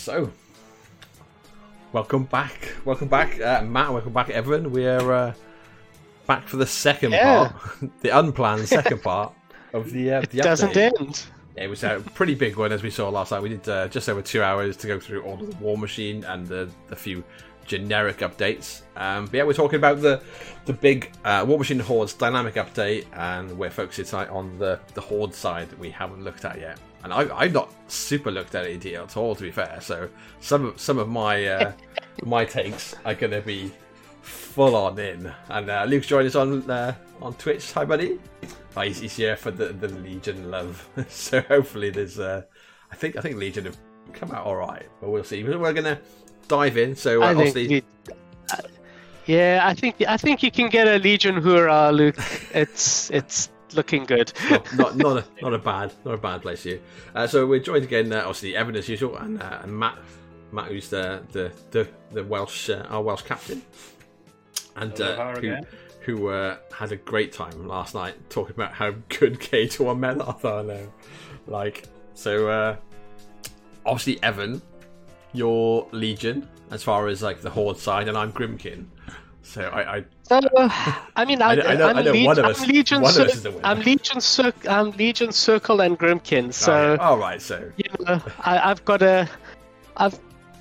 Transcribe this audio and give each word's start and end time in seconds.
So, 0.00 0.30
welcome 1.92 2.24
back, 2.24 2.72
welcome 2.86 3.08
back, 3.08 3.38
uh, 3.38 3.60
Matt. 3.62 3.92
Welcome 3.92 4.14
back, 4.14 4.30
Evan. 4.30 4.72
We're 4.72 5.12
uh, 5.12 5.34
back 6.26 6.48
for 6.48 6.56
the 6.56 6.66
second 6.66 7.12
Yeah. 7.12 7.48
part, 7.50 7.90
the 8.00 8.08
unplanned 8.18 8.66
second 8.66 9.02
part 9.02 9.34
of 9.74 9.90
the 9.90 10.14
uh, 10.14 10.20
the 10.22 10.38
It 10.38 10.42
doesn't 10.42 10.74
end. 10.74 11.22
It 11.54 11.68
was 11.68 11.84
a 11.84 12.02
pretty 12.14 12.34
big 12.34 12.56
one, 12.56 12.72
as 12.72 12.82
we 12.82 12.88
saw 12.88 13.10
last 13.10 13.30
night. 13.30 13.42
We 13.42 13.50
did 13.50 13.68
uh, 13.68 13.88
just 13.88 14.08
over 14.08 14.22
two 14.22 14.42
hours 14.42 14.74
to 14.78 14.86
go 14.86 14.98
through 14.98 15.20
all 15.20 15.34
of 15.34 15.50
the 15.50 15.56
War 15.62 15.76
Machine 15.76 16.24
and 16.24 16.48
the, 16.48 16.70
the 16.88 16.96
few 16.96 17.22
generic 17.66 18.20
updates. 18.20 18.80
Um, 18.96 19.26
but 19.26 19.34
yeah, 19.34 19.42
we're 19.42 19.52
talking 19.52 19.76
about 19.76 20.00
the 20.00 20.22
the 20.64 20.72
big 20.72 21.12
uh, 21.26 21.44
War 21.46 21.58
Machine 21.58 21.78
Hordes 21.78 22.14
dynamic 22.14 22.54
update, 22.54 23.04
and 23.12 23.50
we're 23.58 23.68
focusing 23.68 24.06
tonight 24.06 24.30
on 24.30 24.58
the, 24.58 24.80
the 24.94 25.02
Horde 25.02 25.34
side 25.34 25.68
that 25.68 25.78
we 25.78 25.90
haven't 25.90 26.24
looked 26.24 26.46
at 26.46 26.58
yet. 26.58 26.78
And 27.02 27.12
I, 27.12 27.34
I've 27.36 27.52
not 27.52 27.72
super 27.88 28.30
looked 28.30 28.54
at 28.54 28.66
it 28.66 28.84
at 28.86 29.16
all, 29.16 29.34
to 29.34 29.42
be 29.42 29.50
fair. 29.50 29.78
So 29.80 30.08
some 30.40 30.66
of, 30.66 30.80
some 30.80 30.98
of 30.98 31.08
my 31.08 31.46
uh, 31.46 31.72
my 32.22 32.44
takes 32.44 32.94
are 33.04 33.14
going 33.14 33.32
to 33.32 33.40
be 33.40 33.72
full 34.22 34.76
on 34.76 34.98
in. 34.98 35.32
And 35.48 35.70
uh, 35.70 35.84
Luke's 35.84 36.06
joined 36.06 36.26
us 36.26 36.34
on 36.34 36.70
uh, 36.70 36.94
on 37.22 37.34
Twitch. 37.34 37.72
Hi, 37.72 37.84
buddy. 37.84 38.18
Oh, 38.76 38.82
he's, 38.82 39.00
he's 39.00 39.16
here 39.16 39.36
for 39.36 39.50
the, 39.50 39.66
the 39.66 39.88
Legion 39.88 40.50
love. 40.50 40.88
so 41.08 41.40
hopefully 41.42 41.90
there's. 41.90 42.18
Uh, 42.18 42.42
I 42.90 42.96
think 42.96 43.16
I 43.16 43.20
think 43.20 43.36
Legion 43.36 43.64
have 43.64 43.76
come 44.12 44.30
out 44.32 44.46
all 44.46 44.56
right, 44.56 44.86
but 45.00 45.10
we'll 45.10 45.24
see. 45.24 45.42
We're 45.42 45.72
gonna 45.72 46.00
dive 46.48 46.76
in. 46.76 46.96
So 46.96 47.22
uh, 47.22 47.30
obviously, 47.30 47.84
uh, 48.52 48.56
yeah, 49.26 49.60
I 49.62 49.74
think 49.74 49.96
I 50.06 50.16
think 50.16 50.42
you 50.42 50.50
can 50.50 50.68
get 50.68 50.88
a 50.88 50.98
Legion 50.98 51.36
Hoorah, 51.36 51.92
Luke. 51.92 52.16
It's 52.52 53.10
it's 53.10 53.50
looking 53.74 54.04
good. 54.04 54.32
not, 54.50 54.96
not 54.96 54.96
not 54.96 55.16
a 55.18 55.24
not 55.42 55.54
a 55.54 55.58
bad 55.58 55.92
not 56.04 56.14
a 56.14 56.18
bad 56.18 56.42
place 56.42 56.62
here. 56.62 56.80
Uh, 57.14 57.26
so 57.26 57.46
we're 57.46 57.60
joined 57.60 57.84
again, 57.84 58.12
uh, 58.12 58.20
obviously 58.20 58.56
Evan 58.56 58.76
as 58.76 58.88
usual, 58.88 59.16
and, 59.16 59.42
uh, 59.42 59.60
and 59.62 59.76
Matt 59.76 59.98
Matt 60.52 60.68
who's 60.68 60.88
the 60.88 61.22
the 61.32 61.52
the, 61.70 61.88
the 62.12 62.24
Welsh 62.24 62.70
uh, 62.70 62.86
our 62.88 63.02
Welsh 63.02 63.22
captain, 63.22 63.62
and 64.76 65.00
uh, 65.00 65.34
who 65.36 65.56
who 66.00 66.28
uh, 66.28 66.56
had 66.72 66.92
a 66.92 66.96
great 66.96 67.32
time 67.32 67.68
last 67.68 67.94
night 67.94 68.14
talking 68.30 68.54
about 68.54 68.72
how 68.72 68.94
good 69.08 69.38
K 69.40 69.66
to 69.68 69.84
one 69.84 70.00
Melloth 70.00 70.44
are 70.44 70.62
now. 70.62 70.86
Like 71.46 71.84
so, 72.14 72.48
uh, 72.48 72.76
obviously 73.84 74.22
Evan, 74.22 74.62
your 75.32 75.86
Legion 75.92 76.48
as 76.70 76.82
far 76.82 77.08
as 77.08 77.22
like 77.22 77.40
the 77.40 77.50
Horde 77.50 77.78
side, 77.78 78.08
and 78.08 78.16
I'm 78.16 78.32
Grymkin. 78.32 78.86
So 79.42 79.62
I, 79.62 79.96
I 79.96 80.04
So, 80.22 80.40
I 81.16 81.24
mean, 81.24 81.42
I, 81.42 81.52
I, 81.52 81.74
know, 81.74 81.86
I'm 81.88 81.96
I 81.96 82.02
know 82.02 82.24
one 82.24 82.38
of 82.38 82.44
us- 82.44 82.62
I'm 82.62 82.68
Legion, 82.68 83.02
one 83.02 83.14
of 83.14 83.20
us 83.22 83.34
is 83.34 83.42
the 83.42 83.50
winner. 83.50 83.66
I'm 83.66 83.80
Legion, 83.80 84.20
Cir- 84.20 84.52
I'm 84.68 84.90
Legion 84.92 85.32
Circle 85.32 85.80
and 85.80 85.98
Grymkin. 85.98 86.52
So, 86.52 86.96
all 87.00 87.18
right, 87.18 87.40
so 87.40 87.70
you 87.76 87.84
know, 88.06 88.20
I, 88.40 88.70
I've 88.70 88.84
got 88.84 89.02
a, 89.02 89.28
I've, 89.96 90.18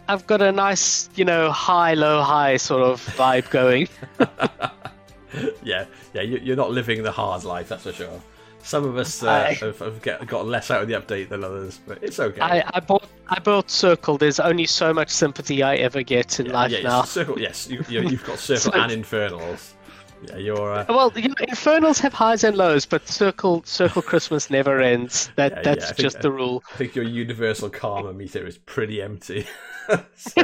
I've 0.08 0.26
got 0.26 0.42
a 0.42 0.52
nice, 0.52 1.10
you 1.16 1.26
know, 1.26 1.52
high, 1.52 1.94
low, 1.94 2.22
high 2.24 2.58
sort 2.58 2.82
of 2.82 3.02
vibe 3.16 3.50
going. 3.52 3.88
yeah, 5.64 5.86
yeah, 6.14 6.22
you, 6.22 6.40
you're 6.40 6.56
not 6.56 6.72
living 6.72 7.04
the 7.04 7.12
hard 7.12 7.44
life, 7.44 7.70
that's 7.70 7.84
for 7.84 7.94
sure. 7.94 8.22
Some 8.70 8.86
of 8.86 8.98
us 8.98 9.24
uh, 9.24 9.32
I- 9.32 9.54
have, 9.56 9.80
have 9.80 10.00
get, 10.04 10.28
got 10.28 10.46
less 10.46 10.70
out 10.70 10.84
of 10.84 10.88
the 10.88 10.94
update 10.94 11.30
than 11.30 11.44
others, 11.44 11.80
but 11.88 11.98
it's 12.04 12.20
okay. 12.20 12.40
I, 12.40 12.64
I 12.72 12.80
bought, 12.80 13.04
I 13.28 13.40
bought 13.40 13.72
Circle. 13.72 14.20
There's 14.20 14.40
only 14.40 14.68
so 14.68 14.94
much 14.94 15.10
sympathy 15.10 15.64
I 15.64 15.78
ever 15.78 16.04
get 16.04 16.40
in 16.40 16.46
yeah, 16.46 16.54
life 16.54 16.72
yeah, 16.72 16.82
now. 16.84 17.02
circle. 17.02 17.40
Yes, 17.42 17.68
you, 17.68 17.84
you, 17.90 18.02
you've 18.02 18.24
got 18.24 18.38
circle 18.50 18.72
So- 18.72 18.80
and 18.80 18.92
infernals. 18.92 19.74
Yeah, 20.28 20.36
you're. 20.38 20.72
Uh, 20.74 20.86
Well, 20.88 21.12
you 21.16 21.30
know, 21.30 21.36
Infernals 21.48 21.98
have 22.00 22.14
highs 22.14 22.44
and 22.44 22.56
lows, 22.58 22.86
but 22.86 23.08
Circle 23.08 23.64
Circle 23.66 24.04
Christmas 24.04 24.52
never 24.52 24.80
ends. 24.82 25.32
That 25.36 25.52
Yeah, 25.56 25.62
that's 25.64 25.80
yeah, 25.86 25.90
I 25.90 25.94
think- 25.94 26.00
just 26.06 26.22
the 26.22 26.32
rule. 26.32 26.62
I 26.72 26.78
think 26.78 26.94
your 26.94 27.06
universal 27.06 27.72
karma 27.72 28.14
meter 28.14 28.46
is 28.46 28.60
pretty 28.60 29.02
empty. 29.02 29.48
so, 30.16 30.44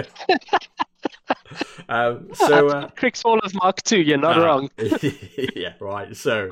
um, 1.89 2.29
so 2.33 2.69
uh, 2.69 2.89
Crick's 2.95 3.23
all 3.23 3.37
of 3.39 3.53
Mark 3.53 3.83
Two. 3.83 3.99
You're 4.01 4.17
not 4.17 4.37
Ah, 4.39 4.45
wrong. 4.45 4.69
yeah, 5.55 5.73
right. 5.79 6.15
So, 6.15 6.51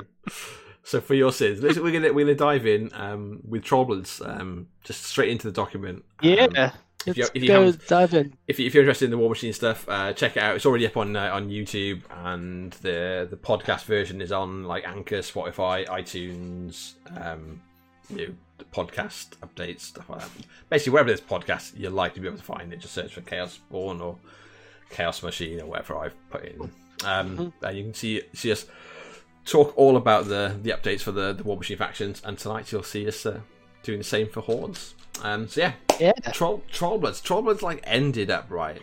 so 0.84 1.00
for 1.00 1.14
your 1.14 1.32
sins, 1.32 1.60
listen, 1.62 1.82
we're 1.82 1.92
gonna 1.92 2.12
we're 2.12 2.24
gonna 2.26 2.36
dive 2.36 2.66
in 2.66 2.90
um, 2.94 3.40
with 3.48 3.62
Trollbloods, 3.64 4.20
um, 4.26 4.68
just 4.84 5.02
straight 5.04 5.30
into 5.30 5.46
the 5.48 5.52
document. 5.52 6.04
Um, 6.22 6.28
Yeah. 6.28 6.72
if 7.06 7.16
you- 7.18 7.22
Let's 7.24 7.30
if 7.34 7.42
you 7.42 7.48
go 7.48 7.64
haven't- 7.64 7.86
dive 7.88 8.14
in. 8.14 8.34
if, 8.48 8.58
you, 8.58 8.66
if 8.66 8.72
you're 8.74 8.82
interested 8.82 9.04
in 9.06 9.10
the 9.10 9.18
War 9.18 9.28
Machine 9.28 9.52
stuff, 9.52 9.86
uh, 9.88 10.12
check 10.14 10.36
it 10.38 10.42
out. 10.42 10.56
It's 10.56 10.64
already 10.64 10.86
up 10.86 10.96
on 10.96 11.14
uh, 11.16 11.30
on 11.34 11.50
YouTube, 11.50 12.00
and 12.24 12.72
the 12.82 13.26
the 13.30 13.36
podcast 13.36 13.84
version 13.84 14.20
is 14.22 14.32
on 14.32 14.64
like 14.64 14.86
Anchor, 14.88 15.18
Spotify, 15.18 15.86
iTunes, 15.86 16.94
um, 17.20 17.60
you 18.08 18.16
know, 18.28 18.34
the 18.58 18.64
podcast 18.66 19.30
updates, 19.42 19.80
stuff 19.80 20.08
like 20.08 20.20
that. 20.20 20.30
Basically, 20.70 20.92
wherever 20.92 21.08
there's 21.08 21.20
podcasts, 21.20 21.72
you're 21.76 21.90
likely 21.90 22.16
to 22.16 22.20
be 22.22 22.26
able 22.28 22.38
to 22.38 22.44
find 22.44 22.72
it. 22.72 22.78
Just 22.80 22.94
search 22.94 23.12
for 23.14 23.20
Chaos 23.22 23.54
Spawn 23.54 24.00
or 24.00 24.16
Chaos 24.90 25.22
Machine 25.22 25.60
or 25.60 25.66
whatever 25.66 25.96
I've 25.98 26.14
put 26.30 26.44
in, 26.44 26.70
um, 27.04 27.52
and 27.62 27.76
you 27.76 27.84
can 27.84 27.94
see 27.94 28.22
see 28.32 28.52
us 28.52 28.64
talk 29.44 29.72
all 29.76 29.96
about 29.96 30.26
the 30.28 30.58
the 30.62 30.70
updates 30.70 31.00
for 31.02 31.12
the 31.12 31.32
the 31.32 31.42
War 31.42 31.56
Machine 31.56 31.78
factions. 31.78 32.22
And 32.24 32.38
tonight 32.38 32.70
you'll 32.72 32.82
see 32.82 33.06
us 33.08 33.24
uh, 33.26 33.40
doing 33.82 33.98
the 33.98 34.04
same 34.04 34.28
for 34.28 34.40
Hordes. 34.40 34.94
Um, 35.22 35.48
so 35.48 35.60
yeah, 35.60 35.72
Yeah. 36.00 36.12
Troll 36.32 36.62
Trollbloods. 36.72 37.22
Trollbloods 37.22 37.62
like 37.62 37.80
ended 37.84 38.30
up 38.30 38.46
right 38.50 38.80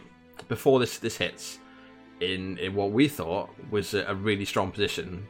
before 0.48 0.80
this 0.80 0.98
this 0.98 1.18
hits 1.18 1.60
in 2.20 2.58
in 2.60 2.74
what 2.76 2.92
we 2.92 3.08
thought 3.08 3.50
was 3.70 3.94
a, 3.94 4.06
a 4.08 4.16
really 4.16 4.46
strong 4.46 4.72
position. 4.72 5.28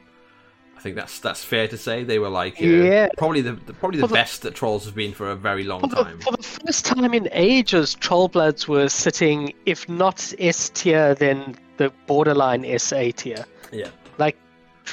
I 0.76 0.80
think 0.80 0.96
that's 0.96 1.20
that's 1.20 1.44
fair 1.44 1.68
to 1.68 1.76
say. 1.78 2.02
They 2.02 2.18
were 2.18 2.28
like 2.28 2.60
uh, 2.60 2.64
Yeah. 2.66 3.08
probably 3.16 3.40
the, 3.40 3.52
the 3.52 3.72
probably 3.72 4.00
the 4.00 4.08
the- 4.08 4.12
best 4.14 4.42
that 4.42 4.54
Trolls 4.54 4.84
have 4.84 4.94
been 4.96 5.12
for 5.12 5.30
a 5.30 5.36
very 5.36 5.62
long 5.64 5.80
For 5.80 5.86
the, 5.88 5.94
time. 6.02 6.18
for 6.20 6.32
the 6.32 6.42
first 6.42 6.84
time 6.86 7.14
in 7.14 7.28
ages, 7.32 7.94
Trollbloods 8.00 8.66
were 8.66 8.88
sitting, 8.88 9.54
if 9.64 9.88
not 9.88 10.32
S 10.40 10.70
tier, 10.70 11.14
then 11.14 11.56
the 11.76 11.92
borderline 12.08 12.66
SA 12.80 13.10
tier. 13.16 13.44
Yeah, 13.72 13.88
Like 14.18 14.36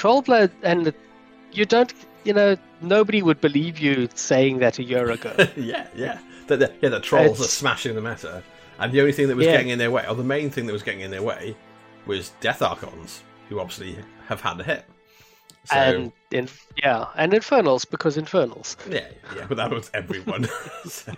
Trollblood, 0.00 0.50
and 0.62 0.94
you 1.52 1.66
don't, 1.66 1.92
you 2.24 2.32
know, 2.32 2.56
nobody 2.80 3.20
would 3.22 3.40
believe 3.40 3.78
you 3.78 4.08
saying 4.14 4.58
that 4.58 4.78
a 4.78 4.82
year 4.82 5.10
ago. 5.10 5.34
yeah, 5.56 5.86
yeah. 5.94 6.18
The, 6.46 6.56
the, 6.56 6.72
yeah, 6.80 6.88
the 6.88 7.00
Trolls 7.00 7.40
are 7.40 7.44
smashing 7.44 7.94
the 7.94 8.00
meta, 8.00 8.42
and 8.78 8.92
the 8.92 9.00
only 9.00 9.12
thing 9.12 9.28
that 9.28 9.36
was 9.36 9.44
Yeah. 9.46 9.52
getting 9.52 9.68
in 9.68 9.78
their 9.78 9.90
way, 9.90 10.04
or 10.08 10.14
the 10.14 10.24
main 10.24 10.50
thing 10.50 10.66
that 10.66 10.72
was 10.72 10.82
getting 10.82 11.02
in 11.02 11.10
their 11.10 11.22
way, 11.22 11.54
was 12.06 12.30
Death 12.40 12.62
Archons, 12.62 13.22
who 13.48 13.60
obviously 13.60 13.98
have 14.28 14.40
had 14.40 14.58
a 14.58 14.64
hit. 14.64 14.84
So, 15.64 15.76
and 15.76 16.12
in, 16.30 16.48
yeah, 16.82 17.06
and 17.16 17.34
Infernals 17.34 17.84
because 17.84 18.16
Infernals. 18.16 18.78
yeah, 18.88 19.06
yeah, 19.36 19.44
but 19.46 19.58
that 19.58 19.70
was 19.70 19.90
everyone. 19.92 20.48
so, 20.88 21.12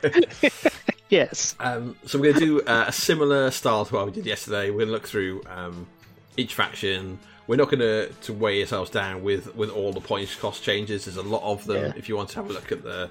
Yes. 1.09 1.55
Um, 1.61 1.95
so 2.07 2.19
we're 2.19 2.33
going 2.33 2.41
to 2.41 2.47
do 2.47 2.61
uh, 2.63 2.87
a 2.89 2.93
similar 2.93 3.51
style 3.51 3.85
to 3.85 3.95
what 3.95 4.07
we 4.07 4.13
did 4.13 4.25
yesterday. 4.25 4.71
We're 4.71 4.79
going 4.79 4.89
to 4.89 4.93
look 4.93 5.07
through 5.07 5.43
um, 5.47 5.87
each 6.39 6.55
faction. 6.55 7.19
We're 7.53 7.57
not 7.57 7.69
going 7.69 7.81
to 7.81 8.09
to 8.09 8.33
weigh 8.33 8.63
ourselves 8.63 8.89
down 8.91 9.23
with, 9.23 9.55
with 9.55 9.69
all 9.69 9.93
the 9.93 10.01
points 10.01 10.35
cost 10.35 10.63
changes. 10.63 11.05
There's 11.05 11.19
a 11.19 11.23
lot 11.23 11.43
of 11.43 11.67
them. 11.67 11.85
Yeah. 11.85 11.93
If 11.97 12.09
you 12.09 12.17
want 12.17 12.31
to 12.31 12.37
have 12.37 12.49
a 12.49 12.53
look 12.55 12.73
at 12.73 12.83
the 12.83 13.11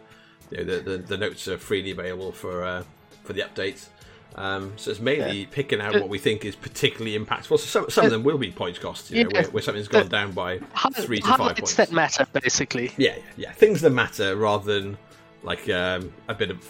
you 0.50 0.58
know, 0.58 0.64
the, 0.64 0.80
the 0.80 0.98
the 0.98 1.18
notes 1.18 1.48
are 1.48 1.60
freely 1.60 1.92
available 1.92 2.32
for 2.32 2.64
uh, 2.64 2.84
for 3.24 3.34
the 3.34 3.42
updates. 3.44 3.90
Um, 4.34 4.74
so 4.78 4.90
it's 4.90 5.00
mainly 5.00 5.46
picking 5.46 5.80
out 5.80 5.94
what 5.94 6.10
we 6.10 6.18
think 6.18 6.44
is 6.44 6.56
particularly 6.56 7.20
impactful. 7.24 7.50
So 7.50 7.58
some, 7.58 7.90
some 7.92 8.06
of 8.06 8.10
them 8.12 8.24
will 8.24 8.40
be 8.40 8.50
points 8.50 8.80
costs, 8.80 9.12
you 9.12 9.26
know, 9.26 9.30
Yeah. 9.32 9.42
where, 9.44 9.52
where 9.52 9.62
something's 9.62 9.88
gone 9.88 10.08
down 10.08 10.32
by 10.32 10.58
three 10.96 11.20
to 11.20 11.28
five 11.28 11.58
points. 11.58 11.76
that 11.76 11.92
matter, 11.92 12.26
basically. 12.34 12.94
Yeah, 12.98 13.18
yeah, 13.18 13.22
yeah. 13.38 13.52
Things 13.52 13.82
that 13.82 13.92
matter 13.92 14.36
rather 14.36 14.74
than 14.74 14.98
like 15.44 15.70
um, 15.70 16.12
a 16.28 16.34
bit 16.34 16.50
of 16.50 16.68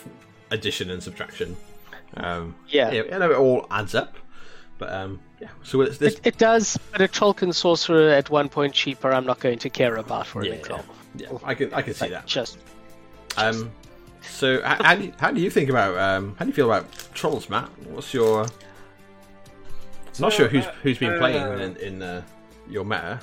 addition 0.50 0.90
and 0.90 1.02
subtraction. 1.02 1.56
Um, 2.18 2.54
Yeah. 2.68 2.92
yeah, 2.92 3.04
I 3.16 3.18
know 3.20 3.32
it 3.32 3.38
all 3.38 3.66
adds 3.72 3.96
up, 3.96 4.18
but 4.82 4.92
um, 4.92 5.20
yeah. 5.40 5.50
So 5.64 5.80
it's 5.82 6.00
this. 6.00 6.16
It, 6.16 6.22
it 6.26 6.38
does, 6.40 6.78
but 6.92 7.02
a 7.02 7.08
Trollkin 7.08 7.54
sorcerer 7.54 8.10
at 8.10 8.32
one 8.32 8.50
point 8.50 8.74
cheaper, 8.74 9.12
I'm 9.14 9.26
not 9.28 9.40
going 9.40 9.60
to 9.60 9.70
care 9.70 9.96
about 9.98 10.26
for 10.26 10.44
Yeah, 10.44 10.54
an 10.54 10.60
example. 10.60 10.96
yeah, 11.16 11.28
I 11.44 11.54
can 11.54 11.72
I 11.74 11.84
can 11.84 11.94
see 11.94 12.10
that. 12.10 12.26
Just 12.26 12.58
Um, 13.38 13.72
so 14.22 14.62
how 14.64 14.96
do 14.96 15.04
you, 15.06 15.14
how 15.20 15.32
do 15.32 15.40
you 15.40 15.52
think 15.52 15.70
about 15.70 15.96
um, 15.98 16.36
how 16.38 16.46
do 16.46 16.50
you 16.50 16.56
feel 16.56 16.66
about 16.66 16.92
trolls, 17.14 17.48
Matt? 17.48 17.70
What's 17.92 18.12
your? 18.12 18.48
not 20.20 20.34
So, 20.34 20.38
sure 20.38 20.48
who's 20.48 20.66
uh, 20.66 20.74
who's 20.82 20.98
been 20.98 21.18
playing 21.20 21.44
uh, 21.44 21.52
in, 21.58 21.78
in 21.78 22.02
uh, 22.02 22.24
your 22.68 22.84
meta. 22.84 23.20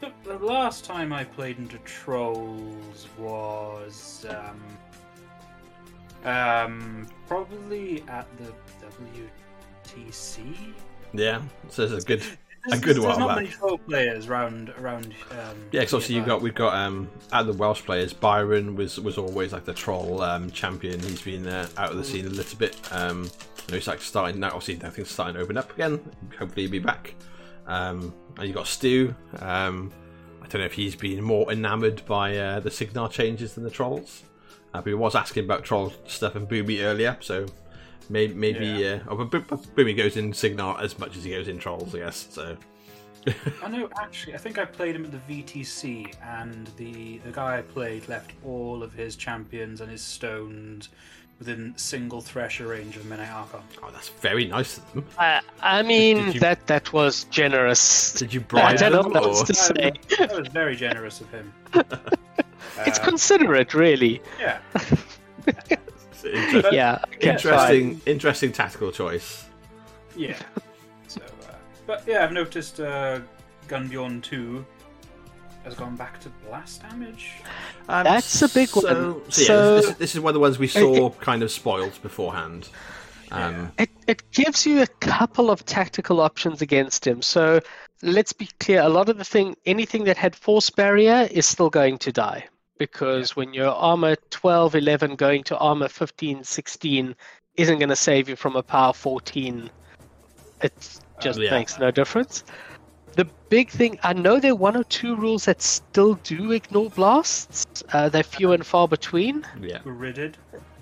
The, 0.00 0.12
the 0.24 0.38
last 0.38 0.84
time 0.84 1.12
I 1.12 1.24
played 1.24 1.58
into 1.58 1.78
Trolls 1.78 3.08
was 3.18 4.26
um, 4.28 6.30
um, 6.30 7.06
probably 7.26 8.02
at 8.08 8.26
the 8.38 8.52
Yeah, 11.12 11.42
so 11.68 11.84
it's 11.84 12.04
a 12.04 12.06
good. 12.06 12.22
There's, 12.68 12.80
good 12.82 12.96
there's 12.96 13.06
while 13.06 13.18
not 13.18 13.28
back. 13.28 13.36
many 13.36 13.48
troll 13.48 13.78
players 13.78 14.26
around 14.28 14.68
around. 14.78 15.14
Um, 15.30 15.56
Yeah, 15.72 15.80
because 15.80 15.94
obviously 15.94 16.16
you've 16.16 16.26
got 16.26 16.42
we've 16.42 16.54
got 16.54 16.74
um 16.74 17.08
out 17.32 17.42
of 17.42 17.46
the 17.46 17.52
Welsh 17.54 17.82
players, 17.82 18.12
Byron 18.12 18.76
was 18.76 19.00
was 19.00 19.16
always 19.16 19.52
like 19.52 19.64
the 19.64 19.72
troll 19.72 20.20
um, 20.22 20.50
champion. 20.50 21.00
He's 21.00 21.22
been 21.22 21.46
uh, 21.46 21.68
out 21.78 21.90
of 21.90 21.96
the 21.96 22.04
scene 22.04 22.26
a 22.26 22.30
little 22.30 22.58
bit. 22.58 22.76
Um, 22.92 23.24
you 23.24 23.72
know, 23.72 23.74
he's 23.76 23.88
like 23.88 24.00
starting 24.02 24.40
now. 24.40 24.48
Obviously, 24.48 24.76
I 24.76 24.90
think 24.90 24.98
it's 24.98 25.10
starting 25.10 25.36
to 25.36 25.40
open 25.40 25.56
up 25.56 25.72
again. 25.72 26.00
Hopefully, 26.38 26.62
he'll 26.62 26.70
be 26.70 26.78
back. 26.80 27.14
Um, 27.66 28.12
and 28.36 28.46
you 28.46 28.52
got 28.52 28.66
Stu. 28.66 29.14
Um, 29.38 29.90
I 30.42 30.46
don't 30.48 30.60
know 30.60 30.66
if 30.66 30.72
he's 30.74 30.96
been 30.96 31.22
more 31.22 31.50
enamoured 31.50 32.02
by 32.06 32.36
uh, 32.36 32.60
the 32.60 32.70
Cygnar 32.70 33.08
changes 33.08 33.54
than 33.54 33.64
the 33.64 33.70
trolls. 33.70 34.22
Uh, 34.74 34.80
but 34.82 34.86
he 34.86 34.94
was 34.94 35.14
asking 35.14 35.44
about 35.44 35.64
troll 35.64 35.92
stuff 36.06 36.34
and 36.34 36.46
Booby 36.48 36.82
earlier, 36.82 37.16
so 37.20 37.46
Maybe, 38.10 38.34
maybe 38.34 38.66
Yeah. 38.66 38.98
uh, 39.08 39.12
oh, 39.12 39.24
goes 39.94 40.16
in 40.16 40.32
Cygnar 40.32 40.78
as 40.82 40.98
much 40.98 41.16
as 41.16 41.24
he 41.24 41.30
goes 41.30 41.48
in 41.48 41.58
Trolls, 41.58 41.94
I 41.94 41.98
guess. 42.00 42.26
So 42.30 42.56
I 43.62 43.68
know, 43.68 43.88
actually, 44.00 44.34
I 44.34 44.38
think 44.38 44.58
I 44.58 44.64
played 44.64 44.96
him 44.96 45.04
at 45.04 45.12
the 45.12 45.42
VTC, 45.42 46.12
and 46.22 46.68
the 46.76 47.18
the 47.18 47.30
guy 47.30 47.58
I 47.58 47.62
played 47.62 48.08
left 48.08 48.32
all 48.44 48.82
of 48.82 48.92
his 48.92 49.14
champions 49.16 49.80
and 49.80 49.90
his 49.90 50.02
stones 50.02 50.88
within 51.38 51.72
single 51.76 52.20
thresher 52.20 52.66
range 52.66 52.96
of 52.96 53.06
Midnight 53.06 53.30
Archon. 53.30 53.60
oh, 53.82 53.90
that's 53.92 54.08
very 54.08 54.44
nice 54.46 54.76
of 54.78 54.92
them. 54.92 55.04
I, 55.18 55.40
I 55.62 55.82
mean, 55.82 56.16
did 56.26 56.34
you- 56.34 56.40
that 56.40 56.66
that 56.66 56.92
was 56.92 57.24
generous. 57.24 58.12
Did 58.14 58.34
you 58.34 58.40
bribe 58.40 58.76
don't 58.78 58.92
know 58.92 59.02
them? 59.04 59.12
what 59.12 59.22
or- 59.24 59.28
else 59.28 59.42
to 59.44 59.54
say. 59.54 59.92
That 60.18 60.36
was 60.36 60.48
very 60.48 60.74
generous 60.76 61.20
of 61.20 61.30
him. 61.30 61.52
It's 62.86 62.98
Uh, 62.98 63.04
considerate, 63.04 63.74
really. 63.74 64.22
yeah. 64.40 64.58
Inter- 66.24 66.70
Yeah. 66.72 67.02
okay, 67.14 67.30
interesting, 67.30 68.00
interesting 68.06 68.52
tactical 68.52 68.92
choice. 68.92 69.46
Yeah. 70.16 70.38
So, 71.08 71.20
uh, 71.22 71.54
but 71.86 72.04
yeah, 72.06 72.24
I've 72.24 72.32
noticed 72.32 72.80
uh, 72.80 73.20
Gunnbjorn 73.68 74.22
2 74.22 74.64
has 75.64 75.74
gone 75.74 75.96
back 75.96 76.20
to 76.20 76.28
blast 76.46 76.82
damage. 76.82 77.32
Um, 77.88 78.04
That's 78.04 78.42
a 78.42 78.48
big 78.48 78.68
so, 78.68 78.80
one. 78.80 79.30
So, 79.30 79.42
yeah, 79.42 79.46
So- 79.46 79.76
this, 79.76 79.96
this 79.96 80.14
is 80.14 80.20
one 80.20 80.30
of 80.30 80.34
the 80.34 80.40
ones 80.40 80.58
we 80.58 80.68
saw 80.68 81.10
kind 81.10 81.42
of 81.42 81.50
spoiled 81.50 82.00
beforehand. 82.02 82.68
Um, 83.32 83.70
It, 83.78 83.90
it 84.08 84.28
gives 84.32 84.66
you 84.66 84.82
a 84.82 84.86
couple 84.86 85.50
of 85.50 85.64
tactical 85.64 86.20
options 86.20 86.62
against 86.62 87.06
him. 87.06 87.22
So 87.22 87.60
let's 88.02 88.32
be 88.32 88.48
clear: 88.58 88.82
a 88.82 88.88
lot 88.88 89.08
of 89.08 89.18
the 89.18 89.24
thing, 89.24 89.54
anything 89.66 90.02
that 90.04 90.16
had 90.16 90.34
force 90.34 90.68
barrier, 90.68 91.28
is 91.30 91.46
still 91.46 91.70
going 91.70 91.98
to 91.98 92.10
die 92.10 92.48
because 92.80 93.36
when 93.36 93.52
you're 93.52 93.68
armor 93.68 94.16
12, 94.30 94.74
11, 94.74 95.16
going 95.16 95.44
to 95.44 95.58
armor 95.58 95.86
15, 95.86 96.42
16, 96.42 97.14
isn't 97.56 97.78
going 97.78 97.90
to 97.90 97.94
save 97.94 98.26
you 98.26 98.36
from 98.36 98.56
a 98.56 98.62
power 98.62 98.94
14. 98.94 99.68
It 100.62 101.00
just 101.20 101.38
yeah. 101.38 101.50
makes 101.50 101.78
no 101.78 101.90
difference. 101.90 102.42
The 103.16 103.26
big 103.50 103.68
thing, 103.68 103.98
I 104.02 104.14
know 104.14 104.40
there 104.40 104.52
are 104.52 104.54
one 104.54 104.78
or 104.78 104.84
two 104.84 105.14
rules 105.14 105.44
that 105.44 105.60
still 105.60 106.14
do 106.24 106.52
ignore 106.52 106.88
blasts. 106.88 107.84
Uh, 107.92 108.08
they're 108.08 108.22
few 108.22 108.52
and 108.52 108.64
far 108.64 108.88
between. 108.88 109.46
yeah, 109.60 109.80
Gridded. 109.80 110.36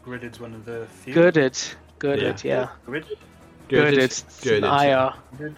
Gridded's 0.07 0.39
one 0.39 0.55
of 0.55 0.65
the 0.65 0.87
few. 1.03 1.15
Gooded, 1.15 1.59
gooded, 1.99 2.45
yeah. 2.45 2.69
Gridded. 2.87 3.09
good. 3.67 3.87
Gooded, 3.87 3.99
It's 3.99 4.23
it's 4.23 4.45
good. 4.45 4.63
an 4.63 4.73
it's- 4.73 4.85
IR. 4.85 5.13
Good. 5.37 5.57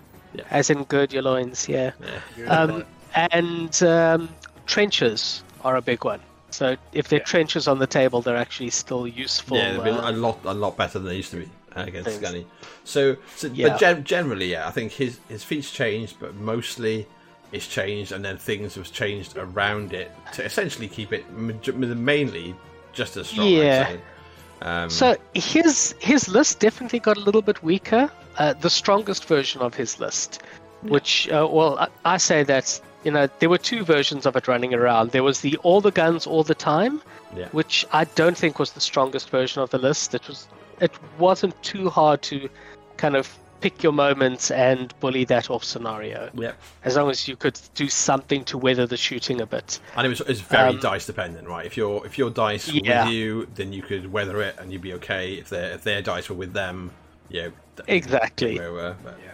As 0.48 0.70
in 0.70 0.84
gird 0.84 1.12
your 1.12 1.22
loins, 1.22 1.69
yeah. 1.69 1.90
Yeah. 2.38 2.46
Um, 2.46 2.84
and 3.14 3.82
um, 3.82 4.28
trenches 4.64 5.42
are 5.64 5.76
a 5.76 5.82
big 5.82 6.04
one. 6.04 6.20
So 6.55 6.76
if 6.93 7.08
there 7.08 7.19
are 7.19 7.20
Yeah. 7.20 7.26
trenches 7.26 7.69
on 7.69 7.79
the 7.79 7.87
table, 7.87 8.23
they're 8.23 8.37
actually 8.37 8.70
still 8.70 9.06
useful. 9.06 9.56
Yeah, 9.56 9.73
they've 9.73 9.85
been 9.85 9.94
uh, 9.94 10.11
a 10.11 10.12
lot, 10.12 10.38
a 10.44 10.55
lot 10.55 10.76
better 10.76 10.99
than 10.99 11.08
they 11.08 11.17
used 11.17 11.31
to 11.32 11.38
be 11.38 11.49
uh, 11.76 11.82
against 11.87 12.08
Things. 12.11 12.20
Gunny. 12.20 12.47
So, 12.85 13.17
so 13.37 13.49
Yeah. 13.49 13.69
but 13.69 13.79
gen- 13.79 14.05
generally, 14.05 14.50
yeah, 14.52 14.67
I 14.67 14.70
think 14.70 14.93
his 14.93 15.19
his 15.29 15.44
feats 15.44 15.70
changed, 15.70 16.17
but 16.20 16.35
mostly 16.35 17.06
it's 17.52 17.67
changed, 17.67 18.12
and 18.12 18.25
then 18.25 18.38
things 18.38 18.75
have 18.76 18.93
changed 18.93 19.37
around 19.37 19.93
it 19.93 20.11
to 20.35 20.44
essentially 20.44 20.88
keep 20.88 21.12
it 21.12 21.25
mainly 21.32 22.55
just 22.93 23.17
as 23.17 23.29
strong. 23.29 23.49
Yeah. 23.49 23.97
Um, 24.62 24.91
So 24.91 25.17
his 25.35 25.94
his 25.99 26.29
list 26.29 26.61
definitely 26.61 26.99
got 27.00 27.17
a 27.17 27.20
little 27.20 27.43
bit 27.43 27.62
weaker. 27.62 28.11
Uh, 28.38 28.52
the 28.52 28.70
strongest 28.70 29.25
version 29.26 29.61
of 29.62 29.75
his 29.75 29.99
list, 30.00 30.43
which 30.82 31.29
uh, 31.29 31.47
well, 31.50 31.79
I, 31.79 31.88
I 32.14 32.17
say 32.19 32.43
that 32.44 32.81
you 33.05 33.11
know 33.11 33.29
there 33.38 33.49
were 33.49 33.58
two 33.58 33.85
versions 33.85 34.26
of 34.26 34.37
it 34.37 34.49
running 34.49 34.75
around. 34.75 35.11
There 35.11 35.23
was 35.23 35.41
the 35.41 35.56
all 35.58 35.81
the 35.81 35.91
guns 35.93 36.26
all 36.26 36.43
the 36.44 36.55
time, 36.55 37.00
Yeah. 37.37 37.49
which 37.52 37.87
I 37.93 38.05
don't 38.05 38.37
think 38.37 38.58
was 38.58 38.73
the 38.73 38.81
strongest 38.81 39.31
version 39.31 39.62
of 39.62 39.70
the 39.70 39.79
list. 39.79 40.14
It 40.14 40.26
was 40.29 40.49
it 40.81 40.93
wasn't 41.19 41.61
too 41.62 41.90
hard 41.90 42.23
to 42.23 42.49
kind 42.97 43.16
of 43.16 43.37
pick 43.61 43.83
your 43.83 43.92
moments 43.92 44.50
and 44.50 44.95
bully 45.00 45.23
that 45.25 45.50
off 45.50 45.62
scenario, 45.62 46.30
yeah, 46.33 46.52
as 46.83 46.97
long 46.97 47.11
as 47.11 47.28
you 47.28 47.37
could 47.37 47.61
do 47.75 47.90
something 47.90 48.42
to 48.45 48.57
weather 48.57 48.87
the 48.87 48.97
shooting 48.97 49.38
a 49.42 49.47
bit. 49.47 49.78
and 49.97 50.07
it 50.07 50.09
was 50.09 50.21
it's 50.23 50.40
very 50.40 50.71
Um, 50.71 50.80
dice 50.80 51.04
dependent, 51.07 51.47
right? 51.47 51.66
If 51.66 51.76
your 51.76 52.07
if 52.07 52.16
your 52.16 52.30
dice 52.30 52.69
were 52.73 52.80
Yeah. 52.83 53.04
with 53.04 53.12
you, 53.14 53.49
then 53.54 53.73
you 53.75 53.83
could 53.83 54.11
weather 54.11 54.40
it 54.40 54.57
and 54.59 54.73
you'd 54.73 54.80
be 54.80 54.95
okay. 54.95 55.35
If 55.35 55.50
their 55.50 55.73
if 55.73 55.83
their 55.85 56.00
dice 56.00 56.30
were 56.30 56.37
with 56.37 56.54
them, 56.54 56.90
yeah, 57.28 57.49
Exactly. 57.87 58.59
were, 58.59 58.97
but, 59.04 59.19
Yeah. 59.25 59.29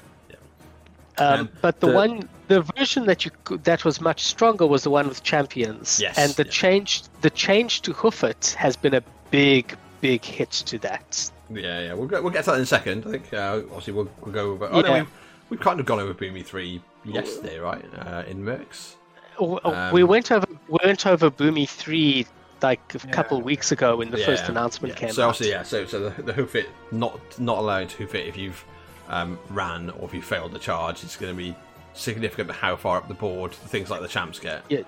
Um, 1.18 1.40
Um, 1.40 1.48
but 1.62 1.80
the, 1.80 1.86
the- 1.88 1.94
one, 1.94 2.28
the 2.48 2.62
version 2.76 3.06
that 3.06 3.24
you 3.24 3.30
that 3.64 3.84
was 3.84 4.00
much 4.00 4.24
stronger 4.24 4.66
was 4.66 4.82
the 4.84 4.90
one 4.90 5.08
with 5.08 5.22
champions. 5.22 5.98
Yes, 6.00 6.16
and 6.18 6.32
the 6.32 6.44
yeah. 6.44 6.50
change, 6.50 7.02
the 7.22 7.30
change 7.30 7.82
to 7.82 7.92
hoof 7.92 8.22
it 8.24 8.54
has 8.58 8.76
been 8.76 8.94
a 8.94 9.02
big, 9.30 9.76
big 10.00 10.24
hit 10.24 10.50
to 10.50 10.78
that. 10.78 11.30
Yeah, 11.50 11.80
yeah, 11.80 11.94
we'll 11.94 12.08
get 12.08 12.22
we'll 12.22 12.32
get 12.32 12.44
to 12.44 12.50
that 12.50 12.56
in 12.56 12.62
a 12.62 12.66
second. 12.66 13.06
I 13.06 13.10
think 13.12 13.32
uh, 13.32 13.62
obviously 13.66 13.92
we'll, 13.94 14.08
we'll 14.20 14.32
go 14.34 14.50
over. 14.52 14.68
Oh 14.70 14.80
no, 14.80 14.88
Yeah. 14.88 14.94
we've, 15.00 15.10
we've 15.50 15.60
kind 15.60 15.80
of 15.80 15.86
gone 15.86 16.00
over 16.00 16.12
Boomy 16.14 16.44
three 16.44 16.80
yesterday, 17.04 17.58
right? 17.58 17.84
Uh, 17.98 18.22
in 18.28 18.42
Mercs. 18.42 18.94
W- 19.38 19.58
Um, 19.64 19.92
we 19.92 20.02
went 20.04 20.30
over, 20.32 20.46
we 20.68 20.78
went 20.84 21.06
over 21.06 21.30
Boomy 21.30 21.68
three 21.68 22.26
like 22.62 22.94
a 22.94 22.98
Yeah. 23.06 23.12
couple 23.12 23.40
weeks 23.42 23.70
ago 23.72 23.96
when 23.96 24.10
the 24.10 24.16
first 24.18 24.48
announcement 24.48 24.94
yeah. 24.94 25.00
came 25.00 25.10
So 25.12 25.22
out. 25.24 25.28
obviously, 25.30 25.50
yeah. 25.50 25.62
So 25.62 25.84
so 25.86 26.08
the, 26.10 26.22
the 26.22 26.32
hoof 26.32 26.54
it 26.54 26.68
not 26.92 27.18
not 27.38 27.58
allowed 27.58 27.88
to 27.90 27.96
hoof 27.98 28.14
it 28.14 28.26
if 28.26 28.36
you've 28.36 28.64
um, 29.08 29.38
ran 29.50 29.90
or 29.90 30.04
if 30.08 30.14
you 30.14 30.22
failed 30.22 30.52
the 30.52 30.58
charge. 30.58 31.02
It's 31.04 31.16
going 31.16 31.32
to 31.32 31.36
be 31.36 31.54
significant 31.94 32.50
how 32.50 32.76
far 32.76 32.98
up 32.98 33.08
the 33.08 33.14
board 33.14 33.52
things 33.52 33.90
like 33.90 34.00
the 34.02 34.08
champs 34.08 34.38
get. 34.38 34.62
Yeah. 34.68 34.80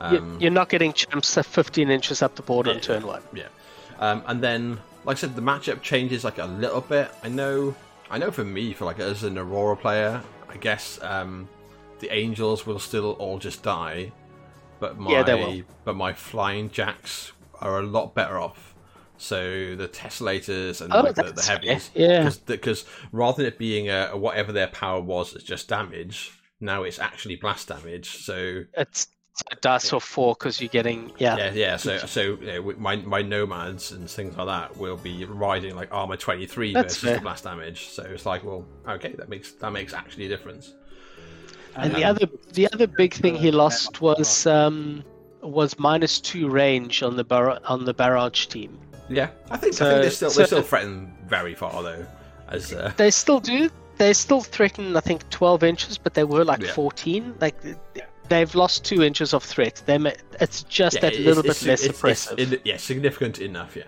Um, 0.00 0.14
You- 0.14 0.36
You're 0.40 0.50
not 0.50 0.68
getting 0.68 0.92
champs 0.92 1.36
at 1.38 1.46
15 1.46 1.90
inches 1.90 2.22
up 2.22 2.34
the 2.34 2.42
board 2.42 2.68
on 2.68 2.80
turn 2.80 3.06
one. 3.06 3.22
Yeah, 3.32 3.48
um, 3.98 4.22
and 4.26 4.42
then 4.42 4.78
like 5.04 5.16
I 5.16 5.20
said, 5.20 5.36
the 5.36 5.42
matchup 5.42 5.80
changes 5.82 6.24
like 6.24 6.38
a 6.38 6.46
little 6.46 6.80
bit. 6.80 7.10
I 7.22 7.28
know, 7.28 7.74
I 8.10 8.18
know 8.18 8.30
for 8.30 8.44
me, 8.44 8.72
for 8.72 8.84
like 8.84 8.98
as 8.98 9.22
an 9.22 9.38
Aurora 9.38 9.76
player, 9.76 10.20
I 10.48 10.56
guess 10.56 10.98
um, 11.02 11.48
the 12.00 12.12
Angels 12.12 12.66
will 12.66 12.78
still 12.80 13.12
all 13.12 13.38
just 13.38 13.62
die, 13.62 14.10
but 14.80 14.98
my 14.98 15.12
Yeah, 15.12 15.22
but 15.84 15.94
my 15.96 16.12
flying 16.12 16.70
jacks 16.70 17.32
are 17.60 17.78
a 17.78 17.82
lot 17.82 18.14
better 18.14 18.38
off. 18.38 18.74
So 19.18 19.74
the 19.76 19.88
Tesselators 19.88 20.80
and 20.80 20.92
Oh, 20.92 21.00
like 21.02 21.14
the, 21.14 21.32
the 21.32 21.42
heavies, 21.42 21.90
yeah. 21.94 22.30
because 22.46 22.84
rather 23.12 23.38
than 23.38 23.46
it 23.46 23.58
being 23.58 23.88
a, 23.88 24.10
a 24.12 24.16
whatever 24.16 24.52
their 24.52 24.68
power 24.68 25.00
was, 25.00 25.34
it's 25.34 25.44
just 25.44 25.68
damage. 25.68 26.32
Now 26.60 26.82
it's 26.84 26.98
actually 26.98 27.36
blast 27.36 27.68
damage. 27.68 28.18
So 28.24 28.64
It's 28.76 29.08
a 29.52 29.56
dice 29.56 29.92
of 29.92 30.02
four 30.02 30.34
because 30.34 30.60
you're 30.60 30.68
getting 30.70 31.12
yeah. 31.18 31.36
yeah, 31.36 31.52
yeah. 31.52 31.76
So, 31.76 31.98
so 31.98 32.20
you 32.40 32.46
know, 32.46 32.74
my 32.78 32.96
my 32.96 33.20
nomads 33.22 33.92
and 33.92 34.08
things 34.08 34.36
like 34.36 34.46
that 34.46 34.76
will 34.78 34.96
be 34.96 35.24
riding 35.26 35.76
like 35.76 35.92
armor 35.92 36.16
twenty 36.16 36.46
three 36.46 36.72
versus 36.72 36.98
fair. 36.98 37.14
the 37.16 37.20
blast 37.20 37.44
damage. 37.44 37.88
So 37.88 38.02
it's 38.04 38.24
like, 38.26 38.44
well, 38.44 38.66
okay, 38.88 39.12
that 39.18 39.28
makes 39.28 39.52
that 39.52 39.72
makes 39.72 39.92
actually 39.92 40.26
a 40.26 40.28
difference. 40.28 40.72
And 41.74 41.94
the 41.94 42.04
Um, 42.04 42.16
other 42.16 42.26
the 42.52 42.72
other 42.72 42.86
big 42.86 43.12
thing 43.12 43.34
he 43.34 43.50
lost 43.50 44.00
was 44.00 44.46
um, 44.46 45.04
was 45.42 45.78
minus 45.78 46.18
two 46.20 46.48
range 46.48 47.02
on 47.02 47.16
the 47.16 47.24
bar- 47.24 47.60
on 47.66 47.84
the 47.84 47.92
barrage 47.92 48.46
team. 48.46 48.78
Yeah, 49.08 49.28
I 49.50 49.56
think 49.56 49.80
I 49.80 49.90
think 49.90 50.02
they 50.02 50.10
still 50.10 50.30
so- 50.30 50.40
they 50.40 50.46
still 50.46 50.62
threaten 50.62 51.12
very 51.26 51.54
far 51.54 51.82
though. 51.82 52.06
As 52.48 52.72
uh, 52.72 52.92
They 52.96 53.10
still 53.10 53.40
do. 53.40 53.70
They 53.98 54.12
still 54.12 54.40
threaten, 54.42 54.94
I 54.96 55.00
think, 55.00 55.28
12 55.30 55.62
inches, 55.64 55.96
but 55.98 56.12
they 56.14 56.24
were 56.24 56.44
like 56.44 56.60
Yeah. 56.62 56.72
14. 56.72 57.34
Like 57.40 57.56
they've 58.28 58.54
lost 58.54 58.84
two 58.84 59.02
inches 59.02 59.32
of 59.32 59.42
threat. 59.42 59.82
They 59.86 59.96
ma- 59.98 60.10
it's 60.40 60.62
just 60.64 60.96
yeah, 60.96 61.00
that 61.02 61.12
it's- 61.14 61.24
little 61.26 61.44
it's- 61.44 61.60
bit 61.62 61.68
less 61.68 61.80
it's- 61.84 62.02
it's- 62.02 62.26
oppressive. 62.28 62.60
yeah, 62.64 62.76
significant 62.76 63.38
enough. 63.40 63.74
Yeah. 63.76 63.84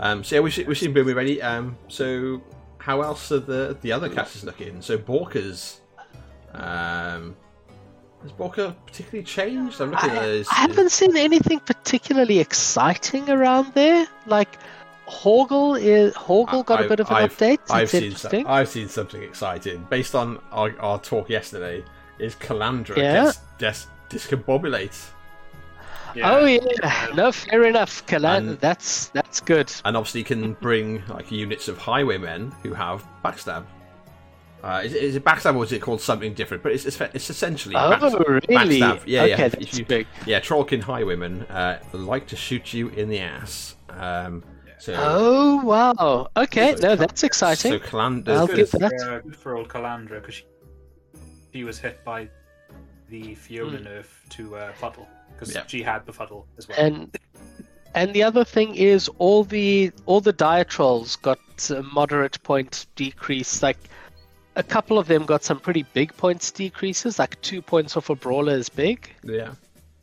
Um, 0.00 0.24
so 0.24 0.36
yeah, 0.36 0.40
we've 0.40 0.54
seen, 0.54 0.66
we've 0.66 0.78
seen 0.78 0.94
Boomy 0.94 1.14
ready. 1.14 1.42
Um, 1.42 1.76
so 1.88 2.42
how 2.78 3.02
else 3.02 3.30
are 3.32 3.38
the 3.40 3.76
the 3.82 3.92
other 3.92 4.08
casters 4.08 4.44
looking? 4.44 4.80
So 4.82 4.96
Borkers. 4.98 5.78
Um, 6.52 7.36
has 8.24 8.32
Borka 8.32 8.74
particularly 8.86 9.22
changed? 9.24 9.80
I'm 9.80 9.92
looking 9.92 10.10
at 10.10 10.18
I, 10.18 10.26
his. 10.26 10.48
I 10.48 10.54
haven't 10.54 10.90
seen 10.90 11.16
anything 11.16 11.60
particularly 11.60 12.40
exciting 12.40 13.30
around 13.30 13.72
there. 13.74 14.06
Like 14.26 14.58
Horgle 15.06 15.80
is 15.80 16.12
Horgle 16.14 16.64
got 16.64 16.80
a 16.80 16.84
I- 16.84 16.88
bit 16.88 17.00
of 17.00 17.10
an 17.10 17.16
I've- 17.16 17.34
update. 17.36 17.58
I've 17.70 17.82
it's 17.84 17.92
seen 17.92 18.16
some, 18.16 18.46
I've 18.48 18.68
seen 18.68 18.88
something 18.88 19.22
exciting 19.22 19.86
based 19.90 20.14
on 20.16 20.40
our, 20.50 20.74
our 20.80 20.98
talk 20.98 21.28
yesterday. 21.30 21.84
Is 22.18 22.34
Calandra 22.36 22.96
Yeah. 22.96 23.24
gets 23.24 23.40
dis- 23.58 23.86
discombobulate, 24.08 25.10
Oh 26.22 26.44
yeah, 26.46 27.10
no, 27.16 27.32
fair 27.32 27.64
enough. 27.64 28.06
Kalan, 28.06 28.36
And- 28.38 28.60
that's 28.60 29.08
that's 29.08 29.40
good. 29.40 29.72
and 29.84 29.96
obviously 29.96 30.22
can 30.22 30.52
bring 30.54 31.02
like 31.08 31.32
units 31.32 31.66
of 31.68 31.76
highwaymen 31.76 32.52
who 32.62 32.72
have 32.72 33.04
backstab. 33.24 33.64
Uh, 34.64 34.80
is, 34.82 34.94
it- 34.94 35.02
is 35.04 35.16
it 35.16 35.24
backstab 35.24 35.54
or 35.56 35.64
is 35.64 35.72
it 35.72 35.82
called 35.82 36.00
something 36.00 36.32
different? 36.34 36.62
But 36.62 36.72
it's 36.72 36.86
it's, 36.86 36.98
it's 37.00 37.28
essentially 37.28 37.74
Oh 37.76 37.90
back- 37.90 38.02
really? 38.02 38.40
backstab. 38.80 39.02
Yeah, 39.06 39.22
okay, 39.22 39.28
yeah. 39.30 39.48
that's 39.48 39.78
you- 39.78 39.84
big. 39.84 40.06
yeah, 40.26 40.40
Trollkin 40.40 40.80
highwaymen 40.82 41.42
uh, 41.50 41.80
like 41.92 42.26
to 42.28 42.36
shoot 42.36 42.72
you 42.72 42.88
in 42.88 43.08
the 43.10 43.18
ass. 43.20 43.76
Um, 43.90 44.42
so, 44.78 44.94
Oh 44.96 45.62
wow. 45.64 46.28
Okay, 46.36 46.76
So 46.76 46.88
no, 46.88 46.96
that's 46.96 47.22
exciting. 47.22 47.72
So 47.72 47.78
Calandra's 47.78 48.28
I'll 48.40 48.46
good. 48.46 48.56
give 48.56 48.70
Good 48.72 48.80
that. 48.80 49.00
for, 49.00 49.10
uh, 49.12 49.20
good 49.20 49.36
for 49.36 49.56
old 49.56 49.68
Calandra 49.68 50.20
because 50.20 50.34
she, 50.36 50.44
she 51.52 51.64
was 51.64 51.78
hit 51.78 52.02
by 52.04 52.28
the 53.10 53.34
Fiona 53.34 53.78
Hmm. 53.78 53.86
nerf 53.86 54.06
to 54.30 54.56
uh, 54.56 54.72
Fuddle 54.72 55.06
because 55.32 55.54
Yeah. 55.54 55.64
she 55.66 55.82
had 55.82 56.06
Befuddle 56.06 56.46
as 56.58 56.68
well. 56.68 56.78
And 56.78 57.16
and 57.94 58.12
the 58.14 58.22
other 58.22 58.44
thing 58.44 58.74
is 58.74 59.08
all 59.18 59.44
the 59.44 59.92
all 60.06 60.20
the 60.22 60.32
dire 60.32 60.64
trolls 60.64 61.16
got 61.16 61.38
a 61.70 61.82
moderate 61.82 62.42
point 62.42 62.86
decrease. 62.96 63.62
Like 63.62 63.78
a 64.56 64.62
couple 64.62 64.98
of 64.98 65.06
them 65.08 65.24
got 65.26 65.42
some 65.44 65.58
pretty 65.60 65.84
big 65.94 66.16
points 66.16 66.50
decreases. 66.50 67.18
Like 67.18 67.40
two 67.42 67.60
points 67.62 67.96
off 67.96 68.10
a 68.10 68.14
brawler 68.14 68.54
is 68.54 68.68
big. 68.68 69.10
Yeah. 69.22 69.52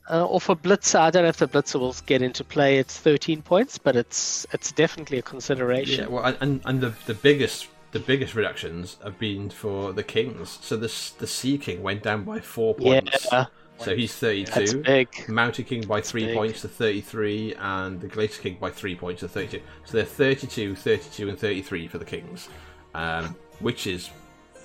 Uh, 0.09 0.25
or 0.25 0.41
for 0.41 0.55
Blitzer, 0.55 0.99
I 0.99 1.09
don't 1.09 1.23
know 1.23 1.29
if 1.29 1.37
the 1.37 1.47
Blitzer 1.47 1.79
will 1.79 1.95
get 2.05 2.21
into 2.21 2.43
play. 2.43 2.77
It's 2.79 2.97
13 2.97 3.41
points, 3.43 3.77
but 3.77 3.95
it's 3.95 4.45
it's 4.51 4.71
definitely 4.71 5.19
a 5.19 5.21
consideration. 5.21 6.05
Yeah. 6.05 6.09
Well, 6.09 6.35
and 6.41 6.61
and 6.65 6.81
the 6.81 6.93
the 7.05 7.13
biggest 7.13 7.67
the 7.91 7.99
biggest 7.99 8.35
reductions 8.35 8.97
have 9.03 9.17
been 9.19 9.49
for 9.49 9.93
the 9.93 10.03
kings. 10.03 10.59
So 10.61 10.75
the 10.75 10.91
the 11.19 11.27
Sea 11.27 11.57
King 11.57 11.81
went 11.83 12.03
down 12.03 12.23
by 12.23 12.39
four 12.39 12.73
points. 12.75 13.27
Yeah, 13.31 13.45
So 13.77 13.95
he's 13.95 14.17
that's 14.19 14.73
32. 14.73 14.77
big. 14.83 15.29
Mountain 15.29 15.65
King 15.65 15.81
by 15.87 16.01
three 16.01 16.25
big. 16.25 16.35
points 16.35 16.61
to 16.61 16.67
33, 16.67 17.55
and 17.55 18.01
the 18.01 18.07
Glacier 18.07 18.41
King 18.41 18.57
by 18.59 18.69
three 18.69 18.95
points 18.95 19.21
to 19.21 19.27
32. 19.29 19.61
So 19.85 19.97
they're 19.97 20.05
32, 20.05 20.75
32, 20.75 21.29
and 21.29 21.39
33 21.39 21.87
for 21.87 21.97
the 21.99 22.05
Kings, 22.05 22.49
um, 22.95 23.35
which 23.59 23.87
is 23.87 24.09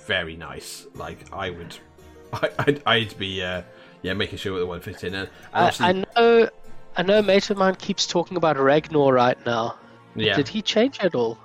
very 0.07 0.35
nice. 0.35 0.87
Like, 0.95 1.19
I 1.31 1.49
would. 1.51 1.75
I, 2.33 2.49
I'd, 2.59 2.81
I'd 2.85 3.17
be 3.17 3.43
uh, 3.43 3.61
yeah 4.01 4.13
making 4.13 4.37
sure 4.39 4.53
that 4.55 4.59
the 4.61 4.65
one 4.65 4.81
fits 4.81 5.03
in. 5.03 5.13
And, 5.13 5.27
and 5.27 5.29
I, 5.53 5.59
obviously, 5.67 5.85
I 5.85 5.91
know, 6.19 6.49
I 6.97 7.03
know. 7.03 7.19
A 7.19 7.23
mate 7.23 7.49
of 7.49 7.57
mine 7.57 7.75
keeps 7.75 8.07
talking 8.07 8.35
about 8.37 8.57
Ragnor 8.57 9.13
right 9.13 9.37
now. 9.45 9.77
yeah. 10.15 10.35
Did 10.35 10.47
he 10.47 10.61
change 10.61 10.99
at 10.99 11.13
all? 11.15 11.37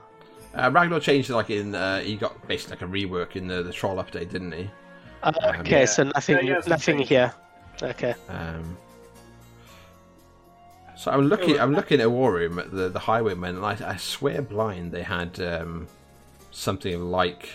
Uh, 0.54 0.70
Ragnor 0.70 1.00
changed 1.00 1.30
like 1.30 1.50
in 1.50 1.74
uh, 1.74 2.00
he 2.00 2.16
got 2.16 2.46
basically 2.48 2.76
like 2.76 2.82
a 2.82 2.86
rework 2.92 3.36
in 3.36 3.46
the, 3.48 3.62
the 3.62 3.72
troll 3.72 3.96
update, 3.96 4.30
didn't 4.30 4.52
he? 4.52 4.70
Uh, 5.22 5.32
Um, 5.42 5.60
okay, 5.60 5.80
yeah. 5.80 5.84
so 5.86 6.02
nothing, 6.04 6.46
Yeah, 6.46 6.60
nothing 6.66 6.96
changed. 6.98 7.08
here. 7.10 7.32
Okay. 7.82 8.14
Um, 8.28 8.76
so 10.96 11.10
I'm 11.10 11.26
looking. 11.28 11.58
I'm 11.58 11.72
looking 11.74 12.00
at 12.00 12.10
War 12.10 12.32
Room 12.32 12.58
at 12.58 12.70
the 12.70 12.88
the 12.88 12.98
Highwaymen. 12.98 13.56
and 13.56 13.64
I, 13.64 13.76
I 13.92 13.96
swear 13.96 14.42
blind 14.42 14.92
they 14.92 15.02
had 15.02 15.40
um, 15.40 15.86
something 16.50 17.00
like 17.10 17.48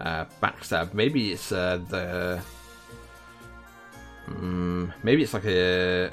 uh, 0.00 0.24
backstab. 0.42 0.94
Maybe 0.94 1.32
it's 1.32 1.52
uh, 1.52 1.80
the. 1.88 2.40
Mm, 4.28 4.92
maybe 5.02 5.22
it's 5.22 5.34
like 5.34 5.44
a 5.46 6.10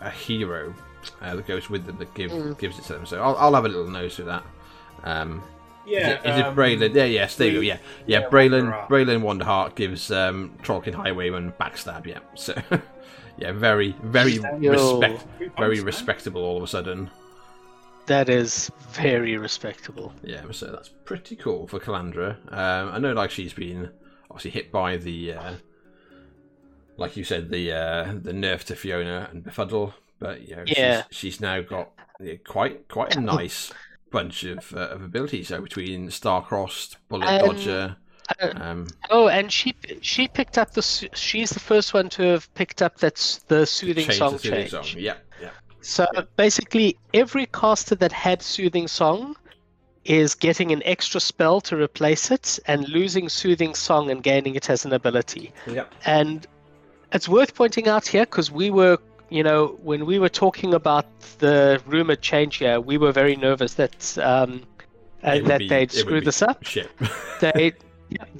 a 0.00 0.10
hero 0.10 0.74
uh, 1.20 1.36
that 1.36 1.46
goes 1.46 1.68
with 1.70 1.84
them 1.86 1.98
that 1.98 2.12
give, 2.14 2.30
Mm. 2.30 2.58
gives 2.58 2.78
it 2.78 2.84
to 2.84 2.94
them. 2.94 3.06
So 3.06 3.20
I'll, 3.22 3.36
I'll 3.36 3.54
have 3.54 3.64
a 3.64 3.68
little 3.68 3.88
nose 3.90 4.16
through 4.16 4.26
that. 4.26 4.42
Um, 5.04 5.42
Yeah, 5.86 5.98
is 5.98 6.24
it, 6.24 6.28
is 6.28 6.44
um, 6.44 6.52
it 6.52 6.56
Braylen? 6.56 6.94
Yeah, 6.94 7.04
yes, 7.04 7.36
there 7.36 7.48
you 7.48 7.54
go. 7.54 7.60
Yeah, 7.60 7.78
yeah. 8.06 8.20
yeah, 8.20 8.28
Braylen, 8.28 8.70
Wanderheart. 8.72 8.88
Braylen 8.88 9.22
Wanderheart 9.22 9.74
gives 9.74 10.10
um, 10.10 10.56
Trollkin 10.62 10.94
Highwayman 10.94 11.52
backstab. 11.60 12.06
Yeah, 12.06 12.18
so 12.34 12.54
yeah, 13.38 13.52
very, 13.52 13.94
very 14.02 14.32
Yo. 14.60 14.72
respect, 14.72 15.24
very 15.56 15.80
respectable. 15.80 16.42
All 16.42 16.56
of 16.56 16.62
a 16.62 16.66
sudden, 16.66 17.10
That 18.06 18.28
is 18.28 18.70
very 18.92 19.36
respectable. 19.36 20.12
yeah. 20.22 20.42
So 20.52 20.70
that's 20.70 20.90
pretty 21.04 21.36
cool 21.36 21.66
for 21.66 21.80
Calandra. 21.80 22.36
Um, 22.52 22.90
I 22.92 22.98
know, 22.98 23.12
like 23.12 23.30
she's 23.30 23.52
been 23.52 23.90
obviously 24.30 24.52
hit 24.52 24.70
by 24.70 24.96
the, 24.96 25.32
uh, 25.32 25.54
like 26.96 27.16
you 27.16 27.24
said, 27.24 27.50
the 27.50 27.72
uh, 27.72 28.04
the 28.22 28.32
nerf 28.32 28.64
to 28.64 28.76
Fiona 28.76 29.28
and 29.30 29.42
Befuddle, 29.44 29.94
but 30.18 30.48
you 30.48 30.56
know, 30.56 30.64
Yeah. 30.66 31.02
she's, 31.10 31.18
she's 31.18 31.40
now 31.40 31.60
got 31.60 31.90
yeah, 32.20 32.34
quite 32.46 32.88
quite 32.88 33.16
a 33.16 33.20
nice 33.36 33.72
bunch 34.10 34.44
of 34.44 34.72
uh, 34.74 34.88
of 34.90 35.02
abilities. 35.02 35.48
So 35.48 35.60
between 35.60 36.08
Starcrossed, 36.08 36.96
Bullet 37.08 37.26
Um, 37.26 37.38
Dodger. 37.56 37.96
uh, 38.40 38.52
Um, 38.60 38.86
Oh, 39.10 39.28
and 39.28 39.52
she 39.52 39.74
she 40.00 40.26
picked 40.28 40.58
up 40.58 40.72
the. 40.72 40.82
She's 41.14 41.50
the 41.50 41.60
first 41.60 41.94
one 41.94 42.08
to 42.10 42.22
have 42.22 42.52
picked 42.54 42.82
up 42.82 42.98
that's 42.98 43.38
the 43.44 43.66
soothing 43.66 44.10
song 44.10 44.32
the 44.32 44.38
soothing 44.38 44.68
change. 44.68 44.70
song. 44.70 44.84
Yeah, 44.96 45.00
yeah. 45.00 45.16
So 45.86 46.06
basically, 46.34 46.98
every 47.14 47.46
caster 47.46 47.94
that 47.94 48.10
had 48.10 48.42
Soothing 48.42 48.88
Song 48.88 49.36
is 50.04 50.34
getting 50.34 50.72
an 50.72 50.82
extra 50.84 51.20
spell 51.20 51.60
to 51.60 51.76
replace 51.76 52.32
it 52.32 52.58
and 52.66 52.88
losing 52.88 53.28
Soothing 53.28 53.72
Song 53.72 54.10
and 54.10 54.20
gaining 54.20 54.56
it 54.56 54.68
as 54.68 54.84
an 54.84 54.92
ability. 54.92 55.52
Yep. 55.68 55.94
And 56.04 56.44
it's 57.12 57.28
worth 57.28 57.54
pointing 57.54 57.86
out 57.86 58.04
here 58.04 58.24
because 58.24 58.50
we 58.50 58.68
were, 58.70 58.98
you 59.30 59.44
know, 59.44 59.78
when 59.80 60.06
we 60.06 60.18
were 60.18 60.28
talking 60.28 60.74
about 60.74 61.06
the 61.38 61.80
rumored 61.86 62.20
change 62.20 62.56
here, 62.56 62.80
we 62.80 62.98
were 62.98 63.12
very 63.12 63.36
nervous 63.36 63.74
that 63.74 64.18
um, 64.18 64.64
uh, 65.22 65.38
that 65.40 65.60
be- 65.60 65.68
they'd 65.68 65.92
screw 65.92 66.20
this 66.20 66.42
up. 66.42 66.64
Shit. 66.64 66.90
They 67.40 67.74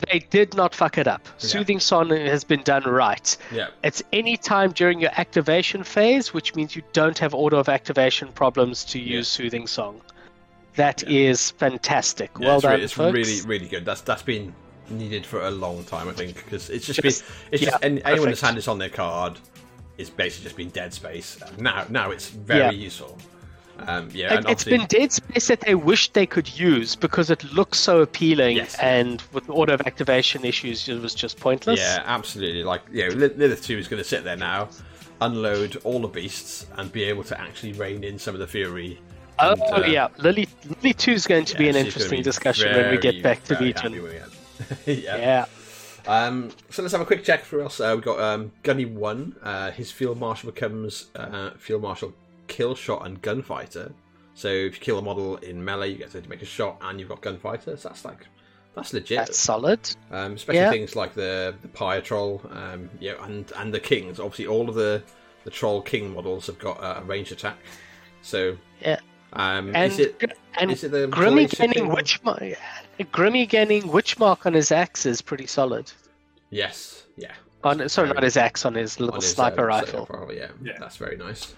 they 0.09 0.19
did 0.19 0.55
not 0.55 0.75
fuck 0.75 0.99
it 0.99 1.07
up. 1.07 1.23
Yeah. 1.27 1.33
Soothing 1.39 1.81
Song 1.81 2.11
has 2.11 2.45
been 2.45 2.63
done 2.63 2.85
right. 2.85 3.37
yeah. 3.53 3.69
It's 3.83 4.03
any 4.13 4.37
time 4.37 4.73
during 4.73 5.01
your 5.01 5.11
activation 5.17 5.83
phase, 5.85 6.33
which 6.35 6.55
means 6.55 6.75
you 6.77 6.83
don't 6.93 7.19
have 7.19 7.35
auto 7.35 7.59
of 7.59 7.69
activation 7.69 8.29
problems 8.33 8.85
to 8.87 8.99
Yeah. 8.99 9.17
use 9.19 9.29
Soothing 9.29 9.67
Song. 9.67 10.01
That 10.77 11.03
is 11.05 11.53
Yeah. 11.53 11.59
fantastic. 11.69 12.31
Yeah, 12.39 12.47
well 12.47 12.57
it's, 12.57 12.63
done, 12.63 12.75
re- 12.79 12.85
it's 12.85 12.93
folks. 12.93 13.15
really, 13.15 13.41
really 13.43 13.69
good. 13.69 13.85
That's 13.85 14.03
that's 14.03 14.23
been 14.23 14.55
needed 14.91 15.25
for 15.27 15.43
a 15.43 15.51
long 15.51 15.83
time, 15.85 16.09
I 16.09 16.13
think, 16.13 16.37
because 16.37 16.71
it's 16.71 16.87
just, 16.87 17.03
Just- 17.03 17.25
been 17.27 17.35
it's 17.53 17.63
yeah, 17.63 17.71
just 17.71 17.85
any, 17.85 18.05
anyone 18.05 18.29
that's 18.29 18.41
had 18.41 18.55
this 18.57 18.69
on 18.69 18.79
their 18.79 18.89
card 18.91 19.39
is 19.99 20.11
basically 20.11 20.45
just 20.45 20.57
been 20.57 20.69
dead 20.71 20.93
space. 20.93 21.39
Now, 21.59 21.87
now 21.89 22.11
it's 22.11 22.29
very 22.29 22.61
Yeah. 22.61 22.71
useful. 22.71 23.17
Um, 23.87 24.09
yeah, 24.13 24.33
It- 24.33 24.37
and 24.39 24.49
it's 24.51 24.65
been 24.65 24.87
dead 24.87 25.13
space 25.13 25.49
that 25.49 25.61
they 25.61 25.75
wish 25.75 26.11
they 26.13 26.27
could 26.27 26.59
use 26.59 26.97
because 26.97 27.31
it 27.31 27.45
looks 27.53 27.79
so 27.79 28.01
appealing, 28.01 28.57
Yes. 28.57 28.77
and 28.81 29.23
with 29.33 29.47
the 29.47 29.53
auto 29.53 29.75
of 29.75 29.81
activation 29.83 30.45
issues, 30.45 30.89
it 30.89 31.01
was 31.01 31.15
just 31.15 31.39
pointless. 31.39 31.79
Yeah, 31.81 32.03
absolutely. 32.07 32.65
Like, 32.65 32.83
you 32.93 33.09
know, 33.09 33.15
Li- 33.15 33.29
Lylyth 33.31 33.63
2 33.65 33.79
is 33.79 33.89
going 33.89 34.03
to 34.03 34.09
sit 34.09 34.25
there 34.25 34.37
now, 34.37 34.69
unload 35.21 35.77
all 35.85 36.01
the 36.01 36.09
beasts, 36.09 36.67
and 36.77 36.91
be 36.93 37.05
able 37.05 37.25
to 37.25 37.41
actually 37.41 37.73
rein 37.75 38.03
in 38.05 38.19
some 38.19 38.35
of 38.35 38.41
the 38.41 38.47
fury. 38.47 38.99
Oh 39.39 39.55
uh, 39.71 39.85
yeah, 39.87 40.09
Lily 40.17 40.49
Lily 40.81 40.95
Two 40.95 41.13
is 41.13 41.27
going 41.27 41.45
to 41.45 41.59
be 41.59 41.69
an 41.69 41.77
interesting 41.77 42.21
be 42.21 42.23
discussion 42.23 42.75
when 42.75 42.91
we 42.91 42.97
get 42.97 43.23
back 43.23 43.45
to 43.45 43.55
very 43.55 43.67
Legion. 43.67 43.93
happy 43.93 44.01
with 44.01 44.83
it. 44.87 45.05
yeah. 45.05 45.17
Yeah. 45.19 45.45
Um, 46.07 46.51
so 46.71 46.81
let's 46.81 46.93
have 46.93 47.03
a 47.03 47.05
quick 47.05 47.23
check 47.23 47.45
for 47.45 47.63
us. 47.63 47.79
Uh, 47.79 47.93
we've 47.95 48.05
got 48.05 48.19
um, 48.19 48.53
Gunny 48.63 48.87
1. 48.87 49.37
Uh, 49.43 49.71
his 49.73 49.91
Field 49.93 50.19
Marshal 50.19 50.51
becomes 50.53 51.09
uh, 51.17 51.51
Field 51.59 51.83
Marshal 51.83 52.15
Killshot 52.49 53.05
and 53.05 53.21
Gunfighter. 53.23 53.93
So 54.35 54.49
if 54.49 54.75
you 54.75 54.81
kill 54.81 54.99
a 54.99 55.03
model 55.03 55.37
in 55.39 55.65
melee, 55.65 55.91
you 55.93 55.99
get 55.99 56.11
to 56.13 56.29
make 56.29 56.43
a 56.43 56.47
shot 56.47 56.77
and 56.83 57.01
you've 57.01 57.09
got 57.09 57.23
Gunfighter. 57.23 57.77
So 57.79 57.89
that's 57.89 58.05
like, 58.05 58.27
that's 58.75 58.93
legit. 58.93 59.19
That's 59.19 59.39
solid. 59.39 59.81
Um, 60.11 60.35
especially 60.35 60.61
Yeah. 60.61 60.71
things 60.71 60.95
like 60.95 61.15
the 61.15 61.55
the 61.63 61.69
Pyre 61.69 62.01
Troll, 62.03 62.43
um, 62.51 62.91
yeah, 63.01 63.15
and 63.25 63.51
and 63.57 63.73
the 63.73 63.81
Kings. 63.81 64.21
Obviously, 64.21 64.47
all 64.47 64.69
of 64.69 64.75
the 64.75 65.03
the 65.45 65.51
Troll 65.51 65.81
King 65.81 66.13
models 66.13 66.47
have 66.49 66.59
got 66.59 66.83
uh, 66.83 67.01
a 67.01 67.05
ranged 67.05 67.33
attack. 67.33 67.57
So 68.23 68.57
Yeah. 68.81 68.99
um, 69.33 69.75
And 69.75 69.91
is 69.93 69.99
it 69.99 70.23
and 70.59 70.71
is 70.71 70.85
it 70.85 70.91
the 70.91 71.09
Grimmy 71.09 71.49
Troll 71.51 71.69
gaining 71.69 71.85
King? 71.87 71.89
witch 71.95 72.23
mark. 72.23 72.43
Grimmy 73.01 73.49
gaining 73.49 73.89
witch 73.89 74.19
mark 74.19 74.45
on 74.47 74.53
his 74.55 74.71
axe 74.73 75.07
is 75.07 75.23
pretty 75.23 75.47
solid. 75.47 75.91
Yes, 76.51 77.05
yeah. 77.17 77.33
On 77.65 77.89
sorry, 77.89 78.09
Very- 78.09 78.15
not 78.17 78.23
his 78.25 78.37
axe, 78.37 78.65
on 78.67 78.75
his 78.75 79.01
little 79.01 79.15
on 79.15 79.21
his, 79.23 79.33
sniper 79.33 79.63
uh, 79.71 79.77
rifle. 79.79 80.07
sniper 80.07 80.33
Yeah, 80.33 80.49
Yeah. 80.63 80.79
that's 80.79 80.97
very 80.97 81.17
nice. 81.17 81.55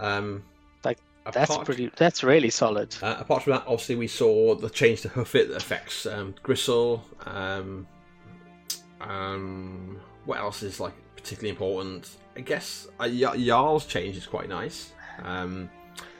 Um, 0.00 0.42
Like, 0.84 0.98
That's 1.32 1.56
pretty. 1.58 1.90
That's 1.96 2.24
really 2.24 2.50
solid. 2.50 2.96
Uh, 3.02 3.16
apart 3.18 3.42
from 3.44 3.52
that, 3.52 3.64
obviously, 3.66 3.96
we 3.96 4.06
saw 4.08 4.54
the 4.54 4.70
change 4.70 5.02
to 5.02 5.08
hoof 5.10 5.34
it 5.34 5.48
that 5.48 5.56
affects 5.58 6.06
um, 6.06 6.34
Grissel. 6.42 7.02
Um, 7.26 7.86
um, 9.00 10.00
what 10.24 10.38
else 10.38 10.62
is 10.62 10.80
like 10.80 10.94
particularly 11.16 11.50
important? 11.50 12.08
I 12.36 12.40
guess 12.40 12.88
uh, 12.98 13.04
Jarl's 13.08 13.86
change 13.86 14.16
is 14.16 14.26
quite 14.26 14.48
nice. 14.48 14.92
Um, 15.22 15.68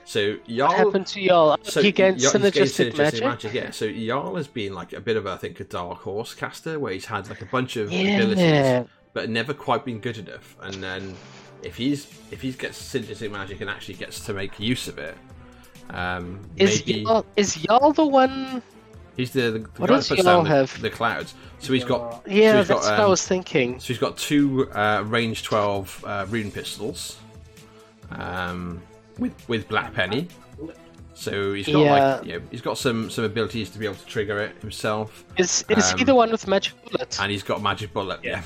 so 0.05 0.37
Jarl, 0.47 0.67
What 0.69 0.77
happened 0.77 1.07
to 1.07 1.21
y'all? 1.21 1.57
so 1.63 1.81
he 1.81 1.91
gained 1.91 2.19
Jarl- 2.19 2.33
gained 2.33 2.53
synergistic 2.53 2.97
magic. 2.97 3.53
Yeah, 3.53 3.71
so 3.71 3.91
Jarl 3.91 4.35
has 4.35 4.47
been 4.47 4.73
like 4.73 4.93
a 4.93 4.99
bit 4.99 5.15
of, 5.17 5.25
a, 5.25 5.31
I 5.31 5.37
think, 5.37 5.59
a 5.59 5.63
dark 5.63 5.99
horse 5.99 6.33
caster 6.35 6.79
where 6.79 6.93
he's 6.93 7.05
had 7.05 7.29
like 7.29 7.41
a 7.41 7.45
bunch 7.45 7.77
of 7.77 7.91
Yeah. 7.91 8.17
abilities, 8.17 8.89
but 9.13 9.29
never 9.29 9.53
quite 9.53 9.85
been 9.85 9.99
good 9.99 10.17
enough. 10.17 10.55
And 10.61 10.75
then 10.83 11.15
if 11.63 11.75
he's 11.75 12.07
if 12.31 12.41
he 12.41 12.51
gets 12.51 12.81
synergistic 12.81 13.31
magic 13.31 13.61
and 13.61 13.69
actually 13.69 13.95
gets 13.95 14.19
to 14.25 14.33
make 14.33 14.59
use 14.59 14.87
of 14.87 14.97
it, 14.97 15.15
um, 15.89 16.39
Is 16.57 16.85
maybe 16.85 17.01
y'all, 17.01 17.25
is 17.35 17.63
y'all 17.63 17.91
the 17.93 18.05
one? 18.05 18.61
he's 19.17 19.31
the, 19.31 19.41
the, 19.41 19.59
the 19.59 19.69
What 19.77 19.89
guy 19.89 19.95
does 19.97 20.07
Jarl 20.07 20.23
down 20.23 20.43
the, 20.45 20.49
have? 20.49 20.81
the 20.81 20.89
clouds. 20.89 21.33
So 21.59 21.73
he's 21.73 21.83
got 21.83 22.23
Yeah, 22.25 22.53
so 22.53 22.57
he's 22.59 22.67
that's 22.67 22.81
got, 22.87 22.91
what 22.91 22.99
I 22.99 23.03
um, 23.03 23.09
was 23.09 23.27
thinking. 23.27 23.79
so 23.79 23.87
he's 23.87 23.97
got 23.99 24.17
two 24.17 24.69
uh, 24.71 25.03
range 25.05 25.43
twelve 25.43 26.03
uh, 26.07 26.25
rune 26.29 26.51
pistols, 26.51 27.17
um, 28.11 28.81
with 29.17 29.33
with 29.47 29.67
Black 29.67 29.93
Penny. 29.93 30.27
So 31.13 31.53
he's 31.53 31.67
got 31.67 31.81
like 32.19 32.25
you 32.25 32.39
know, 32.39 32.45
he's 32.49 32.61
got 32.61 32.77
some 32.77 33.09
some 33.11 33.25
abilities 33.25 33.69
to 33.71 33.77
be 33.79 33.85
able 33.85 33.95
to 33.95 34.05
trigger 34.05 34.39
it 34.39 34.55
himself, 34.61 35.23
Is 35.37 35.63
is 35.69 35.91
he 35.91 35.99
um, 35.99 36.05
the 36.05 36.15
one 36.15 36.31
with 36.31 36.47
magic 36.47 36.73
bullet? 36.85 37.19
and 37.21 37.31
he's 37.31 37.43
got 37.43 37.61
magic 37.61 37.93
bullet. 37.93 38.21
Yeah, 38.23 38.41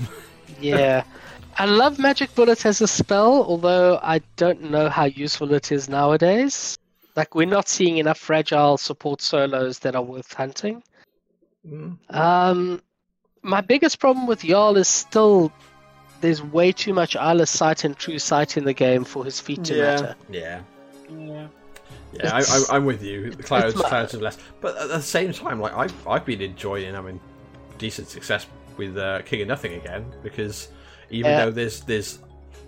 Yeah. 0.59 1.03
I 1.57 1.65
love 1.65 1.99
Magic 1.99 2.33
Bullet 2.35 2.65
as 2.65 2.81
a 2.81 2.87
spell, 2.87 3.43
although 3.45 3.99
I 4.03 4.19
don't 4.35 4.69
know 4.71 4.89
how 4.89 5.05
useful 5.05 5.53
it 5.53 5.71
is 5.71 5.87
nowadays. 5.87 6.77
Like, 7.15 7.33
we're 7.33 7.47
not 7.47 7.69
seeing 7.69 7.97
enough 7.97 8.17
fragile 8.17 8.77
support 8.77 9.21
solos 9.21 9.79
that 9.79 9.95
are 9.95 10.01
worth 10.01 10.33
hunting. 10.33 10.83
Mm, 11.67 11.97
Um, 12.09 12.81
my 13.41 13.61
biggest 13.61 13.99
problem 13.99 14.27
with 14.27 14.41
Jarl 14.43 14.75
is 14.77 14.87
still 14.89 15.51
there's 16.21 16.41
way 16.41 16.71
too 16.71 16.93
much 16.93 17.15
eyeless 17.15 17.51
sight 17.51 17.83
and 17.83 17.95
true 17.97 18.19
sight 18.19 18.57
in 18.57 18.65
the 18.65 18.73
game 18.73 19.03
for 19.03 19.23
his 19.23 19.39
feat 19.39 19.63
to 19.65 19.75
yeah, 19.75 19.83
matter. 19.83 20.15
yeah. 20.29 20.61
Yeah, 21.09 21.47
I, 22.33 22.39
It's- 22.39 22.69
I, 22.69 22.75
I'm 22.75 22.85
with 22.85 23.03
you. 23.03 23.31
The 23.31 23.43
clouds, 23.43 23.75
it's 23.75 23.83
clouds 23.83 24.13
are 24.15 24.19
less, 24.21 24.37
but 24.61 24.77
at 24.77 24.87
the 24.89 25.01
same 25.01 25.33
time, 25.33 25.59
like 25.59 25.73
I've 25.73 26.07
I've 26.07 26.25
been 26.25 26.41
enjoying 26.41 26.93
having 26.93 27.19
decent 27.77 28.07
success 28.07 28.47
with 28.77 28.97
uh, 28.97 29.21
King 29.23 29.41
of 29.41 29.47
Nothing 29.49 29.73
again 29.73 30.05
because 30.23 30.69
even 31.09 31.31
Yeah. 31.31 31.45
though 31.45 31.51
there's 31.51 31.81
there's 31.81 32.19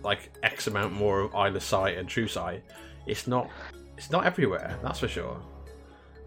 like 0.03 0.31
X 0.43 0.67
amount 0.67 0.93
more 0.93 1.21
of 1.21 1.35
Eyeless 1.35 1.63
Sight 1.65 1.97
and 1.97 2.07
True 2.07 2.27
Sight, 2.27 2.63
it's 3.05 3.27
not 3.27 3.49
it's 3.97 4.11
not 4.11 4.25
everywhere. 4.25 4.77
That's 4.83 4.99
for 4.99 5.07
sure. 5.07 5.37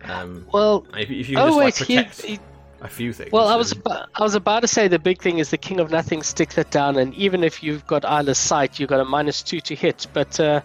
Um, 0.02 0.46
Well, 0.52 0.86
if, 0.96 1.10
if 1.10 1.28
you 1.28 1.38
oh 1.38 1.46
just 1.48 1.58
wait, 1.58 1.64
like 1.64 1.74
protect 1.76 2.22
he- 2.22 2.38
a 2.80 2.88
few 2.88 3.12
things. 3.12 3.30
well, 3.32 3.46
I 3.48 3.54
was 3.56 3.72
about, 3.72 4.08
I 4.14 4.22
was 4.22 4.34
about 4.34 4.60
to 4.60 4.66
say 4.68 4.88
the 4.88 4.98
big 4.98 5.20
thing 5.20 5.38
is 5.38 5.50
the 5.50 5.58
King 5.58 5.78
of 5.80 5.90
Nothing 5.90 6.22
sticks 6.22 6.54
that 6.54 6.70
down, 6.70 6.96
and 6.96 7.14
even 7.14 7.44
if 7.44 7.62
you've 7.62 7.86
got 7.86 8.04
Eyeless 8.06 8.38
Sight, 8.38 8.78
you've 8.80 8.88
got 8.88 9.00
a 9.00 9.04
minus 9.04 9.42
two 9.42 9.60
to 9.60 9.74
hit. 9.74 10.06
But 10.14 10.40
uh, 10.40 10.62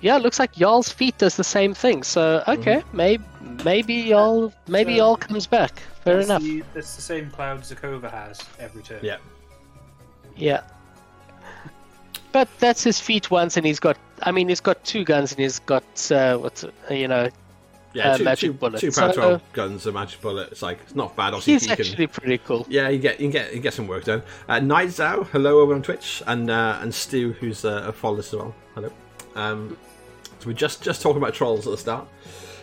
yeah, 0.00 0.16
it 0.16 0.22
looks 0.22 0.40
like 0.40 0.52
Jarl's 0.54 0.88
feat 0.90 1.16
does 1.18 1.36
the 1.36 1.44
same 1.44 1.74
thing. 1.74 2.02
So 2.02 2.42
okay, 2.48 2.78
Mm-hmm. 2.80 2.96
maybe 2.96 3.24
maybe 3.64 4.08
Jarl 4.08 4.52
maybe 4.66 4.94
So- 4.94 4.98
Jarl 4.98 5.16
comes 5.16 5.46
back. 5.46 5.78
Fair 6.02 6.16
That's 6.16 6.26
enough. 6.28 6.42
The, 6.42 6.62
that's 6.74 6.96
the 6.96 7.02
same 7.02 7.30
cloud 7.30 7.60
Zerkova 7.60 8.10
has 8.10 8.42
every 8.58 8.82
turn. 8.82 8.98
Yeah. 9.04 9.18
Yeah. 10.36 10.62
But 12.32 12.48
that's 12.58 12.82
his 12.82 12.98
feat 12.98 13.30
once, 13.30 13.56
and 13.56 13.66
he's 13.66 13.78
got. 13.80 13.96
I 14.22 14.32
mean, 14.32 14.48
he's 14.48 14.60
got 14.60 14.82
two 14.84 15.04
guns, 15.04 15.32
and 15.32 15.40
he's 15.40 15.58
got 15.60 15.84
uh, 16.10 16.38
what's 16.38 16.64
you 16.90 17.06
know. 17.08 17.28
yeah, 17.92 18.12
uh, 18.12 18.16
two, 18.18 18.24
magic 18.24 18.48
two, 18.50 18.52
bullet. 18.54 18.80
two 18.80 18.90
pound 18.90 19.14
So- 19.14 19.20
twelve 19.20 19.42
guns, 19.52 19.86
a 19.86 19.92
magic 19.92 20.20
bullet. 20.22 20.50
It's 20.52 20.62
like 20.62 20.80
it's 20.82 20.94
not 20.94 21.14
bad. 21.14 21.34
Obviously, 21.34 21.52
He's 21.54 21.62
you 21.66 21.76
can, 21.76 21.86
actually 21.86 22.06
pretty 22.06 22.38
cool. 22.38 22.66
Yeah, 22.70 22.88
you 22.88 22.98
get 22.98 23.20
you 23.20 23.30
get 23.30 23.54
you 23.54 23.60
get 23.60 23.74
some 23.74 23.86
work 23.86 24.04
done. 24.04 24.22
Uh, 24.48 24.60
Night 24.60 24.88
Zao, 24.88 25.26
hello 25.28 25.60
over 25.60 25.74
on 25.74 25.82
Twitch, 25.82 26.22
and 26.26 26.50
uh, 26.50 26.78
and 26.80 26.94
Stu, 26.94 27.32
who's 27.32 27.64
uh, 27.64 27.84
a 27.86 27.92
follower 27.92 28.20
as 28.20 28.32
well. 28.32 28.54
Hello. 28.74 28.90
Um, 29.34 29.76
so 30.40 30.46
we're 30.46 30.52
just 30.54 30.82
just 30.82 31.02
talking 31.02 31.20
about 31.22 31.34
trolls 31.34 31.66
at 31.66 31.70
the 31.70 31.76
start, 31.78 32.08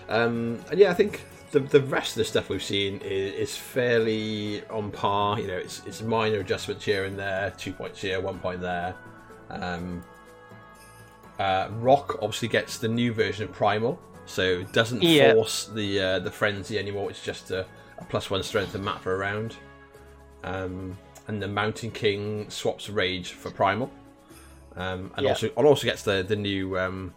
um, 0.10 0.60
and 0.72 0.80
yeah, 0.80 0.90
I 0.90 0.94
think 0.96 1.26
the 1.52 1.60
the 1.60 1.82
rest 1.82 2.12
of 2.14 2.18
the 2.18 2.26
stuff 2.26 2.50
we've 2.50 2.64
seen 2.64 3.00
is, 3.02 3.50
is 3.52 3.56
fairly 3.58 4.64
on 4.70 4.90
par. 4.92 5.40
You 5.40 5.48
know, 5.48 5.58
it's 5.58 5.82
it's 5.86 6.02
minor 6.02 6.40
adjustments 6.40 6.84
here 6.86 7.06
and 7.06 7.18
there, 7.20 7.54
two 7.58 7.72
points 7.74 8.02
here, 8.02 8.20
one 8.20 8.40
point 8.40 8.62
there. 8.62 8.96
Um, 9.50 10.04
uh, 11.40 11.70
Rock 11.80 12.16
obviously 12.22 12.48
gets 12.48 12.78
the 12.78 12.88
new 12.88 13.14
version 13.14 13.46
of 13.46 13.54
Primal, 13.54 14.00
so 14.26 14.42
it 14.44 14.72
doesn't 14.74 15.02
Yeah. 15.02 15.34
force 15.34 15.66
the 15.74 16.00
uh, 16.00 16.20
the 16.20 16.32
frenzy 16.32 16.78
anymore. 16.78 17.10
It's 17.10 17.24
just 17.24 17.52
a, 17.52 17.66
a 17.98 18.06
plus 18.06 18.30
one 18.30 18.44
strength 18.44 18.76
and 18.76 18.84
map 18.84 19.02
for 19.02 19.14
a 19.16 19.18
round. 19.18 19.56
Um, 20.44 20.98
and 21.28 21.42
the 21.42 21.48
Mountain 21.48 21.92
King 21.92 22.50
swaps 22.50 22.90
Rage 22.90 23.34
for 23.34 23.52
Primal, 23.52 23.90
um, 24.76 25.12
and 25.16 25.24
Yeah. 25.26 25.30
also 25.32 25.50
and 25.56 25.66
also 25.68 25.86
gets 25.86 26.04
the 26.04 26.24
the 26.28 26.36
new 26.36 26.78
um, 26.78 27.14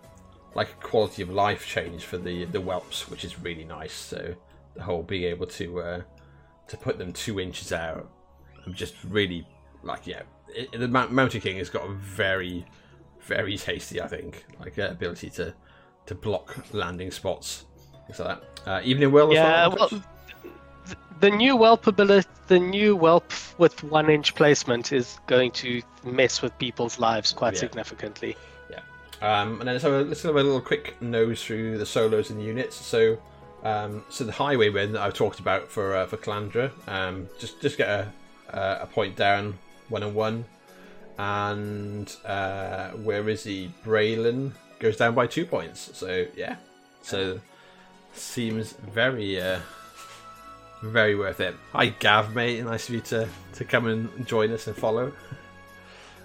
like 0.55 0.81
quality 0.81 1.23
of 1.23 1.31
life 1.31 1.67
change 1.67 2.05
for 2.05 2.19
the 2.19 2.45
the 2.47 2.61
whelps, 2.61 3.09
which 3.09 3.25
is 3.25 3.41
really 3.41 3.65
nice. 3.65 3.93
So 3.95 4.35
the 4.75 4.83
whole 4.83 5.03
being 5.03 5.25
able 5.25 5.47
to 5.47 5.81
uh, 5.81 6.01
to 6.69 6.77
put 6.77 6.99
them 6.99 7.13
two 7.13 7.41
inches 7.41 7.73
out, 7.73 8.09
and 8.65 8.75
just 8.75 8.95
really 9.05 9.47
like 9.83 10.07
yeah, 10.07 10.23
it, 10.55 10.73
the 10.73 10.89
Mount- 10.89 11.13
Mountain 11.13 11.41
King 11.41 11.57
has 11.59 11.71
got 11.71 11.85
a 11.89 11.93
very 11.93 12.65
very 13.21 13.57
tasty, 13.57 14.01
I 14.01 14.09
think, 14.09 14.45
like 14.61 14.79
uh, 14.79 14.89
ability 14.91 15.31
to 15.31 15.55
to 16.07 16.15
block 16.15 16.57
landing 16.73 17.11
spots, 17.11 17.65
things 18.07 18.19
like 18.19 18.41
that. 18.65 18.69
Uh, 18.69 18.81
Evening 18.85 19.13
Will, 19.13 19.33
Yeah, 19.33 19.69
well. 19.69 19.77
well, 19.79 19.89
th- 19.89 20.03
the 21.21 21.31
new 21.31 21.57
whelp 21.57 21.87
ability, 21.87 22.27
the 22.49 22.59
new 22.59 22.97
whelp 22.97 23.31
with 23.59 23.85
one 23.85 24.11
inch 24.11 24.35
placement 24.35 24.93
is 24.93 25.21
going 25.29 25.53
to 25.53 25.81
mess 26.05 26.43
with 26.43 26.57
people's 26.59 26.99
lives 26.99 27.33
quite 27.33 27.55
Yeah. 27.55 27.61
significantly. 27.61 28.37
Yeah. 28.69 28.81
Um, 29.21 29.61
and 29.61 29.69
then 29.69 29.79
so 29.79 30.03
let's 30.03 30.23
have 30.25 30.35
a 30.35 30.43
little 30.43 30.61
quick 30.61 31.01
nose 31.01 31.43
through 31.45 31.79
the 31.79 31.87
solos 31.87 32.31
and 32.31 32.41
the 32.41 32.45
units. 32.45 32.75
So, 32.75 33.19
um, 33.63 34.05
so 34.09 34.25
the 34.25 34.33
highwaymen 34.33 34.93
that 34.95 35.01
I've 35.03 35.15
talked 35.15 35.39
about 35.39 35.71
for 35.71 35.95
uh, 35.95 36.07
for 36.07 36.17
Calandra, 36.17 36.73
um, 36.89 37.29
just 37.39 37.61
just 37.63 37.79
get 37.79 37.89
a 37.89 38.13
a 38.83 38.87
point 38.87 39.15
down, 39.17 39.57
one 39.93 40.03
and 40.03 40.15
one, 40.15 40.45
and 41.19 42.17
uh, 42.25 42.89
where 42.91 43.29
is 43.29 43.45
he? 43.45 43.71
Braylen 43.85 44.53
goes 44.81 44.97
down 44.97 45.15
by 45.15 45.27
two 45.27 45.45
points. 45.47 45.91
So 45.93 46.27
yeah, 46.37 46.57
so 47.03 47.39
seems 48.15 48.73
very 48.73 49.41
uh, 49.41 49.61
very 50.83 51.15
worth 51.15 51.41
it. 51.41 51.55
Hi 51.73 51.91
Gav, 51.91 52.35
mate, 52.35 52.65
nice 52.65 52.89
of 52.89 52.95
you 52.97 53.01
to 53.03 53.29
to 53.55 53.65
come 53.65 53.87
and 53.87 54.27
join 54.27 54.51
us 54.53 54.67
and 54.67 54.75
follow. 54.77 55.13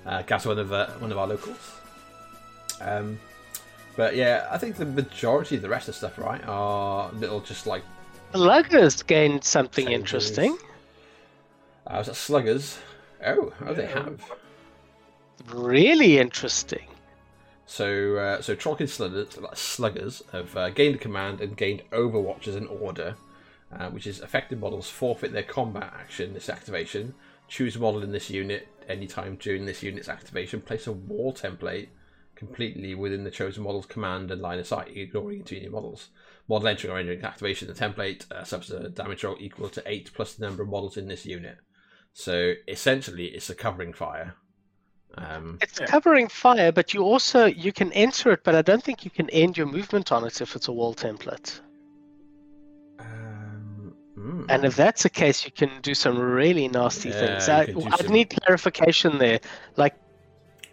Uh, 0.06 0.22
Gav's 0.24 0.46
one 0.46 0.58
of 0.60 0.72
uh, 0.72 0.88
one 1.00 1.12
of 1.12 1.18
our 1.18 1.28
locals. 1.28 1.74
Um, 2.80 3.20
but 3.98 4.16
yeah, 4.16 4.48
I 4.52 4.58
think 4.58 4.78
the 4.78 4.86
majority 4.86 5.56
of 5.58 5.62
the 5.62 5.70
rest 5.70 5.90
of 5.90 5.96
the 5.96 5.98
stuff, 5.98 6.18
right, 6.20 6.42
are 6.48 7.12
little 7.14 7.42
just 7.42 7.66
like 7.68 7.84
Sluggers 8.34 9.02
gained 9.04 9.44
something 9.44 9.88
Changes. 9.88 10.00
interesting. 10.00 10.58
uh, 11.88 11.96
was 11.98 12.08
that 12.08 12.16
sluggers? 12.16 12.78
Oh, 13.26 13.54
oh, 13.66 13.74
they 13.74 13.88
have. 13.88 14.32
Really 15.50 16.18
interesting. 16.18 16.88
So, 17.66 18.16
uh, 18.16 18.42
so 18.42 18.56
Trollkin 18.56 18.88
sluggers, 18.88 19.38
sluggers 19.54 20.24
have 20.32 20.56
uh, 20.56 20.70
gained 20.70 20.96
a 20.96 21.00
command 21.00 21.42
and 21.42 21.58
gained 21.58 21.84
Overwatch 21.92 22.48
as 22.48 22.56
an 22.56 22.68
order, 22.68 23.16
uh, 23.78 23.90
which 23.90 24.08
is 24.08 24.22
affected 24.22 24.60
models 24.60 24.90
forfeit 24.90 25.34
their 25.34 25.44
combat 25.44 25.94
action. 26.00 26.34
This 26.34 26.50
activation. 26.50 27.14
Choose 27.50 27.76
a 27.78 27.80
model 27.80 28.04
in 28.04 28.12
this 28.12 28.30
unit 28.30 28.68
anytime 28.90 29.38
during 29.38 29.66
this 29.66 29.84
unit's 29.84 30.10
activation. 30.10 30.62
Place 30.62 30.88
a 30.88 30.92
wall 30.92 31.34
template 31.34 31.88
completely 32.36 32.94
within 32.94 33.24
the 33.24 33.32
chosen 33.32 33.64
model's 33.64 33.86
command 33.86 34.32
and 34.32 34.42
line 34.42 34.60
of 34.60 34.68
sight, 34.68 34.96
ignoring 34.96 35.40
intermediate 35.40 35.72
models. 35.72 36.10
Model 36.48 36.68
entering 36.68 36.94
or 36.94 37.00
entering 37.00 37.24
activation. 37.24 37.68
The 37.68 37.74
template 37.74 38.32
uh, 38.32 38.44
suffers 38.44 38.72
a 38.72 38.90
damage 38.90 39.24
roll 39.24 39.38
equal 39.40 39.70
to 39.70 39.84
eight 39.86 40.12
plus 40.14 40.34
the 40.34 40.46
number 40.46 40.64
of 40.64 40.70
models 40.70 40.98
in 40.98 41.08
this 41.08 41.26
unit. 41.26 41.58
So 42.20 42.54
essentially, 42.68 43.26
it's 43.28 43.52
a 43.52 43.54
covering 43.56 43.94
fire. 43.94 44.34
Um, 45.20 45.60
It's 45.62 45.80
Yeah. 45.80 45.86
covering 45.86 46.28
fire, 46.30 46.72
but 46.72 46.92
you 46.92 47.04
also 47.04 47.46
you 47.46 47.72
can 47.72 47.92
enter 47.94 48.32
it, 48.32 48.44
but 48.44 48.56
I 48.56 48.64
don't 48.64 48.84
think 48.84 49.06
you 49.06 49.12
can 49.12 49.30
end 49.30 49.56
your 49.56 49.68
movement 49.68 50.12
on 50.12 50.26
it 50.26 50.42
if 50.42 50.56
it's 50.56 50.68
a 50.68 50.72
wall 50.72 50.96
template. 50.96 51.60
um, 53.00 53.94
mm. 54.18 54.46
And 54.50 54.66
if 54.66 54.76
that's 54.76 55.04
the 55.04 55.12
case, 55.12 55.46
you 55.46 55.52
can 55.52 55.70
do 55.84 55.94
some 55.94 56.18
really 56.18 56.68
nasty 56.68 57.10
Yeah, 57.10 57.20
things. 57.20 57.50
I, 57.50 57.66
can 57.66 57.80
do 57.80 57.86
I'd 57.86 58.00
some- 58.00 58.14
need 58.14 58.30
clarification 58.42 59.20
there. 59.20 59.40
Like, 59.76 59.94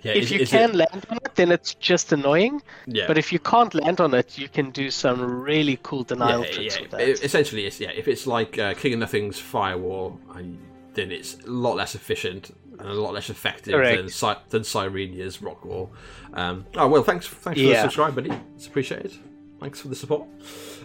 yeah, 0.00 0.12
if 0.12 0.22
is- 0.24 0.30
you 0.32 0.38
is 0.40 0.50
can 0.50 0.70
it- 0.70 0.76
land 0.76 1.06
on 1.10 1.16
it, 1.18 1.34
then 1.34 1.52
it's 1.52 1.74
just 1.74 2.10
annoying. 2.12 2.62
yeah, 2.86 3.06
But 3.06 3.18
if 3.18 3.30
you 3.34 3.38
can't 3.38 3.74
land 3.74 4.00
on 4.00 4.14
it, 4.14 4.38
you 4.38 4.48
can 4.48 4.70
do 4.70 4.90
some 4.90 5.20
really 5.42 5.78
cool 5.82 6.04
denial 6.04 6.42
yeah, 6.46 6.52
tricks 6.52 6.76
yeah. 6.76 6.82
with 6.82 6.90
that. 6.92 7.00
It- 7.02 7.22
essentially, 7.22 7.66
it's 7.66 7.78
yeah. 7.80 7.90
If 7.90 8.08
it's 8.08 8.26
like 8.26 8.56
uh, 8.58 8.72
King 8.72 8.94
of 8.94 9.00
Nothing's 9.00 9.38
firewall, 9.38 10.18
and 10.34 10.58
then 10.94 11.10
it's 11.12 11.34
a 11.46 11.50
lot 11.50 11.76
less 11.76 11.94
efficient 11.94 12.54
and 12.78 12.88
a 12.88 12.92
lot 12.94 13.14
less 13.14 13.30
effective 13.30 13.74
Correct. 13.74 13.96
than 13.98 14.08
Cy- 14.08 14.38
than 14.50 14.64
Cyrenia's 14.64 15.40
rock 15.42 15.64
wall. 15.64 15.92
Um, 16.32 16.66
oh 16.76 16.88
well, 16.88 17.02
thanks 17.02 17.26
thanks 17.26 17.60
for 17.60 17.66
Yeah. 17.66 17.74
the 17.74 17.82
subscribe, 17.82 18.14
buddy. 18.14 18.30
It's 18.56 18.66
appreciated. 18.66 19.12
Thanks 19.60 19.80
for 19.80 19.88
the 19.88 19.96
support. 19.96 20.26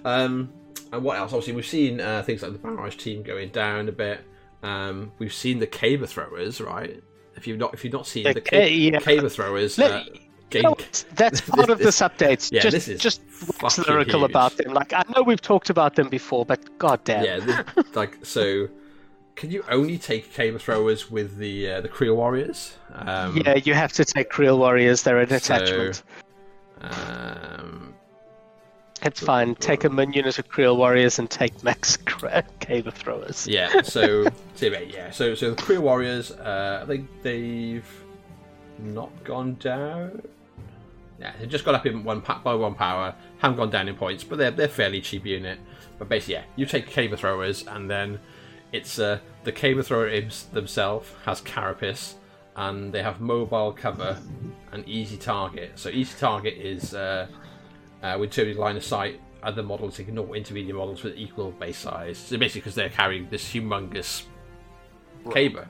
Um, 0.05 0.51
and 0.91 1.03
what 1.03 1.17
else? 1.17 1.33
Obviously, 1.33 1.53
we've 1.53 1.65
seen 1.65 1.99
uh, 2.01 2.23
things 2.23 2.41
like 2.41 2.51
the 2.53 2.57
barrage 2.59 2.95
team 2.97 3.23
going 3.23 3.49
down 3.49 3.87
a 3.89 3.91
bit. 3.91 4.21
Um, 4.63 5.11
we've 5.19 5.33
seen 5.33 5.59
the 5.59 5.67
caber 5.67 6.05
throwers, 6.07 6.59
right? 6.61 7.01
If 7.35 7.47
you've 7.47 7.57
not 7.59 7.73
if 7.73 7.83
you've 7.83 7.93
not 7.93 8.07
seen 8.07 8.23
The 8.25 8.33
the, 8.33 8.41
ca- 8.41 8.67
yeah. 8.67 8.99
caber 8.99 9.29
throwers, 9.29 9.77
Let- 9.77 9.91
uh, 9.91 10.03
You 10.05 10.19
gain- 10.49 10.61
know? 10.63 10.77
That's 11.15 11.41
part 11.55 11.69
of 11.69 11.77
This- 11.77 11.99
this 11.99 12.01
update. 12.01 12.51
yeah, 12.51 12.61
just, 12.61 12.73
this 12.73 12.87
is 12.87 12.99
just 13.01 13.21
lyrical 13.87 14.19
huge. 14.21 14.29
about 14.31 14.57
them. 14.57 14.73
Like 14.73 14.93
I 14.93 15.03
know 15.15 15.23
we've 15.23 15.41
talked 15.41 15.69
about 15.69 15.95
them 15.95 16.09
before, 16.09 16.45
but 16.45 16.77
goddamn. 16.79 17.23
Yeah, 17.25 17.39
this, 17.39 17.95
like 17.95 18.17
so. 18.25 18.67
Can 19.39 19.51
you 19.51 19.63
only 19.69 19.97
take 19.97 20.33
caber 20.33 20.59
throwers 20.59 21.09
with 21.09 21.37
the 21.37 21.71
uh, 21.71 21.79
the 21.81 21.87
Kriel 21.87 22.13
warriors? 22.17 22.75
Um, 22.91 23.37
Yeah, 23.37 23.55
you 23.55 23.73
have 23.73 23.93
to 23.93 24.03
take 24.03 24.29
Kriel 24.29 24.57
Warriors. 24.57 25.01
They're 25.03 25.19
an 25.19 25.29
So- 25.29 25.35
attachment. 25.37 26.03
Um, 26.81 27.93
It's 29.01 29.21
fine. 29.21 29.55
Take 29.55 29.85
a 29.85 29.89
min 29.89 30.11
unit 30.11 30.39
of 30.39 30.49
Kriel 30.49 30.75
Warriors 30.75 31.19
and 31.19 31.29
take 31.29 31.63
Max 31.63 31.95
Caber 31.95 32.91
Throwers. 33.01 33.47
yeah. 33.47 33.81
So, 33.81 34.25
so 34.55 34.65
yeah. 34.65 35.09
So, 35.11 35.35
so 35.35 35.51
the 35.51 35.61
Kriel 35.61 35.79
warriors. 35.83 36.31
Uh, 36.31 36.81
I 36.83 36.85
think 36.85 37.07
they've 37.23 37.89
not 38.77 39.09
gone 39.23 39.53
down. 39.55 40.21
Yeah, 41.17 41.31
they've 41.39 41.47
just 41.49 41.63
got 41.63 41.75
up 41.75 41.85
in 41.85 42.03
one 42.03 42.21
by 42.43 42.55
one 42.55 42.75
power. 42.75 43.15
Haven't 43.37 43.55
gone 43.55 43.69
down 43.69 43.87
in 43.87 43.95
points, 43.95 44.25
but 44.25 44.37
they're 44.37 44.51
they're 44.51 44.67
fairly 44.67 44.99
cheap 44.99 45.25
unit. 45.25 45.59
But 45.97 46.09
basically, 46.09 46.33
yeah, 46.35 46.43
you 46.57 46.65
take 46.65 46.89
caber 46.89 47.15
throwers, 47.17 47.65
and 47.67 47.89
then 47.89 48.19
it's 48.71 48.99
uh, 48.99 49.19
the 49.43 49.51
caber 49.51 49.83
thrower 49.83 50.09
ims- 50.09 50.49
themselves 50.51 51.09
has 51.25 51.41
carapace, 51.41 52.15
and 52.55 52.93
they 52.93 53.01
have 53.03 53.19
mobile 53.21 53.71
cover 53.71 54.17
and 54.71 54.87
easy 54.87 55.17
target. 55.17 55.71
So 55.75 55.89
easy 55.89 56.15
target 56.19 56.55
is 56.55 56.93
uh, 56.93 57.27
uh, 58.03 58.17
with 58.19 58.31
turning 58.31 58.57
line 58.57 58.77
of 58.77 58.83
sight. 58.83 59.19
Other 59.41 59.63
models 59.63 59.99
ignore 59.99 60.35
intermediate 60.35 60.75
models 60.75 61.01
with 61.03 61.15
equal 61.15 61.51
base 61.51 61.77
size. 61.77 62.17
So 62.17 62.37
basically, 62.37 62.61
because 62.61 62.75
they're 62.75 62.89
carrying 62.89 63.29
this 63.29 63.43
humongous 63.51 64.23
caber. 65.31 65.67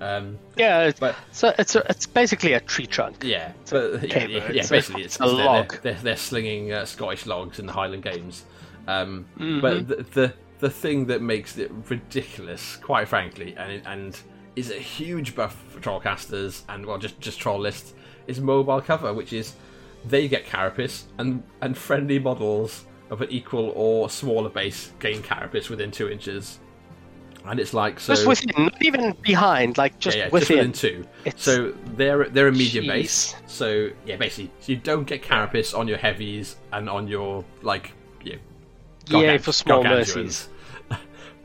Um, 0.00 0.38
Yeah, 0.56 0.82
it's, 0.88 0.98
But- 0.98 1.14
so 1.30 1.54
it's 1.58 1.76
a, 1.76 1.86
it's 1.88 2.06
basically 2.06 2.52
a 2.54 2.60
tree 2.60 2.86
trunk. 2.86 3.22
yeah, 3.22 3.52
but 3.70 4.02
yeah, 4.02 4.16
okay, 4.16 4.26
yeah, 4.26 4.40
but 4.46 4.54
yeah, 4.56 4.64
a- 4.64 4.68
basically 4.68 5.02
it's, 5.04 5.14
it's 5.16 5.20
a 5.20 5.24
it's- 5.24 5.36
they're, 5.36 5.46
log. 5.46 5.82
They're, 5.82 5.94
they're 5.94 6.16
slinging 6.16 6.72
uh, 6.72 6.84
Scottish 6.84 7.26
logs 7.26 7.58
in 7.60 7.66
the 7.66 7.72
Highland 7.72 8.02
Games. 8.02 8.44
Um, 8.88 9.26
Mhm. 9.38 9.60
But 9.62 9.86
the, 9.88 9.96
the 10.12 10.34
the 10.64 10.70
thing 10.70 11.04
that 11.04 11.20
makes 11.20 11.58
it 11.58 11.70
ridiculous, 11.90 12.76
quite 12.76 13.06
frankly, 13.06 13.54
and 13.58 13.82
and 13.86 14.18
is 14.56 14.70
a 14.70 14.78
huge 14.78 15.34
buff 15.34 15.62
for 15.68 15.78
trollcasters 15.78 16.62
and 16.70 16.86
well, 16.86 16.96
just 16.96 17.20
just 17.20 17.38
troll 17.38 17.58
lists, 17.60 17.92
is 18.26 18.40
mobile 18.40 18.80
cover, 18.80 19.12
which 19.12 19.34
is 19.34 19.52
they 20.06 20.26
get 20.26 20.46
carapace 20.46 21.04
and 21.18 21.42
and 21.60 21.76
friendly 21.76 22.18
models 22.18 22.86
of 23.10 23.20
an 23.20 23.28
equal 23.30 23.74
or 23.76 24.08
smaller 24.08 24.48
base 24.48 24.92
gain 25.00 25.20
carapace 25.22 25.68
within 25.68 25.90
two 25.90 26.08
inches, 26.08 26.60
and 27.44 27.60
it's 27.60 27.74
like 27.74 28.00
so. 28.00 28.14
Just 28.14 28.26
within, 28.26 28.64
not 28.64 28.82
even 28.82 29.14
behind, 29.20 29.76
like 29.76 29.98
just 29.98 30.16
yeah, 30.16 30.24
yeah, 30.24 30.30
within. 30.30 30.72
just 30.72 30.82
within 30.82 31.02
two. 31.02 31.08
It's- 31.26 31.44
So 31.44 31.74
they're 31.94 32.30
they're 32.30 32.48
a 32.48 32.52
medium 32.52 32.86
base. 32.86 33.34
So 33.46 33.90
yeah, 34.06 34.16
basically, 34.16 34.50
so 34.60 34.72
you 34.72 34.78
don't 34.78 35.04
get 35.04 35.20
carapace 35.20 35.74
on 35.74 35.88
your 35.88 35.98
heavies 35.98 36.56
and 36.72 36.88
on 36.88 37.06
your 37.06 37.44
like 37.60 37.92
know, 39.10 39.20
yeah, 39.20 39.38
for 39.38 39.52
small 39.52 39.82
mercies. 39.82 40.48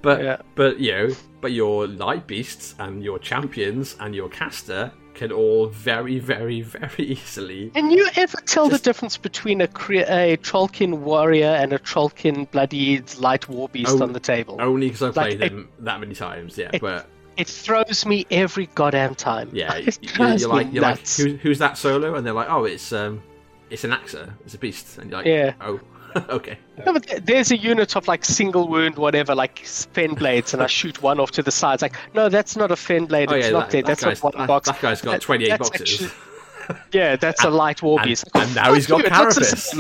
But 0.02 0.24
Yeah. 0.24 0.38
but 0.56 0.80
you 0.80 0.92
know, 0.92 1.10
but 1.42 1.52
your 1.52 1.88
light 1.88 2.28
beasts 2.28 2.76
and 2.80 3.04
your 3.04 3.20
champions 3.20 3.96
and 4.00 4.16
your 4.16 4.30
caster 4.30 4.92
can 5.14 5.32
all 5.32 5.68
very 5.68 6.20
very 6.20 6.62
very 6.62 7.04
easily. 7.06 7.70
Can 7.72 7.92
you 7.92 8.08
ever 8.16 8.38
tell 8.46 8.70
Just- 8.70 8.84
the 8.84 8.90
difference 8.90 9.18
between 9.18 9.60
a, 9.62 9.68
cre- 9.68 10.06
a 10.08 10.38
Trollkin 10.38 11.00
warrior 11.00 11.48
and 11.62 11.74
a 11.74 11.80
Trollkin 11.80 12.50
bloody 12.52 13.02
light 13.18 13.50
war 13.50 13.68
beast 13.70 13.98
Oh, 14.00 14.04
on 14.04 14.14
the 14.14 14.20
table? 14.20 14.58
Only 14.60 14.88
because 14.88 15.02
I've 15.04 15.18
Like, 15.18 15.38
played 15.38 15.52
them 15.52 15.70
that 15.80 16.00
many 16.00 16.16
times. 16.16 16.58
Yeah, 16.58 16.70
it- 16.74 16.82
but 16.82 17.08
It 17.36 17.48
throws 17.48 18.06
me 18.06 18.26
every 18.32 18.68
goddamn 18.76 19.16
time. 19.16 19.50
yeah, 19.54 19.74
it 19.88 20.00
you, 20.02 20.10
drives 20.10 20.42
you're 20.42 20.50
like 20.54 20.72
you're 20.74 20.82
like. 20.84 21.08
Who, 21.10 21.36
who's 21.36 21.60
that 21.60 21.78
solo? 21.78 22.16
And 22.16 22.26
they're 22.26 22.34
like, 22.34 22.50
oh, 22.50 22.64
it's 22.66 22.92
um, 22.94 23.22
it's 23.70 23.84
an 23.84 23.92
Axer, 23.92 24.34
it's 24.46 24.54
a 24.56 24.58
beast, 24.58 24.98
and 24.98 25.10
you're 25.10 25.20
like, 25.20 25.26
Yeah. 25.28 25.54
oh, 25.62 25.80
okay. 26.30 26.58
No, 26.86 26.94
but 26.94 27.04
th- 27.08 27.24
there's 27.24 27.52
a 27.52 27.58
unit 27.58 27.96
of 27.96 28.08
like 28.08 28.26
single 28.26 28.68
wound, 28.68 28.96
whatever, 28.98 29.36
like 29.36 29.60
Fennblades, 29.64 30.54
and 30.54 30.62
I 30.64 30.68
shoot 30.68 31.02
one 31.02 31.20
off 31.20 31.32
to 31.32 31.44
the 31.44 31.52
side. 31.52 31.76
It's 31.76 31.82
like, 31.82 31.96
no, 32.14 32.30
that's 32.30 32.56
not 32.56 32.72
a 32.72 32.76
Fennblade. 32.76 33.28
Oh 33.32 33.36
it's 33.36 33.48
yeah, 33.48 33.52
not 33.52 33.66
that, 33.68 33.72
there. 33.72 33.82
that 33.84 34.00
That's 34.00 34.24
not 34.24 34.34
one 34.36 34.42
that, 34.42 34.48
box. 34.48 34.68
that 34.70 34.82
guy's 34.82 35.02
got 35.02 35.12
That- 35.12 35.22
28 35.22 35.60
boxes. 35.60 35.82
actually- 35.82 36.10
Yeah, 36.92 37.16
that's 37.16 37.44
a 37.44 37.50
light 37.50 37.82
war 37.82 38.00
and, 38.00 38.08
beast. 38.08 38.26
and 38.36 38.54
now 38.54 38.74
he's 38.74 38.86
got 38.86 38.98
Dude, 39.02 39.12
carapace. 39.12 39.74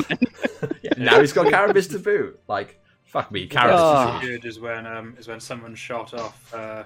Yeah, 0.81 0.91
now 0.97 1.19
he's 1.19 1.33
got 1.33 1.47
carapace 1.51 1.87
to 1.89 1.99
boot. 1.99 2.39
Like, 2.47 2.79
fuck 3.05 3.31
me, 3.31 3.45
carapace 3.47 3.79
Oh. 3.79 4.17
is. 4.17 4.27
Good 4.27 4.45
is 4.45 4.59
when 4.59 4.87
um 4.87 5.15
is 5.19 5.27
when 5.27 5.39
someone 5.39 5.75
shot 5.75 6.15
off 6.15 6.51
uh, 6.51 6.83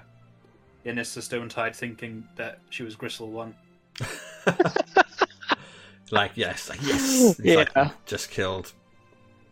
Janissa 0.84 1.20
Stonetide 1.20 1.74
thinking 1.74 2.28
that 2.36 2.58
she 2.68 2.82
was 2.82 2.96
Grissel 2.96 3.28
one. 3.30 3.54
Like, 6.10 6.32
yes, 6.34 6.68
like, 6.68 6.82
yes. 6.82 7.38
He's 7.38 7.56
like, 7.56 7.70
Yeah. 7.74 7.90
just 8.04 8.30
killed 8.30 8.72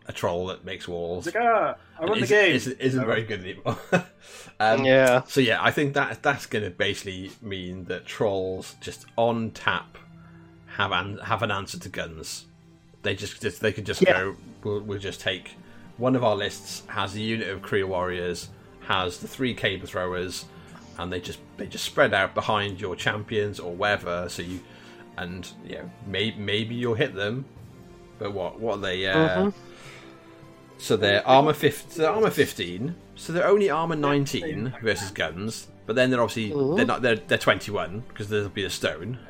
a 0.06 0.12
troll 0.12 0.46
that 0.48 0.64
makes 0.64 0.86
walls. 0.88 1.26
It's 1.26 1.36
like 1.36 1.44
ah, 1.44 1.76
I 1.98 2.04
won 2.04 2.18
the 2.18 2.24
Isn't- 2.24 2.36
game. 2.36 2.54
Isn't, 2.54 2.80
isn't 2.80 3.06
very 3.06 3.22
good 3.22 3.40
anymore. 3.40 3.78
um, 4.60 4.84
yeah. 4.84 5.22
So 5.28 5.40
yeah, 5.40 5.62
I 5.62 5.70
think 5.70 5.94
that 5.94 6.22
that's 6.22 6.46
going 6.46 6.64
to 6.64 6.70
basically 6.70 7.30
mean 7.40 7.84
that 7.84 8.06
trolls 8.06 8.74
just 8.80 9.06
on 9.16 9.50
tap 9.50 9.98
have 10.76 10.90
an, 10.92 11.18
have 11.18 11.42
an 11.42 11.50
answer 11.50 11.78
to 11.78 11.88
guns. 11.88 12.46
They 13.02 13.14
just, 13.14 13.42
just 13.42 13.60
they 13.60 13.72
can 13.72 13.84
just 13.84 14.02
Yeah. 14.02 14.12
go. 14.12 14.36
We'll, 14.64 14.80
we'll 14.80 14.98
just 14.98 15.20
take 15.20 15.52
one 15.98 16.16
of 16.16 16.24
our 16.24 16.34
lists 16.36 16.82
has 16.88 17.14
a 17.14 17.20
unit 17.20 17.48
of 17.48 17.60
Kriel 17.62 17.88
warriors, 17.88 18.48
has 18.86 19.18
the 19.18 19.28
three 19.28 19.54
caber 19.54 19.86
throwers, 19.86 20.46
and 20.98 21.12
they 21.12 21.20
just 21.20 21.38
they 21.58 21.66
just 21.66 21.84
spread 21.84 22.14
out 22.14 22.34
behind 22.34 22.80
your 22.80 22.96
champions 22.96 23.60
or 23.60 23.72
wherever. 23.74 24.28
So 24.28 24.42
you 24.42 24.60
and 25.18 25.48
you 25.66 25.76
know 25.76 25.90
maybe 26.06 26.38
maybe 26.38 26.74
you'll 26.74 26.94
hit 26.94 27.14
them, 27.14 27.44
but 28.18 28.32
what 28.32 28.58
what 28.58 28.78
are 28.78 28.80
they? 28.80 29.06
Uh, 29.06 29.14
Mhm. 29.46 29.54
So 30.82 30.96
they're 30.96 31.24
armor 31.26 31.52
15, 31.52 31.98
they're 31.98 32.10
armor 32.10 32.30
15. 32.30 32.96
So 33.14 33.32
they're 33.32 33.46
only 33.46 33.70
armor 33.70 33.94
19 33.94 34.74
versus 34.82 35.12
guns, 35.12 35.68
but 35.86 35.94
then 35.94 36.10
they're 36.10 36.20
obviously 36.20 36.50
Ooh. 36.50 36.74
they're 36.74 36.84
not 36.84 37.02
they're, 37.02 37.14
they're 37.14 37.38
21 37.38 38.02
because 38.08 38.28
there'll 38.28 38.48
be 38.48 38.64
a 38.64 38.70
stone. 38.70 39.18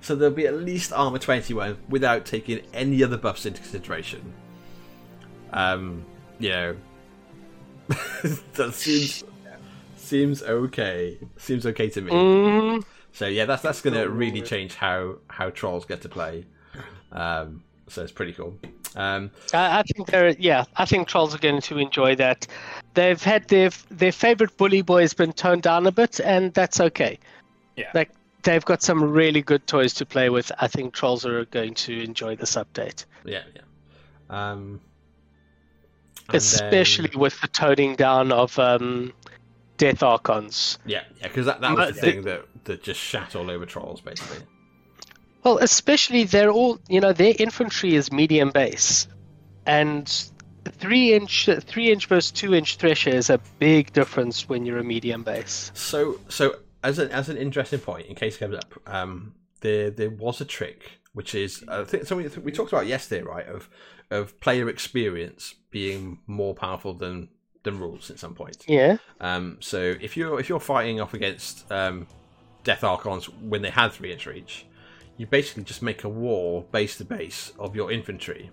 So 0.00 0.14
there'll 0.14 0.34
be 0.34 0.46
at 0.46 0.54
least 0.54 0.92
armor 0.92 1.18
21 1.18 1.76
without 1.88 2.24
taking 2.24 2.62
any 2.72 3.02
other 3.02 3.18
buffs 3.18 3.44
into 3.44 3.60
consideration. 3.60 4.32
Um, 5.52 6.04
you 6.38 6.48
know, 6.50 6.76
that 8.54 8.72
seems 8.74 9.24
seems 9.96 10.42
okay. 10.42 11.18
Seems 11.36 11.66
okay 11.66 11.90
to 11.90 12.00
me. 12.00 12.10
Mm, 12.12 12.84
So 13.12 13.26
yeah, 13.26 13.44
that's 13.44 13.60
that's 13.62 13.80
going 13.82 13.94
to 13.94 14.08
really 14.08 14.40
change 14.40 14.76
how 14.76 15.16
how 15.28 15.50
trolls 15.50 15.84
get 15.84 16.00
to 16.02 16.08
play. 16.08 16.46
Um, 17.12 17.64
so 17.88 18.02
it's 18.02 18.12
pretty 18.12 18.32
cool. 18.32 18.56
Um, 18.98 19.30
I, 19.54 19.78
I 19.78 19.82
think 19.82 20.08
they're 20.08 20.30
yeah. 20.38 20.64
I 20.76 20.84
think 20.84 21.08
trolls 21.08 21.34
are 21.34 21.38
going 21.38 21.60
to 21.62 21.78
enjoy 21.78 22.16
that. 22.16 22.46
They've 22.94 23.22
had 23.22 23.46
their 23.48 23.70
their 23.90 24.12
favorite 24.12 24.56
bully 24.56 24.82
boy 24.82 25.02
has 25.02 25.14
been 25.14 25.32
toned 25.32 25.62
down 25.62 25.86
a 25.86 25.92
bit, 25.92 26.20
and 26.20 26.52
that's 26.52 26.80
okay. 26.80 27.18
Yeah. 27.76 27.90
Like 27.94 28.10
they've 28.42 28.64
got 28.64 28.82
some 28.82 29.02
really 29.02 29.40
good 29.40 29.66
toys 29.68 29.94
to 29.94 30.04
play 30.06 30.30
with. 30.30 30.50
I 30.58 30.66
think 30.66 30.94
trolls 30.94 31.24
are 31.24 31.44
going 31.46 31.74
to 31.74 32.02
enjoy 32.02 32.34
this 32.36 32.56
update, 32.56 33.04
Yeah, 33.24 33.42
yeah. 33.54 33.62
Um, 34.30 34.80
especially 36.30 37.08
then- 37.10 37.20
with 37.20 37.40
the 37.40 37.48
toning 37.48 37.94
down 37.96 38.32
of 38.32 38.58
um, 38.58 39.12
death 39.76 40.02
archons. 40.02 40.78
yeah, 40.86 41.04
yeah, 41.20 41.28
because 41.28 41.46
that, 41.46 41.60
that 41.60 41.70
was 41.70 41.78
But 41.78 41.94
the 41.94 42.00
the- 42.00 42.00
thing 42.12 42.22
that 42.22 42.44
that 42.64 42.82
just 42.82 43.00
shat 43.00 43.34
all 43.36 43.50
over 43.50 43.64
trolls, 43.64 44.00
basically. 44.00 44.44
Well, 45.48 45.56
especially 45.62 46.24
they're 46.24 46.50
all 46.50 46.78
you 46.90 47.00
know 47.00 47.14
their 47.14 47.32
infantry 47.38 47.94
is 47.94 48.12
medium 48.12 48.50
base, 48.50 49.08
and 49.64 50.06
three 50.72 51.14
inch 51.14 51.48
three 51.60 51.90
inch 51.90 52.04
versus 52.04 52.30
two 52.30 52.54
inch 52.54 52.76
thresher 52.76 53.08
is 53.08 53.30
a 53.30 53.40
big 53.58 53.94
difference 53.94 54.46
when 54.46 54.66
you're 54.66 54.76
a 54.76 54.84
medium 54.84 55.22
base. 55.22 55.70
So, 55.72 56.20
so 56.28 56.56
as 56.84 56.98
an 56.98 57.10
as 57.12 57.30
an 57.30 57.38
interesting 57.38 57.78
point, 57.78 58.08
in 58.08 58.14
case 58.14 58.36
it 58.36 58.40
comes 58.40 58.56
up, 58.56 58.74
um, 58.86 59.36
there 59.62 59.90
there 59.90 60.10
was 60.10 60.42
a 60.42 60.44
trick 60.44 61.00
which 61.14 61.34
is 61.34 61.64
I 61.66 61.82
think 61.84 62.04
something 62.04 62.30
we 62.44 62.52
talked 62.52 62.74
about 62.74 62.86
yesterday, 62.86 63.22
right? 63.22 63.46
Of 63.46 63.70
of 64.10 64.38
player 64.40 64.68
experience 64.68 65.54
being 65.70 66.18
more 66.26 66.54
powerful 66.54 66.92
than 66.92 67.30
than 67.62 67.78
rules 67.78 68.10
at 68.10 68.18
some 68.18 68.34
point. 68.34 68.66
Yeah. 68.68 68.98
Um, 69.18 69.56
so 69.60 69.94
if 69.98 70.14
you're 70.14 70.38
if 70.38 70.50
you're 70.50 70.60
fighting 70.60 71.00
off 71.00 71.14
against 71.14 71.72
um, 71.72 72.06
Death 72.64 72.84
Archons 72.84 73.30
when 73.30 73.62
they 73.62 73.70
had 73.70 73.92
three 73.92 74.12
inch 74.12 74.26
reach, 74.26 74.66
you 75.18 75.26
basically 75.26 75.64
just 75.64 75.82
make 75.82 76.04
a 76.04 76.08
wall 76.08 76.66
base 76.72 76.96
to 76.96 77.04
base 77.04 77.52
of 77.58 77.76
your 77.76 77.92
infantry 77.92 78.50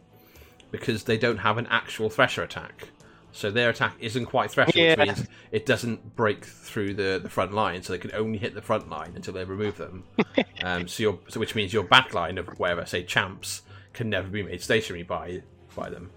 because 0.71 1.05
they 1.05 1.17
don't 1.17 1.37
have 1.37 1.57
an 1.57 1.67
actual 1.67 2.09
Thresher 2.09 2.43
attack. 2.43 2.89
So 3.31 3.51
their 3.51 3.69
attack 3.69 3.95
isn't 3.99 4.25
quite 4.25 4.51
Thresher, 4.51 4.71
Yeah. 4.77 4.95
which 4.97 5.07
means 5.07 5.27
it 5.51 5.65
doesn't 5.65 6.15
break 6.15 6.43
through 6.45 6.95
the, 6.95 7.19
the 7.21 7.29
front 7.29 7.53
line, 7.53 7.81
so 7.83 7.93
they 7.93 7.99
can 7.99 8.13
only 8.13 8.37
hit 8.37 8.53
the 8.55 8.61
front 8.61 8.89
line 8.89 9.13
until 9.15 9.33
they 9.33 9.43
remove 9.43 9.77
them. 9.77 10.05
um, 10.63 10.87
so, 10.87 11.03
your, 11.03 11.19
so 11.27 11.39
which 11.39 11.53
means 11.55 11.71
your 11.73 11.83
back 11.83 12.13
line 12.13 12.37
of 12.37 12.47
wherever, 12.59 12.85
say, 12.85 13.03
champs, 13.03 13.61
can 13.93 14.09
never 14.09 14.27
be 14.27 14.41
made 14.43 14.61
stationary 14.61 15.03
by 15.03 15.41
by 15.75 15.89
them. 15.89 16.09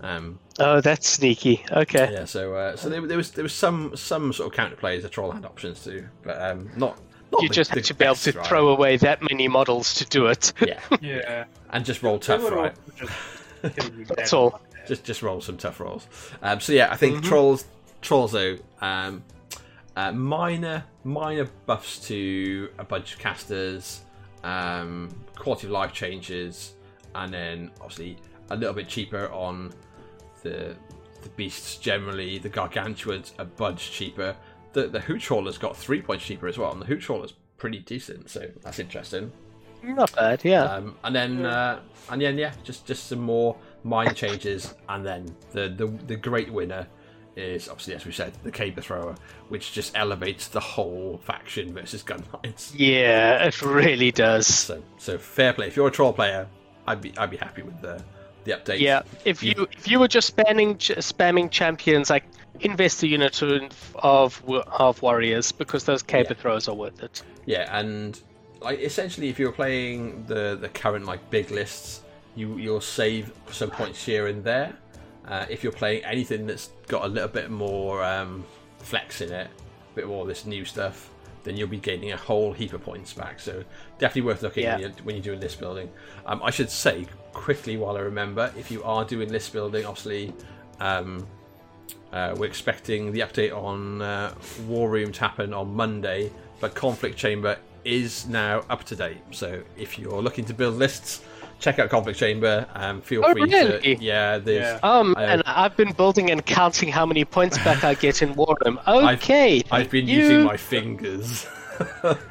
Um, 0.00 0.38
Oh, 0.58 0.80
that's 0.80 1.08
sneaky. 1.08 1.64
Okay. 1.70 2.12
yeah, 2.12 2.24
so 2.24 2.54
uh, 2.54 2.76
so 2.76 2.88
there, 2.88 3.04
there 3.06 3.16
was 3.16 3.30
there 3.32 3.42
was 3.44 3.52
some 3.54 3.96
some 3.96 4.32
sort 4.32 4.48
of 4.48 4.56
counter 4.56 4.76
plays 4.76 5.02
that 5.04 5.12
Troll 5.12 5.30
had 5.32 5.44
options 5.44 5.82
too, 5.82 6.06
but 6.22 6.40
um, 6.42 6.70
not. 6.76 6.98
Not 7.34 7.42
You 7.42 7.48
just 7.48 7.70
the 7.70 7.76
have 7.80 7.86
to 7.86 7.94
be 7.94 8.04
able 8.04 8.14
best, 8.14 8.24
to 8.24 8.32
right? 8.32 8.46
throw 8.46 8.68
away 8.68 8.96
that 8.98 9.22
many 9.22 9.48
models 9.48 9.94
to 9.94 10.04
do 10.06 10.26
it. 10.26 10.52
Yeah, 10.66 10.80
Yeah. 11.00 11.44
and 11.70 11.84
just 11.84 12.02
roll 12.02 12.18
tough, 12.18 12.38
They 12.40 12.44
would 12.44 12.52
all 12.56 12.62
right? 12.64 12.74
just 12.96 14.08
That's 14.16 14.32
all. 14.32 14.60
Just 14.86 15.04
just 15.04 15.22
roll 15.22 15.40
some 15.40 15.56
tough 15.56 15.80
rolls. 15.80 16.06
Um, 16.42 16.60
so 16.60 16.72
yeah, 16.72 16.88
I 16.92 16.96
think 16.96 17.16
Mm-hmm. 17.16 17.26
trolls 17.28 17.64
trolls 18.02 18.32
though 18.32 18.58
um, 18.82 19.22
uh, 19.96 20.12
minor 20.12 20.84
minor 21.04 21.48
buffs 21.66 21.98
to 22.08 22.68
a 22.78 22.84
bunch 22.84 23.14
of 23.14 23.18
casters, 23.18 24.02
um, 24.42 25.08
quality 25.36 25.66
of 25.66 25.72
life 25.72 25.92
changes, 25.94 26.74
and 27.14 27.32
then 27.32 27.70
obviously 27.80 28.18
a 28.50 28.56
little 28.56 28.74
bit 28.74 28.88
cheaper 28.88 29.28
on 29.32 29.72
the 30.42 30.76
the 31.22 31.28
beasts 31.30 31.76
generally. 31.78 32.36
The 32.38 32.50
gargantuans 32.50 33.32
a 33.38 33.46
bunch 33.46 33.90
cheaper. 33.90 34.36
The 34.74 34.88
the 34.88 35.00
hoot 35.00 35.20
trawler's 35.20 35.56
got 35.56 35.76
three 35.76 36.02
points 36.02 36.24
cheaper 36.24 36.46
as 36.46 36.58
well, 36.58 36.70
and 36.72 36.82
the 36.82 36.86
hoot 36.86 37.00
trawler's 37.00 37.32
pretty 37.56 37.78
decent, 37.78 38.28
so 38.28 38.46
that's 38.62 38.78
interesting. 38.78 39.32
Not 39.82 40.14
bad, 40.14 40.44
yeah. 40.44 40.64
Um, 40.64 40.96
and 41.04 41.14
then 41.14 41.46
uh, 41.46 41.80
and 42.10 42.20
then 42.20 42.36
yeah, 42.36 42.52
just 42.62 42.86
just 42.86 43.06
some 43.06 43.20
more 43.20 43.56
mind 43.82 44.16
changes, 44.22 44.74
and 44.88 45.04
then 45.04 45.34
the 45.52 45.68
the 45.68 45.86
the 46.06 46.16
great 46.16 46.52
winner 46.52 46.86
is 47.36 47.68
obviously 47.68 47.94
as 47.94 48.06
we 48.06 48.12
said 48.12 48.32
the 48.42 48.50
caber 48.50 48.80
thrower, 48.80 49.14
which 49.48 49.72
just 49.72 49.96
elevates 49.96 50.48
the 50.48 50.60
whole 50.60 51.20
faction 51.24 51.72
versus 51.74 52.02
gunlines. 52.02 52.72
yeah, 52.74 53.44
it 53.44 53.60
really 53.62 54.10
does. 54.10 54.46
So 54.46 54.82
so 54.98 55.18
fair 55.18 55.52
play. 55.52 55.66
If 55.68 55.76
you're 55.76 55.88
a 55.88 55.92
troll 55.92 56.12
player, 56.12 56.48
I'd 56.86 57.00
be 57.00 57.16
I'd 57.18 57.30
be 57.30 57.36
happy 57.36 57.62
with 57.62 57.80
the 57.80 58.02
the 58.44 58.52
update. 58.52 58.80
Yeah, 58.80 59.02
if 59.24 59.42
you 59.42 59.66
if 59.72 59.88
you 59.88 59.98
were 59.98 60.08
just 60.08 60.36
spamming 60.36 60.76
spamming 60.78 61.50
champions, 61.50 62.10
like 62.10 62.24
invest 62.60 63.02
a 63.02 63.08
unit 63.08 63.42
of 63.42 63.94
of, 63.96 65.02
warriors 65.02 65.52
because 65.52 65.84
those 65.84 66.02
caber 66.02 66.34
Yeah. 66.34 66.40
throws 66.40 66.68
are 66.68 66.74
worth 66.74 67.02
it. 67.02 67.22
Yeah, 67.46 67.76
and 67.76 68.20
like 68.60 68.80
essentially, 68.80 69.28
if 69.28 69.38
you're 69.38 69.52
playing 69.52 70.24
the 70.26 70.56
the 70.60 70.68
current 70.68 71.04
like 71.06 71.28
big 71.30 71.50
lists, 71.50 72.02
you 72.36 72.56
you'll 72.56 72.80
save 72.80 73.32
some 73.50 73.70
points 73.70 74.04
here 74.04 74.26
and 74.28 74.44
there. 74.44 74.74
Uh, 75.26 75.46
if 75.48 75.62
you're 75.62 75.72
playing 75.72 76.04
anything 76.04 76.46
that's 76.46 76.70
got 76.86 77.04
a 77.04 77.08
little 77.08 77.28
bit 77.28 77.50
more 77.50 78.04
um, 78.04 78.44
flex 78.78 79.22
in 79.22 79.32
it, 79.32 79.48
a 79.48 79.94
bit 79.94 80.06
more 80.06 80.20
of 80.22 80.28
this 80.28 80.44
new 80.44 80.66
stuff, 80.66 81.08
then 81.44 81.56
you'll 81.56 81.66
be 81.66 81.78
gaining 81.78 82.12
a 82.12 82.16
whole 82.16 82.52
heap 82.52 82.74
of 82.74 82.82
points 82.84 83.14
back. 83.14 83.40
So 83.40 83.64
definitely 83.98 84.22
worth 84.28 84.42
looking 84.42 84.64
Yeah. 84.64 84.72
when, 84.74 84.80
you're, 84.82 84.90
when 85.04 85.14
you're 85.16 85.22
doing 85.24 85.40
list 85.40 85.60
building. 85.60 85.90
Um, 86.26 86.42
I 86.42 86.50
should 86.50 86.68
say 86.68 87.06
quickly 87.34 87.76
while 87.76 87.96
I 87.96 88.00
remember, 88.00 88.52
if 88.58 88.70
you 88.70 88.82
are 88.84 89.04
doing 89.04 89.28
list 89.30 89.52
building, 89.52 89.84
obviously. 89.84 90.32
Um, 90.80 91.26
uh, 92.12 92.34
we're 92.38 92.46
expecting 92.46 93.10
the 93.12 93.20
update 93.20 93.52
on 93.54 94.00
uh, 94.00 94.32
War 94.68 94.88
Room 94.88 95.10
to 95.12 95.20
happen 95.20 95.52
on 95.52 95.74
Monday, 95.74 96.30
but 96.60 96.74
Conflict 96.74 97.16
Chamber 97.16 97.58
is 97.84 98.26
now 98.28 98.62
up 98.70 98.84
to 98.84 98.96
date. 98.96 99.18
So 99.32 99.60
if 99.76 99.98
you're 99.98 100.22
looking 100.22 100.44
to 100.46 100.54
build 100.54 100.76
lists, 100.76 101.22
check 101.58 101.78
out 101.80 101.90
Conflict 101.90 102.18
Chamber. 102.18 102.66
Um, 102.74 103.00
feel 103.00 103.22
Oh, 103.26 103.32
free 103.32 103.42
really? 103.42 103.96
to 103.96 104.02
yeah. 104.04 104.38
There's 104.38 104.60
Yeah. 104.62 104.78
Um, 104.88 105.14
I- 105.18 105.24
and 105.24 105.42
I've 105.44 105.76
been 105.76 105.92
building 105.92 106.30
and 106.30 106.44
counting 106.46 106.88
how 106.88 107.04
many 107.04 107.24
points 107.24 107.58
back 107.58 107.82
I 107.82 107.94
get 107.94 108.22
in 108.22 108.34
War 108.36 108.56
Room. 108.64 108.78
Okay, 108.86 109.62
I've 109.72 109.90
been 109.90 110.06
you- 110.06 110.18
using 110.20 110.44
my 110.44 110.56
fingers. 110.56 111.46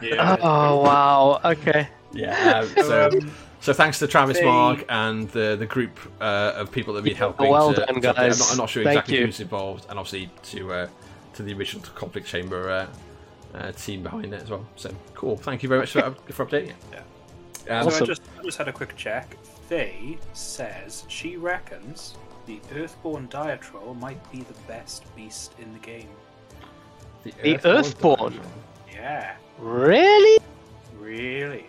Yeah. 0.01 0.37
Oh 0.41 0.81
wow. 0.81 1.41
Okay. 1.43 1.89
yeah. 2.13 2.59
Um, 2.61 2.67
so 2.85 3.09
so 3.63 3.73
thanks 3.73 3.97
to 3.99 4.07
Travis 4.07 4.37
they- 4.39 4.45
Mark 4.45 4.85
and 4.89 5.29
the 5.29 5.55
the 5.57 5.65
group 5.65 5.97
uh, 6.21 6.53
of 6.55 6.71
people 6.71 6.93
that 6.93 6.99
have 6.99 7.05
been 7.05 7.15
helping. 7.15 7.49
well 7.49 7.73
to- 7.73 7.79
done, 7.85 7.87
to- 7.87 7.93
I'm, 7.95 7.99
guys. 8.01 8.39
not, 8.39 8.51
I'm 8.51 8.57
not 8.57 8.69
sure 8.69 8.83
Thank 8.83 8.97
exactly 8.97 9.17
you. 9.19 9.25
who's 9.25 9.39
involved, 9.39 9.85
and 9.89 9.97
obviously 9.97 10.29
to 10.51 10.73
uh, 10.73 10.87
to 11.35 11.43
the 11.43 11.53
original 11.53 11.83
Conflict 11.95 12.27
Chamber 12.27 12.69
uh, 12.69 13.57
uh, 13.57 13.71
team 13.71 14.03
behind 14.03 14.33
it 14.33 14.41
as 14.43 14.49
well. 14.49 14.65
So 14.75 14.93
cool. 15.15 15.37
Thank 15.37 15.63
you 15.63 15.69
very 15.69 15.79
much 15.81 15.91
for, 15.91 16.01
for 16.31 16.45
updating 16.45 16.69
it. 16.69 16.75
Yeah. 16.91 17.79
Um, 17.79 17.83
So 17.83 17.87
Awesome. 17.89 18.03
I 18.03 18.07
just, 18.07 18.21
I 18.39 18.43
just 18.43 18.57
had 18.57 18.67
a 18.67 18.73
quick 18.73 18.95
check. 18.95 19.37
Faye 19.69 20.17
says 20.33 21.05
she 21.07 21.37
reckons 21.37 22.15
the 22.45 22.59
Earthborn 22.75 23.27
Dire 23.29 23.55
Troll 23.57 23.93
might 23.95 24.19
be 24.31 24.39
the 24.39 24.53
best 24.67 25.03
beast 25.15 25.53
in 25.59 25.71
the 25.71 25.79
game. 25.79 26.09
The 27.23 27.57
Earthborn. 27.63 28.37
Yeah, 28.91 29.35
Really? 29.57 30.39
really. 30.99 31.65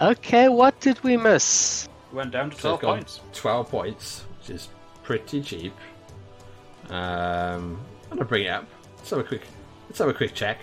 Okay. 0.00 0.48
What 0.48 0.78
did 0.80 1.02
we 1.02 1.16
miss? 1.16 1.88
Went 2.12 2.30
down 2.30 2.50
to 2.50 2.56
So 2.56 2.74
it's 2.74 2.80
12 2.80 2.80
gone 2.80 2.96
points. 2.98 3.20
12 3.32 3.70
points, 3.70 4.24
which 4.38 4.50
is 4.50 4.68
pretty 5.02 5.42
cheap. 5.42 5.74
Um, 6.88 7.80
I'm 8.10 8.18
gonna 8.18 8.24
bring 8.24 8.44
it 8.44 8.48
up. 8.48 8.66
Let's 8.98 9.10
have 9.10 9.18
a 9.20 9.24
quick. 9.24 9.42
Let's 9.88 9.98
have 9.98 10.08
a 10.08 10.14
quick 10.14 10.34
check. 10.34 10.58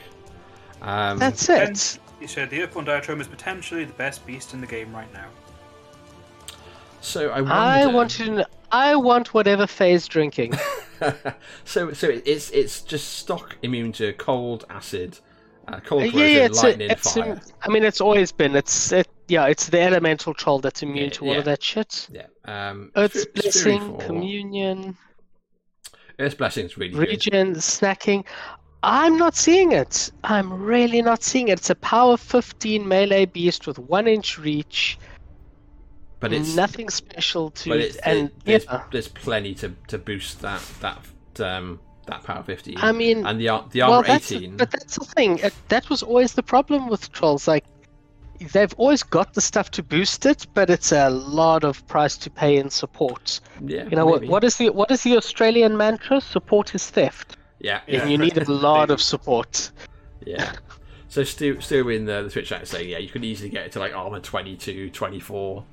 Um, 0.82 1.18
That's 1.18 1.48
Then 1.48 1.72
it. 1.72 2.00
You 2.22 2.28
said 2.28 2.50
the 2.50 2.62
Earthborn 2.62 2.86
Dire 2.86 3.02
Troll 3.02 3.20
is 3.22 3.28
potentially 3.28 3.86
the 3.86 3.94
best 3.94 4.26
beast 4.26 4.54
in 4.54 4.62
the 4.62 4.68
game 4.68 4.94
right 4.94 5.12
now. 5.14 5.28
so 7.02 7.30
I 7.30 7.42
wonder. 7.42 7.54
I 7.54 7.86
want 7.88 8.12
to. 8.12 8.26
kn- 8.26 8.46
I 8.72 8.96
want 8.96 9.34
whatever 9.34 9.66
Faye's 9.66 10.08
drinking. 10.08 10.54
so 11.66 11.94
so 11.94 12.08
it's 12.10 12.50
it's 12.52 12.82
just 12.82 13.18
stock 13.18 13.58
immune 13.64 13.92
to 13.94 14.14
cold, 14.14 14.66
acid, 14.70 15.20
uh, 15.74 15.96
yeah, 15.98 16.06
yeah. 16.06 16.46
It's, 16.46 16.64
a, 16.64 16.92
it's 16.92 17.18
im- 17.18 17.40
I 17.62 17.70
mean, 17.70 17.84
it's 17.84 18.02
always 18.02 18.32
been. 18.32 18.56
It's 18.56 18.92
it. 18.92 19.08
Yeah, 19.28 19.46
it's 19.46 19.68
the 19.68 19.80
elemental 19.82 20.34
troll 20.34 20.60
that's 20.60 20.82
immune 20.82 21.06
Yeah, 21.06 21.10
to 21.12 21.26
all 21.26 21.34
yeah. 21.34 21.40
of 21.40 21.46
that 21.46 21.62
shit. 21.64 22.08
yeah. 22.12 22.26
Um, 22.46 22.92
Earth's 22.96 23.22
Sphere 23.22 23.34
blessing, 23.36 23.80
four. 23.82 23.98
communion, 24.00 24.98
Earth's 26.18 26.36
blessing 26.36 26.66
is 26.66 26.78
really 26.78 26.94
good. 26.94 27.08
regen, 27.08 27.54
snacking. 27.56 28.26
I'm 28.82 29.18
not 29.18 29.36
seeing 29.36 29.74
it. 29.74 30.10
I'm 30.24 30.52
really 30.64 31.02
not 31.02 31.22
seeing 31.22 31.50
it. 31.50 31.60
It's 31.60 31.70
a 31.70 31.76
power 31.76 32.16
15 32.18 32.88
melee 32.88 33.26
beast 33.26 33.68
with 33.68 33.78
one 33.78 34.08
inch 34.08 34.38
reach. 34.40 34.98
but 36.22 36.34
it's 36.34 36.56
nothing 36.56 36.90
special 36.90 37.52
to 37.52 37.70
but 37.70 37.80
it's, 37.80 37.98
and 37.98 38.32
there's, 38.46 38.66
yeah. 38.66 38.84
there's 38.92 39.08
plenty 39.10 39.54
to, 39.56 39.74
to 39.88 39.98
boost 39.98 40.42
that 40.42 40.62
that 40.82 41.00
um 41.46 41.80
that 42.10 42.24
power 42.24 42.44
fifty. 42.44 42.76
I 42.78 42.92
mean, 42.92 43.26
and 43.26 43.40
the 43.40 43.48
the 43.72 43.80
well, 43.82 43.94
armor 43.94 44.08
that's 44.08 44.32
18 44.32 44.58
but 44.58 44.72
that's 44.72 44.96
the 44.98 45.06
thing. 45.06 45.40
That 45.70 45.90
was 45.90 46.04
always 46.04 46.34
the 46.34 46.44
problem 46.44 46.88
with 46.90 47.12
trolls. 47.12 47.48
Like 47.48 47.66
they've 48.54 48.74
always 48.78 49.04
got 49.04 49.34
the 49.34 49.42
stuff 49.42 49.70
to 49.72 49.84
boost 49.84 50.26
it, 50.26 50.48
but 50.54 50.70
it's 50.70 50.92
a 50.92 51.10
lot 51.10 51.64
of 51.64 51.86
price 51.88 52.16
to 52.18 52.30
pay 52.30 52.58
in 52.58 52.70
support. 52.70 53.40
yeah 53.66 53.84
You 53.90 53.96
know 53.98 54.06
what? 54.06 54.26
What 54.26 54.44
is 54.44 54.58
the 54.58 54.70
what 54.70 54.92
is 54.92 55.04
the 55.04 55.18
Australian 55.18 55.76
mantra? 55.78 56.22
Support 56.22 56.74
is 56.76 56.90
theft. 56.90 57.38
yeah 57.60 57.82
Yeah. 57.88 58.02
and 58.02 58.12
you 58.12 58.18
need 58.18 58.38
a 58.38 58.50
lot 58.70 58.90
of 58.92 59.02
support. 59.02 59.72
Yeah. 60.26 60.54
So 61.10 61.24
Stu, 61.24 61.60
Stu 61.60 61.90
in 61.90 62.06
the, 62.06 62.22
the 62.24 62.30
Twitch 62.30 62.50
chat 62.50 62.68
saying, 62.68 62.88
yeah, 62.88 63.00
you 63.00 63.10
can 63.10 63.24
easily 63.24 63.50
get 63.50 63.66
it 63.66 63.72
to 63.72 63.80
like 63.80 63.96
armor 63.96 64.20
22, 64.20 64.92
24. 64.92 65.64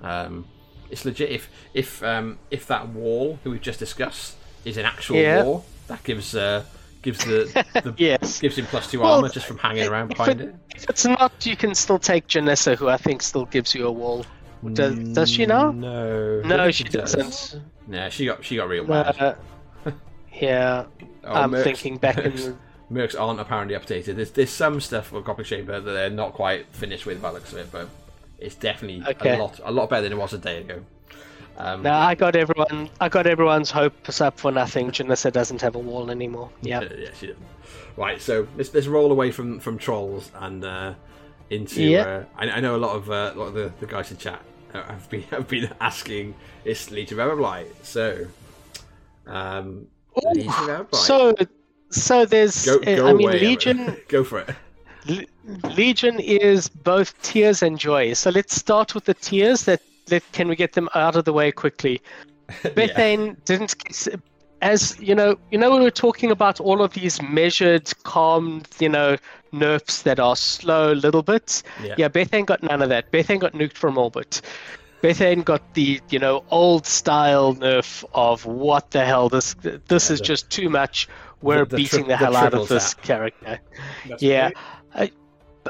Um, 0.00 0.46
it's 0.90 1.04
legit. 1.04 1.30
If 1.30 1.50
if 1.74 2.02
um, 2.02 2.38
if 2.50 2.66
that 2.68 2.88
wall 2.88 3.38
that 3.42 3.50
we've 3.50 3.60
just 3.60 3.78
discussed 3.78 4.36
is 4.64 4.76
an 4.78 4.84
actual 4.86 5.16
Yeah. 5.16 5.42
wall, 5.44 5.64
that 5.88 6.02
gives 6.04 6.34
uh, 6.34 6.64
gives 7.02 7.24
the, 7.24 7.64
the 7.82 7.94
Yes. 7.96 8.40
gives 8.40 8.56
him 8.58 8.66
plus 8.66 8.90
two 8.90 9.00
Well, 9.00 9.14
armor 9.14 9.28
just 9.28 9.46
from 9.46 9.58
hanging 9.58 9.86
around 9.88 10.08
behind 10.08 10.40
it- 10.40 10.48
it. 10.48 10.54
If 10.76 10.90
it's 10.90 11.04
not, 11.04 11.32
you 11.46 11.56
can 11.56 11.74
still 11.74 11.98
take 11.98 12.26
Janissa, 12.26 12.76
who 12.76 12.88
I 12.88 12.96
think 12.96 13.22
still 13.22 13.44
gives 13.46 13.74
you 13.74 13.86
a 13.86 13.92
wall. 13.92 14.24
Does, 14.72 14.96
does 15.10 15.30
she 15.30 15.46
now? 15.46 15.70
No. 15.70 16.40
No, 16.42 16.56
don't 16.56 16.74
she 16.74 16.84
does. 16.84 17.12
doesn't. 17.14 17.62
Nah, 17.86 18.08
she 18.08 18.26
got 18.26 18.44
she 18.44 18.56
got 18.56 18.68
real 18.68 18.84
mad. 18.86 19.14
Uh, 19.20 19.34
yeah, 20.32 20.86
Oh, 21.24 21.32
I'm 21.32 21.50
Mercs- 21.52 21.62
thinking 21.64 21.96
back 21.98 22.18
in. 22.18 22.32
Mercs- 22.32 22.44
the- 22.44 22.56
Mercs 22.94 23.20
aren't 23.20 23.40
apparently 23.40 23.76
updated. 23.76 24.16
There's 24.16 24.30
there's 24.32 24.50
some 24.50 24.80
stuff 24.80 25.12
with 25.12 25.24
Conflict 25.24 25.50
Chamber 25.50 25.80
that 25.80 25.90
they're 25.92 26.10
not 26.10 26.32
quite 26.34 26.66
finished 26.74 27.04
with 27.06 27.20
by 27.22 27.28
the 27.30 27.34
looks 27.34 27.52
of 27.52 27.58
it, 27.58 27.70
but 27.72 27.88
it's 28.38 28.54
definitely 28.54 29.02
Okay. 29.08 29.36
a 29.36 29.38
lot 29.38 29.60
a 29.64 29.70
lot 29.72 29.90
better 29.90 30.02
than 30.02 30.12
it 30.12 30.18
was 30.18 30.32
a 30.32 30.38
day 30.38 30.58
ago. 30.60 30.82
Um, 31.58 31.82
No, 31.82 31.92
I 31.92 32.14
got 32.14 32.36
everyone. 32.36 32.90
I 33.00 33.08
got 33.08 33.26
everyone's 33.26 33.70
hopes 33.70 34.20
up 34.20 34.38
for 34.38 34.52
nothing. 34.52 34.90
Janissa 34.90 35.32
doesn't 35.32 35.60
have 35.62 35.74
a 35.74 35.78
wall 35.78 36.10
anymore. 36.10 36.50
Yeah. 36.62 36.82
Yeah, 36.82 37.10
she. 37.18 37.34
Right, 37.96 38.20
so 38.20 38.46
let's 38.56 38.72
let's 38.74 38.86
roll 38.86 39.10
away 39.10 39.30
from 39.30 39.58
from 39.58 39.78
trolls 39.78 40.30
and 40.34 40.64
uh, 40.64 40.94
into. 41.50 41.82
Yeah. 41.82 42.02
Uh, 42.02 42.24
I, 42.36 42.50
I 42.50 42.60
know 42.60 42.76
a 42.76 42.78
lot 42.78 42.96
of 42.96 43.10
uh, 43.10 43.32
a 43.34 43.38
lot 43.38 43.46
of 43.48 43.54
the, 43.54 43.72
the 43.80 43.86
guys 43.86 44.10
in 44.10 44.18
chat 44.18 44.42
have 44.72 45.08
been 45.08 45.22
have 45.30 45.48
been 45.48 45.70
asking 45.80 46.34
is 46.64 46.90
Legion 46.90 47.18
of 47.20 47.28
Everblight. 47.30 47.68
So, 47.82 48.26
um, 49.26 49.86
Legion 50.34 50.48
of 50.50 50.90
Everblight. 50.90 50.94
So, 50.94 51.34
so 51.90 52.26
there's. 52.26 52.66
go, 52.66 52.76
uh, 52.76 52.96
go 52.96 53.06
I 53.08 53.12
mean, 53.14 53.28
away, 53.28 53.40
Legion. 53.40 53.96
Go 54.08 54.24
for 54.24 54.40
it. 54.40 54.50
Le- 55.08 55.68
Legion 55.70 56.18
is 56.18 56.68
both 56.68 57.20
tears 57.22 57.62
and 57.62 57.78
joy. 57.78 58.12
So 58.12 58.30
let's 58.30 58.54
start 58.54 58.94
with 58.94 59.04
the 59.04 59.14
tears. 59.14 59.64
That, 59.64 59.80
that 60.06 60.22
can 60.32 60.48
we 60.48 60.56
get 60.56 60.72
them 60.72 60.88
out 60.94 61.16
of 61.16 61.24
the 61.24 61.32
way 61.32 61.52
quickly? 61.52 62.00
Bethayne 62.74 63.36
didn't 63.44 63.76
get, 63.78 64.08
as 64.62 64.98
you 65.00 65.14
know. 65.14 65.36
You 65.50 65.58
know 65.58 65.70
we 65.76 65.80
were 65.80 65.90
talking 65.90 66.30
about 66.30 66.60
all 66.60 66.82
of 66.82 66.92
these 66.94 67.20
measured, 67.22 67.92
calm, 68.04 68.62
you 68.78 68.88
know, 68.88 69.16
nerfs 69.52 70.02
that 70.02 70.20
are 70.20 70.36
slow, 70.36 70.92
little 70.92 71.22
bits. 71.22 71.62
Yeah. 71.82 71.94
Yeah, 71.98 72.08
Bethayne 72.08 72.44
got 72.44 72.62
none 72.62 72.82
of 72.82 72.88
that. 72.88 73.10
Bethayne 73.10 73.38
got 73.40 73.52
nuked 73.52 73.76
from 73.76 73.98
orbit. 73.98 74.40
Bethayne 75.02 75.42
got 75.42 75.74
the 75.74 76.00
you 76.08 76.18
know 76.18 76.44
old 76.50 76.86
style 76.86 77.54
nerf 77.54 78.04
of 78.14 78.46
what 78.46 78.90
the 78.92 79.04
hell 79.04 79.28
this 79.28 79.54
this 79.54 79.80
Yeah, 80.08 80.14
is 80.14 80.18
the- 80.20 80.24
just 80.24 80.50
too 80.50 80.68
much. 80.70 81.08
We're 81.42 81.64
the 81.64 81.70
tri- 81.70 81.76
beating 81.76 82.02
the, 82.02 82.08
the 82.08 82.16
hell 82.16 82.36
out 82.36 82.54
of 82.54 82.68
this 82.68 82.94
tap. 82.94 83.02
character. 83.04 83.60
That's 84.08 84.22
Yeah. 84.22 84.50
great. 84.94 85.12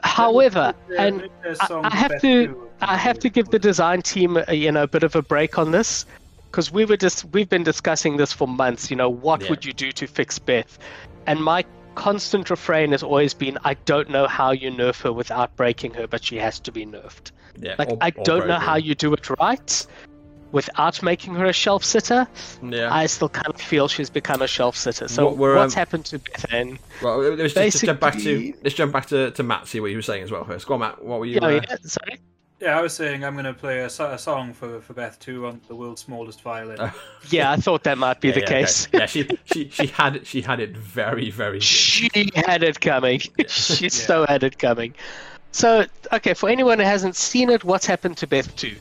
However, 0.05 0.75
uh, 0.90 0.94
and 0.99 1.22
uh, 1.44 1.57
I, 1.61 1.88
I 1.88 1.96
have 1.96 2.20
to 2.20 2.46
too. 2.46 2.65
I 2.80 2.96
have 2.96 3.18
to 3.20 3.28
give 3.28 3.48
the 3.50 3.58
design 3.58 4.02
team 4.02 4.38
a, 4.48 4.54
you 4.54 4.70
know 4.70 4.82
a 4.84 4.88
bit 4.88 5.02
of 5.02 5.16
a 5.16 5.22
break 5.22 5.58
on 5.58 5.70
this 5.70 6.06
because 6.50 6.70
we 6.70 6.84
were 6.84 6.96
just 6.96 7.24
we've 7.32 7.48
been 7.48 7.64
discussing 7.64 8.16
this 8.16 8.32
for 8.32 8.46
months. 8.48 8.90
You 8.90 8.96
know 8.96 9.10
what 9.10 9.42
Yeah. 9.42 9.50
would 9.50 9.64
you 9.64 9.72
do 9.72 9.92
to 9.92 10.06
fix 10.06 10.38
Beth? 10.38 10.78
And 11.26 11.42
my 11.42 11.64
constant 11.94 12.50
refrain 12.50 12.92
has 12.92 13.02
always 13.02 13.34
been 13.34 13.58
I 13.64 13.74
don't 13.84 14.10
know 14.10 14.26
how 14.26 14.50
you 14.52 14.70
nerf 14.70 15.00
her 15.02 15.12
without 15.12 15.56
breaking 15.56 15.94
her, 15.94 16.06
but 16.06 16.24
she 16.24 16.36
has 16.36 16.60
to 16.60 16.72
be 16.72 16.84
nerfed. 16.86 17.32
Yeah, 17.58 17.74
Like 17.78 17.90
or- 17.90 17.98
I 18.00 18.10
don't 18.10 18.46
know 18.46 18.58
how 18.58 18.76
you 18.76 18.94
do 18.94 19.12
it 19.14 19.28
right 19.40 19.86
without 20.52 21.02
making 21.02 21.34
her 21.34 21.44
a 21.46 21.52
shelf 21.52 21.84
sitter. 21.84 22.26
Yeah. 22.62 22.94
I 22.94 23.06
still 23.06 23.28
kind 23.28 23.52
of 23.52 23.60
feel 23.60 23.88
she's 23.88 24.10
become 24.10 24.42
a 24.42 24.46
shelf 24.46 24.76
sitter. 24.76 25.08
So 25.08 25.26
What 25.26 25.56
what's 25.56 25.74
um, 25.74 25.78
happened 25.78 26.04
to 26.06 26.18
Bethayne? 26.18 26.78
Well, 27.02 27.18
let's 27.18 27.54
just, 27.54 27.72
just 27.72 27.84
jump 27.84 28.00
back 28.00 28.18
to 28.18 28.54
let's 28.62 28.74
jump 28.76 28.92
back 28.92 29.06
to, 29.06 29.30
to 29.32 29.42
Matt. 29.42 29.66
See 29.66 29.80
what 29.80 29.90
you 29.90 29.96
were 29.96 30.02
saying 30.02 30.22
as 30.22 30.30
well 30.30 30.44
first. 30.44 30.66
Go 30.66 30.74
on, 30.74 30.80
Matt. 30.80 31.04
What 31.04 31.18
were 31.20 31.26
you? 31.26 31.40
Oh, 31.42 31.46
uh, 31.46 31.60
yeah, 31.68 31.76
sorry. 31.82 32.20
Yeah, 32.59 32.79
I 32.79 32.81
was 32.81 32.95
saying 32.95 33.23
I'm 33.23 33.35
going 33.35 33.45
to 33.45 33.53
play 33.53 33.81
a, 33.81 33.87
a 33.87 34.19
song 34.19 34.55
for, 34.55 34.81
for 34.81 34.95
Beth 34.95 35.19
2 35.19 35.47
on 35.47 35.61
the 35.69 35.75
world's 35.75 36.03
smallest 36.03 36.40
violin. 36.40 36.90
Yeah, 37.29 37.51
I 37.51 37.57
thought 37.57 37.83
that 37.85 37.99
might 37.99 38.21
be 38.21 38.29
yeah, 38.29 38.35
the 38.35 38.40
yeah, 38.40 38.47
okay. 38.47 38.61
case. 38.62 38.88
Yeah, 38.92 39.07
she 39.07 39.29
she 39.47 39.69
she 39.69 39.87
had 39.88 40.14
it. 40.16 40.27
She 40.27 40.40
had 40.40 40.61
it 40.61 40.77
very 40.77 41.31
very. 41.31 41.59
Good. 41.59 41.64
She 41.64 42.31
had 42.35 42.62
it 42.62 42.81
coming. 42.81 43.19
she 43.49 43.85
Yeah. 43.85 43.90
so 43.90 44.27
had 44.27 44.45
it 44.45 44.59
coming. 44.59 44.95
So, 45.51 45.87
okay, 46.12 46.35
for 46.35 46.49
anyone 46.49 46.79
who 46.79 46.85
hasn't 46.85 47.16
seen 47.16 47.51
it, 47.51 47.64
what's 47.64 47.87
happened 47.87 48.16
to 48.19 48.27
Beth 48.27 48.55
2? 48.57 48.77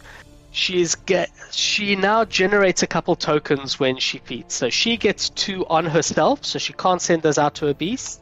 she's 0.51 0.95
get 0.95 1.29
she 1.51 1.97
now 1.97 2.23
generates 2.23 2.81
a 2.81 2.87
couple 2.87 3.15
tokens 3.15 3.77
when 3.79 3.97
she 3.97 4.19
feeds. 4.19 4.53
So 4.53 4.69
she 4.69 4.95
gets 4.95 5.29
two 5.31 5.65
on 5.67 5.85
herself, 5.85 6.45
so 6.45 6.59
she 6.59 6.71
can't 6.73 7.01
send 7.01 7.23
those 7.23 7.37
out 7.37 7.55
to 7.55 7.67
a 7.67 7.73
beast 7.73 8.21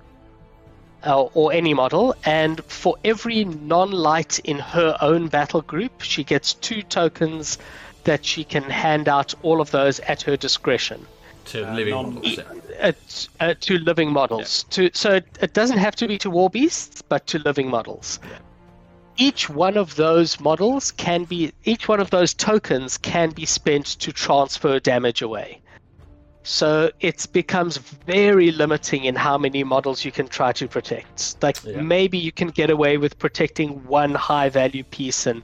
uh, 1.06 1.22
or 1.34 1.54
any 1.54 1.74
model. 1.74 2.16
And 2.26 2.64
for 2.66 2.96
every 3.04 3.46
non-light 3.46 4.40
in 4.40 4.60
her 4.60 4.98
own 5.02 5.28
battle 5.28 5.62
group, 5.62 6.02
she 6.02 6.24
gets 6.24 6.54
two 6.56 6.82
tokens 6.84 7.58
that 8.04 8.26
she 8.26 8.44
can 8.44 8.64
hand 8.64 9.08
out. 9.08 9.34
All 9.44 9.62
of 9.62 9.72
those 9.72 10.00
at 10.02 10.22
her 10.24 10.36
discretion 10.38 11.06
To 11.46 11.70
Uh, 11.70 11.74
living 11.76 11.94
non- 11.94 12.14
models. 12.16 12.40
uh, 12.82 12.92
uh, 13.40 13.54
to 13.62 13.78
living 13.80 14.12
models. 14.12 14.64
To 14.72 14.90
so 14.94 15.16
it, 15.16 15.26
it 15.42 15.54
doesn't 15.54 15.78
have 15.80 15.96
to 15.98 16.08
be 16.08 16.18
to 16.20 16.30
war 16.30 16.50
beasts, 16.50 17.02
but 17.02 17.28
to 17.28 17.40
living 17.40 17.70
models. 17.70 18.20
Yeah. 18.24 18.38
Each 19.18 19.50
one 19.50 19.78
of 19.78 19.96
those 19.96 20.40
models 20.40 20.92
can 20.92 21.26
be 21.26 21.52
each 21.66 21.88
one 21.88 22.00
of 22.00 22.10
those 22.10 22.34
tokens 22.34 22.98
can 22.98 23.30
be 23.32 23.46
spent 23.46 23.86
to 24.00 24.12
transfer 24.12 24.80
damage 24.80 25.22
away. 25.22 25.60
So 26.44 26.92
it 27.00 27.26
becomes 27.32 27.78
very 27.78 28.52
limiting 28.52 29.06
in 29.06 29.16
how 29.16 29.38
many 29.38 29.64
models 29.64 30.04
you 30.04 30.12
can 30.12 30.28
try 30.28 30.52
to 30.54 30.68
protect. 30.68 31.42
Like 31.42 31.58
Yeah. 31.64 31.82
maybe 31.82 32.18
you 32.18 32.32
can 32.32 32.50
get 32.50 32.70
away 32.70 32.98
with 32.98 33.18
protecting 33.18 33.86
one 33.88 34.14
high 34.14 34.50
value 34.50 34.84
piece 34.84 35.26
and 35.26 35.42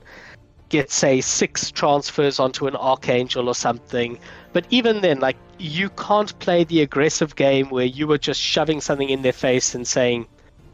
get 0.68 0.90
say 0.90 1.20
six 1.20 1.70
transfers 1.70 2.38
onto 2.38 2.66
an 2.66 2.76
archangel 2.76 3.48
or 3.48 3.54
something. 3.54 4.18
But 4.52 4.66
even 4.70 5.00
then, 5.00 5.20
like 5.20 5.36
you 5.58 5.88
can't 5.90 6.38
play 6.38 6.64
the 6.64 6.82
aggressive 6.82 7.34
game 7.34 7.70
where 7.70 7.86
you 7.86 8.06
were 8.06 8.18
just 8.18 8.40
shoving 8.40 8.80
something 8.80 9.10
in 9.10 9.22
their 9.22 9.32
face 9.32 9.74
and 9.74 9.86
saying, 9.86 10.26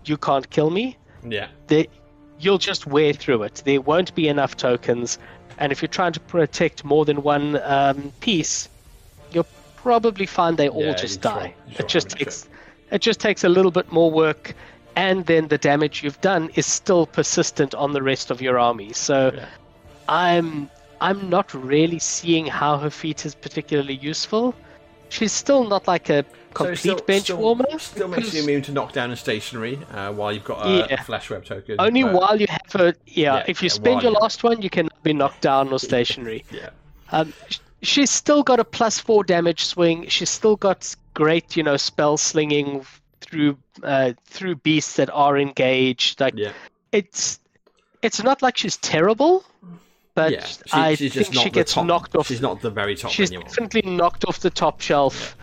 "You 0.04 0.16
can't 0.16 0.48
kill 0.50 0.70
me." 0.70 0.96
Yeah. 1.28 1.48
They, 1.68 1.88
you'll 2.38 2.58
just 2.58 2.86
wear 2.86 3.12
through 3.12 3.44
it. 3.44 3.62
There 3.64 3.80
won't 3.80 4.14
be 4.14 4.28
enough 4.28 4.56
tokens, 4.56 5.18
and 5.58 5.72
if 5.72 5.82
you're 5.82 5.88
trying 5.88 6.12
to 6.12 6.20
protect 6.20 6.84
more 6.84 7.04
than 7.04 7.22
one 7.22 7.60
um, 7.62 8.12
piece, 8.20 8.68
you'll 9.32 9.46
probably 9.90 10.26
find 10.26 10.52
they 10.62 10.68
all 10.76 10.82
Yeah, 10.90 10.94
just 11.06 11.20
die. 11.20 11.30
try 11.30 11.78
it 11.80 11.86
just 11.94 12.08
takes 12.16 12.36
it 12.96 13.00
just 13.08 13.20
takes 13.26 13.42
a 13.44 13.48
little 13.56 13.70
bit 13.78 13.88
more 13.98 14.10
work, 14.24 14.44
and 14.96 15.16
then 15.30 15.42
the 15.54 15.58
damage 15.70 15.94
you've 16.04 16.20
done 16.32 16.44
is 16.60 16.66
still 16.80 17.04
persistent 17.18 17.72
on 17.74 17.88
the 17.96 18.02
rest 18.12 18.26
of 18.32 18.36
your 18.46 18.56
army. 18.68 18.90
So, 19.08 19.16
Yeah. 19.34 19.46
I'm 20.08 20.48
I'm 21.08 21.20
not 21.36 21.48
really 21.74 21.98
seeing 22.16 22.46
how 22.60 22.72
her 22.84 22.90
feat 23.00 23.26
is 23.28 23.34
particularly 23.46 23.98
useful. 24.12 24.44
She's 25.16 25.32
still 25.44 25.64
not 25.74 25.82
like 25.94 26.06
a 26.18 26.20
complete 26.54 26.78
still- 26.78 27.06
bench 27.12 27.24
still, 27.24 27.36
warmer. 27.44 27.66
Still 27.78 28.08
makes 28.08 28.32
you 28.34 28.42
immune 28.44 28.62
to 28.68 28.72
knockdown 28.72 29.08
and 29.10 29.18
stationary 29.28 29.76
uh, 29.92 30.10
while 30.18 30.32
you've 30.34 30.48
got 30.52 30.66
a, 30.66 30.70
Yeah. 30.70 30.94
a 30.96 31.04
flesh 31.08 31.26
web 31.32 31.44
token. 31.44 31.76
Only 31.78 32.02
but- 32.04 32.14
while 32.18 32.36
you 32.42 32.46
have 32.58 32.72
her. 32.80 32.88
Yeah, 33.06 33.34
Yeah, 33.36 33.44
if 33.52 33.56
you 33.62 33.68
yeah, 33.68 33.80
spend 33.82 33.98
your 34.04 34.12
you- 34.12 34.18
last 34.24 34.38
one, 34.48 34.56
you 34.66 34.70
can 34.70 34.86
be 35.08 35.12
knocked 35.20 35.42
down 35.50 35.64
or 35.74 35.78
stationary. 35.90 36.40
Yeah. 36.50 36.70
Um, 37.16 37.32
she's 37.82 38.10
still 38.10 38.42
got 38.42 38.60
a 38.60 38.64
plus 38.64 38.98
four 38.98 39.24
damage 39.24 39.64
swing. 39.64 40.06
She's 40.08 40.30
still 40.30 40.56
got 40.56 40.94
great, 41.14 41.56
you 41.56 41.62
know, 41.62 41.76
spell 41.76 42.16
slinging 42.16 42.84
through 43.20 43.58
uh, 43.82 44.12
through 44.24 44.56
beasts 44.56 44.96
that 44.96 45.10
are 45.10 45.36
engaged. 45.38 46.20
Like 46.20 46.34
Yeah. 46.36 46.52
it's 46.92 47.40
it's 48.02 48.22
not 48.22 48.42
like 48.42 48.56
she's 48.56 48.76
terrible, 48.78 49.44
but 50.14 50.32
yeah. 50.32 50.44
She- 50.44 50.60
I 50.72 50.96
think 50.96 51.12
just 51.12 51.34
she 51.34 51.50
gets 51.50 51.72
top- 51.74 51.86
knocked 51.86 52.14
off. 52.16 52.26
She's 52.28 52.40
not 52.40 52.60
the 52.60 52.70
very 52.70 52.94
top 52.96 53.10
she's 53.10 53.30
anymore. 53.30 53.48
definitely 53.48 53.82
knocked 53.82 54.24
off 54.26 54.40
the 54.40 54.50
top 54.50 54.80
shelf. 54.80 55.36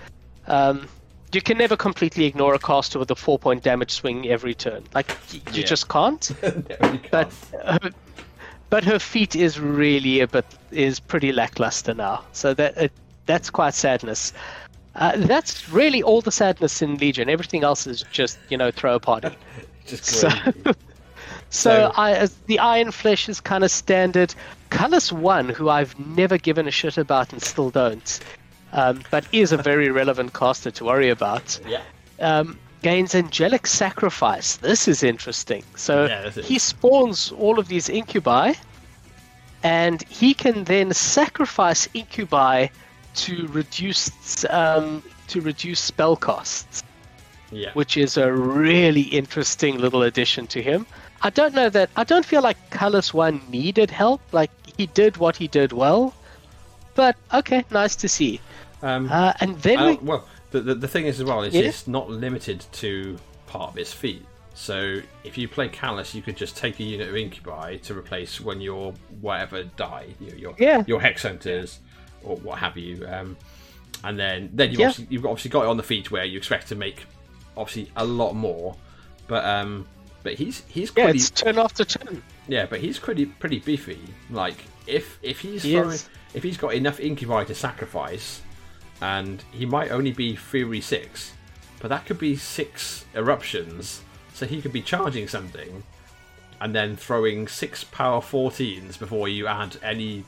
Um, 0.48 0.88
you 1.34 1.42
can 1.42 1.58
never 1.58 1.76
completely 1.76 2.26
ignore 2.26 2.54
a 2.54 2.60
caster 2.60 3.00
with 3.00 3.10
a 3.10 3.16
four 3.16 3.40
point 3.40 3.64
damage 3.64 3.92
swing 3.92 4.28
every 4.28 4.54
turn. 4.54 4.84
Like 4.94 5.10
you 5.32 5.42
Yeah. 5.52 5.64
just 5.66 5.88
can't. 5.90 6.32
No, 6.44 6.98
can't. 7.00 7.34
her, 7.66 7.80
but 8.74 8.84
her 8.84 8.98
feat 8.98 9.36
is 9.36 9.60
really 9.60 10.20
a 10.22 10.28
bit 10.28 10.46
is 10.72 11.00
pretty 11.00 11.32
lackluster 11.32 11.94
now. 11.94 12.24
So 12.32 12.56
that 12.56 12.76
uh, 12.78 12.88
that's 13.28 13.50
quite 13.52 13.76
sadness. 13.76 14.34
Uh, 14.96 15.12
that's 15.18 15.70
really 15.70 16.02
all 16.02 16.22
the 16.22 16.32
sadness 16.32 16.82
in 16.82 16.98
Legion. 16.98 17.30
Everything 17.30 17.64
else 17.64 17.86
is 17.86 18.04
just 18.12 18.40
you 18.50 18.58
know 18.58 18.72
throw 18.72 18.96
a 18.96 19.00
party. 19.00 19.30
just 19.86 20.06
so- 20.06 20.30
So, 21.50 21.70
So- 21.70 21.92
I, 21.96 22.28
the 22.48 22.58
Iron 22.58 22.92
Flesh 22.92 23.30
is 23.30 23.40
kind 23.40 23.64
of 23.64 23.70
standard. 23.70 24.34
Kallus 24.72 25.12
One, 25.12 25.50
who 25.50 25.70
I've 25.70 25.94
never 26.00 26.40
given 26.40 26.68
a 26.68 26.72
shit 26.72 26.98
about 26.98 27.32
and 27.32 27.44
still 27.44 27.70
don't, 27.70 28.20
um, 28.72 29.04
but 29.12 29.24
is 29.32 29.52
a 29.52 29.58
very 29.58 29.90
relevant 29.92 30.34
caster 30.34 30.72
to 30.72 30.86
worry 30.86 31.10
about. 31.12 31.60
yeah. 31.68 31.82
Um, 32.20 32.58
gains 32.84 33.16
Angelic 33.16 33.66
Sacrifice. 33.66 34.58
This 34.58 34.88
is 34.88 35.02
interesting. 35.04 35.64
So 35.76 36.06
Yeah, 36.06 36.28
is. 36.28 36.46
he 36.46 36.60
spawns 36.60 37.32
all 37.32 37.58
of 37.58 37.68
these 37.68 37.90
incubi, 37.90 38.54
and 39.64 40.04
he 40.10 40.34
can 40.34 40.64
then 40.66 40.94
sacrifice 40.94 41.88
incubi 41.94 42.68
to 43.16 43.48
reduce 43.48 44.12
um, 44.50 45.02
to 45.28 45.42
reduce 45.42 45.80
spell 45.80 46.16
costs 46.16 46.84
Yeah. 47.52 47.70
which 47.74 47.98
is 47.98 48.18
a 48.18 48.32
really 48.34 49.02
interesting 49.22 49.78
little 49.78 50.02
addition 50.04 50.48
to 50.48 50.60
him. 50.62 50.86
I 51.22 51.30
don't 51.30 51.54
know 51.54 51.70
that 51.70 51.90
I 51.96 52.04
don't 52.04 52.26
feel 52.26 52.42
like 52.42 52.58
Kallus 52.72 53.14
One 53.14 53.40
needed 53.50 53.90
help. 53.92 54.22
Like 54.32 54.52
he 54.78 54.88
did 54.88 55.18
what 55.18 55.36
he 55.38 55.48
did 55.48 55.72
well, 55.72 56.14
but 56.96 57.16
okay, 57.32 57.64
nice 57.72 57.96
to 57.98 58.08
see. 58.10 58.40
Um, 58.82 59.08
Uh, 59.12 59.32
and 59.40 59.52
then 59.62 59.80
we, 59.86 59.94
well, 60.02 60.28
the, 60.54 60.62
the 60.62 60.76
the 60.76 60.88
thing 60.88 61.06
is 61.08 61.20
as 61.20 61.26
well 61.26 61.44
is 61.44 61.54
Yeah. 61.54 61.64
it's 61.64 61.88
not 61.88 62.10
limited 62.10 62.66
to 62.74 63.18
part 63.48 63.72
of 63.72 63.78
its 63.78 63.92
feat. 63.92 64.26
So 64.56 65.02
if 65.24 65.38
you 65.38 65.48
play 65.48 65.68
Kallus, 65.68 66.14
you 66.14 66.22
could 66.22 66.38
just 66.38 66.56
take 66.56 66.80
a 66.80 66.84
unit 66.84 67.10
of 67.10 67.16
Incubi 67.18 67.78
to 67.78 67.98
replace 67.98 68.40
when 68.40 68.62
your 68.62 68.94
whatever 69.20 69.64
die, 69.64 70.08
your 70.20 70.36
your, 70.36 70.56
Yeah. 70.58 70.84
your 70.88 71.02
Hex 71.02 71.24
Hunters 71.24 71.80
or 72.24 72.38
what 72.38 72.60
have 72.60 72.78
you, 72.78 73.06
um, 73.08 73.36
and 74.04 74.18
then 74.18 74.50
then 74.54 74.70
you've 74.72 74.80
Yeah. 74.80 74.88
obviously, 74.88 75.08
you've 75.10 75.26
obviously 75.26 75.50
got 75.52 75.64
it 75.64 75.68
on 75.70 75.78
the 75.78 75.84
feat 75.84 76.10
where 76.12 76.24
you 76.24 76.38
expect 76.38 76.68
to 76.70 76.76
make 76.76 77.06
obviously 77.58 77.92
a 77.96 78.06
lot 78.06 78.34
more, 78.34 78.76
but 79.28 79.44
um, 79.46 79.86
but 80.24 80.36
he's 80.36 80.64
he's 80.68 80.92
yeah, 80.96 81.06
pretty 81.06 81.20
it's 81.20 81.30
turn 81.32 81.58
after 81.58 81.84
turn. 81.84 82.22
yeah, 82.48 82.66
but 82.66 82.80
he's 82.80 82.98
pretty 83.00 83.26
pretty 83.26 83.60
beefy. 83.60 84.00
Like 84.30 84.58
if 84.88 85.18
if 85.24 85.40
he's 85.42 85.64
He 85.64 85.74
throwing, 85.74 85.98
if 86.36 86.44
he's 86.44 86.58
got 86.58 86.74
enough 86.76 87.00
incubi 87.00 87.44
to 87.46 87.56
sacrifice, 87.56 88.42
and 89.04 89.44
he 89.52 89.66
might 89.66 89.92
only 89.92 90.12
be 90.14 90.34
Fury 90.36 90.80
six, 90.80 91.34
but 91.82 91.90
that 91.90 92.06
could 92.06 92.18
be 92.20 92.38
six 92.38 93.04
eruptions, 93.14 94.02
so 94.34 94.46
he 94.46 94.62
could 94.62 94.72
be 94.72 94.82
charging 94.82 95.28
something, 95.28 95.84
and 96.62 96.74
then 96.74 96.96
throwing 96.96 97.48
six 97.50 97.84
power 97.84 98.22
fourteens 98.22 98.98
before 98.98 99.28
you 99.28 99.46
add 99.46 99.76
anything 99.84 100.24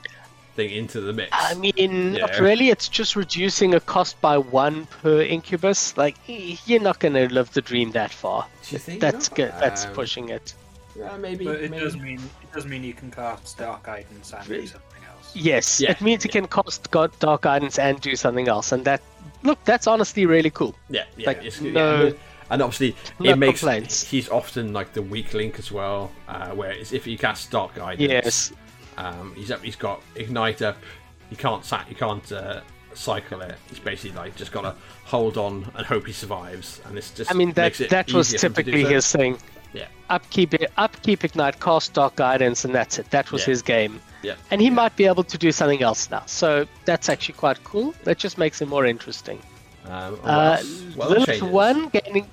into 0.57 0.99
the 0.99 1.13
mix. 1.13 1.29
I 1.31 1.53
mean, 1.53 2.13
not 2.13 2.33
Yeah. 2.33 2.39
really. 2.39 2.69
It's 2.69 2.89
just 2.89 3.15
reducing 3.15 3.73
a 3.73 3.79
cost 3.79 4.19
by 4.19 4.37
one 4.37 4.87
per 4.87 5.21
incubus. 5.21 5.95
Like 5.97 6.15
you're 6.27 6.81
not 6.81 6.99
going 6.99 7.13
to 7.13 7.33
live 7.33 7.53
the 7.53 7.61
dream 7.61 7.91
that 7.91 8.11
far. 8.11 8.45
Do 8.67 8.75
you 8.75 8.79
think 8.79 8.99
That's 8.99 9.29
not? 9.31 9.35
good. 9.37 9.53
That's 9.59 9.85
Um, 9.85 9.93
pushing 9.93 10.29
it. 10.29 10.53
Yeah, 10.97 11.15
maybe. 11.17 11.45
But 11.45 11.61
it 11.61 11.71
maybe. 11.71 11.83
does 11.83 11.95
mean 11.95 12.19
it 12.43 12.51
does 12.53 12.65
mean 12.65 12.83
you 12.83 12.93
can 12.93 13.11
cast 13.11 13.57
Dark 13.57 13.83
Guidance 13.83 14.33
and 14.33 14.45
do 14.47 14.67
something 14.67 14.81
else. 14.94 14.94
Yes, 15.35 15.81
Yeah, 15.81 15.91
it 15.91 16.01
means 16.01 16.23
it 16.25 16.31
can 16.31 16.47
cost 16.47 16.89
God 16.91 17.11
Dark 17.19 17.41
Guidance 17.41 17.77
and 17.77 17.99
do 18.01 18.15
something 18.15 18.47
else, 18.47 18.71
and 18.71 18.85
that 18.85 19.01
look, 19.43 19.63
that's 19.65 19.85
honestly 19.87 20.25
really 20.25 20.49
cool. 20.49 20.75
Yeah, 20.89 21.03
yeah. 21.17 21.27
Like, 21.27 21.43
it's, 21.43 21.59
no- 21.61 22.05
yeah, 22.07 22.11
and 22.49 22.61
obviously 22.61 22.95
no 23.19 23.31
it 23.31 23.37
makes 23.37 23.59
complaints. 23.59 24.03
he's 24.03 24.29
often 24.29 24.71
like 24.73 24.93
the 24.93 25.01
weak 25.01 25.33
link 25.33 25.59
as 25.59 25.71
well. 25.71 26.11
Uh, 26.27 26.49
where 26.51 26.71
it's, 26.71 26.93
if 26.93 27.05
he 27.05 27.17
casts 27.17 27.47
Dark 27.47 27.75
Guidance, 27.75 28.09
Yes. 28.09 28.53
um, 28.97 29.33
he's 29.35 29.51
up, 29.51 29.61
he's 29.61 29.75
got 29.75 30.01
ignite 30.15 30.61
up. 30.61 30.77
He 31.29 31.35
can't 31.35 31.65
sack, 31.65 31.87
he 31.87 31.95
can't 31.95 32.31
uh, 32.31 32.61
cycle 32.93 33.41
it. 33.41 33.55
He's 33.69 33.79
basically 33.79 34.15
like 34.15 34.35
just 34.35 34.51
got 34.51 34.61
to 34.61 34.75
hold 35.03 35.37
on 35.37 35.69
and 35.75 35.85
hope 35.85 36.05
he 36.07 36.13
survives. 36.13 36.79
And 36.85 36.95
this 36.95 37.11
just 37.11 37.29
I 37.31 37.33
mean 37.33 37.51
that 37.53 37.73
that 37.89 38.13
was 38.13 38.33
easier 38.33 38.39
for 38.39 38.45
him 38.47 38.53
to 38.53 38.63
do 38.63 38.71
typically 38.71 38.83
so. 38.83 38.89
his 38.95 39.11
thing. 39.11 39.37
Yeah, 39.73 39.87
Upkeep, 40.09 40.53
it 40.53 40.71
upkeep, 40.77 41.25
ignite, 41.25 41.59
cast 41.59 41.93
dark 41.93 42.15
guidance, 42.15 42.63
and 42.63 42.73
that's 42.73 42.97
it. 42.99 43.09
That 43.09 43.31
was 43.33 43.41
Yeah. 43.41 43.47
his 43.51 43.61
game, 43.61 43.99
yeah. 44.25 44.35
and 44.51 44.59
he 44.65 44.69
might 44.81 44.95
be 45.01 45.05
able 45.13 45.23
to 45.33 45.37
do 45.45 45.51
something 45.59 45.81
else 45.89 46.01
now. 46.15 46.23
So 46.41 46.47
that's 46.89 47.07
actually 47.13 47.37
quite 47.43 47.59
cool. 47.63 47.93
That 48.05 48.17
just 48.25 48.37
makes 48.37 48.57
it 48.63 48.67
more 48.75 48.85
interesting. 48.85 49.39
Um, 49.85 50.13
what 50.15 50.29
Uh, 50.29 50.57
other 51.05 51.15
Lylyth 51.15 51.25
changes? 51.25 51.43
one 51.65 51.79
gaining, 51.97 52.25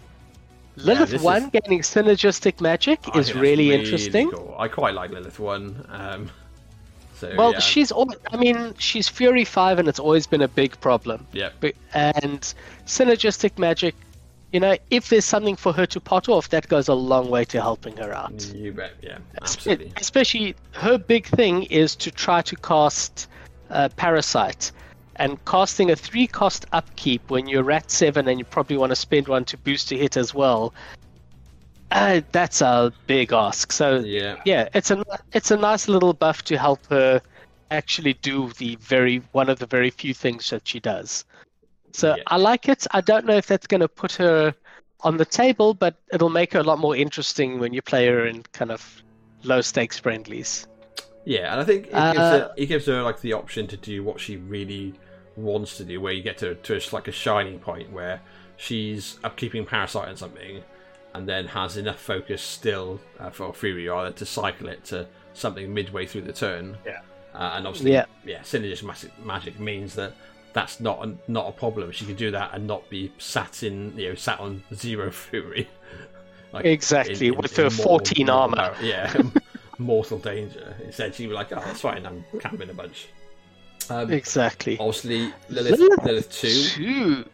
Lylyth 0.79 1.11
this 1.11 1.23
one 1.23 1.45
is- 1.45 1.51
gaining 1.57 1.81
synergistic 1.83 2.61
magic 2.71 2.99
I 3.05 3.09
is 3.09 3.13
think 3.13 3.27
that's 3.27 3.35
really, 3.49 3.69
interesting. 3.79 4.31
cool. 4.31 4.55
I 4.65 4.69
quite 4.69 4.95
like 5.01 5.11
Lylyth 5.17 5.39
one. 5.39 5.65
Um, 5.91 6.31
so 7.21 7.33
Well, 7.37 7.53
yeah, 7.53 7.59
she's 7.61 7.91
al- 7.93 8.17
I 8.33 8.37
mean, 8.45 8.59
she's 8.79 9.07
Fury 9.19 9.45
five, 9.45 9.79
and 9.79 9.87
it's 9.91 10.01
always 10.07 10.27
been 10.27 10.43
a 10.43 10.53
big 10.63 10.73
problem. 10.81 11.19
yeah, 11.33 11.51
And 11.95 12.41
synergistic 12.87 13.53
magic, 13.59 13.95
you 14.53 14.61
know, 14.61 14.77
if 14.91 15.09
there's 15.09 15.25
something 15.25 15.57
for 15.57 15.73
her 15.73 15.87
to 15.87 16.01
pot 16.01 16.29
off, 16.29 16.51
that 16.51 16.69
goes 16.69 16.89
a 16.89 16.95
long 16.95 17.31
way 17.31 17.45
to 17.47 17.61
helping 17.61 17.97
her 17.97 18.13
out. 18.13 18.53
you 18.55 18.73
bet. 18.73 18.93
Yeah, 19.03 19.19
absolutely. 19.41 19.93
Especially 19.97 20.55
her 20.73 20.99
big 20.99 21.27
thing 21.27 21.65
is 21.65 21.97
to 21.97 22.11
try 22.11 22.43
to 22.43 22.57
cast 22.57 23.29
uh, 23.71 23.89
Parasite. 23.97 24.73
And 25.17 25.43
casting 25.45 25.91
a 25.91 25.97
three 25.97 26.27
cost 26.27 26.67
upkeep 26.73 27.31
when 27.31 27.47
you're 27.47 27.71
at 27.71 27.91
seven 27.91 28.29
and 28.29 28.39
you 28.39 28.45
probably 28.47 28.77
want 28.79 28.91
to 28.91 28.97
spend 28.97 29.29
one 29.29 29.45
to 29.47 29.59
boost 29.59 29.93
a 29.93 29.97
hit 29.97 30.17
as 30.17 30.35
well. 30.35 30.73
Uh, 31.91 32.23
that's 32.33 32.63
a 32.63 32.93
big 33.07 33.33
ask. 33.33 33.73
So 33.73 33.99
Yeah. 34.01 34.37
yeah, 34.47 34.69
it's 34.75 34.91
a 34.91 35.05
it's 35.33 35.51
a 35.51 35.57
nice 35.59 35.87
little 35.87 36.15
buff 36.15 36.43
to 36.45 36.57
help 36.57 36.85
her 36.87 37.21
actually 37.71 38.15
do 38.15 38.51
the 38.59 38.77
very 38.77 39.23
one 39.33 39.51
of 39.51 39.59
the 39.59 39.67
very 39.67 39.91
few 39.91 40.15
things 40.15 40.49
that 40.51 40.67
she 40.67 40.81
does. 40.81 41.25
So 41.93 42.17
Yeah. 42.17 42.23
I 42.27 42.37
like 42.37 42.69
it. 42.69 42.87
I 42.93 43.01
don't 43.01 43.27
know 43.27 43.37
if 43.37 43.47
that's 43.47 43.67
going 43.67 43.81
to 43.81 43.89
put 43.89 44.13
her 44.15 44.55
on 45.01 45.17
the 45.17 45.25
table, 45.25 45.75
but 45.75 45.95
it'll 46.13 46.31
make 46.31 46.53
her 46.53 46.61
a 46.61 46.63
lot 46.63 46.79
more 46.79 46.97
interesting 46.97 47.59
when 47.59 47.73
you 47.73 47.83
play 47.83 48.07
her 48.07 48.27
in 48.27 48.43
kind 48.53 48.71
of 48.71 49.03
low 49.43 49.61
stakes 49.61 49.99
friendlies. 49.99 50.67
Yeah, 51.25 51.53
and 51.53 51.61
I 51.61 51.65
think 51.65 51.87
it 51.87 51.93
gives, 51.93 51.97
Uh, 52.19 52.31
her, 52.31 52.55
it 52.57 52.67
gives 52.67 52.87
her 52.87 53.03
like 53.03 53.21
the 53.21 53.33
option 53.33 53.67
to 53.69 53.77
do 53.77 54.03
what 54.03 54.21
she 54.21 54.37
really 54.37 54.95
wants 55.37 55.77
to 55.79 55.85
do, 55.85 56.01
where 56.01 56.13
you 56.13 56.23
get 56.23 56.39
to 56.39 56.55
to 56.57 56.81
like 56.93 57.09
a 57.09 57.13
shining 57.13 57.59
point 57.59 57.93
where 57.93 58.21
she's 58.57 59.19
upkeeping 59.25 59.67
parasite 59.67 60.09
on 60.09 60.17
something, 60.17 60.63
and 61.15 61.29
then 61.29 61.47
has 61.49 61.77
enough 61.77 62.01
focus 62.01 62.43
still 62.43 63.01
uh, 63.21 63.31
for 63.31 63.53
Fury 63.55 63.89
either 63.89 64.11
to 64.13 64.27
cycle 64.27 64.69
it 64.69 64.85
to 64.87 65.07
something 65.35 65.73
midway 65.73 66.07
through 66.07 66.23
the 66.23 66.33
turn. 66.33 66.77
Yeah. 66.85 67.01
uh, 67.35 67.55
and 67.57 67.67
obviously, 67.67 67.93
Yeah. 67.93 68.07
yeah, 68.25 68.41
synergistic 68.41 68.85
magic, 68.85 69.25
magic 69.25 69.61
means 69.61 69.95
that 69.95 70.13
that's 70.53 70.81
not 70.81 71.05
a, 71.07 71.15
not 71.29 71.49
a 71.49 71.53
problem. 71.53 71.91
She 71.93 72.05
can 72.05 72.15
do 72.17 72.31
that 72.33 72.51
and 72.55 72.67
not 72.67 72.89
be 72.91 73.13
sat 73.19 73.63
in 73.63 73.97
you 73.97 74.11
know 74.11 74.15
sat 74.15 74.41
on 74.41 74.63
zero 74.75 75.11
Fury. 75.23 75.69
Like, 76.53 76.65
Exactly, 76.67 77.31
with 77.31 77.57
her 77.57 77.65
mortal- 77.71 77.85
14 77.85 78.27
mortal 78.27 78.41
armor. 78.43 78.57
power. 78.57 78.77
Yeah, 78.83 79.23
mortal 79.79 80.19
danger. 80.19 80.77
Instead, 80.85 81.15
she 81.15 81.27
was 81.27 81.35
like, 81.35 81.51
"Oh, 81.53 81.61
that's 81.65 81.81
fine. 81.81 82.05
I'm 82.07 82.25
camping 82.41 82.69
a 82.71 82.75
bunch." 82.75 83.09
Um, 83.91 84.13
Exactly. 84.13 84.77
obviously, 84.79 85.33
Lylyth, 85.51 85.77
Lylyth 85.79 86.05
Lylyth 86.07 86.33
two. 86.41 86.85
Two. 86.85 87.25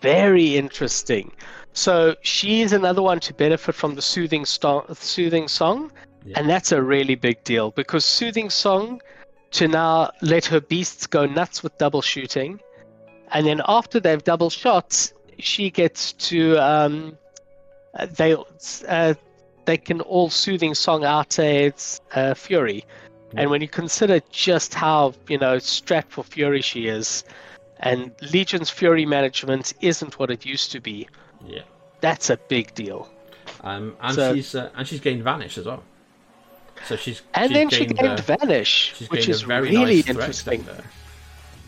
Very 0.00 0.56
interesting. 0.56 1.32
So 1.72 2.14
she's 2.22 2.72
another 2.72 3.02
one 3.02 3.20
to 3.20 3.34
benefit 3.34 3.74
from 3.74 3.94
the 3.94 4.02
soothing, 4.02 4.44
sto- 4.44 4.86
soothing 4.94 5.48
song, 5.48 5.90
Yeah. 6.24 6.38
and 6.38 6.48
that's 6.48 6.72
a 6.72 6.80
really 6.82 7.14
big 7.16 7.42
deal 7.44 7.70
because 7.72 8.04
soothing 8.04 8.48
song 8.50 9.00
to 9.54 9.68
now 9.68 10.10
let 10.20 10.44
her 10.46 10.60
beasts 10.60 11.06
go 11.06 11.26
nuts 11.26 11.62
with 11.62 11.76
double 11.78 12.02
shooting, 12.02 12.60
and 13.32 13.46
then 13.46 13.62
after 13.66 14.00
they've 14.00 14.22
double 14.22 14.50
shot, 14.50 15.12
she 15.38 15.70
gets 15.70 16.12
to 16.12 16.56
um, 16.58 17.16
they 18.16 18.36
uh, 18.88 19.14
they 19.64 19.76
can 19.76 20.00
all 20.02 20.28
soothing 20.28 20.74
song 20.74 21.04
out 21.04 21.38
a 21.38 21.72
uh, 22.14 22.34
fury, 22.34 22.84
and 23.36 23.48
when 23.50 23.60
you 23.62 23.68
consider 23.68 24.20
just 24.30 24.74
how 24.74 25.14
you 25.28 25.38
know 25.38 25.58
strapped 25.58 26.12
for 26.12 26.24
fury 26.24 26.60
she 26.60 26.86
is, 26.86 27.24
and 27.78 28.10
Legion's 28.32 28.70
fury 28.70 29.06
management 29.06 29.72
isn't 29.80 30.18
what 30.18 30.30
it 30.30 30.44
used 30.44 30.72
to 30.72 30.80
be, 30.80 31.08
Yeah, 31.46 31.62
that's 32.00 32.28
a 32.30 32.36
big 32.36 32.74
deal. 32.74 33.08
um, 33.62 33.96
and 34.00 34.14
So- 34.16 34.34
she's 34.34 34.54
uh, 34.54 34.70
and 34.74 34.86
she's 34.86 35.00
gained 35.00 35.22
vanish 35.22 35.58
as 35.58 35.66
well. 35.66 35.84
So 36.86 36.96
she's 36.96 37.22
And 37.34 37.50
she's 37.50 37.54
then 37.56 37.68
she 37.70 37.86
gained, 37.86 38.20
uh, 38.20 38.22
vanish, 38.22 38.94
which 39.08 39.28
is 39.28 39.42
a 39.42 39.46
really 39.46 39.96
nice 40.02 40.08
interesting. 40.08 40.66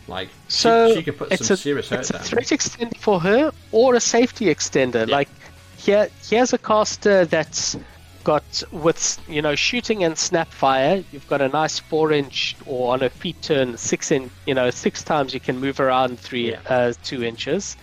Like 0.07 0.29
So 0.47 0.89
she, 0.89 0.95
she 0.95 1.03
could 1.03 1.17
put 1.17 1.31
it's 1.31 1.47
some 1.47 1.55
a 1.55 1.57
serious 1.57 1.89
hurt 1.89 1.99
it's 1.99 2.09
a 2.11 2.19
threat 2.19 2.45
extender 2.47 2.97
for 2.97 3.19
her 3.19 3.51
or 3.71 3.95
a 3.95 3.99
safety 3.99 4.45
extender. 4.45 5.07
Yeah. 5.07 5.15
Like 5.15 5.29
here, 5.77 6.09
here's 6.29 6.53
a 6.53 6.57
caster 6.57 7.25
that's 7.25 7.75
got 8.23 8.63
with 8.71 9.19
you 9.27 9.41
know 9.41 9.55
shooting 9.55 10.03
and 10.03 10.17
snap 10.17 10.49
fire. 10.49 11.03
You've 11.11 11.27
got 11.27 11.41
a 11.41 11.49
nice 11.49 11.79
four 11.79 12.11
inch 12.11 12.55
or 12.65 12.93
on 12.93 13.01
a 13.03 13.09
feat 13.09 13.41
turn 13.41 13.77
six 13.77 14.11
in 14.11 14.29
you 14.45 14.53
know 14.53 14.69
six 14.69 15.03
times 15.03 15.33
you 15.33 15.39
can 15.39 15.59
move 15.59 15.79
around 15.79 16.19
three 16.19 16.51
Yeah. 16.51 16.59
uh, 16.69 16.93
two 17.03 17.23
inches. 17.23 17.75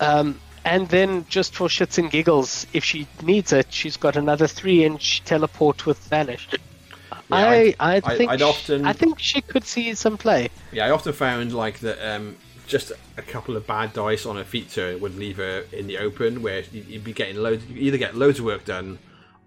Um, 0.00 0.40
and 0.64 0.88
then 0.88 1.24
just 1.28 1.54
for 1.54 1.68
shits 1.68 1.98
and 1.98 2.10
giggles, 2.10 2.66
if 2.72 2.84
she 2.84 3.06
needs 3.22 3.52
it, 3.52 3.66
she's 3.72 3.96
got 3.96 4.16
another 4.16 4.46
three 4.46 4.84
inch 4.84 5.22
teleport 5.24 5.86
with 5.86 5.98
vanish. 6.08 6.48
I, 7.30 7.74
I 7.78 7.96
I- 7.96 8.16
think 8.16 8.30
I'd 8.30 8.42
often- 8.42 8.86
I 8.86 8.92
think 8.92 9.18
she 9.18 9.40
could 9.40 9.64
see 9.64 9.94
some 9.94 10.16
play. 10.16 10.48
Yeah, 10.72 10.86
I 10.86 10.90
often 10.90 11.12
found 11.12 11.52
like 11.52 11.80
that 11.80 11.98
um, 12.16 12.36
just 12.66 12.92
a 13.16 13.22
couple 13.22 13.56
of 13.56 13.66
bad 13.66 13.92
dice 13.92 14.24
on 14.26 14.38
a 14.38 14.44
feature 14.44 14.96
would 14.98 15.16
leave 15.16 15.36
her 15.36 15.64
in 15.72 15.86
the 15.86 15.98
open, 15.98 16.42
where 16.42 16.60
you'd 16.72 17.04
be 17.04 17.12
getting 17.12 17.36
loads. 17.36 17.64
You 17.66 17.76
either 17.80 17.98
get 17.98 18.14
loads 18.16 18.38
of 18.38 18.44
work 18.46 18.64
done, 18.64 18.98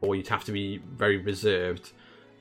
or 0.02 0.16
you'd 0.16 0.28
have 0.28 0.44
to 0.46 0.52
be 0.52 0.78
very 0.78 1.18
reserved. 1.18 1.92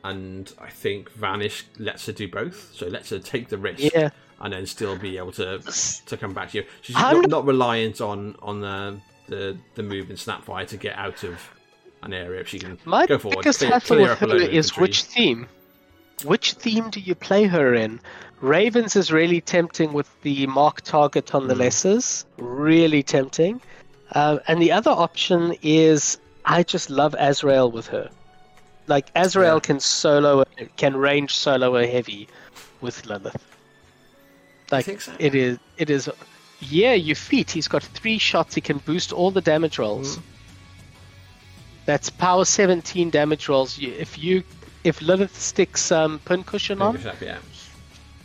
And 0.03 0.51
I 0.59 0.71
think 0.71 1.11
Vanish 1.13 1.65
lets 1.79 2.07
her 2.07 2.13
do 2.13 2.27
both, 2.27 2.73
so 2.75 2.87
it 2.87 2.93
lets 2.93 3.11
her 3.11 3.19
take 3.19 3.49
the 3.49 3.59
risk 3.59 3.93
Yeah. 3.95 4.11
And 4.43 4.53
then 4.55 4.65
still 4.67 4.97
be 4.97 5.19
able 5.19 5.33
to 5.33 5.59
to 6.07 6.17
come 6.17 6.33
back 6.33 6.51
to 6.53 6.59
you. 6.59 6.65
She's 6.81 6.97
not, 6.97 7.29
not 7.29 7.45
reliant 7.47 8.01
on 8.01 8.37
on 8.41 8.61
the 8.61 8.99
the, 9.29 9.57
the 9.75 9.83
move 9.83 10.09
and 10.11 10.19
Snapfire 10.19 10.67
to 10.69 10.77
get 10.77 10.97
out 10.97 11.23
of 11.25 11.39
an 12.03 12.13
area 12.15 12.41
if 12.41 12.49
she 12.49 12.59
can 12.59 12.79
My 12.85 13.07
go 13.07 13.19
forward. 13.19 13.39
biggest 13.45 13.59
clear, 13.61 13.71
hassle 13.71 13.97
clear 13.97 14.09
with 14.09 14.19
her 14.19 14.37
is 14.37 14.77
which 14.77 15.03
theme. 15.03 15.47
Which 16.25 16.53
theme 16.55 16.91
do 16.91 17.01
you 17.01 17.15
play 17.15 17.45
her 17.45 17.75
in? 17.75 18.01
Ravens 18.41 18.97
is 18.97 19.13
really 19.13 19.41
tempting 19.41 19.93
with 19.93 20.09
the 20.23 20.47
mark 20.47 20.81
target 20.81 21.35
on 21.35 21.47
the 21.49 21.55
Mm. 21.55 21.59
lessers. 21.61 22.25
Really 22.39 23.03
tempting. 23.03 23.61
Um, 24.13 24.41
and 24.49 24.61
the 24.61 24.73
other 24.73 24.91
option 24.91 25.55
is 25.63 26.19
I 26.47 26.63
just 26.63 26.89
love 26.91 27.15
Azrael 27.19 27.71
with 27.71 27.87
her. 27.89 28.11
Like 28.87 29.11
Azrael 29.15 29.57
Yeah. 29.57 29.61
can 29.61 29.81
solo, 29.81 30.45
can 30.77 30.97
range 30.97 31.37
solo 31.37 31.77
a 31.77 31.87
heavy 31.87 32.27
with 32.81 33.03
Lylyth. 33.05 33.37
Like 34.71 34.85
think 34.87 35.01
so? 35.01 35.13
it 35.19 35.35
is, 35.35 35.59
it 35.79 35.91
is. 35.91 36.09
Yeah, 36.61 36.93
you 36.95 37.15
feet. 37.15 37.51
He's 37.51 37.69
got 37.69 37.83
three 37.83 38.19
shots. 38.19 38.55
He 38.55 38.61
can 38.61 38.79
boost 38.79 39.13
all 39.13 39.31
the 39.31 39.41
damage 39.41 39.79
rolls. 39.79 40.19
Mm. 40.19 40.23
That's 41.87 42.11
power 42.11 42.45
17 42.45 43.11
damage 43.11 43.49
rolls. 43.49 43.79
If 43.81 44.19
you 44.19 44.43
if 44.85 45.01
Lylyth 45.01 45.35
sticks 45.35 45.91
um, 45.93 46.21
pin 46.25 46.45
cushion 46.45 46.81
on, 46.83 47.01
Yeah, 47.21 47.39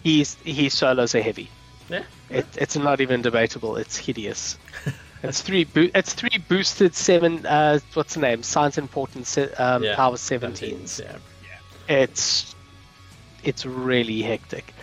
he's 0.03 0.35
he 0.43 0.69
solos 0.69 1.15
a 1.15 1.21
heavy. 1.21 1.49
yeah. 1.89 2.03
It, 2.29 2.45
it's 2.57 2.75
not 2.75 3.01
even 3.01 3.21
debatable. 3.21 3.77
It's 3.77 3.97
hideous. 3.97 4.57
it's 5.23 5.41
three 5.41 5.63
bo- 5.63 5.89
it's 5.95 6.13
three 6.13 6.37
boosted 6.49 6.93
seven. 6.95 7.45
Uh, 7.45 7.79
what's 7.93 8.15
the 8.15 8.19
name? 8.21 8.43
Science 8.43 8.77
important 8.77 9.27
se- 9.27 9.53
um, 9.53 9.83
Yeah. 9.83 9.95
power 9.95 10.15
17s. 10.15 10.99
Yeah. 11.01 11.17
It's 11.87 12.53
it's 13.43 13.65
really 13.65 14.21
hectic. 14.21 14.73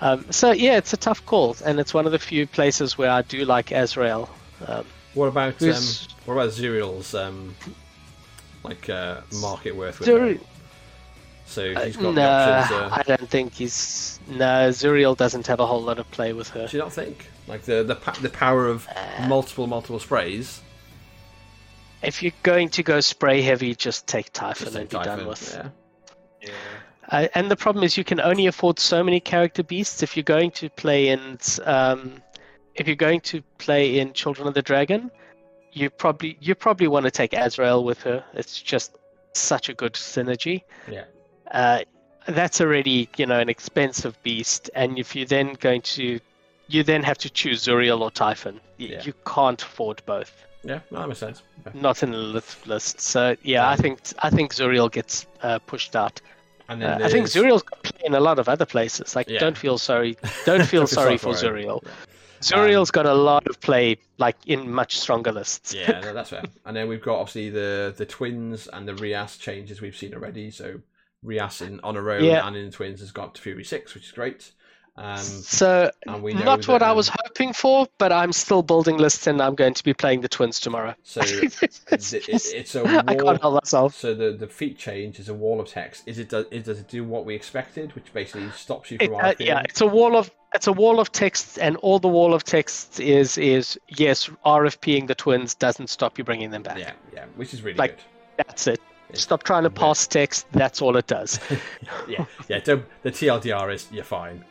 Um, 0.00 0.26
so 0.30 0.52
yeah, 0.52 0.76
it's 0.76 0.92
a 0.92 0.96
tough 0.96 1.24
call, 1.26 1.56
and 1.64 1.80
it's 1.80 1.94
one 1.94 2.06
of 2.06 2.12
the 2.12 2.18
few 2.18 2.46
places 2.46 2.98
where 2.98 3.10
I 3.10 3.22
do 3.22 3.44
like 3.44 3.70
Azrael. 3.72 4.28
Um, 4.66 4.84
What 5.14 5.26
about 5.26 5.62
um, 5.62 5.82
what 6.26 6.34
about 6.34 6.50
Zuriel's 6.50 7.14
um, 7.14 7.54
like 8.62 8.88
uh, 8.90 9.20
market 9.40 9.74
worth? 9.74 10.00
With 10.00 10.08
Zuri- 10.08 10.40
So 11.46 11.72
Uh, 11.72 11.84
he's 11.86 11.96
got 11.96 12.02
no, 12.02 12.12
the 12.12 12.22
option 12.22 12.78
to. 12.78 12.94
I 12.94 13.02
don't 13.16 13.30
think 13.30 13.54
he's. 13.54 14.20
No, 14.28 14.68
Zuriel 14.70 15.16
doesn't 15.16 15.46
have 15.46 15.60
a 15.60 15.66
whole 15.66 15.82
lot 15.82 15.98
of 15.98 16.10
play 16.10 16.32
with 16.32 16.48
her. 16.50 16.66
Do 16.66 16.76
you 16.76 16.82
not 16.82 16.92
think 16.92 17.26
like 17.46 17.62
the 17.62 17.82
the 17.82 17.94
the 18.20 18.28
power 18.30 18.66
of 18.66 18.86
multiple 19.26 19.66
multiple 19.66 19.98
sprays? 20.00 20.60
If 22.02 22.22
you're 22.22 22.32
going 22.42 22.68
to 22.70 22.82
go 22.82 23.00
spray 23.00 23.40
heavy, 23.40 23.74
just 23.74 24.06
take 24.06 24.30
Typhon 24.32 24.66
Just 24.66 24.76
and 24.76 24.88
be 24.88 24.96
like 24.96 25.06
done 25.06 25.26
with. 25.26 25.54
Yeah. 25.54 25.68
Yeah. 26.42 26.52
Uh, 27.10 27.28
and 27.34 27.50
the 27.50 27.56
problem 27.56 27.84
is 27.84 27.96
you 27.96 28.04
can 28.04 28.20
only 28.20 28.46
afford 28.46 28.78
so 28.78 29.02
many 29.02 29.20
character 29.20 29.62
beasts 29.62 30.02
if 30.02 30.16
you're 30.16 30.24
going 30.24 30.50
to 30.52 30.68
play 30.70 31.08
in. 31.08 31.38
Um, 31.64 32.22
if 32.74 32.86
you're 32.86 32.96
going 32.96 33.20
to 33.22 33.42
play 33.58 33.98
in 34.00 34.12
Children 34.12 34.48
of 34.48 34.54
the 34.54 34.62
Dragon, 34.62 35.10
you 35.72 35.88
probably 35.90 36.36
you 36.40 36.54
probably 36.54 36.88
want 36.88 37.04
to 37.04 37.10
take 37.10 37.32
Azrael 37.32 37.84
with 37.84 38.02
her. 38.02 38.24
It's 38.34 38.60
just 38.60 38.96
such 39.34 39.68
a 39.68 39.74
good 39.74 39.92
synergy. 39.94 40.62
Yeah. 40.90 41.04
Uh, 41.50 41.80
that's 42.28 42.60
already 42.60 43.08
you 43.16 43.26
know 43.26 43.38
an 43.38 43.48
expensive 43.48 44.20
beast, 44.22 44.70
and 44.74 44.98
if 44.98 45.14
you're 45.14 45.26
then 45.26 45.54
going 45.60 45.82
to, 45.82 46.18
you 46.68 46.82
then 46.82 47.02
have 47.04 47.18
to 47.18 47.30
choose 47.30 47.64
Zuriel 47.64 48.00
or 48.00 48.10
Typhon. 48.10 48.54
Y- 48.80 48.86
Yeah. 48.90 49.02
You 49.04 49.14
can't 49.24 49.62
afford 49.62 50.02
both. 50.06 50.44
Yeah, 50.64 50.80
no, 50.90 51.00
that 51.00 51.06
makes 51.08 51.20
sense. 51.20 51.42
Okay. 51.64 51.78
Not 51.78 52.02
in 52.02 52.10
the 52.10 52.42
list. 52.66 53.00
So 53.00 53.36
yeah, 53.42 53.68
I 53.68 53.76
think 53.76 54.00
I 54.18 54.30
think 54.30 54.52
Zuriel 54.52 54.90
gets 54.90 55.26
uh, 55.42 55.60
pushed 55.60 55.94
out. 55.94 56.20
Uh, 56.68 56.98
I 57.02 57.08
think 57.08 57.26
Zuriel's 57.26 57.62
play 57.82 58.00
in 58.04 58.14
a 58.14 58.20
lot 58.20 58.38
of 58.38 58.48
other 58.48 58.66
places. 58.66 59.14
Like, 59.14 59.28
Yeah. 59.28 59.38
don't 59.40 59.56
feel 59.56 59.78
sorry. 59.78 60.16
Don't 60.44 60.64
feel 60.74 60.86
sorry 60.86 61.16
for 61.18 61.28
her. 61.28 61.34
Zuriel. 61.34 61.84
Zuriel's 62.40 62.90
got 62.90 63.06
a 63.06 63.14
lot 63.14 63.46
of 63.48 63.60
play, 63.60 63.96
like 64.18 64.36
in 64.46 64.70
much 64.70 64.98
stronger 64.98 65.32
lists. 65.32 65.72
Yeah, 65.72 66.00
no, 66.00 66.12
that's 66.12 66.30
fair. 66.30 66.42
And 66.64 66.76
then 66.76 66.88
we've 66.88 67.02
got 67.02 67.18
obviously 67.18 67.50
the 67.50 67.94
the 67.96 68.04
twins 68.06 68.66
and 68.68 68.86
the 68.86 68.92
Rhyas 68.94 69.38
changes 69.38 69.80
we've 69.80 69.96
seen 69.96 70.12
already. 70.14 70.50
So 70.50 70.80
Rhyas 71.24 71.62
in 71.66 71.80
on 71.80 71.96
a 71.96 72.02
road 72.02 72.22
Yeah. 72.24 72.46
and 72.46 72.54
in 72.56 72.70
twins 72.70 73.00
has 73.00 73.10
got 73.10 73.34
to 73.36 73.40
Fury 73.42 73.64
six, 73.64 73.94
which 73.94 74.04
is 74.04 74.12
great. 74.12 74.52
Um, 74.98 75.18
So, 75.18 75.90
and 76.06 76.22
we 76.22 76.32
know 76.32 76.44
not 76.44 76.66
what 76.68 76.82
I 76.82 76.92
was 76.92 77.08
hoping 77.08 77.52
for, 77.52 77.86
but 77.98 78.12
I'm 78.12 78.32
still 78.32 78.62
building 78.62 78.96
lists, 78.96 79.26
and 79.26 79.42
I'm 79.42 79.54
going 79.54 79.74
to 79.74 79.84
be 79.84 79.92
playing 79.92 80.22
the 80.22 80.28
twins 80.28 80.58
tomorrow. 80.58 80.94
So 81.02 81.20
it's 81.24 81.62
it- 82.12 82.24
just- 82.24 82.54
it's 82.54 82.74
a 82.74 82.80
I 82.86 83.02
wall- 83.14 83.16
can't 83.24 83.40
help 83.42 83.54
myself. 83.54 83.94
So 83.94 84.14
the 84.14 84.32
the 84.32 84.46
feat 84.46 84.78
change 84.78 85.18
is 85.18 85.28
a 85.28 85.34
wall 85.34 85.60
of 85.60 85.68
text. 85.68 86.04
Is 86.06 86.18
it 86.18 86.28
does 86.30 86.46
it 86.50 86.64
does 86.64 86.78
it 86.80 86.88
do 86.88 87.04
what 87.04 87.24
we 87.26 87.34
expected, 87.34 87.94
which 87.94 88.12
basically 88.12 88.50
stops 88.52 88.90
you 88.90 88.96
It, 89.00 89.08
from 89.10 89.16
uh, 89.24 89.34
yeah, 89.38 89.62
it's 89.68 89.80
a 89.82 89.86
wall 89.86 90.16
of 90.16 90.30
it's 90.54 90.66
a 90.66 90.72
wall 90.72 90.98
of 91.00 91.12
text, 91.12 91.58
and 91.58 91.76
all 91.78 91.98
the 91.98 92.08
wall 92.08 92.32
of 92.32 92.42
text 92.44 92.98
is 92.98 93.36
is 93.36 93.78
yes, 93.88 94.30
RFPing 94.46 95.06
the 95.08 95.14
twins 95.14 95.54
doesn't 95.54 95.88
stop 95.88 96.16
you 96.16 96.24
bringing 96.24 96.50
them 96.50 96.62
back. 96.62 96.78
yeah, 96.78 96.92
yeah, 97.14 97.24
which 97.36 97.52
is 97.52 97.60
really 97.62 97.76
Like, 97.76 97.96
good. 97.96 98.04
That's 98.46 98.66
it. 98.66 98.80
Stop 99.12 99.42
trying 99.44 99.62
to 99.62 99.70
pass 99.70 100.06
text. 100.06 100.46
That's 100.52 100.82
all 100.82 100.96
it 100.96 101.06
does. 101.06 101.38
yeah, 102.08 102.24
yeah. 102.48 102.58
The 102.60 102.82
TLDR 103.04 103.72
is 103.72 103.88
you're 103.92 104.02
fine. 104.04 104.44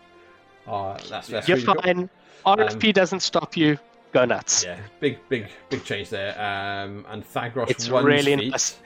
Oh, 0.67 0.97
that's, 1.09 1.27
that's 1.27 1.47
You're 1.47 1.57
really 1.57 1.65
cool. 1.73 1.81
fine. 1.81 2.09
RFP 2.45 2.93
doesn't 2.93 3.21
stop 3.21 3.55
you. 3.57 3.77
Go 4.11 4.23
nuts. 4.25 4.63
Yeah, 4.63 4.77
big, 4.99 5.17
big, 5.29 5.47
big 5.69 5.83
change 5.83 6.09
there. 6.09 6.31
Um, 6.39 7.05
and 7.09 7.23
Thagrosh 7.25 7.69
It's 7.69 7.89
one's 7.89 8.05
really 8.05 8.37
feet 8.37 8.51
nice. 8.51 8.77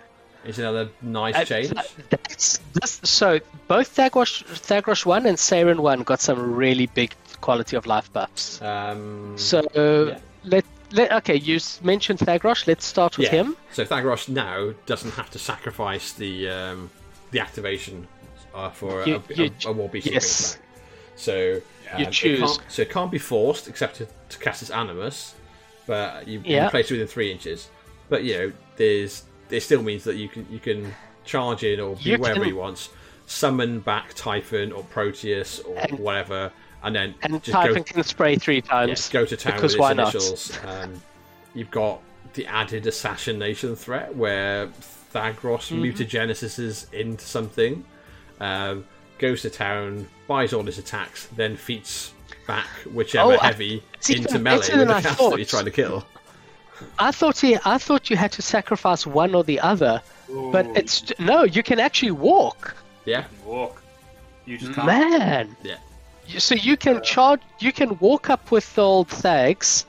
is 0.44 0.58
another 0.58 0.90
nice 1.04 1.36
Uh, 1.36 1.46
change. 1.46 1.70
th- 1.70 2.60
that's, 2.74 3.10
so 3.10 3.40
both 3.68 3.96
Thagrosh, 3.96 4.44
Thagrosh 4.46 5.06
1 5.06 5.26
and 5.28 5.38
Saeryn 5.38 5.80
1 5.82 6.02
got 6.04 6.20
some 6.20 6.56
really 6.56 6.88
big 6.88 7.14
quality 7.42 7.76
of 7.76 7.86
life 7.86 8.12
buffs. 8.12 8.60
Um, 8.62 9.38
So 9.38 9.62
yeah. 9.74 10.18
let, 10.46 10.66
let 10.94 11.12
okay, 11.14 11.36
you 11.36 11.60
mentioned 11.84 12.20
Thagrosh. 12.20 12.66
Let's 12.66 12.86
start 12.86 13.18
with 13.20 13.28
yeah. 13.32 13.44
him. 13.44 13.58
So 13.74 13.86
Thagrosh 13.86 14.30
now 14.30 14.74
doesn't 14.88 15.12
have 15.12 15.30
to 15.32 15.40
sacrifice 15.40 16.14
the 16.14 16.50
um, 16.50 16.90
the 17.32 17.40
activation 17.40 18.08
uh, 18.56 18.72
for 18.72 19.04
a, 19.04 19.08
You- 19.08 19.24
a, 19.30 19.34
you- 19.36 19.52
a, 19.66 19.70
a 19.70 19.72
war 19.74 19.90
beast 19.90 20.08
to 20.08 20.14
yes. 20.14 20.58
Bring 21.26 21.38
back. 21.55 21.61
So 21.61 21.93
um, 21.93 21.99
You 22.01 22.05
it 22.07 22.11
choose. 22.11 22.39
can't- 22.39 22.61
so 22.72 22.82
it 22.82 22.89
can't 22.89 23.11
be 23.11 23.17
forced 23.20 23.67
except 23.67 23.95
to, 23.97 24.07
to 24.30 24.38
cast 24.39 24.61
its 24.61 24.72
animus, 24.72 25.36
but 25.88 26.28
you, 26.28 26.39
you 26.39 26.55
Yeah. 26.55 26.61
can 26.63 26.70
place 26.72 26.86
it 26.91 26.93
within 26.95 27.07
three 27.07 27.32
inches. 27.32 27.70
But 28.09 28.24
you 28.24 28.38
know, 28.38 28.51
there's 28.78 29.24
it 29.49 29.61
still 29.61 29.82
means 29.82 30.03
that 30.03 30.15
you 30.15 30.30
can 30.30 30.45
you 30.51 30.59
can 30.59 30.93
charge 31.26 31.63
in 31.63 31.80
or 31.80 31.95
be 31.95 32.11
You 32.11 32.17
wherever 32.17 32.39
can- 32.39 32.47
he 32.47 32.53
wants, 32.53 32.89
summon 33.28 33.80
back 33.80 34.13
Typhon 34.15 34.72
or 34.72 34.84
Proteus 34.84 35.59
or 35.59 35.78
And- 35.78 35.99
whatever, 35.99 36.51
and 36.84 36.95
then 36.95 37.15
And 37.24 37.34
just 37.43 37.53
go 37.53 37.67
Typhon 37.67 37.84
can 37.84 38.03
spray 38.03 38.36
three 38.36 38.55
yeah, 38.57 38.61
times. 38.61 39.09
go 39.09 39.26
to 39.26 39.36
town 39.38 39.53
because 39.55 39.74
with 39.74 39.80
why 39.82 39.91
its 39.91 39.97
not? 39.97 40.13
initials. 40.15 40.59
Um, 40.65 41.01
you've 41.53 41.72
got 41.72 42.01
the 42.34 42.45
added 42.47 42.86
assassination 42.88 43.76
threat 43.76 44.15
where 44.15 44.67
Thagrosh 45.13 45.72
Mm-hmm. 45.72 45.84
mutagenesis 45.84 46.91
into 46.93 47.26
something, 47.26 47.84
um, 48.39 48.86
goes 49.20 49.41
to 49.43 49.49
town, 49.49 50.07
buys 50.28 50.53
all 50.53 50.63
his 50.63 50.78
attacks, 50.78 51.28
then 51.36 51.55
feats 51.57 52.13
back 52.47 52.65
whichever 52.91 53.34
Oh, 53.34 53.38
I- 53.39 53.47
heavy 53.47 53.84
it's 53.93 54.09
into 54.09 54.30
even 54.30 54.43
melee 54.43 54.59
better 54.61 54.78
with 54.80 54.88
the 54.88 54.93
I 54.95 55.01
caster 55.01 55.15
thought. 55.17 55.38
he's 55.39 55.49
trying 55.49 55.65
to 55.65 55.72
kill. 55.72 56.05
I 56.97 57.11
thought 57.11 57.38
he, 57.39 57.57
I 57.65 57.78
thought 57.78 58.09
you 58.09 58.15
had 58.15 58.32
to 58.34 58.41
sacrifice 58.41 59.05
one 59.05 59.36
or 59.36 59.43
the 59.43 59.59
other, 59.59 60.01
but 60.51 60.65
it's 60.76 61.11
no. 61.20 61.43
You 61.43 61.61
can 61.61 61.80
actually 61.80 62.11
walk, 62.11 62.74
Yeah, 63.05 63.20
you 63.20 63.38
can 63.38 63.45
walk. 63.45 63.82
You 64.45 64.57
just 64.57 64.74
can't. 64.74 64.88
man. 64.88 65.55
yeah, 65.61 65.76
So 66.39 66.55
you 66.55 66.78
can 66.78 67.03
charge. 67.03 67.41
You 67.59 67.72
can 67.74 67.99
walk 67.99 68.30
up 68.30 68.49
with 68.49 68.74
the 68.76 68.82
old 68.82 69.09
Thags, 69.09 69.86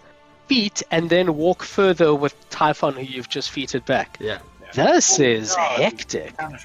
feat, 0.49 0.83
and 0.91 1.09
then 1.09 1.37
walk 1.37 1.63
further 1.63 2.13
with 2.15 2.35
Typhon, 2.51 2.95
who 2.95 3.03
you've 3.03 3.29
just 3.29 3.51
feated 3.51 3.85
back. 3.85 4.17
yeah. 4.21 4.39
This 4.75 5.19
Oh, 5.19 5.23
is 5.25 5.57
no, 5.57 5.63
hectic. 5.63 6.37
Cannon 6.37 6.59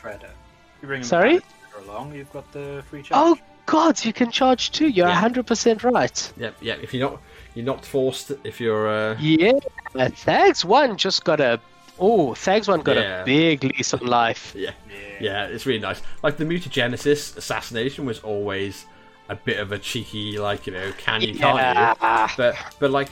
shredder. 1.76 1.84
You 1.84 1.84
bring 1.84 1.84
him 1.84 1.88
Sorry? 1.88 1.98
along. 1.98 2.16
You've 2.16 2.34
got 2.34 2.52
the 2.52 2.84
free 2.90 3.02
charge. 3.02 3.40
Oh 3.40 3.42
God, 3.66 4.04
you 4.06 4.14
can 4.14 4.32
charge 4.32 4.72
too. 4.72 4.88
You're 4.88 5.08
Yeah. 5.08 5.14
hundred 5.16 5.48
percent 5.48 5.84
right. 5.84 6.34
Yeah, 6.38 6.52
yeah. 6.62 6.76
If 6.82 6.94
you're 6.94 7.10
not, 7.10 7.22
you're 7.56 7.66
not 7.66 7.86
forced. 7.86 8.32
If 8.44 8.60
you're, 8.60 8.88
uh, 8.88 9.18
Yeah, 9.20 9.54
Thags 9.96 10.64
one 10.66 10.98
just 10.98 11.24
got 11.24 11.40
a. 11.40 11.60
Oh, 11.98 12.34
Thags 12.34 12.68
one 12.68 12.82
got 12.82 12.98
Yeah. 12.98 13.22
a 13.22 13.26
big 13.26 13.64
lease 13.64 13.94
on 13.94 14.02
life. 14.06 14.54
yeah, 14.56 14.72
yeah. 14.90 14.96
yeah, 15.22 15.46
it's 15.46 15.66
really 15.66 15.80
nice. 15.80 16.02
Like 16.22 16.38
the 16.38 16.44
mutagenesis 16.46 17.38
assassination 17.38 18.06
was 18.06 18.20
always 18.20 18.86
a 19.30 19.36
bit 19.36 19.60
of 19.60 19.72
a 19.72 19.80
cheeky, 19.80 20.38
like 20.38 20.68
you 20.68 20.74
know, 20.74 20.92
can 20.98 21.22
you, 21.22 21.36
can't 21.36 21.56
you? 21.58 21.64
Yeah, 21.64 22.30
But 22.38 22.56
but 22.80 22.92
like, 22.92 23.10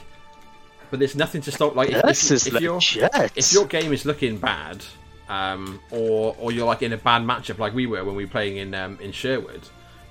but 0.91 0.99
there's 0.99 1.15
nothing 1.15 1.41
to 1.43 1.51
stop. 1.51 1.75
Like, 1.75 1.89
if, 1.89 2.01
this 2.03 2.25
if, 2.25 2.31
is 2.35 2.47
if 2.47 2.61
your 2.61 2.75
legit. 2.75 3.31
if 3.35 3.51
your 3.53 3.65
game 3.65 3.91
is 3.93 4.05
looking 4.05 4.37
bad, 4.37 4.83
um, 5.29 5.79
or 5.91 6.35
or 6.39 6.51
you're 6.51 6.65
like 6.67 6.81
in 6.81 6.93
a 6.93 6.97
bad 6.97 7.21
matchup, 7.23 7.57
like 7.59 7.73
we 7.73 7.85
were 7.85 8.03
when 8.03 8.15
we 8.15 8.25
were 8.25 8.31
playing 8.31 8.57
in 8.57 8.73
um, 8.73 8.97
in 9.01 9.11
Sherwood, 9.11 9.61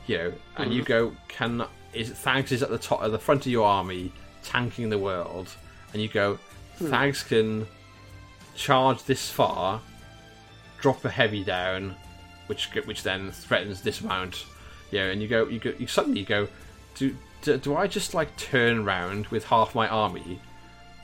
you 0.06 0.18
know, 0.18 0.32
and 0.56 0.66
Mm-hmm. 0.66 0.72
you 0.72 0.82
go, 0.84 1.12
can 1.28 1.64
is 1.92 2.10
Thags 2.10 2.52
is 2.52 2.62
at 2.62 2.70
the 2.70 2.78
top 2.78 3.02
at 3.02 3.10
the 3.10 3.18
front 3.18 3.44
of 3.46 3.52
your 3.52 3.66
army, 3.66 4.12
tanking 4.42 4.88
the 4.90 4.98
world, 4.98 5.48
and 5.92 6.00
you 6.02 6.08
go, 6.08 6.38
Hmm. 6.78 6.86
Thags 6.90 7.22
can 7.22 7.66
charge 8.54 9.02
this 9.04 9.30
far, 9.30 9.80
drop 10.80 11.04
a 11.04 11.10
heavy 11.10 11.44
down, 11.44 11.94
which 12.46 12.68
which 12.86 13.02
then 13.02 13.30
threatens 13.30 13.80
dismount. 13.80 14.46
Yeah, 14.90 15.06
and 15.06 15.22
you 15.22 15.28
go, 15.28 15.48
you 15.48 15.58
go, 15.58 15.72
you 15.78 15.86
suddenly 15.86 16.20
you 16.20 16.26
go, 16.26 16.48
do, 16.96 17.16
do 17.42 17.56
do 17.58 17.76
I 17.76 17.86
just 17.86 18.14
like 18.14 18.34
turn 18.36 18.84
round 18.84 19.26
with 19.28 19.44
half 19.44 19.74
my 19.74 19.88
army, 19.88 20.40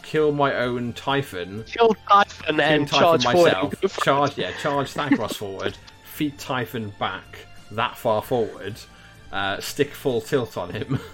kill 0.09 0.33
my 0.33 0.55
own 0.55 0.95
Typhon, 0.95 1.65
kill 1.65 1.95
Typhon 2.09 2.57
kill 2.57 2.61
and 2.61 2.89
Typhon 2.89 3.21
charge 3.21 3.25
myself, 3.25 3.99
charge 4.03 4.39
yeah, 4.39 4.53
charge 4.63 4.95
Thagrosh 4.95 5.35
forward, 5.35 5.77
feed 6.05 6.39
Typhon 6.39 6.95
back 6.99 7.41
that 7.73 7.97
far 7.97 8.23
forward, 8.23 8.77
uh, 9.33 9.61
stick 9.61 9.93
full 9.93 10.21
tilt 10.21 10.57
on 10.57 10.71
him. 10.71 10.99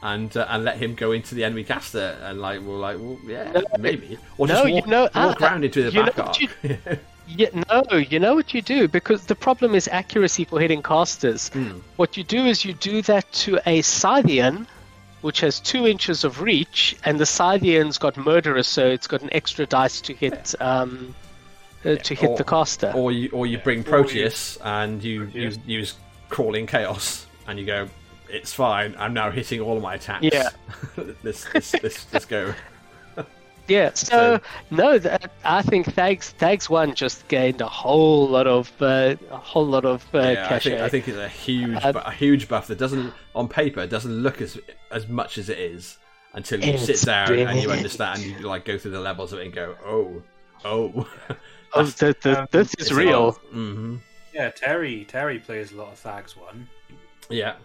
And, 0.00 0.36
uh, 0.36 0.46
and 0.48 0.62
let 0.62 0.76
him 0.76 0.94
go 0.94 1.10
into 1.10 1.34
the 1.34 1.42
enemy 1.42 1.64
caster 1.64 2.16
and 2.22 2.40
like 2.40 2.60
we're 2.60 2.78
like 2.78 2.98
well 3.00 3.18
yeah 3.26 3.50
No, 3.50 3.64
maybe 3.80 4.16
or 4.38 4.46
no, 4.46 4.54
just 4.54 4.68
you 4.68 4.74
walk, 4.74 4.86
know, 4.86 5.08
walk 5.12 5.42
uh, 5.42 5.58
into 5.60 5.82
the 5.82 5.90
you 5.90 6.04
know 6.04 6.12
back 6.12 6.18
arc. 6.20 7.00
Yeah, 7.26 7.48
no, 7.68 7.96
you 7.96 8.20
know 8.20 8.36
what 8.36 8.54
you 8.54 8.62
do 8.62 8.86
because 8.86 9.26
the 9.26 9.34
problem 9.34 9.74
is 9.74 9.88
accuracy 9.88 10.44
for 10.44 10.60
hitting 10.60 10.82
casters. 10.84 11.48
Hmm. 11.48 11.80
What 11.96 12.16
you 12.16 12.22
do 12.22 12.46
is 12.46 12.64
you 12.64 12.74
do 12.74 13.02
that 13.02 13.30
to 13.44 13.56
a 13.66 13.82
Scythean, 13.82 14.68
which 15.20 15.40
has 15.40 15.60
two 15.60 15.86
inches 15.86 16.24
of 16.24 16.40
reach, 16.40 16.96
and 17.04 17.18
the 17.18 17.24
Scythean's 17.24 17.98
got 17.98 18.16
murderous, 18.16 18.68
so 18.68 18.86
it's 18.86 19.06
got 19.06 19.22
an 19.22 19.28
extra 19.32 19.66
dice 19.66 20.00
to 20.02 20.14
hit 20.14 20.54
um, 20.60 21.14
uh, 21.84 21.96
to 21.96 22.14
hit 22.14 22.30
or- 22.30 22.36
the 22.36 22.44
caster. 22.44 22.92
Or 22.94 23.12
you 23.12 23.30
or 23.32 23.46
you 23.46 23.58
bring 23.58 23.78
Or 23.78 23.82
you- 23.82 23.84
Proteus 23.90 24.58
and 24.62 25.02
you, 25.02 25.24
you 25.34 25.52
use 25.66 25.94
crawling 26.28 26.66
chaos 26.66 27.26
and 27.46 27.58
you 27.58 27.64
go, 27.66 27.88
it's 28.28 28.52
fine. 28.52 28.94
I'm 28.98 29.14
now 29.14 29.30
hitting 29.30 29.60
all 29.60 29.76
of 29.76 29.82
my 29.82 29.94
attacks. 29.94 30.24
Yeah. 30.24 30.50
let's, 31.22 31.52
let's, 31.54 31.72
let's, 31.82 32.06
let's 32.12 32.24
go. 32.26 32.54
Yeah, 33.68 33.92
so, 33.92 34.40
no, 34.70 34.98
that, 34.98 35.30
I 35.44 35.60
think 35.62 35.86
Thags 35.94 36.30
Thags 36.32 36.70
one 36.70 36.94
just 36.94 37.28
gained 37.28 37.60
a 37.60 37.68
whole 37.68 38.26
lot 38.26 38.46
of 38.46 38.72
uh, 38.80 39.16
a 39.30 39.36
whole 39.36 39.66
lot 39.66 39.84
of 39.84 40.04
uh, 40.14 40.18
yeah, 40.20 40.46
I 40.46 40.48
cachet. 40.48 40.70
think, 40.70 40.80
I 40.82 40.88
think 40.88 41.08
it's 41.08 41.18
a 41.18 41.28
huge, 41.28 41.84
Um, 41.84 41.96
a 41.96 42.10
huge 42.10 42.48
buff 42.48 42.66
that 42.68 42.78
doesn't, 42.78 43.12
on 43.34 43.46
paper, 43.48 43.86
doesn't 43.86 44.22
look 44.22 44.40
as 44.40 44.58
as 44.90 45.06
much 45.06 45.36
as 45.38 45.48
it 45.50 45.58
is 45.58 45.98
until 46.32 46.64
you 46.64 46.78
sit 46.78 46.90
It's 46.90 47.02
down 47.04 47.32
and 47.32 47.60
you 47.60 47.70
understand 47.70 48.22
and 48.22 48.40
You 48.40 48.46
like 48.46 48.64
go 48.64 48.78
through 48.78 48.92
the 48.92 49.00
levels 49.00 49.32
of 49.32 49.38
it 49.40 49.44
and 49.46 49.54
go, 49.54 49.76
oh, 49.84 50.22
oh, 50.64 51.06
oh, 51.74 51.84
the, 51.84 52.16
the, 52.22 52.40
um, 52.40 52.48
this 52.50 52.74
is 52.78 52.92
real. 52.92 53.24
lot. 53.26 53.36
hmm 53.50 53.96
Yeah, 54.32 54.50
Terry. 54.50 55.04
Terry 55.04 55.38
plays 55.38 55.72
a 55.72 55.76
lot 55.76 55.92
of 55.92 55.98
Thags 55.98 56.36
one 56.36 56.68
Yeah. 57.28 57.56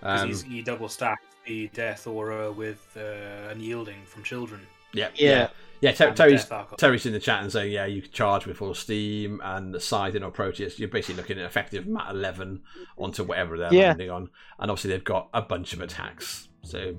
because 0.00 0.42
Um, 0.44 0.50
he 0.50 0.62
double 0.62 0.88
stacks 0.88 1.22
the 1.46 1.68
Death 1.68 2.06
Aura 2.06 2.50
with 2.52 2.84
uh, 2.96 3.50
Unyielding 3.52 4.04
from 4.04 4.22
Children. 4.22 4.66
Yeah, 4.92 5.08
Yeah. 5.14 5.30
yeah, 5.30 5.48
yeah. 5.80 5.92
Ter- 5.92 6.08
And 6.08 6.16
the 6.16 6.22
Terry's 6.22 6.46
Terry's 6.78 7.06
in 7.06 7.12
the 7.12 7.20
chat 7.20 7.42
and 7.42 7.52
saying, 7.52 7.72
yeah, 7.72 7.86
you 7.86 8.02
can 8.02 8.10
charge 8.10 8.46
with 8.46 8.56
full 8.56 8.74
steam 8.74 9.40
and 9.44 9.74
the 9.74 9.80
Sidon 9.80 10.22
or 10.22 10.30
Proteus. 10.30 10.78
You're 10.78 10.88
basically 10.88 11.16
looking 11.16 11.38
at 11.38 11.44
effective 11.44 11.86
mat 11.86 12.06
eleven 12.10 12.62
onto 12.96 13.24
whatever 13.24 13.58
they're 13.58 13.72
Yeah. 13.72 13.88
landing 13.88 14.10
on, 14.10 14.30
and 14.58 14.70
obviously 14.70 14.90
they've 14.90 15.04
got 15.04 15.28
a 15.34 15.42
bunch 15.42 15.72
of 15.72 15.80
attacks. 15.80 16.48
So 16.62 16.96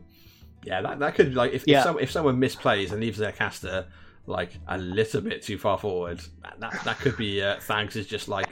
yeah, 0.64 0.82
that 0.82 1.00
that 1.00 1.16
could 1.16 1.36
like 1.36 1.54
if 1.54 1.64
Yeah. 1.68 1.80
if, 1.80 1.84
some, 1.84 2.00
if 2.00 2.12
someone 2.12 2.38
misplays 2.40 2.92
and 2.92 3.00
leaves 3.02 3.18
their 3.18 3.32
caster 3.32 3.88
like 4.28 4.52
a 4.68 4.78
little 4.78 5.22
bit 5.22 5.42
too 5.42 5.58
far 5.58 5.78
forward, 5.78 6.22
that 6.60 6.84
that 6.84 7.00
could 7.00 7.18
be 7.18 7.42
uh, 7.42 7.60
Thanks 7.62 7.96
is 7.96 8.06
just 8.06 8.28
like 8.28 8.48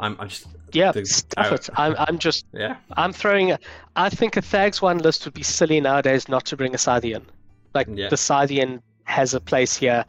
I'm 0.00 0.16
I'm 0.18 0.28
just 0.28 0.46
Yeah, 0.72 0.90
stuff 1.04 1.52
it. 1.52 1.68
I'm, 1.76 1.94
I'm 1.98 2.18
just 2.18 2.46
yeah 2.52 2.76
I'm 2.96 3.12
throwing. 3.12 3.56
I 3.94 4.08
think 4.10 4.36
a 4.36 4.42
Thags 4.42 4.82
one 4.82 4.98
list 4.98 5.24
would 5.26 5.34
be 5.34 5.42
silly 5.42 5.80
nowadays 5.80 6.28
not 6.28 6.44
to 6.46 6.56
bring 6.56 6.74
a 6.74 6.78
Scythean. 6.78 7.22
Like 7.74 7.88
Yeah. 7.90 8.08
the 8.08 8.16
Scythean 8.16 8.80
has 9.04 9.34
a 9.34 9.40
place 9.40 9.76
here. 9.76 10.04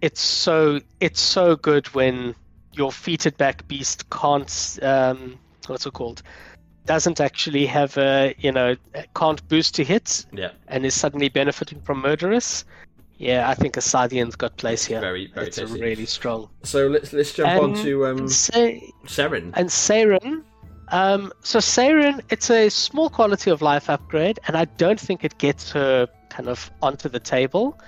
It's 0.00 0.20
so 0.20 0.80
it's 1.00 1.20
so 1.20 1.56
good 1.56 1.86
when 1.94 2.34
your 2.72 2.92
feated 2.92 3.36
back 3.38 3.66
beast 3.68 4.08
can't 4.10 4.78
um 4.82 5.38
what's 5.66 5.86
it 5.86 5.92
called 5.94 6.22
doesn't 6.84 7.20
actually 7.20 7.64
have 7.66 7.96
a 7.96 8.34
you 8.38 8.52
know 8.52 8.76
can't 9.14 9.46
boost 9.48 9.74
to 9.74 9.82
hits 9.82 10.26
yeah 10.32 10.50
and 10.68 10.84
is 10.86 10.94
suddenly 10.94 11.28
benefiting 11.28 11.80
from 11.80 12.00
murderous. 12.02 12.64
Yeah, 13.18 13.48
I 13.48 13.54
think 13.54 13.78
a 13.78 13.80
Scythean's 13.80 14.36
got 14.36 14.58
place 14.58 14.84
here. 14.84 15.00
very 15.00 15.28
very 15.34 15.46
it's 15.46 15.56
tasty. 15.56 15.80
really 15.80 16.04
strong. 16.06 16.50
So 16.64 16.86
let's 16.86 17.14
let's 17.14 17.32
jump 17.32 17.48
And- 17.50 17.76
on 17.76 17.84
to 17.84 18.06
um 18.06 18.18
And 18.18 18.30
say, 18.32 18.92
Saeryn. 19.06 19.52
and 19.54 19.68
Saeryn. 19.70 20.42
Um, 20.92 21.32
so 21.42 21.58
Saeryn, 21.58 22.20
it's 22.30 22.50
a 22.50 22.68
small 22.68 23.08
quality 23.08 23.50
of 23.50 23.60
life 23.62 23.88
upgrade, 23.90 24.38
and 24.46 24.56
I 24.56 24.66
don't 24.76 25.00
think 25.00 25.24
it 25.24 25.36
gets 25.38 25.72
her 25.72 26.06
kind 26.36 26.48
of 26.48 26.70
onto 26.82 27.08
the 27.08 27.20
table, 27.20 27.78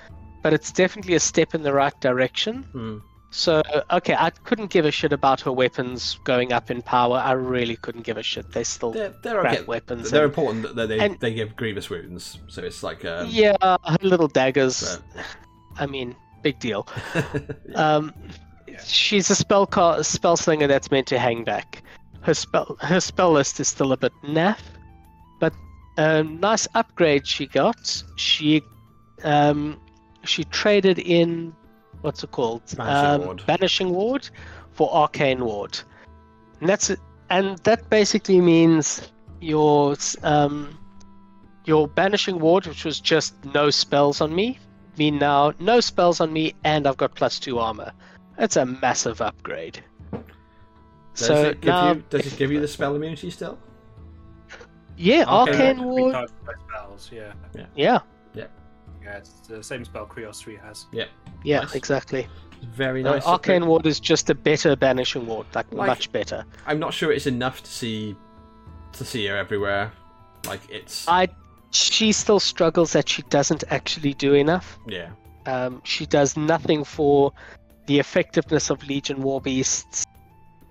but 0.43 0.53
it's 0.53 0.73
definitely 0.73 1.15
a 1.15 1.21
step 1.21 1.55
in 1.55 1.63
the 1.63 1.73
right 1.73 1.99
direction. 2.01 2.63
Hmm. 2.73 2.99
So 3.31 3.61
okay, 3.91 4.15
I 4.15 4.31
couldn't 4.31 4.71
give 4.71 4.87
a 4.87 4.91
shit 4.91 5.13
about 5.13 5.43
her 5.43 5.53
weapons 5.53 6.19
going 6.25 6.51
up 6.51 6.71
in 6.71 6.81
power. 6.81 7.19
I 7.19 7.33
really 7.33 7.77
couldn't 7.77 8.05
give 8.05 8.17
a 8.17 8.23
shit. 8.23 8.51
They're 8.53 8.65
still 8.65 8.93
They're 8.93 9.15
they're 9.23 9.47
okay. 9.47 9.63
weapons. 9.65 10.11
They're 10.11 10.25
and- 10.25 10.31
important 10.31 10.77
that 10.77 10.89
they 10.89 10.99
and- 10.99 11.21
they 11.21 11.35
give 11.35 11.55
grievous 11.55 11.91
wounds, 11.91 12.39
so 12.49 12.63
it's 12.63 12.83
like 12.83 13.05
um, 13.05 13.29
yeah, 13.29 13.55
her 13.63 13.99
little 14.01 14.29
daggers. 14.29 14.99
I 15.79 15.87
mean, 15.87 16.17
big 16.43 16.59
deal. 16.59 16.87
Um, 17.75 18.15
she's 18.85 19.29
a 19.31 19.35
spell 19.35 19.67
ca- 19.67 20.03
spell 20.03 20.37
slinger 20.37 20.67
that's 20.67 20.91
meant 20.91 21.07
to 21.09 21.19
hang 21.19 21.45
back. 21.45 21.83
Her 22.23 22.35
spell 22.35 22.77
her 22.81 23.01
spell 23.01 23.33
list 23.33 23.61
is 23.61 23.69
still 23.69 23.93
a 23.93 23.97
bit 23.99 24.13
naff, 24.25 24.61
but 25.39 25.53
a 25.99 26.23
nice 26.23 26.67
upgrade 26.75 27.27
she 27.27 27.47
got. 27.47 28.03
She 28.17 28.63
um, 29.25 29.79
she 30.25 30.45
traded 30.45 30.99
in 30.99 31.55
what's 32.01 32.23
it 32.23 32.31
called? 32.31 32.63
Banishing 32.77 33.21
um, 33.21 33.27
Ward. 33.27 33.43
Banishing 33.47 33.91
Ward 33.91 34.31
for 34.73 34.93
Arcane 34.95 35.45
Ward. 35.45 35.79
And 36.61 36.69
that's. 36.69 36.91
And 37.31 37.59
that 37.59 37.91
basically 37.91 38.41
means 38.41 39.13
your 39.41 39.97
um, 40.23 40.79
your 41.67 41.87
Banishing 41.87 42.39
Ward, 42.39 42.67
which 42.67 42.87
was 42.87 43.01
just 43.01 43.35
no 43.53 43.69
spells 43.69 44.23
on 44.23 44.35
me, 44.35 44.59
mean 44.97 45.19
now 45.19 45.53
no 45.61 45.81
spells 45.81 46.21
on 46.21 46.33
me, 46.33 46.55
and 46.65 46.87
I've 46.87 46.97
got 46.97 47.15
plus 47.15 47.39
two 47.39 47.59
armor. 47.59 47.93
That's 48.39 48.57
a 48.57 48.65
massive 48.65 49.21
upgrade. 49.21 49.83
Does 51.15 51.27
so 51.27 51.45
it 51.51 51.61
give 51.61 51.69
now, 51.69 51.93
you 51.93 52.05
does 52.09 52.27
it 52.33 52.39
give 52.39 52.51
you 52.51 52.61
the 52.61 52.69
spell 52.69 52.95
immunity 52.95 53.31
still? 53.31 53.59
Yeah, 54.99 55.23
Okay. 55.43 55.53
Arcane 55.53 55.85
Ward, 55.85 56.13
types 56.13 56.33
of 56.49 56.55
spells, 56.69 57.11
yeah. 57.13 57.33
yeah, 57.77 58.01
Yeah, 58.35 59.17
it's 59.17 59.31
the 59.49 59.63
same 59.63 59.85
spell 59.85 60.07
Kreoss 60.07 60.41
3 60.43 60.57
has. 60.57 60.87
yeah, 60.93 61.05
Nice. 61.45 61.75
exactly. 61.75 62.27
Very 62.75 63.05
Uh, 63.05 63.13
nice. 63.13 63.25
Arcane 63.27 63.67
Ward 63.67 63.87
is 63.87 64.01
just 64.01 64.29
a 64.29 64.35
better 64.35 64.75
Banishing 64.77 65.25
Ward, 65.27 65.47
like, 65.55 65.73
Like- 65.73 65.87
much 65.87 66.11
better. 66.13 66.45
I'm 66.67 66.79
not 66.81 66.93
sure 66.93 67.13
it's 67.13 67.27
enough 67.27 67.63
to 67.63 67.71
see 67.71 68.17
to 68.93 69.05
see 69.05 69.27
her 69.27 69.37
everywhere. 69.37 69.93
Like 70.47 70.61
it's 70.69 71.07
I, 71.07 71.29
she 71.71 72.11
still 72.11 72.41
struggles 72.41 72.93
that 72.95 73.09
she 73.09 73.23
doesn't 73.23 73.63
actually 73.71 74.15
do 74.15 74.35
enough. 74.35 74.79
yeah. 74.89 75.11
Um, 75.47 75.81
she 75.85 76.05
does 76.05 76.37
nothing 76.37 76.83
for 76.85 77.33
the 77.87 77.99
effectiveness 78.01 78.71
of 78.71 78.83
Legion 78.89 79.23
War 79.23 79.41
Beasts. 79.41 80.05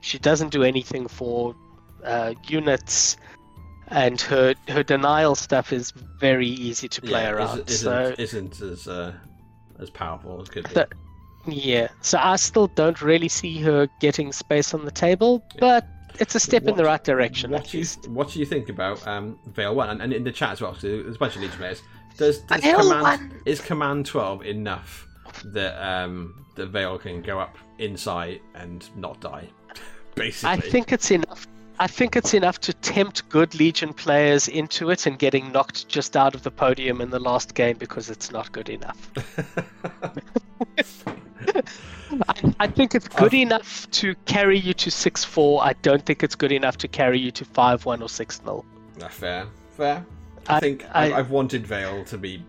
She 0.02 0.20
doesn't 0.20 0.50
do 0.50 0.64
anything 0.64 1.08
for 1.08 1.56
uh, 2.04 2.34
units, 2.48 3.18
and 3.90 4.20
her 4.22 4.56
her 4.68 4.84
denial 4.84 5.36
stuff 5.36 5.72
is 5.72 5.92
very 5.92 6.48
easy 6.48 6.88
to 6.88 7.02
play 7.02 7.24
yeah, 7.24 7.32
around. 7.32 7.70
Isn't, 7.70 7.70
so 7.70 8.16
isn't, 8.18 8.54
isn't 8.54 8.62
as 8.62 8.88
uh, 8.88 9.14
as 9.80 9.90
powerful 9.90 10.42
as 10.42 10.50
could 10.50 10.68
be. 10.68 10.74
The- 10.74 10.90
yeah, 11.50 11.88
so 12.02 12.20
I 12.22 12.36
still 12.36 12.68
don't 12.68 13.02
really 13.02 13.30
see 13.30 13.62
her 13.62 13.88
getting 14.02 14.34
space 14.34 14.74
on 14.74 14.84
the 14.84 14.92
table, 14.92 15.42
but 15.60 15.88
it's 16.20 16.36
a 16.36 16.40
step 16.40 16.64
in 16.64 16.76
the 16.76 16.84
right 16.84 17.04
direction 17.04 17.52
What 17.52 17.62
at 17.62 17.70
do 17.70 17.78
you 17.78 17.82
least. 17.82 18.08
what 18.10 18.32
do 18.32 18.40
you 18.40 18.46
think 18.46 18.70
about 18.70 19.06
um, 19.08 19.40
Vayl 19.52 19.74
One 19.74 19.90
and, 19.90 20.02
and 20.02 20.14
in 20.14 20.24
the 20.24 20.32
chat 20.32 20.52
as 20.52 20.62
well? 20.62 20.72
Because 20.72 20.84
there's 20.84 21.16
a 21.16 21.20
bunch 21.20 21.36
of 21.36 21.42
Legion 21.42 21.58
players. 21.58 21.82
Does, 22.18 22.40
does 22.40 22.62
Vayl 22.62 22.82
command 22.82 23.02
One- 23.02 23.42
is 23.46 23.62
Command 23.62 24.06
Twelve 24.06 24.46
enough 24.46 25.08
that 25.46 25.82
um, 25.82 26.46
the 26.56 26.68
Vayl 26.68 27.00
can 27.00 27.22
go 27.22 27.40
up 27.40 27.58
inside 27.78 28.42
and 28.56 28.88
not 28.98 29.20
die? 29.22 29.48
Basically, 30.16 30.50
I 30.50 30.58
think 30.58 30.92
it's 30.92 31.12
enough. 31.12 31.48
I 31.80 31.88
think 31.88 32.16
it's 32.16 32.34
enough 32.34 32.60
to 32.62 32.74
tempt 32.74 33.28
good 33.30 33.54
Legion 33.56 33.94
players 33.94 34.48
into 34.48 34.90
it 34.90 35.06
and 35.06 35.18
getting 35.20 35.52
knocked 35.52 35.88
just 35.88 36.18
out 36.18 36.34
of 36.34 36.42
the 36.44 36.50
podium 36.52 37.02
in 37.02 37.10
the 37.12 37.20
last 37.20 37.54
game 37.54 37.78
because 37.78 38.10
it's 38.10 38.32
not 38.32 38.52
good 38.52 38.70
enough. 38.70 39.12
I, 42.28 42.54
I 42.60 42.68
think 42.68 42.96
it's 42.96 43.08
good 43.08 43.28
I've- 43.28 43.42
enough 43.42 43.90
to 43.92 44.16
carry 44.26 44.58
you 44.60 44.74
to 44.74 44.90
6 44.92 45.24
4. 45.24 45.64
I 45.64 45.74
don't 45.82 46.04
think 46.06 46.24
it's 46.24 46.36
good 46.36 46.52
enough 46.52 46.78
to 46.78 46.88
carry 46.88 47.20
you 47.20 47.32
to 47.32 47.46
5 47.46 47.86
1 47.86 48.02
or 48.02 48.10
6 48.10 48.42
0. 48.42 48.66
Ah, 49.02 49.08
fair, 49.10 49.46
fair. 49.76 50.06
I, 50.48 50.58
I- 50.58 50.60
think 50.60 50.86
I, 50.94 51.12
I- 51.12 51.20
I've 51.20 51.30
wanted 51.30 51.64
Vayl 51.66 52.06
to 52.08 52.18
be 52.18 52.44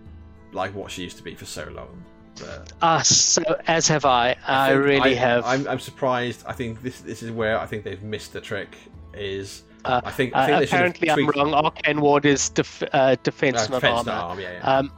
like 0.53 0.75
what 0.75 0.91
she 0.91 1.03
used 1.03 1.19
to 1.19 1.23
be 1.23 1.35
for 1.35 1.45
so 1.45 1.69
long. 1.75 2.03
But 2.41 2.73
Uh, 2.81 3.03
so, 3.03 3.43
as 3.67 3.89
have 3.89 4.05
I. 4.05 4.37
I, 4.47 4.71
think 4.71 4.85
really 4.85 5.11
I, 5.19 5.21
have. 5.21 5.45
I'm, 5.45 5.67
I'm 5.69 5.81
surprised. 5.81 6.45
I 6.47 6.53
think 6.53 6.83
this 6.83 7.01
this 7.01 7.23
is 7.23 7.31
where 7.33 7.59
I 7.59 7.67
think 7.67 7.83
they've 7.85 8.03
missed 8.03 8.33
the 8.33 8.41
trick. 8.41 8.77
Is 9.19 9.63
Uh, 9.85 10.01
I 10.05 10.11
think 10.11 10.35
I 10.35 10.41
uh, 10.43 10.47
think 10.47 10.59
have 10.59 10.63
apparently, 10.69 11.11
I'm 11.11 11.27
wrong. 11.29 11.55
Arcane 11.55 12.01
Ward 12.01 12.25
is 12.27 12.49
def- 12.51 12.83
uh, 12.93 13.17
defense, 13.23 13.57
uh, 13.59 13.69
not 13.69 13.81
defense, 13.81 13.99
armor. 13.99 14.13
not 14.13 14.25
armor, 14.31 14.41
yeah, 14.43 14.53
yeah. 14.53 14.77
Um, 14.79 14.93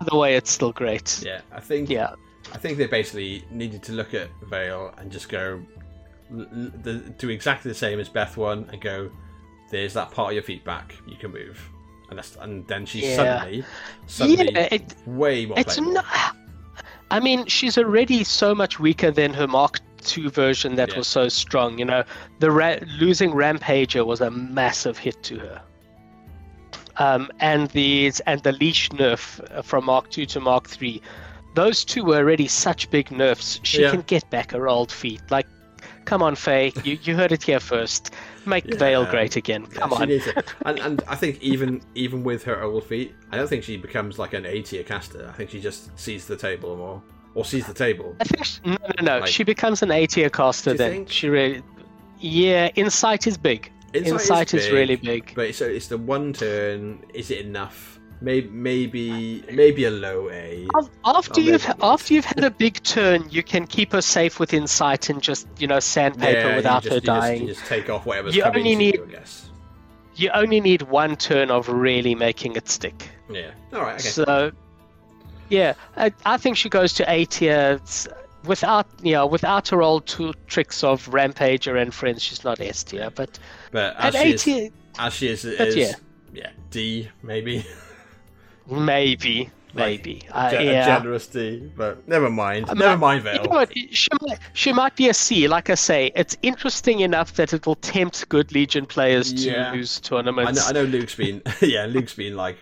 either 0.00 0.16
way, 0.16 0.36
it's 0.36 0.50
still 0.50 0.72
great. 0.72 1.22
yeah, 1.24 1.40
I 1.52 1.60
think 1.60 1.88
Yeah. 1.90 2.14
I 2.54 2.58
think 2.58 2.78
they 2.78 2.86
basically 2.86 3.44
needed 3.50 3.82
to 3.84 3.92
look 3.92 4.14
at 4.14 4.28
Vayl 4.50 4.96
and 5.00 5.10
just 5.10 5.28
go 5.28 5.60
l- 6.32 6.40
l- 6.40 6.70
the, 6.82 6.94
do 7.18 7.28
exactly 7.30 7.70
the 7.70 7.74
same 7.74 7.98
as 7.98 8.08
Beth 8.08 8.36
one 8.36 8.68
and 8.72 8.80
go. 8.80 9.10
There's 9.72 9.94
that 9.94 10.12
part 10.12 10.28
of 10.30 10.34
your 10.34 10.44
feat 10.44 10.64
back. 10.64 10.94
You 11.08 11.16
can 11.16 11.32
move, 11.32 11.58
and 12.08 12.16
that's 12.18 12.36
and 12.36 12.64
then 12.68 12.86
she's 12.86 13.02
Yeah. 13.04 13.16
suddenly 13.16 13.64
suddenly 14.06 14.52
Yeah, 14.52 14.68
it, 14.70 14.94
way 15.06 15.44
more. 15.46 15.58
It's 15.58 15.74
playable. 15.76 15.94
not. 15.94 16.36
I 17.10 17.18
mean, 17.20 17.46
she's 17.46 17.78
already 17.78 18.22
so 18.24 18.54
much 18.54 18.78
weaker 18.78 19.10
than 19.10 19.32
her 19.34 19.46
Mark 19.48 19.80
II 20.16 20.28
version 20.28 20.74
that 20.76 20.90
Yeah. 20.90 20.98
was 20.98 21.06
so 21.08 21.28
strong. 21.28 21.78
You 21.78 21.84
know, 21.86 22.04
the 22.40 22.50
ra- 22.50 22.76
losing 22.98 23.32
Rampager 23.32 24.04
was 24.04 24.20
a 24.20 24.30
massive 24.30 24.98
hit 24.98 25.22
to 25.24 25.38
her. 25.38 25.62
Um, 26.98 27.30
and 27.40 27.68
the 27.70 28.12
and 28.26 28.42
the 28.42 28.52
leash 28.52 28.88
nerf 28.90 29.40
uh, 29.54 29.60
from 29.62 29.84
Mark 29.84 30.16
II 30.16 30.24
to 30.26 30.40
Mark 30.40 30.68
III, 30.80 31.02
those 31.54 31.84
two 31.84 32.04
were 32.04 32.16
already 32.16 32.48
such 32.48 32.90
big 32.90 33.10
nerfs. 33.10 33.60
She 33.64 33.82
Yeah. 33.82 33.90
can 33.90 34.00
get 34.02 34.28
back 34.30 34.52
her 34.52 34.66
old 34.68 34.90
feat. 34.90 35.20
Like, 35.30 35.46
come 36.06 36.22
on, 36.22 36.36
Faye, 36.36 36.72
you, 36.84 36.98
you 37.02 37.14
heard 37.14 37.32
it 37.32 37.42
here 37.42 37.60
first. 37.60 38.14
Make 38.46 38.64
Yeah. 38.66 38.76
Vayl 38.76 39.10
great 39.10 39.36
again. 39.36 39.66
Come 39.66 39.92
on. 39.92 40.10
And, 40.64 40.78
and 40.78 41.02
I 41.06 41.16
think 41.16 41.42
even 41.42 41.82
even 41.94 42.24
with 42.24 42.44
her 42.44 42.62
old 42.62 42.84
feat, 42.84 43.14
I 43.30 43.36
don't 43.36 43.48
think 43.48 43.62
she 43.64 43.76
becomes 43.76 44.18
like 44.18 44.32
an 44.32 44.46
A 44.46 44.62
tier 44.62 44.82
caster. 44.82 45.28
I 45.28 45.32
think 45.36 45.50
she 45.50 45.60
just 45.60 45.96
sees 45.98 46.26
the 46.26 46.36
table 46.36 46.76
more, 46.76 47.02
or 47.36 47.44
sees 47.44 47.66
the 47.66 47.74
table. 47.74 48.16
I 48.20 48.24
think 48.24 48.44
she, 48.44 48.60
no, 48.64 48.76
no, 48.98 49.04
no. 49.04 49.18
Like- 49.20 49.28
she 49.28 49.44
becomes 49.44 49.82
an 49.82 49.90
A 49.92 50.06
tier 50.06 50.28
caster 50.30 50.74
then. 50.74 50.90
think? 50.90 51.10
She 51.10 51.28
really, 51.28 51.62
yeah. 52.18 52.70
Insight 52.74 53.26
is 53.28 53.36
big. 53.38 53.70
Insight, 53.94 54.52
is, 54.52 54.64
big, 54.64 54.74
really 54.74 54.96
big. 54.96 55.32
But 55.36 55.54
so 55.54 55.64
it's 55.66 55.86
the 55.86 55.96
one 55.96 56.32
turn. 56.32 56.98
Is 57.14 57.30
it 57.30 57.46
enough? 57.46 58.00
Maybe 58.22 58.48
maybe 58.48 59.44
maybe 59.52 59.84
a 59.84 59.90
low 59.90 60.30
A. 60.30 60.66
After 61.04 61.40
you've 61.40 61.66
after 61.82 62.14
you've 62.14 62.24
had 62.24 62.44
a 62.44 62.50
big 62.50 62.82
turn, 62.82 63.26
you 63.30 63.42
can 63.42 63.66
keep 63.66 63.92
her 63.92 64.00
safe 64.00 64.40
with 64.40 64.54
insight 64.54 65.10
and 65.10 65.22
just 65.22 65.46
you 65.58 65.66
know 65.66 65.80
sandpaper 65.80 66.48
Yeah, 66.48 66.56
without 66.56 66.82
just- 66.82 66.94
her 66.94 67.00
just- 67.00 67.06
dying. 67.06 67.42
You 67.42 67.48
just, 67.54 67.66
take 67.66 67.90
off 67.90 68.06
whatever's 68.06 68.34
You 68.34 68.42
coming 68.42 68.60
only 68.60 68.76
need- 68.76 68.94
you, 68.96 69.04
I 69.06 69.10
guess. 69.12 69.50
You 70.14 70.30
only 70.32 70.60
need 70.62 70.80
one 70.82 71.16
turn 71.16 71.50
of 71.50 71.68
really 71.68 72.14
making 72.14 72.56
it 72.56 72.68
stick. 72.70 73.08
Yeah. 73.30 73.50
All 73.74 73.82
right. 73.82 74.00
Okay. 74.00 74.08
So, 74.08 74.50
yeah, 75.48 75.74
I, 75.96 76.12
I 76.24 76.36
think 76.36 76.56
she 76.56 76.68
goes 76.68 76.92
to 76.94 77.10
A 77.10 77.24
tier 77.24 77.80
without 78.44 78.86
you 79.02 79.12
know 79.12 79.26
without 79.26 79.68
her 79.68 79.82
old 79.82 80.06
two 80.06 80.32
tricks 80.46 80.84
of 80.84 81.08
Rampager 81.08 81.80
and 81.80 81.92
friends. 81.92 82.22
She's 82.22 82.44
not 82.44 82.60
S 82.60 82.84
tier, 82.84 83.10
but 83.14 83.38
but 83.70 83.96
as 83.96 84.14
she 84.14 84.20
A 84.20 84.24
is, 84.34 84.70
as 84.98 85.14
she 85.14 85.28
is, 85.28 85.42
But 85.44 85.68
is 85.68 85.76
yeah. 85.76 85.92
yeah, 86.32 86.50
D 86.70 87.08
maybe. 87.22 87.64
maybe 88.70 89.50
maybe 89.76 90.22
uh, 90.32 90.50
Ge- 90.50 90.54
a 90.54 90.64
yeah. 90.64 90.86
generous 90.86 91.26
D, 91.26 91.70
but 91.76 92.06
never 92.08 92.28
mind. 92.30 92.68
Um, 92.70 92.78
never 92.78 92.94
uh, 92.94 92.96
mind, 92.96 93.24
You 93.24 93.30
Vayl. 93.30 93.44
know 93.44 93.50
what? 93.50 93.72
She 93.76 94.08
might, 94.22 94.38
she 94.54 94.72
might 94.72 94.96
be 94.96 95.08
a 95.08 95.14
C. 95.14 95.46
Like 95.48 95.70
I 95.70 95.74
say, 95.74 96.10
it's 96.16 96.36
interesting 96.42 97.00
enough 97.00 97.34
that 97.34 97.52
it 97.52 97.66
will 97.66 97.76
tempt 97.76 98.28
good 98.28 98.52
Legion 98.52 98.86
players 98.86 99.32
to 99.32 99.50
Yeah. 99.50 99.72
lose 99.72 100.00
I 100.04 100.06
tournaments. 100.08 100.60
know, 100.62 100.68
I 100.80 100.82
know 100.82 100.88
Luke's 100.88 101.14
been 101.14 101.42
yeah 101.60 101.86
Luke's 101.86 102.14
been 102.14 102.36
like 102.36 102.58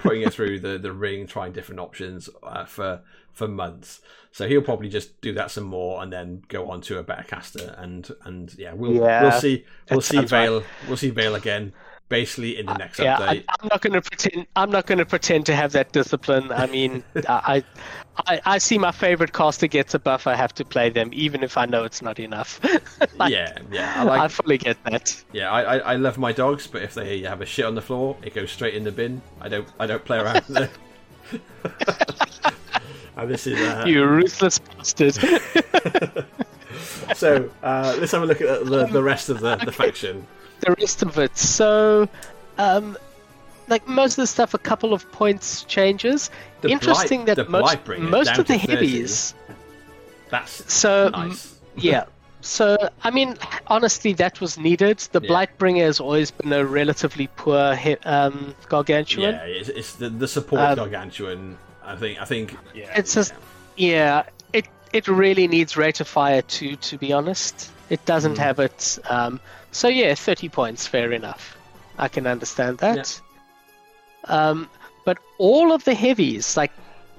putting 0.00 0.22
it 0.22 0.32
through 0.32 0.60
the, 0.60 0.78
the 0.78 0.92
ring 0.92 1.26
trying 1.26 1.52
different 1.52 1.80
options 1.80 2.28
uh, 2.42 2.64
for 2.64 3.00
for 3.32 3.48
months 3.48 4.00
so 4.30 4.46
he'll 4.48 4.62
probably 4.62 4.88
just 4.88 5.20
do 5.20 5.32
that 5.32 5.50
some 5.50 5.64
more 5.64 6.02
and 6.02 6.12
then 6.12 6.42
go 6.48 6.70
on 6.70 6.80
to 6.80 6.98
a 6.98 7.02
better 7.02 7.22
caster 7.24 7.74
and 7.78 8.10
and 8.24 8.54
yeah 8.58 8.72
we'll 8.72 8.92
Yeah, 8.92 9.22
we'll 9.22 9.32
see 9.32 9.64
we'll 9.90 10.00
see 10.00 10.16
sounds 10.18 10.32
right. 10.32 10.48
Vayl 10.48 10.64
we'll 10.86 10.96
see 10.96 11.10
Vayl 11.10 11.34
again 11.36 11.72
basically 12.08 12.58
in 12.58 12.66
the 12.66 12.74
next 12.74 12.98
yeah, 12.98 13.16
update 13.18 13.44
I, 13.48 13.54
I'm 13.60 13.68
not 13.68 13.80
going 13.80 13.94
to 13.94 14.02
pretend. 14.02 14.46
I'm 14.56 14.70
not 14.70 14.86
going 14.86 14.98
to 14.98 15.06
pretend 15.06 15.46
to 15.46 15.54
have 15.56 15.72
that 15.72 15.92
discipline. 15.92 16.52
I 16.52 16.66
mean, 16.66 17.02
I, 17.28 17.64
I, 18.26 18.40
I 18.44 18.58
see 18.58 18.78
my 18.78 18.92
favorite 18.92 19.32
caster 19.32 19.66
gets 19.66 19.94
a 19.94 19.98
buff. 19.98 20.26
I 20.26 20.34
have 20.34 20.54
to 20.54 20.64
play 20.64 20.90
them, 20.90 21.10
even 21.12 21.42
if 21.42 21.56
I 21.56 21.64
know 21.66 21.84
it's 21.84 22.02
not 22.02 22.18
enough. 22.18 22.60
Like, 23.16 23.32
yeah 23.32 23.58
yeah 23.70 24.04
I 24.10 24.24
I 24.24 24.28
fully 24.28 24.58
get 24.58 24.82
that. 24.84 25.22
yeah 25.32 25.50
I, 25.50 25.62
I 25.62 25.78
I 25.92 25.96
love 25.96 26.18
my 26.18 26.32
dogs 26.32 26.66
but 26.66 26.82
if 26.82 26.94
they 26.94 27.20
have 27.22 27.40
a 27.40 27.46
shit 27.46 27.64
on 27.64 27.74
the 27.76 27.82
floor 27.82 28.16
it 28.22 28.34
goes 28.34 28.50
straight 28.50 28.74
in 28.74 28.82
the 28.82 28.90
bin 28.90 29.22
I 29.40 29.48
don't 29.48 29.68
I 29.78 29.86
don't 29.86 30.04
play 30.04 30.18
around 30.18 30.42
with 30.48 30.70
it 31.32 31.40
and 33.16 33.30
this 33.30 33.46
is 33.46 33.60
uh, 33.60 33.84
You 33.86 34.04
ruthless 34.06 34.58
bastard. 34.58 35.14
so 37.14 37.50
uh, 37.62 37.96
let's 38.00 38.12
have 38.12 38.22
a 38.22 38.26
look 38.26 38.40
at 38.40 38.64
the, 38.66 38.86
the 38.86 39.02
rest 39.02 39.28
of 39.28 39.40
the, 39.40 39.56
the 39.56 39.72
faction 39.72 40.26
the 40.60 40.74
rest 40.78 41.02
of 41.02 41.18
it. 41.18 41.36
So, 41.36 42.08
um, 42.58 42.96
like 43.68 43.86
most 43.88 44.12
of 44.18 44.22
the 44.22 44.26
stuff, 44.26 44.54
a 44.54 44.58
couple 44.58 44.92
of 44.92 45.10
points 45.12 45.64
changes. 45.64 46.30
The 46.60 46.68
Interesting 46.70 47.24
Blight- 47.24 47.36
that 47.36 47.44
the 47.46 47.50
most 47.50 47.86
most 48.10 48.30
of 48.38 48.46
the 48.46 48.54
to 48.54 48.58
30. 48.58 48.72
heavies. 48.72 49.34
that's 50.30 50.72
So 50.72 51.08
nice 51.10 51.58
yeah. 51.76 52.04
So 52.40 52.76
I 53.02 53.10
mean, 53.10 53.36
honestly, 53.68 54.12
that 54.14 54.40
was 54.40 54.58
needed. 54.58 54.98
The 55.12 55.20
Yeah. 55.22 55.30
Blightbringer 55.30 55.82
has 55.84 55.98
always 56.00 56.30
been 56.30 56.52
a 56.52 56.64
relatively 56.64 57.26
poor 57.36 57.74
hit, 57.74 58.00
um, 58.06 58.54
gargantuan. 58.68 59.34
Yeah, 59.34 59.44
it's, 59.44 59.68
it's 59.70 59.94
the, 59.94 60.10
the 60.10 60.28
support 60.28 60.60
Um, 60.60 60.76
gargantuan. 60.76 61.56
I 61.84 61.96
think. 61.96 62.20
I 62.20 62.24
think. 62.24 62.56
Yeah. 62.74 62.92
It's 62.96 63.14
just 63.14 63.32
yeah. 63.76 64.24
It 64.52 64.66
it 64.92 65.08
really 65.08 65.48
needs 65.48 65.76
Rate 65.76 66.00
of 66.00 66.08
Fire 66.08 66.42
2, 66.42 66.76
to 66.76 66.98
be 66.98 67.12
honest. 67.12 67.70
It 67.90 68.04
doesn't 68.06 68.34
Mm. 68.34 68.38
have 68.38 68.58
it. 68.60 68.98
Um, 69.08 69.40
so, 69.74 69.88
yeah, 69.88 70.14
30 70.14 70.48
points, 70.48 70.86
fair 70.86 71.12
enough. 71.12 71.56
I 71.98 72.08
can 72.08 72.26
understand 72.26 72.78
that. 72.78 73.20
Um, 74.24 74.70
but 75.04 75.18
all 75.38 75.72
of 75.72 75.84
the 75.84 75.94
heavies, 75.94 76.56
like, 76.56 76.72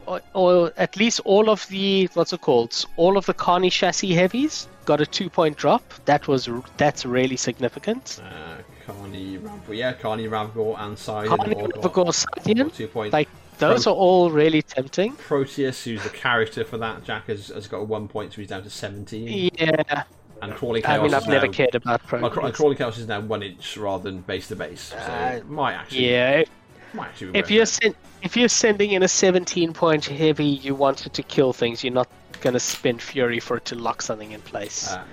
or, 0.06 0.22
or 0.34 0.74
at 0.78 0.96
least 0.98 1.20
all 1.26 1.50
of 1.50 1.68
the, 1.68 2.10
what's 2.14 2.32
it 2.32 2.42
called? 2.42 2.86
All 2.96 3.18
of 3.18 3.26
the 3.26 3.34
Carney 3.34 3.70
chassis 3.70 4.14
heavies 4.14 4.68
got 4.86 5.02
a 5.02 5.06
two 5.06 5.30
point 5.30 5.58
drop. 5.58 5.84
That 6.06 6.28
was 6.28 6.50
That's 6.78 7.06
really 7.06 7.38
significant. 7.38 8.22
Uh, 8.24 8.62
Carney, 8.86 9.38
Ravagor, 9.38 9.76
yeah, 9.76 9.94
Carney, 9.94 10.28
Ravagor, 10.28 10.80
and 10.80 10.98
Sidon 10.98 11.38
Carney, 11.38 11.56
all 11.56 11.68
got, 11.68 11.82
Ravagor, 11.82 12.26
Scythean, 12.26 12.74
two 12.74 12.88
points. 12.88 13.14
like, 13.14 13.30
those 13.58 13.88
are 13.88 13.94
all 13.94 14.30
really 14.30 14.62
tempting. 14.62 15.14
Proteus, 15.14 15.84
who's 15.84 16.04
the 16.04 16.10
character 16.10 16.64
for 16.64 16.78
that, 16.78 17.04
Jack 17.04 17.28
has, 17.28 17.48
has 17.48 17.68
got 17.68 17.78
a 17.78 17.84
one 17.84 18.08
point, 18.08 18.34
so 18.34 18.42
he's 18.42 18.50
down 18.50 18.64
to 18.64 18.70
17. 18.70 19.52
Yeah, 19.58 20.04
And 20.42 20.54
Crawling 20.56 20.86
I 20.86 20.98
mean, 21.00 21.14
I've 21.14 21.28
never 21.28 21.48
now, 21.48 21.52
cared 21.54 21.76
about 21.76 22.02
well, 22.12 22.22
Cra- 22.30 22.30
Proteus. 22.32 22.58
Crawling 22.58 22.78
Chaos 22.78 22.98
is 22.98 23.08
now 23.08 23.22
one 23.22 23.42
inch 23.42 23.78
rather 23.78 24.04
than 24.04 24.22
base 24.22 24.48
to 24.50 24.56
base, 24.56 24.82
so 24.82 24.98
Uh, 24.98 25.40
might 25.48 25.74
actually, 25.74 26.12
Yeah, 26.12 26.32
if, 26.40 26.50
might 26.94 27.08
actually 27.08 27.40
if 27.40 27.50
you're 27.50 27.64
it. 27.64 27.68
sen- 27.68 27.96
if 28.22 28.36
you're 28.36 28.50
sending 28.50 28.92
in 28.92 29.04
a 29.04 29.08
17 29.08 29.72
point 29.74 30.06
heavy, 30.06 30.46
you 30.46 30.76
want 30.76 31.06
it 31.06 31.14
to 31.14 31.24
kill 31.24 31.54
things. 31.54 31.84
You're 31.84 31.94
not 31.94 32.08
gonna 32.42 32.60
spend 32.60 33.02
fury 33.02 33.40
for 33.40 33.58
it 33.58 33.66
to 33.66 33.76
lock 33.76 34.02
something 34.02 34.32
in 34.34 34.42
place. 34.42 34.92
Um, 34.94 35.04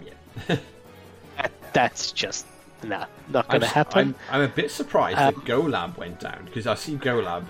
yeah. 0.48 0.56
that, 1.36 1.52
that's 1.72 2.12
just 2.12 2.46
nah, 2.82 3.06
not 3.28 3.48
gonna 3.48 3.66
s- 3.66 3.72
happen. 3.72 4.14
I'm, 4.30 4.42
I'm 4.42 4.42
a 4.42 4.52
bit 4.52 4.70
surprised 4.70 5.18
Um, 5.18 5.34
that 5.34 5.44
Golab 5.44 5.96
went 5.96 6.20
down 6.20 6.44
because 6.46 6.66
I 6.66 6.74
see 6.74 6.96
Golab. 6.96 7.44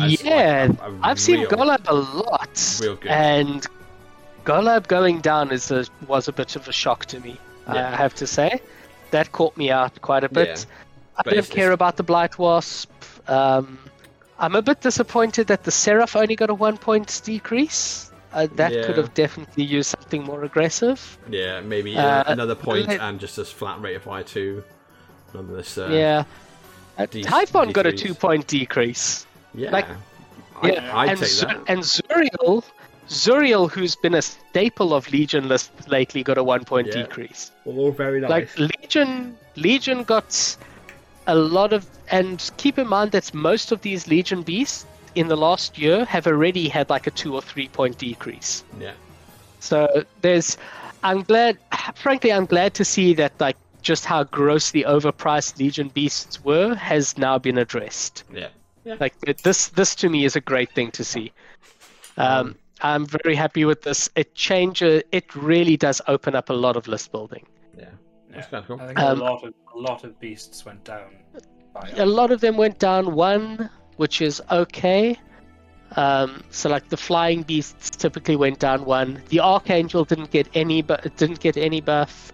as, 0.00 0.22
yeah, 0.22 0.66
like, 0.68 0.80
a- 0.80 0.90
a 0.92 0.98
I've 1.02 1.20
seen 1.20 1.46
Golab 1.46 1.86
a 1.88 1.94
lot, 1.94 2.78
real 2.82 2.96
good. 2.96 3.10
and 3.10 3.66
Golab 4.44 4.86
going 4.88 5.20
down 5.20 5.50
is 5.50 5.70
a, 5.70 5.84
was 6.06 6.28
a 6.28 6.32
bit 6.32 6.56
of 6.56 6.68
a 6.68 6.72
shock 6.72 7.06
to 7.06 7.20
me. 7.20 7.38
Yeah. 7.66 7.90
I 7.92 7.96
have 7.96 8.14
to 8.16 8.26
say, 8.26 8.60
that 9.10 9.32
caught 9.32 9.56
me 9.56 9.70
out 9.70 10.00
quite 10.02 10.24
a 10.24 10.28
bit. 10.28 10.48
Yeah. 10.68 10.74
I 11.16 11.22
But 11.24 11.34
don't 11.34 11.50
care 11.50 11.66
it's- 11.66 11.74
about 11.74 11.96
the 11.96 12.02
Blight 12.02 12.38
Wasp. 12.38 12.90
Um, 13.28 13.78
I'm 14.38 14.54
a 14.54 14.62
bit 14.62 14.80
disappointed 14.80 15.46
that 15.46 15.62
the 15.64 15.70
Seraph 15.70 16.16
only 16.16 16.36
got 16.36 16.50
a 16.50 16.54
one 16.54 16.76
point 16.76 17.22
decrease. 17.24 18.10
Uh, 18.32 18.48
that 18.56 18.72
Yeah. 18.72 18.84
could 18.84 18.96
have 18.98 19.14
definitely 19.14 19.62
used 19.62 19.90
something 19.90 20.24
more 20.24 20.42
aggressive. 20.42 21.18
Yeah, 21.30 21.60
maybe 21.60 21.96
Uh, 21.96 22.02
uh, 22.02 22.24
another 22.26 22.56
point 22.56 22.88
let- 22.88 23.00
and 23.00 23.20
just 23.20 23.38
a 23.38 23.44
flat 23.44 23.80
rate 23.80 23.94
of 23.94 24.02
fire 24.02 24.24
two. 24.24 24.64
None 25.32 25.44
of 25.44 25.50
this. 25.56 25.78
Uh, 25.78 25.88
yeah. 25.92 26.24
Uh, 26.98 27.06
D- 27.06 27.22
Typhon 27.22 27.70
got 27.72 27.86
a 27.86 27.92
D3s. 27.92 28.00
two 28.00 28.14
point 28.14 28.46
decrease. 28.48 29.24
yeah. 29.54 29.70
like- 29.70 29.86
I, 30.62 30.68
Yeah, 30.72 30.96
I'd 30.98 31.08
and, 31.10 31.18
that. 31.18 31.62
and 31.68 31.80
Zuriel, 31.80 32.64
Zuriel, 33.08 33.70
who's 33.70 33.94
been 33.96 34.14
a 34.14 34.22
staple 34.22 34.94
of 34.94 35.10
Legion 35.12 35.48
lists 35.48 35.88
lately, 35.88 36.22
got 36.22 36.38
a 36.38 36.42
one 36.44 36.64
point 36.64 36.88
Yeah. 36.88 37.02
decrease. 37.02 37.50
All 37.66 37.90
very 37.92 38.20
nice. 38.20 38.30
Like 38.30 38.58
Legion, 38.58 39.36
Legion 39.56 40.04
got 40.04 40.56
a 41.26 41.34
lot 41.34 41.72
of, 41.72 41.86
and 42.10 42.50
keep 42.56 42.78
in 42.78 42.86
mind 42.88 43.12
that 43.12 43.32
most 43.34 43.72
of 43.72 43.80
these 43.82 44.06
Legion 44.08 44.42
beasts 44.42 44.86
in 45.14 45.28
the 45.28 45.36
last 45.36 45.78
year 45.78 46.04
have 46.06 46.26
already 46.26 46.68
had 46.68 46.90
like 46.90 47.06
a 47.06 47.10
two 47.10 47.34
or 47.34 47.42
three 47.42 47.68
point 47.68 47.98
decrease. 47.98 48.64
yeah. 48.80 48.92
So 49.60 50.04
there's, 50.20 50.58
I'm 51.02 51.22
glad, 51.22 51.56
frankly, 51.94 52.30
I'm 52.32 52.44
glad 52.46 52.74
to 52.74 52.84
see 52.84 53.14
that 53.14 53.32
like 53.40 53.56
just 53.80 54.04
how 54.04 54.24
grossly 54.24 54.82
overpriced 54.82 55.58
Legion 55.58 55.88
beasts 55.88 56.44
were 56.44 56.74
has 56.74 57.16
now 57.16 57.38
been 57.38 57.56
addressed. 57.58 58.24
Yeah. 58.32 58.48
Like 59.00 59.14
this, 59.42 59.68
this 59.68 59.94
to 59.96 60.10
me 60.10 60.24
is 60.26 60.36
a 60.36 60.40
great 60.40 60.70
thing 60.72 60.90
to 60.92 61.04
see. 61.04 61.32
Um, 62.18 62.56
I'm 62.80 63.06
very 63.06 63.34
happy 63.34 63.64
with 63.64 63.82
this. 63.82 64.08
It 64.16 64.34
changes. 64.34 65.02
It 65.12 65.34
really 65.34 65.76
does 65.76 66.00
open 66.08 66.34
up 66.34 66.50
a 66.50 66.52
lot 66.52 66.76
of 66.76 66.86
list 66.88 67.12
building. 67.12 67.46
Yeah. 67.76 67.84
Yeah. 67.84 67.88
That's 68.30 68.48
kind 68.48 68.62
of 68.62 68.66
cool. 68.68 68.80
I 68.80 68.86
think 68.88 68.98
Um, 68.98 69.20
a 69.20 69.24
lot 69.24 69.44
of 69.44 69.54
a 69.74 69.78
lot 69.78 70.04
of 70.04 70.18
beasts 70.20 70.64
went 70.64 70.84
down. 70.84 71.10
By 71.72 71.90
A 71.96 72.06
lot 72.06 72.30
of 72.30 72.40
them 72.40 72.56
went 72.56 72.78
down 72.78 73.14
one, 73.14 73.70
which 73.96 74.20
is 74.20 74.42
okay. 74.50 75.18
Um, 75.96 76.42
so 76.50 76.68
like 76.68 76.88
the 76.88 76.96
flying 76.96 77.42
beasts 77.42 77.90
typically 77.90 78.36
went 78.36 78.58
down 78.58 78.84
one. 78.84 79.22
The 79.28 79.40
archangel 79.40 80.04
didn't 80.04 80.30
get 80.30 80.48
any, 80.54 80.82
but 80.82 81.16
didn't 81.16 81.40
get 81.40 81.56
any 81.56 81.80
buff. 81.80 82.32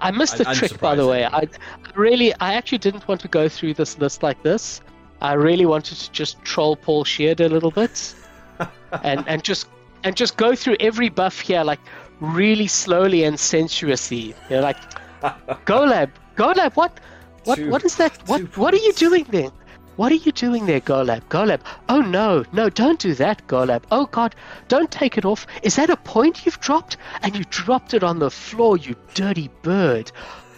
I 0.00 0.10
missed 0.10 0.40
Un- 0.40 0.46
a 0.48 0.54
trick, 0.54 0.78
by 0.80 0.94
the 0.94 1.06
way. 1.06 1.24
I. 1.24 1.38
I 1.38 1.48
really, 1.94 2.34
I 2.40 2.54
actually 2.54 2.78
didn't 2.78 3.06
want 3.08 3.20
to 3.22 3.28
go 3.28 3.48
through 3.48 3.74
this 3.74 3.98
list 3.98 4.22
like 4.22 4.42
this. 4.42 4.80
I 5.22 5.32
really 5.32 5.64
wanted 5.66 5.96
to 5.98 6.12
just 6.12 6.42
troll 6.42 6.76
Paul 6.76 7.04
Sheard 7.04 7.40
a 7.40 7.48
little 7.48 7.70
bit, 7.70 8.14
and 9.02 9.24
and 9.26 9.42
just 9.42 9.68
and 10.04 10.16
just 10.16 10.36
go 10.36 10.54
through 10.54 10.76
every 10.80 11.08
buff 11.08 11.40
here 11.40 11.62
like 11.64 11.80
really 12.20 12.66
slowly 12.66 13.24
and 13.24 13.38
sensuously. 13.38 14.34
You 14.48 14.56
know, 14.56 14.60
like 14.60 14.76
Golab, 15.66 16.10
Golab, 16.36 16.74
what, 16.76 17.00
what, 17.44 17.56
Two- 17.56 17.70
what 17.70 17.84
is 17.84 17.96
that? 17.96 18.16
What, 18.26 18.56
what 18.56 18.74
are 18.74 18.78
you 18.78 18.92
doing 18.92 19.24
there? 19.30 19.50
What 19.96 20.12
are 20.12 20.16
you 20.16 20.32
doing 20.32 20.66
there, 20.66 20.80
Golab? 20.80 21.22
Golab. 21.30 21.60
Oh 21.88 22.02
no, 22.02 22.44
no, 22.52 22.68
don't 22.68 22.98
do 22.98 23.14
that, 23.14 23.46
Golab. 23.46 23.84
Oh 23.90 24.04
god, 24.06 24.34
don't 24.68 24.90
take 24.90 25.16
it 25.16 25.24
off. 25.24 25.46
Is 25.62 25.76
that 25.76 25.88
a 25.88 25.96
point 25.96 26.44
you've 26.44 26.60
dropped? 26.60 26.98
And 27.22 27.34
you 27.34 27.44
dropped 27.48 27.94
it 27.94 28.04
on 28.04 28.18
the 28.18 28.30
floor, 28.30 28.76
you 28.76 28.94
dirty 29.14 29.48
bird. 29.62 30.12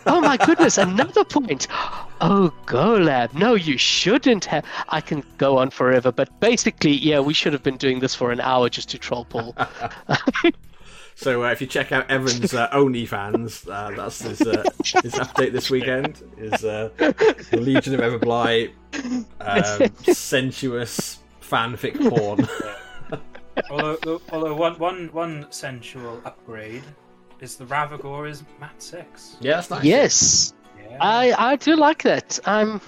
Oh 0.09 0.21
my 0.21 0.37
goodness, 0.37 0.79
another 0.79 1.25
point. 1.25 1.69
Oh, 2.21 2.53
Golab. 2.67 3.35
No, 3.35 3.55
you 3.55 3.79
shouldn't 3.79 4.45
have. 4.47 4.65
I 4.89 5.01
can 5.01 5.23
go 5.37 5.59
on 5.59 5.71
forever, 5.71 6.11
but 6.11 6.41
basically, 6.41 6.93
yeah, 6.93 7.21
we 7.21 7.35
should 7.35 7.53
have 7.53 7.63
been 7.63 7.77
doing 7.77 8.01
this 8.01 8.15
for 8.15 8.33
an 8.33 8.41
hour 8.41 8.69
just 8.69 8.89
to 8.91 8.99
troll 8.99 9.25
Paul. 9.25 9.55
So 11.19 11.43
uh, 11.43 11.51
if 11.51 11.61
you 11.61 11.67
check 11.67 11.91
out 11.91 12.09
Evan's 12.09 12.55
uh, 12.55 12.69
OnlyFans, 12.69 13.69
uh, 13.69 13.91
that's 13.97 14.23
his, 14.23 14.41
uh, 14.41 14.63
his 15.03 15.15
update 15.15 15.51
this 15.51 15.69
weekend. 15.69 16.23
Is 16.37 16.65
uh, 16.65 16.91
the 16.97 17.59
Legion 17.61 17.95
of 17.95 18.01
Everblight 18.01 18.71
um, 19.41 20.15
sensuous 20.15 21.19
fanfic 21.43 21.99
porn. 22.09 22.49
although, 23.71 24.23
although 24.31 24.55
one, 24.55 24.79
one, 24.79 25.09
one 25.09 25.47
sensual 25.51 26.23
upgrade 26.25 26.85
is 27.41 27.57
the 27.57 27.65
Ravagor 27.67 28.29
is 28.29 28.43
Mat 28.61 28.75
six. 28.83 29.37
yeah, 29.41 29.55
that's 29.57 29.71
nice. 29.71 29.85
yes. 29.85 30.53
Yeah. 30.91 30.99
I, 31.01 31.53
I 31.53 31.57
do 31.57 31.77
like 31.77 32.03
that. 32.03 32.39
I'm, 32.47 32.81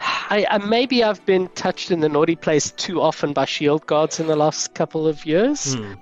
I, 0.00 0.46
I 0.50 0.58
maybe 0.58 1.02
I've 1.04 1.24
been 1.26 1.48
touched 1.48 1.90
in 1.90 2.00
the 2.00 2.08
naughty 2.08 2.36
place 2.36 2.70
too 2.72 3.00
often 3.00 3.32
by 3.32 3.44
shield 3.44 3.86
guards 3.86 4.20
in 4.20 4.26
the 4.26 4.36
last 4.36 4.74
couple 4.74 5.06
of 5.08 5.24
years, 5.26 5.74
Hmm. 5.74 5.94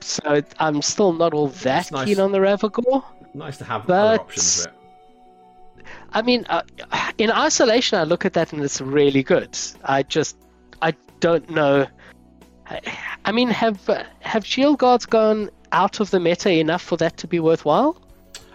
so 0.00 0.42
I'm 0.58 0.82
still 0.82 1.12
not 1.12 1.34
all 1.34 1.48
that 1.48 1.90
nice. 1.92 2.06
keen 2.06 2.20
on 2.20 2.32
the 2.32 2.38
Ravagor. 2.38 3.02
Nice 3.34 3.58
to 3.58 3.64
have 3.64 3.86
But- 3.86 3.94
other 3.94 4.20
options 4.22 4.64
for 4.64 4.70
it. 4.70 4.74
I 6.12 6.22
mean, 6.22 6.46
uh, 6.48 6.62
in 7.18 7.30
isolation, 7.30 7.98
I 7.98 8.04
look 8.04 8.24
at 8.24 8.32
that 8.32 8.52
and 8.52 8.62
it's 8.64 8.80
really 8.80 9.22
good. 9.22 9.56
I 9.84 10.02
just, 10.02 10.36
I 10.82 10.94
don't 11.20 11.48
know. 11.50 11.86
I, 12.66 12.80
I 13.24 13.32
mean, 13.32 13.48
have 13.50 13.88
uh, 13.88 14.02
have 14.20 14.44
shield 14.44 14.78
guards 14.78 15.06
gone 15.06 15.50
out 15.82 16.00
of 16.00 16.06
the 16.10 16.20
meta 16.20 16.50
enough 16.50 16.82
for 16.82 16.96
that 17.02 17.14
to 17.18 17.26
be 17.34 17.38
worthwhile? 17.40 17.92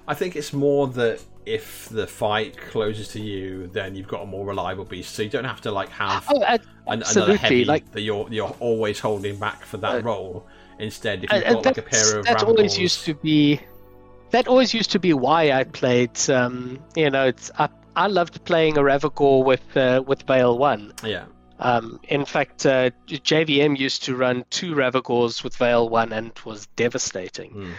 I 0.07 0.13
think 0.19 0.35
it's 0.35 0.53
more 0.53 0.87
that 1.01 1.17
if 1.45 1.65
the 1.89 2.07
fight 2.07 2.51
closes 2.71 3.07
to 3.15 3.19
you, 3.31 3.67
then 3.77 3.95
you've 3.95 4.07
got 4.15 4.21
a 4.23 4.25
more 4.35 4.45
reliable 4.45 4.85
beast, 4.85 5.09
so 5.15 5.21
you 5.25 5.29
don't 5.35 5.49
have 5.53 5.61
to 5.61 5.71
like 5.79 5.89
have 5.89 6.23
Oh, 6.29 6.41
uh, 6.41 6.57
an, 6.87 7.03
another 7.11 7.35
heavy 7.43 7.65
Like 7.65 7.85
that 7.93 8.01
you're 8.01 8.27
you're 8.37 8.55
always 8.59 8.99
holding 8.99 9.37
back 9.45 9.59
for 9.69 9.77
that 9.85 9.95
Uh, 9.99 10.01
role. 10.09 10.35
Instead, 10.79 11.23
if 11.23 11.29
Uh, 11.31 11.35
you've 11.35 11.45
uh, 11.45 11.53
got 11.53 11.65
like 11.69 11.77
a 11.85 11.87
pair 11.93 12.07
of 12.19 12.25
that 12.25 12.43
always 12.43 12.77
used 12.77 13.05
to 13.05 13.13
be 13.15 13.59
that 14.31 14.47
always 14.47 14.73
used 14.79 14.91
to 14.91 14.99
be 14.99 15.13
why 15.13 15.41
I 15.59 15.63
played. 15.79 16.15
Um, 16.29 16.55
you 16.95 17.09
know, 17.09 17.25
it's 17.31 17.47
I, 17.63 17.67
I 17.95 18.07
loved 18.07 18.35
playing 18.45 18.77
a 18.77 18.81
Ravagor 18.81 19.43
with 19.51 19.65
uh, 19.77 20.03
with 20.09 20.25
Vayl 20.25 20.57
One. 20.57 20.83
yeah, 21.03 21.25
Um, 21.61 21.99
in 22.09 22.25
fact, 22.25 22.65
uh, 22.65 22.89
JVM 23.07 23.77
used 23.77 24.03
to 24.03 24.15
run 24.15 24.43
two 24.49 24.73
Ravagors 24.73 25.43
with 25.43 25.55
Vayl 25.57 25.89
One, 25.89 26.11
and 26.11 26.27
it 26.27 26.45
was 26.45 26.65
devastating. 26.75 27.51
Hmm. 27.51 27.71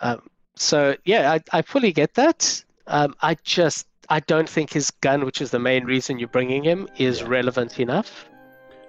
Um, 0.00 0.22
so 0.56 0.96
yeah, 1.04 1.32
I, 1.32 1.40
I 1.52 1.62
fully 1.62 1.92
get 1.92 2.14
that. 2.14 2.62
Um, 2.86 3.14
I 3.22 3.36
just 3.44 3.86
I 4.08 4.20
don't 4.20 4.48
think 4.48 4.72
his 4.72 4.90
gun, 4.90 5.24
which 5.24 5.40
is 5.40 5.50
the 5.50 5.58
main 5.58 5.84
reason 5.84 6.18
you're 6.18 6.28
bringing 6.28 6.64
him, 6.64 6.88
is 6.98 7.20
Yeah. 7.20 7.28
relevant 7.28 7.78
enough. 7.80 8.26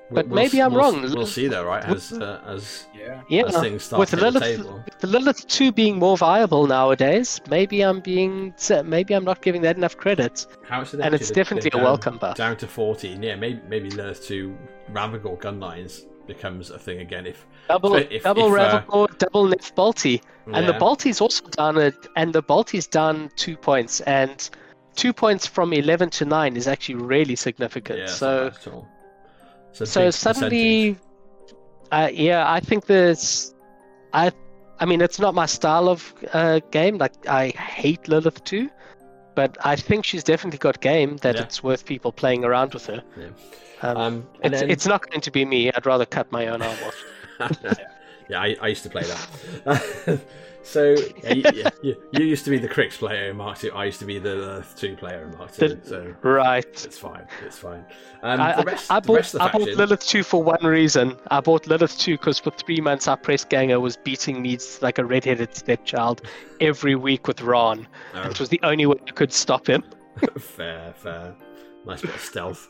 We'll- 0.10 0.16
But 0.24 0.28
we'll 0.28 0.36
maybe 0.36 0.62
I'm 0.62 0.72
we'll 0.74 0.82
wrong. 0.82 1.02
We'll 1.02 1.26
see 1.26 1.48
though, 1.48 1.66
right? 1.66 1.84
As 1.84 2.14
uh, 2.14 2.40
as 2.46 2.86
yeah. 2.94 3.22
Yeah, 3.28 3.46
as 3.48 3.58
things 3.58 3.84
start 3.86 4.00
with 4.00 4.10
to 4.12 4.16
the 4.18 4.30
Lylyth, 4.32 4.42
table. 4.58 4.84
the 5.00 5.08
Lylyth 5.08 5.48
two 5.48 5.72
being 5.72 5.98
more 5.98 6.16
viable 6.18 6.68
nowadays, 6.68 7.42
maybe 7.50 7.82
I'm 7.82 8.02
being 8.02 8.54
maybe 8.84 9.14
I'm 9.16 9.26
not 9.26 9.42
giving 9.42 9.62
that 9.64 9.78
enough 9.78 9.98
credit, 9.98 10.46
How 10.70 10.80
much 10.80 10.94
and 10.94 11.14
it's 11.16 11.30
they're 11.30 11.44
definitely 11.44 11.72
a 11.74 11.84
welcome 11.84 12.18
buff. 12.20 12.38
Down 12.38 12.56
to 12.58 12.68
fourteen, 12.68 13.24
yeah. 13.24 13.36
Maybe 13.36 13.60
maybe 13.68 13.90
Lylyth 13.90 14.24
two 14.26 14.56
Ravagor 14.92 15.40
gun 15.40 15.60
lines 15.60 16.06
becomes 16.28 16.70
a 16.72 16.78
thing 16.80 17.00
again. 17.00 17.26
If 17.26 17.46
Double 17.68 17.96
if- 17.96 18.24
double 18.24 18.54
if, 18.54 18.60
uh, 18.60 18.82
Ravagor, 18.82 19.18
double 19.18 19.46
Nef 19.48 19.74
Balti, 19.76 20.22
and 20.46 20.68
the 20.68 20.74
yeah. 20.74 20.80
Balti's 20.80 21.20
also 21.20 21.46
done 21.50 21.78
at, 21.80 21.96
and 22.16 22.32
the 22.32 22.44
Balti's 22.44 22.86
done 22.86 23.32
two 23.36 23.58
points, 23.58 24.02
and 24.02 24.50
two 24.96 25.14
points 25.14 25.48
from 25.48 25.74
eleven 25.74 26.10
to 26.12 26.26
nine 26.26 26.56
is 26.58 26.68
actually 26.68 26.96
really 26.96 27.36
significant. 27.36 27.98
yeah, 28.00 28.06
it's 28.06 28.68
so. 29.84 29.84
not 29.84 29.94
bad 29.94 30.02
at 30.02 30.02
all. 30.02 30.08
It's 30.08 30.20
a 30.20 30.20
so 30.22 30.32
suddenly 30.34 30.98
uh, 31.92 32.10
yeah 32.12 32.50
i 32.52 32.60
think 32.60 32.86
there's 32.86 33.54
i 34.14 34.32
I 34.78 34.86
mean, 34.86 35.00
it's 35.02 35.20
not 35.20 35.34
my 35.34 35.46
style 35.46 35.88
of 35.88 36.14
uh, 36.34 36.60
game. 36.70 36.98
Like, 36.98 37.14
I 37.30 37.48
hate 37.52 38.04
Lylyth 38.04 38.44
too, 38.44 38.70
but 39.34 39.56
I 39.64 39.78
think 39.78 40.04
she's 40.04 40.22
definitely 40.22 40.58
got 40.60 40.82
game 40.82 41.16
that 41.18 41.36
Yeah. 41.36 41.44
it's 41.44 41.64
worth 41.64 41.86
people 41.86 42.12
playing 42.12 42.44
around 42.44 42.74
with 42.74 42.86
her. 42.88 43.02
Yeah. 43.18 43.28
Um, 43.82 43.98
Um, 43.98 44.28
it's, 44.44 44.60
then- 44.60 44.70
it's 44.70 44.86
not 44.86 45.10
going 45.10 45.22
to 45.22 45.32
be 45.32 45.46
me. 45.46 45.72
I'd 45.72 45.86
rather 45.86 46.06
cut 46.06 46.30
my 46.30 46.48
own 46.48 46.62
arm 46.62 46.78
off. 46.86 47.04
yeah, 48.30 48.42
I, 48.42 48.58
I 48.62 48.68
used 48.68 48.84
to 48.84 48.90
play 48.90 49.04
that. 49.04 50.20
so 50.66 50.96
yeah, 51.24 51.70
you, 51.84 51.96
you, 52.12 52.26
used 52.26 52.44
to 52.46 52.50
be 52.52 52.58
the 52.58 52.68
Cryx 52.68 52.98
player 52.98 53.30
in 53.30 53.38
Mark 53.38 53.60
Two. 53.60 53.72
I 53.72 53.86
used 53.86 54.00
to 54.00 54.06
be 54.06 54.20
the 54.20 54.52
uh, 54.52 54.64
two 54.76 54.96
player 54.96 55.24
in 55.24 55.38
Mark 55.38 55.54
Two. 55.54 55.70
The- 55.70 55.88
So 55.88 56.16
Right. 56.22 56.66
it's 56.66 56.98
fine. 56.98 57.28
It's 57.46 57.58
fine. 57.58 57.86
Um, 58.24 58.42
I, 58.42 58.56
the 58.62 58.64
rest, 58.66 58.92
I, 58.92 58.96
I 58.96 59.00
the 59.00 59.08
bought, 59.08 59.16
rest 59.16 59.34
of 59.36 59.40
the 59.40 59.46
I 59.46 59.52
bought 59.52 59.68
Lylyth 59.70 60.08
2 60.08 60.24
for 60.24 60.42
one 60.44 60.64
reason. 60.66 61.16
I 61.30 61.40
bought 61.40 61.64
Lylyth 61.66 62.00
2 62.00 62.18
because 62.18 62.40
for 62.40 62.52
three 62.52 62.82
months 62.82 63.08
our 63.08 63.18
press 63.18 63.46
ganger 63.46 63.80
was 63.80 63.96
beating 63.98 64.42
me 64.42 64.58
like 64.82 64.98
a 64.98 65.06
redheaded 65.06 65.56
stepchild 65.56 66.22
every 66.60 66.96
week 66.96 67.28
with 67.28 67.42
Ron. 67.42 67.88
Oh, 68.16 68.24
It 68.24 68.40
was 68.40 68.50
the 68.50 68.60
only 68.64 68.86
way 68.88 68.96
I 69.08 69.12
could 69.12 69.32
stop 69.32 69.68
him. 69.68 69.84
fair, 70.40 70.94
fair. 70.98 71.36
Nice 71.86 72.02
bit 72.02 72.16
of 72.16 72.22
stealth. 72.22 72.68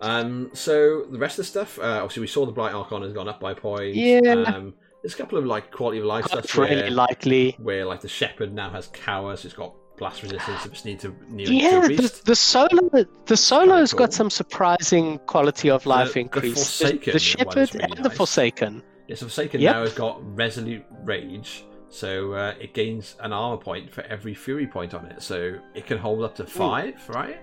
Um, 0.00 0.50
so 0.54 1.04
the 1.10 1.18
rest 1.18 1.38
of 1.38 1.44
the 1.44 1.50
stuff, 1.50 1.78
uh, 1.78 2.00
obviously 2.02 2.20
we 2.22 2.26
saw 2.26 2.46
the 2.46 2.52
Blight 2.52 2.74
Archon 2.74 3.02
has 3.02 3.12
gone 3.12 3.28
up 3.28 3.40
by 3.40 3.54
points. 3.54 3.96
Yeah. 3.96 4.20
Um, 4.46 4.74
there's 5.06 5.14
a 5.14 5.18
couple 5.18 5.38
of 5.38 5.46
like 5.46 5.70
quality 5.70 6.00
of 6.00 6.04
life 6.04 6.24
stuff 6.24 6.58
really 6.58 6.82
where, 6.82 6.90
likely. 6.90 7.54
where 7.60 7.86
like 7.86 8.00
the 8.00 8.08
Shepherd 8.08 8.52
now 8.52 8.70
has 8.70 8.88
cower, 8.88 9.36
so 9.36 9.46
it's 9.46 9.54
got 9.54 9.72
blast 9.96 10.24
resistance. 10.24 10.66
It 10.66 10.72
just 10.72 10.84
needs 10.84 11.02
to 11.02 11.14
near 11.28 11.46
Yeah, 11.48 11.82
to 11.86 11.96
the, 11.96 12.20
the 12.24 12.34
solo 12.34 12.90
the 13.26 13.36
solo's 13.36 13.92
cool. 13.92 13.98
got 14.00 14.12
some 14.12 14.30
surprising 14.30 15.20
quality 15.26 15.70
of 15.70 15.86
life 15.86 16.14
the 16.14 16.20
increase. 16.22 16.54
Forsaken 16.54 16.98
the, 17.04 17.12
one's 17.12 17.22
Shepherd 17.22 17.74
really 17.76 17.96
and 17.96 18.04
the. 18.04 18.10
Forsaken. 18.10 18.82
Yeah, 19.06 19.14
so 19.14 19.26
Forsaken 19.26 19.60
Yep. 19.60 19.74
now 19.76 19.82
has 19.82 19.94
got 19.94 20.36
Resolute 20.36 20.84
Rage, 21.04 21.64
so 21.88 22.32
uh, 22.32 22.54
it 22.60 22.74
gains 22.74 23.14
an 23.20 23.32
armor 23.32 23.58
point 23.62 23.94
for 23.94 24.00
every 24.02 24.34
Fury 24.34 24.66
point 24.66 24.92
on 24.92 25.06
it, 25.06 25.22
so 25.22 25.56
it 25.76 25.86
can 25.86 25.98
hold 25.98 26.24
up 26.24 26.34
to 26.34 26.46
five, 26.46 27.00
right? 27.10 27.38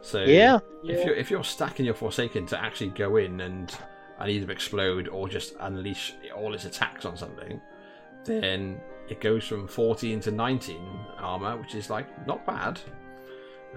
So 0.00 0.24
Yeah. 0.24 0.60
if 0.84 1.04
you're 1.04 1.14
if 1.14 1.30
you're 1.30 1.44
stacking 1.44 1.84
your 1.84 1.94
Forsaken 1.94 2.46
to 2.46 2.58
actually 2.58 2.88
go 2.88 3.16
in 3.18 3.42
and 3.42 3.70
and 4.20 4.30
either 4.30 4.50
explode 4.52 5.08
or 5.08 5.28
just 5.28 5.54
unleash 5.60 6.14
all 6.36 6.54
its 6.54 6.64
attacks 6.64 7.04
on 7.04 7.16
something, 7.16 7.60
then 8.24 8.80
it 9.08 9.20
goes 9.20 9.44
from 9.44 9.66
14 9.68 10.20
to 10.20 10.30
19 10.30 10.78
armor, 11.18 11.56
which 11.56 11.74
is 11.74 11.90
like 11.90 12.06
not 12.26 12.44
bad. 12.46 12.80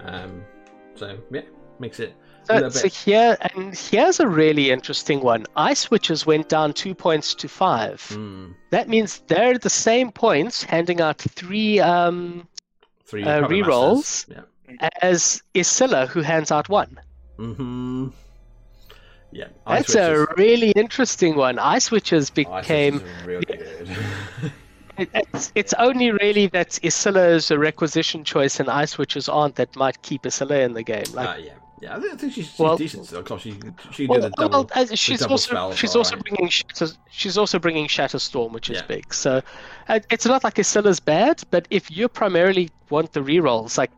Um, 0.00 0.44
so 0.94 1.18
yeah, 1.30 1.42
makes 1.78 2.00
it 2.00 2.14
a 2.48 2.70
So, 2.70 2.70
so 2.70 2.88
here 2.88 3.36
and 3.54 3.76
here's 3.76 4.20
a 4.20 4.28
really 4.28 4.70
interesting 4.70 5.20
one. 5.20 5.44
Ice 5.56 5.90
Witches 5.90 6.24
went 6.24 6.48
down 6.48 6.72
two 6.72 6.94
points 6.94 7.34
to 7.34 7.48
five. 7.48 8.00
Hmm, 8.10 8.52
That 8.70 8.88
means 8.88 9.18
they're 9.26 9.58
the 9.58 9.70
same 9.70 10.12
points, 10.12 10.62
handing 10.62 11.00
out 11.00 11.18
three 11.18 11.80
um, 11.80 12.48
three 13.04 13.24
uh, 13.24 13.46
rerolls. 13.48 14.28
Masters. 14.28 14.44
as 15.02 15.42
Isilla, 15.54 16.06
who 16.06 16.20
hands 16.22 16.52
out 16.52 16.68
one. 16.68 16.98
Mm-hmm. 17.38 18.08
Yeah. 19.30 19.48
That's 19.66 19.94
a 19.94 20.26
really 20.36 20.70
interesting 20.72 21.36
one. 21.36 21.58
Ice 21.58 21.90
Witches 21.90 22.30
became. 22.30 23.00
Are 23.00 23.26
really 23.26 23.44
good. 23.44 23.88
it- 24.98 25.10
It's, 25.34 25.52
it's 25.54 25.74
only 25.74 26.10
really 26.10 26.46
that 26.48 26.70
Isilla 26.82 27.30
is 27.34 27.50
a 27.50 27.58
requisition 27.58 28.24
choice 28.24 28.58
and 28.58 28.68
Ice 28.68 28.98
Witches 28.98 29.28
aren't 29.28 29.54
that 29.56 29.76
might 29.76 30.00
keep 30.02 30.22
Isilla 30.22 30.64
in 30.64 30.72
the 30.72 30.82
game. 30.82 31.04
Like, 31.12 31.28
uh, 31.28 31.40
yeah. 31.40 31.52
Yeah, 31.80 31.96
I 31.96 32.00
think- 32.00 32.32
she's, 32.32 32.46
she's 32.48 32.58
Well- 32.58 32.76
decent 32.76 33.06
still. 33.06 33.22
'cause 33.22 33.42
she, 33.42 33.54
she 33.92 34.06
well, 34.06 34.28
double. 34.36 34.48
well, 34.50 34.70
uh, 34.74 34.86
she's 34.96 35.20
double 35.20 35.34
also 35.34 35.50
spells 35.50 35.76
she's 35.76 35.94
also 35.94 36.16
alright. 36.16 36.24
bringing 36.24 36.48
Shatter, 36.50 36.88
she's 37.10 37.38
also 37.38 37.58
bringing 37.60 37.86
Shatterstorm, 37.86 38.50
which 38.50 38.70
is 38.70 38.78
Yeah. 38.78 38.86
big. 38.86 39.14
So 39.14 39.42
uh, 39.88 40.00
it's 40.10 40.26
not 40.26 40.42
like 40.42 40.54
Isilla's 40.56 40.98
bad, 40.98 41.42
but 41.52 41.68
if 41.70 41.88
you 41.96 42.08
primarily 42.08 42.70
want 42.90 43.12
the 43.12 43.20
rerolls, 43.20 43.78
like 43.78 43.92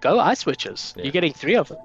go 0.00 0.18
Ice 0.18 0.46
Witches. 0.46 0.94
Yeah. 0.96 1.02
You're 1.02 1.12
getting 1.12 1.34
three 1.34 1.56
of 1.56 1.68
them. 1.68 1.78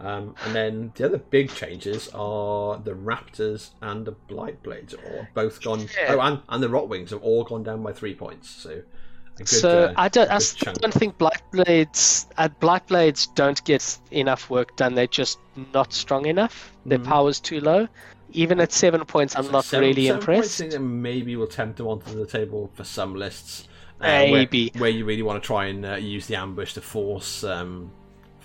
Um, 0.00 0.36
and 0.44 0.54
then 0.54 0.92
the 0.94 1.06
other 1.06 1.18
big 1.18 1.50
changes 1.52 2.08
are 2.14 2.78
the 2.78 2.92
Raptors 2.92 3.70
and 3.82 4.06
the 4.06 4.12
Blight 4.12 4.62
Blades 4.62 4.94
are 4.94 5.28
both 5.34 5.60
gone. 5.60 5.88
Yeah. 6.00 6.14
Oh, 6.14 6.20
and, 6.20 6.40
and 6.48 6.62
the 6.62 6.68
Rot 6.68 6.88
Wings 6.88 7.10
have 7.10 7.22
all 7.22 7.42
gone 7.44 7.64
down 7.64 7.82
by 7.82 7.92
three 7.92 8.14
points. 8.14 8.48
So 8.48 8.70
a 8.70 9.38
good, 9.38 9.48
so 9.48 9.84
uh, 9.86 9.94
I 9.96 10.08
don't, 10.08 10.30
I 10.30 10.34
good 10.34 10.42
still 10.42 10.64
chunk. 10.66 10.78
don't 10.78 10.94
think 10.94 11.18
Blightblades, 11.18 12.26
uh, 12.36 12.48
Blightblades 12.60 13.34
don't 13.34 13.62
get 13.64 13.98
enough 14.12 14.50
work 14.50 14.76
done. 14.76 14.94
They're 14.94 15.06
just 15.08 15.38
not 15.74 15.92
strong 15.92 16.26
enough. 16.26 16.72
Their 16.86 16.98
Mhm. 16.98 17.04
power's 17.04 17.40
too 17.40 17.60
low. 17.60 17.88
Even 18.32 18.60
at 18.60 18.72
seven 18.72 19.04
points, 19.04 19.34
I'm 19.36 19.44
So 19.46 19.50
not 19.50 19.64
seven- 19.64 19.88
really 19.88 20.06
seven 20.06 20.20
points 20.24 20.28
impressed. 20.28 20.58
thing 20.58 20.70
that 20.70 20.80
maybe 20.80 21.34
will 21.34 21.46
tempt 21.46 21.78
them 21.78 21.86
onto 21.88 22.14
the 22.14 22.26
table 22.26 22.70
for 22.74 22.84
some 22.84 23.14
lists. 23.14 23.66
uh, 24.00 24.06
Maybe. 24.06 24.70
where, 24.74 24.82
where 24.82 24.90
you 24.90 25.04
really 25.04 25.22
want 25.22 25.42
to 25.42 25.44
try 25.46 25.64
and 25.66 25.84
uh, 25.84 25.94
use 25.96 26.28
the 26.28 26.36
ambush 26.36 26.74
to 26.74 26.80
force 26.80 27.42
um, 27.42 27.90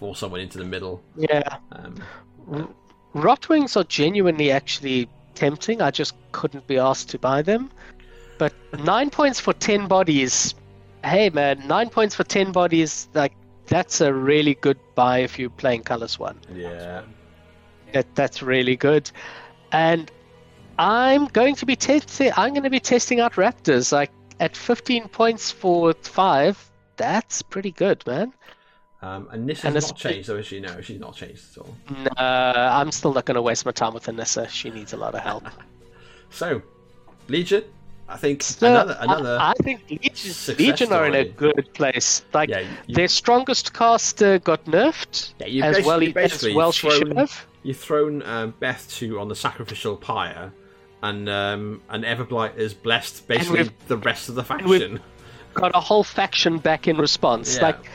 force 0.04 0.20
someone 0.20 0.42
into 0.42 0.58
the 0.58 0.66
middle. 0.66 1.02
Yeah, 1.16 1.58
Um, 1.72 2.74
Rotwings 3.16 3.78
are 3.78 3.86
genuinely 3.86 4.52
actually 4.52 5.08
tempting. 5.34 5.82
I 5.82 5.92
just 5.92 6.14
couldn't 6.34 6.68
be 6.68 6.78
asked 6.78 7.08
to 7.12 7.18
buy 7.20 7.42
them. 7.42 7.72
But 8.38 8.54
nine 8.84 9.10
points 9.10 9.40
for 9.40 9.54
ten 9.54 9.88
bodies. 9.88 10.56
Hey 11.06 11.30
man, 11.30 11.66
nine 11.68 11.90
points 11.90 12.16
for 12.16 12.26
ten 12.26 12.52
bodies. 12.52 13.08
Like 13.14 13.32
that's 13.68 14.02
a 14.02 14.14
really 14.14 14.56
good 14.56 14.78
buy 14.94 15.20
if 15.20 15.40
you're 15.40 15.58
playing 15.64 15.84
Kallus 15.84 16.20
One. 16.20 16.38
yeah, 16.54 17.04
That 17.94 18.14
that's 18.14 18.42
really 18.44 18.76
good. 18.76 19.10
And 19.72 20.12
I'm 20.78 21.28
going 21.28 21.56
to 21.56 21.66
be 21.66 21.78
testing. 21.78 22.34
I'm 22.36 22.52
going 22.52 22.64
to 22.64 22.76
be 22.80 22.82
testing 22.82 23.22
out 23.22 23.34
Raptors. 23.36 23.94
Like 23.94 24.12
at 24.42 24.58
15 24.58 25.08
points 25.08 25.50
for 25.50 25.94
five. 26.02 26.56
That's 26.98 27.42
pretty 27.42 27.72
good, 27.72 28.06
man. 28.06 28.34
Um, 29.04 29.28
and 29.32 29.50
this 29.50 29.66
And 29.66 29.76
not 29.76 29.98
changed, 29.98 30.30
though, 30.30 30.38
is 30.38 30.46
she? 30.46 30.62
No, 30.62 30.80
she's 30.80 31.00
not 31.00 31.14
changed 31.14 31.44
at 31.52 31.62
all. 31.62 31.76
No, 31.90 32.12
I'm 32.18 32.90
still 32.90 33.14
not 33.14 33.26
going 33.26 33.36
to 33.36 33.42
waste 33.42 33.66
my 33.66 33.74
time 33.74 33.94
with 33.94 34.06
Anyssa. 34.06 34.48
She 34.48 34.70
needs 34.70 34.94
a 34.94 34.98
lot 34.98 35.14
of 35.14 35.22
help. 35.22 35.46
So, 36.30 36.64
Legion, 37.28 37.64
I 38.10 38.18
think 38.18 38.42
So, 38.42 38.68
another 38.68 38.98
another. 39.00 39.38
I, 39.40 39.52
I 39.52 39.54
think 39.62 39.88
Legion, 39.88 40.56
Legion 40.58 40.92
are 40.92 41.06
in 41.06 41.14
a 41.14 41.26
good 41.26 41.70
place. 41.76 42.26
Like 42.34 42.50
yeah, 42.50 42.66
you, 42.88 42.96
their 42.96 43.08
strongest 43.08 43.72
caster 43.76 44.40
got 44.40 44.66
nerfed 44.66 45.36
yeah, 45.46 45.68
as 45.68 45.86
well. 45.86 46.02
As 46.18 46.44
well, 46.56 46.72
she 46.72 46.90
should 46.90 47.16
have. 47.16 47.46
you've 47.62 47.78
thrown 47.78 48.24
um, 48.24 48.56
Beth 48.60 48.90
to 48.94 49.20
on 49.20 49.28
the 49.28 49.36
sacrificial 49.36 49.96
pyre, 49.96 50.52
and 51.04 51.30
um, 51.30 51.84
and 51.90 52.04
Everblight 52.04 52.58
is 52.58 52.74
blessed 52.74 53.28
basically 53.28 53.70
the 53.88 53.98
rest 53.98 54.28
of 54.28 54.34
the 54.34 54.44
faction. 54.44 55.02
Got 55.54 55.76
a 55.76 55.80
whole 55.80 56.04
faction 56.04 56.58
back 56.58 56.88
in 56.88 56.98
response. 56.98 57.58
Yeah. 57.58 57.62
Like, 57.62 57.86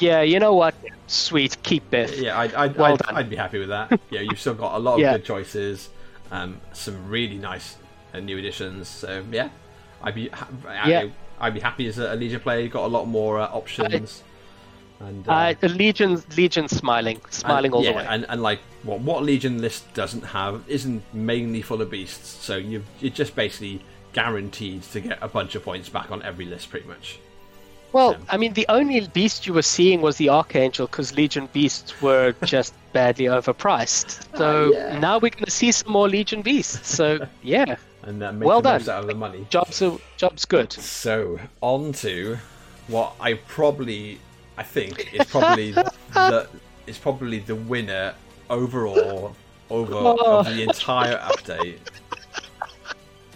yeah, 0.00 0.22
you 0.22 0.38
know 0.38 0.54
what? 0.54 0.74
Sweet, 1.06 1.56
keep 1.62 1.88
Beth. 1.90 2.16
Yeah, 2.18 2.38
I'd, 2.38 2.54
I'd, 2.54 2.76
Well 2.76 2.96
I'd. 3.08 3.14
I'd 3.14 3.30
be 3.30 3.36
happy 3.36 3.58
with 3.58 3.68
that. 3.70 3.98
yeah, 4.10 4.20
you've 4.20 4.40
still 4.40 4.54
got 4.54 4.74
a 4.76 4.78
lot 4.78 4.94
of 4.94 5.00
Yeah. 5.00 5.12
good 5.16 5.24
choices, 5.24 5.88
um, 6.30 6.60
some 6.72 7.08
really 7.08 7.36
nice 7.38 7.76
uh, 8.14 8.20
new 8.20 8.38
additions. 8.38 8.88
So 8.88 9.24
yeah, 9.30 9.48
I'd 10.02 10.14
be 10.14 10.28
ha- 10.28 10.48
I- 10.66 10.88
Yeah. 10.88 11.06
I'd 11.40 11.54
be 11.54 11.60
happy 11.60 11.86
as 11.88 11.98
a, 11.98 12.12
a 12.12 12.16
Legion 12.16 12.40
player. 12.40 12.60
You've 12.60 12.72
got 12.72 12.84
a 12.84 12.92
lot 12.92 13.06
more 13.06 13.40
uh, 13.40 13.46
options. 13.46 14.22
and 15.00 15.26
uh, 15.26 15.54
Uh, 15.62 15.66
Legion, 15.68 16.22
Legion 16.36 16.68
smiling, 16.68 17.18
smiling 17.30 17.66
and, 17.66 17.74
all 17.74 17.82
yeah, 17.84 17.92
the 17.92 17.96
way. 17.96 18.06
And, 18.08 18.26
and 18.28 18.42
like 18.42 18.60
what 18.82 19.00
what 19.00 19.22
Legion 19.24 19.60
list 19.60 19.92
doesn't 19.94 20.22
have 20.26 20.62
isn't 20.68 21.02
mainly 21.14 21.62
full 21.62 21.80
of 21.80 21.90
beasts, 21.90 22.28
so 22.44 22.56
you 22.56 22.84
you're 23.00 23.10
just 23.10 23.34
basically 23.34 23.82
guaranteed 24.12 24.82
to 24.82 25.00
get 25.00 25.18
a 25.22 25.28
bunch 25.28 25.54
of 25.54 25.64
points 25.64 25.88
back 25.88 26.10
on 26.10 26.22
every 26.22 26.44
list, 26.44 26.68
pretty 26.70 26.86
much. 26.86 27.18
Well. 27.92 28.16
I 28.28 28.36
mean, 28.36 28.52
the 28.54 28.66
only 28.68 29.06
beast 29.08 29.46
you 29.46 29.52
were 29.52 29.62
seeing 29.62 30.00
was 30.00 30.16
the 30.16 30.28
Archangel 30.28 30.86
because 30.86 31.12
Legion 31.14 31.48
beasts 31.52 32.00
were 32.02 32.34
just 32.44 32.74
badly 32.92 33.26
overpriced. 33.26 34.24
So 34.36 34.72
Ah, 34.74 34.76
yeah. 34.76 34.98
now 34.98 35.18
we're 35.18 35.30
going 35.30 35.44
to 35.44 35.50
see 35.50 35.72
some 35.72 35.92
more 35.92 36.08
Legion 36.08 36.42
beasts. 36.42 36.88
So 36.94 37.26
yeah, 37.42 37.76
And 38.02 38.22
uh, 38.22 38.32
Well 38.36 38.60
the 38.62 38.72
most 38.72 38.86
done. 38.86 38.96
out 38.96 39.02
of 39.02 39.08
the 39.08 39.14
money. 39.14 39.46
jobs 39.50 39.82
are, 39.82 39.98
jobs 40.16 40.44
good. 40.44 40.72
So 40.72 41.38
on 41.60 41.92
to 41.94 42.38
what 42.88 43.14
I 43.20 43.34
probably 43.34 44.18
I 44.56 44.62
think 44.62 45.14
is 45.14 45.26
probably 45.26 45.70
the 46.12 46.48
is 46.86 46.98
probably 46.98 47.38
the 47.38 47.54
winner 47.54 48.14
overall 48.48 49.34
over 49.70 49.94
of 49.94 50.46
the 50.46 50.62
entire 50.62 51.16
update 51.18 51.78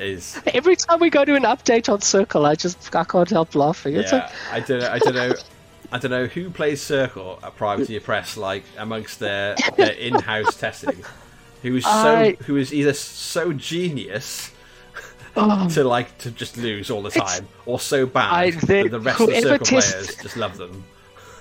is. 0.01 0.41
Every 0.53 0.77
time 0.77 1.01
we 1.01 1.11
go 1.11 1.25
to 1.25 1.35
an 1.35 1.45
update 1.45 1.93
on 1.93 2.01
Circle, 2.01 2.47
I 2.47 2.55
just 2.55 2.95
I 2.95 3.05
can't 3.05 3.29
help 3.31 3.55
laughing. 3.55 3.97
It's 3.97 4.13
yeah 4.13 4.31
I 4.53 4.61
don't 4.61 4.81
know 4.81 4.89
I 4.91 4.99
don't 4.99 5.15
know 5.15 5.35
I 5.93 5.99
don't 5.99 6.11
know 6.11 6.27
who 6.27 6.51
plays 6.51 6.83
Circle 6.83 7.39
at 7.43 7.57
Privateer 7.57 8.01
Press 8.01 8.37
like 8.37 8.65
amongst 8.79 9.21
their 9.21 9.57
their 9.77 9.93
in-house 9.93 10.57
testing 10.57 11.05
who 11.63 11.77
is 11.77 11.85
so 11.85 11.91
I- 11.91 12.37
who 12.47 12.57
is 12.57 12.73
either 12.75 12.93
so 12.93 13.53
genius 13.53 14.51
like, 15.37 15.73
to 15.75 15.85
like 15.85 16.17
to 16.19 16.31
just 16.31 16.57
lose 16.57 16.91
all 16.91 17.03
the 17.03 17.09
It's- 17.09 17.39
time 17.39 17.49
or 17.67 17.81
so 17.81 18.07
bad 18.07 18.33
I- 18.33 18.51
that 18.51 18.91
the 18.91 19.01
rest 19.01 19.21
of 19.21 19.27
the 19.29 19.41
Circle 19.41 19.67
players 19.67 20.17
just 20.17 20.37
love 20.37 20.57
them. 20.57 20.85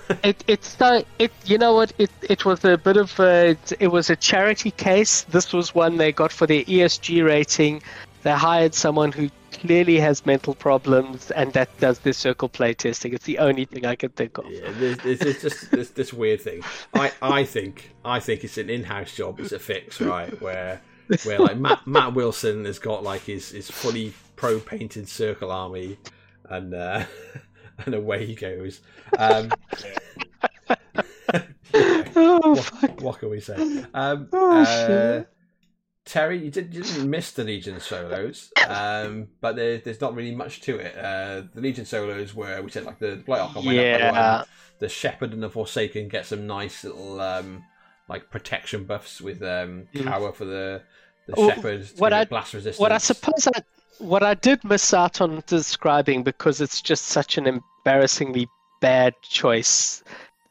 it, 0.23 0.43
it's 0.47 0.75
so 0.77 1.03
it 1.17 1.31
you 1.45 1.57
know 1.57 1.73
what? 1.73 1.93
It 1.97 2.11
it 2.23 2.43
was 2.45 2.63
a 2.65 2.77
bit 2.77 2.97
of 2.97 3.17
a 3.19 3.57
it 3.79 3.87
was 3.87 4.09
a 4.09 4.15
charity 4.17 4.71
case. 4.71 5.21
This 5.23 5.53
was 5.53 5.73
one 5.73 5.97
they 5.97 6.11
got 6.11 6.31
for 6.31 6.45
their 6.45 6.63
esg 6.63 7.25
rating 7.25 7.81
they 8.23 8.31
hired 8.31 8.73
someone 8.73 9.11
who 9.11 9.29
clearly 9.51 9.99
has 9.99 10.25
mental 10.25 10.55
problems 10.55 11.29
and 11.31 11.53
that 11.53 11.69
does 11.79 11.99
this 11.99 12.17
circle 12.17 12.49
play 12.49 12.73
testing. 12.73 13.13
It's 13.13 13.25
the 13.25 13.37
only 13.39 13.65
thing 13.65 13.85
I 13.85 13.95
can 13.95 14.09
think 14.09 14.37
of. 14.37 14.45
Yeah, 14.49 14.71
there's, 14.71 14.97
there's 15.19 15.41
just 15.41 15.71
this, 15.71 15.89
this 15.91 16.11
weird 16.13 16.41
thing. 16.41 16.63
I, 16.93 17.11
I 17.21 17.43
think 17.43 17.91
I 18.03 18.19
think 18.19 18.43
it's 18.43 18.57
an 18.57 18.69
in-house 18.69 19.15
job. 19.15 19.39
It's 19.39 19.51
a 19.51 19.59
fix, 19.59 20.01
right? 20.01 20.39
Where 20.41 20.81
where 21.25 21.39
like 21.39 21.57
Matt, 21.57 21.85
Matt 21.85 22.13
Wilson 22.13 22.65
has 22.65 22.79
got 22.79 23.03
like 23.03 23.21
his, 23.21 23.51
his 23.51 23.69
fully 23.69 24.13
pro 24.35 24.59
painted 24.59 25.07
circle 25.07 25.51
army, 25.51 25.97
and 26.49 26.73
uh, 26.73 27.03
and 27.85 27.93
away 27.93 28.25
he 28.25 28.35
goes. 28.35 28.81
Um, 29.17 29.51
Oh, 32.15 32.51
what, 32.53 32.63
fuck. 32.63 33.01
what 33.01 33.19
can 33.19 33.29
we 33.29 33.39
say? 33.39 33.55
Um, 33.93 34.29
Oh, 34.31 34.61
uh, 34.61 34.65
shit. 34.87 35.29
Terry, 36.05 36.37
you, 36.43 36.51
did, 36.51 36.73
you 36.73 36.83
didn't 36.83 37.09
miss 37.09 37.31
the 37.31 37.43
Legion 37.45 37.79
solos, 37.79 38.51
um, 38.67 39.27
but 39.39 39.55
there, 39.55 39.77
there's 39.77 40.01
not 40.01 40.13
really 40.15 40.35
much 40.35 40.59
to 40.61 40.77
it. 40.77 40.97
Uh, 40.97 41.43
the 41.53 41.61
Legion 41.61 41.85
solos 41.85 42.35
were, 42.35 42.61
we 42.61 42.69
said, 42.71 42.83
like 42.83 42.99
the 42.99 43.15
Blight 43.25 43.39
Archon 43.39 43.63
went 43.65 43.79
up 43.79 43.99
by 43.99 44.05
one. 44.05 44.13
Yeah. 44.15 44.43
The 44.79 44.89
Shepherd 44.89 45.31
and 45.31 45.41
the 45.41 45.49
Forsaken 45.49 46.09
get 46.09 46.25
some 46.25 46.45
nice 46.45 46.83
little 46.83 47.21
um, 47.21 47.63
like 48.09 48.29
protection 48.29 48.83
buffs 48.83 49.21
with 49.21 49.41
um, 49.41 49.87
Mm. 49.93 50.35
for 50.35 50.43
the 50.45 50.81
the 51.27 51.35
Oh, 51.37 51.49
Shepherd 51.49 51.87
to 51.87 51.95
what 52.01 52.11
I- 52.11 52.25
blast 52.25 52.53
resistance. 52.53 52.79
What 52.81 52.91
I 52.91 52.97
suppose 52.97 53.47
I 53.55 53.61
what 53.99 54.23
I 54.23 54.33
did 54.33 54.61
miss 54.65 54.93
out 54.93 55.21
on 55.21 55.41
describing 55.47 56.23
because 56.23 56.59
it's 56.59 56.81
just 56.81 57.05
such 57.05 57.37
an 57.37 57.47
embarrassingly 57.47 58.49
bad 58.81 59.13
choice, 59.21 60.03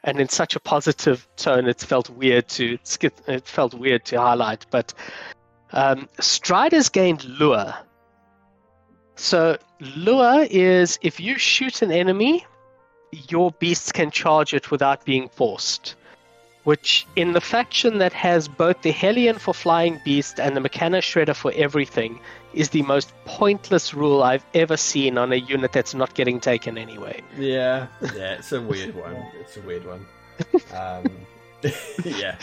and 0.04 0.18
in 0.18 0.30
such 0.30 0.56
a 0.56 0.60
positive 0.60 1.28
tone, 1.36 1.66
it 1.68 1.80
felt 1.80 2.08
weird 2.08 2.48
to. 2.50 2.78
It 3.28 3.46
felt 3.46 3.74
weird 3.74 4.06
to 4.06 4.18
highlight, 4.18 4.64
but 4.70 4.94
um, 5.72 6.08
Striders 6.20 6.88
gained 6.88 7.24
lure. 7.24 7.74
So 9.16 9.58
lure 9.96 10.46
is 10.50 10.98
if 11.02 11.20
you 11.20 11.38
shoot 11.38 11.82
an 11.82 11.92
enemy, 11.92 12.46
your 13.28 13.52
beasts 13.52 13.92
can 13.92 14.10
charge 14.10 14.54
it 14.54 14.70
without 14.70 15.04
being 15.04 15.28
forced. 15.28 15.94
Which, 16.64 17.08
in 17.16 17.32
the 17.32 17.40
faction 17.40 17.98
that 17.98 18.12
has 18.12 18.46
both 18.46 18.82
the 18.82 18.92
Hellion 18.92 19.36
for 19.36 19.52
flying 19.52 20.00
beast 20.04 20.38
and 20.38 20.56
the 20.56 20.60
Mechana 20.60 21.00
Shredder 21.00 21.34
for 21.34 21.52
everything, 21.56 22.20
is 22.54 22.68
the 22.68 22.82
most 22.82 23.12
pointless 23.24 23.92
rule 23.92 24.22
I've 24.22 24.44
ever 24.54 24.76
seen 24.76 25.18
on 25.18 25.32
a 25.32 25.36
unit 25.36 25.72
that's 25.72 25.92
not 25.92 26.14
getting 26.14 26.38
taken 26.38 26.78
anyway. 26.78 27.20
Yeah, 27.36 27.88
yeah, 28.14 28.34
it's 28.34 28.52
a 28.52 28.60
weird 28.60 28.94
one. 29.06 29.16
It's 29.40 29.56
a 29.56 29.60
weird 29.62 29.84
one. 29.86 30.06
Um, 30.74 31.04
yeah, 32.04 32.36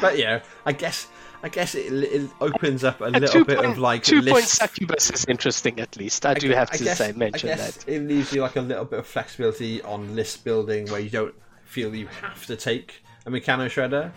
but 0.00 0.18
yeah, 0.18 0.40
I 0.66 0.72
guess 0.72 1.06
I 1.42 1.48
guess 1.48 1.74
it, 1.76 1.92
it 1.92 2.30
opens 2.40 2.82
up 2.82 3.00
a 3.00 3.04
little 3.04 3.44
bit 3.44 3.58
point, 3.58 3.70
of 3.70 3.78
like 3.78 4.02
two 4.02 4.22
point 4.22 4.34
list. 4.34 4.56
succubus 4.56 5.10
is 5.10 5.24
interesting 5.26 5.78
at 5.80 5.96
least. 5.96 6.26
I, 6.26 6.34
do 6.34 6.48
gu- 6.48 6.54
have 6.54 6.70
I 6.72 6.76
to 6.78 6.84
guess- 6.84 6.98
say 6.98 7.12
mention 7.12 7.50
I 7.50 7.54
guess 7.54 7.76
that. 7.84 7.88
it 7.92 8.02
leaves 8.02 8.32
you 8.32 8.42
like 8.42 8.56
a 8.56 8.60
little 8.60 8.84
bit 8.84 8.98
of 8.98 9.06
flexibility 9.06 9.80
on 9.82 10.16
list 10.16 10.44
building 10.44 10.88
where 10.90 11.00
you 11.00 11.10
don't 11.10 11.34
feel 11.64 11.94
you 11.94 12.08
have 12.08 12.44
to 12.46 12.56
take 12.56 13.02
a 13.26 13.30
Mechano 13.30 13.66
Shredder. 13.66 14.10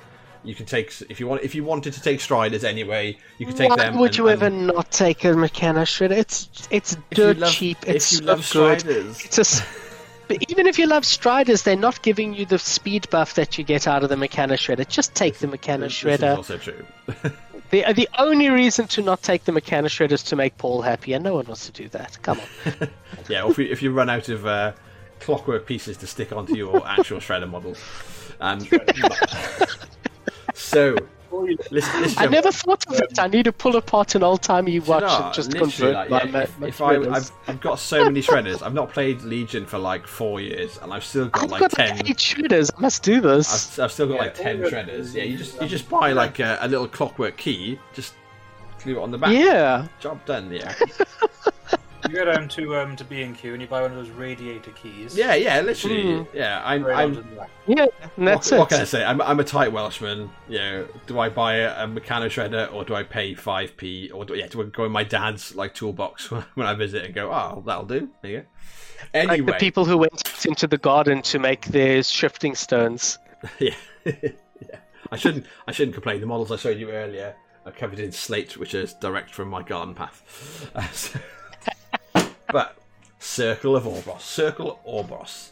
You 0.43 0.55
can 0.55 0.65
take 0.65 0.91
if 1.09 1.19
you 1.19 1.27
want 1.27 1.43
if 1.43 1.53
you 1.53 1.63
wanted 1.63 1.93
to 1.93 2.01
take 2.01 2.19
Striders 2.19 2.63
anyway. 2.63 3.15
You 3.37 3.45
can 3.45 3.55
take 3.55 3.69
Why 3.69 3.75
them. 3.75 3.99
would 3.99 4.09
and- 4.09 4.17
you 4.17 4.27
and- 4.29 4.41
ever 4.41 4.49
not 4.49 4.89
take 4.91 5.23
a 5.23 5.27
Mechana 5.33 5.83
Shredder? 5.85 6.17
It's 6.17 6.49
it's 6.71 6.97
dirt 7.11 7.37
love- 7.37 7.51
cheap. 7.51 7.77
If 7.85 7.95
It's 7.97 8.11
you 8.13 8.17
so 8.19 8.23
love 8.25 8.37
good. 8.39 8.79
Striders, 8.81 9.23
It's 9.25 9.37
a 9.37 9.63
but 10.31 10.49
even 10.49 10.65
if 10.65 10.79
you 10.79 10.87
love 10.87 11.05
Striders, 11.05 11.63
they're 11.63 11.75
not 11.75 12.01
giving 12.01 12.33
you 12.33 12.45
the 12.45 12.57
speed 12.57 13.09
buff 13.09 13.33
that 13.33 13.57
you 13.57 13.65
get 13.65 13.85
out 13.85 14.03
of 14.03 14.09
the 14.09 14.15
Mechana 14.15 14.53
Shredder. 14.53 14.87
Just 14.87 15.13
take 15.13 15.39
the 15.39 15.47
Mechana 15.47 15.87
Shredder. 15.87 16.37
also 16.37 16.57
true. 16.57 16.85
The 17.69 17.85
the 17.93 18.09
only 18.19 18.49
reason 18.49 18.87
to 18.87 19.01
not 19.01 19.23
take 19.23 19.45
the 19.45 19.53
Mechana 19.53 19.85
Shredder 19.85 20.11
is 20.11 20.23
to 20.23 20.35
make 20.35 20.57
Paul 20.57 20.81
happy, 20.81 21.13
and 21.13 21.23
no 21.23 21.35
one 21.35 21.45
wants 21.45 21.67
to 21.67 21.71
do 21.71 21.87
that. 21.89 22.21
Come 22.21 22.39
on. 22.39 22.89
Yeah, 23.29 23.43
or 23.43 23.51
if 23.51 23.57
you, 23.57 23.65
if 23.65 23.81
you 23.81 23.93
run 23.93 24.09
out 24.09 24.27
of 24.27 24.45
uh, 24.45 24.73
clockwork 25.21 25.65
pieces 25.65 25.95
to 25.97 26.07
stick 26.07 26.33
onto 26.33 26.55
your 26.57 26.85
actual 26.85 27.19
shredder 27.25 27.49
model. 27.49 27.77
Um, 28.41 28.59
so, 30.53 30.97
listen, 31.31 31.71
listen, 32.01 32.17
I 32.17 32.25
never 32.27 32.51
thought 32.51 32.85
of 32.87 32.99
it. 32.99 33.19
I 33.19 33.27
need 33.27 33.45
to 33.45 33.51
pull 33.51 33.75
apart 33.75 34.15
an 34.15 34.23
old 34.23 34.41
timey 34.41 34.79
watch 34.79 35.01
No, 35.03 35.25
and 35.25 35.33
just 35.33 35.51
literally, 35.53 35.71
convert 35.71 36.09
like, 36.09 36.09
my, 36.09 36.23
yeah, 36.23 36.31
ma- 36.31 36.39
if, 36.39 36.59
my 36.59 36.67
if 36.67 36.81
I, 36.81 36.95
I've, 37.15 37.31
I've 37.47 37.61
got 37.61 37.79
so 37.79 38.03
many 38.05 38.21
shredders. 38.21 38.61
I've 38.61 38.73
not 38.73 38.91
played 38.91 39.21
Legion 39.21 39.65
for 39.65 39.77
like 39.77 40.07
four 40.07 40.41
years, 40.41 40.77
and 40.81 40.93
I've 40.93 41.03
still 41.03 41.27
got 41.29 41.43
I've 41.43 41.51
like 41.51 41.59
got 41.61 41.71
ten. 41.71 41.97
like 41.97 42.09
eight 42.09 42.17
shredders. 42.17 42.71
I 42.77 42.81
must 42.81 43.03
do 43.03 43.21
this. 43.21 43.79
I've, 43.79 43.85
I've 43.85 43.91
still 43.91 44.07
got 44.07 44.15
Yeah, 44.15 44.21
like 44.21 44.33
ten 44.35 44.63
all 44.63 44.69
shredders. 44.69 45.13
Yeah, 45.13 45.23
you 45.23 45.37
just 45.37 45.61
you 45.61 45.67
just 45.67 45.89
buy 45.89 46.13
like 46.13 46.39
a, 46.39 46.57
a 46.61 46.67
little 46.67 46.87
clockwork 46.87 47.37
key, 47.37 47.79
just 47.93 48.13
glue 48.83 48.99
it 48.99 49.01
on 49.01 49.11
the 49.11 49.17
back. 49.17 49.31
Yeah. 49.33 49.87
Job 49.99 50.23
done. 50.25 50.51
Yeah. 50.51 50.73
You 52.09 52.15
go 52.15 52.25
down 52.25 52.47
to 52.49 52.77
um 52.77 52.95
to 52.95 53.03
B 53.03 53.21
and 53.21 53.37
Q 53.37 53.53
and 53.53 53.61
you 53.61 53.67
buy 53.67 53.81
one 53.81 53.91
of 53.91 53.97
those 53.97 54.09
radiator 54.09 54.71
keys. 54.71 55.15
Yeah, 55.15 55.35
yeah, 55.35 55.61
literally. 55.61 56.03
Mm. 56.03 56.27
Yeah, 56.33 56.61
I'm. 56.63 56.83
Right 56.83 56.97
I'm 57.03 57.09
onto 57.09 57.29
the 57.29 57.35
back. 57.35 57.49
Yeah, 57.67 57.85
that's 58.17 58.51
what, 58.51 58.55
it. 58.55 58.59
what 58.59 58.69
can 58.69 58.81
I 58.81 58.83
say? 58.85 59.03
I'm, 59.03 59.21
I'm 59.21 59.39
a 59.39 59.43
tight 59.43 59.71
Welshman. 59.71 60.29
You 60.49 60.57
know, 60.57 60.87
do 61.07 61.19
I 61.19 61.29
buy 61.29 61.55
a, 61.55 61.83
a 61.83 61.87
Meccano 61.87 62.27
shredder 62.27 62.73
or 62.73 62.83
do 62.83 62.95
I 62.95 63.03
pay 63.03 63.33
five 63.35 63.77
p 63.77 64.09
or 64.11 64.25
do, 64.25 64.35
yeah, 64.35 64.47
do 64.47 64.61
I 64.61 64.65
go 64.65 64.85
in 64.85 64.91
my 64.91 65.03
dad's 65.03 65.55
like 65.55 65.73
toolbox 65.73 66.31
when 66.31 66.67
I 66.67 66.73
visit 66.73 67.05
and 67.05 67.13
go, 67.13 67.31
oh, 67.31 67.63
that'll 67.65 67.85
do. 67.85 68.09
There 68.21 68.31
you 68.31 68.37
go. 68.39 68.45
Anyway, 69.13 69.37
Like 69.39 69.45
the 69.45 69.65
people 69.65 69.85
who 69.85 69.97
went 69.97 70.45
into 70.45 70.67
the 70.67 70.77
garden 70.77 71.21
to 71.23 71.39
make 71.39 71.65
their 71.67 72.03
shifting 72.03 72.55
stones. 72.55 73.17
yeah, 73.59 73.73
yeah. 74.05 74.29
I 75.11 75.17
shouldn't. 75.17 75.45
I 75.67 75.71
shouldn't 75.71 75.95
complain. 75.95 76.21
The 76.21 76.27
models 76.27 76.51
I 76.51 76.55
showed 76.55 76.77
you 76.77 76.91
earlier 76.91 77.35
are 77.65 77.71
covered 77.71 77.99
in 77.99 78.11
slate, 78.11 78.57
which 78.57 78.73
is 78.73 78.93
direct 78.93 79.31
from 79.33 79.49
my 79.49 79.61
garden 79.63 79.93
path. 79.93 80.69
Uh, 80.75 80.87
so- 80.91 81.19
but 82.51 82.77
Circle 83.19 83.75
of 83.75 83.83
Orboros, 83.83 84.21
Circle 84.21 84.79
Orboros, 84.87 85.51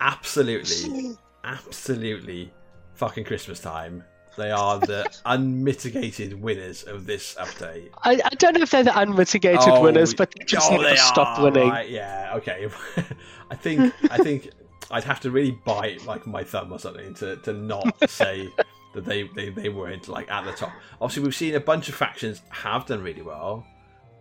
absolutely, 0.00 1.16
absolutely, 1.44 2.52
fucking 2.94 3.24
Christmas 3.24 3.60
time. 3.60 4.04
They 4.36 4.50
are 4.52 4.78
the 4.78 5.10
unmitigated 5.26 6.40
winners 6.40 6.84
of 6.84 7.04
this 7.04 7.34
update. 7.34 7.90
I, 8.04 8.20
I 8.24 8.28
don't 8.38 8.54
know 8.54 8.62
if 8.62 8.70
they're 8.70 8.84
the 8.84 8.98
unmitigated 8.98 9.58
Oh, 9.68 9.82
winners, 9.82 10.14
but 10.14 10.32
they 10.38 10.44
just 10.44 10.70
oh, 10.70 10.76
never 10.76 10.84
they 10.88 10.96
stop 10.96 11.38
are, 11.38 11.44
winning. 11.44 11.68
right, 11.68 11.88
Yeah, 11.90 12.32
okay. 12.36 12.68
I 13.50 13.56
think 13.56 13.92
I 14.10 14.18
think 14.18 14.50
I'd 14.90 15.04
have 15.04 15.20
to 15.20 15.30
really 15.30 15.50
bite 15.50 16.06
like 16.06 16.26
my 16.26 16.44
thumb 16.44 16.72
or 16.72 16.78
something 16.78 17.12
to, 17.14 17.36
to 17.38 17.52
not 17.52 18.08
say 18.08 18.48
that 18.94 19.04
they, 19.04 19.24
they, 19.34 19.50
they 19.50 19.68
weren't 19.68 20.08
like 20.08 20.30
at 20.30 20.44
the 20.44 20.52
top. 20.52 20.72
Obviously, 21.00 21.24
we've 21.24 21.34
seen 21.34 21.54
a 21.56 21.60
bunch 21.60 21.88
of 21.88 21.94
factions 21.96 22.40
have 22.50 22.86
done 22.86 23.02
really 23.02 23.22
well, 23.22 23.66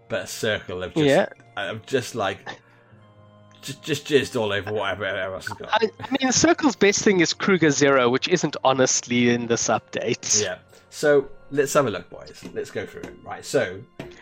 but 0.09 0.23
a 0.23 0.27
Circle 0.27 0.83
of 0.83 0.93
just 0.93 1.05
Yeah. 1.05 1.27
have 1.55 1.85
just 1.85 2.15
like 2.15 2.39
just 3.61 3.83
just 3.83 4.05
jizzed 4.07 4.39
all 4.39 4.51
over 4.51 4.71
whatever 4.73 5.05
else 5.05 5.47
has 5.47 5.57
got. 5.57 5.69
I, 5.71 5.89
I 5.99 6.17
mean, 6.19 6.31
Circle's 6.31 6.75
best 6.75 7.03
thing 7.03 7.19
is 7.19 7.33
Krueger 7.33 7.71
Zero, 7.71 8.09
which 8.09 8.27
isn't 8.27 8.55
honestly 8.63 9.29
in 9.29 9.47
this 9.47 9.67
update. 9.67 10.41
Yeah. 10.41 10.57
So 10.89 11.29
let's 11.51 11.73
have 11.73 11.85
a 11.85 11.91
look, 11.91 12.09
boys. 12.09 12.43
Let's 12.53 12.71
go 12.71 12.85
through 12.85 13.01
it. 13.03 13.15
Right. 13.23 13.45
So 13.45 13.81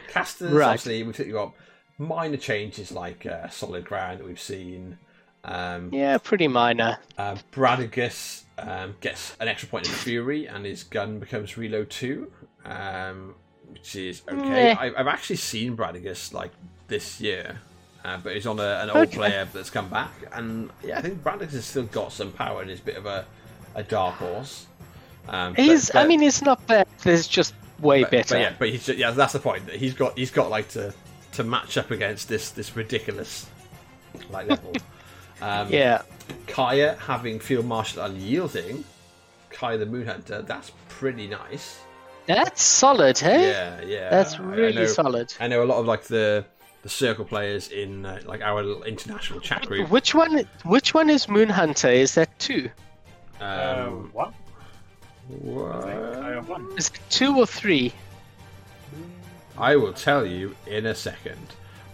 casters, 0.09 0.51
Right. 0.51 0.65
obviously, 0.67 1.03
we've 1.03 1.31
got 1.33 1.53
minor 1.97 2.37
changes 2.37 2.91
like 2.91 3.25
uh, 3.25 3.47
solid 3.49 3.85
ground 3.85 4.19
that 4.19 4.25
we've 4.27 4.39
seen. 4.39 4.97
Um, 5.43 5.93
Yeah, 5.93 6.17
pretty 6.17 6.47
minor. 6.47 6.97
uh, 7.17 7.37
Bradigus 7.53 8.43
um, 8.57 8.95
gets 9.01 9.35
an 9.39 9.47
extra 9.47 9.69
point 9.69 9.87
in 9.87 9.93
fury, 9.93 10.47
and 10.47 10.65
his 10.65 10.83
gun 10.83 11.19
becomes 11.19 11.57
reload 11.57 11.89
two, 11.89 12.31
um, 12.65 13.35
which 13.71 13.95
is 13.95 14.21
okay. 14.27 14.35
Meh. 14.37 14.75
I, 14.79 14.91
I've 14.97 15.07
actually 15.07 15.37
seen 15.37 15.75
Bradigus 15.77 16.33
like 16.33 16.51
this 16.87 17.19
year. 17.21 17.59
Uh, 18.05 18.17
but 18.17 18.33
he's 18.35 18.47
on 18.47 18.59
a, 18.59 18.79
an 18.83 18.89
old 18.89 19.07
Okay. 19.07 19.17
player 19.17 19.47
that's 19.51 19.69
come 19.69 19.89
back, 19.89 20.11
and 20.31 20.69
yeah, 20.83 20.97
I 20.97 21.01
think 21.01 21.21
Bradigus 21.23 21.51
has 21.51 21.65
still 21.65 21.83
got 21.83 22.13
some 22.13 22.31
power 22.31 22.61
and 22.61 22.71
is 22.71 22.79
a 22.79 22.83
bit 22.83 22.95
of 22.95 23.05
a, 23.05 23.25
a 23.75 23.83
dark 23.83 24.15
horse. 24.15 24.65
Um, 25.27 25.53
but- 25.53 25.65
He's, 25.65 25.93
I 25.93 26.07
mean, 26.07 26.21
he's 26.21 26.41
not 26.41 26.65
bad. 26.67 26.87
There's 27.03 27.27
just 27.27 27.53
way 27.79 28.03
but, 28.03 28.11
better. 28.11 28.35
But 28.35 28.41
yeah, 28.41 28.53
but 28.57 28.69
he's 28.69 28.85
just, 28.85 28.97
yeah, 28.97 29.11
that's 29.11 29.33
the 29.33 29.39
point. 29.39 29.65
that 29.65 29.75
He's 29.75 29.93
got 29.93 30.17
he's 30.17 30.31
got 30.31 30.49
like 30.49 30.69
to 30.69 30.93
to 31.33 31.43
match 31.43 31.77
up 31.77 31.91
against 31.91 32.29
this 32.29 32.51
this 32.51 32.75
ridiculous 32.75 33.47
like 34.29 34.47
level. 34.47 34.73
Um, 35.39 35.69
yeah. 35.71 36.01
Kaya 36.47 36.95
having 36.99 37.39
field 37.39 37.65
marshal 37.67 38.03
unyielding, 38.03 38.83
Kaya 39.51 39.77
the 39.77 39.85
Moon 39.85 40.07
Hunter. 40.07 40.41
That's 40.41 40.71
pretty 40.89 41.27
nice. 41.27 41.79
That's 42.27 42.61
solid, 42.61 43.17
hey? 43.17 43.49
Yeah, 43.51 43.81
yeah. 43.81 44.09
That's 44.09 44.35
I- 44.35 44.43
I 44.43 44.45
really 44.45 44.73
know- 44.75 44.85
solid. 44.85 45.33
I 45.39 45.47
know 45.47 45.63
a 45.63 45.65
lot 45.65 45.79
of 45.79 45.85
like 45.85 46.03
the 46.03 46.45
the 46.83 46.89
circle 46.89 47.25
players 47.25 47.69
in 47.69 48.05
uh, 48.05 48.19
like 48.25 48.41
our 48.41 48.61
little 48.63 48.83
international 48.83 49.39
chat 49.39 49.65
group. 49.65 49.89
Which 49.89 50.13
one? 50.13 50.47
Which 50.63 50.93
one 50.93 51.09
is 51.09 51.27
Moon 51.27 51.49
Hunter? 51.49 51.89
Is 51.89 52.13
that 52.15 52.37
two? 52.39 52.69
Uh, 53.41 53.85
Um, 53.87 54.09
what? 54.13 54.33
I 55.29 55.81
think 55.81 56.15
I 56.25 56.29
have 56.35 56.47
one. 56.49 56.67
Is 56.77 56.87
it 56.87 56.99
two 57.09 57.37
or 57.37 57.45
three? 57.47 57.91
I 59.57 59.75
will 59.75 59.93
tell 59.93 60.25
you 60.25 60.55
in 60.67 60.85
a 60.85 60.95
second. 60.95 61.37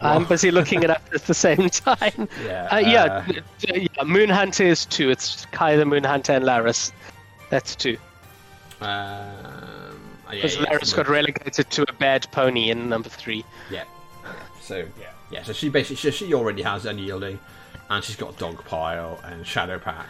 I'm 0.01 0.25
busy 0.25 0.51
looking 0.51 0.83
it 0.83 0.89
up 0.89 1.01
at 1.13 1.23
the 1.25 1.33
same 1.33 1.69
time. 1.69 2.27
Yeah, 2.45 2.67
Uh, 2.71 2.77
yeah, 2.77 3.03
uh, 3.05 3.21
d- 3.25 3.39
d- 3.59 3.89
yeah, 3.95 4.03
Moon 4.03 4.29
Hunter 4.29 4.65
is 4.65 4.85
two. 4.85 5.09
It's 5.09 5.45
Kai 5.51 5.77
the 5.77 5.85
Moon 5.85 6.03
Hunter 6.03 6.33
and 6.33 6.43
Laris. 6.43 6.91
That's 7.49 7.73
two. 7.75 7.97
Um, 8.81 8.89
yeah, 8.89 9.72
Because 10.35 10.55
yeah, 10.57 10.65
Laris 10.65 10.81
it's 10.81 10.93
got 10.93 11.07
relegated 11.07 11.69
to 11.69 11.81
a 11.89 11.93
bad 11.93 12.27
pony 12.31 12.69
in 12.69 12.89
number 12.89 13.09
three. 13.09 13.43
Yeah. 13.71 13.83
So 14.61 14.77
Yeah. 14.99 15.07
yeah, 15.31 15.43
so 15.43 15.53
she 15.53 15.69
basically 15.69 15.97
she, 15.97 16.11
she 16.11 16.33
already 16.33 16.61
has 16.61 16.85
unyielding, 16.85 17.39
and 17.89 18.03
she's 18.03 18.15
got 18.15 18.37
dog 18.37 18.63
pile 18.65 19.19
and 19.25 19.45
shadow 19.45 19.77
pack 19.79 20.07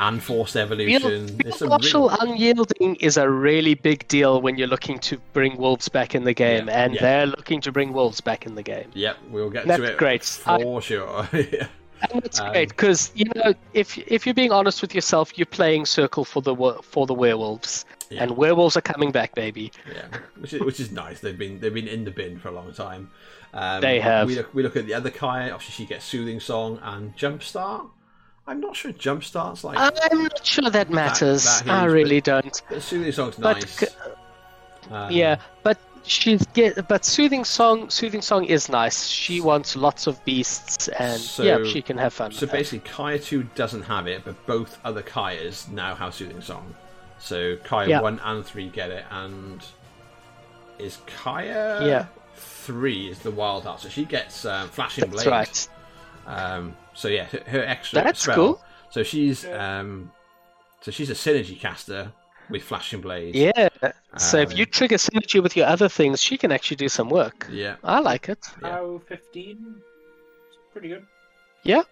and 0.00 0.20
forced 0.22 0.56
evolution. 0.56 1.28
Field, 1.28 1.38
There's 1.44 1.58
field 1.58 1.84
some 1.84 2.08
unyielding 2.20 2.96
is 2.96 3.16
a 3.16 3.30
really 3.30 3.74
big 3.74 4.08
deal 4.08 4.40
when 4.42 4.56
you're 4.58 4.66
looking 4.68 4.98
to 5.00 5.18
bring 5.32 5.56
wolves 5.56 5.88
back 5.88 6.16
in 6.16 6.24
the 6.24 6.34
game, 6.34 6.66
Yeah, 6.66 6.84
and 6.84 6.94
yeah. 6.94 7.00
they're 7.02 7.26
looking 7.26 7.60
to 7.60 7.70
bring 7.70 7.92
wolves 7.92 8.20
back 8.20 8.44
in 8.46 8.56
the 8.56 8.62
game. 8.62 8.90
Yep, 8.94 9.16
we'll 9.30 9.50
get 9.50 9.66
That's 9.68 9.80
to 9.80 9.92
it 9.92 9.98
great. 9.98 10.24
for 10.24 10.82
sure. 10.82 11.28
yeah. 11.32 11.68
And 12.12 12.20
that's 12.22 12.38
Um, 12.40 12.50
great 12.52 12.68
because 12.68 13.10
you 13.14 13.24
know 13.34 13.54
if 13.72 13.96
if 13.96 14.26
you're 14.26 14.34
being 14.34 14.52
honest 14.52 14.82
with 14.82 14.94
yourself, 14.94 15.38
you're 15.38 15.46
playing 15.46 15.86
circle 15.86 16.24
for 16.24 16.42
the 16.42 16.54
for 16.82 17.06
the 17.06 17.14
werewolves, 17.14 17.86
Yeah. 18.10 18.22
and 18.22 18.36
werewolves 18.36 18.76
are 18.76 18.80
coming 18.82 19.10
back, 19.12 19.34
baby. 19.34 19.72
Yeah, 19.92 20.06
which 20.38 20.52
is 20.52 20.60
which 20.60 20.80
is 20.80 20.90
nice. 20.92 21.20
They've 21.20 21.36
been 21.38 21.60
they've 21.60 21.72
been 21.72 21.88
in 21.88 22.04
the 22.04 22.10
bin 22.10 22.38
for 22.38 22.48
a 22.48 22.52
long 22.52 22.72
time. 22.72 23.10
Um, 23.52 23.80
They 23.80 24.00
have. 24.00 24.26
We 24.28 24.36
look, 24.36 24.52
we 24.54 24.62
look 24.62 24.76
at 24.76 24.86
the 24.86 24.94
other 24.94 25.10
Kai. 25.10 25.50
Obviously, 25.50 25.84
she 25.84 25.88
gets 25.88 26.04
soothing 26.04 26.40
song 26.40 26.78
and 26.82 27.16
jumpstart. 27.16 27.88
I'm 28.46 28.60
not 28.60 28.76
sure 28.76 28.92
jumpstart's 28.92 29.64
like 29.64 29.78
I'm 29.78 30.24
not 30.24 30.44
sure 30.44 30.68
that 30.68 30.90
matters. 30.90 31.44
that 31.62 31.68
I 31.68 31.86
is, 31.86 31.92
really 31.92 32.20
don't. 32.20 32.60
but 32.68 32.82
soothing 32.82 33.12
song's 33.12 33.36
But 33.36 33.60
nice. 33.62 33.84
Um, 34.90 35.10
Yeah, 35.10 35.36
but 35.62 35.78
she's 36.02 36.44
get 36.48 36.86
but 36.88 37.04
soothing 37.06 37.44
song 37.44 37.88
soothing 37.88 38.20
song 38.20 38.44
is 38.44 38.68
nice. 38.68 39.06
She 39.06 39.40
wants 39.40 39.76
lots 39.76 40.06
of 40.06 40.22
beasts, 40.26 40.88
and 40.88 41.22
yeah, 41.38 41.64
she 41.64 41.80
can 41.80 41.96
have 41.96 42.12
fun. 42.12 42.32
So 42.32 42.46
basically, 42.46 42.80
Kaya 42.90 43.18
2 43.18 43.44
doesn't 43.54 43.82
have 43.82 44.06
it, 44.06 44.24
but 44.26 44.44
both 44.46 44.78
other 44.84 45.02
Kayas 45.02 45.70
now 45.70 45.94
have 45.94 46.14
Soothing 46.14 46.42
Song. 46.42 46.74
So 47.24 47.56
Kaya 47.64 47.88
Yeah. 47.88 48.00
1 48.02 48.20
and 48.22 48.44
3 48.44 48.68
get 48.68 48.90
it, 48.90 49.04
and 49.10 49.62
is 50.78 50.98
Kaya 51.06 51.86
Yeah. 51.86 52.06
3 52.36 53.08
is 53.08 53.20
the 53.20 53.30
Wild 53.30 53.64
Heart. 53.64 53.80
So 53.80 53.88
she 53.88 54.04
gets 54.04 54.44
um, 54.44 54.68
Flashing 54.68 55.04
That's 55.10 55.24
Blade. 55.24 55.30
right. 55.32 55.68
Um, 56.26 56.76
so 56.94 57.08
yeah, 57.08 57.24
her, 57.24 57.42
her 57.46 57.64
extra 57.64 58.02
That's 58.02 58.20
spell. 58.20 58.34
cool. 58.34 58.64
So 58.90 59.02
she's 59.02 59.44
um, 59.46 60.10
so 60.82 60.90
she's 60.90 61.08
a 61.10 61.14
synergy 61.14 61.58
caster 61.58 62.12
with 62.50 62.62
Flashing 62.62 63.00
Blade. 63.00 63.34
Yeah. 63.34 63.68
So 64.18 64.38
if 64.38 64.50
Um, 64.50 64.56
you 64.58 64.66
trigger 64.66 64.96
synergy 64.96 65.42
with 65.42 65.56
your 65.56 65.66
other 65.66 65.88
things, 65.88 66.20
she 66.20 66.36
can 66.36 66.52
actually 66.52 66.76
do 66.76 66.88
some 66.90 67.08
work. 67.08 67.46
Yeah. 67.50 67.76
I 67.82 68.00
like 68.00 68.28
it. 68.28 68.38
Yeah. 68.62 68.70
How 68.70 69.00
15? 69.08 69.76
It's 70.48 70.58
pretty 70.72 70.88
good. 70.88 71.06
Yeah. 71.62 71.82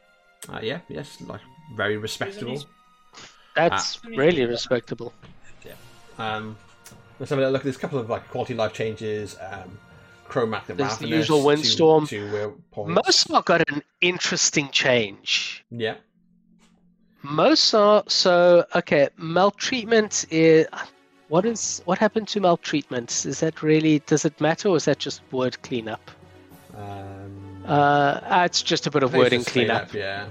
Uh, 0.48 0.60
yeah. 0.62 0.80
Yes. 0.88 1.16
Like 1.26 1.40
very 1.74 1.96
respectable. 1.96 2.62
That's 3.54 3.98
Ah. 4.04 4.08
really 4.08 4.44
respectable. 4.46 5.12
Um, 6.18 6.56
let's 7.18 7.30
have 7.30 7.38
a 7.38 7.48
look. 7.50 7.62
There's 7.62 7.76
a 7.76 7.78
couple 7.78 7.98
of 7.98 8.10
like 8.10 8.28
quality 8.28 8.54
life 8.54 8.74
changes. 8.74 9.36
Um, 9.40 9.78
Kromac 10.28 10.66
the 10.66 10.74
There's 10.74 10.98
the 10.98 11.08
usual 11.08 11.42
Windstorm. 11.42 12.06
To. 12.08 12.54
Mohsar 12.76 13.44
got 13.44 13.68
an 13.70 13.82
interesting 14.00 14.70
change. 14.70 15.64
Yeah. 15.70 15.94
Mohsar, 17.24 18.10
so 18.10 18.64
okay, 18.74 19.08
maltreatment 19.16 20.26
is 20.30 20.66
what 21.28 21.44
is 21.46 21.80
what 21.84 21.98
happened 21.98 22.28
to 22.28 22.40
maltreatment? 22.40 23.24
Is 23.26 23.40
that 23.40 23.62
really 23.62 24.00
does 24.00 24.24
it 24.24 24.38
matter 24.40 24.68
or 24.68 24.76
is 24.76 24.84
that 24.86 24.98
just 24.98 25.22
word 25.32 25.60
cleanup? 25.62 26.10
Um, 26.76 27.64
Uh, 27.66 28.20
ah, 28.24 28.44
it's 28.44 28.60
just 28.62 28.86
a 28.86 28.90
bit 28.90 29.02
of 29.02 29.14
wording 29.14 29.44
cleanup. 29.44 29.88
cleanup, 29.90 29.94
Yeah. 29.94 30.26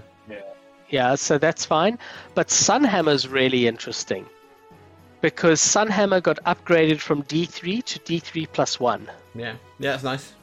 Yeah, 0.92 1.16
so 1.16 1.38
that's 1.38 1.66
fine. 1.66 1.98
But 2.36 2.48
Sunhammer's 2.50 3.28
really 3.28 3.66
interesting 3.68 4.26
because 5.22 5.60
Sunhammer 5.62 6.22
got 6.22 6.38
upgraded 6.46 7.00
from 7.00 7.24
D3 7.24 7.84
to 7.86 8.00
D3 8.00 8.48
plus 8.52 8.80
1. 8.80 9.10
Yeah. 9.36 9.54
Yeah. 9.80 9.92
That's 9.92 10.04
nice. 10.04 10.34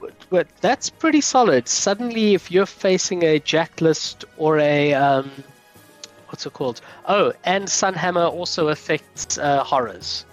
But, 0.00 0.12
but 0.28 0.48
that's 0.60 0.90
pretty 0.90 1.22
solid. 1.22 1.66
Suddenly, 1.68 2.34
if 2.34 2.50
you're 2.50 2.66
facing 2.66 3.22
a 3.22 3.40
Jacklist 3.40 4.24
or 4.36 4.58
a. 4.58 4.92
Um, 4.92 5.30
what's 6.28 6.44
it 6.44 6.52
called? 6.52 6.82
Oh, 7.08 7.32
and 7.44 7.64
Sunhammer 7.66 8.30
also 8.30 8.68
affects 8.68 9.38
uh, 9.38 9.64
horrors. 9.64 10.26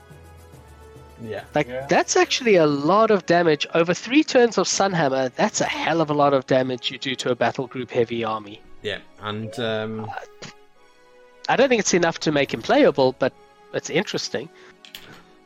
Yeah. 1.23 1.43
Like, 1.55 1.67
Yeah. 1.69 1.85
that's 1.87 2.17
actually 2.17 2.55
a 2.55 2.65
lot 2.65 3.11
of 3.11 3.25
damage. 3.27 3.65
Over 3.75 3.93
three 3.93 4.23
turns 4.23 4.57
of 4.57 4.67
Sunhammer, 4.67 5.31
that's 5.35 5.61
a 5.61 5.65
hell 5.65 6.01
of 6.01 6.09
a 6.09 6.13
lot 6.13 6.33
of 6.33 6.45
damage 6.47 6.91
you 6.91 6.97
do 6.97 7.15
to 7.15 7.31
a 7.31 7.35
battle 7.35 7.67
group 7.67 7.91
heavy 7.91 8.23
army. 8.25 8.61
Yeah. 8.81 8.99
And 9.21 9.57
um, 9.59 10.11
I 11.49 11.55
don't 11.55 11.69
think 11.69 11.79
it's 11.79 11.93
enough 11.93 12.19
to 12.21 12.31
make 12.31 12.53
him 12.53 12.61
playable, 12.61 13.15
but 13.19 13.33
it's 13.73 13.89
interesting. 13.89 14.49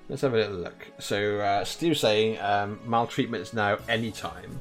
let's 0.10 0.22
have 0.22 0.34
a 0.34 0.38
little 0.38 0.58
look. 0.58 0.88
So 1.00 1.40
uh, 1.40 1.66
Steve's 1.66 2.00
saying 2.00 2.40
um, 2.40 2.80
maltreatment 2.86 3.42
is 3.42 3.54
now 3.54 3.78
anytime. 3.90 4.60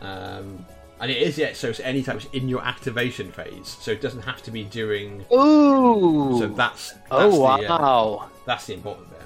Um, 0.00 0.64
and 1.00 1.10
it 1.10 1.16
is 1.16 1.36
yeah, 1.36 1.52
so 1.52 1.68
it's 1.68 1.80
anytime 1.80 2.16
it's 2.18 2.26
in 2.26 2.48
your 2.48 2.62
activation 2.62 3.32
phase, 3.32 3.76
so 3.80 3.90
it 3.90 4.00
doesn't 4.00 4.22
have 4.22 4.40
to 4.42 4.52
be 4.52 4.64
during. 4.64 5.24
Ooh. 5.32 6.38
So 6.38 6.46
that's, 6.46 6.92
that's 6.92 7.04
oh 7.10 7.58
the, 7.58 7.68
uh, 7.68 7.78
wow. 7.78 8.30
that's 8.46 8.66
the 8.66 8.74
important 8.74 9.10
bit. 9.10 9.18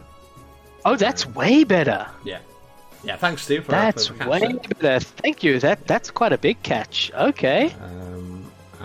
Oh, 0.87 0.97
that's 0.97 1.27
way 1.27 1.65
better. 1.65 2.07
Yeah, 2.25 2.39
yeah. 3.05 3.17
Thanks, 3.17 3.43
Steve. 3.43 3.65
For 3.65 3.73
That's 3.73 4.11
way 4.11 4.59
better. 4.79 5.05
Thank 5.05 5.43
you. 5.43 5.59
That 5.61 5.87
that's 5.87 6.11
quite 6.11 6.33
a 6.33 6.39
big 6.39 6.63
catch. 6.63 7.13
Okay. 7.13 7.75
Um, 7.83 8.36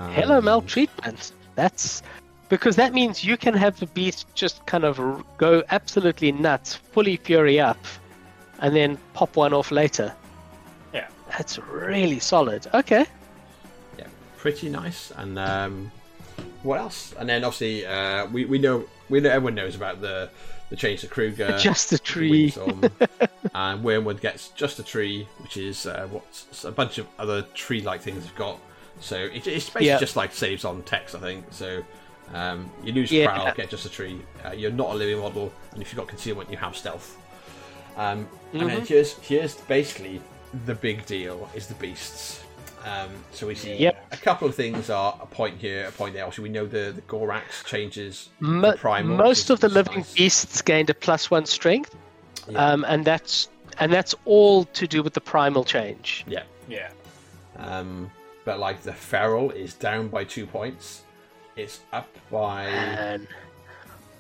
Hello, 0.09 0.41
maltreatment. 0.41 1.31
That's 1.55 2.01
because 2.49 2.75
that 2.75 2.93
means 2.93 3.23
you 3.23 3.37
can 3.37 3.53
have 3.53 3.79
the 3.79 3.87
beast 3.87 4.27
just 4.35 4.65
kind 4.65 4.83
of 4.83 5.23
go 5.37 5.63
absolutely 5.69 6.31
nuts, 6.31 6.75
fully 6.75 7.17
fury 7.17 7.59
up, 7.59 7.77
and 8.59 8.75
then 8.75 8.97
pop 9.13 9.35
one 9.35 9.53
off 9.53 9.71
later. 9.71 10.13
Yeah. 10.93 11.07
That's 11.29 11.57
really 11.59 12.19
solid. 12.19 12.67
Okay. 12.73 13.05
yeah, 13.97 14.07
pretty 14.37 14.69
nice. 14.69 15.11
And 15.15 15.39
um, 15.39 15.91
what 16.63 16.79
else? 16.79 17.13
And 17.17 17.29
then 17.29 17.43
obviously 17.43 17.85
uh, 17.85 18.25
we 18.27 18.45
we 18.45 18.59
know 18.59 18.85
we 19.09 19.19
know 19.19 19.29
everyone 19.29 19.55
knows 19.55 19.75
about 19.75 20.01
the 20.01 20.29
the 20.69 20.75
change 20.75 21.01
to 21.01 21.07
Krueger. 21.07 21.57
Just 21.59 21.91
a 21.91 21.95
the 21.95 21.99
tree. 21.99 22.53
Windstorm, 22.55 22.83
and 23.53 23.83
Wormwood 23.83 24.21
gets 24.21 24.49
just 24.49 24.79
a 24.79 24.83
tree, 24.83 25.27
which 25.39 25.57
is 25.57 25.85
uh, 25.85 26.07
what 26.09 26.23
a 26.63 26.71
bunch 26.71 26.97
of 26.97 27.07
other 27.19 27.43
tree-like 27.53 28.01
things 28.01 28.25
have 28.25 28.35
got. 28.35 28.59
So 29.01 29.15
it, 29.17 29.45
it's 29.47 29.65
basically 29.69 29.87
Yeah. 29.87 29.97
just 29.99 30.15
like 30.15 30.33
saves 30.33 30.63
on 30.63 30.81
text, 30.83 31.15
I 31.15 31.19
think. 31.19 31.45
So 31.51 31.83
um, 32.33 32.71
you 32.83 32.93
lose 32.93 33.11
Yeah. 33.11 33.27
prowl, 33.33 33.53
get 33.53 33.69
just 33.69 33.85
a 33.85 33.89
tree. 33.89 34.21
Uh, 34.45 34.51
you're 34.51 34.71
not 34.71 34.91
a 34.91 34.93
living 34.93 35.19
model, 35.19 35.51
and 35.73 35.81
if 35.81 35.91
you've 35.91 35.97
got 35.97 36.07
concealment, 36.07 36.49
you 36.49 36.57
have 36.57 36.75
stealth. 36.77 37.17
Um, 37.97 38.27
And 38.53 38.69
then 38.69 38.81
Mhm. 38.81 38.87
here's 38.87 39.13
here's 39.19 39.55
basically 39.55 40.21
the 40.65 40.75
big 40.75 41.05
deal: 41.05 41.49
is 41.55 41.67
the 41.67 41.73
beasts. 41.75 42.39
Um, 42.85 43.09
so 43.31 43.45
we 43.47 43.53
see 43.55 43.75
Yep. 43.75 44.05
a 44.11 44.17
couple 44.17 44.47
of 44.47 44.55
things 44.55 44.89
are 44.89 45.17
a 45.21 45.25
point 45.25 45.59
here, 45.59 45.85
a 45.87 45.91
point 45.91 46.13
there. 46.15 46.23
Obviously, 46.25 46.43
we 46.43 46.49
know 46.49 46.65
the 46.65 46.91
the 46.95 47.01
Gorax 47.03 47.63
changes 47.65 48.29
Mo- 48.39 48.71
the 48.71 48.77
primal. 48.77 49.15
most 49.17 49.49
of 49.49 49.59
the 49.59 49.67
is 49.67 49.73
living 49.73 49.97
nice. 49.97 50.13
beasts 50.13 50.61
gained 50.61 50.89
a 50.89 50.93
plus 50.93 51.29
one 51.31 51.45
strength, 51.45 51.95
Yeah. 52.49 52.57
um, 52.65 52.85
and 52.87 53.05
that's 53.05 53.49
and 53.77 53.91
that's 53.93 54.13
all 54.25 54.65
to 54.65 54.87
do 54.87 55.01
with 55.03 55.13
the 55.13 55.21
primal 55.21 55.63
change. 55.63 56.23
Yeah. 56.27 56.43
Yeah. 56.67 56.89
Um, 57.57 58.09
but 58.45 58.59
like 58.59 58.81
the 58.81 58.93
feral 58.93 59.51
is 59.51 59.73
down 59.73 60.07
by 60.07 60.23
two 60.23 60.45
points. 60.45 61.03
It's 61.55 61.81
up 61.91 62.07
by 62.31 62.65
And 62.65 63.27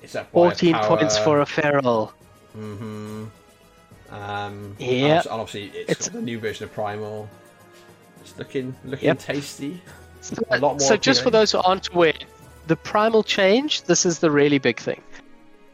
it's 0.01 0.15
up 0.15 0.31
by 0.31 0.49
14 0.49 0.75
points 0.75 1.17
for 1.17 1.41
a 1.41 1.45
feral. 1.45 2.13
hmm 2.53 3.25
Um, 4.11 4.75
Yeah. 4.77 5.19
and 5.21 5.27
obviously 5.27 5.71
it's, 5.79 5.91
It's- 5.91 6.09
the 6.09 6.21
new 6.21 6.37
version 6.39 6.65
of 6.65 6.73
primal. 6.73 7.29
It's 8.21 8.37
looking 8.37 8.75
looking 8.85 9.07
Yep. 9.07 9.19
tasty. 9.19 9.81
So, 10.21 10.35
A 10.51 10.59
lot 10.59 10.71
more 10.73 10.79
so 10.79 10.97
just 10.97 11.23
for 11.23 11.31
those 11.31 11.51
who 11.53 11.59
aren't 11.59 11.87
aware, 11.89 12.13
the 12.67 12.75
primal 12.75 13.23
change, 13.23 13.83
this 13.83 14.05
is 14.05 14.19
the 14.19 14.29
really 14.29 14.59
big 14.59 14.79
thing. 14.79 15.01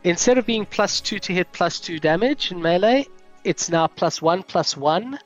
Instead 0.04 0.38
of 0.38 0.46
being 0.46 0.66
plus 0.66 1.02
two 1.02 1.20
to 1.20 1.34
hit 1.34 1.52
plus 1.52 1.80
two 1.82 2.00
damage 2.00 2.52
in 2.52 2.62
melee, 2.62 3.08
it's 3.44 3.70
now 3.70 3.88
plus 3.88 4.22
one 4.22 4.44
plus 4.44 4.78
one. 4.78 5.20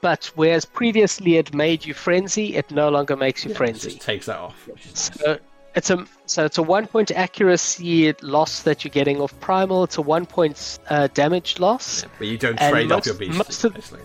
But 0.00 0.30
whereas 0.36 0.64
previously 0.64 1.36
it 1.36 1.52
made 1.54 1.84
you 1.84 1.92
frenzy, 1.94 2.54
it 2.56 2.70
no 2.70 2.88
longer 2.88 3.16
makes 3.16 3.44
you 3.44 3.48
Yeah, 3.50 3.54
it 3.54 3.58
frenzy. 3.58 3.90
just 3.90 4.02
takes 4.02 4.26
that 4.26 4.36
off. 4.38 4.66
Which 4.68 4.86
is 4.86 5.10
nice. 5.10 5.20
So 5.20 5.38
it's 5.74 5.90
a 5.90 6.06
so 6.26 6.44
it's 6.44 6.58
a 6.58 6.62
one 6.62 6.86
point 6.86 7.10
accuracy 7.10 8.12
loss 8.22 8.62
that 8.62 8.84
you're 8.84 8.90
getting 8.92 9.20
off 9.20 9.38
primal. 9.40 9.84
It's 9.84 9.96
a 9.98 10.02
one 10.02 10.24
point 10.26 10.78
uh, 10.88 11.08
damage 11.14 11.58
loss. 11.58 12.02
Yeah, 12.02 12.08
but 12.18 12.26
you 12.28 12.38
don't 12.38 12.60
and 12.60 12.72
trade 12.72 12.92
off 12.92 12.98
most- 12.98 13.06
your 13.06 13.14
beast. 13.16 13.38
most 13.38 13.64
of- 13.64 13.74
basically. 13.74 14.00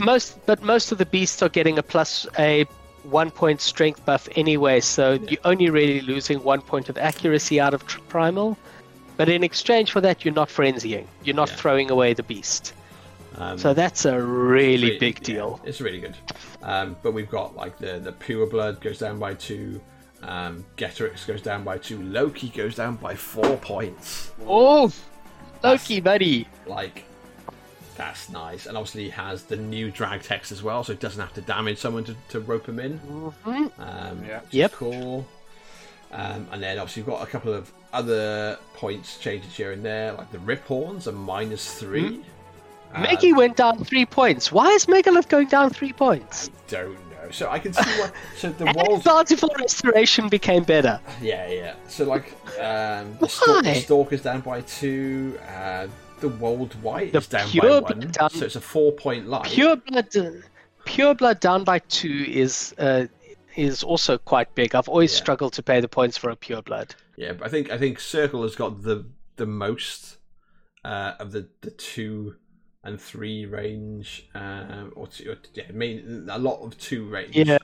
Most 0.00 0.44
but 0.46 0.62
most 0.62 0.92
of 0.92 0.98
the 0.98 1.06
beasts 1.06 1.42
are 1.42 1.48
getting 1.48 1.78
a 1.78 1.82
plus 1.82 2.26
a 2.38 2.64
one 3.04 3.30
point 3.30 3.60
strength 3.60 4.04
buff 4.04 4.28
anyway. 4.36 4.80
So 4.80 5.12
you're 5.28 5.40
only 5.44 5.70
really 5.70 6.00
losing 6.00 6.42
one 6.42 6.60
point 6.62 6.88
of 6.88 6.98
accuracy 6.98 7.60
out 7.60 7.74
of 7.74 7.86
tr- 7.86 8.00
primal. 8.08 8.56
But 9.16 9.28
in 9.28 9.42
exchange 9.44 9.92
for 9.92 10.00
that, 10.02 10.24
you're 10.24 10.34
not 10.34 10.48
frenzying. 10.48 11.06
You're 11.24 11.36
not 11.36 11.48
Yeah. 11.50 11.56
throwing 11.56 11.90
away 11.90 12.12
the 12.14 12.22
beast. 12.22 12.72
Um, 13.38 13.56
So 13.58 13.72
that's 13.72 14.04
a 14.04 14.20
really 14.20 14.84
really- 14.88 14.98
big 14.98 15.18
yeah, 15.20 15.34
deal. 15.34 15.60
it's 15.64 15.80
really 15.80 16.00
good. 16.00 16.16
Um, 16.62 16.96
but 17.02 17.12
we've 17.12 17.30
got 17.30 17.54
like 17.56 17.78
the 17.78 17.98
the 17.98 18.12
pure 18.12 18.46
blood 18.46 18.80
goes 18.80 18.98
down 18.98 19.18
by 19.18 19.34
two. 19.34 19.80
Um, 20.22 20.64
Ghetorix 20.76 21.24
goes 21.26 21.40
down 21.40 21.62
by 21.62 21.78
two. 21.78 22.02
Loki 22.02 22.48
goes 22.48 22.74
down 22.74 22.96
by 22.96 23.14
four 23.14 23.56
points. 23.58 24.32
Oh, 24.46 24.92
Loki, 25.62 26.00
buddy. 26.00 26.48
like 26.66 27.04
that's 27.96 28.28
nice. 28.28 28.66
And 28.66 28.76
obviously 28.76 29.04
he 29.04 29.10
has 29.10 29.44
the 29.44 29.56
new 29.56 29.90
drag 29.90 30.22
text 30.22 30.50
as 30.52 30.62
well, 30.62 30.82
so 30.84 30.92
it 30.92 31.00
doesn't 31.00 31.20
have 31.20 31.34
to 31.34 31.40
damage 31.40 31.78
someone 31.78 32.04
to, 32.04 32.16
to 32.30 32.40
rope 32.40 32.68
him 32.68 32.78
in. 32.80 32.98
Mhm. 33.44 33.70
Um, 33.78 34.24
Yeah. 34.24 34.40
Yep. 34.50 34.72
cool. 34.72 35.26
Um, 36.12 36.46
and 36.52 36.62
then 36.62 36.78
obviously 36.78 37.00
you've 37.00 37.08
got 37.08 37.22
a 37.22 37.30
couple 37.30 37.52
of 37.52 37.70
other 37.92 38.58
points 38.74 39.18
changes 39.18 39.54
here 39.56 39.72
and 39.72 39.84
there, 39.84 40.12
like 40.12 40.30
the 40.32 40.38
rip 40.40 40.64
horns 40.66 41.06
are 41.08 41.12
minus 41.12 41.74
three. 41.74 42.22
Meggy 42.94 43.32
went 43.32 43.56
down 43.56 43.84
three 43.84 44.06
points. 44.06 44.50
Why 44.50 44.68
is 44.70 44.86
Megalith 44.86 45.28
going 45.28 45.48
down 45.48 45.70
three 45.70 45.92
points? 45.92 46.50
don't 46.68 46.94
know. 47.10 47.30
So 47.30 47.48
I 47.50 47.58
can 47.58 47.72
see 47.72 47.90
what. 48.00 48.12
So 48.36 48.50
the 48.50 48.64
walls. 48.76 49.02
bountiful 49.04 49.50
restoration 49.58 50.28
became 50.28 50.62
better. 50.64 50.98
Yeah, 51.20 51.46
yeah. 51.48 51.74
So 51.88 52.04
like 52.04 52.32
um, 52.58 53.16
the, 53.20 53.28
stalk, 53.28 53.62
the 53.64 53.70
Why? 53.70 53.74
stalker's 53.74 54.22
down 54.22 54.40
by 54.40 54.62
two. 54.62 55.38
Uh, 55.56 55.88
the 56.20 56.28
Woldwyrd 56.30 57.12
The 57.12 57.18
is 57.18 57.26
down 57.28 57.48
by 57.60 57.80
one. 57.80 58.00
down- 58.10 58.30
So 58.30 58.44
it's 58.46 58.56
a 58.56 58.60
four 58.60 58.92
point 58.92 59.28
light. 59.28 59.44
Pure 59.44 59.76
blood, 59.76 60.08
pure 60.84 61.14
blood 61.14 61.38
down 61.40 61.64
by 61.64 61.78
two 61.80 62.24
is 62.28 62.74
uh, 62.78 63.06
is 63.54 63.82
also 63.82 64.18
quite 64.18 64.54
big. 64.54 64.74
I've 64.74 64.88
always 64.88 65.12
Yeah. 65.12 65.18
struggled 65.22 65.52
to 65.54 65.62
pay 65.62 65.80
the 65.80 65.88
points 65.88 66.16
for 66.16 66.30
a 66.30 66.36
pure 66.36 66.62
blood. 66.62 66.94
Yeah, 67.16 67.32
but 67.34 67.46
I 67.46 67.50
think 67.50 67.70
I 67.70 67.78
think 67.78 68.00
Circle 68.00 68.42
has 68.42 68.56
got 68.56 68.82
the 68.82 69.04
the 69.36 69.46
most 69.46 70.16
uh, 70.84 71.12
of 71.20 71.32
the 71.32 71.46
the 71.60 71.70
two 71.70 72.34
and 72.84 73.00
three 73.00 73.46
range, 73.46 74.28
um, 74.34 74.92
or, 74.94 75.06
two, 75.08 75.30
or 75.32 75.36
yeah, 75.54 75.64
main, 75.72 76.28
a 76.30 76.38
lot 76.38 76.60
of 76.64 76.78
two 76.78 77.06
range. 77.08 77.34
Yeah, 77.36 77.58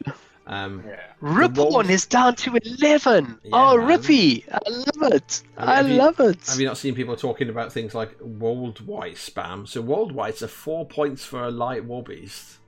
Um, 0.46 0.84
Yeah. 0.86 1.00
Riphorn 1.22 1.54
wolves- 1.72 1.88
is 1.90 2.04
down 2.06 2.34
to 2.36 2.54
eleven. 2.56 3.38
Yeah, 3.44 3.50
oh, 3.54 3.78
man. 3.78 3.88
Rippy, 3.88 4.44
I 4.52 4.58
love 4.68 5.12
it. 5.14 5.42
Have- 5.56 5.68
I 5.68 5.74
have 5.76 5.88
you- 5.88 5.96
love 5.96 6.20
it. 6.20 6.46
have 6.48 6.60
you 6.60 6.66
not 6.66 6.76
seen 6.76 6.94
people 6.94 7.16
talking 7.16 7.48
about 7.48 7.72
things 7.72 7.94
like 7.94 8.20
worldwide 8.20 9.14
spam? 9.14 9.66
So 9.66 9.82
Woldwyrds 9.82 10.42
are 10.42 10.48
four 10.48 10.84
points 10.84 11.24
for 11.24 11.44
a 11.44 11.50
light 11.50 11.84
war 11.84 12.02
beast. 12.02 12.58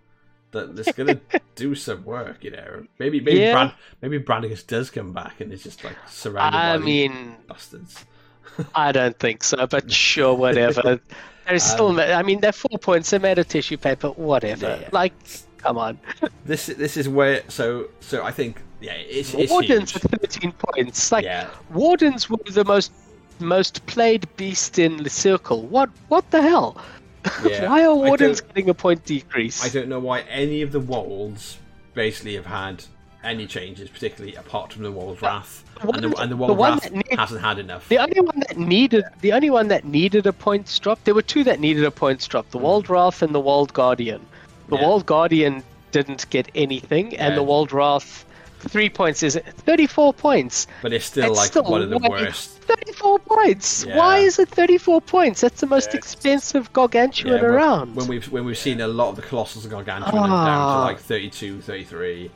That 0.53 0.75
that's 0.77 0.93
gonna 0.93 1.21
do 1.57 1.75
some 1.75 2.05
work, 2.05 2.43
you 2.45 2.53
know. 2.53 2.87
Maybe 2.99 3.21
maybe 3.21 3.41
Yeah. 3.41 3.53
Brand, 3.53 3.73
maybe 4.01 4.19
Brandigus 4.21 4.67
does 4.67 4.89
come 4.91 5.13
back 5.13 5.41
and 5.43 5.53
it's 5.53 5.65
just 5.65 5.85
like 5.85 5.97
surrounded 6.09 6.57
I 6.57 6.79
by 6.79 6.85
mean, 6.85 7.37
bastards. 7.47 8.07
I 8.75 8.93
don't 8.93 9.19
think 9.19 9.45
so, 9.45 9.67
but 9.67 9.91
sure, 9.93 10.35
whatever. 10.35 10.99
There's 11.49 11.63
still, 11.63 11.89
Um, 11.89 11.99
I 12.01 12.23
mean, 12.23 12.41
they're 12.41 12.53
four 12.53 12.79
points. 12.79 13.11
They're 13.11 13.21
made 13.21 13.39
of 13.39 13.49
tissue 13.49 13.77
paper, 13.77 14.09
whatever. 14.09 14.79
Yeah. 14.81 14.89
Like, 14.93 15.13
come 15.59 15.79
on. 15.79 15.99
This 16.45 16.67
this 16.67 16.97
is 16.97 17.09
where 17.09 17.43
so 17.49 17.89
so 18.01 18.23
I 18.25 18.31
think 18.31 18.61
yeah 18.81 18.93
it's, 18.95 19.35
it's 19.35 19.51
Wardens 19.51 19.93
huge. 19.93 20.05
at 20.05 20.21
13 20.21 20.53
points. 20.53 21.11
Like, 21.13 21.25
yeah, 21.25 21.49
Wardens 21.73 22.29
were 22.31 22.39
the 22.53 22.65
most 22.65 22.93
most 23.41 23.85
played 23.87 24.27
beast 24.37 24.79
in 24.79 25.03
the 25.03 25.11
circle. 25.11 25.63
What 25.63 25.91
what 26.09 26.31
the 26.31 26.43
hell? 26.43 26.77
Yeah, 27.45 27.69
Why 27.69 27.85
are 27.85 27.95
Wardens 27.97 28.41
getting 28.41 28.69
a 28.69 28.75
point 28.75 29.05
decrease? 29.05 29.65
I 29.65 29.69
don't 29.69 29.89
know 29.89 29.99
why 29.99 30.21
any 30.31 30.63
of 30.63 30.71
the 30.71 30.79
wolds 30.79 31.59
basically 31.95 32.35
have 32.37 32.47
had 32.47 32.85
any 33.27 33.47
changes, 33.47 33.89
particularly 33.91 34.37
apart 34.37 34.73
from 34.73 34.83
the 34.85 34.93
Wold 34.93 35.21
Wrath, 35.21 35.65
the 35.83 35.89
and 35.89 36.03
the, 36.05 36.09
one- 36.09 36.23
and 36.23 36.31
the 36.33 36.37
the 36.37 36.37
Wold 36.37 36.57
one 36.59 36.73
Wrath 36.75 36.91
need- 36.93 37.05
hasn't 37.19 37.41
had 37.43 37.59
enough. 37.59 37.89
The 37.89 37.99
only 37.99 38.21
one 38.21 38.41
that 38.49 38.57
needed 38.57 39.05
the 39.21 39.33
only 39.33 39.51
one 39.51 39.69
that 39.69 39.85
needed 39.85 40.27
a 40.27 40.33
points 40.33 40.79
drop. 40.79 41.03
There 41.05 41.15
were 41.15 41.23
two 41.23 41.45
that 41.45 41.61
needed 41.61 41.85
a 41.85 41.91
points 41.91 42.27
drop: 42.27 42.49
the 42.51 42.59
Woldwrath 42.59 43.23
and 43.23 43.35
the 43.35 43.41
Wold 43.41 43.73
Guardian. 43.73 44.25
The 44.69 44.77
Hmm. 44.77 44.83
Yeah. 44.83 44.89
Wold 44.89 45.07
Guardian 45.07 45.63
didn't 45.93 46.29
get 46.31 46.49
anything, 46.55 47.17
and 47.17 47.31
Yeah. 47.33 47.37
the 47.41 47.45
Woldwrath 47.45 48.25
three 48.61 48.89
points 48.89 49.23
is 49.23 49.37
it? 49.37 49.45
thirty-four 49.47 50.13
points. 50.15 50.67
But 50.83 50.93
it's 50.93 51.05
still 51.07 51.31
It's 51.31 51.37
like 51.37 51.47
still 51.51 51.65
one 51.65 51.83
of 51.83 51.91
the 51.91 51.99
worst. 51.99 52.51
34 52.67 53.21
points. 53.21 53.85
Yeah. 53.87 53.97
Why 53.97 54.19
is 54.19 54.41
it 54.41 54.49
34 54.49 55.01
points? 55.01 55.41
That's 55.41 55.61
the 55.61 55.69
most 55.69 55.91
Yeah, 55.93 55.99
expensive 55.99 56.73
gargantuan 56.73 57.35
Yeah, 57.37 57.43
around. 57.45 57.95
When 57.95 58.09
we've 58.09 58.27
when 58.33 58.45
we've 58.45 58.59
seen 58.59 58.81
a 58.81 58.89
lot 58.89 59.11
of 59.11 59.17
the 59.17 59.23
colossals 59.23 59.63
and 59.63 59.71
gargantuan 59.71 60.17
and 60.17 60.33
down 60.33 60.59
to 60.73 60.75
Ah. 60.81 60.83
like 60.85 60.99
32, 60.99 61.61
33. 61.61 62.29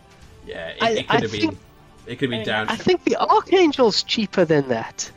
Yeah, 0.51 0.69
it, 0.69 0.83
I- 0.83 0.91
it 0.91 1.09
could 1.09 1.17
I 1.17 1.21
have 1.23 1.33
been. 1.33 1.59
It 2.07 2.17
could 2.19 2.31
have 2.33 2.39
been 2.41 2.47
down. 2.47 2.69
I 2.69 2.77
think 2.77 3.05
the 3.05 3.17
Archangel's 3.17 4.03
cheaper 4.03 4.45
than 4.45 4.67
that. 4.69 5.11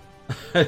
so 0.54 0.66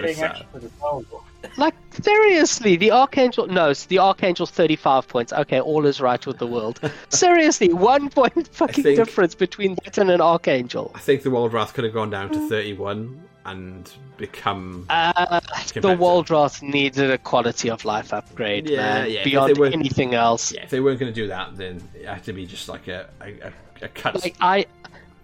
sad. 0.00 0.04
extra 0.04 0.46
for 0.52 0.58
the 0.58 0.68
Volvo. 0.80 1.22
Like 1.58 1.74
seriously, 2.02 2.76
the 2.76 2.90
Archangel. 2.90 3.46
No, 3.46 3.68
it's 3.70 3.84
the 3.86 3.98
Archangel's 3.98 4.50
35 4.50 5.06
points. 5.08 5.32
Okay, 5.32 5.60
all 5.60 5.84
is 5.84 6.00
right 6.00 6.24
with 6.26 6.38
the 6.38 6.46
world. 6.46 6.80
seriously, 7.10 7.72
one 7.72 8.08
point 8.08 8.48
fucking 8.52 8.82
think- 8.84 8.96
difference 8.96 9.34
between 9.34 9.76
that 9.84 9.98
and 9.98 10.10
an 10.10 10.20
Archangel. 10.22 10.90
I 10.94 11.00
think 11.00 11.22
the 11.22 11.30
Woldwrath 11.30 11.74
could 11.74 11.84
have 11.84 11.92
gone 11.92 12.10
down 12.10 12.30
to 12.30 12.48
31 12.48 13.20
and 13.44 13.92
become. 14.16 14.86
Uh, 14.88 15.40
the 15.74 15.80
better. 15.82 15.96
Woldwrath 15.98 16.62
needed 16.62 17.10
a 17.10 17.18
quality 17.18 17.68
of 17.68 17.84
life 17.84 18.14
upgrade, 18.14 18.70
Yeah, 18.70 18.76
man. 18.78 19.10
yeah, 19.10 19.24
beyond 19.24 19.58
anything 19.60 20.14
else. 20.14 20.52
Yeah, 20.52 20.62
if 20.62 20.70
they 20.70 20.80
weren't 20.80 20.98
going 20.98 21.12
to 21.12 21.20
do 21.20 21.26
that, 21.28 21.54
then 21.56 21.82
it 21.94 22.06
had 22.06 22.24
to 22.24 22.32
be 22.32 22.46
just 22.46 22.70
like 22.70 22.88
a 22.88 23.10
a, 23.20 23.32
a, 23.48 23.52
a 23.82 23.88
cut. 23.88 24.22
like 24.22 24.36
I, 24.40 24.66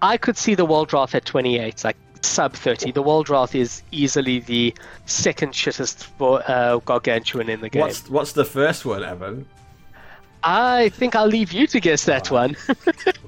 I 0.03 0.17
could 0.17 0.37
see 0.37 0.55
the 0.55 0.67
Woldwrath 0.67 1.15
at 1.15 1.25
28, 1.25 1.85
like 1.85 1.97
sub 2.23 2.53
30. 2.55 2.93
The 2.93 3.03
Woldwrath 3.03 3.55
is 3.55 3.83
easily 3.91 4.41
the 4.41 4.75
second 5.07 5.53
shittest 5.53 6.05
for, 6.05 6.43
uh, 6.51 6.79
gargantuan 6.79 7.49
in 7.49 7.61
the 7.61 7.69
game. 7.69 7.81
what's 7.81 8.09
what's 8.11 8.33
the 8.33 8.45
first 8.45 8.85
one, 8.85 9.03
Evan? 9.05 9.47
I 10.43 10.89
think 10.91 11.15
I'll 11.15 11.27
leave 11.27 11.53
you 11.53 11.67
to 11.67 11.81
guess 11.81 12.05
that 12.07 12.31
one. 12.31 12.57
We'll 12.67 12.75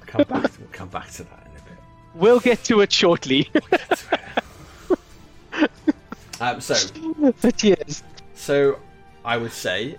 come 0.06 0.24
back. 0.24 0.50
we'll 0.58 0.68
come 0.72 0.88
back 0.88 1.10
to 1.12 1.24
that 1.24 1.46
in 1.46 1.50
a 1.60 1.64
bit. 1.64 1.78
we'll 2.14 2.40
get 2.40 2.64
to 2.64 2.80
it 2.80 2.90
shortly. 2.92 3.50
Um, 6.40 6.60
so 6.60 6.74
but 7.40 7.62
yes, 7.62 8.02
So 8.34 8.80
I 9.24 9.36
would 9.36 9.52
say 9.52 9.96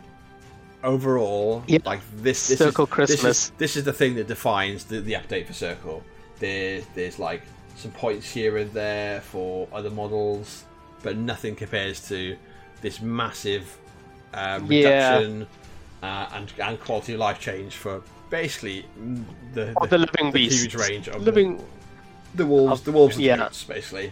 overall, 0.84 1.64
Yep. 1.68 1.86
like 1.86 2.02
this, 2.18 2.48
this 2.50 2.60
Circle 2.60 2.86
is, 2.86 2.92
Christmas. 2.92 3.22
This 3.22 3.38
is, 3.46 3.52
this 3.58 3.76
is 3.78 3.84
the 3.84 3.94
thing 3.94 4.16
that 4.16 4.28
defines 4.28 4.84
the, 4.86 5.00
the 5.02 5.14
update 5.14 5.48
for 5.48 5.54
Circle. 5.54 6.04
There's 6.40 6.86
there's 6.96 7.20
like 7.20 7.42
some 7.76 7.92
points 7.92 8.30
here 8.32 8.58
and 8.58 8.72
there 8.74 9.22
for 9.22 9.68
other 9.74 9.90
models, 9.90 10.66
but 11.02 11.18
nothing 11.18 11.56
compares 11.56 12.08
to 12.10 12.36
this 12.82 13.02
massive 13.02 13.78
uh, 14.34 14.60
Yeah. 14.68 15.16
reduction 15.18 15.48
uh, 16.04 16.30
and 16.34 16.52
and 16.60 16.80
quality 16.80 17.14
of 17.14 17.20
life 17.20 17.40
change 17.40 17.76
for 17.76 18.02
basically 18.30 18.86
the, 19.54 19.74
of 19.80 19.90
the 19.90 19.98
living 19.98 20.26
the 20.28 20.32
beast. 20.32 20.62
huge 20.62 20.76
range 20.76 21.08
of 21.08 21.22
living. 21.22 21.64
the, 22.36 22.46
wolves, 22.46 22.82
the 22.82 22.92
wolves 22.92 23.16
and 23.16 23.26
yeah. 23.26 23.36
the 23.48 23.66
basically. 23.68 24.12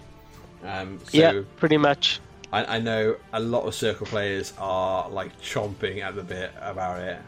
Um, 0.64 1.00
so 1.10 1.18
yeah, 1.18 1.42
pretty 1.58 1.78
much. 1.78 2.20
I, 2.52 2.78
I 2.78 2.80
know 2.80 3.16
a 3.34 3.40
lot 3.40 3.64
of 3.66 3.74
circle 3.76 4.06
players 4.08 4.54
are 4.58 5.10
like 5.10 5.40
chomping 5.42 6.02
at 6.02 6.16
the 6.16 6.24
bit 6.24 6.52
about 6.62 7.00
it. 7.02 7.20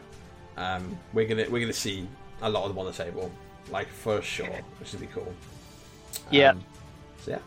Um, 0.56 0.96
we're 1.12 1.26
gonna 1.26 1.46
we're 1.50 1.60
gonna 1.60 1.72
see 1.72 2.06
a 2.42 2.48
lot 2.50 2.62
of 2.64 2.68
them 2.68 2.78
on 2.78 2.86
the 2.86 2.92
table, 2.92 3.30
like 3.70 3.88
for 3.88 4.20
sure, 4.22 4.46
which 4.78 4.92
would 4.92 5.00
be 5.00 5.06
cool. 5.08 5.32
Yeah. 6.30 6.50
Um, 6.50 6.64
so 7.22 7.30
yeah, 7.32 7.38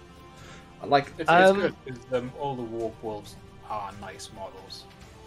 I 0.82 0.86
like 0.88 1.08
It's, 1.18 1.20
it's 1.22 1.30
Um, 1.30 1.56
good 1.60 1.76
because 1.86 2.14
um, 2.14 2.32
all 2.40 2.56
the 2.56 2.64
warp 2.64 3.02
wolves 3.04 3.36
are 3.70 3.92
nice 4.02 4.30
models. 4.36 4.84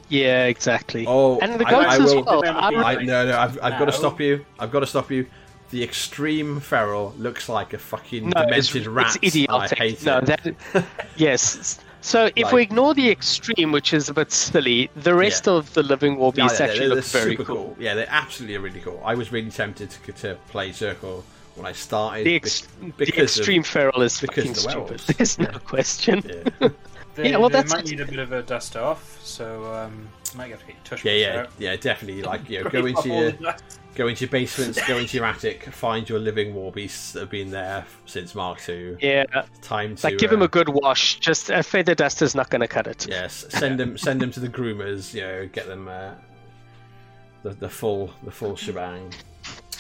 Yeah, 0.09 0.47
exactly. 0.47 1.05
oh 1.07 1.39
and 1.39 1.59
the 1.61 1.67
I- 1.67 1.71
goats 1.71 1.87
I 1.87 2.03
as 2.03 2.15
will- 2.15 2.25
well. 2.25 2.45
I- 2.45 2.49
I'm- 2.49 2.85
I, 2.85 2.95
no, 2.97 3.27
no, 3.27 3.39
I've, 3.39 3.59
I've 3.63 3.79
got 3.79 3.85
to 3.85 3.93
stop 3.93 4.21
you. 4.21 4.45
I've 4.59 4.73
got 4.73 4.81
to 4.81 4.87
stop 4.87 5.11
you. 5.11 5.27
The 5.71 5.85
extreme 5.85 6.59
feral 6.59 7.15
looks 7.17 7.49
like 7.49 7.75
a 7.75 7.79
fucking 7.79 8.31
no, 8.31 8.43
it's, 8.49 8.67
demented 8.73 8.89
rat. 8.89 9.17
it's 9.23 9.37
and 9.37 9.47
I 9.49 9.67
idiotic. 9.67 9.79
hate 9.79 10.05
no, 10.05 10.19
it. 10.19 10.27
that 10.27 10.85
yes. 11.17 11.79
So 12.03 12.31
if 12.35 12.45
Like- 12.45 12.53
we 12.55 12.63
ignore 12.63 12.95
the 12.95 13.11
extreme, 13.11 13.73
which 13.73 13.93
is 13.93 14.09
a 14.09 14.15
bit 14.15 14.33
silly, 14.33 14.91
the 14.97 15.15
rest 15.15 15.47
of 15.49 15.73
the 15.75 15.83
living 15.83 16.17
war 16.17 16.33
Yeah, 16.35 16.45
beasts 16.45 16.61
yeah, 16.61 16.67
actually 16.67 16.79
they're, 16.87 16.97
look 16.97 17.05
they're 17.05 17.21
very 17.23 17.37
super 17.37 17.45
cool. 17.45 17.77
Yeah, 17.79 17.95
they're 17.95 18.07
absolutely 18.09 18.57
really 18.59 18.81
cool. 18.81 19.03
I 19.05 19.15
was 19.15 19.31
really 19.33 19.51
tempted 19.51 19.91
to, 19.91 20.13
to 20.13 20.35
play 20.49 20.73
Circle 20.73 21.25
when 21.57 21.67
I 21.67 21.73
started. 21.73 22.21
The, 22.21 22.31
be- 22.31 22.37
ex- 22.37 22.61
the 22.81 22.87
because 22.97 23.37
of- 23.37 23.41
extreme 23.41 23.63
feral 23.63 24.01
is 24.03 24.19
because 24.21 24.45
fucking 24.47 24.53
the 24.55 24.61
stupid. 24.61 24.77
werewolves. 24.79 25.07
There's 25.19 25.39
no 25.39 25.59
question. 25.65 26.23
Yeah. 26.61 26.69
They, 27.17 27.31
Yeah, 27.31 27.39
well, 27.39 27.49
they 27.49 27.55
that's 27.59 27.73
might 27.75 27.87
need 27.87 27.99
a 27.99 28.07
bit 28.07 28.21
of 28.21 28.31
a 28.31 28.41
dust 28.45 28.77
off, 28.77 29.19
so 29.25 29.65
um, 29.75 30.09
might 30.37 30.51
have 30.53 30.61
to 30.61 30.67
get 30.67 30.77
your 30.77 30.85
tush 30.85 31.05
Yeah, 31.05 31.13
yeah, 31.13 31.41
out. 31.41 31.49
yeah, 31.59 31.75
definitely. 31.75 32.23
Like, 32.23 32.49
you 32.49 32.63
know, 32.63 32.71
go 32.71 32.87
into 32.87 33.09
your 33.09 33.33
the 33.33 33.43
dust. 33.43 33.80
Go 33.95 34.07
into 34.09 34.25
your 34.25 34.31
basements, 34.31 34.85
go 34.87 34.97
into 34.99 35.17
your 35.17 35.27
attic, 35.27 35.65
find 35.65 36.09
your 36.09 36.19
living 36.19 36.55
war 36.55 36.73
beasts 36.73 37.13
that 37.13 37.21
have 37.21 37.31
been 37.31 37.51
there 37.51 37.85
since 38.07 38.35
Mark 38.35 38.67
II. 38.69 38.97
Yeah, 39.01 39.25
Time 39.63 39.97
to 39.97 40.07
like 40.07 40.19
give 40.19 40.33
uh, 40.33 40.41
a 40.41 40.49
good 40.49 40.69
wash. 40.69 41.19
Just 41.19 41.51
a 41.51 41.63
feather 41.63 41.95
duster's 41.95 42.35
not 42.35 42.51
going 42.51 42.61
to 42.61 42.69
cut 42.69 42.87
it. 42.87 43.07
yes, 43.09 43.47
send 43.51 43.79
them 43.81 43.99
send 43.99 44.21
them 44.21 44.31
to 44.33 44.41
the 44.41 44.49
groomers. 44.49 45.13
You 45.15 45.23
know, 45.23 45.49
get 45.53 45.67
them 45.67 45.89
uh, 45.89 46.13
the 47.43 47.51
the 47.51 47.69
full 47.69 48.13
the 48.23 48.31
full 48.31 48.57
shebang. 48.57 49.13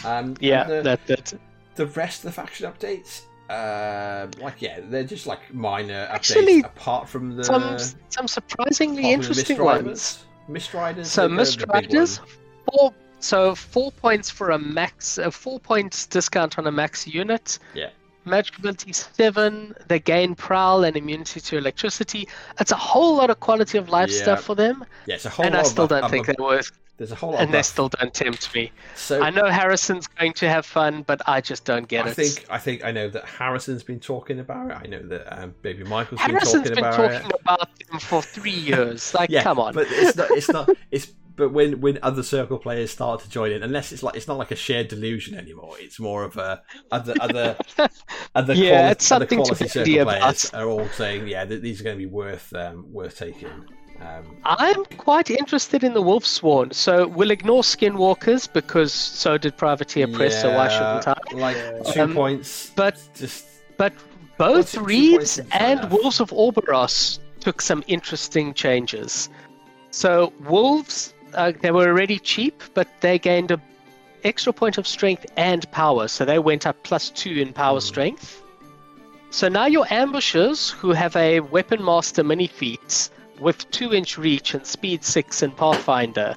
Um, 0.04 0.36
Yeah, 0.40 0.64
the, 0.64 0.82
that 0.82 1.06
that. 1.06 1.34
the 1.76 1.86
rest 1.86 2.20
of 2.20 2.24
the 2.24 2.32
faction 2.32 2.70
updates, 2.70 3.22
uh, 3.50 4.26
like 4.42 4.60
yeah, 4.62 4.80
they're 4.88 5.04
just 5.04 5.26
like 5.26 5.52
minor 5.52 6.06
updates 6.06 6.10
Actually, 6.14 6.60
apart 6.60 7.08
from 7.08 7.36
the 7.36 7.44
Some 7.44 7.76
some 8.08 8.26
surprisingly 8.28 9.10
interesting 9.12 9.56
Mist 9.58 9.64
ones. 9.64 9.84
Riders. 9.86 10.24
Mist 10.48 10.74
Riders. 10.74 11.10
So 11.12 11.24
are 11.24 11.28
the- 11.28 11.34
Mist 11.34 11.58
big 11.58 11.68
Riders, 11.70 12.18
one. 12.20 12.28
four 12.72 12.94
so 13.20 13.54
four 13.54 13.92
points 13.92 14.28
for 14.30 14.50
a 14.50 14.58
max, 14.58 15.18
a 15.18 15.30
four 15.30 15.60
points 15.60 16.06
discount 16.06 16.58
on 16.58 16.66
a 16.66 16.72
max 16.72 17.06
unit. 17.06 17.58
Yeah. 17.74 17.90
magic 18.26 18.58
ability 18.58 18.92
seven. 18.92 19.74
They 19.88 19.98
gain 19.98 20.34
prowl 20.34 20.84
and 20.84 20.94
immunity 20.96 21.40
to 21.40 21.56
electricity. 21.56 22.28
It's 22.60 22.70
a 22.70 22.76
whole 22.76 23.16
lot 23.16 23.30
of 23.30 23.40
quality 23.40 23.78
of 23.78 23.88
life 23.88 24.10
Yeah. 24.10 24.22
stuff 24.22 24.44
for 24.44 24.54
them, 24.54 24.84
Yeah, 25.06 25.14
it's 25.16 25.24
a 25.24 25.30
whole 25.30 25.46
and 25.46 25.54
lot 25.54 25.64
I 25.64 25.68
still 25.68 25.86
buff- 25.88 26.00
don't 26.02 26.10
think 26.10 26.26
buff- 26.26 26.36
they're 26.36 26.46
worth. 26.46 26.70
There's 26.98 27.12
a 27.12 27.14
whole 27.14 27.30
lot 27.30 27.40
And 27.40 27.48
of 27.48 27.52
they 27.52 27.62
still 27.62 27.88
don't 27.88 28.12
tempt 28.12 28.54
me. 28.54 28.70
So 28.94 29.22
I 29.22 29.30
know 29.30 29.46
Harrison's 29.46 30.06
going 30.06 30.34
to 30.34 30.48
have 30.50 30.66
fun, 30.66 31.02
but 31.06 31.22
I 31.26 31.40
just 31.40 31.64
don't 31.64 31.88
get 31.88 32.04
I 32.04 32.10
it. 32.10 32.14
think 32.14 32.44
I 32.50 32.58
think 32.58 32.84
I 32.84 32.90
know 32.92 33.08
that 33.08 33.24
Harrison's 33.24 33.82
been 33.82 34.00
talking 34.00 34.38
about 34.38 34.70
it. 34.70 34.76
I 34.84 34.86
know 34.86 35.00
that 35.04 35.42
um, 35.42 35.54
Baby 35.62 35.84
Michael's 35.84 36.20
been 36.20 36.30
Harrison's 36.32 36.68
talking 36.68 36.74
been 36.74 36.84
about 36.84 36.96
talking 37.10 37.30
it. 37.30 37.40
about 37.40 37.68
them 37.90 38.00
for 38.00 38.20
three 38.20 38.50
years. 38.50 39.14
Like, 39.14 39.30
Yeah, 39.30 39.42
come 39.44 39.58
on. 39.58 39.72
but 39.72 39.86
it's 39.88 40.14
not. 40.14 40.30
It's 40.32 40.48
not. 40.50 40.68
It's 40.90 41.06
but 41.40 41.52
when 41.52 41.80
when 41.80 41.98
other 42.02 42.22
circle 42.22 42.58
players 42.58 42.90
start 42.92 43.20
to 43.22 43.28
join 43.28 43.50
in, 43.52 43.62
unless 43.64 43.90
it's 43.92 44.02
like 44.04 44.14
it's 44.16 44.28
not 44.28 44.38
like 44.38 44.52
a 44.52 44.56
shared 44.56 44.88
delusion 44.88 45.36
anymore. 45.36 45.74
It's 45.80 45.98
more 45.98 46.22
of 46.24 46.36
a 46.36 46.62
other 46.92 47.14
other 47.20 47.56
other 48.34 48.54
Yeah, 48.54 48.70
quality, 48.70 48.92
it's 48.92 49.06
something 49.06 49.40
other 49.40 49.46
quality 49.54 49.64
be 49.64 49.68
circle 49.96 50.02
about. 50.02 50.20
players 50.20 50.50
are 50.54 50.66
all 50.68 50.88
saying, 50.90 51.26
yeah, 51.26 51.44
th- 51.44 51.60
these 51.62 51.80
are 51.80 51.84
going 51.84 51.96
to 51.96 52.04
be 52.06 52.06
worth 52.06 52.52
um, 52.54 52.86
worth 52.92 53.18
taking. 53.18 53.50
Um, 54.00 54.36
I'm 54.44 54.84
quite 54.96 55.28
interested 55.30 55.84
in 55.84 55.92
the 55.92 56.00
Wolf 56.00 56.24
Sworn, 56.24 56.70
so 56.70 57.06
we'll 57.06 57.30
ignore 57.32 57.62
Skinwalkers 57.62 58.50
because 58.50 58.94
so 58.94 59.36
did 59.36 59.56
Privateer 59.58 60.08
Press, 60.08 60.40
so 60.40 60.48
why 60.56 60.68
shouldn't 60.68 61.06
I? 61.06 61.12
I? 61.12 61.34
Like 61.38 61.92
two 61.92 62.00
Um, 62.02 62.14
points, 62.14 62.72
but- 62.76 62.98
just 63.14 63.44
But 63.76 63.92
both 64.38 64.72
two- 64.72 64.78
two 64.78 64.84
Reeves 64.86 65.36
points 65.36 65.52
and 65.52 65.80
enough. 65.80 65.92
Wolves 65.92 66.20
of 66.20 66.30
Orboros 66.30 67.18
took 67.40 67.60
some 67.60 67.84
interesting 67.88 68.54
changes. 68.54 69.28
So 69.90 70.32
Wolves, 70.48 71.12
uh, 71.34 71.52
they 71.60 71.70
were 71.70 71.86
already 71.88 72.18
cheap, 72.18 72.62
but 72.74 72.88
they 73.00 73.18
gained 73.18 73.50
a 73.50 73.60
extra 74.24 74.52
point 74.52 74.76
of 74.78 74.86
strength 74.86 75.24
and 75.36 75.70
power, 75.72 76.06
so 76.08 76.24
they 76.24 76.38
went 76.38 76.66
up 76.66 76.76
plus 76.82 77.08
two 77.10 77.32
in 77.32 77.52
power 77.52 77.80
Hmm. 77.80 77.86
strength. 77.86 78.42
So 79.30 79.48
now 79.48 79.66
your 79.66 79.86
ambushers, 79.90 80.70
who 80.70 80.90
have 80.92 81.14
a 81.16 81.40
weapon 81.40 81.82
master 81.84 82.24
mini 82.24 82.46
feat 82.48 83.08
with 83.38 83.70
two 83.70 83.94
inch 83.94 84.18
reach 84.18 84.54
and 84.54 84.66
speed 84.66 85.04
six 85.04 85.42
in 85.42 85.52
Pathfinder, 85.52 86.34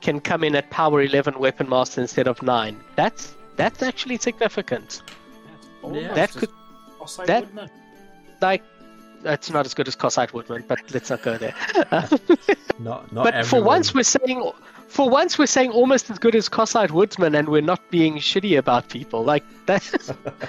can 0.00 0.20
come 0.20 0.44
in 0.44 0.54
at 0.56 0.70
power 0.70 1.02
eleven 1.02 1.38
weapon 1.38 1.68
master 1.68 2.00
instead 2.00 2.26
of 2.28 2.40
nine. 2.42 2.80
That's 2.96 3.34
that's 3.56 3.82
actually 3.82 4.16
significant. 4.18 5.02
Almost 5.82 6.14
That 6.14 6.30
as 6.30 6.36
could- 6.36 6.50
Cross-eyed 6.96 7.26
that- 7.26 7.42
Woodman. 7.44 7.70
like 8.40 8.62
that's 9.22 9.50
not 9.50 9.66
as 9.66 9.74
good 9.74 9.88
as 9.88 9.96
Kossite 9.96 10.32
Woodman, 10.32 10.64
but 10.66 10.78
let's 10.92 11.10
not 11.10 11.22
go 11.22 11.36
there. 11.36 11.54
not 12.78 13.12
not. 13.12 13.24
but 13.24 13.46
for 13.46 13.62
once 13.62 13.94
we're 13.94 14.02
saying 14.02 14.50
for 14.88 15.08
once 15.08 15.38
we're 15.38 15.46
saying 15.46 15.70
almost 15.70 16.10
as 16.10 16.18
good 16.18 16.34
as 16.34 16.48
Kossite 16.48 16.90
Woodsman 16.90 17.34
and 17.34 17.48
we're 17.48 17.60
not 17.62 17.80
being 17.90 18.16
shitty 18.16 18.58
about 18.58 18.88
people. 18.88 19.22
Like 19.24 19.44
that 19.66 19.82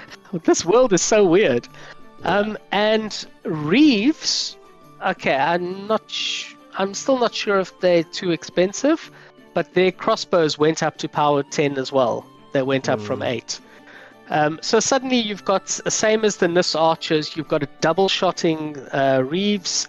this 0.44 0.64
world 0.64 0.92
is 0.92 1.02
so 1.02 1.24
weird. 1.24 1.68
Um 2.24 2.58
and 2.70 3.26
Reeves 3.44 4.56
okay, 5.06 5.36
I'm 5.36 5.86
not 5.86 6.02
sh- 6.10 6.54
I'm 6.78 6.94
still 6.94 7.18
not 7.18 7.34
sure 7.34 7.58
if 7.60 7.78
they're 7.80 8.04
too 8.04 8.30
expensive, 8.30 9.10
but 9.54 9.74
their 9.74 9.92
crossbows 9.92 10.58
went 10.58 10.82
up 10.82 10.96
to 10.98 11.08
power 11.08 11.42
10 11.42 11.76
as 11.76 11.92
well. 11.92 12.26
They 12.52 12.62
went 12.62 12.88
up 12.88 13.00
from 13.00 13.18
Hmm. 13.18 13.24
8. 14.32 14.36
Um, 14.36 14.58
so 14.62 14.80
suddenly 14.80 15.16
you've 15.18 15.44
got 15.44 15.68
same 15.68 16.24
as 16.24 16.36
the 16.36 16.46
Nyss 16.46 16.78
archers. 16.78 17.36
You've 17.36 17.48
got 17.48 17.62
a 17.62 17.68
double 17.80 18.08
shotting 18.08 18.78
uh, 18.92 19.22
Reeves. 19.26 19.88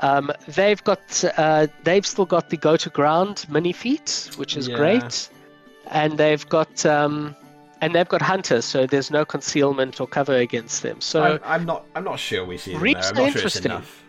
Um, 0.00 0.30
they've 0.48 0.82
got 0.84 1.24
uh, 1.36 1.66
they've 1.84 2.06
still 2.06 2.26
got 2.26 2.50
the 2.50 2.56
go 2.56 2.76
to 2.76 2.90
ground 2.90 3.46
mini 3.48 3.72
feat, 3.72 4.30
which 4.36 4.56
is 4.56 4.68
Yeah. 4.68 4.76
great, 4.76 5.28
and 5.90 6.18
they've 6.18 6.46
got 6.48 6.84
um, 6.84 7.34
and 7.80 7.94
they've 7.94 8.08
got 8.08 8.22
hunters, 8.22 8.64
so 8.64 8.86
there's 8.86 9.10
no 9.10 9.24
concealment 9.24 10.00
or 10.00 10.06
cover 10.06 10.36
against 10.36 10.82
them. 10.82 11.00
So 11.00 11.22
I'm, 11.22 11.40
I'm 11.44 11.64
not. 11.66 11.86
I'm 11.94 12.04
not 12.04 12.18
sure 12.18 12.44
we 12.44 12.58
see 12.58 12.72
them 12.72 12.82
there. 12.82 12.96
I'm 12.96 12.96
are 12.96 13.02
not 13.02 13.14
sure 13.14 13.24
it's 13.24 13.36
interesting. 13.36 13.72
enough. 13.72 14.02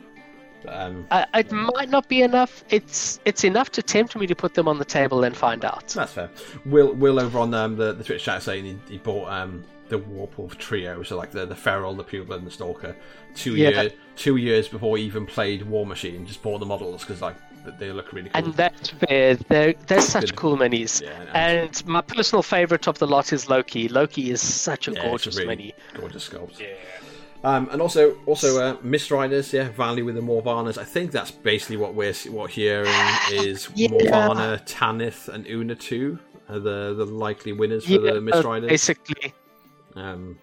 But, 0.64 0.74
um, 0.82 1.08
uh, 1.12 1.26
it 1.36 1.52
might 1.52 1.90
not 1.90 2.08
be 2.10 2.22
enough. 2.22 2.64
It's 2.70 3.20
it's 3.26 3.44
enough 3.44 3.72
to 3.72 3.84
tempt 3.84 4.16
me 4.16 4.28
to 4.28 4.36
put 4.36 4.54
them 4.56 4.68
on 4.68 4.80
the 4.80 4.86
table 4.86 5.24
and 5.24 5.36
find 5.38 5.64
out. 5.64 5.88
That's 5.90 6.14
fair. 6.14 6.30
Will 6.66 6.94
Will 6.94 7.20
over 7.20 7.40
on 7.40 7.54
um, 7.54 7.76
the 7.78 7.94
the 7.94 8.04
Twitch 8.04 8.24
chat 8.24 8.42
saying 8.44 8.66
he, 8.66 8.78
he 8.94 8.98
bought 8.98 9.30
um 9.32 9.64
the 9.90 10.00
Warpwolf 10.00 10.58
trio, 10.58 11.04
so 11.04 11.16
like 11.16 11.32
the 11.32 11.46
the 11.46 11.56
Feral, 11.56 11.94
the 11.96 12.04
Pupil, 12.04 12.36
and 12.36 12.46
the 12.46 12.52
Stalker, 12.52 12.96
two 13.36 13.56
Yeah. 13.56 13.70
years 13.70 13.92
two 14.16 14.38
years 14.38 14.68
before 14.68 14.98
he 14.98 15.04
even 15.04 15.26
played 15.26 15.62
Warmachine. 15.62 16.26
Just 16.26 16.42
bought 16.42 16.60
the 16.60 16.66
models 16.66 17.02
because 17.06 17.22
like 17.22 17.36
they 17.80 17.92
look 17.92 18.12
really 18.14 18.30
cool. 18.30 18.46
And 18.46 18.54
that's 18.54 18.90
fair. 18.92 19.36
They're, 19.36 19.74
they're 19.88 20.00
such 20.00 20.28
Good. 20.28 20.36
cool 20.38 20.58
minis. 20.58 21.02
Yeah, 21.02 21.22
and- 21.34 21.66
And 21.68 21.86
my 21.86 22.00
personal 22.02 22.42
favorite 22.42 22.88
of 22.88 22.98
the 22.98 23.06
lot 23.08 23.34
is 23.34 23.50
Loki. 23.50 23.90
Loki 23.90 24.32
is 24.32 24.42
such 24.42 24.88
a 24.88 24.92
Yeah, 24.92 24.98
it's 25.00 25.06
a 25.06 25.10
gorgeous 25.10 25.36
really 25.36 25.48
mini. 25.48 25.74
gorgeous 25.94 26.30
sculpt. 26.30 26.60
Yeah. 26.62 26.68
Um, 27.44 27.70
and 27.72 27.82
also 27.82 28.18
also 28.26 28.60
uh, 28.62 28.78
Mist 28.82 29.12
Riders, 29.12 29.54
yeah, 29.54 29.70
Valley 29.70 30.02
with 30.02 30.16
the 30.16 30.22
Morvahnas. 30.22 30.78
I 30.78 30.84
think 30.84 31.12
that's 31.12 31.32
basically 31.32 31.78
what 31.78 31.94
we're 31.94 32.14
what 32.30 32.50
hearing 32.52 32.92
is 33.32 33.70
Yeah. 33.76 33.90
Morvahna, 33.90 34.62
Tanith, 34.66 35.30
and 35.30 35.48
Una 35.48 35.76
too 35.76 36.20
are 36.50 36.60
the 36.60 36.94
the 36.96 37.06
likely 37.06 37.54
winners 37.54 37.86
for 37.86 37.92
Yeah, 37.92 38.14
the 38.14 38.22
Mist 38.22 38.44
uh, 38.46 38.60
basically. 38.62 39.34
Um, 39.96 40.40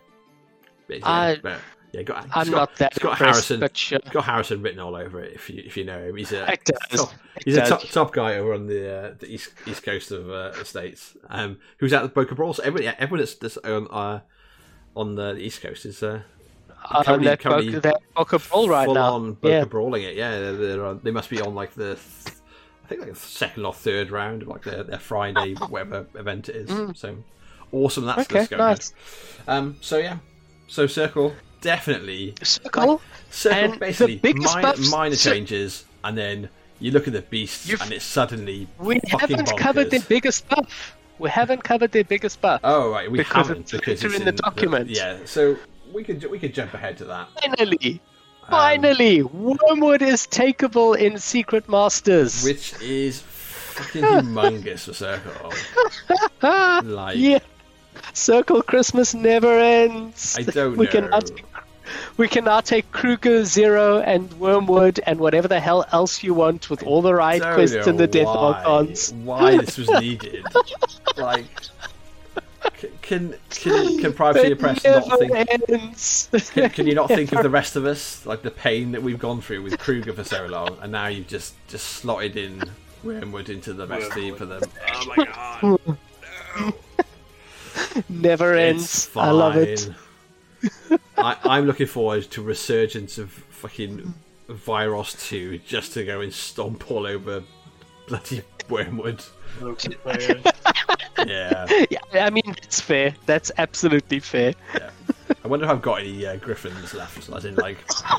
I- 1.02 1.38
but, 1.42 1.60
yeah, 1.92 2.02
got, 2.02 2.26
I'm 2.34 2.50
got, 2.50 2.56
not 2.56 2.76
that 2.76 2.92
it's 2.92 2.98
got 2.98 3.18
Harrison. 3.18 3.60
but 3.60 3.76
sure. 3.76 4.00
Got 4.10 4.24
Harrison 4.24 4.62
written 4.62 4.80
all 4.80 4.96
over 4.96 5.20
it. 5.20 5.32
If 5.32 5.48
you 5.48 5.62
if 5.64 5.76
you 5.76 5.84
know 5.84 6.08
him, 6.08 6.16
he's 6.16 6.32
a 6.32 6.44
top, 6.90 7.12
he's 7.44 7.56
a 7.56 7.64
top, 7.66 7.82
top 7.82 8.12
guy 8.12 8.34
over 8.34 8.52
on 8.52 8.66
the 8.66 8.92
uh, 8.92 9.14
the 9.16 9.32
east 9.32 9.52
east 9.66 9.84
coast 9.84 10.10
of 10.10 10.28
uh, 10.28 10.50
the 10.50 10.64
states. 10.64 11.16
Um, 11.28 11.58
who's 11.78 11.92
out 11.92 12.02
of 12.02 12.12
Boca 12.12 12.34
Brawl? 12.34 12.52
So 12.52 12.64
everyone, 12.64 12.82
yeah, 12.82 12.94
everyone 12.98 13.20
that's, 13.20 13.34
that's 13.36 13.56
on 13.58 13.86
uh, 13.92 14.20
on 14.96 15.14
the 15.14 15.36
east 15.36 15.62
coast 15.62 15.86
is 15.86 16.02
uh, 16.02 16.22
currently- 17.04 17.26
that 17.28 17.40
currently 17.40 17.66
Boca, 17.72 17.80
that 17.80 18.00
Boca 18.14 18.38
Brawl 18.38 18.68
right 18.68 18.84
full 18.86 18.94
now. 18.94 19.12
on 19.14 19.32
Boca 19.34 19.48
Yeah. 19.54 19.64
brawling 19.64 20.02
it. 20.02 20.14
Yeah, 20.14 20.30
they're, 20.38 20.52
they're 20.56 20.84
on, 20.86 21.00
they 21.02 21.10
must 21.10 21.30
be 21.30 21.40
on 21.40 21.54
like 21.54 21.74
the. 21.74 21.98
I 22.84 22.86
think 22.86 23.00
like 23.00 23.10
the 23.14 23.18
second 23.18 23.64
or 23.64 23.72
third 23.72 24.10
round 24.10 24.42
of 24.42 24.48
like 24.48 24.62
their, 24.64 24.82
their 24.82 24.98
Friday 24.98 25.54
whatever 25.68 26.06
event 26.14 26.48
it 26.50 26.56
is. 26.68 26.98
So 26.98 27.16
awesome! 27.72 28.04
That's 28.04 28.28
Mm. 28.28 28.36
Okay, 28.36 28.46
going 28.46 28.58
nice. 28.58 28.92
on. 29.48 29.56
Um, 29.56 29.76
so 29.80 29.96
yeah, 29.98 30.18
so 30.68 30.86
circle 30.86 31.32
definitely 31.62 32.34
Circle. 32.42 33.00
circle 33.30 33.62
And 33.62 33.72
the 33.74 33.78
basically 33.78 34.16
biggest 34.16 34.54
minor, 34.54 34.62
buffs- 34.68 34.90
minor 34.90 35.16
so- 35.16 35.30
changes, 35.32 35.84
and 36.04 36.16
then 36.18 36.50
you 36.78 36.90
look 36.90 37.06
at 37.06 37.14
the 37.14 37.22
beasts, 37.22 37.66
You've- 37.66 37.82
and 37.82 37.90
it's 37.92 38.04
suddenly 38.04 38.68
We 38.78 39.00
haven't 39.08 39.46
covered 39.56 39.90
the 39.90 40.04
biggest 40.06 40.46
buff. 40.50 40.94
We 41.18 41.30
haven't 41.30 41.64
covered 41.64 41.92
their 41.92 42.04
biggest 42.04 42.42
buff. 42.42 42.60
Oh 42.64 42.90
right, 42.90 43.10
we 43.10 43.16
because 43.18 43.46
haven't 43.48 43.70
because 43.70 44.04
it's 44.04 44.14
in 44.14 44.24
the 44.26 44.32
document. 44.32 44.90
yeah, 44.90 45.18
so 45.24 45.56
we 45.94 46.02
could 46.02 46.24
we 46.30 46.38
could 46.38 46.52
jump 46.52 46.74
ahead 46.74 46.98
to 46.98 47.04
that. 47.04 47.28
Finally, 47.40 48.00
Um, 48.42 48.50
finally, 48.50 49.22
Wormwood 49.22 50.02
is 50.02 50.26
takeable 50.26 50.98
in 50.98 51.18
Secret 51.18 51.68
Masters. 51.68 52.44
which 52.44 52.74
is 52.82 53.22
fucking 53.22 54.02
humongous 54.02 54.84
for 54.86 54.94
circle. 54.94 55.52
Like 56.84 57.16
yeah. 57.16 57.38
Circle 58.12 58.62
Christmas 58.62 59.14
never 59.14 59.58
ends. 59.58 60.36
I 60.38 60.42
don't 60.42 60.76
we 60.76 60.86
know. 60.86 61.20
We 62.16 62.28
can 62.28 62.44
now 62.44 62.60
take 62.60 62.90
Krueger, 62.92 63.44
Zero, 63.44 64.00
and 64.00 64.32
Wormwood, 64.34 65.00
and 65.06 65.20
whatever 65.20 65.48
the 65.48 65.60
hell 65.60 65.84
else 65.92 66.22
you 66.22 66.32
want 66.34 66.70
with 66.70 66.82
all 66.82 67.02
the 67.02 67.14
right 67.14 67.42
quests 67.42 67.86
and 67.86 67.98
the 67.98 68.06
death 68.06 68.28
icons. 68.28 69.12
Why 69.12 69.58
this 69.58 69.78
was 69.78 69.90
needed? 69.90 70.44
like, 71.16 71.46
can 73.02 73.34
can 73.50 73.98
can 73.98 74.12
Privateer 74.12 74.52
It 74.52 74.58
Press 74.58 74.84
not 74.84 75.18
think? 75.18 76.52
Can, 76.52 76.70
can 76.70 76.86
you 76.86 76.94
not 76.94 77.08
think 77.08 77.32
of 77.32 77.42
the 77.42 77.50
rest 77.60 77.76
of 77.76 77.84
us, 77.84 78.24
like 78.26 78.42
the 78.42 78.50
pain 78.50 78.92
that 78.92 79.02
we've 79.02 79.18
gone 79.18 79.40
through 79.40 79.62
with 79.62 79.78
Krueger 79.78 80.12
for 80.12 80.24
so 80.24 80.46
long, 80.46 80.76
and 80.80 80.92
now 80.92 81.06
you've 81.06 81.26
just 81.28 81.54
just 81.68 81.86
slotted 81.86 82.36
in 82.36 82.62
Wormwood 83.02 83.48
into 83.50 83.72
the 83.72 83.86
best 83.86 84.12
team 84.12 84.36
for 84.36 84.46
them? 84.46 84.62
Oh 84.92 85.14
my 85.16 85.24
god! 85.24 86.74
never 88.08 88.54
It's 88.54 88.74
ends. 88.78 89.04
fine. 89.06 89.28
I 89.28 89.30
love 89.32 89.56
it. 89.56 89.90
I, 91.18 91.36
I'm 91.44 91.66
looking 91.66 91.86
forward 91.86 92.24
to 92.30 92.42
resurgence 92.42 93.18
of 93.18 93.30
fucking 93.30 94.14
Vyros 94.48 95.28
2 95.28 95.58
just 95.58 95.92
to 95.94 96.04
go 96.04 96.20
and 96.20 96.32
stomp 96.32 96.90
all 96.90 97.06
over 97.06 97.42
bloody 98.06 98.42
Wormwood. 98.68 99.22
Yeah, 101.26 101.66
Yeah, 101.90 102.26
I 102.26 102.30
mean 102.30 102.54
it's 102.62 102.80
fair. 102.80 103.14
That's 103.26 103.50
absolutely 103.58 104.20
fair. 104.20 104.54
yeah. 104.74 104.90
I 105.44 105.48
wonder 105.48 105.64
if 105.66 105.70
I've 105.70 105.82
got 105.82 106.00
any 106.00 106.26
uh, 106.26 106.36
griffins 106.36 106.94
left, 106.94 107.28
as 107.30 107.44
in 107.44 107.54
like 107.56 107.78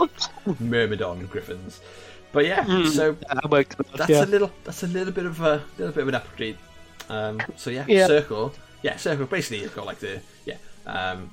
Myrmidon 0.60 1.26
griffins. 1.28 1.82
But 2.32 2.46
yeah, 2.46 2.64
Hmm. 2.64 2.88
so 2.88 3.12
it 3.22 3.76
that's 3.96 4.10
yeah. 4.10 4.24
a 4.24 4.26
little 4.26 4.52
that's 4.64 4.84
a 4.84 4.88
little 4.88 5.14
bit 5.14 5.26
of 5.26 5.40
a 5.42 5.64
little 5.78 5.94
bit 5.94 6.02
of 6.04 6.08
an 6.10 6.16
upgrade. 6.16 6.58
Um, 7.10 7.40
so 7.56 7.70
yeah, 7.70 7.86
Yeah. 7.88 8.08
circle. 8.08 8.54
Yeah, 8.82 8.98
circle. 8.98 9.26
Basically, 9.26 9.64
it's 9.64 9.74
got 9.74 9.86
like 9.86 10.00
the 10.00 10.20
yeah. 10.46 10.58
Um, 10.86 11.32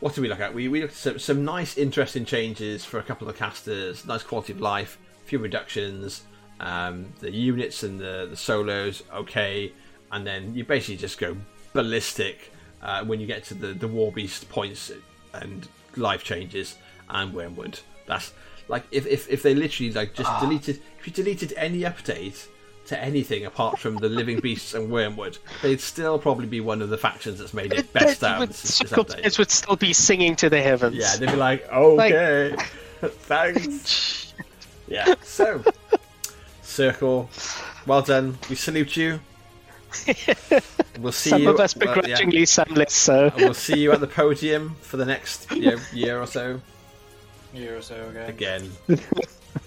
what 0.00 0.14
did 0.14 0.20
we 0.20 0.28
look 0.28 0.40
at? 0.40 0.54
We 0.54 0.68
we 0.68 0.80
looked 0.82 0.92
at 0.92 0.98
some, 0.98 1.18
some 1.18 1.44
nice, 1.44 1.76
interesting 1.78 2.24
changes 2.24 2.84
for 2.84 2.98
a 2.98 3.02
couple 3.02 3.28
of 3.28 3.36
casters. 3.36 4.04
Nice 4.06 4.22
quality 4.22 4.52
of 4.52 4.60
life. 4.60 4.98
A 5.24 5.28
few 5.28 5.38
reductions. 5.38 6.22
Um, 6.60 7.12
the 7.20 7.30
units 7.32 7.82
and 7.82 8.00
the 8.00 8.26
the 8.30 8.36
solos 8.36 9.02
okay, 9.14 9.72
and 10.12 10.26
then 10.26 10.54
you 10.54 10.64
basically 10.64 10.96
just 10.96 11.18
go 11.18 11.36
ballistic 11.72 12.52
uh, 12.82 13.04
when 13.04 13.20
you 13.20 13.26
get 13.26 13.44
to 13.44 13.54
the 13.54 13.68
the 13.68 13.88
war 13.88 14.10
beast 14.12 14.48
points. 14.48 14.90
and 15.34 15.68
life 15.96 16.22
changes 16.24 16.76
and 17.10 17.34
Wormwood. 17.34 17.80
That's 18.06 18.32
like 18.68 18.84
if 18.90 19.06
if, 19.06 19.28
if 19.28 19.42
they 19.42 19.54
literally 19.54 19.92
like 19.92 20.14
just 20.14 20.30
deleted 20.40 20.80
if 20.98 21.06
you 21.06 21.12
deleted 21.12 21.52
any 21.56 21.80
update 21.80 22.46
to 22.86 22.98
anything 23.02 23.44
apart 23.44 23.78
from 23.78 23.96
the 23.96 24.08
Living 24.08 24.40
Beasts 24.40 24.72
and 24.74 24.90
Wormwood, 24.90 25.36
they'd 25.60 25.80
still 25.80 26.18
probably 26.18 26.46
be 26.46 26.60
one 26.60 26.80
of 26.80 26.88
the 26.88 26.96
factions 26.98 27.38
that's 27.38 27.52
made 27.52 27.72
it 27.74 27.92
best 27.92 28.24
out 28.24 28.40
would- 28.40 28.48
this, 28.50 28.62
this 28.62 28.88
Circle 28.88 29.04
update. 29.04 29.22
Pits 29.22 29.38
would 29.38 29.50
still 29.50 29.76
be 29.76 29.92
singing 29.92 30.36
to 30.36 30.48
the 30.48 30.62
heavens. 30.62 30.96
Yeah, 30.96 31.16
they'd 31.16 31.30
be 31.30 31.36
like, 31.36 31.70
okay, 31.70 32.54
thanks. 33.02 34.32
Yeah, 34.86 35.14
so 35.22 35.62
Circle, 36.62 37.28
well 37.86 38.02
done. 38.02 38.38
We 38.48 38.54
salute 38.56 38.96
you. 38.96 39.20
We'll 40.98 41.12
see 41.12 41.30
Some 41.30 41.42
you. 41.42 41.50
of 41.50 41.60
us 41.60 41.76
well, 41.76 41.86
yeah. 41.88 41.94
begrudgingly, 41.94 42.44
some 42.46 42.68
less 42.74 42.92
so. 42.92 43.32
We'll 43.36 43.54
see 43.54 43.78
you 43.78 43.92
at 43.92 44.00
the 44.00 44.08
podium 44.08 44.74
for 44.80 44.96
the 44.96 45.04
next 45.04 45.48
you 45.52 45.70
know, 45.70 45.76
year 45.92 46.20
or 46.20 46.26
so. 46.26 46.60
Year 47.54 47.76
or 47.76 47.82
so 47.82 47.94
ago. 48.08 48.24
Again, 48.26 48.62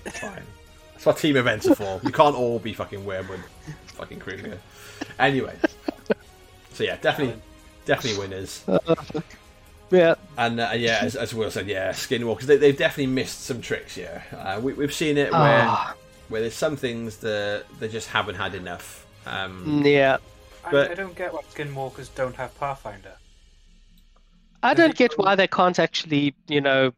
fine. 0.05 0.43
That's 0.91 1.05
what 1.05 1.17
team 1.17 1.37
events 1.37 1.67
are 1.69 1.75
for. 1.75 2.01
You 2.03 2.11
can't 2.11 2.35
all 2.35 2.59
be 2.59 2.73
fucking 2.73 3.05
Wormwood, 3.05 3.39
fucking 3.87 4.19
Krueger. 4.19 4.59
Anyway, 5.19 5.55
so 6.73 6.83
yeah, 6.83 6.97
definitely, 6.97 7.41
definitely 7.85 8.19
winners. 8.19 8.63
Yeah. 9.89 10.15
And 10.37 10.59
uh, 10.59 10.71
yeah, 10.75 10.99
as, 11.01 11.15
as 11.15 11.33
Will 11.33 11.49
said, 11.49 11.67
yeah, 11.67 11.91
Skinwalkers, 11.91 12.41
they, 12.43 12.57
they've 12.57 12.77
definitely 12.77 13.13
missed 13.13 13.45
some 13.45 13.61
tricks 13.61 13.95
here. 13.95 14.23
Uh, 14.37 14.59
we, 14.61 14.73
we've 14.73 14.93
seen 14.93 15.17
it 15.17 15.31
where 15.31 15.63
Ah. 15.65 15.93
where 16.29 16.41
there's 16.41 16.53
some 16.55 16.75
things 16.75 17.17
that 17.17 17.63
they 17.79 17.87
just 17.87 18.09
haven't 18.09 18.35
had 18.35 18.53
enough. 18.53 19.00
Um, 19.25 19.81
Yeah. 19.85 20.17
But- 20.69 20.89
I, 20.89 20.91
I 20.91 20.95
don't 20.95 21.15
get 21.15 21.33
why 21.33 21.41
Skinwalkers 21.53 22.13
don't 22.15 22.35
have 22.35 22.57
Pathfinder. 22.59 23.13
I 24.63 24.71
I 24.71 24.73
don't 24.75 24.95
get 24.95 25.13
why 25.17 25.33
they 25.35 25.47
can't 25.47 25.79
actually, 25.79 26.35
you 26.47 26.61
know, 26.61 26.91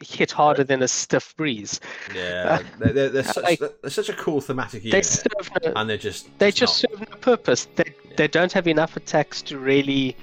hit 0.00 0.30
harder 0.30 0.62
than 0.62 0.80
a 0.82 0.88
stiff 0.88 1.36
breeze. 1.36 1.80
yeah, 2.14 2.62
they're, 2.78 2.92
they're, 2.92 3.08
they're, 3.08 3.22
such, 3.24 3.42
Like- 3.44 3.60
they're 3.82 3.90
such 3.90 4.08
a 4.08 4.14
cool 4.14 4.40
thematic 4.40 4.82
They 4.84 4.88
unit, 4.90 5.04
serve 5.06 5.50
no, 5.64 5.72
and 5.76 5.90
they're 5.90 5.96
just 5.98 6.26
they 6.38 6.48
it's 6.48 6.56
just 6.56 6.84
not- 6.84 6.98
serve 6.98 7.10
no 7.10 7.16
purpose. 7.16 7.66
They 7.74 7.92
they 8.16 8.28
don't 8.28 8.52
have 8.52 8.66
enough 8.68 8.96
attacks 8.96 9.42
to 9.42 9.58
really 9.58 10.16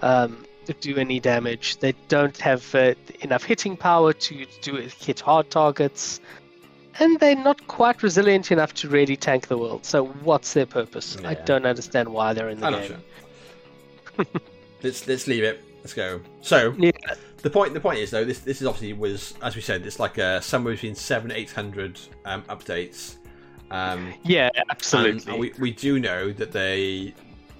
um, 0.00 0.44
do 0.80 0.96
any 0.96 1.18
damage. 1.18 1.78
They 1.78 1.92
don't 2.08 2.36
have 2.38 2.72
uh, 2.74 2.94
enough 3.20 3.42
hitting 3.42 3.76
power 3.76 4.12
to 4.12 4.46
do 4.60 4.76
hit 4.76 5.18
hard 5.20 5.50
targets, 5.50 6.20
and 7.00 7.18
they're 7.20 7.36
not 7.36 7.66
quite 7.68 8.02
resilient 8.02 8.50
enough 8.52 8.74
to 8.74 8.88
really 8.88 9.16
tank 9.16 9.48
the 9.48 9.58
world. 9.58 9.84
So 9.84 10.06
what's 10.06 10.52
their 10.52 10.66
purpose? 10.66 11.16
I 11.24 11.34
don't 11.34 11.66
understand 11.66 12.08
why 12.08 12.32
they're 12.32 12.48
in 12.48 12.60
the 12.60 12.66
I'm 12.66 12.72
not 12.72 12.82
game. 12.82 12.98
sure. 14.16 14.26
let's 14.82 15.06
let's 15.06 15.26
leave 15.26 15.42
it. 15.44 15.62
Let's 15.80 15.94
go. 15.94 16.20
So 16.42 16.74
Yeah. 16.78 16.90
the 17.38 17.50
point 17.50 17.74
the 17.74 17.80
point 17.80 17.98
is 17.98 18.10
though 18.10 18.24
this 18.24 18.40
this 18.40 18.60
is 18.60 18.66
obviously 18.66 18.92
was 18.92 19.34
as 19.42 19.56
we 19.56 19.62
said 19.62 19.84
it's 19.86 19.98
like 19.98 20.18
a 20.18 20.40
somewhere 20.42 20.74
between 20.74 20.94
seven 20.94 21.30
eight 21.32 21.50
hundred 21.50 21.98
um, 22.24 22.42
updates. 22.42 23.16
Um, 23.70 24.12
Yeah, 24.22 24.50
absolutely. 24.70 25.38
we 25.38 25.52
we 25.58 25.70
do 25.70 25.98
know 25.98 26.30
that 26.32 26.52
they 26.52 27.14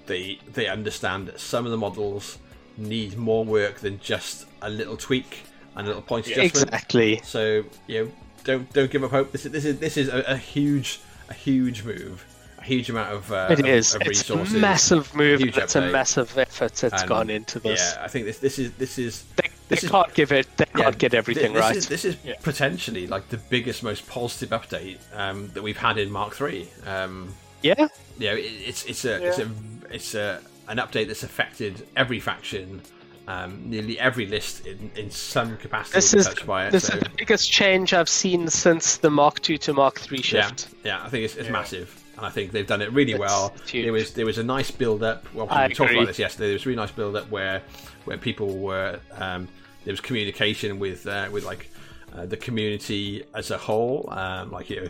they 0.05 0.39
they 0.53 0.67
understand 0.67 1.27
that 1.27 1.39
some 1.39 1.65
of 1.65 1.71
the 1.71 1.77
models 1.77 2.37
need 2.77 3.17
more 3.17 3.43
work 3.43 3.79
than 3.79 3.99
just 3.99 4.45
a 4.61 4.69
little 4.69 4.97
tweak 4.97 5.41
and 5.75 5.85
a 5.85 5.89
little 5.89 6.01
point 6.03 6.27
adjustment. 6.27 6.67
exactly. 6.69 7.19
So 7.23 7.63
you 7.87 8.05
know, 8.05 8.11
don't 8.43 8.71
don't 8.73 8.91
give 8.91 9.03
up 9.03 9.11
hope. 9.11 9.31
This 9.31 9.45
is 9.45 9.51
this 9.51 9.65
is 9.65 9.79
this 9.79 9.97
is 9.97 10.07
a, 10.09 10.23
a 10.27 10.37
huge 10.37 10.99
a 11.29 11.33
huge 11.33 11.83
move, 11.83 12.25
a 12.59 12.63
huge 12.63 12.89
amount 12.89 13.13
of 13.13 13.31
uh, 13.31 13.47
It 13.49 13.59
of, 13.59 13.65
of 13.65 13.65
It's 13.67 13.95
resources. 14.05 14.55
a 14.55 14.59
massive 14.59 15.13
move. 15.15 15.39
huge 15.39 15.55
and 15.55 15.63
It's 15.63 15.75
a 15.75 15.81
massive 15.91 16.37
effort 16.37 16.73
that's 16.75 17.01
And, 17.01 17.09
gone 17.09 17.29
into 17.29 17.59
this. 17.59 17.93
Yeah, 17.95 18.03
I 18.03 18.07
think 18.07 18.25
this 18.25 18.39
this 18.39 18.59
is 18.59 18.71
this 18.73 18.97
is 18.99 19.23
They, 19.37 19.43
they 19.43 19.75
This 19.75 19.83
is- 19.85 19.91
can't 19.91 20.13
give 20.13 20.31
it. 20.31 20.47
They 20.57 20.65
yeah, 20.75 20.83
can't 20.83 20.97
get 20.97 21.13
everything 21.13 21.53
this 21.53 21.61
right. 21.61 21.75
Is, 21.77 21.87
this 21.87 22.05
is 22.05 22.15
Yeah. 22.23 22.35
potentially 22.41 23.07
like 23.07 23.29
the 23.29 23.37
biggest, 23.37 23.81
most 23.83 24.07
positive 24.07 24.49
update 24.49 24.97
um, 25.15 25.49
that 25.53 25.63
we've 25.63 25.77
had 25.77 25.97
in 25.97 26.11
Mark 26.11 26.35
Three. 26.35 26.69
Um, 26.85 27.33
Yeah. 27.61 27.87
you 28.19 28.27
know, 28.29 28.35
it, 28.35 28.41
it's 28.41 28.83
it's 28.85 29.05
a 29.05 29.25
it's 29.27 29.39
a 29.39 29.49
it's 29.89 30.15
a 30.15 30.41
an 30.67 30.77
update 30.77 31.07
that's 31.07 31.23
affected 31.23 31.85
every 31.95 32.19
faction, 32.19 32.81
um, 33.27 33.69
nearly 33.69 33.97
every 33.99 34.25
list 34.25 34.65
in, 34.65 34.91
in 34.95 35.09
some 35.11 35.55
capacity 35.57 35.95
This 35.95 36.13
is 36.13 36.25
touched 36.27 36.45
by 36.45 36.67
it. 36.67 36.71
this 36.71 36.87
so, 36.87 36.95
is 36.95 37.03
the 37.03 37.09
biggest 37.17 37.49
change 37.51 37.93
I've 37.93 38.09
seen 38.09 38.47
since 38.49 38.97
the 38.97 39.09
Mark 39.09 39.49
II 39.49 39.57
to 39.59 39.73
Mark 39.73 40.01
III 40.11 40.17
yeah, 40.17 40.23
shift. 40.23 40.67
yeah, 40.83 41.03
I 41.03 41.09
think 41.09 41.25
it's, 41.25 41.35
it's 41.35 41.45
Yeah. 41.47 41.51
massive, 41.53 42.03
and 42.17 42.25
I 42.25 42.29
think 42.29 42.51
they've 42.51 42.67
done 42.67 42.81
it 42.81 42.91
really 42.91 43.13
It's 43.13 43.19
well. 43.19 43.53
huge. 43.67 43.85
There 43.85 43.93
was 43.93 44.13
there 44.13 44.25
was 44.25 44.37
a 44.39 44.43
nice 44.43 44.71
build 44.71 45.03
up. 45.03 45.25
Well, 45.33 45.47
I 45.49 45.67
we 45.67 45.73
talked 45.73 45.91
agree. 45.91 45.99
about 46.01 46.07
this 46.07 46.19
yesterday. 46.19 46.47
There 46.47 46.53
was 46.55 46.65
a 46.65 46.69
really 46.69 46.77
nice 46.81 46.91
build 46.91 47.15
up 47.15 47.29
where 47.31 47.61
where 48.05 48.17
people 48.17 48.57
were 48.57 48.99
um, 49.13 49.47
there 49.85 49.93
was 49.93 50.01
communication 50.01 50.79
with 50.79 51.07
uh, 51.07 51.29
with 51.31 51.45
like 51.45 51.69
uh, 52.13 52.25
the 52.25 52.37
community 52.37 53.23
as 53.33 53.51
a 53.51 53.57
whole, 53.57 54.07
um, 54.11 54.51
like 54.51 54.69
you 54.69 54.81
know, 54.81 54.89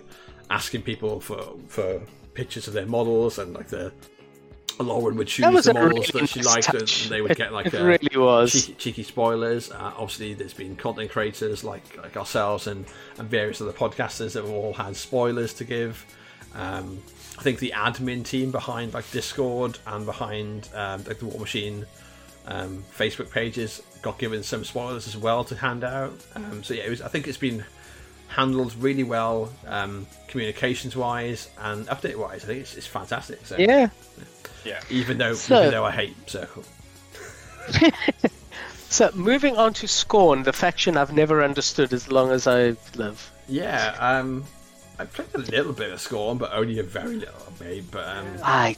asking 0.49 0.81
people 0.81 1.19
for 1.19 1.55
for 1.67 2.01
pictures 2.33 2.67
of 2.67 2.73
their 2.73 2.87
models 2.87 3.37
and 3.37 3.53
like 3.53 3.67
the. 3.67 3.91
Lauren 4.79 5.15
would 5.17 5.27
choose 5.27 5.65
the 5.65 5.73
models 5.73 6.13
really 6.13 6.25
that 6.25 6.29
she 6.29 6.41
liked, 6.41 6.73
and 6.73 7.11
they 7.11 7.21
would 7.21 7.35
get 7.35 7.53
like 7.53 7.67
it 7.67 7.75
uh, 7.75 7.85
really 7.85 8.17
was. 8.17 8.51
cheeky, 8.51 8.73
cheeky 8.73 9.03
spoilers. 9.03 9.71
Uh, 9.71 9.93
obviously, 9.97 10.33
there's 10.33 10.53
been 10.53 10.75
content 10.75 11.11
creators 11.11 11.63
like 11.63 11.97
like 11.97 12.17
ourselves 12.17 12.67
and, 12.67 12.85
and 13.17 13.29
various 13.29 13.61
other 13.61 13.73
podcasters 13.73 14.33
that 14.33 14.43
have 14.43 14.49
all 14.49 14.73
had 14.73 14.95
spoilers 14.95 15.53
to 15.55 15.63
give. 15.63 16.05
Um, 16.55 17.01
I 17.37 17.41
think 17.41 17.59
the 17.59 17.73
admin 17.75 18.23
team 18.25 18.51
behind 18.51 18.93
like 18.93 19.09
Discord 19.11 19.79
and 19.87 20.05
behind 20.05 20.69
um, 20.73 21.03
like 21.03 21.19
the 21.19 21.25
Warmachine 21.25 21.85
um, 22.45 22.83
Facebook 22.95 23.31
pages 23.31 23.81
got 24.01 24.17
given 24.17 24.43
some 24.43 24.63
spoilers 24.63 25.07
as 25.07 25.17
well 25.17 25.43
to 25.45 25.55
hand 25.55 25.83
out. 25.83 26.13
Um, 26.35 26.63
so 26.63 26.73
yeah, 26.73 26.83
it 26.83 26.89
was, 26.89 27.01
I 27.01 27.07
think 27.07 27.27
it's 27.27 27.37
been 27.37 27.63
handled 28.27 28.75
really 28.75 29.03
well, 29.03 29.51
um, 29.67 30.05
communications 30.27 30.95
wise 30.95 31.49
and 31.59 31.87
update 31.87 32.15
wise. 32.15 32.43
I 32.43 32.47
think 32.47 32.59
it's, 32.61 32.75
it's 32.75 32.87
fantastic. 32.87 33.45
So 33.45 33.55
Yeah. 33.57 33.89
Yeah. 34.17 34.25
Even 34.89 35.17
though 35.17 35.33
So- 35.33 35.59
even 35.59 35.71
though 35.71 35.85
I 35.85 35.91
hate 35.91 36.15
Circle, 36.29 36.63
So 38.89 39.09
moving 39.15 39.57
on 39.57 39.73
to 39.75 39.87
Skorne, 39.87 40.43
the 40.43 40.53
faction 40.53 40.97
I've 40.97 41.13
never 41.13 41.43
understood 41.43 41.93
as 41.93 42.11
long 42.11 42.29
as 42.29 42.45
I 42.45 42.75
live. 42.95 43.31
Yeah, 43.47 43.95
um, 43.99 44.43
I 44.99 45.05
played 45.05 45.29
a 45.33 45.39
little 45.39 45.73
bit 45.73 45.91
of 45.91 45.99
Skorne, 45.99 46.37
but 46.37 46.53
only 46.53 46.77
a 46.77 46.83
very 46.83 47.15
little, 47.15 47.53
maybe. 47.59 47.81
But 47.89 48.07
um, 48.07 48.27
I 48.43 48.75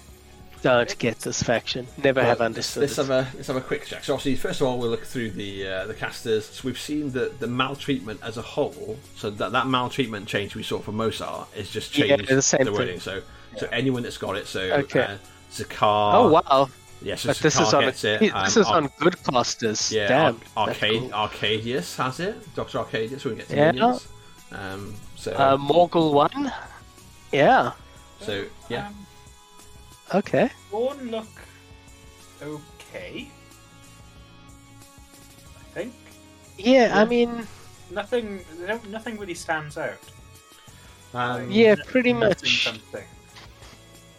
don't 0.61 0.97
get 0.99 1.19
this 1.19 1.43
faction. 1.43 1.85
Never 2.01 2.23
have 2.23 2.39
understood 2.39 2.81
Let's, 2.83 2.97
let's 2.97 3.09
have 3.09 3.27
a 3.27 3.35
let's 3.35 3.47
have 3.47 3.57
a 3.57 3.61
quick 3.61 3.85
check. 3.85 4.05
So 4.05 4.13
obviously, 4.13 4.35
first 4.37 4.61
of 4.61 4.67
all, 4.67 4.79
we'll 4.79 4.89
look 4.89 5.03
through 5.03 5.31
the 5.31 5.67
uh, 5.67 5.85
the 5.87 5.93
casters. 5.93 6.45
So 6.45 6.61
we've 6.63 6.79
seen 6.79 7.11
the 7.11 7.33
the 7.39 7.47
maltreatment 7.47 8.21
as 8.23 8.37
a 8.37 8.41
whole. 8.41 8.97
So 9.17 9.29
that 9.31 9.51
that 9.51 9.67
maltreatment 9.67 10.27
change 10.29 10.55
we 10.55 10.63
saw 10.63 10.79
for 10.79 10.93
Mohsar 10.93 11.45
is 11.57 11.69
just 11.69 11.97
Yeah, 11.97 12.15
changed 12.15 12.29
the 12.31 12.41
same 12.41 12.63
thing. 12.63 12.73
wording. 12.73 12.99
So 13.01 13.21
so 13.57 13.67
anyone 13.73 14.03
that's 14.03 14.17
got 14.17 14.37
it. 14.37 14.47
So 14.47 14.61
Okay. 14.61 15.01
uh, 15.01 15.17
Zakar. 15.55 16.13
oh 16.15 16.27
wow! 16.29 16.69
Yeah, 17.01 17.15
so 17.15 17.29
But 17.29 17.37
this 17.37 17.59
is 17.59 17.73
on 17.73 17.83
gets 17.83 18.03
it. 18.03 18.19
this 18.19 18.33
um, 18.33 18.61
is 18.61 18.67
Ar- 18.67 18.77
on 18.77 18.89
good 18.99 19.21
clusters. 19.23 19.91
Yeah, 19.91 20.07
Damn. 20.07 20.35
Ar- 20.57 20.67
that's 20.67 20.83
Arcade 20.83 21.01
cool. 21.01 21.09
Arkadius 21.11 21.95
has 21.97 22.19
it. 22.19 22.55
Doctor 22.55 22.79
Arkadius. 22.79 23.23
We 23.25 23.35
get 23.35 23.47
to 23.49 23.55
Yeah. 23.55 23.71
minions. 23.71 24.07
Um, 24.51 24.95
so 25.15 25.31
Uh, 25.33 25.57
Morghoul 25.57 26.13
one. 26.13 26.51
Yeah. 27.31 27.71
so 28.21 28.45
yeah. 28.69 28.87
Um, 28.87 29.05
Okay. 30.13 30.49
Born 30.71 31.09
look 31.11 31.27
okay. 32.41 33.27
I 35.59 35.63
think 35.73 35.93
Yeah, 36.57 36.91
I 36.93 37.05
mean, 37.05 37.45
nothing. 37.91 38.45
Nothing 38.89 39.17
really 39.17 39.33
stands 39.33 39.77
out. 39.77 39.99
Um, 41.13 41.49
yeah, 41.51 41.75
pretty 41.87 42.13
much. 42.13 42.63
Something. 42.63 43.05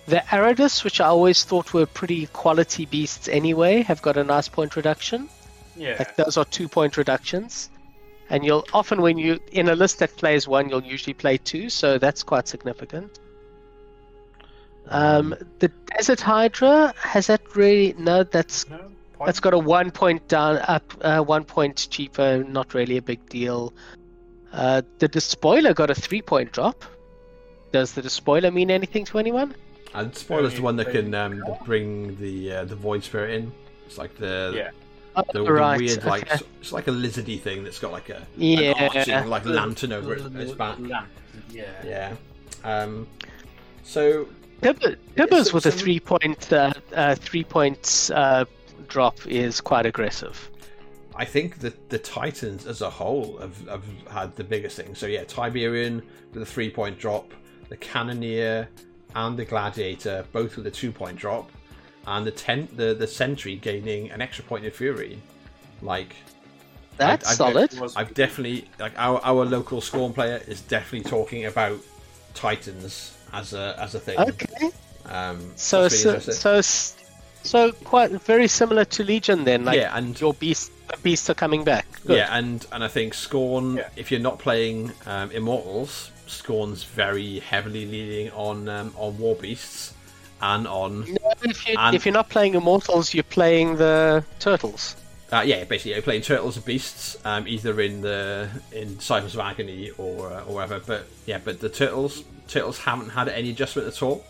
The 0.06 0.22
Aradus, 0.30 0.84
which 0.84 1.00
I 1.00 1.06
always 1.06 1.44
thought 1.44 1.74
were 1.74 1.86
pretty 1.86 2.26
quality 2.26 2.86
beasts 2.86 3.28
anyway, 3.28 3.82
have 3.82 4.02
got 4.02 4.16
a 4.16 4.24
nice 4.24 4.48
point 4.48 4.76
reduction. 4.76 5.28
Yeah. 5.76 5.96
Like 5.98 6.16
those 6.16 6.36
are 6.36 6.44
two 6.44 6.68
point 6.68 6.96
reductions. 6.96 7.70
And 8.30 8.44
you'll 8.44 8.64
often, 8.72 9.02
when 9.02 9.18
you 9.18 9.38
in 9.52 9.68
a 9.68 9.74
list 9.74 9.98
that 10.00 10.16
plays 10.16 10.48
one, 10.48 10.68
you'll 10.68 10.82
usually 10.82 11.14
play 11.14 11.38
two, 11.38 11.68
so 11.70 11.98
that's 11.98 12.22
quite 12.22 12.48
significant. 12.48 13.18
Um, 14.88 15.34
the 15.58 15.68
Desert 15.68 16.20
Hydra 16.20 16.94
has 16.96 17.26
that 17.26 17.56
really 17.56 17.94
no? 17.98 18.22
That's 18.22 18.68
no. 18.68 18.90
that's 19.24 19.40
got 19.40 19.54
a 19.54 19.58
one 19.58 19.90
point 19.90 20.26
down, 20.28 20.58
up, 20.58 20.92
uh, 21.00 21.20
one 21.20 21.44
point 21.44 21.88
cheaper. 21.90 22.44
Not 22.44 22.74
really 22.74 22.96
a 22.96 23.02
big 23.02 23.28
deal. 23.28 23.72
Uh, 24.52 24.82
the 24.98 25.08
Despoiler 25.08 25.74
got 25.74 25.90
a 25.90 25.94
three 25.94 26.22
point 26.22 26.52
drop. 26.52 26.84
Does 27.72 27.92
the 27.92 28.02
Despoiler 28.02 28.50
mean 28.50 28.70
anything 28.70 29.04
to 29.06 29.18
anyone? 29.18 29.54
And 29.94 30.14
spoilers 30.14 30.54
the 30.54 30.62
one 30.62 30.76
that 30.76 30.90
can 30.90 31.14
um, 31.14 31.42
bring 31.64 32.16
the 32.16 32.52
uh, 32.52 32.64
the 32.64 32.76
void 32.76 33.02
spirit 33.02 33.34
in. 33.34 33.52
It's 33.86 33.98
like 33.98 34.16
the 34.16 34.52
Yeah. 34.54 34.70
The, 35.32 35.44
the 35.44 35.52
right. 35.52 35.78
weird 35.78 36.04
like 36.04 36.30
okay. 36.30 36.44
it's 36.60 36.72
like 36.72 36.88
a 36.88 36.90
lizardy 36.90 37.40
thing 37.40 37.64
that's 37.64 37.78
got 37.78 37.90
like 37.92 38.10
a 38.10 38.26
Yeah. 38.36 38.74
an 38.76 38.96
arching, 38.96 39.30
like 39.30 39.46
lantern 39.46 39.92
over 39.92 40.14
it, 40.14 40.36
its 40.36 40.52
back. 40.52 40.78
Lamp. 40.78 41.08
Yeah. 41.50 41.64
Yeah. 41.84 42.14
Um. 42.64 43.06
So 43.82 44.28
Tib- 44.60 44.98
Tibbers 45.16 45.48
so- 45.48 45.54
with 45.54 45.66
a 45.66 45.72
so- 45.72 45.78
three 45.78 46.00
point 46.00 46.52
uh, 46.52 46.72
uh, 46.94 47.14
three 47.14 47.44
points 47.44 48.10
uh, 48.10 48.44
drop 48.88 49.26
is 49.26 49.60
quite 49.60 49.86
aggressive. 49.86 50.50
I 51.14 51.24
think 51.24 51.60
that 51.60 51.88
the 51.88 51.98
Titans 51.98 52.66
as 52.66 52.82
a 52.82 52.90
whole 52.90 53.38
have, 53.38 53.66
have 53.68 53.84
had 54.10 54.36
the 54.36 54.44
biggest 54.44 54.76
thing. 54.76 54.94
So 54.94 55.06
yeah, 55.06 55.24
Tiberion 55.24 56.02
with 56.34 56.42
a 56.42 56.46
three 56.46 56.68
point 56.68 56.98
drop, 56.98 57.32
the 57.70 57.76
Cannoneer 57.78 58.68
and 59.16 59.36
the 59.36 59.44
Gladiator 59.44 60.24
both 60.32 60.56
with 60.56 60.66
a 60.68 60.70
two 60.70 60.92
point 60.92 61.16
drop, 61.18 61.50
and 62.06 62.24
the 62.26 62.30
ten 62.30 62.68
the 62.76 62.94
the 62.94 63.06
Sentry 63.08 63.56
gaining 63.56 64.10
an 64.12 64.20
extra 64.22 64.44
point 64.44 64.64
in 64.64 64.70
Fury. 64.70 65.18
Like 65.82 66.14
That's 66.96 67.26
I- 67.26 67.30
I- 67.32 67.34
solid. 67.34 67.70
I've 67.96 68.14
definitely 68.14 68.68
like 68.78 68.92
our 68.96 69.20
our 69.24 69.44
local 69.44 69.80
Skorne 69.80 70.14
player 70.14 70.40
is 70.46 70.60
definitely 70.60 71.10
talking 71.10 71.46
about 71.46 71.78
Titans 72.34 73.16
as 73.32 73.52
a 73.54 73.74
as 73.80 73.94
a 73.94 74.00
thing. 74.00 74.18
Okay. 74.18 74.70
Um, 75.06 75.52
So 75.56 75.78
really 75.82 75.88
so 75.90 76.18
so 76.20 76.60
so 77.42 77.72
quite 77.84 78.10
very 78.10 78.48
similar 78.48 78.84
to 78.84 79.04
Legion 79.04 79.44
then. 79.44 79.64
Like 79.64 79.78
yeah, 79.78 79.96
and 79.96 80.18
your 80.20 80.34
beast 80.34 80.72
beasts 81.02 81.28
are 81.30 81.34
coming 81.34 81.64
back. 81.64 81.86
Good. 82.06 82.16
Yeah, 82.18 82.28
and 82.36 82.64
and 82.72 82.82
I 82.84 82.88
think 82.88 83.14
Skorne, 83.14 83.76
Yeah. 83.78 83.88
if 83.96 84.10
you're 84.10 84.20
not 84.30 84.38
playing 84.38 84.92
um, 85.06 85.30
Immortals, 85.30 86.10
Skorne's 86.26 86.82
very 86.84 87.38
heavily 87.40 87.86
leaning 87.86 88.30
on 88.32 88.68
um, 88.68 88.92
on 88.96 89.16
War 89.18 89.34
Beasts 89.36 89.92
and 90.42 90.66
on 90.66 91.00
No, 91.00 91.32
if, 91.42 91.68
you, 91.68 91.76
And- 91.78 91.96
if 91.96 92.04
you're 92.04 92.12
not 92.12 92.28
playing 92.28 92.54
Immortals, 92.54 93.14
you're 93.14 93.22
playing 93.24 93.76
the 93.76 94.24
Turtles. 94.38 94.96
uh, 95.32 95.42
yeah, 95.46 95.64
basically 95.64 95.92
you're 95.92 96.02
playing 96.02 96.22
Turtles 96.22 96.56
and 96.56 96.64
Beasts, 96.66 97.16
um, 97.24 97.48
either 97.48 97.80
in 97.80 98.00
the 98.02 98.48
in 98.72 98.98
Cyphers 99.00 99.34
of 99.34 99.40
Agony 99.40 99.90
or 99.98 100.30
uh, 100.32 100.44
or 100.44 100.54
whatever. 100.56 100.80
But 100.86 101.06
yeah, 101.26 101.38
but 101.42 101.60
the 101.60 101.68
Turtles 101.68 102.22
Turtles 102.48 102.78
haven't 102.78 103.10
had 103.10 103.28
any 103.28 103.50
adjustment 103.50 103.88
at 103.88 104.02
all, 104.02 104.24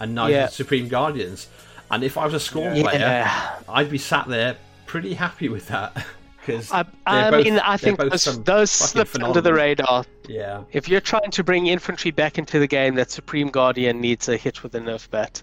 and 0.00 0.14
neither 0.14 0.32
Yeah. 0.34 0.46
the 0.46 0.52
Supreme 0.52 0.88
Guardians. 0.88 1.48
And 1.90 2.02
if 2.02 2.16
I 2.16 2.24
was 2.26 2.34
a 2.34 2.38
Skorne 2.38 2.76
Yeah. 2.76 2.82
player, 2.82 3.30
I'd 3.68 3.90
be 3.90 3.98
sat 3.98 4.26
there 4.28 4.56
pretty 4.86 5.14
happy 5.14 5.48
with 5.48 5.68
that 5.68 6.06
because 6.40 6.70
I, 6.72 6.84
I 7.06 7.30
mean, 7.42 7.58
I 7.58 7.76
think 7.76 7.98
those, 7.98 8.24
those 8.44 8.70
slipped 8.70 9.20
under 9.22 9.40
the 9.40 9.52
radar. 9.54 10.04
Yeah. 10.28 10.64
If 10.72 10.88
you're 10.88 11.00
trying 11.00 11.30
to 11.32 11.44
bring 11.44 11.66
infantry 11.66 12.10
back 12.10 12.38
into 12.38 12.58
the 12.58 12.66
game, 12.66 12.94
that 12.96 13.10
Supreme 13.10 13.48
Guardian 13.48 14.00
needs 14.00 14.28
a 14.28 14.36
hit 14.36 14.62
with 14.62 14.74
a 14.74 14.80
nerf 14.80 15.08
bat. 15.10 15.42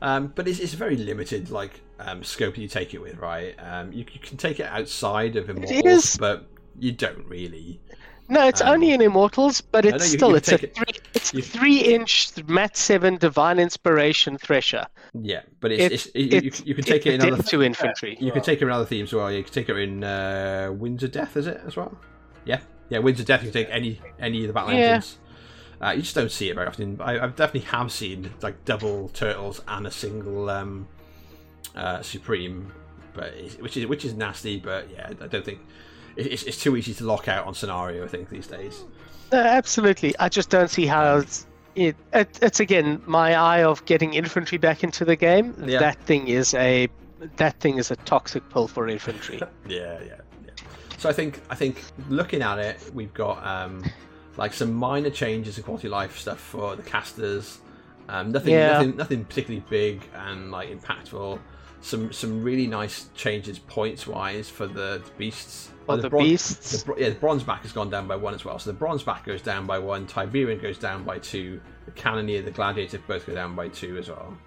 Um, 0.00 0.32
but 0.34 0.48
it's, 0.48 0.58
it's 0.58 0.74
very 0.74 0.96
limited, 0.96 1.50
like 1.50 1.80
um, 2.00 2.24
scope 2.24 2.58
you 2.58 2.66
take 2.68 2.92
it 2.94 3.00
with, 3.00 3.18
right? 3.18 3.54
Um, 3.60 3.92
you, 3.92 4.04
you 4.12 4.18
can 4.20 4.36
take 4.36 4.58
it 4.58 4.66
outside 4.66 5.36
of 5.36 5.48
Immortals, 5.48 6.16
but 6.16 6.46
you 6.78 6.90
don't 6.92 7.24
really. 7.28 7.80
No, 8.28 8.46
it's 8.48 8.60
Um, 8.60 8.68
only 8.68 8.92
in 8.92 9.00
Immortals, 9.00 9.60
but 9.60 9.84
it's 9.84 9.98
know 9.98 10.04
you- 10.04 10.18
still 10.18 10.30
you 10.30 10.36
it's 10.36 10.50
a 10.50 10.54
it- 10.54 10.74
three, 10.74 10.94
it's 11.14 11.34
you... 11.34 11.42
three-inch 11.42 12.32
Mat 12.48 12.76
Seven 12.76 13.16
Divine 13.18 13.58
Inspiration 13.60 14.38
Thresher. 14.38 14.86
Yeah, 15.20 15.42
but 15.60 15.70
it's, 15.70 15.82
It- 15.82 15.92
it's, 15.92 16.06
it, 16.06 16.18
you, 16.20 16.36
It's- 16.38 16.62
you 16.66 16.74
can 16.74 16.84
take 16.84 17.06
it 17.06 17.14
in 17.22 17.32
other. 17.32 17.42
to 17.42 17.62
infantry. 17.62 18.16
You 18.20 18.32
can 18.32 18.42
take 18.42 18.60
it 18.60 18.64
in 18.64 18.70
other 18.70 18.86
themes 18.86 19.10
as 19.10 19.14
well. 19.14 19.30
You 19.30 19.44
can 19.44 19.52
take 19.52 19.68
it 19.68 19.76
in 19.76 20.02
uh, 20.02 20.72
Winds 20.76 21.02
of 21.04 21.12
Death, 21.12 21.36
is 21.36 21.46
it 21.46 21.60
as 21.66 21.76
well? 21.76 21.96
Yeah, 22.44 22.60
yeah. 22.92 22.98
Winds 22.98 23.20
of 23.20 23.26
Death. 23.26 23.42
You 23.44 23.50
take 23.50 23.68
any 23.70 24.00
any 24.20 24.42
of 24.42 24.46
the 24.48 24.52
battle 24.52 24.72
Yeah. 24.72 24.78
engines. 24.96 25.18
Uh, 25.80 25.90
you 25.96 26.02
just 26.02 26.14
don't 26.14 26.30
see 26.30 26.48
it 26.48 26.54
very 26.54 26.66
often. 26.68 27.00
I, 27.00 27.14
I 27.18 27.26
definitely 27.26 27.60
have 27.70 27.90
seen 27.90 28.30
like 28.40 28.64
double 28.64 29.08
turtles 29.08 29.60
and 29.66 29.84
a 29.86 29.90
single 29.90 30.48
um, 30.48 30.86
uh, 31.74 32.02
supreme, 32.02 32.72
but 33.14 33.32
which 33.60 33.76
is 33.76 33.86
which 33.86 34.04
is 34.04 34.14
nasty. 34.14 34.60
But 34.60 34.88
yeah, 34.90 35.08
I 35.20 35.26
don't 35.26 35.44
think 35.44 35.58
it- 36.16 36.26
it's, 36.28 36.42
it's 36.44 36.60
too 36.62 36.76
easy 36.76 36.94
to 36.94 37.04
lock 37.04 37.26
out 37.28 37.46
on 37.46 37.54
scenario. 37.54 38.04
I 38.04 38.08
think 38.08 38.28
these 38.28 38.46
days. 38.46 38.84
No, 39.32 39.38
absolutely. 39.40 40.14
I 40.18 40.28
just 40.28 40.50
don't 40.50 40.68
see 40.70 40.86
how 40.86 41.16
it's, 41.18 41.46
it, 41.74 41.96
it. 42.12 42.38
It's 42.42 42.60
again 42.60 43.02
my 43.06 43.34
eye 43.34 43.64
of 43.64 43.84
getting 43.86 44.14
infantry 44.14 44.58
back 44.58 44.84
into 44.84 45.04
the 45.04 45.16
game. 45.16 45.54
Yeah. 45.66 45.78
That 45.80 45.98
thing 46.04 46.28
is 46.28 46.54
a 46.54 46.88
that 47.38 47.58
thing 47.60 47.78
is 47.78 47.90
a 47.90 47.96
toxic 47.96 48.48
pill 48.50 48.68
for 48.68 48.86
infantry. 48.88 49.38
Yeah, 49.66 49.98
yeah, 49.98 49.98
yeah. 50.06 50.14
So 51.02 51.08
I 51.08 51.12
think 51.12 51.40
I 51.50 51.56
think 51.56 51.82
looking 52.08 52.42
at 52.42 52.60
it, 52.60 52.78
we've 52.94 53.12
got 53.12 53.44
um, 53.44 53.84
like 54.36 54.52
some 54.52 54.72
minor 54.72 55.10
changes 55.10 55.58
in 55.58 55.64
quality 55.64 55.88
of 55.88 55.90
life 55.90 56.16
stuff 56.16 56.38
for 56.38 56.76
the 56.76 56.82
casters. 56.84 57.58
Um, 58.08 58.30
nothing, 58.30 58.54
Yeah. 58.54 58.74
nothing, 58.74 58.96
nothing 58.96 59.24
particularly 59.24 59.64
big 59.68 60.00
and 60.14 60.52
like 60.52 60.70
impactful. 60.70 61.40
Some 61.80 62.12
some 62.12 62.44
really 62.44 62.68
nice 62.68 63.08
changes 63.16 63.58
points 63.58 64.06
wise 64.06 64.48
for 64.48 64.68
the, 64.68 65.02
the 65.04 65.10
beasts. 65.18 65.70
For 65.86 65.94
Uh, 65.94 65.96
the 65.96 66.08
bron- 66.08 66.22
beasts. 66.22 66.84
the 66.84 66.94
yeah, 66.96 67.08
the 67.08 67.16
bronze 67.16 67.42
back 67.42 67.62
has 67.62 67.72
gone 67.72 67.90
down 67.90 68.06
by 68.06 68.14
one 68.14 68.32
as 68.34 68.44
well. 68.44 68.60
So 68.60 68.70
the 68.70 68.78
bronze 68.78 69.02
back 69.02 69.24
goes 69.26 69.42
down 69.42 69.66
by 69.66 69.80
one. 69.80 70.06
Tiberion 70.06 70.60
goes 70.62 70.78
down 70.78 71.02
by 71.02 71.18
two. 71.18 71.60
The 71.86 71.90
Cannoneer, 71.90 72.42
the 72.42 72.52
Gladiator 72.52 73.00
both 73.08 73.26
go 73.26 73.34
down 73.34 73.56
by 73.56 73.66
two 73.66 73.98
as 73.98 74.08
well. 74.08 74.38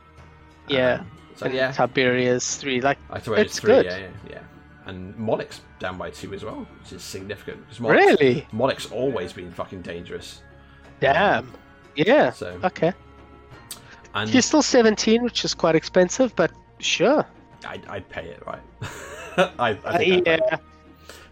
Yeah. 0.70 1.00
Um, 1.02 1.12
so 1.36 1.48
yeah, 1.48 1.74
Tiberius 1.74 2.56
three. 2.56 2.80
Like 2.80 2.98
I 3.10 3.20
thought 3.20 3.40
it's 3.40 3.52
It's 3.52 3.60
three. 3.60 3.74
good. 3.74 3.86
Yeah, 3.88 3.98
yeah, 3.98 4.08
yeah. 4.30 4.40
And 4.86 5.16
Monix 5.16 5.60
down 5.80 5.98
by 5.98 6.10
two 6.12 6.34
as 6.34 6.44
well, 6.44 6.68
which 6.82 6.94
is 6.94 7.02
significant. 7.04 7.62
Because 7.62 7.80
Monix, 7.80 7.90
really, 8.20 8.48
Monix 8.54 8.92
always 8.92 9.34
been 9.34 9.52
fucking 9.52 9.82
dangerous. 9.82 10.42
damn. 11.00 11.52
Yeah. 11.96 12.32
So 12.32 12.60
Okay. 12.64 12.94
and 14.14 14.30
You're 14.32 14.42
still 14.42 14.62
17, 14.62 15.24
which 15.24 15.44
is 15.46 15.54
quite 15.54 15.76
expensive, 15.76 16.36
but 16.36 16.52
sure. 16.80 17.26
I'd, 17.68 17.86
I'd 17.88 18.08
pay 18.10 18.26
it 18.28 18.44
right. 18.46 18.62
I, 19.38 19.70
I 19.70 19.72
Uh, 19.86 19.98
think 19.98 20.28
it. 20.28 20.42
yeah. 20.50 20.58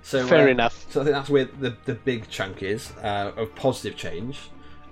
So 0.01 0.25
fair 0.27 0.47
uh, 0.47 0.51
enough. 0.51 0.85
So 0.89 1.01
I 1.01 1.03
think 1.05 1.15
that's 1.15 1.29
where 1.29 1.45
the, 1.45 1.77
the 1.85 1.93
big 1.93 2.27
chunk 2.29 2.63
is 2.63 2.91
uh, 3.03 3.31
of 3.37 3.53
positive 3.55 3.95
change. 3.97 4.39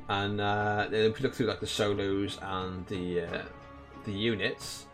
And 0.07 0.39
uh, 0.39 0.87
if 0.91 1.17
we 1.19 1.23
look 1.23 1.33
through 1.33 1.47
like 1.47 1.59
the 1.61 1.67
solos 1.67 2.37
and 2.41 2.85
the 2.87 3.21
uh, 3.21 3.41
the 4.05 4.11
units, 4.11 4.85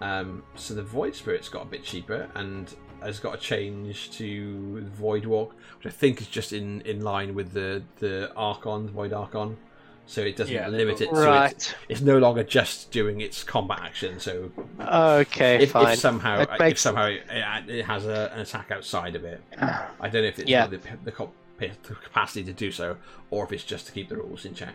um, 0.00 0.42
so 0.54 0.74
the 0.74 0.82
Void 0.82 1.14
Spirit's 1.14 1.48
got 1.48 1.62
a 1.62 1.66
bit 1.66 1.84
cheaper 1.84 2.28
and 2.34 2.74
has 3.04 3.20
got 3.20 3.34
a 3.34 3.38
change 3.38 4.10
to 4.12 4.82
Void 4.94 5.24
Walk, 5.26 5.54
which 5.78 5.86
I 5.86 5.90
think 5.96 6.20
is 6.20 6.26
just 6.28 6.52
in, 6.52 6.80
in 6.82 7.02
line 7.02 7.34
with 7.34 7.52
the 7.52 7.82
the 7.98 8.32
Archon, 8.34 8.88
Void 8.88 9.12
Archon. 9.12 9.56
So 10.04 10.20
it 10.20 10.36
doesn't 10.36 10.52
Yeah, 10.52 10.66
limit 10.68 11.00
it. 11.00 11.10
So 11.10 11.14
it's, 11.14 11.24
Right. 11.24 11.74
it's 11.88 12.00
no 12.00 12.18
longer 12.18 12.42
just 12.42 12.90
doing 12.90 13.20
its 13.20 13.44
combat 13.44 13.80
action. 13.82 14.18
So 14.18 14.50
Okay, 14.80 15.62
if, 15.62 15.70
fine. 15.70 15.92
if 15.92 15.98
somehow 16.00 16.38
That 16.38 16.54
if 16.54 16.58
makes- 16.58 16.80
somehow 16.80 17.06
it, 17.06 17.22
it 17.68 17.84
has 17.84 18.04
a, 18.06 18.30
an 18.34 18.40
attack 18.40 18.72
outside 18.72 19.14
of 19.14 19.24
it, 19.24 19.40
I 19.60 20.08
don't 20.08 20.22
know 20.22 20.28
if 20.28 20.40
it's 20.40 20.50
Yeah. 20.50 20.66
got 20.66 20.82
the, 20.82 20.88
the, 21.04 21.12
co- 21.12 21.32
the 21.58 21.68
capacity 21.94 22.42
to 22.44 22.52
do 22.52 22.72
so, 22.72 22.96
or 23.30 23.44
if 23.44 23.52
it's 23.52 23.62
just 23.64 23.86
to 23.86 23.92
keep 23.92 24.08
the 24.08 24.16
rules 24.16 24.44
in 24.44 24.54
check. 24.54 24.74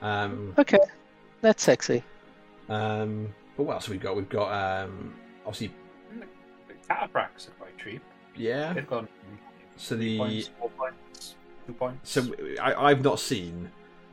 Um, 0.00 0.54
Okay. 0.56 0.78
That's 1.40 1.62
sexy. 1.62 2.04
um, 2.68 3.34
but 3.56 3.64
what 3.64 3.74
else 3.74 3.86
have 3.86 3.92
we 3.92 3.98
got? 3.98 4.14
We've 4.14 4.28
got 4.28 4.84
um, 4.84 5.14
obviously, 5.44 5.68
The 5.68 5.74
cataphracts 6.90 7.48
are 7.48 7.52
quite 7.58 7.76
cheap. 7.78 8.02
yeah. 8.36 8.72
They've 8.72 8.86
gone 8.88 9.08
So 9.76 9.96
the 9.96 10.18
points, 10.18 10.50
four 10.58 10.70
points, 10.70 11.34
two 11.66 11.72
points. 11.74 12.10
so 12.10 12.34
I, 12.60 12.74
I've 12.90 13.02
not 13.04 13.20
seen 13.20 13.70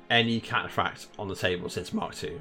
any 0.10 0.40
cataphract 0.42 1.08
on 1.18 1.28
the 1.28 1.36
table 1.36 1.70
since 1.70 1.94
Mark 1.94 2.14
Two. 2.16 2.40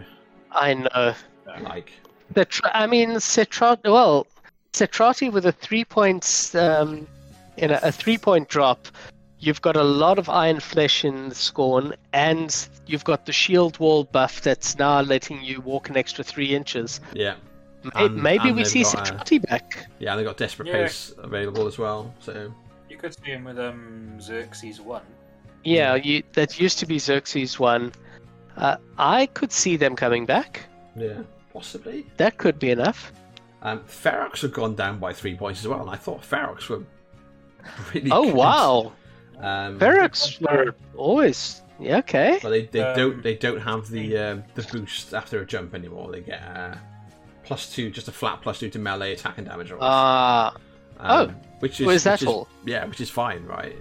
I 0.50 0.74
know. 0.74 1.14
Like, 1.62 1.92
The 2.32 2.44
tr- 2.44 2.62
I 2.72 2.86
mean, 2.86 3.10
Cetrati. 3.10 3.84
Well, 3.90 4.26
Cetrati 4.72 5.30
with 5.32 5.46
a 5.46 5.52
three 5.52 5.84
points 5.84 6.54
um, 6.54 7.06
in 7.56 7.70
a, 7.70 7.80
a 7.82 7.92
three 7.92 8.18
point 8.18 8.48
drop. 8.48 8.86
You've 9.40 9.60
got 9.60 9.76
a 9.76 9.82
lot 9.82 10.18
of 10.18 10.28
iron 10.30 10.58
flesh 10.60 11.04
in 11.04 11.28
the 11.28 11.34
Skorne, 11.34 11.94
and 12.14 12.68
you've 12.86 13.04
got 13.04 13.26
the 13.26 13.32
shield 13.32 13.78
wall 13.78 14.04
buff 14.04 14.40
that's 14.40 14.78
now 14.78 15.02
letting 15.02 15.42
you 15.42 15.60
walk 15.60 15.90
an 15.90 15.96
extra 15.98 16.24
three 16.24 16.54
inches. 16.54 16.98
yeah, 17.12 17.34
May- 17.34 17.40
And- 17.94 18.16
Maybe 18.22 18.48
and 18.48 18.56
we 18.56 18.64
see 18.64 18.82
got, 18.82 19.10
uh, 19.32 19.38
back. 19.48 19.86
yeah, 19.98 20.12
and 20.12 20.20
they 20.20 20.24
got 20.24 20.36
desperate 20.36 20.68
Yeah. 20.68 20.84
pace 20.84 21.12
available 21.18 21.66
as 21.66 21.78
well. 21.78 22.14
So 22.20 22.52
you 22.88 22.96
could 22.96 23.14
see 23.14 23.30
him 23.32 23.44
with 23.44 23.58
um, 23.58 24.12
Xerxis 24.18 24.80
one. 24.80 25.02
Yeah, 25.64 25.94
you, 25.94 26.22
that 26.34 26.58
used 26.60 26.78
to 26.80 26.86
be 26.86 26.96
Xerxis 26.98 27.58
one. 27.58 27.92
Uh, 28.56 28.76
I 28.98 29.26
could 29.26 29.50
see 29.52 29.76
them 29.76 29.96
coming 29.96 30.26
back. 30.26 30.60
yeah, 30.96 31.22
possibly. 31.52 32.06
That 32.18 32.38
could 32.38 32.58
be 32.58 32.70
enough. 32.70 33.12
Um, 33.62 33.80
Ferox 33.88 34.42
have 34.42 34.52
gone 34.52 34.74
down 34.74 34.98
by 34.98 35.12
three 35.12 35.34
points 35.34 35.60
as 35.60 35.68
well, 35.68 35.80
and 35.80 35.90
I 35.90 35.96
thought 35.96 36.22
Ferox 36.22 36.68
were 36.68 36.82
really. 37.94 38.10
Oh 38.10 38.24
good. 38.24 38.34
wow, 38.34 38.92
Um, 39.38 39.78
Ferox 39.78 40.40
were 40.40 40.74
always 40.96 41.62
yeah, 41.80 41.96
okay. 41.98 42.38
But 42.42 42.50
they, 42.50 42.66
they 42.66 42.80
Um, 42.82 42.96
don't 42.96 43.22
they 43.22 43.34
don't 43.34 43.60
have 43.60 43.88
the 43.88 44.16
uh, 44.16 44.36
the 44.54 44.62
boost 44.70 45.14
after 45.14 45.40
a 45.40 45.46
jump 45.46 45.74
anymore. 45.74 46.12
They 46.12 46.20
get 46.20 46.42
uh, 46.42 46.74
plus 47.44 47.72
two, 47.74 47.90
just 47.90 48.08
a 48.08 48.12
flat 48.12 48.40
plus 48.42 48.58
two 48.58 48.70
to 48.70 48.78
melee 48.78 49.12
attack 49.12 49.38
and 49.38 49.46
damage 49.46 49.70
rolls. 49.70 49.82
Ah, 49.84 50.54
Um, 50.98 51.36
which 51.60 51.80
is 51.80 51.86
what 51.86 51.94
is 51.94 52.04
that 52.04 52.20
which 52.20 52.28
all? 52.28 52.48
Yeah, 52.64 52.84
which 52.86 53.00
is 53.00 53.10
fine, 53.10 53.44
right? 53.46 53.76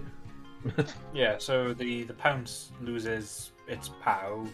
Yeah, 1.14 1.36
so 1.38 1.74
the 1.74 2.04
the 2.04 2.14
pounce 2.14 2.70
loses 2.80 3.52
its 3.68 3.90
POW 4.02 4.46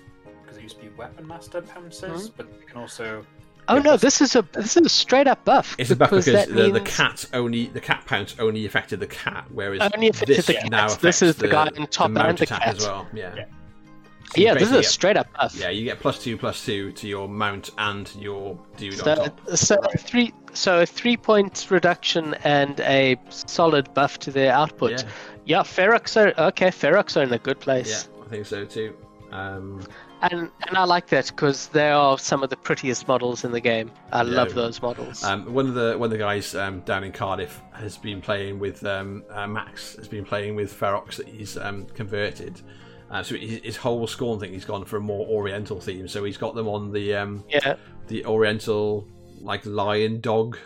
because 0.43 0.57
it 0.59 0.63
used 0.63 0.77
to 0.77 0.83
be 0.83 0.89
weapon 0.97 1.27
master 1.27 1.63
pounces, 1.63 2.29
Hmm? 2.29 2.35
but 2.37 2.47
it 2.47 2.67
can 2.67 2.81
also 2.81 3.25
oh 3.69 3.75
Yeah, 3.77 3.83
no, 3.83 3.91
plus- 3.91 4.01
this 4.01 4.21
is 4.21 4.35
a 4.37 4.43
this 4.53 4.77
is 4.77 4.87
a 4.87 4.89
straight 4.89 5.29
up 5.29 5.45
buff. 5.45 5.77
It's 5.79 5.91
a 5.91 5.97
buff 5.97 6.11
because 6.11 6.27
that 6.27 6.49
the, 6.49 6.71
the 6.71 6.81
cat 6.81 7.27
only 7.33 7.67
the 7.67 7.81
cat 7.81 8.05
pounce 8.07 8.35
only 8.41 8.67
affected 8.67 8.99
the 9.01 9.07
cat, 9.07 9.45
whereas 9.53 9.81
Only 9.95 10.09
affected 10.09 10.37
this 10.39 10.47
the 10.47 10.55
cat. 10.55 10.71
now 10.71 10.87
This 10.89 10.97
affects 10.97 11.23
is 11.23 11.37
the 11.37 11.49
guy 11.49 11.69
on 11.79 11.87
top 11.87 12.11
mount 12.11 12.29
and 12.31 12.39
the 12.39 12.43
attack 12.45 12.63
cat. 12.63 12.77
as 12.77 12.87
well. 12.87 13.07
Yeah. 13.15 13.35
Yeah. 13.37 13.45
So 14.35 14.41
yeah, 14.41 14.55
this 14.55 14.71
is 14.71 14.77
a 14.77 14.83
straight 14.83 15.17
up 15.17 15.27
buff. 15.35 15.55
Yeah, 15.57 15.71
you 15.71 15.85
get 15.85 15.99
plus 16.01 16.23
two 16.23 16.37
plus 16.37 16.65
two 16.65 16.93
to 16.93 17.09
your 17.09 17.29
mount 17.29 17.71
and 17.79 18.11
your 18.17 18.59
dude 18.77 18.95
on 18.95 18.99
So, 19.05 19.15
top. 19.17 19.41
so 19.57 19.77
three, 19.99 20.33
so 20.53 20.81
a 20.83 20.87
three 20.87 21.17
point 21.17 21.67
reduction 21.69 22.35
and 22.45 22.79
a 22.81 23.17
solid 23.31 23.93
buff 23.93 24.19
to 24.21 24.31
their 24.31 24.53
output. 24.53 24.91
Yeah. 24.93 25.03
Yeah, 25.47 25.59
Ferox 25.63 26.17
are 26.17 26.33
okay. 26.49 26.69
Ferox 26.69 27.17
are 27.17 27.25
in 27.25 27.33
a 27.33 27.39
good 27.39 27.59
place. 27.59 28.09
Yeah, 28.17 28.25
I 28.25 28.29
think 28.29 28.47
so 28.47 28.65
too. 28.65 28.95
Um, 29.33 29.83
and 30.23 30.51
and 30.69 30.77
I 30.77 30.85
like 30.85 31.09
that 31.09 31.27
because 31.27 31.69
they 31.69 31.91
are 31.91 32.17
some 32.19 32.43
of 32.45 32.51
the 32.51 32.57
prettiest 32.57 33.09
models 33.09 33.43
in 33.45 33.51
the 33.53 33.61
game. 33.61 33.91
I 34.13 34.23
Yeah. 34.23 34.31
love 34.43 34.55
those 34.55 34.81
models. 34.81 35.25
um, 35.25 35.53
one 35.53 35.67
of 35.67 35.75
the 35.75 35.97
one 35.99 36.07
of 36.07 36.11
the 36.13 36.19
guys 36.19 36.55
um, 36.55 36.81
down 36.81 37.03
in 37.03 37.11
Cardiff 37.11 37.61
has 37.73 37.97
been 37.97 38.21
playing 38.21 38.59
with 38.61 38.85
um, 38.85 39.25
uh, 39.31 39.47
Max 39.49 39.97
has 39.97 40.07
been 40.07 40.25
playing 40.25 40.55
with 40.55 40.73
Ferox 40.79 41.17
that 41.17 41.27
he's 41.27 41.57
um, 41.57 41.87
converted. 41.95 42.61
Uh, 43.11 43.23
so 43.23 43.35
his, 43.35 43.61
his 43.63 43.77
whole 43.77 44.07
Skorne 44.07 44.39
thing, 44.39 44.53
he's 44.53 44.65
gone 44.65 44.85
for 44.85 44.97
a 44.99 45.01
more 45.01 45.27
Oriental 45.27 45.81
theme. 45.81 46.07
So 46.07 46.23
he's 46.25 46.37
got 46.37 46.55
them 46.55 46.69
on 46.69 46.93
the 46.93 47.15
um, 47.17 47.45
yeah. 47.49 47.75
the 48.07 48.25
Oriental 48.25 49.07
like 49.41 49.65
lion 49.67 50.21
dog. 50.21 50.57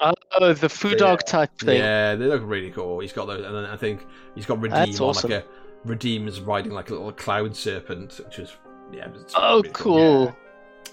Oh, 0.00 0.52
the 0.52 0.68
food 0.68 0.98
dog 0.98 1.20
type 1.24 1.50
thing. 1.60 1.78
Yeah, 1.78 2.16
they 2.16 2.24
look 2.26 2.42
really 2.44 2.70
cool. 2.72 2.98
He's 2.98 3.12
got 3.12 3.26
those, 3.26 3.44
and 3.44 3.54
then 3.54 3.66
I 3.66 3.76
think 3.76 4.04
he's 4.34 4.46
got 4.46 4.60
Redeem 4.60 4.76
That's 4.86 5.00
on 5.00 5.10
awesome. 5.10 5.30
like 5.30 5.44
a 5.44 5.88
Redeem's 5.88 6.40
riding 6.40 6.72
like 6.72 6.90
a 6.90 6.94
little 6.94 7.12
cloud 7.12 7.54
serpent, 7.54 8.20
which 8.24 8.38
is 8.40 8.52
yeah. 8.92 9.08
it's 9.14 9.34
Oh, 9.36 9.58
really 9.58 9.70
cool. 9.72 10.36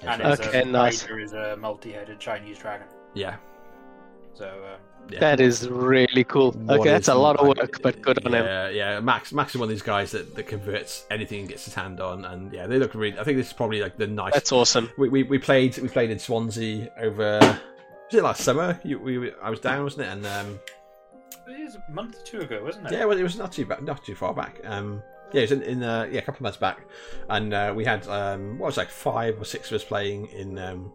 And 0.03 0.22
Yeah. 0.22 0.30
his 0.30 0.40
Okay, 0.41 0.61
uh, 0.61 0.65
nice. 0.65 1.02
rider 1.03 1.19
is 1.19 1.34
a 1.34 1.57
multi-headed 1.57 2.19
Chinese 2.19 2.60
dragon. 2.60 2.88
yeah. 3.15 3.38
So 4.36 4.45
um, 4.48 4.80
yeah. 5.11 5.19
That 5.19 5.40
is 5.40 5.68
really 5.68 6.23
cool. 6.23 6.52
What 6.52 6.81
okay, 6.81 6.90
that's 6.90 7.07
a 7.07 7.15
lot 7.15 7.38
of 7.38 7.48
work, 7.48 7.81
but 7.81 8.02
good 8.02 8.26
on 8.26 8.34
him. 8.34 8.45
Yeah, 8.45 8.69
yeah. 8.69 8.99
Max, 8.99 9.34
Max 9.34 9.53
is 9.56 9.60
one 9.60 9.65
of 9.65 9.69
these 9.69 9.81
guys 9.81 10.11
that, 10.11 10.36
that 10.36 10.48
converts 10.48 11.06
anything 11.10 11.41
he 11.41 11.48
gets 11.48 11.65
his 11.65 11.73
hand 11.73 11.99
on, 11.99 12.26
and 12.26 12.52
yeah, 12.53 12.68
they 12.68 12.77
look 12.77 12.94
really. 12.94 13.18
I 13.19 13.23
think 13.23 13.38
this 13.38 13.48
is 13.48 13.53
probably 13.53 13.81
like 13.81 13.98
the 13.98 14.07
nice. 14.07 14.34
That's 14.34 14.52
awesome. 14.52 14.91
We, 14.98 15.10
we, 15.10 15.23
we 15.23 15.38
played 15.38 15.77
we 15.80 15.88
played 15.88 16.10
in 16.10 16.19
Swansea 16.19 16.91
over. 16.99 17.40
Was 17.40 18.15
it 18.15 18.23
last 18.23 18.41
summer? 18.41 18.80
You, 18.84 18.99
we, 18.99 19.31
I 19.36 19.49
was 19.49 19.60
down, 19.60 19.84
wasn't 19.84 20.07
it? 20.07 20.11
And 20.11 20.26
um, 20.26 20.60
it 21.48 21.64
was 21.64 21.76
a 21.76 21.91
month 21.91 22.18
or 22.19 22.26
two 22.26 22.40
ago, 22.41 22.64
wasn't 22.64 22.88
it? 22.88 22.94
yeah, 22.94 23.06
well, 23.06 23.18
it 23.18 23.23
was 23.23 23.38
not 23.38 23.52
too 23.52 23.65
bad, 23.65 23.84
not 23.84 24.03
too 24.03 24.15
far 24.15 24.34
back. 24.34 24.60
Um, 24.64 25.03
yeah, 25.31 25.41
it 25.41 25.44
was 25.44 25.52
in, 25.52 25.61
in 25.61 25.84
uh, 25.84 26.07
yeah 26.11 26.19
a 26.19 26.22
couple 26.22 26.38
of 26.38 26.41
months 26.41 26.57
back, 26.57 26.88
and 27.30 27.53
uh, 27.53 27.73
we 27.76 27.86
had 27.86 28.07
um, 28.07 28.57
what 28.57 28.68
was 28.68 28.77
it, 28.77 28.81
like 28.81 28.90
five 28.90 29.40
or 29.40 29.45
six 29.45 29.72
of 29.72 29.76
us 29.76 29.84
playing 29.84 30.27
in 30.27 30.57
um, 30.57 30.91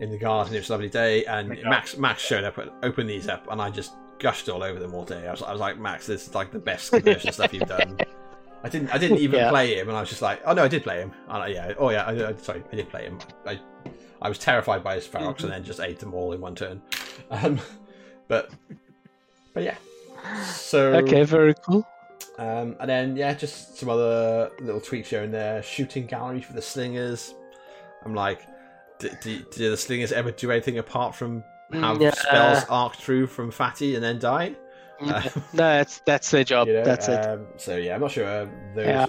in 0.00 0.10
the 0.10 0.18
garden. 0.18 0.54
It 0.54 0.58
was 0.58 0.68
a 0.70 0.72
lovely 0.72 0.88
day, 0.88 1.24
and 1.24 1.56
Yeah. 1.56 1.68
Max 1.68 1.96
Max 1.96 2.20
showed 2.22 2.44
up, 2.44 2.58
and 2.58 2.70
opened 2.82 3.08
these 3.08 3.28
up, 3.28 3.46
and 3.50 3.60
I 3.60 3.70
just 3.70 3.92
gushed 4.18 4.48
all 4.48 4.62
over 4.62 4.78
them 4.78 4.94
all 4.94 5.04
day. 5.04 5.26
I 5.26 5.30
was, 5.30 5.42
I 5.42 5.52
was 5.52 5.60
like, 5.60 5.78
Max, 5.78 6.06
this 6.06 6.26
is 6.28 6.34
like 6.34 6.50
the 6.52 6.58
best 6.58 6.90
conversion 6.90 7.32
stuff 7.32 7.52
you've 7.52 7.68
done. 7.68 7.98
I 8.62 8.68
didn't 8.70 8.94
I 8.94 8.98
didn't 8.98 9.18
even 9.18 9.38
Yeah. 9.40 9.50
play 9.50 9.78
him, 9.78 9.88
and 9.88 9.96
I 9.96 10.00
was 10.00 10.08
just 10.08 10.22
like, 10.22 10.40
oh 10.46 10.52
no, 10.54 10.64
I 10.64 10.68
did 10.68 10.82
play 10.82 10.98
him. 11.00 11.12
And 11.28 11.42
I, 11.42 11.46
yeah, 11.48 11.74
oh 11.78 11.90
yeah, 11.90 12.04
I, 12.04 12.28
I, 12.30 12.34
sorry, 12.36 12.62
I 12.72 12.76
did 12.76 12.88
play 12.88 13.04
him. 13.04 13.18
I 13.46 13.60
I 14.22 14.28
was 14.28 14.38
terrified 14.38 14.82
by 14.82 14.94
his 14.94 15.06
Ferox, 15.06 15.42
and 15.42 15.52
then 15.52 15.62
just 15.64 15.80
ate 15.80 15.98
them 15.98 16.14
all 16.14 16.32
in 16.32 16.40
one 16.40 16.54
turn. 16.54 16.80
Um, 17.30 17.60
but 18.28 18.50
but 19.52 19.62
yeah, 19.64 19.76
so 20.46 20.94
Okay, 20.94 21.24
very 21.24 21.54
cool. 21.54 21.86
um, 22.38 22.74
and 22.80 22.88
then 22.88 23.16
yeah, 23.16 23.34
just 23.34 23.76
some 23.78 23.90
other 23.90 24.50
little 24.60 24.80
tweaks 24.80 25.10
here 25.10 25.22
and 25.22 25.32
there. 25.34 25.62
Shooting 25.62 26.06
gallery 26.06 26.40
for 26.40 26.54
the 26.54 26.62
slingers. 26.62 27.34
I'm 28.04 28.14
like, 28.14 28.46
do, 29.22 29.38
do 29.50 29.70
the 29.70 29.76
slingers 29.76 30.12
ever 30.12 30.30
do 30.30 30.50
anything 30.50 30.78
apart 30.78 31.14
from 31.14 31.42
have 31.72 32.00
Yeah. 32.00 32.12
spells 32.14 32.64
arc 32.68 32.96
through 32.96 33.26
from 33.26 33.50
Fatty 33.50 33.94
and 33.94 34.04
then 34.04 34.18
die? 34.18 34.54
Uh, 35.00 35.22
no, 35.52 35.76
that's 35.78 36.00
that's 36.06 36.30
their 36.30 36.44
job. 36.44 36.68
you 36.68 36.74
know, 36.74 36.84
that's 36.84 37.08
it. 37.08 37.26
um, 37.26 37.46
So 37.56 37.76
yeah, 37.76 37.94
I'm 37.94 38.00
not 38.00 38.10
sure. 38.12 38.46
Those, 38.74 38.86
Yeah. 38.86 39.06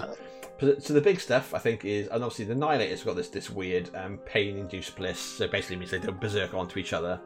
So 0.80 0.94
the 0.94 1.02
big 1.02 1.20
stuff 1.20 1.54
I 1.54 1.60
think 1.60 1.84
is, 1.84 2.08
and 2.08 2.24
obviously 2.24 2.46
the 2.46 2.54
Annihilator's 2.54 3.04
got 3.04 3.16
this 3.18 3.30
this 3.30 3.50
weird 3.50 3.90
um, 3.96 4.18
pain-induced 4.26 4.96
bliss. 4.96 5.20
So 5.20 5.48
basically 5.48 5.76
means 5.76 5.92
they 5.92 6.00
don't 6.00 6.20
berserk 6.20 6.54
onto 6.54 6.80
each 6.80 6.94
other, 6.94 7.20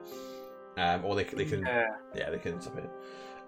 um, 0.78 1.06
or 1.06 1.16
they 1.16 1.24
they 1.26 1.46
can 1.46 1.62
Yeah. 1.62 1.86
yeah 2.16 2.30
they 2.32 2.40
can 2.40 2.60
stop 2.60 2.78
it. 2.80 2.90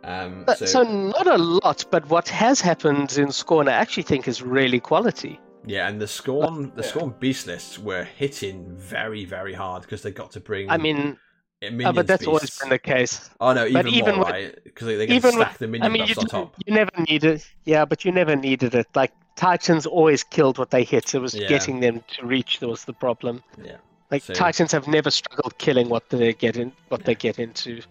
Um, 0.03 0.43
But- 0.45 0.57
so, 0.59 0.65
so, 0.65 0.83
not 0.83 1.27
a 1.27 1.37
lot, 1.37 1.85
but 1.91 2.07
what 2.09 2.27
has 2.29 2.59
happened 2.61 3.17
in 3.19 3.27
Skorne, 3.27 3.69
I 3.69 3.73
actually 3.73 4.03
think 4.03 4.27
is 4.27 4.41
really 4.41 4.79
quality. 4.79 5.39
Yeah, 5.65 5.87
and 5.87 6.01
the 6.01 6.05
Skorne, 6.07 6.73
the 6.75 6.81
Yeah. 6.81 6.89
Skorne 6.89 7.19
beast 7.19 7.47
lists 7.47 7.77
were 7.77 8.03
hitting 8.03 8.65
very, 8.75 9.25
very 9.25 9.53
hard 9.53 9.83
because 9.83 10.01
they 10.01 10.11
got 10.11 10.31
to 10.31 10.39
bring. 10.39 10.69
I 10.69 10.77
mean, 10.77 11.17
uh, 11.63 11.83
uh, 11.85 11.91
but 11.91 12.07
that's 12.07 12.25
always 12.25 12.57
been 12.59 12.69
the 12.69 12.79
case. 12.79 13.29
Oh 13.39 13.53
no, 13.53 13.65
even, 13.67 13.87
even 13.87 14.15
more 14.15 14.25
with- 14.25 14.33
right? 14.33 14.63
Because 14.63 14.87
they, 14.87 14.95
they 14.97 15.05
get 15.07 15.15
even 15.15 15.31
to 15.33 15.37
with- 15.37 15.47
stack 15.47 15.57
the 15.59 15.65
I 15.65 15.69
minion 15.69 15.91
mean, 15.91 16.07
you, 16.07 16.15
buffs 16.15 16.33
on 16.33 16.41
top. 16.47 16.55
you 16.65 16.73
never 16.73 16.91
needed, 17.07 17.35
it. 17.35 17.51
yeah, 17.65 17.85
but 17.85 18.03
you 18.03 18.11
never 18.11 18.35
needed 18.35 18.73
it. 18.73 18.87
Like 18.95 19.11
Titans 19.35 19.85
always 19.85 20.23
killed 20.23 20.57
what 20.57 20.71
they 20.71 20.83
hit. 20.83 21.13
It 21.13 21.19
was 21.19 21.35
Yeah. 21.35 21.47
getting 21.47 21.79
them 21.79 22.03
to 22.15 22.25
reach 22.25 22.59
that 22.59 22.67
was 22.67 22.85
the 22.85 22.93
problem. 22.93 23.43
Yeah. 23.63 23.77
Like 24.09 24.23
So- 24.23 24.33
Titans 24.33 24.71
have 24.71 24.87
never 24.87 25.11
struggled 25.11 25.57
killing 25.59 25.89
what 25.89 26.09
they 26.09 26.33
get 26.33 26.57
in, 26.57 26.71
what 26.89 27.05
they 27.05 27.13
get 27.15 27.37
into. 27.37 27.81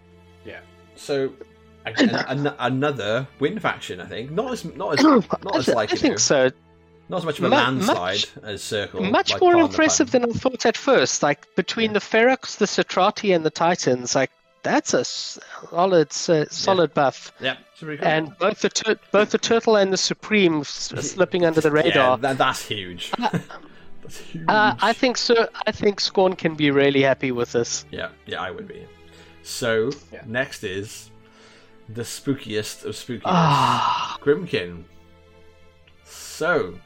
Yeah. 0.45 0.59
So, 0.97 1.33
an, 1.87 2.11
an, 2.11 2.55
another 2.59 3.27
win 3.39 3.59
faction, 3.61 4.01
I 4.01 4.07
think. 4.07 4.33
Not 4.33 4.53
as 4.53 4.65
not 4.65 4.99
as 4.99 5.05
not 5.45 5.57
as 5.57 5.67
th- 5.67 5.77
like 5.77 5.93
I 5.93 5.97
think 5.97 6.19
so. 6.19 6.51
Not 7.11 7.19
as 7.19 7.25
much 7.27 7.39
of 7.41 7.45
a 7.45 7.49
Mu- 7.51 7.57
landslide 7.57 7.97
much- 7.97 8.31
as 8.45 8.63
Circle. 8.63 9.03
Much 9.03 9.33
like 9.33 9.41
more 9.43 9.57
impressive 9.57 10.11
than 10.13 10.25
I 10.25 10.29
thought 10.29 10.65
at 10.65 10.77
first. 10.77 11.23
Like 11.23 11.53
between 11.57 11.93
the 11.93 11.99
Ferox, 12.01 12.57
the 12.57 12.67
Cetrati, 12.67 13.35
and 13.35 13.45
the 13.45 13.51
Titans, 13.51 14.15
like 14.15 14.31
that's 14.63 14.95
a 14.95 15.05
solid, 15.05 16.09
uh, 16.29 16.45
solid 16.51 16.95
buff. 16.95 17.33
Yeah, 17.41 17.57
cool. 17.81 17.97
And 18.03 18.37
both 18.39 18.61
the 18.61 18.69
tur- 18.69 19.01
both 19.11 19.31
the 19.31 19.39
turtle 19.39 19.75
and 19.77 19.93
the 19.93 19.97
supreme 19.97 20.63
slipping 20.65 21.45
under 21.45 21.61
the 21.61 21.69
yeah, 21.71 21.83
radar. 21.83 22.19
that, 22.19 22.39
that's 22.39 22.67
huge. 22.69 23.11
that's 23.19 24.19
huge. 24.19 24.45
Uh, 24.49 24.75
I 24.81 24.93
think 24.93 25.17
so. 25.17 25.49
I 25.67 25.73
think 25.73 26.01
Skorne 26.01 26.37
can 26.39 26.55
be 26.55 26.71
really 26.71 27.03
happy 27.03 27.33
with 27.33 27.53
this. 27.53 27.85
Yeah, 27.91 28.11
yeah, 28.27 28.41
I 28.41 28.51
would 28.51 28.69
be. 28.69 28.87
So 29.43 29.91
Yeah. 30.13 30.23
next 30.27 30.63
is 30.63 31.11
the 31.89 32.03
spookiest 32.03 32.85
of 32.85 32.95
spookiest. 32.95 33.23
Ah, 33.25 34.19
Grymkin. 34.23 34.85
So 36.05 36.75
Yeah. 36.75 36.81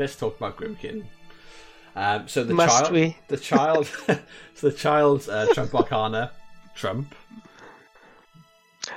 Let's 0.00 0.16
talk 0.16 0.38
about 0.38 0.56
Grymkin. 0.56 1.04
Um, 1.94 2.26
so 2.26 2.42
the 2.42 2.54
Must 2.54 2.84
child, 2.84 2.92
we? 2.94 3.18
the 3.28 3.36
child, 3.36 3.86
so 4.54 4.70
the 4.70 4.72
child's 4.72 5.28
uh, 5.28 5.46
Trump 5.52 5.74
Arcana, 5.74 6.32
Trump. 6.74 7.14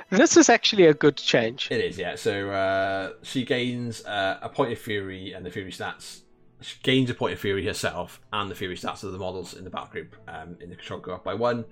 this 0.08 0.38
is 0.38 0.48
actually 0.48 0.86
a 0.86 0.94
good 0.94 1.18
change. 1.18 1.68
It 1.70 1.84
is, 1.84 1.98
yeah. 1.98 2.14
So 2.14 2.48
uh, 2.50 3.12
she 3.22 3.44
gains 3.44 4.02
uh, 4.06 4.38
a 4.40 4.48
point 4.48 4.72
of 4.72 4.78
fury 4.78 5.34
and 5.34 5.44
the 5.44 5.50
fury 5.50 5.72
stats. 5.72 6.22
She 6.62 6.76
gains 6.82 7.10
a 7.10 7.14
point 7.14 7.34
of 7.34 7.38
fury 7.38 7.66
herself 7.66 8.22
and 8.32 8.50
the 8.50 8.54
fury 8.54 8.74
stats 8.76 9.04
of 9.04 9.12
the 9.12 9.18
models 9.18 9.52
in 9.52 9.64
the 9.64 9.70
battle 9.70 9.90
group 9.92 10.16
um, 10.26 10.56
in 10.62 10.70
the 10.70 10.76
control 10.76 11.00
go 11.00 11.12
up 11.12 11.24
by 11.24 11.34
one, 11.34 11.66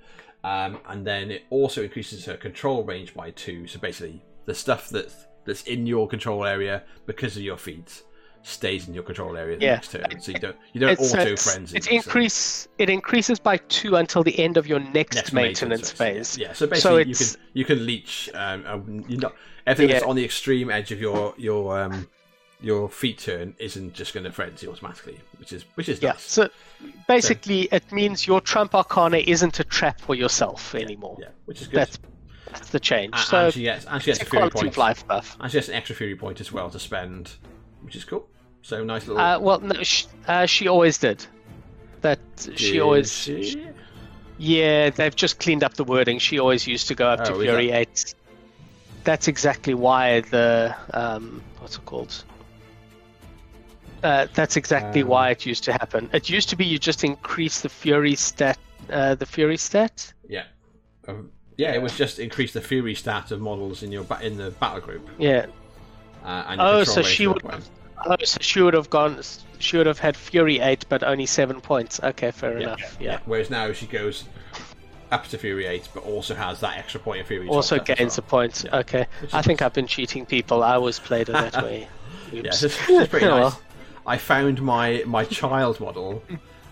um, 0.44 0.78
and 0.90 1.06
then 1.06 1.30
it 1.30 1.44
also 1.48 1.82
increases 1.82 2.26
her 2.26 2.36
control 2.36 2.84
range 2.84 3.14
by 3.14 3.30
two. 3.30 3.66
So 3.66 3.78
basically, 3.78 4.22
the 4.44 4.54
stuff 4.54 4.90
that's 4.90 5.24
that's 5.46 5.62
in 5.62 5.86
your 5.86 6.06
control 6.06 6.44
area 6.44 6.82
because 7.06 7.34
of 7.38 7.42
your 7.42 7.56
feats 7.56 8.02
stays 8.42 8.88
in 8.88 8.94
your 8.94 9.02
control 9.04 9.36
area 9.36 9.56
the 9.56 9.64
Yeah. 9.64 9.74
next 9.74 9.92
turn. 9.92 10.20
So 10.20 10.32
you 10.32 10.38
don't 10.38 10.56
you 10.72 10.80
don't 10.80 10.90
It's, 10.92 11.12
auto 11.14 11.22
it's, 11.32 11.44
frenzy. 11.52 11.76
it's 11.76 11.86
so- 11.86 11.92
increase. 11.94 12.68
It 12.78 12.90
increases 12.90 13.38
by 13.38 13.56
two 13.68 13.96
until 13.96 14.22
the 14.22 14.38
end 14.38 14.56
of 14.56 14.66
your 14.66 14.80
next, 14.80 15.14
next 15.16 15.32
maintenance, 15.32 15.90
phase. 15.90 16.36
Yeah, 16.36 16.48
so 16.52 16.66
So 16.66 16.66
basically 16.66 17.04
you 17.04 17.14
can 17.14 17.26
you 17.54 17.64
can 17.64 17.86
leech. 17.86 18.30
Um, 18.34 18.64
um, 18.66 19.04
you 19.08 19.16
know, 19.18 19.32
everything 19.66 19.92
that's 19.92 20.04
on 20.04 20.16
the 20.16 20.24
extreme 20.24 20.70
edge 20.70 20.90
of 20.92 21.00
your 21.00 21.34
your 21.36 21.80
um 21.80 22.08
your 22.60 22.88
feet 22.88 23.18
turn 23.18 23.54
isn't 23.58 23.92
just 23.92 24.14
going 24.14 24.22
to 24.22 24.30
frenzy 24.30 24.68
automatically, 24.68 25.18
which 25.38 25.52
is 25.52 25.64
which 25.74 25.88
is 25.88 26.00
Yeah. 26.02 26.10
nice. 26.12 26.22
So 26.22 26.48
basically, 27.08 27.62
it 27.72 27.90
means 27.92 28.26
your 28.26 28.40
Trump 28.40 28.74
Arcana 28.74 29.18
isn't 29.18 29.58
a 29.60 29.64
trap 29.64 30.00
for 30.00 30.14
yourself 30.14 30.74
anymore. 30.74 31.16
Yeah, 31.20 31.28
which 31.46 31.60
is 31.60 31.68
good. 31.68 31.76
That's 31.78 31.98
that's 32.50 32.70
the 32.70 32.80
change. 32.80 33.12
and, 33.14 33.22
so 33.24 33.44
and 33.46 33.54
she 33.54 33.62
gets 33.62 33.84
and 33.86 34.02
she 34.02 34.10
gets 34.10 34.22
a 34.22 34.26
fury 34.26 34.50
point, 34.50 34.76
life 34.76 35.06
buff. 35.06 35.36
and 35.40 35.50
she 35.50 35.56
gets 35.58 35.68
an 35.68 35.74
extra 35.74 35.96
fury 35.96 36.14
point 36.16 36.40
as 36.40 36.52
well 36.52 36.68
to 36.70 36.78
spend, 36.78 37.32
which 37.82 37.96
is 37.96 38.04
cool. 38.04 38.28
So 38.62 38.84
nice 38.84 39.06
little. 39.06 39.20
Uh, 39.22 39.38
well, 39.40 39.60
no, 39.60 39.82
she, 39.82 40.06
uh, 40.28 40.46
she 40.46 40.68
always 40.68 40.98
did. 40.98 41.24
That 42.02 42.18
she 42.56 42.72
Did 42.72 42.80
always. 42.80 43.12
she? 43.12 43.66
Yeah, 44.38 44.90
they've 44.90 45.14
just 45.14 45.38
cleaned 45.38 45.62
up 45.62 45.74
the 45.74 45.84
wording. 45.84 46.18
She 46.18 46.38
always 46.40 46.66
used 46.66 46.88
to 46.88 46.94
go 46.94 47.08
up 47.08 47.24
to 47.24 47.32
Oh, 47.34 47.40
is 47.40 47.42
Fury 47.48 47.70
Eight. 47.70 48.14
That's 49.04 49.28
exactly 49.28 49.74
why 49.74 50.20
the 50.22 50.74
um, 50.94 51.42
what's 51.60 51.76
it 51.76 51.84
called? 51.84 52.24
Uh, 54.02 54.26
that's 54.34 54.56
exactly 54.56 55.02
Um, 55.02 55.08
why 55.08 55.30
it 55.30 55.46
used 55.46 55.62
to 55.64 55.72
happen. 55.72 56.10
It 56.12 56.28
used 56.28 56.48
to 56.48 56.56
be 56.56 56.64
you 56.64 56.78
just 56.78 57.04
increase 57.04 57.60
the 57.60 57.68
Fury 57.68 58.16
stat, 58.16 58.58
uh, 58.90 59.14
the 59.14 59.26
Fury 59.26 59.56
stat. 59.56 60.12
Yeah. 60.28 60.44
Um, 61.06 61.30
yeah, 61.56 61.72
it 61.72 61.82
was 61.82 61.96
just 61.96 62.18
increase 62.18 62.52
the 62.52 62.60
fury 62.60 62.94
stat 62.94 63.30
of 63.30 63.40
models 63.40 63.82
in 63.82 63.92
your 63.92 64.02
ba- 64.04 64.18
in 64.22 64.36
the 64.38 64.50
battle 64.52 64.80
group. 64.80 65.08
Yeah. 65.18 65.46
Uh, 66.24 66.44
and 66.48 66.60
Oh, 66.60 66.84
so 66.84 67.02
she 67.02 67.26
would- 67.26 67.42
by- 67.42 67.58
Oh, 68.04 68.16
so 68.24 68.38
she 68.40 68.60
would 68.60 68.74
have 68.74 68.90
gone. 68.90 69.20
She 69.60 69.76
would 69.76 69.86
have 69.86 70.00
had 70.00 70.16
Fury 70.16 70.58
Eight, 70.58 70.84
but 70.88 71.04
only 71.04 71.24
seven 71.26 71.60
points. 71.60 72.00
Okay, 72.02 72.32
fair 72.32 72.54
Yeah, 72.58 72.62
enough. 72.64 72.96
Yeah. 72.98 73.18
Whereas 73.26 73.48
now 73.48 73.72
she 73.72 73.86
goes 73.86 74.24
up 75.12 75.28
to 75.28 75.38
Fury 75.38 75.66
8, 75.66 75.88
but 75.94 76.02
also 76.04 76.34
has 76.34 76.58
that 76.60 76.78
extra 76.78 76.98
point 76.98 77.20
of 77.20 77.26
Fury. 77.28 77.46
Also 77.48 77.76
topped 77.76 77.90
up 77.90 77.94
as 77.94 77.98
gains 77.98 78.18
a 78.18 78.22
well. 78.22 78.28
point. 78.28 78.64
Yeah. 78.64 78.76
Okay. 78.78 79.06
Is 79.22 79.32
I 79.34 79.42
think 79.42 79.62
I've 79.62 79.72
been 79.74 79.86
cheating 79.86 80.26
people. 80.26 80.64
I 80.64 80.74
always 80.74 80.98
played 80.98 81.28
it 81.28 81.32
that 81.32 81.62
way. 81.62 81.86
Yeah, 82.32 82.40
Oops. 82.46 82.62
it's, 82.62 82.88
it's 82.88 83.08
pretty 83.10 83.26
Oh, 83.28 83.40
nice. 83.40 83.56
I 84.06 84.16
found 84.16 84.62
my 84.62 85.02
my 85.06 85.24
child 85.26 85.78
model. 85.80 86.22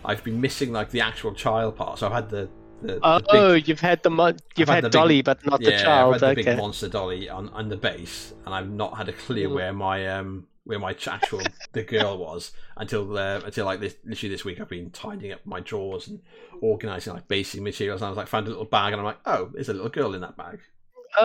I've 0.05 0.25
been 0.25 0.41
missing 0.41 0.73
like 0.73 0.91
the 0.91 1.03
actual 1.03 1.35
child 1.35 1.77
part, 1.77 1.99
so 1.99 2.07
I've 2.07 2.13
had 2.15 2.31
the. 2.31 2.49
The, 2.83 2.95
the 2.95 3.01
oh, 3.03 3.55
big, 3.55 3.69
you've 3.69 3.81
had 3.81 4.03
the 4.03 4.11
mo- 4.11 4.35
you've 4.57 4.69
had, 4.69 4.77
had 4.77 4.85
the 4.85 4.89
Dolly, 4.91 5.19
big- 5.19 5.25
but 5.27 5.47
not 5.47 5.61
yeah, 5.61 5.71
the 5.71 5.83
child. 5.83 6.15
I've 6.15 6.21
had 6.21 6.37
the 6.37 6.41
okay. 6.41 6.51
big 6.53 6.59
monster 6.59 6.89
dolly 6.89 7.29
on, 7.29 7.49
on 7.51 7.69
the 7.69 7.77
base, 7.77 8.33
and 8.47 8.55
I've 8.55 8.71
not 8.71 8.97
had 8.97 9.09
a 9.09 9.13
clue 9.13 9.49
Mm. 9.49 9.55
where 9.55 9.73
my 9.73 10.07
um 10.09 10.47
where 10.65 10.79
my 10.79 10.95
actual 11.07 11.41
the 11.73 11.83
girl 11.83 12.19
was 12.19 12.53
until 12.77 13.17
uh, 13.19 13.41
until 13.45 13.65
like 13.67 13.81
this 13.81 13.97
literally 14.05 14.35
this 14.35 14.45
week. 14.45 14.61
I've 14.61 14.69
been 14.69 14.91
tidying 14.91 15.33
up 15.33 15.45
my 15.45 15.61
drawers 15.61 16.09
and 16.09 16.21
organizing 16.61 17.13
like 17.15 17.29
basic 17.29 17.61
materials, 17.61 18.01
and 18.01 18.07
I 18.07 18.11
was 18.11 18.17
like 18.17 18.29
found 18.29 18.47
a 18.47 18.51
little 18.51 18.65
bag, 18.65 18.93
and 18.93 19.01
I'm 19.01 19.05
like, 19.07 19.19
oh, 19.27 19.51
there's 19.53 19.69
a 19.69 19.73
little 19.75 19.89
girl 19.89 20.15
in 20.15 20.21
that 20.23 20.37
bag. 20.37 20.61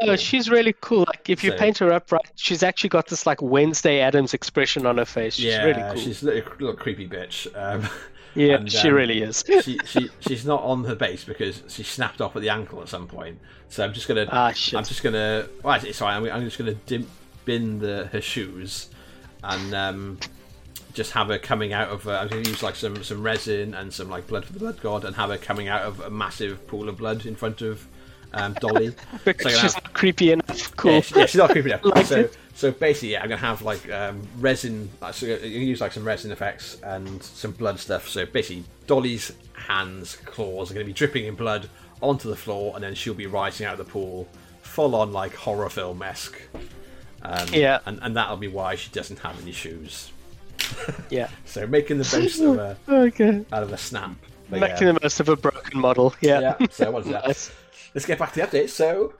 Oh, 0.01 0.15
she's 0.15 0.49
really 0.49 0.73
cool. 0.81 1.05
Like 1.07 1.29
if 1.29 1.43
you 1.43 1.51
So- 1.51 1.57
paint 1.57 1.77
her 1.77 1.93
up 1.93 2.11
right, 2.11 2.21
she's 2.35 2.63
actually 2.63 2.89
got 2.89 3.07
this 3.07 3.25
like 3.27 3.39
Wednesday 3.41 3.99
Addams 4.01 4.33
expression 4.33 4.85
on 4.87 4.97
her 4.97 5.05
face. 5.05 5.35
She's 5.35 5.45
yeah, 5.45 5.63
really 5.63 5.81
cool. 5.93 5.95
she's 6.01 6.23
a 6.23 6.25
little, 6.25 6.51
little 6.59 6.75
creepy 6.75 7.07
bitch. 7.07 7.47
Um, 7.55 7.87
yeah, 8.35 8.55
and, 8.55 8.71
she 8.71 8.89
um, 8.89 8.93
really 8.93 9.21
is. 9.21 9.43
she, 9.63 9.79
she 9.85 10.09
she's 10.19 10.45
not 10.45 10.61
on 10.63 10.83
her 10.83 10.95
base 10.95 11.23
because 11.23 11.63
she 11.67 11.83
snapped 11.83 12.21
off 12.21 12.35
at 12.35 12.41
the 12.41 12.49
ankle 12.49 12.81
at 12.81 12.89
some 12.89 13.07
point. 13.07 13.39
So 13.69 13.83
I'm 13.83 13.93
just 13.93 14.07
gonna 14.07 14.27
Ah, 14.31 14.51
shit. 14.51 14.77
I'm 14.77 14.83
just 14.83 15.01
gonna. 15.03 15.47
Well, 15.63 15.79
sorry. 15.93 16.13
I'm, 16.15 16.25
I'm 16.25 16.43
just 16.43 16.57
gonna 16.57 16.73
dim, 16.75 17.07
bin 17.45 17.79
the 17.79 18.07
her 18.11 18.21
shoes, 18.21 18.89
and 19.43 19.73
um, 19.73 20.19
just 20.93 21.11
have 21.11 21.27
her 21.27 21.39
coming 21.39 21.73
out 21.73 21.89
of. 21.89 22.07
Uh, 22.07 22.19
I'm 22.19 22.27
gonna 22.27 22.47
use 22.47 22.61
like 22.61 22.75
some 22.75 23.03
some 23.03 23.23
resin 23.23 23.73
and 23.73 23.93
some 23.93 24.09
like 24.09 24.27
blood 24.27 24.45
for 24.45 24.53
the 24.53 24.59
blood 24.59 24.81
god, 24.81 25.05
and 25.05 25.15
have 25.15 25.29
her 25.29 25.37
coming 25.37 25.67
out 25.67 25.81
of 25.83 25.99
a 26.01 26.09
massive 26.09 26.65
pool 26.67 26.89
of 26.89 26.97
blood 26.97 27.25
in 27.25 27.35
front 27.35 27.61
of 27.61 27.87
um, 28.33 28.53
Dolly. 28.53 28.93
because 29.25 29.53
so 29.53 29.59
she's 29.59 29.73
have- 29.73 29.83
not 29.83 29.93
creepy 29.93 30.31
enough. 30.31 30.75
Cool. 30.75 30.91
Yeah, 30.93 31.01
she- 31.01 31.19
yeah, 31.19 31.25
she's 31.25 31.39
not 31.39 31.49
creepy 31.51 31.71
enough. 31.71 31.83
Like 31.85 32.05
so, 32.05 32.19
it. 32.21 32.37
So 32.55 32.71
basically, 32.71 33.11
yeah, 33.11 33.21
I'm 33.21 33.29
gonna 33.29 33.41
have 33.41 33.61
like 33.61 33.89
um, 33.91 34.21
resin. 34.39 34.89
So 35.11 35.25
you 35.27 35.37
can 35.37 35.51
use 35.51 35.81
like 35.81 35.91
some 35.91 36.03
resin 36.05 36.31
effects 36.31 36.79
and 36.81 37.21
some 37.21 37.51
blood 37.51 37.79
stuff. 37.79 38.07
So 38.07 38.25
basically, 38.25 38.63
Dolly's 38.87 39.31
hands, 39.53 40.15
claws 40.25 40.71
are 40.71 40.73
gonna 40.73 40.85
be 40.85 40.93
dripping 40.93 41.25
in 41.25 41.35
blood 41.35 41.69
onto 42.01 42.29
the 42.29 42.35
floor, 42.35 42.73
and 42.75 42.83
then 42.83 42.95
she'll 42.95 43.13
be 43.13 43.27
rising 43.27 43.65
out 43.67 43.73
of 43.79 43.85
the 43.85 43.91
pool, 43.91 44.27
full 44.61 44.95
on 44.95 45.11
like 45.11 45.35
horror 45.35 45.69
film 45.69 46.01
esque. 46.01 46.41
Um, 47.23 47.47
Yeah. 47.51 47.79
and, 47.85 47.99
and 48.01 48.15
that'll 48.15 48.37
be 48.37 48.47
why 48.47 48.75
she 48.75 48.89
doesn't 48.91 49.19
have 49.19 49.39
any 49.41 49.51
shoes. 49.51 50.11
Yeah. 51.09 51.29
So 51.45 51.67
making 51.67 51.97
the 51.99 52.17
most 52.19 52.39
of 52.39 52.57
a 52.57 52.77
Okay. 52.89 53.45
out 53.51 53.63
of 53.63 53.71
a 53.73 53.77
snap. 53.77 54.11
But 54.49 54.59
Making 54.61 54.87
yeah. 54.87 54.93
the 54.93 54.99
most 55.01 55.19
of 55.19 55.29
a 55.29 55.35
broken 55.35 55.79
model. 55.79 56.13
Yeah. 56.21 56.55
yeah. 56.59 56.67
So 56.71 56.91
what 56.91 57.05
is 57.05 57.11
that? 57.11 57.25
Nice. 57.27 57.51
Let's 57.93 58.05
get 58.05 58.19
back 58.19 58.33
to 58.33 58.41
the 58.41 58.47
update. 58.47 58.69
So. 58.69 59.13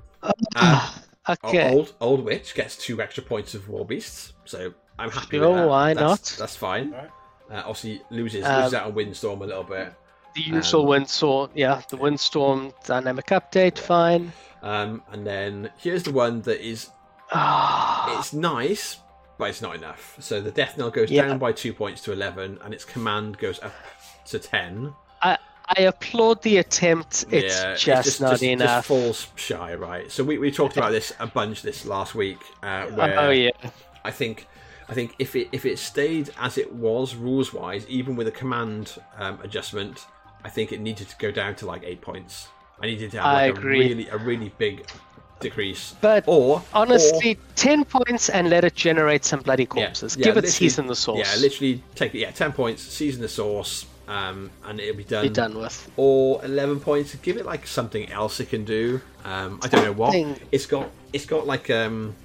Uh, 0.56 0.94
Okay. 1.28 1.74
Old 1.74 1.94
old 2.02 2.24
witch 2.24 2.54
gets 2.56 2.76
two 2.78 3.02
extra 3.02 3.24
points 3.24 3.54
of 3.56 3.68
war 3.68 3.86
beasts, 3.86 4.34
so 4.46 4.74
I'm 5.00 5.10
happy 5.10 5.38
Sure, 5.38 5.50
with 5.50 5.58
that. 5.60 5.68
why 5.68 5.94
that's, 5.94 6.32
not? 6.32 6.40
That's 6.40 6.56
fine. 6.56 6.94
Alright. 6.94 7.10
Uh, 7.52 7.56
obviously 7.66 8.02
loses 8.10 8.44
Um, 8.46 8.58
loses 8.58 8.74
out 8.74 8.86
on 8.88 8.94
windstorm 8.96 9.42
a 9.42 9.46
little 9.46 9.64
bit. 9.64 9.94
The 10.36 10.42
usual 10.42 10.82
um, 10.82 10.88
windstorm. 10.88 11.50
Yeah, 11.56 11.82
the 11.90 11.98
windstorm 11.98 12.74
dynamic 12.86 13.28
update. 13.28 13.78
Fine. 13.80 14.32
Um, 14.62 15.02
and 15.12 15.26
then 15.26 15.70
here's 15.78 16.04
the 16.04 16.12
one 16.12 16.42
that 16.44 16.62
is 16.66 16.90
Ah, 17.32 18.20
it's 18.20 18.34
nice, 18.34 18.98
but 19.40 19.50
it's 19.50 19.62
not 19.62 19.76
enough. 19.76 20.16
So 20.20 20.42
the 20.42 20.52
death 20.52 20.78
knell 20.78 20.92
goes 20.92 21.10
Yeah. 21.10 21.28
down 21.28 21.38
by 21.40 21.52
two 21.54 21.74
points 21.74 22.02
to 22.04 22.12
eleven, 22.12 22.60
and 22.64 22.74
its 22.74 22.86
command 22.86 23.38
goes 23.40 23.60
up 23.64 23.74
to 24.28 24.38
ten. 24.40 24.94
I 25.22 25.38
I 25.68 25.84
applaud 25.84 26.42
the 26.44 26.58
attempt. 26.58 27.26
It's 27.32 27.62
yeah, 27.62 27.76
just, 27.76 28.22
not 28.22 28.32
just, 28.32 28.44
enough. 28.44 28.88
Just 28.88 28.88
falls 28.88 29.28
shy, 29.36 29.74
right? 29.76 30.12
So 30.12 30.24
we, 30.24 30.38
we 30.38 30.52
talked 30.52 30.78
about 30.78 30.92
this 30.92 31.14
a 31.20 31.28
bunch 31.28 31.62
this 31.62 31.86
last 31.86 32.16
week, 32.16 32.40
uh, 32.62 32.86
where 32.88 33.20
oh 33.20 33.32
yeah. 33.32 33.52
I 34.04 34.12
think 34.12 34.48
I 34.88 34.94
think 34.94 35.16
if 35.18 35.36
it 35.36 35.50
if 35.52 35.66
it 35.66 35.80
stayed 35.80 36.30
as 36.40 36.58
it 36.58 36.72
was 36.74 37.16
rules 37.16 37.54
wise, 37.54 37.88
even 37.88 38.16
with 38.16 38.28
a 38.28 38.32
command 38.32 38.98
um, 39.18 39.40
adjustment, 39.44 40.06
I 40.44 40.50
think 40.50 40.72
it 40.72 40.80
needed 40.80 41.10
to 41.10 41.16
go 41.18 41.32
down 41.32 41.56
to 41.56 41.66
like 41.66 41.84
eight 41.84 42.02
points. 42.02 42.50
I 42.82 42.86
needed 42.88 43.12
to 43.12 43.22
have 43.22 43.34
like 43.34 43.58
a 43.58 43.68
really 43.68 44.08
a 44.10 44.18
really 44.18 44.52
big 44.58 44.86
decrease. 45.40 45.96
But 46.02 46.26
or 46.28 46.62
Honestly, 46.74 47.40
ten 47.56 47.86
points 47.86 48.30
and 48.30 48.50
let 48.50 48.64
it 48.64 48.76
generate 48.76 49.26
some 49.26 49.42
bloody 49.42 49.64
or, 49.72 49.78
yeah, 49.78 49.86
corpses. 49.86 50.16
yeah, 50.16 50.26
Give 50.26 50.34
it 50.34 50.36
literally- 50.36 50.52
season 50.52 50.88
the 50.88 50.96
sauce. 50.96 51.18
Yeah, 51.18 51.42
literally 51.42 51.84
take 51.96 52.14
it. 52.14 52.20
Yeah, 52.20 52.32
ten 52.32 52.52
points, 52.52 52.84
season 52.84 53.22
the 53.22 53.28
source, 53.30 53.86
um, 54.08 54.50
and 54.66 54.80
it'll 54.80 54.96
be 54.98 55.04
done. 55.04 55.24
Be 55.24 55.30
done 55.30 55.58
with. 55.58 55.90
Or 55.98 56.44
eleven 56.46 56.80
points. 56.80 57.16
Give 57.16 57.38
it 57.38 57.46
like 57.46 57.66
something 57.68 58.10
else 58.12 58.40
it 58.40 58.50
can 58.50 58.66
do. 58.66 59.02
Um, 59.24 59.60
I 59.64 59.68
don't 59.68 59.84
know 59.84 59.92
what. 59.94 60.12
Thing- 60.12 60.40
It's 60.52 60.66
got. 60.66 60.90
It's 61.14 61.26
got 61.26 61.48
like 61.48 61.70
um. 61.70 62.16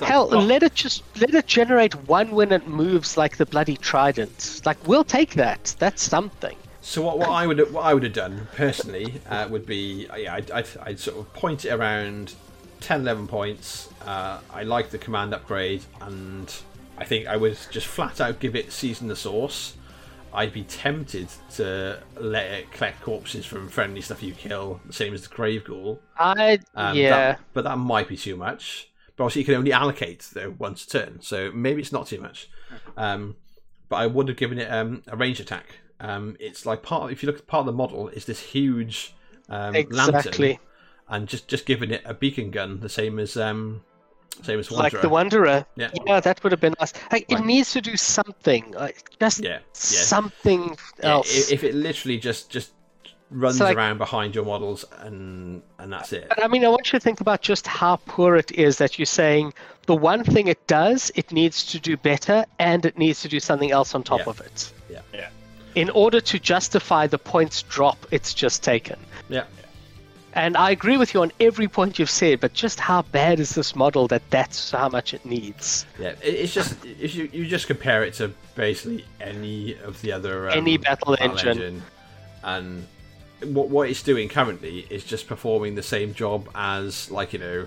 Hell, 0.00 0.28
got- 0.28 0.44
let 0.44 0.62
it 0.62 0.74
just 0.74 1.02
let 1.20 1.34
it 1.34 1.46
generate 1.46 1.94
one 2.08 2.30
when 2.30 2.52
it 2.52 2.68
moves 2.68 3.16
like 3.16 3.36
the 3.36 3.46
bloody 3.46 3.76
trident. 3.76 4.60
Like 4.64 4.86
we'll 4.86 5.04
take 5.04 5.34
that. 5.34 5.74
That's 5.78 6.02
something. 6.02 6.56
So 6.80 7.02
what, 7.02 7.18
what 7.18 7.30
I 7.30 7.46
would 7.46 7.58
what 7.72 7.82
I 7.84 7.92
would 7.94 8.04
have 8.04 8.12
done 8.12 8.46
personally 8.54 9.20
uh, 9.28 9.48
would 9.50 9.66
be 9.66 10.06
uh, 10.08 10.16
yeah 10.16 10.34
I'd, 10.34 10.50
I'd, 10.52 10.66
I'd 10.82 10.98
sort 11.00 11.18
of 11.18 11.32
point 11.34 11.64
it 11.64 11.70
around 11.70 12.34
10 12.80 13.00
11 13.00 13.26
points. 13.26 13.88
Uh, 14.06 14.38
I 14.52 14.62
like 14.62 14.90
the 14.90 14.98
command 14.98 15.34
upgrade 15.34 15.82
and 16.00 16.54
I 16.96 17.04
think 17.04 17.26
I 17.26 17.36
would 17.36 17.58
just 17.70 17.86
flat 17.88 18.20
out 18.20 18.38
give 18.38 18.54
it 18.54 18.70
season 18.72 19.08
the 19.08 19.16
source. 19.16 19.74
I'd 20.32 20.52
be 20.52 20.64
tempted 20.64 21.28
to 21.56 22.02
let 22.18 22.46
it 22.50 22.70
collect 22.72 23.00
corpses 23.02 23.46
from 23.46 23.68
friendly 23.68 24.00
stuff 24.00 24.22
you 24.22 24.32
kill, 24.34 24.80
the 24.86 24.92
same 24.92 25.14
as 25.14 25.22
the 25.26 25.34
grave 25.34 25.64
ghoul. 25.64 26.00
I 26.18 26.58
Um, 26.74 26.96
yeah. 26.96 27.10
that- 27.10 27.40
but 27.54 27.64
that 27.64 27.76
might 27.76 28.08
be 28.08 28.16
too 28.16 28.36
much. 28.36 28.88
But 29.16 29.24
obviously, 29.24 29.40
you 29.42 29.46
can 29.46 29.54
only 29.56 29.72
allocate 29.72 30.28
though 30.32 30.54
once 30.58 30.84
a 30.84 30.88
turn, 30.88 31.20
so 31.22 31.50
maybe 31.52 31.80
it's 31.80 31.92
not 31.92 32.06
too 32.06 32.20
much. 32.20 32.48
Um, 32.96 33.36
but 33.88 33.96
I 33.96 34.06
would 34.06 34.28
have 34.28 34.36
given 34.36 34.58
it 34.58 34.70
um, 34.70 35.02
a 35.08 35.16
range 35.16 35.40
attack. 35.40 35.80
Um, 35.98 36.36
it's 36.38 36.64
like 36.66 36.82
part. 36.82 37.10
If 37.10 37.22
you 37.22 37.26
look 37.26 37.38
at 37.38 37.46
part 37.48 37.60
of 37.62 37.66
the 37.66 37.72
model, 37.72 38.08
is 38.08 38.26
this 38.26 38.38
huge 38.40 39.14
um, 39.48 39.74
lantern, 39.96 40.32
and 41.08 41.26
just 41.26 41.48
just 41.48 41.66
giving 41.66 41.90
it 41.90 42.02
a 42.04 42.14
beacon 42.14 42.50
gun, 42.52 42.78
the 42.80 42.88
same 42.88 43.18
as 43.18 43.36
um, 43.36 43.82
same 44.42 44.58
as 44.58 44.70
Like 44.70 45.00
the 45.00 45.08
Wanderer. 45.08 45.66
Yeah. 45.76 45.90
Yeah, 46.06 46.20
that 46.20 46.42
would 46.42 46.52
have 46.52 46.60
been 46.60 46.74
nice. 46.78 46.92
Like, 47.12 47.26
Right. 47.30 47.40
It 47.40 47.44
needs 47.44 47.72
to 47.72 47.80
do 47.80 47.96
something. 47.96 48.72
Like, 48.72 49.10
just 49.20 49.40
yeah, 49.42 49.50
yeah. 49.50 49.60
something 49.72 50.76
else. 51.02 51.28
if, 51.50 51.52
if 51.52 51.64
it 51.64 51.74
literally 51.74 52.18
just 52.18 52.50
just 52.50 52.72
runs 53.30 53.58
So, 53.58 53.64
like- 53.64 53.76
around 53.76 53.98
behind 53.98 54.34
your 54.34 54.44
models 54.44 54.84
and 55.00 55.62
and 55.78 55.92
that's 55.92 56.12
it. 56.12 56.26
But 56.28 56.42
I 56.44 56.48
mean, 56.48 56.64
I 56.64 56.68
want 56.68 56.92
you 56.92 56.98
to 56.98 57.02
think 57.02 57.20
about 57.20 57.42
just 57.42 57.66
how 57.66 57.96
poor 58.06 58.36
it 58.36 58.50
is 58.52 58.78
that 58.78 58.98
you're 58.98 59.06
saying 59.06 59.52
the 59.86 59.94
one 59.96 60.24
thing 60.24 60.48
it 60.48 60.66
does, 60.66 61.10
it 61.14 61.32
needs 61.32 61.64
to 61.66 61.78
do 61.80 61.96
better, 61.96 62.44
and 62.58 62.84
it 62.84 62.96
needs 62.98 63.22
to 63.22 63.28
do 63.28 63.40
something 63.40 63.70
else 63.70 63.94
on 63.94 64.02
top 64.02 64.20
Yeah. 64.20 64.30
of 64.30 64.40
it. 64.40 64.72
Yeah. 64.90 65.00
Yeah. 65.14 65.28
In 65.74 65.90
order 65.90 66.20
to 66.20 66.38
justify 66.38 67.06
the 67.06 67.18
points 67.18 67.62
drop 67.62 67.98
it's 68.10 68.32
just 68.34 68.62
taken. 68.64 68.98
Yeah. 69.28 69.44
And 70.34 70.56
I 70.56 70.70
agree 70.70 70.96
with 70.96 71.14
you 71.14 71.22
on 71.22 71.32
every 71.40 71.68
point 71.68 71.98
you've 71.98 72.10
said, 72.10 72.40
but 72.40 72.52
just 72.52 72.78
how 72.78 73.02
bad 73.02 73.40
is 73.40 73.54
this 73.54 73.74
model 73.74 74.06
that 74.08 74.22
that's 74.30 74.70
how 74.70 74.88
much 74.88 75.14
it 75.14 75.24
needs? 75.24 75.86
Yeah, 75.98 76.14
it's 76.22 76.52
just 76.52 76.84
if 76.84 77.14
you 77.14 77.28
you 77.32 77.46
just 77.46 77.66
compare 77.66 78.04
it 78.04 78.14
to 78.14 78.32
basically 78.54 79.04
any 79.20 79.76
of 79.78 80.00
the 80.02 80.12
other 80.12 80.50
um, 80.50 80.58
Any 80.58 80.76
battle 80.76 81.16
engine. 81.18 81.82
and 82.44 82.86
what 83.42 83.68
what 83.68 83.88
it's 83.88 84.02
doing 84.02 84.28
currently 84.28 84.86
is 84.90 85.04
just 85.04 85.26
performing 85.26 85.74
the 85.74 85.82
same 85.82 86.12
job 86.14 86.48
as 86.54 87.10
like 87.10 87.32
you 87.32 87.38
know 87.38 87.66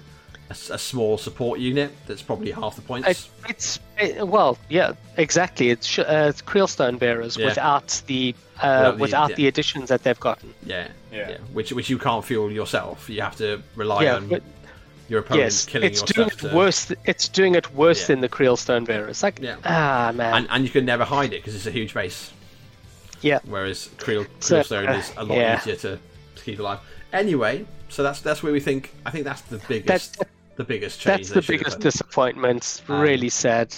a, 0.52 0.54
s- 0.54 0.70
a 0.70 0.78
small 0.78 1.18
support 1.18 1.60
unit 1.60 1.92
that's 2.08 2.22
probably 2.22 2.52
half 2.52 2.76
the 2.76 2.82
points. 2.82 3.08
It, 3.08 3.20
it's 3.52 3.80
it, 3.98 4.28
well, 4.28 4.58
yeah, 4.70 4.94
exactly. 5.18 5.70
It's, 5.74 5.88
sh- 5.88 6.00
uh, 6.00 6.28
it's 6.32 6.42
Krielstone 6.42 6.98
bearers 7.00 7.38
Yeah. 7.38 7.46
without 7.48 8.02
the 8.08 8.36
uh, 8.62 8.62
Without 8.62 8.92
the- 8.98 9.02
without 9.02 9.30
yeah. 9.32 9.36
the 9.38 9.48
additions 9.48 9.90
that 9.90 10.04
they've 10.04 10.20
gotten. 10.20 10.54
yeah, 10.66 10.88
Yeah. 11.12 11.38
which 11.54 11.72
which 11.78 11.90
you 11.90 11.98
can't 11.98 12.24
fuel 12.24 12.52
yourself. 12.52 13.10
You 13.10 13.22
have 13.22 13.36
to 13.38 13.48
rely 13.76 14.04
yeah, 14.04 14.16
on 14.18 14.28
but 14.28 14.44
your 15.10 15.20
opponent 15.22 15.44
yes, 15.46 15.66
killing 15.66 15.88
it's 15.90 16.00
your 16.02 16.08
doing 16.16 16.30
stuff. 16.30 16.44
it 16.46 16.50
to- 16.52 16.56
worse. 16.56 16.86
th- 16.88 17.00
It's 17.06 17.28
doing 17.30 17.56
it 17.56 17.74
worse 17.74 18.02
Yeah. 18.02 18.08
than 18.10 18.22
the 18.22 18.30
creel 18.30 18.56
Krielstone 18.58 18.86
bearers. 18.86 19.24
Like 19.24 19.40
Yeah. 19.42 19.56
ah 19.66 20.12
man, 20.14 20.34
and 20.36 20.48
and 20.52 20.64
you 20.66 20.70
can 20.70 20.86
never 20.86 21.06
hide 21.06 21.32
it 21.34 21.40
because 21.42 21.56
it's 21.56 21.66
a 21.74 21.76
huge 21.80 21.94
base. 21.94 22.32
yeah. 23.22 23.40
Whereas 23.46 23.90
Kriel, 23.98 24.26
So, 24.40 24.62
Krielstone 24.62 24.90
uh, 24.90 25.00
is 25.00 25.12
a 25.18 25.24
lot 25.24 25.38
yeah. 25.38 25.58
easier 25.60 25.76
to, 25.86 25.92
to 26.38 26.42
keep 26.44 26.60
alive. 26.60 26.80
Anyway, 27.14 27.66
so 27.90 28.04
that's 28.04 28.22
that's 28.22 28.42
where 28.44 28.54
we 28.54 28.60
think. 28.62 28.94
I 29.06 29.10
think 29.12 29.26
that's 29.26 29.42
the 29.54 29.58
biggest 29.68 29.88
That's 30.18 30.32
the 30.56 30.64
biggest 30.64 31.00
change. 31.00 31.30
that's 31.30 31.48
the 31.48 31.54
biggest 31.54 31.80
disappointment. 31.80 32.84
Um, 32.88 33.02
really 33.02 33.30
sad. 33.30 33.74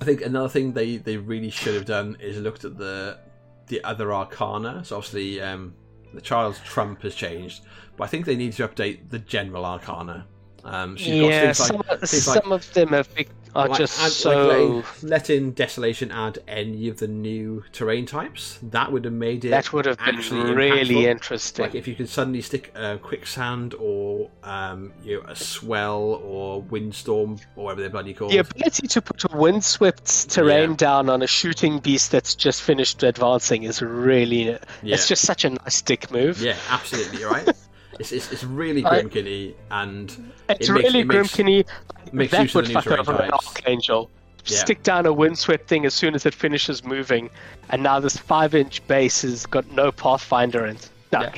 I 0.00 0.04
think 0.04 0.22
another 0.22 0.48
thing 0.48 0.72
they, 0.72 0.96
they 0.96 1.16
really 1.16 1.50
should 1.50 1.74
have 1.74 1.84
done 1.84 2.16
is 2.20 2.38
looked 2.38 2.64
at 2.64 2.78
the 2.78 3.18
the 3.66 3.82
other 3.84 4.12
arcana. 4.12 4.84
So 4.84 4.96
obviously, 4.96 5.40
um, 5.40 5.74
the 6.12 6.20
child's 6.20 6.60
trump 6.60 7.02
has 7.02 7.14
changed, 7.14 7.64
but 7.96 8.04
I 8.04 8.06
think 8.08 8.26
they 8.26 8.36
need 8.36 8.52
to 8.54 8.68
update 8.68 9.10
the 9.10 9.18
general 9.18 9.64
arcana. 9.64 10.26
Um, 10.64 10.96
yeah, 10.98 11.52
things 11.52 11.60
like, 11.60 11.68
some, 11.68 11.82
like 11.88 12.06
some 12.06 12.52
of 12.52 12.72
them 12.72 12.88
have 12.88 13.08
are 13.54 13.68
like, 13.68 13.78
just 13.78 14.00
add- 14.02 14.10
so. 14.10 14.46
letting, 14.46 15.08
letting 15.08 15.50
Desolation 15.52 16.10
add 16.10 16.38
any 16.48 16.88
of 16.88 16.98
the 16.98 17.06
new 17.06 17.62
terrain 17.72 18.06
types. 18.06 18.58
That 18.62 18.90
would 18.90 19.04
have 19.04 19.14
made 19.14 19.44
it 19.44 19.50
that 19.50 19.72
would 19.72 19.84
have 19.86 19.98
been 19.98 20.16
really 20.54 20.94
impactful. 20.94 21.04
interesting. 21.04 21.62
Like 21.66 21.74
if 21.74 21.86
you 21.86 21.94
could 21.94 22.08
suddenly 22.08 22.40
stick 22.42 22.72
a 22.74 22.98
quicksand 22.98 23.74
or 23.74 24.30
um, 24.42 24.92
you 25.04 25.20
know, 25.22 25.28
a 25.28 25.36
swell 25.36 26.20
or 26.24 26.62
windstorm 26.62 27.38
or 27.56 27.66
whatever 27.66 27.82
they're 27.82 27.90
bloody 27.90 28.14
called. 28.14 28.32
the 28.32 28.38
ability 28.38 28.88
to 28.88 29.02
put 29.02 29.22
a 29.32 29.36
windswept 29.36 30.30
terrain 30.30 30.70
Yeah. 30.70 30.76
down 30.76 31.08
on 31.08 31.22
a 31.22 31.26
shooting 31.26 31.78
beast 31.78 32.10
that's 32.10 32.34
just 32.34 32.62
finished 32.62 33.02
advancing 33.02 33.62
is 33.64 33.80
really. 33.82 34.44
Yeah. 34.44 34.58
It's 34.82 35.06
just 35.06 35.22
such 35.26 35.44
a 35.44 35.50
nice 35.50 35.82
dick 35.82 36.10
move. 36.10 36.40
Yeah, 36.40 36.56
absolutely, 36.70 37.22
right. 37.24 37.48
it's, 38.00 38.12
it's, 38.12 38.32
it's 38.32 38.44
really 38.44 38.82
grymkinny 38.82 39.54
and 39.70 40.10
It's 40.48 40.68
It 40.68 40.72
makes- 40.72 40.84
really 40.84 41.00
it 41.00 41.06
makes- 41.06 41.32
Grymkinny. 41.36 41.66
makes 42.12 42.32
That 42.32 42.42
use 42.42 42.54
of 42.54 42.66
would 42.66 42.72
fuck 42.72 42.86
over 42.86 43.12
an. 43.22 43.30
Archangel. 43.30 44.10
Yeah. 44.46 44.58
Stick 44.58 44.82
down 44.82 45.06
a 45.06 45.12
windswept 45.12 45.68
thing 45.68 45.86
as 45.86 45.94
soon 45.94 46.14
as 46.14 46.26
it 46.26 46.34
finishes 46.34 46.84
moving, 46.84 47.30
and 47.70 47.82
now 47.82 47.98
this 47.98 48.16
five-inch 48.18 48.86
base 48.86 49.22
has 49.22 49.46
got 49.46 49.70
no 49.70 49.90
pathfinder 49.90 50.66
in. 50.66 50.76
No. 51.12 51.30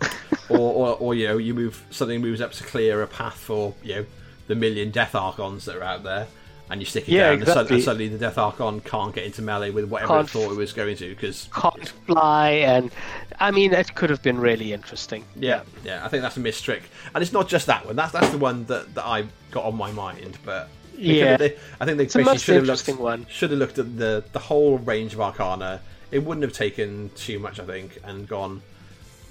or, 0.48 0.58
or, 0.58 0.96
or 0.96 1.14
you 1.16 1.26
know, 1.26 1.38
you 1.38 1.54
move 1.54 1.84
something 1.90 2.20
moves 2.20 2.40
up 2.40 2.52
to 2.52 2.62
clear 2.64 3.02
a 3.02 3.08
path 3.08 3.34
for 3.36 3.74
you 3.82 3.96
know 3.96 4.06
the 4.46 4.54
million 4.54 4.90
Death 4.92 5.16
Archons 5.16 5.64
that 5.64 5.74
are 5.76 5.82
out 5.82 6.04
there, 6.04 6.28
and 6.70 6.80
you 6.80 6.86
stick 6.86 7.08
it 7.08 7.12
Yeah, 7.12 7.30
down, 7.30 7.32
and, 7.38 7.46
sud- 7.46 7.56
exactly. 7.56 7.76
and 7.76 7.84
suddenly 7.84 8.08
the 8.08 8.18
Death 8.18 8.38
Archon 8.38 8.80
can't 8.80 9.14
get 9.14 9.24
into 9.24 9.42
melee 9.42 9.70
with 9.70 9.86
whatever 9.86 10.14
Can't 10.14 10.28
it 10.28 10.30
thought 10.30 10.52
it 10.52 10.56
was 10.56 10.72
going 10.72 10.96
to 10.96 11.08
because 11.08 11.48
Can't 11.52 11.88
fly, 12.06 12.50
and 12.50 12.90
I 13.38 13.50
mean, 13.50 13.72
it 13.72 13.94
could 13.94 14.10
have 14.10 14.22
been 14.22 14.38
really 14.38 14.72
interesting. 14.72 15.24
Yeah, 15.36 15.62
yeah, 15.84 16.04
I 16.04 16.08
think 16.08 16.22
that's 16.22 16.36
a 16.36 16.40
missed 16.40 16.64
trick, 16.64 16.84
and 17.14 17.22
it's 17.22 17.32
not 17.32 17.48
just 17.48 17.66
that 17.66 17.84
one. 17.86 17.96
That's 17.96 18.12
that's 18.12 18.30
the 18.30 18.38
one 18.38 18.64
that, 18.66 18.94
that 18.94 19.04
I 19.04 19.24
got 19.50 19.64
on 19.64 19.76
my 19.76 19.90
mind. 19.92 20.38
But 20.44 20.68
Yeah. 20.96 21.36
they, 21.36 21.56
I 21.80 21.84
think 21.86 21.98
they 21.98 22.04
It's 22.04 22.14
basically 22.14 22.38
should 22.38 22.54
have 22.56 22.66
looked 22.66 23.00
one. 23.00 23.26
should 23.28 23.50
have 23.50 23.58
looked 23.58 23.78
at 23.78 23.96
the 23.98 24.22
the 24.32 24.38
whole 24.38 24.78
range 24.78 25.12
of 25.14 25.20
Arcana. 25.20 25.80
It 26.12 26.24
wouldn't 26.24 26.42
have 26.42 26.52
taken 26.52 27.10
too 27.16 27.38
much, 27.38 27.58
I 27.60 27.64
think, 27.64 27.98
and 28.04 28.28
gone, 28.28 28.62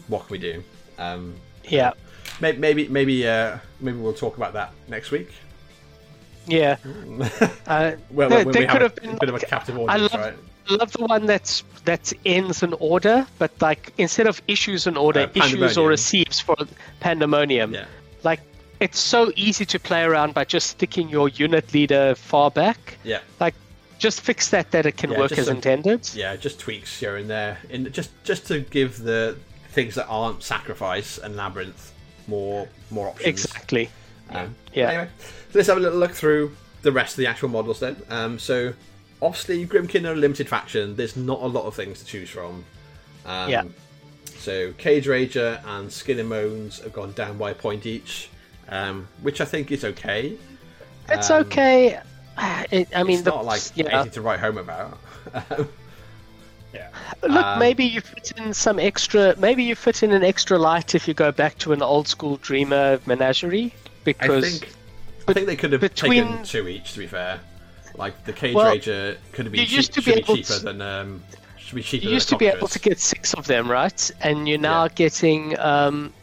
what 0.07 0.27
can 0.27 0.31
we 0.31 0.37
do? 0.39 0.63
Um, 0.97 1.35
Yeah, 1.69 1.91
maybe 2.41 2.57
maybe 2.57 2.87
maybe 2.89 3.27
uh, 3.27 3.59
maybe 3.79 3.97
we'll 3.97 4.13
talk 4.13 4.35
about 4.37 4.53
that 4.53 4.71
next 4.87 5.11
week. 5.11 5.29
Yeah. 6.49 6.77
Uh, 7.67 7.91
well, 8.11 8.29
they, 8.29 8.43
when 8.43 8.51
they 8.53 8.59
we 8.61 8.65
could 8.67 8.81
have 8.81 8.81
have 8.81 8.97
a 8.97 9.01
been. 9.01 9.17
bit 9.17 9.29
of 9.29 9.35
a 9.35 9.39
captive 9.39 9.77
I 9.77 9.81
audience, 9.81 10.13
love, 10.13 10.21
right? 10.21 10.33
love 10.69 10.91
the 10.91 11.05
one 11.05 11.25
that's 11.25 11.63
that 11.85 12.13
ends 12.25 12.63
in 12.63 12.73
order, 12.79 13.25
but 13.37 13.51
like 13.61 13.93
instead 13.97 14.27
of 14.27 14.41
issues 14.47 14.87
in 14.87 14.97
order, 14.97 15.21
Uh, 15.21 15.29
issues 15.45 15.77
or 15.77 15.87
receives 15.89 16.39
for 16.39 16.55
pandemonium. 16.99 17.73
Yeah, 17.73 17.85
Like 18.23 18.41
it's 18.79 18.99
so 18.99 19.31
easy 19.35 19.65
to 19.65 19.79
play 19.79 20.03
around 20.03 20.33
by 20.33 20.45
just 20.45 20.67
sticking 20.67 21.09
your 21.09 21.29
unit 21.29 21.73
leader 21.73 22.15
far 22.15 22.51
back. 22.51 22.97
yeah, 23.03 23.19
Like 23.39 23.55
just 23.97 24.21
fix 24.21 24.49
that 24.49 24.71
that 24.71 24.85
it 24.85 24.95
can 24.97 25.11
Yeah, 25.11 25.19
work 25.19 25.31
as 25.33 25.45
some- 25.47 25.55
intended. 25.57 26.09
yeah. 26.13 26.35
Just 26.35 26.59
tweaks 26.59 26.99
here 26.99 27.15
and 27.17 27.29
there, 27.29 27.57
in 27.69 27.91
just 27.91 28.11
just 28.23 28.47
to 28.47 28.59
give 28.59 29.03
the 29.03 29.35
things 29.71 29.95
that 29.95 30.07
aren't 30.07 30.41
sacrifice 30.43 31.17
and 31.17 31.35
labyrinth 31.35 31.91
more 32.27 32.67
more 32.91 33.07
options. 33.09 33.27
Exactly. 33.27 33.89
Um, 34.31 34.55
Yeah. 34.73 34.87
Anyway, 34.89 35.09
so 35.19 35.59
let's 35.59 35.67
have 35.67 35.77
a 35.77 35.81
little 35.81 35.99
look 35.99 36.11
through 36.11 36.55
the 36.81 36.91
rest 36.91 37.13
of 37.13 37.17
the 37.17 37.27
actual 37.27 37.49
models 37.49 37.79
then. 37.79 37.97
Um, 38.09 38.39
so, 38.39 38.73
obviously, 39.21 39.65
Grymkin 39.65 40.05
are 40.07 40.13
a 40.13 40.15
limited 40.15 40.47
faction. 40.47 40.95
There's 40.95 41.15
not 41.17 41.41
a 41.41 41.47
lot 41.47 41.65
of 41.65 41.75
things 41.75 41.99
to 41.99 42.05
choose 42.05 42.29
from. 42.29 42.63
Um, 43.25 43.49
Yeah. 43.49 43.63
So, 44.37 44.71
Cage 44.77 45.05
Rager 45.07 45.59
and 45.65 45.91
Skin 45.91 46.19
and 46.19 46.29
Moans 46.29 46.79
have 46.79 46.93
gone 46.93 47.11
down 47.13 47.37
by 47.37 47.51
a 47.51 47.55
point 47.55 47.85
each, 47.85 48.29
um, 48.69 49.07
which 49.21 49.41
I 49.41 49.45
think 49.45 49.71
is 49.71 49.83
okay. 49.83 50.37
It's 51.09 51.29
Um, 51.29 51.41
okay. 51.41 51.99
It, 52.71 52.87
I 52.95 53.03
mean, 53.03 53.15
it's 53.15 53.23
the, 53.23 53.31
not 53.31 53.43
like 53.43 53.61
yeah. 53.75 53.87
anything 53.91 54.11
to 54.13 54.21
write 54.21 54.39
home 54.39 54.57
about. 54.57 54.97
Yeah. 56.73 56.89
Look, 57.23 57.31
Um, 57.31 57.57
maybe 57.59 57.83
you 57.83 57.99
fit 57.99 58.31
in 58.37 58.53
some 58.53 58.79
extra. 58.79 59.35
Maybe 59.39 59.63
you 59.63 59.75
fit 59.75 60.03
in 60.03 60.11
an 60.11 60.23
extra 60.23 60.57
light 60.57 60.93
if 60.93 61.07
you 61.07 61.13
go 61.15 61.31
back 61.31 61.57
to 61.59 61.73
an 61.73 61.81
old 61.81 62.07
school 62.07 62.37
Dreamer 62.37 62.99
menagerie. 63.07 63.73
I 64.19 64.27
Because 64.27 64.59
think 64.59 64.73
I 65.27 65.33
think 65.33 65.47
they 65.47 65.55
could 65.55 65.71
have 65.71 65.81
between- 65.81 66.27
taken 66.27 66.43
two 66.43 66.67
each. 66.67 66.93
To 66.93 66.99
be 66.99 67.07
fair, 67.07 67.39
like 67.95 68.23
the 68.25 68.33
Cage 68.33 68.55
Well, 68.55 68.75
Rager 68.75 69.17
could 69.31 69.45
have 69.45 69.51
been 69.53 69.65
cheap, 69.65 69.75
used 69.75 69.93
to 69.93 70.01
be 70.01 70.11
be 70.13 70.17
able 70.19 70.35
cheaper 70.35 70.53
to- 70.53 70.59
than 70.59 70.81
um, 70.81 71.23
should 71.57 71.75
be 71.75 71.83
cheaper 71.83 72.05
you 72.07 72.13
used 72.13 72.29
to 72.29 72.37
be 72.37 72.47
able 72.47 72.67
to 72.67 72.79
get 72.79 72.99
six 72.99 73.33
of 73.33 73.45
them, 73.47 73.69
right? 73.69 74.11
And 74.21 74.47
you're 74.47 74.57
now 74.57 74.83
Yeah. 74.83 74.89
getting. 74.95 75.59
Um, 75.59 76.13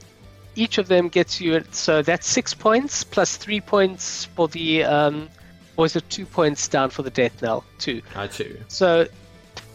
each 0.58 0.78
of 0.78 0.88
them 0.88 1.08
gets 1.08 1.40
you. 1.40 1.62
So 1.72 2.00
that's 2.02 2.26
six 2.26 2.54
points 2.54 3.04
plus 3.04 3.36
three 3.36 3.60
points 3.60 4.24
for 4.34 4.48
the. 4.48 4.84
Um, 4.84 5.28
or 5.76 5.84
is 5.84 5.94
it 5.94 6.08
two 6.08 6.24
points 6.24 6.66
down 6.68 6.88
for 6.88 7.02
the 7.02 7.10
death 7.10 7.42
knell? 7.42 7.62
Two. 7.78 8.00
I 8.14 8.26
two. 8.26 8.58
So, 8.68 9.06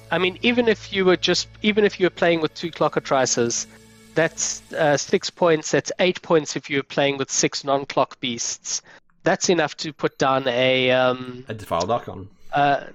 I 0.10 0.18
mean, 0.18 0.40
even 0.42 0.68
if 0.68 0.92
you 0.92 1.06
were 1.06 1.16
just, 1.16 1.48
even 1.62 1.86
if 1.86 2.00
you 2.00 2.08
were 2.08 2.10
playing 2.22 2.42
with 2.42 2.54
two 2.56 2.72
clockatrices, 2.72 3.68
that's 4.16 4.62
uh, 4.74 4.98
six 4.98 5.30
points. 5.30 5.72
That's 5.72 5.92
eight 6.00 6.22
points 6.22 6.56
if 6.56 6.70
you're 6.70 6.84
playing 6.84 7.18
with 7.18 7.32
six 7.32 7.64
non-clock 7.64 8.20
beasts. 8.20 8.82
That's 9.24 9.50
enough 9.50 9.78
to 9.78 9.94
put 9.94 10.18
down 10.18 10.48
a 10.48 10.92
um, 10.92 11.46
A 11.48 11.54
defiled 11.54 11.92
Archon. 11.92 12.28
uh, 12.54 12.86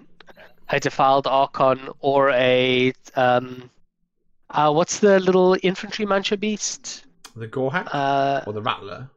a 0.69 0.81
defiled 0.81 1.27
archon 1.29 1.89
or 2.01 2.31
a 2.31 2.93
um, 3.15 3.71
uh, 4.51 4.73
what's 4.73 4.99
the 4.99 5.21
little 5.21 5.57
infantry 5.63 6.05
muncher 6.05 6.39
beast? 6.39 7.05
The 7.37 7.47
Gorehack 7.47 7.89
Uh, 7.93 8.43
or 8.47 8.53
the 8.53 8.63
Rattler? 8.63 9.09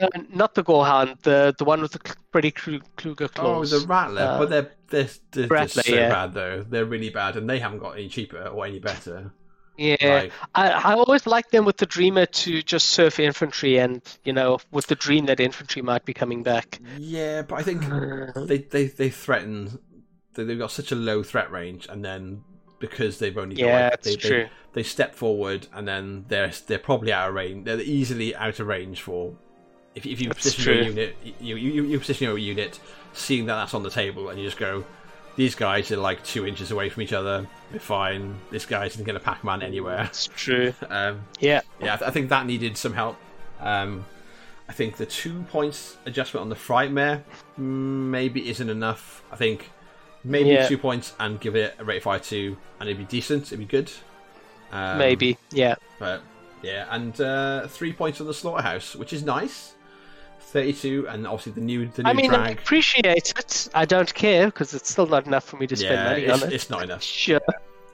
no, 0.00 0.08
not 0.32 0.54
the 0.54 0.62
Gorehound. 0.62 1.20
The 1.22 1.54
the 1.58 1.64
one 1.64 1.80
with 1.82 1.92
the 1.92 2.14
pretty 2.30 2.52
Kluger 2.52 3.22
Oh, 3.22 3.28
claws. 3.28 3.70
the 3.72 3.84
Rattler. 3.86 4.22
Uh, 4.22 4.38
but 4.38 4.50
they're 4.50 4.70
they're, 4.90 5.02
they're, 5.02 5.10
they're 5.32 5.46
Rattler, 5.48 5.82
so 5.82 5.94
yeah. 5.94 6.08
bad 6.08 6.34
though. 6.34 6.62
They're 6.68 6.84
really 6.84 7.10
bad, 7.10 7.36
and 7.36 7.50
they 7.50 7.58
haven't 7.58 7.80
got 7.80 7.92
any 7.92 8.08
cheaper 8.08 8.46
or 8.46 8.64
any 8.64 8.78
better. 8.78 9.32
Yeah. 9.76 9.96
Like, 10.02 10.32
I, 10.54 10.70
I 10.70 10.94
always 10.94 11.26
like 11.26 11.50
them 11.50 11.64
with 11.64 11.78
the 11.78 11.86
Dreamer 11.86 12.26
to 12.26 12.62
just 12.62 12.88
surf 12.90 13.18
infantry, 13.18 13.78
and 13.78 14.02
you 14.24 14.32
know, 14.32 14.58
with 14.70 14.86
the 14.86 14.94
dream 14.94 15.26
that 15.26 15.40
infantry 15.40 15.82
might 15.82 16.04
be 16.04 16.14
coming 16.14 16.42
back. 16.42 16.80
yeah, 16.98 17.42
but 17.42 17.56
I 17.56 17.62
think 17.62 17.82
they 18.48 18.58
they 18.58 18.86
they 18.86 19.10
threaten. 19.10 19.78
They, 20.34 20.44
they've 20.44 20.58
got 20.58 20.70
such 20.70 20.92
a 20.92 20.94
low 20.94 21.22
threat 21.22 21.50
range, 21.50 21.86
and 21.90 22.04
then 22.04 22.42
because 22.78 23.18
they've 23.18 23.36
only 23.38 23.56
got 23.56 23.66
Yeah, 23.66 23.88
like, 23.90 24.02
they, 24.02 24.16
true. 24.16 24.44
They, 24.44 24.50
they 24.74 24.82
step 24.82 25.14
forward, 25.14 25.68
and 25.72 25.86
then 25.86 26.24
they're 26.28 26.52
they're 26.66 26.78
probably 26.78 27.12
out 27.12 27.28
of 27.28 27.34
range. 27.34 27.64
They're 27.64 27.80
easily 27.80 28.34
out 28.34 28.60
of 28.60 28.66
range 28.66 29.00
for. 29.00 29.34
If, 29.94 30.06
if 30.06 30.22
you 30.22 30.28
That's 30.28 30.38
position 30.38 30.64
true. 30.64 30.74
your 30.74 30.84
unit, 30.84 31.16
you, 31.38 31.56
you 31.56 31.84
you 31.84 31.98
position 31.98 32.26
your 32.26 32.38
unit, 32.38 32.80
seeing 33.12 33.46
that 33.46 33.56
that's 33.56 33.74
on 33.74 33.82
the 33.82 33.90
table, 33.90 34.30
and 34.30 34.38
you 34.38 34.46
just 34.46 34.58
go, 34.58 34.84
these 35.36 35.54
guys 35.54 35.90
are 35.90 35.96
like 35.96 36.22
two 36.24 36.46
inches 36.46 36.70
away 36.70 36.88
from 36.88 37.02
each 37.02 37.12
other. 37.12 37.46
They're 37.70 37.80
fine. 37.80 38.36
This 38.50 38.66
guy 38.66 38.86
isn't 38.86 39.04
going 39.04 39.18
to 39.18 39.24
pack 39.24 39.42
man 39.44 39.62
anywhere. 39.62 40.04
It's 40.04 40.28
true. 40.36 40.74
Um, 40.90 41.22
Yeah. 41.40 41.62
yeah, 41.80 41.94
I, 41.94 41.96
th- 41.96 42.08
I 42.08 42.10
think 42.12 42.28
that 42.30 42.46
needed 42.46 42.76
some 42.76 42.92
help. 42.94 43.16
Um, 43.60 44.04
I 44.68 44.72
think 44.72 44.96
the 44.96 45.06
two 45.06 45.42
points 45.50 45.96
adjustment 46.06 46.42
on 46.42 46.48
the 46.48 46.54
Frightmare 46.56 47.22
mm, 47.58 47.60
maybe 47.60 48.48
isn't 48.48 48.68
enough. 48.68 49.22
I 49.32 49.36
think 49.36 49.70
maybe 50.24 50.50
Yeah. 50.50 50.66
two 50.68 50.78
points 50.78 51.14
and 51.18 51.40
give 51.40 51.56
it 51.56 51.74
a 51.78 51.84
rate 51.84 51.98
of 51.98 52.02
fire 52.04 52.18
two, 52.18 52.56
and 52.80 52.88
it'd 52.88 52.98
be 52.98 53.04
decent. 53.04 53.44
It'd 53.48 53.58
be 53.58 53.64
good. 53.64 53.90
Um, 54.70 54.98
Maybe. 54.98 55.36
Yeah. 55.50 55.74
but 55.98 56.22
yeah, 56.62 56.86
and 56.90 57.18
uh, 57.20 57.66
three 57.66 57.92
points 57.92 58.20
on 58.20 58.26
the 58.26 58.32
Slaughterhouse, 58.34 58.94
which 58.96 59.12
is 59.12 59.22
nice. 59.22 59.74
Thirty-two, 60.52 61.08
and 61.08 61.26
obviously 61.26 61.52
the 61.52 61.62
new 61.62 61.86
the 61.86 62.02
new 62.02 62.10
I 62.10 62.12
mean, 62.12 62.34
I 62.34 62.50
appreciate 62.50 63.06
it. 63.06 63.68
I 63.72 63.86
don't 63.86 64.12
care 64.12 64.46
because 64.46 64.74
it's 64.74 64.90
still 64.90 65.06
not 65.06 65.26
enough 65.26 65.44
for 65.44 65.56
me 65.56 65.66
to 65.66 65.74
spend 65.74 65.94
yeah, 65.94 66.04
money 66.04 66.22
it's, 66.24 66.42
on 66.42 66.48
it. 66.48 66.52
it's 66.52 66.68
not 66.68 66.82
enough. 66.82 67.02
Sure. 67.02 67.40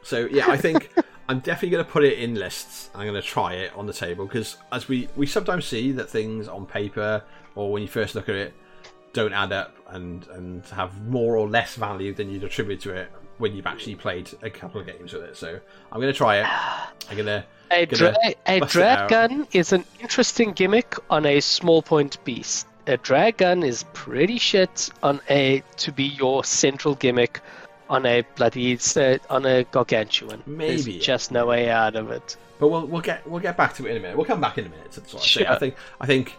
So 0.03 0.27
yeah, 0.27 0.51
I 0.51 0.57
think 0.57 0.91
I'm 1.29 1.39
definitely 1.39 1.71
going 1.71 1.85
to 1.85 1.91
put 1.91 2.03
it 2.03 2.19
in 2.19 2.35
lists. 2.35 2.91
I'm 2.97 3.03
going 3.03 3.15
to 3.15 3.23
try 3.23 3.55
it 3.55 3.73
on 3.77 3.87
the 3.87 3.93
table 3.93 4.27
because 4.27 4.57
as 4.73 4.89
we 4.89 5.09
we 5.15 5.25
sometimes 5.25 5.67
see 5.67 5.93
that 5.93 6.11
things 6.11 6.49
on 6.49 6.67
paper 6.67 7.23
or 7.55 7.71
when 7.71 7.83
you 7.83 7.89
first 7.89 8.17
look 8.17 8.29
at 8.29 8.35
it 8.35 8.55
don't 9.13 9.33
add 9.33 9.53
up 9.53 9.77
and 9.91 10.27
and 10.29 10.65
have 10.67 11.07
more 11.07 11.37
or 11.37 11.49
less 11.49 11.77
value 11.77 12.13
than 12.13 12.29
you'd 12.29 12.43
attribute 12.43 12.81
to 12.81 12.91
it 12.91 13.11
when 13.39 13.55
you've 13.55 13.67
actually 13.67 13.95
played 13.95 14.29
a 14.43 14.51
couple 14.51 14.81
of 14.81 14.87
games 14.87 15.13
with 15.13 15.23
it. 15.23 15.37
So 15.37 15.61
I'm 15.93 16.01
going 16.01 16.13
to 16.13 16.17
try 16.17 16.39
it. 16.39 16.47
I'm 17.11 17.17
going 17.17 17.27
to 17.27 17.45
A, 17.71 17.87
dra- 17.87 18.15
a 18.47 18.61
drag 18.61 19.11
gun 19.11 19.47
is 19.53 19.73
an 19.73 19.85
interesting 20.01 20.53
gimmick 20.53 20.97
on 21.11 21.27
a 21.27 21.41
small 21.41 21.83
point 21.83 22.23
beast. 22.25 22.67
A 22.87 22.97
drag 22.97 23.39
gun 23.39 23.63
is 23.63 23.85
pretty 23.93 24.39
shit 24.39 24.91
on 25.03 25.21
a 25.29 25.63
to 25.77 25.93
be 25.93 26.05
your 26.05 26.45
central 26.45 26.95
gimmick 26.95 27.41
on 27.91 28.07
a 28.07 28.23
bloody 28.37 28.79
uh, 28.97 29.19
on 29.31 29.47
a 29.47 29.65
gargantuan. 29.65 30.43
There's 30.47 30.87
Maybe. 30.87 30.99
just 30.99 31.31
no 31.31 31.47
way 31.47 31.71
out 31.71 31.97
of 31.97 32.11
it. 32.11 32.37
But 32.59 32.69
we'll 32.69 32.87
we'll 32.87 33.03
get 33.03 33.27
we'll 33.27 33.41
get 33.41 33.57
back 33.57 33.75
to 33.75 33.87
it 33.87 33.91
in 33.91 33.97
a 33.99 34.01
minute. 34.01 34.17
We'll 34.17 34.27
come 34.27 34.41
back 34.41 34.59
in 34.59 34.67
a 34.67 34.69
minute. 34.69 34.93
That's 34.93 35.13
what 35.13 35.23
I 35.23 35.27
say. 35.27 35.47
I 35.47 35.59
think 35.59 35.75
I 36.01 36.07
think 36.07 36.37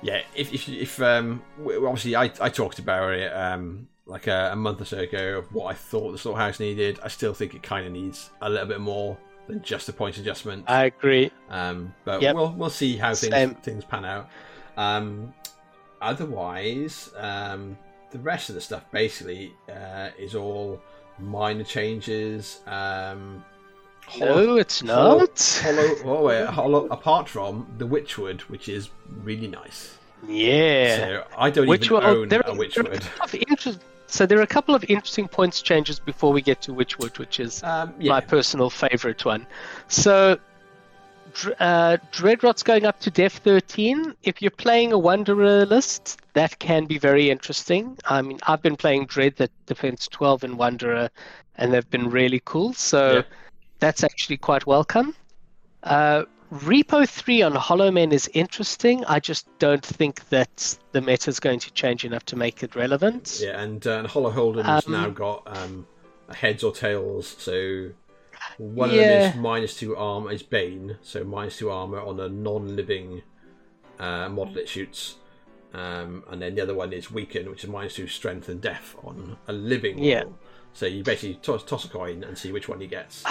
yeah. 0.00 0.22
If 0.34 0.52
if 0.52 0.68
if 0.68 1.02
um 1.02 1.42
obviously 1.64 2.16
I 2.16 2.24
I 2.40 2.48
talked 2.48 2.78
about 2.78 3.12
it 3.12 3.32
um 3.32 3.88
like 4.06 4.26
a, 4.26 4.50
a 4.52 4.56
month 4.56 4.80
or 4.80 4.84
so 4.84 4.98
ago 4.98 5.38
of 5.38 5.52
what 5.52 5.66
I 5.66 5.74
thought 5.74 6.12
the 6.12 6.18
slaughterhouse 6.18 6.58
needed. 6.58 6.98
I 7.02 7.08
still 7.08 7.34
think 7.34 7.54
it 7.54 7.62
kind 7.62 7.86
of 7.86 7.92
needs 7.92 8.30
a 8.40 8.50
little 8.50 8.66
bit 8.66 8.80
more 8.80 9.16
than 9.48 9.60
just 9.62 9.88
a 9.88 9.92
point 9.92 10.16
adjustment. 10.18 10.64
I 10.68 10.84
agree. 10.86 11.30
Um, 11.50 11.94
but 12.04 12.22
Yep. 12.22 12.34
we'll 12.36 12.52
we'll 12.52 12.70
see 12.70 12.96
how 12.96 13.14
things 13.14 13.32
Same. 13.34 13.54
things 13.56 13.84
pan 13.84 14.04
out. 14.04 14.28
Um, 14.76 15.32
otherwise, 16.00 17.10
um, 17.16 17.76
the 18.10 18.18
rest 18.18 18.48
of 18.48 18.54
the 18.54 18.60
stuff 18.60 18.84
basically 18.92 19.52
uh, 19.70 20.10
is 20.18 20.34
all 20.34 20.80
minor 21.18 21.64
changes. 21.64 22.60
Um, 22.66 23.44
No, 24.18 24.56
it's 24.56 24.80
Hollow- 24.80 25.18
not. 25.20 25.60
Hollow, 25.62 25.96
oh, 26.18 26.22
wait, 26.24 26.46
hollow, 26.46 26.86
apart 26.88 27.28
from 27.28 27.66
the 27.78 27.86
Witchwood, 27.86 28.40
which 28.42 28.68
is 28.68 28.90
really 29.22 29.46
nice. 29.48 29.96
Yeah. 30.26 30.96
So 30.96 31.24
I 31.36 31.50
don't 31.50 31.66
Which 31.66 31.86
even 31.86 32.02
own 32.04 32.28
there, 32.28 32.40
a 32.40 32.50
are- 32.50 32.56
there 32.56 32.80
are 34.08 34.08
a 34.08 34.08
Witchwood. 34.08 34.08
couple 34.08 34.08
of 34.08 34.08
interest- 34.08 34.14
so 34.18 34.26
there 34.26 34.38
are 34.38 34.42
a 34.42 34.46
couple 34.46 34.74
of 34.74 34.84
interesting 34.84 35.28
points 35.28 35.62
changes 35.62 35.98
before 36.00 36.32
we 36.32 36.42
get 36.42 36.60
to 36.62 36.72
Witchwood, 36.72 37.18
which 37.18 37.40
is 37.40 37.62
Um, 37.62 37.94
yeah, 37.98 38.10
my 38.12 38.20
personal 38.20 38.70
favorite 38.70 39.24
one. 39.24 39.46
So, 39.88 40.38
uh, 41.60 41.96
Dreadrot's 42.12 42.62
going 42.62 42.84
up 42.84 43.00
to 43.00 43.10
Def 43.10 43.34
13. 43.38 44.14
If 44.22 44.42
you're 44.42 44.50
playing 44.50 44.92
a 44.92 44.98
Wanderer 44.98 45.64
list, 45.64 46.20
that 46.34 46.58
can 46.58 46.84
be 46.86 46.98
very 46.98 47.30
interesting. 47.30 47.96
I 48.04 48.20
mean, 48.22 48.38
I've 48.46 48.62
been 48.62 48.76
playing 48.76 49.06
Dread 49.06 49.36
that 49.36 49.50
defends 49.66 50.08
12 50.08 50.44
in 50.44 50.56
Wanderer, 50.56 51.08
and 51.56 51.72
they've 51.72 51.90
been 51.90 52.10
really 52.10 52.42
cool. 52.44 52.74
So, 52.74 53.14
Yeah. 53.16 53.22
that's 53.80 54.04
actually 54.04 54.36
quite 54.36 54.66
welcome. 54.66 55.14
Uh, 55.82 56.24
Repo 56.52 57.08
3 57.08 57.42
on 57.42 57.54
Hollow 57.54 57.90
Men 57.90 58.12
is 58.12 58.28
interesting. 58.34 59.02
I 59.06 59.20
just 59.20 59.46
don't 59.58 59.84
think 59.84 60.28
that 60.28 60.76
the 60.92 61.00
meta 61.00 61.30
is 61.30 61.40
going 61.40 61.58
to 61.60 61.72
change 61.72 62.04
enough 62.04 62.26
to 62.26 62.36
make 62.36 62.62
it 62.62 62.76
relevant. 62.76 63.40
yeah, 63.42 63.58
and, 63.58 63.86
uh, 63.86 64.00
and 64.00 64.06
Hollow 64.06 64.30
Holden's 64.30 64.86
Um, 64.86 64.92
now 64.92 65.08
got 65.08 65.42
um, 65.46 65.86
a 66.28 66.34
heads 66.34 66.62
or 66.62 66.72
tails. 66.72 67.26
So 67.26 67.92
one 68.58 68.90
of 68.90 68.96
them 68.96 69.30
is 69.30 69.36
minus 69.36 69.76
two 69.76 69.96
armor 69.96 70.30
is 70.30 70.42
Bane, 70.42 70.98
so 71.00 71.24
minus 71.24 71.56
two 71.56 71.70
armor 71.70 72.00
on 72.00 72.20
a 72.20 72.28
non-living 72.28 73.22
uh, 73.98 74.28
model 74.28 74.58
it 74.58 74.68
shoots. 74.68 75.14
Um, 75.72 76.22
and 76.30 76.42
then 76.42 76.54
the 76.54 76.60
other 76.60 76.74
one 76.74 76.92
is 76.92 77.10
weaken, 77.10 77.48
which 77.48 77.64
is 77.64 77.70
minus 77.70 77.94
two 77.94 78.08
strength 78.08 78.50
and 78.50 78.60
death 78.60 78.94
on 79.02 79.38
a 79.48 79.54
living 79.54 79.94
model. 79.96 80.06
Yeah. 80.06 80.24
So 80.74 80.84
you 80.84 81.02
basically 81.02 81.36
toss, 81.36 81.64
toss 81.64 81.86
a 81.86 81.88
coin 81.88 82.24
and 82.24 82.36
see 82.36 82.52
which 82.52 82.68
one 82.68 82.82
you 82.82 82.88
get. 82.88 83.22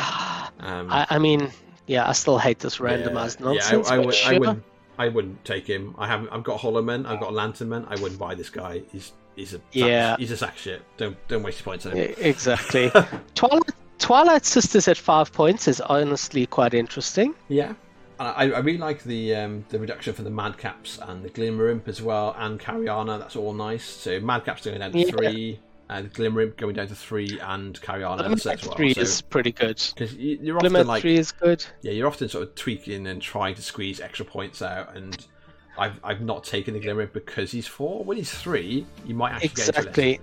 Um, 0.59 0.91
I, 0.91 1.05
I 1.09 1.19
mean, 1.19 1.51
yeah, 1.87 2.07
I 2.07 2.11
still 2.13 2.37
hate 2.37 2.59
this 2.59 2.79
Yeah, 2.79 2.85
randomized 2.87 3.39
yeah, 3.39 3.45
nonsense. 3.45 3.89
I, 3.89 3.95
I, 3.95 3.99
would, 3.99 4.13
sure. 4.15 4.33
I 4.33 4.37
wouldn't. 4.39 4.63
I 4.97 5.07
wouldn't 5.07 5.43
take 5.45 5.65
him. 5.67 5.95
I 5.97 6.07
haven't. 6.07 6.29
I've 6.29 6.43
got 6.43 6.59
Hollow 6.59 6.81
Men. 6.81 7.05
I've 7.05 7.19
got 7.19 7.33
Lantern 7.33 7.69
Men. 7.69 7.85
I 7.89 7.95
wouldn't 8.01 8.19
buy 8.19 8.35
this 8.35 8.49
guy. 8.49 8.81
He's 8.91 9.11
he's 9.35 9.53
a 9.53 9.61
Yeah. 9.71 10.15
He's 10.17 10.31
a 10.31 10.37
sack 10.37 10.53
of 10.53 10.59
shit. 10.59 10.81
Don't 10.97 11.17
don't 11.27 11.43
waste 11.43 11.59
your 11.59 11.65
points 11.65 11.85
on 11.85 11.93
him. 11.93 12.13
Exactly. 12.17 12.91
Twilight, 13.35 13.63
Twilight 13.99 14.45
Sisters 14.45 14.87
at 14.87 14.97
five 14.97 15.31
points 15.33 15.67
is 15.67 15.81
honestly 15.81 16.45
quite 16.45 16.73
interesting. 16.73 17.33
Yeah. 17.47 17.73
I, 18.19 18.51
I 18.51 18.59
really 18.59 18.77
like 18.77 19.03
the 19.03 19.33
um, 19.35 19.65
the 19.69 19.79
reduction 19.79 20.13
for 20.13 20.21
the 20.21 20.29
Madcaps 20.29 20.99
and 21.09 21.23
the 21.23 21.29
Glimmer 21.29 21.69
Imp 21.69 21.87
as 21.87 22.03
well, 22.03 22.35
and 22.37 22.59
Karianna. 22.59 23.17
That's 23.17 23.35
all 23.35 23.53
nice. 23.53 23.83
So 23.83 24.19
Madcaps 24.21 24.63
going 24.65 24.77
down 24.79 24.91
to 24.91 24.99
Yeah. 24.99 25.09
three, 25.09 25.59
and 25.91 26.11
Glimmer 26.13 26.41
Imp 26.41 26.57
going 26.57 26.73
down 26.75 26.87
to 26.87 26.95
three, 26.95 27.39
and 27.41 27.79
Karianna 27.81 28.21
Limit 28.23 28.45
as 28.45 28.65
well. 28.65 28.75
three 28.75 28.93
So 28.93 29.01
is 29.01 29.21
pretty 29.21 29.51
good. 29.51 29.81
because 29.93 30.15
you're 30.15 30.55
often 30.57 30.71
Limit 30.73 30.87
like 30.87 31.01
three 31.01 31.17
is 31.17 31.31
good. 31.31 31.63
yeah, 31.81 31.91
you're 31.91 32.07
often 32.07 32.29
sort 32.29 32.43
of 32.47 32.55
tweaking 32.55 33.05
and 33.07 33.21
trying 33.21 33.55
to 33.55 33.61
squeeze 33.61 33.99
extra 33.99 34.25
points 34.25 34.61
out, 34.61 34.95
and 34.95 35.25
I've 35.77 35.99
I've 36.03 36.21
not 36.21 36.43
taken 36.43 36.73
the 36.73 36.79
Glimmer 36.79 37.01
Imp 37.01 37.13
because 37.13 37.51
he's 37.51 37.67
four. 37.67 38.03
When 38.03 38.17
he's 38.17 38.31
three, 38.31 38.85
you 39.05 39.13
might 39.15 39.33
actually 39.33 39.49
get 39.49 39.67
into 39.67 39.71
a 39.71 39.83
list. 39.83 39.87
Exactly. 39.97 40.19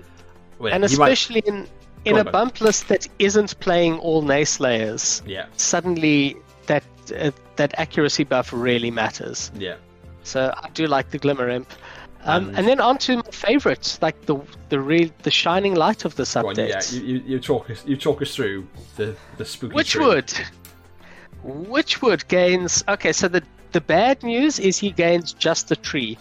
Well, 0.59 0.73
And 0.75 0.91
you 0.91 0.99
might- 0.99 1.13
especially 1.13 1.43
in, 1.47 1.69
in 2.05 2.15
Go 2.15 2.21
a 2.23 2.25
on, 2.25 2.33
bump 2.33 2.61
list 2.61 2.89
that 2.89 3.07
isn't 3.19 3.59
playing 3.61 3.99
all 4.01 4.23
nayslayers, 4.23 5.23
yeah, 5.27 5.47
suddenly 5.57 6.37
that 6.67 6.83
uh, 7.17 7.31
that 7.57 7.75
accuracy 7.79 8.25
buff 8.25 8.53
really 8.53 8.91
matters. 8.91 9.51
yeah. 9.57 9.77
So 10.25 10.53
I 10.63 10.69
do 10.71 10.87
like 10.87 11.11
the 11.11 11.19
Glimmer 11.19 11.49
Imp. 11.49 11.71
Um, 12.25 12.49
And- 12.49 12.59
and 12.59 12.69
then 12.69 12.81
on 12.81 12.99
to 12.99 13.17
my 13.19 13.23
favorites, 13.31 13.99
like 14.03 14.27
the 14.27 14.37
the 14.69 14.81
real 14.81 15.09
the 15.23 15.31
shining 15.31 15.75
light 15.75 16.05
of 16.05 16.15
this 16.17 16.35
Go 16.35 16.49
on, 16.49 16.57
yeah, 16.57 16.81
you, 16.91 17.01
you, 17.01 17.23
you 17.27 17.39
talk 17.39 17.71
us 17.71 17.83
you 17.87 17.97
talk 17.97 18.21
us 18.23 18.35
through 18.35 18.67
the 18.97 19.15
the 19.37 19.45
spooky. 19.45 19.73
tree. 19.85 20.05
Witchwood. 20.05 20.45
Witchwood 21.47 22.27
gains. 22.29 22.85
Okay, 22.89 23.13
so 23.13 23.29
the 23.29 23.43
the 23.73 23.81
bad 23.81 24.23
news 24.23 24.59
is 24.59 24.79
he 24.79 24.91
gains 24.91 25.33
just 25.33 25.69
the 25.69 25.77
tree, 25.77 26.19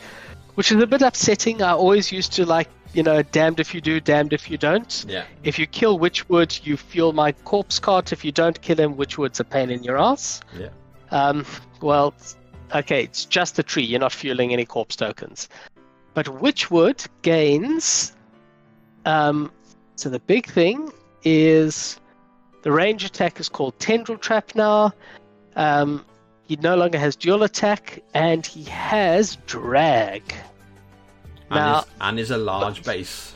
which 0.56 0.72
is 0.72 0.82
a 0.82 0.88
bit 0.88 1.02
upsetting. 1.02 1.61
I 1.61 1.72
always 1.72 2.11
used 2.11 2.34
to 2.34 2.45
like, 2.45 2.68
you 2.94 3.03
know, 3.03 3.22
damned 3.24 3.60
if 3.60 3.74
you 3.74 3.82
do, 3.82 3.99
damned 3.99 4.34
if 4.34 4.49
you 4.52 4.57
don't. 4.57 5.06
Yeah, 5.07 5.24
If 5.44 5.57
you 5.57 5.65
kill 5.65 5.98
Witchwood, 5.98 6.65
you 6.65 6.76
fuel 6.78 7.14
my 7.14 7.32
corpse 7.32 7.80
cart. 7.80 8.11
If 8.11 8.26
you 8.26 8.32
don't 8.34 8.60
kill 8.61 8.78
him, 8.80 8.95
Witchwood's 8.95 9.40
a 9.40 9.44
pain 9.45 9.69
in 9.72 9.84
your 9.84 9.98
ass. 9.98 10.41
yeah, 10.60 10.68
Um, 11.11 11.45
well, 11.82 12.14
okay, 12.76 13.03
it's 13.03 13.24
just 13.26 13.57
a 13.60 13.64
tree. 13.64 13.84
You're 13.84 14.02
not 14.02 14.11
fueling 14.14 14.52
any 14.53 14.65
corpse 14.65 14.95
tokens. 14.98 15.48
But 16.18 16.26
Witchwood 16.26 17.06
gains. 17.22 18.15
Um, 19.06 19.52
so 19.98 20.10
the 20.10 20.18
big 20.18 20.48
thing 20.48 20.91
is 21.23 21.99
the 22.64 22.72
range 22.72 23.03
attack 23.03 23.39
is 23.39 23.48
called 23.48 23.77
Tendril 23.77 24.18
Trap 24.18 24.56
now. 24.56 24.94
Um, 25.56 26.03
he 26.41 26.56
no 26.56 26.76
longer 26.76 26.98
has 26.98 27.15
dual 27.15 27.44
attack, 27.44 28.02
and 28.15 28.44
he 28.44 28.64
has 28.64 29.38
drag. 29.45 30.23
and 31.52 31.60
Now- 31.60 31.80
is, 31.81 31.85
and 32.02 32.19
is 32.19 32.31
a 32.31 32.38
large 32.38 32.84
base. 32.84 33.35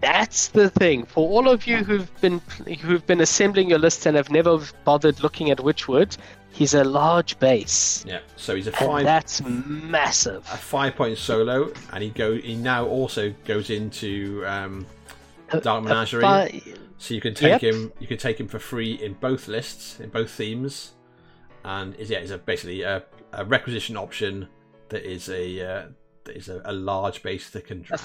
That's 0.00 0.48
the 0.48 0.70
thing. 0.70 1.04
For 1.04 1.28
all 1.28 1.46
of 1.46 1.66
you 1.66 1.84
who've 1.84 2.10
been 2.22 2.40
who've 2.80 3.06
been 3.06 3.20
assembling 3.20 3.68
your 3.68 3.78
lists 3.78 4.06
and 4.06 4.16
have 4.16 4.30
never 4.30 4.60
bothered 4.84 5.22
looking 5.22 5.50
at 5.50 5.58
Witchwood, 5.58 6.16
he's 6.54 6.72
a 6.74 6.84
large 6.84 7.38
base, 7.38 8.04
Yeah, 8.06 8.20
so 8.36 8.54
he's 8.56 8.66
a 8.68 8.72
five 8.72 9.04
that's 9.04 9.42
massive. 9.44 10.38
a 10.52 10.56
five 10.56 10.94
point 10.96 11.18
solo, 11.18 11.72
and 11.92 12.02
he 12.02 12.10
go 12.10 12.34
he 12.36 12.54
now 12.54 12.86
also 12.86 13.34
goes 13.44 13.70
into 13.70 14.42
um, 14.46 14.86
Dark 15.62 15.84
Menagerie. 15.84 16.22
fi- 16.22 16.62
So 16.98 17.12
you 17.14 17.20
can 17.20 17.34
take 17.34 17.60
Yep. 17.60 17.74
him. 17.74 17.92
You 18.00 18.06
can 18.06 18.18
take 18.18 18.38
him 18.40 18.48
for 18.48 18.58
free 18.58 18.92
in 18.94 19.14
both 19.14 19.48
lists, 19.48 20.00
in 20.00 20.08
both 20.10 20.30
themes, 20.30 20.92
and 21.64 21.94
is 21.96 22.08
yeah, 22.10 22.18
is 22.20 22.30
a 22.30 22.38
basically 22.38 22.82
a, 22.82 23.02
a 23.32 23.44
requisition 23.44 23.96
option 23.96 24.48
that 24.88 25.02
is 25.04 25.28
a 25.28 25.60
uh, 25.60 25.82
that 26.24 26.36
is 26.36 26.48
a, 26.48 26.62
a 26.64 26.72
large 26.72 27.22
base 27.22 27.50
that 27.50 27.66
can 27.66 27.82
drag. 27.82 28.00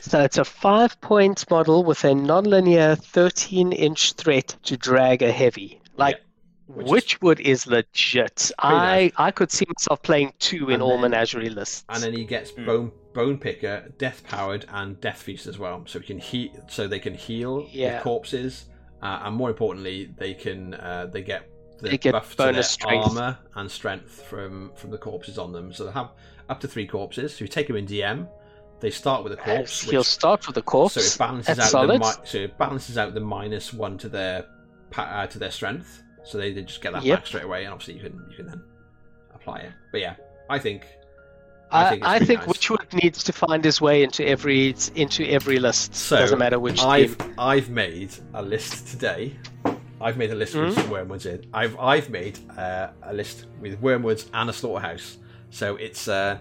So 0.00 0.20
it's 0.20 0.38
a 0.38 0.44
five 0.44 0.98
point 1.00 1.50
model 1.50 1.82
with 1.82 2.04
a 2.04 2.14
non-linear 2.14 2.94
13 2.94 3.72
inch 3.72 4.12
threat 4.12 4.54
to 4.64 4.76
drag 4.76 5.22
a 5.22 5.32
heavy. 5.32 5.80
Like 5.96 6.16
is- 6.16 6.20
Witchwood 6.70 7.40
is, 7.40 7.66
legit. 7.66 8.50
I 8.58 8.72
nice. 8.72 9.12
I 9.16 9.30
could 9.30 9.50
see 9.50 9.64
myself 9.68 10.02
playing 10.02 10.32
two 10.38 10.68
in 10.68 10.74
And 10.74 10.82
all 10.82 10.92
then- 10.92 11.10
menagerie 11.12 11.48
lists. 11.48 11.84
And 11.88 12.02
then 12.02 12.12
he 12.12 12.24
gets 12.24 12.50
Hmm. 12.50 12.66
bone 12.66 12.92
bone 13.14 13.38
picker, 13.38 13.92
death 13.98 14.22
powered, 14.28 14.64
and 14.68 15.00
death 15.00 15.22
feast 15.22 15.46
as 15.46 15.58
well. 15.58 15.82
So 15.86 15.98
he 15.98 16.06
can 16.06 16.18
heal. 16.18 16.50
So 16.68 16.86
they 16.86 17.00
can 17.00 17.14
heal 17.14 17.66
Yeah. 17.70 17.94
with 17.94 18.02
corpses, 18.04 18.66
uh, 19.02 19.20
and 19.24 19.34
more 19.34 19.48
importantly, 19.50 20.10
they 20.16 20.34
can 20.34 20.74
uh, 20.74 21.06
they 21.12 21.22
get 21.22 21.48
the 21.80 21.88
They 21.90 21.98
get 21.98 22.12
buff 22.12 22.30
to 22.32 22.36
their 22.36 22.52
bonus 22.52 22.70
strength. 22.70 23.08
armor 23.08 23.38
and 23.56 23.70
strength 23.70 24.22
from 24.28 24.72
from 24.76 24.90
the 24.90 24.98
corpses 24.98 25.38
on 25.38 25.52
them. 25.52 25.72
So 25.72 25.84
they 25.86 25.92
have 25.92 26.10
up 26.48 26.60
to 26.60 26.68
three 26.68 26.86
corpses. 26.86 27.34
So 27.36 27.44
you 27.44 27.48
take 27.48 27.66
them 27.66 27.76
in 27.76 27.86
DM. 27.86 28.28
They 28.80 28.90
start 28.90 29.24
with 29.24 29.32
a 29.32 29.36
corpse. 29.36 29.80
He'll 29.82 30.04
start 30.04 30.46
with 30.46 30.56
a 30.56 30.62
corpse. 30.62 30.94
So 30.94 31.00
it 31.00 31.18
balances 31.18 31.56
That's 31.56 31.68
out 31.68 31.70
solid. 31.72 32.00
the 32.02 32.06
mi- 32.06 32.26
so 32.26 32.38
it 32.38 32.58
balances 32.58 32.96
out 32.98 33.14
the 33.14 33.20
minus 33.20 33.72
one 33.72 33.98
to 33.98 34.08
their 34.08 34.44
pa- 34.90 35.02
uh, 35.02 35.26
to 35.28 35.38
their 35.38 35.50
strength. 35.50 36.02
So 36.28 36.36
they, 36.38 36.52
they 36.52 36.62
just 36.62 36.80
get 36.82 36.92
that 36.92 37.02
Yep. 37.04 37.18
back 37.18 37.26
straight 37.26 37.44
away, 37.44 37.64
and 37.64 37.72
obviously 37.72 37.94
you 37.94 38.00
can 38.00 38.22
you 38.30 38.36
can 38.36 38.46
then 38.46 38.62
apply 39.34 39.60
it. 39.60 39.72
But 39.92 40.00
yeah, 40.02 40.16
I 40.50 40.58
think 40.58 40.86
I 41.70 41.88
think 41.90 42.04
I 42.06 42.18
think 42.18 42.46
nice. 42.46 42.58
Witchwood 42.58 43.02
needs 43.02 43.24
to 43.24 43.32
find 43.32 43.64
his 43.64 43.80
way 43.80 44.02
into 44.02 44.26
every 44.26 44.74
into 44.94 45.24
every 45.26 45.58
list. 45.58 45.94
So 45.94 46.18
Doesn't 46.18 46.38
matter 46.38 46.58
which 46.58 46.80
I've 46.80 47.16
team. 47.16 47.34
I've 47.38 47.70
made 47.70 48.12
a 48.34 48.42
list 48.42 48.88
today. 48.88 49.36
I've 50.00 50.16
made 50.16 50.30
a 50.30 50.34
list 50.34 50.54
with 50.54 50.74
Hmm? 50.74 50.80
some 50.82 50.90
wormwoods 50.90 51.26
in. 51.26 51.44
I've 51.52 51.78
I've 51.78 52.10
made 52.10 52.38
uh, 52.56 52.88
a 53.02 53.12
list 53.14 53.46
with 53.60 53.80
wormwoods 53.80 54.28
and 54.34 54.48
a 54.50 54.52
slaughterhouse. 54.52 55.16
So 55.50 55.76
it's 55.76 56.08
uh, 56.08 56.38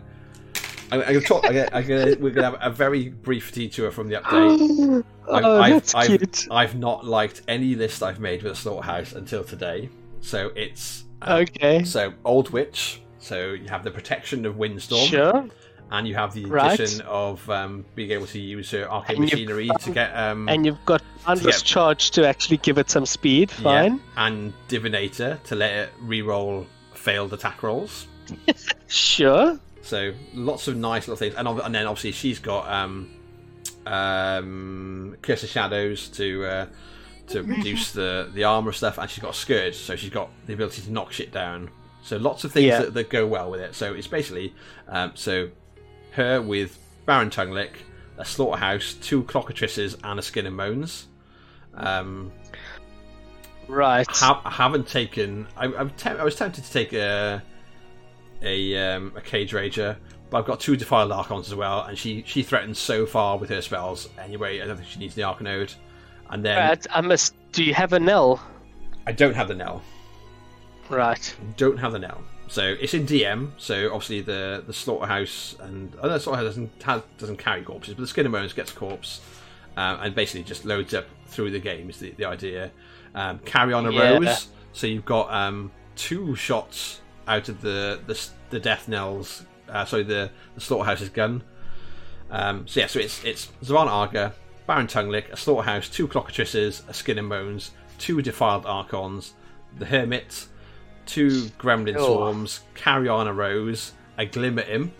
I'm, 0.91 1.01
I'm 1.01 1.07
gonna 1.07 1.21
talk. 1.21 1.45
I'm 1.45 1.53
gonna, 1.53 1.69
I'm 1.73 1.87
gonna, 1.87 2.15
we're 2.19 2.31
gonna 2.31 2.51
have 2.51 2.59
a 2.61 2.69
very 2.69 3.09
brief 3.09 3.51
detour 3.51 3.91
from 3.91 4.07
the 4.09 4.15
update. 4.21 5.03
I've, 5.31 5.43
oh, 5.45 5.61
I've, 5.61 5.73
that's 5.73 5.95
I've, 5.95 6.07
cute. 6.07 6.47
I've 6.51 6.75
not 6.75 7.05
liked 7.05 7.41
any 7.47 7.75
list 7.75 8.01
I've 8.03 8.19
made 8.19 8.43
with 8.43 8.53
a 8.53 8.55
slaughterhouse 8.55 9.13
until 9.13 9.43
today. 9.43 9.89
So 10.21 10.51
it's 10.55 11.03
uh, 11.21 11.43
Okay, 11.43 11.83
so 11.83 12.13
old 12.25 12.49
witch. 12.51 13.01
So 13.19 13.51
you 13.53 13.67
have 13.69 13.83
the 13.83 13.91
protection 13.91 14.45
of 14.45 14.55
windstorm, 14.57 15.05
sure. 15.07 15.47
and 15.91 16.07
you 16.07 16.15
have 16.15 16.33
the 16.33 16.45
Right. 16.45 16.73
addition 16.79 17.01
of 17.01 17.47
um, 17.49 17.83
being 17.95 18.11
able 18.11 18.27
to 18.27 18.39
use 18.39 18.71
her 18.71 18.89
arcane 18.89 19.19
machinery 19.19 19.69
to 19.81 19.91
get 19.91 20.15
um, 20.15 20.47
And 20.47 20.65
you've 20.65 20.83
got 20.85 21.01
boundless 21.25 21.61
charge 21.61 22.11
to 22.11 22.25
actually 22.25 22.57
give 22.57 22.77
it 22.77 22.89
some 22.89 23.05
speed. 23.05 23.51
yeah, 23.57 23.63
Fine. 23.63 24.01
and 24.15 24.53
divinator 24.69 25.43
to 25.43 25.55
let 25.55 25.73
it 25.73 25.89
re-roll 25.99 26.65
failed 26.93 27.33
attack 27.33 27.63
rolls. 27.63 28.07
Sure. 28.87 29.59
So 29.87 30.13
lots 30.33 30.67
of 30.67 30.75
nice 30.75 31.07
little 31.07 31.15
things, 31.17 31.35
and, 31.35 31.47
and 31.47 31.73
then 31.73 31.87
obviously 31.87 32.11
she's 32.11 32.39
got 32.39 32.69
um, 32.69 33.09
um, 33.85 35.15
Curse 35.21 35.43
of 35.43 35.49
Shadows 35.49 36.09
to 36.09 36.45
uh, 36.45 36.65
to 37.27 37.43
reduce 37.43 37.91
the 37.91 38.29
the 38.33 38.43
armor 38.43 38.71
stuff, 38.73 38.97
and 38.97 39.09
she's 39.09 39.21
got 39.21 39.31
a 39.31 39.37
scourge, 39.37 39.75
so 39.75 39.95
she's 39.95 40.09
got 40.09 40.29
the 40.45 40.53
ability 40.53 40.81
to 40.83 40.91
knock 40.91 41.11
shit 41.11 41.31
down. 41.31 41.69
So 42.03 42.17
lots 42.17 42.43
of 42.43 42.51
things 42.51 42.65
Yeah. 42.67 42.79
that, 42.81 42.93
that 42.93 43.09
go 43.09 43.25
well 43.27 43.49
with 43.49 43.59
it. 43.61 43.75
So 43.75 43.93
it's 43.93 44.07
basically 44.07 44.53
um, 44.87 45.11
so 45.15 45.49
her 46.11 46.41
with 46.41 46.77
Baron 47.05 47.29
Tonguelick, 47.29 47.71
a 48.17 48.25
Slaughterhouse, 48.25 48.93
two 48.95 49.23
Clockatrices, 49.23 49.97
and 50.03 50.19
a 50.19 50.21
Skin 50.21 50.45
and 50.45 50.57
Bones. 50.57 51.07
Um, 51.75 52.31
Right. 53.67 54.07
ha- 54.09 54.41
I 54.45 54.49
haven't 54.51 54.87
taken. 54.87 55.47
I, 55.57 55.67
tem- 55.97 56.17
I 56.17 56.23
was 56.23 56.35
tempted 56.35 56.63
to 56.63 56.71
take 56.71 56.93
a 56.93 57.43
a 58.41 58.77
um, 58.77 59.13
a 59.15 59.21
Cage 59.21 59.51
Rager, 59.51 59.95
but 60.29 60.37
I've 60.39 60.45
got 60.45 60.59
two 60.59 60.75
Defiled 60.75 61.11
Archons 61.11 61.47
as 61.47 61.55
well, 61.55 61.83
and 61.83 61.97
she 61.97 62.23
she 62.25 62.43
threatens 62.43 62.79
so 62.79 63.05
far 63.05 63.37
with 63.37 63.49
her 63.49 63.61
spells. 63.61 64.09
Anyway, 64.19 64.61
I 64.61 64.65
don't 64.65 64.77
think 64.77 64.87
she 64.89 64.99
needs 64.99 65.15
the 65.15 65.23
Arcanode. 65.23 65.73
And 66.29 66.43
then 66.43 66.57
Right, 66.57 66.85
I 66.91 67.01
must. 67.01 67.35
Do 67.53 67.63
you 67.63 67.73
have 67.73 67.93
a 67.93 67.99
Nell? 67.99 68.41
I 69.05 69.11
don't 69.13 69.33
have 69.33 69.47
the 69.47 69.55
Nell. 69.55 69.81
Right. 70.89 71.35
Don't 71.57 71.77
have 71.77 71.91
the 71.91 71.99
Nell. 71.99 72.21
So 72.49 72.63
it's 72.79 72.93
in 72.93 73.05
DM. 73.05 73.51
So 73.57 73.87
obviously 73.93 74.21
the 74.21 74.63
the 74.65 74.73
slaughterhouse 74.73 75.55
and 75.59 75.93
oh, 76.01 76.07
no, 76.07 76.17
slaughterhouse 76.17 76.47
doesn't 76.55 76.83
has, 76.83 77.01
doesn't 77.17 77.37
carry 77.37 77.61
corpses, 77.63 77.93
but 77.93 78.01
the 78.01 78.07
skin 78.07 78.25
and 78.25 78.31
bones 78.33 78.53
gets 78.53 78.71
a 78.71 78.75
corpse, 78.75 79.21
um, 79.75 79.99
and 80.01 80.15
basically 80.15 80.43
just 80.43 80.63
loads 80.65 80.93
up 80.93 81.05
through 81.27 81.51
the 81.51 81.59
game 81.59 81.89
is 81.89 81.99
the, 81.99 82.11
the 82.11 82.25
idea. 82.25 82.71
Um, 83.15 83.39
carry 83.39 83.73
on 83.73 83.85
a 83.85 83.91
Yeah. 83.91 84.17
rose. 84.17 84.47
So 84.73 84.87
you've 84.87 85.05
got 85.05 85.31
um, 85.33 85.71
two 85.95 86.35
shots 86.35 87.01
out 87.27 87.49
of 87.49 87.61
the 87.61 87.99
the, 88.07 88.27
the 88.49 88.59
death 88.59 88.87
knells. 88.87 89.43
Uh, 89.69 89.85
sorry, 89.85 90.03
the 90.03 90.29
the 90.55 90.61
slaughterhouse's 90.61 91.09
gun. 91.09 91.43
Um, 92.29 92.67
so 92.67 92.79
yeah, 92.79 92.87
so 92.87 92.99
it's 92.99 93.23
it's 93.23 93.47
Zevanna 93.63 93.87
Agha, 93.89 94.33
Baron 94.65 94.87
Tonguelick, 94.87 95.31
a 95.31 95.37
slaughterhouse, 95.37 95.89
two 95.89 96.07
clockatrices, 96.07 96.87
a 96.89 96.93
skin 96.93 97.17
and 97.17 97.29
bones, 97.29 97.71
two 97.97 98.21
defiled 98.21 98.65
archons, 98.65 99.33
the 99.77 99.85
hermit, 99.85 100.47
two 101.05 101.43
gremlin 101.59 101.95
Oh. 101.97 102.05
swarms, 102.15 102.61
Karianna 102.75 103.35
Rose, 103.35 103.93
a 104.17 104.25
glimmer 104.25 104.63
imp 104.63 104.93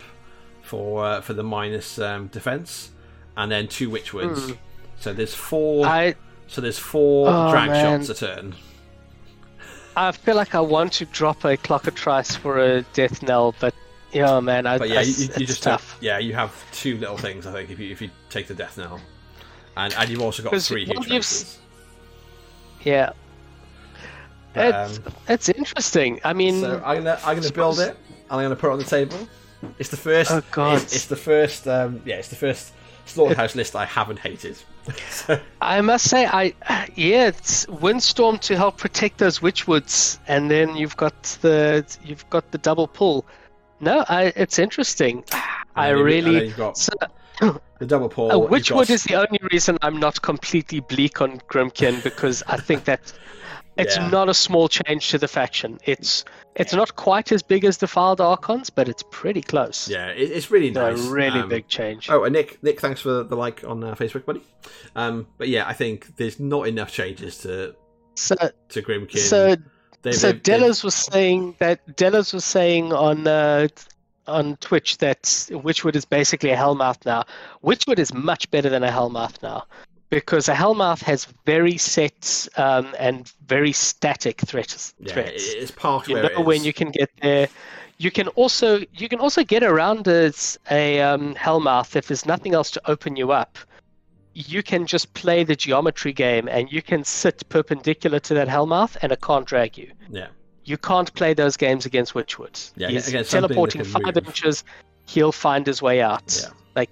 for 0.62 1.04
uh, 1.04 1.20
for 1.20 1.34
the 1.34 1.42
minus 1.42 1.98
um, 1.98 2.28
defense, 2.28 2.90
and 3.36 3.50
then 3.52 3.68
two 3.68 3.90
witchwoods. 3.90 4.56
So 5.00 5.12
there's 5.12 5.34
four. 5.34 5.86
I 5.86 6.14
so 6.46 6.60
there's 6.60 6.78
four 6.78 7.28
Oh, 7.28 7.50
drag 7.50 7.70
man. 7.70 8.00
shots 8.02 8.08
a 8.20 8.26
turn. 8.26 8.54
I 9.98 10.12
feel 10.12 10.36
like 10.36 10.54
I 10.54 10.60
want 10.60 10.92
to 10.94 11.06
drop 11.06 11.44
a 11.44 11.56
clockatrice 11.56 12.36
for 12.36 12.58
a 12.58 12.82
death 12.92 13.20
knell, 13.20 13.52
but 13.58 13.74
yeah, 14.12 14.38
man, 14.38 14.64
I, 14.64 14.78
But 14.78 14.90
yeah, 14.90 15.00
I, 15.00 15.02
you, 15.02 15.08
you 15.08 15.24
it's 15.24 15.38
just 15.38 15.62
tough. 15.64 15.94
Have, 15.94 16.02
yeah, 16.02 16.18
you 16.18 16.34
have 16.34 16.54
two 16.70 16.96
little 16.98 17.18
things. 17.18 17.46
I 17.46 17.52
think 17.52 17.70
if 17.70 17.80
you 17.80 17.90
if 17.90 18.00
you 18.00 18.10
take 18.30 18.46
the 18.46 18.54
death 18.54 18.78
knell, 18.78 19.00
and 19.76 19.92
and 19.94 20.08
you've 20.08 20.22
also 20.22 20.44
got 20.44 20.56
three 20.62 20.84
huge 20.84 21.08
you've. 21.08 21.58
Yeah. 22.84 23.10
But, 24.54 24.90
It's, 24.90 24.98
um, 24.98 25.04
it's 25.28 25.48
interesting. 25.48 26.20
I 26.24 26.32
mean, 26.32 26.60
So 26.60 26.80
I'm 26.84 26.98
gonna 26.98 27.18
I'm 27.24 27.40
gonna 27.40 27.52
build 27.52 27.80
it. 27.80 27.96
And 28.30 28.40
I'm 28.40 28.44
gonna 28.44 28.56
put 28.56 28.68
it 28.68 28.72
on 28.74 28.78
the 28.78 28.84
table. 28.84 29.28
It's 29.80 29.88
the 29.88 29.96
first. 29.96 30.30
Oh, 30.30 30.42
God. 30.52 30.80
It's, 30.80 30.94
it's 30.94 31.06
the 31.06 31.16
first. 31.16 31.66
Um, 31.66 32.02
yeah, 32.04 32.16
it's 32.16 32.28
the 32.28 32.36
first 32.36 32.72
slaughterhouse 33.06 33.56
list 33.56 33.74
I 33.74 33.84
haven't 33.84 34.20
hated. 34.20 34.56
I 35.60 35.80
must 35.80 36.08
say, 36.08 36.26
I 36.26 36.54
yeah, 36.94 37.28
it's 37.28 37.66
windstorm 37.68 38.38
to 38.38 38.56
help 38.56 38.78
protect 38.78 39.18
those 39.18 39.40
witchwoods, 39.40 40.18
and 40.28 40.50
then 40.50 40.76
you've 40.76 40.96
got 40.96 41.22
the 41.42 41.84
you've 42.04 42.28
got 42.30 42.50
the 42.52 42.58
double 42.58 42.86
pull. 42.86 43.24
No, 43.80 44.04
I, 44.08 44.32
it's 44.34 44.58
interesting. 44.58 45.24
I 45.76 45.88
and 45.90 45.98
then 45.98 46.06
you- 46.08 46.16
and 46.16 46.26
then 46.26 46.34
really 46.34 46.50
got 46.50 46.76
so, 46.78 46.92
the 47.78 47.86
double 47.86 48.08
pull. 48.08 48.30
uh, 48.32 48.34
Witchwood 48.48 48.88
got- 48.88 48.90
is 48.90 49.04
the 49.04 49.14
only 49.14 49.38
reason 49.52 49.78
I'm 49.82 50.00
not 50.00 50.20
completely 50.22 50.80
bleak 50.80 51.20
on 51.20 51.38
Grymkin 51.48 52.02
because 52.02 52.42
I 52.48 52.56
think 52.56 52.84
that 52.84 53.12
it's 53.78 53.96
Yeah. 53.96 54.08
not 54.08 54.28
a 54.28 54.34
small 54.34 54.68
change 54.68 55.08
to 55.10 55.18
the 55.18 55.28
faction. 55.28 55.78
It's 55.84 56.24
it's 56.56 56.72
not 56.74 56.96
quite 56.96 57.30
as 57.30 57.42
big 57.42 57.64
as 57.64 57.76
the 57.78 57.86
Defiled 57.86 58.20
Archons, 58.20 58.68
but 58.68 58.88
it's 58.88 59.04
pretty 59.10 59.40
close. 59.42 59.88
Yeah, 59.88 60.08
it, 60.08 60.30
it's 60.32 60.50
really 60.50 60.70
nice. 60.70 61.06
a 61.06 61.10
really 61.10 61.40
Um, 61.40 61.48
big 61.48 61.68
change. 61.68 62.10
Oh, 62.10 62.24
and 62.24 62.32
Nick, 62.32 62.60
Nick, 62.64 62.80
thanks 62.80 63.00
for 63.00 63.22
the 63.22 63.36
like 63.36 63.62
on 63.64 63.84
uh, 63.84 63.94
Facebook, 63.94 64.24
buddy. 64.26 64.42
Um, 64.96 65.28
but 65.38 65.48
yeah, 65.48 65.68
I 65.68 65.72
think 65.72 66.16
there's 66.16 66.40
not 66.40 66.66
enough 66.66 66.90
changes 66.92 67.38
to 67.38 67.74
So 68.16 68.34
to 68.70 68.82
Grymkin. 68.82 69.18
so 69.18 69.54
They- 70.02 70.12
so 70.12 70.28
they- 70.28 70.32
they- 70.32 70.38
Delos 70.40 70.82
was 70.84 70.94
saying 70.94 71.54
that 71.58 71.96
Delos 71.96 72.32
was 72.32 72.44
saying 72.44 72.92
on 72.92 73.26
uh, 73.26 73.68
on 74.26 74.56
Twitch 74.56 74.98
that 74.98 75.22
Witchwood 75.22 75.96
is 75.96 76.04
basically 76.04 76.50
a 76.50 76.56
Hellmouth 76.56 77.06
now. 77.06 77.24
Witchwood 77.64 77.98
is 77.98 78.12
much 78.12 78.50
better 78.50 78.68
than 78.68 78.82
a 78.84 78.90
Hellmouth 78.90 79.42
now 79.42 79.64
because 80.10 80.48
a 80.48 80.54
Hellmouth 80.54 81.02
has 81.02 81.26
very 81.44 81.76
set 81.76 82.48
um, 82.56 82.94
and 82.98 83.32
very 83.46 83.72
static 83.72 84.40
threats. 84.40 84.94
yeah, 84.98 85.12
threats. 85.12 85.44
it's 85.54 85.70
part 85.70 86.08
you 86.08 86.14
where 86.14 86.22
know 86.24 86.28
it 86.40 86.44
when 86.46 86.64
you 86.64 86.72
can 86.72 86.90
get 86.90 87.10
there. 87.22 87.48
You 87.98 88.10
can 88.10 88.28
also 88.28 88.80
you 88.94 89.08
can 89.08 89.18
also 89.18 89.42
get 89.42 89.62
around 89.64 90.06
as 90.08 90.58
a 90.70 91.00
um, 91.00 91.34
Hellmouth 91.34 91.96
if 91.96 92.06
there's 92.08 92.24
nothing 92.26 92.54
else 92.54 92.70
to 92.72 92.80
open 92.90 93.16
you 93.16 93.32
up. 93.32 93.58
You 94.34 94.62
can 94.62 94.86
just 94.86 95.12
play 95.14 95.42
the 95.42 95.56
geometry 95.56 96.12
game, 96.12 96.46
and 96.48 96.70
you 96.70 96.80
can 96.80 97.02
sit 97.02 97.42
perpendicular 97.48 98.20
to 98.20 98.34
that 98.34 98.46
Hellmouth, 98.46 98.96
and 99.02 99.10
it 99.10 99.20
can't 99.20 99.44
drag 99.44 99.76
you. 99.76 99.90
Yeah, 100.10 100.28
You 100.64 100.78
can't 100.78 101.12
play 101.14 101.34
those 101.34 101.56
games 101.56 101.86
against 101.86 102.14
Witchwood. 102.14 102.70
Yeah, 102.76 102.88
He's 102.88 103.08
against 103.08 103.32
teleporting 103.32 103.82
five 103.82 104.14
move. 104.14 104.26
inches. 104.28 104.62
He'll 105.06 105.32
find 105.32 105.66
his 105.66 105.82
way 105.82 106.00
out. 106.00 106.38
Yeah. 106.40 106.50
Like 106.76 106.90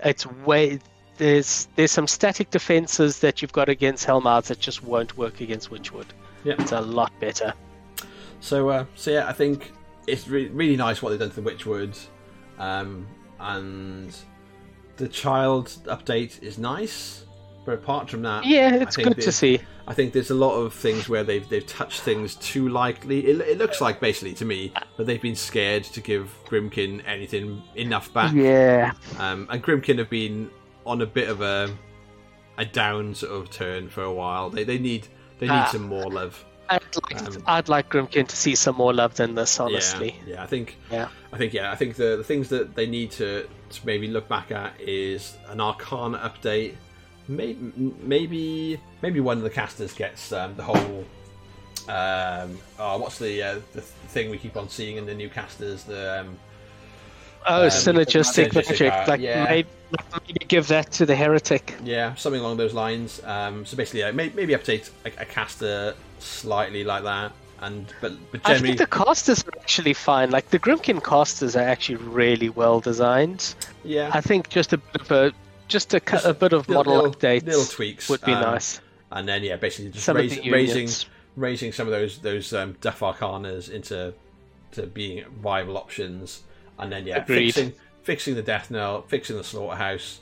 it's 0.00 0.26
way 0.26 0.80
there's 1.18 1.68
there's 1.76 1.92
some 1.92 2.06
static 2.06 2.50
defenses 2.50 3.20
that 3.20 3.42
you've 3.42 3.52
got 3.52 3.68
against 3.68 4.06
Hellmouths 4.06 4.46
that 4.46 4.60
just 4.60 4.82
won't 4.82 5.16
work 5.16 5.40
against 5.40 5.70
Witchwood. 5.70 6.06
Yeah. 6.44 6.54
It's 6.58 6.72
a 6.72 6.80
lot 6.80 7.12
better. 7.20 7.52
So, 8.40 8.68
uh, 8.68 8.84
so 8.94 9.10
yeah, 9.10 9.28
I 9.28 9.32
think 9.32 9.72
it's 10.06 10.28
re- 10.28 10.48
really 10.48 10.76
nice 10.76 11.02
what 11.02 11.10
they've 11.10 11.18
done 11.18 11.30
to 11.30 11.40
the 11.40 11.50
Witchwood, 11.50 11.98
um, 12.58 13.06
and 13.40 14.14
the 14.96 15.08
child 15.08 15.68
update 15.86 16.42
is 16.42 16.58
nice. 16.58 17.24
But 17.64 17.72
apart 17.74 18.08
from 18.08 18.22
that, 18.22 18.44
Yeah, 18.44 18.76
it's 18.76 18.96
good 18.96 19.20
to 19.20 19.32
see. 19.32 19.58
I 19.88 19.94
think 19.94 20.12
there's 20.12 20.30
a 20.30 20.36
lot 20.36 20.54
of 20.54 20.72
things 20.72 21.08
where 21.08 21.24
they've 21.24 21.48
they've 21.48 21.66
touched 21.66 22.00
things 22.02 22.36
too 22.36 22.68
lightly. 22.68 23.26
It, 23.26 23.40
it 23.40 23.58
looks 23.58 23.80
like 23.80 23.98
basically 23.98 24.34
to 24.34 24.44
me 24.44 24.72
that 24.96 25.04
they've 25.04 25.20
been 25.20 25.34
scared 25.34 25.82
to 25.84 26.00
give 26.00 26.32
Grymkin 26.46 27.02
anything 27.06 27.62
enough 27.74 28.12
back. 28.12 28.32
Yeah. 28.32 28.92
Um, 29.18 29.48
and 29.50 29.62
Grymkin 29.64 29.98
have 29.98 30.10
been 30.10 30.48
on 30.86 31.02
a 31.02 31.06
bit 31.06 31.28
of 31.28 31.40
a 31.40 31.70
a 32.58 32.64
down 32.64 33.14
sort 33.14 33.32
of 33.32 33.50
turn 33.50 33.88
for 33.90 34.02
a 34.02 34.12
while. 34.12 34.48
They 34.50 34.64
they 34.64 34.78
need 34.78 35.08
they 35.38 35.46
need 35.46 35.52
Ah. 35.52 35.68
some 35.70 35.86
more 35.88 36.10
love. 36.10 36.42
I'd 36.68 36.82
like 37.04 37.22
Um, 37.22 37.42
I'd 37.46 37.68
like 37.68 37.88
Grymkin 37.90 38.26
to 38.26 38.36
see 38.36 38.54
some 38.56 38.74
more 38.76 38.92
love 38.92 39.14
than 39.14 39.34
this, 39.36 39.60
honestly. 39.60 40.16
Yeah, 40.26 40.34
yeah. 40.34 40.42
I 40.42 40.46
think. 40.46 40.76
Yeah. 40.90 41.08
I 41.32 41.36
think 41.38 41.52
yeah. 41.52 41.70
I 41.70 41.76
think 41.76 41.94
the 41.96 42.16
the 42.16 42.24
things 42.24 42.48
that 42.48 42.74
they 42.74 42.86
need 42.86 43.10
to, 43.12 43.46
to 43.70 43.86
maybe 43.86 44.08
look 44.08 44.26
back 44.28 44.50
at 44.50 44.72
is 44.80 45.36
an 45.48 45.60
Arcana 45.60 46.18
update. 46.18 46.74
Maybe 47.28 47.58
maybe 48.02 48.80
maybe 49.02 49.20
one 49.20 49.36
of 49.36 49.42
the 49.44 49.50
casters 49.50 49.92
gets 49.92 50.32
um, 50.32 50.56
the 50.56 50.62
whole. 50.64 51.04
Um, 51.88 52.58
oh, 52.80 52.98
what's 52.98 53.18
the 53.18 53.42
uh, 53.42 53.60
the 53.72 53.80
thing 53.80 54.30
we 54.30 54.38
keep 54.38 54.56
on 54.56 54.68
seeing 54.68 54.96
in 54.96 55.06
the 55.06 55.14
new 55.14 55.28
casters? 55.28 55.84
The 55.84 56.20
um, 56.20 56.38
Oh, 57.48 57.64
Um, 57.64 57.68
synergistic 57.68 58.48
synergistic, 58.52 58.68
magic. 58.70 58.92
uh, 58.92 59.04
like 59.08 59.20
yeah. 59.20 59.44
maybe, 59.44 59.68
maybe 60.26 60.44
give 60.48 60.66
that 60.68 60.90
to 60.92 61.06
the 61.06 61.14
heretic. 61.14 61.74
yeah, 61.84 62.14
something 62.16 62.40
along 62.40 62.56
those 62.56 62.74
lines. 62.74 63.22
Um, 63.24 63.64
so 63.64 63.76
basically, 63.76 64.00
yeah, 64.00 64.10
may, 64.10 64.30
maybe 64.34 64.52
update 64.54 64.90
a, 65.04 65.22
a 65.22 65.24
caster 65.24 65.94
slightly 66.18 66.82
like 66.84 67.04
that, 67.04 67.32
and 67.60 67.86
but 68.00 68.12
but 68.32 68.40
I 68.44 68.58
think 68.58 68.78
the 68.78 68.86
casters 68.86 69.44
are 69.44 69.58
actually 69.60 69.92
fine. 69.94 70.30
Like 70.30 70.50
the 70.50 70.58
Grymkin 70.58 71.02
casters 71.04 71.54
are 71.56 71.62
actually 71.68 71.96
really 71.96 72.48
well 72.48 72.80
designed. 72.80 73.54
yeah, 73.84 74.10
I 74.12 74.20
think 74.20 74.48
just 74.48 74.72
a 74.72 74.78
bit 74.78 75.00
of 75.02 75.10
a 75.12 75.32
just 75.68 75.94
a, 75.94 76.00
Just 76.00 76.24
a 76.26 76.34
bit 76.34 76.52
of 76.52 76.68
little- 76.68 76.84
model 76.84 76.96
little- 76.96 77.12
updates 77.12 77.44
little 77.46 77.64
tweaks 77.64 78.08
would 78.08 78.22
be 78.22 78.32
um, 78.32 78.40
nice. 78.42 78.80
and 79.12 79.26
then 79.28 79.42
yeah, 79.44 79.56
basically 79.56 79.90
just 79.92 80.08
raise, 80.08 80.38
raising 80.50 80.88
raising 81.36 81.72
some 81.72 81.86
of 81.86 81.92
those 81.92 82.18
those 82.18 82.52
um, 82.52 82.76
Duff 82.80 83.00
Arcanas 83.00 83.70
into 83.70 84.14
to 84.72 84.86
being 84.86 85.24
viable 85.42 85.76
options, 85.78 86.42
and 86.78 86.90
then 86.92 87.06
yeah, 87.06 87.18
Agreed. 87.18 87.52
fixing 87.54 87.72
fixing 88.02 88.34
the 88.34 88.42
Death 88.42 88.70
Knell, 88.70 89.02
fixing 89.02 89.36
the 89.36 89.42
Slaughterhouse, 89.44 90.20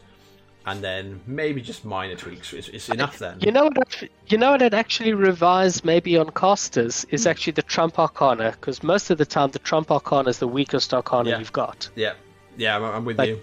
and 0.66 0.82
then 0.82 1.20
maybe 1.26 1.60
just 1.60 1.84
minor 1.84 2.16
tweaks. 2.16 2.52
It's, 2.54 2.68
it's 2.68 2.88
enough 2.88 3.18
then. 3.18 3.38
You 3.40 3.52
know 3.52 3.64
what? 3.74 4.02
You 4.28 4.38
know 4.38 4.52
what? 4.52 4.62
I'd 4.62 4.72
actually 4.74 5.12
revise 5.12 5.84
maybe 5.84 6.16
on 6.16 6.30
casters 6.30 7.02
Hmm. 7.04 7.14
is 7.14 7.26
actually 7.26 7.52
the 7.54 7.62
Trump 7.62 7.98
Arcana 7.98 8.52
because 8.52 8.82
most 8.82 9.10
of 9.10 9.18
the 9.18 9.26
time 9.26 9.50
the 9.50 9.58
Trump 9.58 9.90
Arcana 9.90 10.30
is 10.30 10.38
the 10.38 10.48
weakest 10.48 10.94
Arcana 10.94 11.30
Yeah. 11.30 11.38
you've 11.38 11.52
got. 11.52 11.88
Yeah, 11.94 12.14
yeah, 12.56 12.76
I'm, 12.76 12.84
I'm 12.84 13.04
with 13.04 13.18
Like- 13.18 13.28
you. 13.30 13.40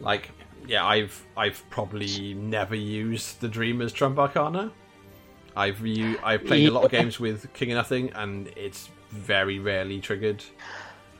Like, 0.00 0.30
yeah, 0.66 0.84
I've 0.84 1.24
I've 1.36 1.62
probably 1.70 2.34
never 2.34 2.74
used 2.74 3.40
the 3.40 3.48
Dreamers 3.48 3.92
Trump 3.92 4.18
Arcana. 4.18 4.72
I've 5.54 5.84
u- 5.86 6.18
I've 6.22 6.44
played 6.46 6.68
a 6.68 6.72
lot 6.72 6.84
of 6.84 6.90
games 6.90 7.20
with 7.20 7.52
King 7.54 7.72
of 7.72 7.76
Nothing, 7.76 8.10
and 8.14 8.48
it's 8.56 8.88
very 9.10 9.58
rarely 9.58 10.00
triggered. 10.00 10.42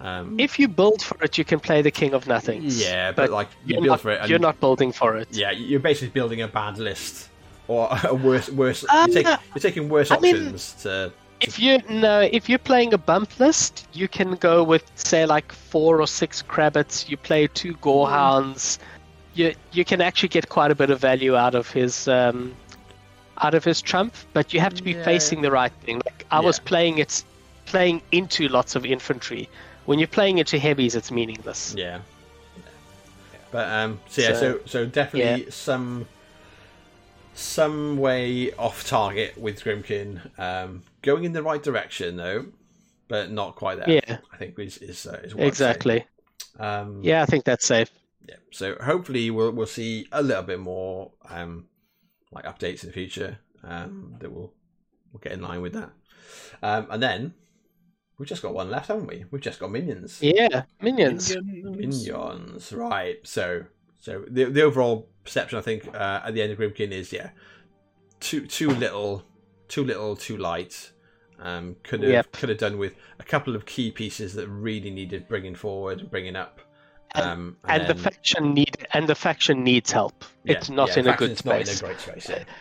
Um, 0.00 0.40
If 0.40 0.58
you 0.58 0.66
build 0.68 1.02
for 1.02 1.22
it, 1.22 1.36
you 1.36 1.44
can 1.44 1.60
play 1.60 1.82
the 1.82 1.90
King 1.90 2.14
of 2.14 2.26
Nothings. 2.26 2.82
yeah, 2.82 3.12
but, 3.12 3.30
like 3.30 3.48
you 3.66 3.74
you're 3.74 3.82
build 3.82 3.86
not, 3.88 4.00
for 4.00 4.10
it, 4.10 4.20
and 4.20 4.30
you're 4.30 4.38
not 4.38 4.58
building 4.60 4.92
for 4.92 5.16
it. 5.16 5.28
Yeah, 5.30 5.50
you're 5.50 5.80
basically 5.80 6.08
building 6.10 6.40
a 6.42 6.48
bad 6.48 6.78
list 6.78 7.28
or 7.68 7.88
a 8.04 8.14
worse 8.14 8.48
worse. 8.50 8.84
Um, 8.88 9.10
you're, 9.12 9.22
take, 9.22 9.38
you're 9.54 9.60
taking 9.62 9.88
worse 9.88 10.10
I 10.10 10.18
mean- 10.18 10.36
options 10.36 10.72
to 10.82 11.12
If 11.40 11.58
you 11.58 11.78
no, 11.88 12.20
if 12.20 12.48
you're 12.48 12.58
playing 12.72 12.92
a 12.94 12.98
bump 12.98 13.38
list, 13.40 13.88
you 13.92 14.08
can 14.08 14.36
go 14.36 14.62
with 14.64 14.84
say 14.94 15.24
like 15.26 15.52
four 15.52 16.00
or 16.00 16.06
six 16.06 16.42
Crabbits. 16.42 17.08
You 17.10 17.16
play 17.16 17.46
two 17.46 17.74
Gorehounds. 17.86 18.78
You 19.34 19.54
you 19.72 19.84
can 19.84 20.00
actually 20.00 20.28
get 20.30 20.48
quite 20.48 20.70
a 20.70 20.74
bit 20.74 20.90
of 20.90 20.98
value 21.00 21.36
out 21.36 21.54
of 21.54 21.70
his 21.70 22.08
um, 22.08 22.54
out 23.38 23.54
of 23.54 23.64
his 23.64 23.80
trump, 23.82 24.12
but 24.32 24.52
you 24.52 24.60
have 24.60 24.74
to 24.74 24.82
be 24.82 24.92
Yeah. 24.92 25.04
facing 25.04 25.42
the 25.42 25.50
right 25.50 25.72
thing. 25.84 25.96
Like 26.06 26.24
I 26.30 26.40
was 26.40 26.58
playing 26.58 26.98
it, 26.98 27.24
playing 27.66 28.02
into 28.12 28.48
lots 28.48 28.76
of 28.76 28.84
infantry. 28.84 29.48
When 29.90 29.98
you're 29.98 30.06
playing 30.06 30.38
into 30.38 30.56
heavies, 30.56 30.94
it's 30.94 31.10
meaningless. 31.10 31.74
Yeah. 31.76 32.02
But 33.50 33.68
um, 33.68 33.98
so 34.08 34.22
yeah, 34.22 34.34
so 34.34 34.40
So- 34.40 34.60
so 34.66 34.86
definitely 34.86 35.50
some 35.50 36.06
some 37.34 37.96
way 37.98 38.52
off 38.52 38.86
target 38.86 39.36
with 39.36 39.64
Grymkin. 39.64 40.20
Um, 40.38 40.84
going 41.02 41.24
in 41.24 41.32
the 41.32 41.42
right 41.42 41.60
direction 41.60 42.14
though, 42.16 42.46
but 43.08 43.32
not 43.32 43.56
quite 43.56 43.78
there. 43.78 43.90
Yeah. 43.90 44.18
I 44.32 44.36
think 44.36 44.56
is 44.60 44.78
is, 44.78 45.04
uh, 45.08 45.20
is 45.24 45.34
what 45.34 45.42
I'd 45.42 45.46
say. 45.46 45.48
Exactly. 45.48 46.06
Um, 46.60 47.00
Yeah, 47.02 47.22
I 47.22 47.26
think 47.26 47.44
that's 47.44 47.66
safe. 47.66 47.90
yeah. 48.28 48.36
So 48.52 48.76
hopefully 48.80 49.28
we'll 49.32 49.50
we'll 49.50 49.66
see 49.66 50.06
a 50.12 50.22
little 50.22 50.44
bit 50.44 50.60
more 50.60 51.10
um, 51.28 51.66
like 52.30 52.44
updates 52.44 52.84
in 52.84 52.90
the 52.90 52.92
future 52.92 53.38
um, 53.64 54.14
that 54.20 54.30
will 54.32 54.52
will 55.12 55.18
get 55.20 55.32
in 55.32 55.42
line 55.42 55.60
with 55.62 55.72
that. 55.72 55.90
Um, 56.62 56.86
and 56.90 57.02
then 57.02 57.34
we've 58.20 58.28
just 58.28 58.42
got 58.42 58.52
one 58.52 58.70
left, 58.70 58.88
haven't 58.88 59.06
we? 59.06 59.24
We've 59.30 59.40
just 59.40 59.58
got 59.58 59.70
minions. 59.70 60.18
Yeah, 60.20 60.64
minions. 60.82 61.34
Minions, 61.34 62.70
right? 62.70 63.16
So, 63.24 63.64
so 63.98 64.24
the 64.28 64.44
the 64.44 64.60
overall 64.62 65.08
perception, 65.24 65.58
I 65.58 65.62
think, 65.62 65.88
uh, 65.94 66.20
at 66.24 66.34
the 66.34 66.42
end 66.42 66.52
of 66.52 66.58
Grymkin 66.58 66.90
is 66.92 67.12
yeah, 67.14 67.30
too 68.20 68.46
too 68.46 68.68
little, 68.70 69.24
too 69.68 69.84
little, 69.84 70.14
too 70.16 70.36
light. 70.36 70.92
Um, 71.38 71.76
could 71.82 72.02
have 72.02 72.12
Yep. 72.12 72.32
could 72.32 72.48
have 72.50 72.58
done 72.58 72.76
with 72.76 72.94
a 73.18 73.24
couple 73.24 73.56
of 73.56 73.64
key 73.64 73.90
pieces 73.90 74.34
that 74.34 74.46
really 74.48 74.90
needed 74.90 75.26
bringing 75.26 75.54
forward 75.54 76.00
and 76.00 76.10
bringing 76.10 76.36
up. 76.36 76.60
Um, 77.14 77.56
And 77.68 77.82
the 77.88 77.94
then- 77.94 78.02
faction 78.02 78.54
need 78.54 78.76
and 78.92 79.08
the 79.08 79.14
faction 79.14 79.64
needs 79.64 79.90
help. 79.90 80.24
yeah, 80.44 80.52
it's 80.54 80.70
not 80.70 80.90
yeah, 80.90 81.00
in 81.00 81.08
a 81.08 81.16
good 81.16 81.30
not 81.30 81.38
space. 81.38 81.80
in 81.80 81.84
a 81.84 81.88
great 81.88 82.00
space. 82.00 82.28
Yeah. 82.28 82.44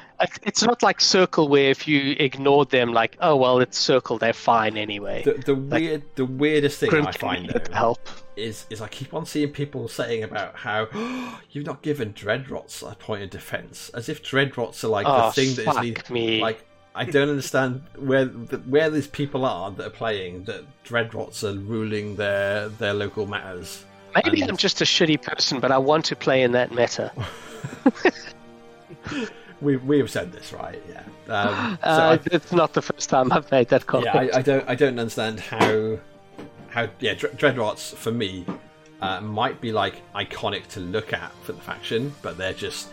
It's 0.44 0.64
not 0.64 0.84
like 0.84 1.00
Circle 1.00 1.48
where 1.48 1.70
if 1.70 1.88
you 1.88 2.14
ignored 2.20 2.72
them, 2.72 2.92
like 2.92 3.16
oh 3.22 3.38
well, 3.38 3.60
it's 3.60 3.78
Circle, 3.78 4.18
they're 4.18 4.34
fine 4.34 4.76
anyway. 4.76 5.24
The, 5.24 5.34
the 5.46 5.56
weird, 5.56 6.04
the 6.16 6.26
weirdest 6.26 6.80
thing 6.80 6.94
I 6.94 7.12
find 7.14 7.50
though 7.50 7.74
help. 7.74 8.00
is 8.36 8.66
is 8.70 8.82
I 8.82 8.90
keep 8.90 9.14
on 9.14 9.26
seeing 9.26 9.52
people 9.52 9.88
saying 9.88 10.24
about 10.24 10.58
how 10.58 10.90
you've 11.52 11.66
not 11.66 11.82
given 11.84 12.12
Dreadrots 12.14 12.84
a 12.92 12.96
point 12.96 13.24
of 13.24 13.30
defense, 13.30 13.90
as 13.94 14.10
if 14.10 14.22
Dreadrots 14.22 14.84
are 14.84 14.90
like 14.90 15.06
oh 15.08 15.28
the 15.28 15.32
thing 15.32 15.66
that 15.66 15.86
is 15.86 16.10
me! 16.10 16.42
like 16.42 16.66
I 16.96 17.06
don't 17.06 17.30
understand 17.30 17.84
where 17.98 18.26
the, 18.26 18.58
where 18.58 18.90
these 18.90 19.08
people 19.08 19.46
are 19.46 19.72
that 19.72 19.86
are 19.88 19.90
playing 20.04 20.44
that 20.46 20.66
Dreadrots 20.84 21.46
are 21.46 21.58
ruling 21.58 22.18
their 22.18 22.68
their 22.68 22.94
local 22.94 23.26
matters. 23.26 23.86
Maybe 24.16 24.42
and- 24.42 24.50
I'm 24.52 24.58
just 24.58 24.82
a 24.82 24.86
shitty 24.86 25.22
person, 25.22 25.60
but 25.60 25.72
I 25.72 25.78
want 25.78 26.06
to 26.06 26.16
play 26.16 26.42
in 26.44 26.52
that 26.54 26.72
meta. 26.74 27.12
We 29.62 29.76
we 29.76 29.98
have 30.00 30.10
said 30.10 30.32
this 30.32 30.54
right, 30.54 30.82
yeah. 30.90 31.04
Um, 31.28 31.78
so 31.84 31.90
Uh, 31.90 32.18
I, 32.18 32.20
it's 32.32 32.54
not 32.54 32.72
the 32.74 32.82
first 32.82 33.10
time 33.10 33.30
I've 33.34 33.52
made 33.52 33.68
that 33.70 33.86
comment. 33.88 34.06
yeah, 34.14 34.22
I, 34.34 34.38
I 34.40 34.42
don't 34.42 34.70
I 34.70 34.76
don't 34.76 34.98
understand 34.98 35.42
how 35.42 35.98
how 36.70 36.88
yeah 37.02 37.14
Dre- 37.16 37.32
Dreadrots 37.32 37.94
for 37.94 38.12
me 38.12 38.46
uh, 39.02 39.20
might 39.20 39.60
be 39.60 39.74
like 39.74 39.96
iconic 40.16 40.68
to 40.68 40.80
look 40.80 41.12
at 41.12 41.34
for 41.44 41.52
the 41.52 41.60
faction, 41.62 42.14
but 42.22 42.38
they're 42.38 42.54
just 42.54 42.88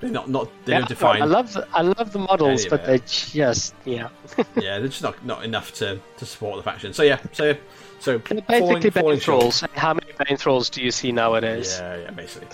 they're 0.00 0.10
not 0.10 0.28
not 0.28 0.48
they 0.64 0.72
Yeah, 0.72 0.78
don't 0.80 0.88
define 0.88 1.22
I 1.22 1.26
love 1.26 1.52
the, 1.52 1.68
I 1.72 1.82
love 1.82 2.12
the 2.12 2.18
models, 2.18 2.66
but 2.66 2.80
it. 2.80 2.86
they 2.86 2.98
just 3.06 3.72
yeah. 3.84 4.08
yeah 4.56 4.80
they're 4.80 4.88
just 4.88 5.02
not 5.04 5.24
not 5.24 5.44
enough 5.44 5.72
to 5.74 6.00
to 6.16 6.26
support 6.26 6.56
the 6.56 6.64
faction. 6.64 6.92
So 6.92 7.04
yeah, 7.04 7.20
so 7.32 7.54
so 8.00 8.18
They're 8.18 8.42
falling, 8.42 8.80
basically 8.80 8.90
falling 8.90 9.16
Bane 9.16 9.20
short. 9.20 9.60
How 9.74 9.94
many 9.94 10.06
Bane 10.26 10.36
Thralls 10.36 10.70
do 10.70 10.82
you 10.82 10.90
see 10.90 11.12
nowadays? 11.12 11.76
Yeah, 11.78 11.96
yeah, 11.96 12.10
basically. 12.10 12.48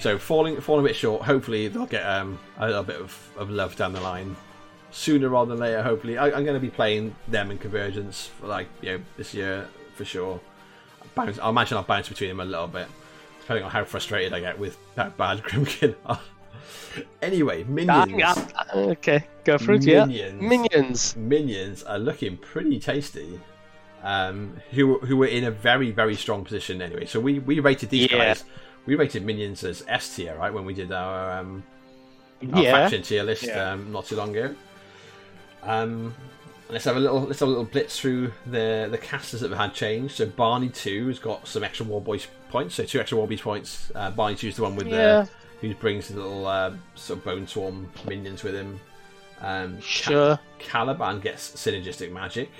So 0.00 0.18
falling 0.18 0.60
falling 0.60 0.84
a 0.84 0.88
bit 0.88 0.96
short. 0.96 1.22
Hopefully 1.22 1.68
they'll 1.68 1.86
get 1.86 2.02
um, 2.04 2.38
a 2.58 2.66
little 2.66 2.82
bit 2.82 2.96
of, 3.00 3.30
of 3.36 3.50
love 3.50 3.76
down 3.76 3.92
the 3.92 4.00
line 4.00 4.36
sooner 4.90 5.28
rather 5.28 5.50
than 5.50 5.60
later. 5.60 5.82
Hopefully, 5.82 6.18
I, 6.18 6.26
I'm 6.26 6.44
going 6.44 6.54
to 6.54 6.60
be 6.60 6.70
playing 6.70 7.14
them 7.28 7.50
in 7.50 7.58
Convergence 7.58 8.26
for 8.40 8.46
like 8.46 8.68
you 8.82 8.92
know 8.92 9.00
this 9.16 9.34
year 9.34 9.68
for 9.94 10.04
sure. 10.04 10.40
Bounce, 11.14 11.38
I 11.38 11.48
imagine 11.48 11.76
I'll 11.76 11.84
bounce 11.84 12.08
between 12.08 12.28
them 12.30 12.40
a 12.40 12.44
little 12.44 12.68
bit, 12.68 12.86
depending 13.40 13.64
on 13.64 13.70
how 13.70 13.84
frustrated 13.84 14.32
I 14.32 14.40
get 14.40 14.58
with 14.58 14.76
that 14.94 15.16
bad 15.16 15.38
Grymkin 15.42 15.94
anyway, 17.22 17.64
Ah, 17.88 18.04
minions. 18.04 18.18
yeah, 18.18 18.34
okay, 18.74 19.24
go 19.44 19.58
for 19.58 19.72
it. 19.72 19.84
Yeah, 19.84 20.04
Minions. 20.06 20.42
minions. 20.42 21.16
Minions 21.16 21.82
are 21.84 21.98
looking 21.98 22.36
pretty 22.36 22.78
tasty. 22.78 23.40
Um, 24.02 24.56
who 24.70 24.98
who 25.00 25.16
were 25.16 25.26
in 25.26 25.44
a 25.44 25.50
very 25.50 25.90
very 25.90 26.14
strong 26.14 26.44
position 26.44 26.80
anyway. 26.80 27.06
So 27.06 27.18
we 27.20 27.40
we 27.40 27.60
rated 27.60 27.90
these 27.90 28.10
Yeah. 28.10 28.18
guys. 28.18 28.44
We 28.86 28.94
rated 28.94 29.24
minions 29.24 29.64
as 29.64 29.84
S 29.88 30.14
tier, 30.16 30.34
right? 30.36 30.52
When 30.52 30.64
we 30.64 30.72
did 30.74 30.92
our 30.92 31.38
um, 31.40 31.62
our 32.52 32.62
Yeah, 32.62 32.72
faction 32.72 33.02
tier 33.02 33.22
list 33.24 33.42
Yeah. 33.44 33.72
um, 33.72 33.90
not 33.92 34.06
too 34.06 34.16
long 34.16 34.30
ago. 34.36 34.54
Um, 35.62 36.14
let's 36.70 36.84
have 36.84 36.96
a 36.96 37.00
little 37.00 37.22
let's 37.22 37.40
have 37.40 37.48
a 37.48 37.50
little 37.50 37.64
blitz 37.66 37.98
through 37.98 38.32
the 38.46 38.88
the 38.90 38.98
casters 38.98 39.40
that 39.40 39.50
have 39.50 39.58
had 39.58 39.74
changed. 39.74 40.14
So 40.16 40.26
Barney 40.26 40.68
two 40.68 41.08
has 41.08 41.18
got 41.18 41.46
some 41.48 41.64
extra 41.64 41.84
War 41.86 42.00
Boys 42.00 42.26
points, 42.50 42.76
so 42.76 42.84
two 42.84 43.00
extra 43.00 43.18
War 43.18 43.26
Boys 43.26 43.40
points. 43.40 43.90
Uh, 43.94 44.10
Barney 44.10 44.36
two 44.36 44.48
is 44.48 44.56
the 44.56 44.62
one 44.62 44.76
with 44.76 44.86
Yeah. 44.86 45.26
the 45.60 45.68
who 45.68 45.74
brings 45.74 46.06
the 46.08 46.14
little 46.16 46.46
uh, 46.46 46.72
sort 46.94 47.18
of 47.18 47.24
bone 47.24 47.46
swarm 47.46 47.90
minions 48.06 48.44
with 48.44 48.54
him. 48.54 48.78
Um, 49.40 49.76
Ca- 49.78 49.82
sure, 49.82 50.40
Calaban 50.60 51.20
gets 51.20 51.50
synergistic 51.50 52.12
magic. 52.12 52.50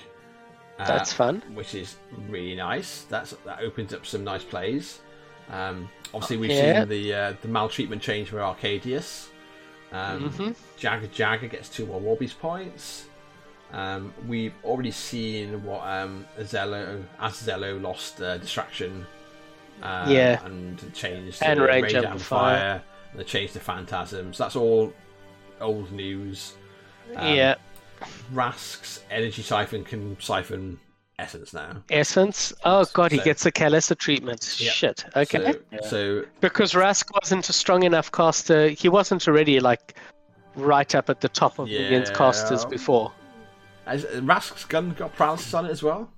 Uh, 0.78 0.86
that's 0.86 1.12
fun. 1.12 1.42
which 1.54 1.74
is 1.74 1.96
really 2.28 2.54
nice. 2.54 3.02
That's 3.08 3.30
that 3.44 3.60
opens 3.60 3.92
up 3.92 4.06
some 4.06 4.22
nice 4.24 4.44
plays. 4.44 5.00
Um, 5.50 5.88
obviously, 6.14 6.36
we've 6.36 6.50
Yeah. 6.50 6.80
seen 6.80 6.88
the 6.88 7.14
uh, 7.14 7.32
the 7.42 7.48
maltreatment 7.48 8.00
change 8.02 8.28
for 8.28 8.36
Arkadius. 8.38 9.28
Um, 9.90 10.30
Mhm. 10.30 10.54
Jaga-Jaga 10.78 11.50
gets 11.50 11.68
two 11.70 11.86
more 11.86 11.98
Warby's 11.98 12.34
points. 12.34 13.06
Um, 13.72 14.12
we've 14.26 14.52
already 14.64 14.90
seen 14.90 15.64
what 15.64 15.80
um, 15.86 16.26
Azello 16.38 17.02
Azello 17.20 17.80
lost 17.82 18.20
uh, 18.20 18.36
distraction. 18.38 19.06
Uh, 19.82 20.06
Yeah. 20.08 20.44
and 20.44 20.78
changed 20.94 21.42
And 21.42 21.58
to 21.58 21.64
Rage 21.66 21.84
Rage 21.84 21.94
Amplifier. 21.94 22.56
Amplifier. 22.56 22.82
And 23.12 23.20
the 23.20 23.24
change 23.24 23.52
to 23.52 23.60
Phantasms. 23.60 24.36
That's 24.38 24.56
all 24.56 24.92
old 25.60 25.90
news. 25.92 26.54
Um, 27.16 27.34
yeah, 27.34 27.54
Rask's 28.32 29.00
energy 29.10 29.42
siphon 29.42 29.84
can 29.84 30.16
siphon 30.20 30.78
essence 31.18 31.52
now. 31.52 31.82
essence. 31.90 32.52
Oh 32.64 32.84
god, 32.92 33.10
he 33.12 33.18
So- 33.18 33.24
gets 33.24 33.46
a 33.46 33.52
Kalesa 33.52 33.96
treatment. 33.98 34.42
Shit. 34.44 35.04
Okay, 35.16 35.52
So, 35.52 35.58
Yeah. 35.72 35.78
so 35.88 36.24
because 36.40 36.72
Rask 36.74 37.06
wasn't 37.20 37.48
a 37.48 37.52
strong 37.52 37.82
enough 37.82 38.10
caster. 38.12 38.68
He 38.68 38.88
wasn't 38.88 39.26
already 39.26 39.60
like 39.60 39.94
right 40.54 40.94
up 40.94 41.08
at 41.10 41.20
the 41.20 41.28
top 41.28 41.58
of 41.58 41.68
Yeah. 41.68 42.04
casters 42.14 42.64
before. 42.64 43.12
has 43.86 44.04
Rask's 44.04 44.64
gun 44.66 44.90
got 44.92 45.14
paralysis 45.16 45.54
on 45.54 45.64
it 45.66 45.70
as 45.70 45.82
well? 45.82 46.10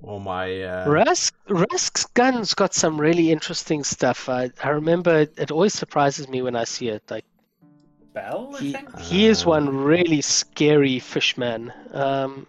Or 0.00 0.20
my 0.20 0.62
uh, 0.62 0.86
Rask, 0.86 1.32
Rask's 1.48 2.04
gun's 2.14 2.54
got 2.54 2.72
some 2.72 3.00
really 3.00 3.32
interesting 3.32 3.82
stuff. 3.82 4.28
I, 4.28 4.50
I 4.62 4.68
remember 4.68 5.26
it 5.36 5.50
always 5.50 5.74
surprises 5.74 6.28
me 6.28 6.40
when 6.42 6.54
I 6.54 6.62
see 6.62 6.88
it. 6.88 7.02
Like 7.10 7.24
Bell, 8.20 8.54
I 8.56 8.60
he, 8.60 8.72
think. 8.72 8.98
he 9.00 9.26
is 9.26 9.46
one 9.46 9.68
really 9.68 10.20
scary 10.20 10.98
fishman. 10.98 11.72
Um, 11.92 12.46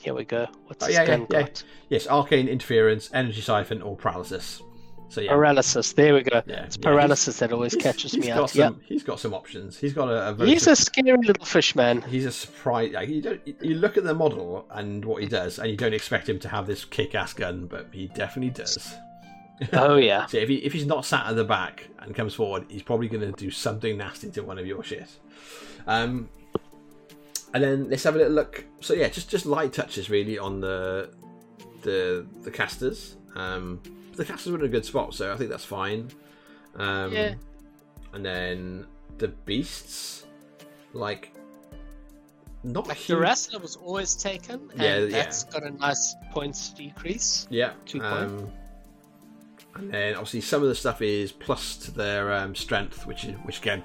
here 0.00 0.14
we 0.14 0.24
go. 0.24 0.46
What's 0.66 0.82
Oh, 0.84 0.86
his 0.86 0.96
yeah, 0.96 1.02
yeah, 1.02 1.06
gun 1.06 1.26
yeah. 1.30 1.42
got? 1.42 1.62
yes, 1.88 2.06
arcane 2.06 2.48
interference, 2.48 3.10
energy 3.12 3.40
siphon, 3.40 3.82
or 3.82 3.96
paralysis. 3.96 4.62
So 5.10 5.20
yeah, 5.20 5.30
Paralysis. 5.30 5.92
There 5.92 6.14
we 6.14 6.22
go. 6.22 6.42
yeah, 6.46 6.64
It's 6.64 6.76
yeah, 6.76 6.82
paralysis 6.90 7.38
that 7.38 7.52
always 7.52 7.76
catches 7.76 8.12
he's 8.12 8.22
me 8.22 8.28
got 8.28 8.38
out. 8.44 8.50
Some, 8.50 8.60
Yeah, 8.80 8.86
he's 8.88 9.04
got 9.04 9.20
some 9.20 9.32
options. 9.34 9.78
He's 9.78 9.92
got 9.92 10.08
a, 10.08 10.30
a 10.30 10.32
very 10.32 10.50
he's 10.50 10.66
a 10.66 10.74
scary 10.74 11.18
little 11.24 11.44
fishman. 11.44 12.02
he's 12.02 12.24
a 12.26 12.32
surprise. 12.32 12.92
Like, 12.92 13.08
you 13.10 13.20
don't 13.22 13.40
you 13.46 13.74
look 13.76 13.96
at 13.96 14.02
the 14.04 14.14
model 14.14 14.66
and 14.70 15.04
what 15.04 15.22
he 15.22 15.28
does, 15.28 15.58
and 15.60 15.70
you 15.70 15.76
don't 15.76 15.94
expect 15.94 16.28
him 16.28 16.38
to 16.40 16.48
have 16.48 16.66
this 16.66 16.84
kick-ass 16.84 17.32
gun, 17.34 17.66
but 17.66 17.88
he 17.92 18.08
definitely 18.08 18.50
does. 18.50 18.92
Oh 19.72 19.96
yeah. 19.96 20.26
So 20.28 20.38
if 20.38 20.48
he 20.48 20.56
if 20.56 20.72
he's 20.72 20.86
not 20.86 21.04
sat 21.04 21.26
at 21.26 21.36
the 21.36 21.44
back 21.44 21.88
and 22.00 22.14
comes 22.14 22.34
forward, 22.34 22.66
he's 22.68 22.82
probably 22.82 23.08
going 23.08 23.20
to 23.20 23.32
do 23.32 23.50
something 23.50 23.96
nasty 23.96 24.30
to 24.32 24.42
one 24.42 24.58
of 24.58 24.66
your 24.66 24.82
shit. 24.82 25.08
Um, 25.86 26.28
and 27.52 27.62
then 27.62 27.88
let's 27.88 28.02
have 28.04 28.14
a 28.14 28.18
little 28.18 28.32
look. 28.32 28.64
So 28.80 28.94
yeah, 28.94 29.08
just 29.08 29.30
just 29.30 29.46
light 29.46 29.72
touches 29.72 30.10
really 30.10 30.38
on 30.38 30.60
the 30.60 31.10
the 31.82 32.26
the 32.42 32.50
casters. 32.50 33.16
Um, 33.36 33.80
the 34.16 34.24
casters 34.24 34.52
were 34.52 34.58
in 34.58 34.64
a 34.64 34.68
good 34.68 34.84
spot, 34.84 35.14
so 35.14 35.32
I 35.32 35.36
think 35.36 35.50
that's 35.50 35.64
fine. 35.64 36.10
Um, 36.76 37.12
Yeah. 37.12 37.34
And 38.12 38.24
then 38.24 38.86
the 39.18 39.28
beasts, 39.28 40.24
like 40.92 41.32
not 42.62 42.86
Like 42.86 42.98
the 43.06 43.14
Wrastler 43.14 43.60
was 43.60 43.76
always 43.76 44.14
taken, 44.14 44.70
and 44.72 44.80
Yeah, 44.80 44.98
yeah. 44.98 45.06
that's 45.06 45.44
got 45.44 45.64
a 45.64 45.70
nice 45.70 46.14
points 46.32 46.70
decrease. 46.70 47.46
Yeah. 47.50 47.72
Two 47.86 48.00
um, 48.02 48.50
and 49.76 49.90
then 49.92 50.14
obviously 50.14 50.40
some 50.40 50.62
of 50.62 50.68
the 50.68 50.74
stuff 50.74 51.02
is 51.02 51.32
plus 51.32 51.76
to 51.78 51.90
their 51.90 52.32
um, 52.32 52.54
strength, 52.54 53.06
which 53.06 53.24
is 53.24 53.34
which 53.44 53.60
again, 53.60 53.82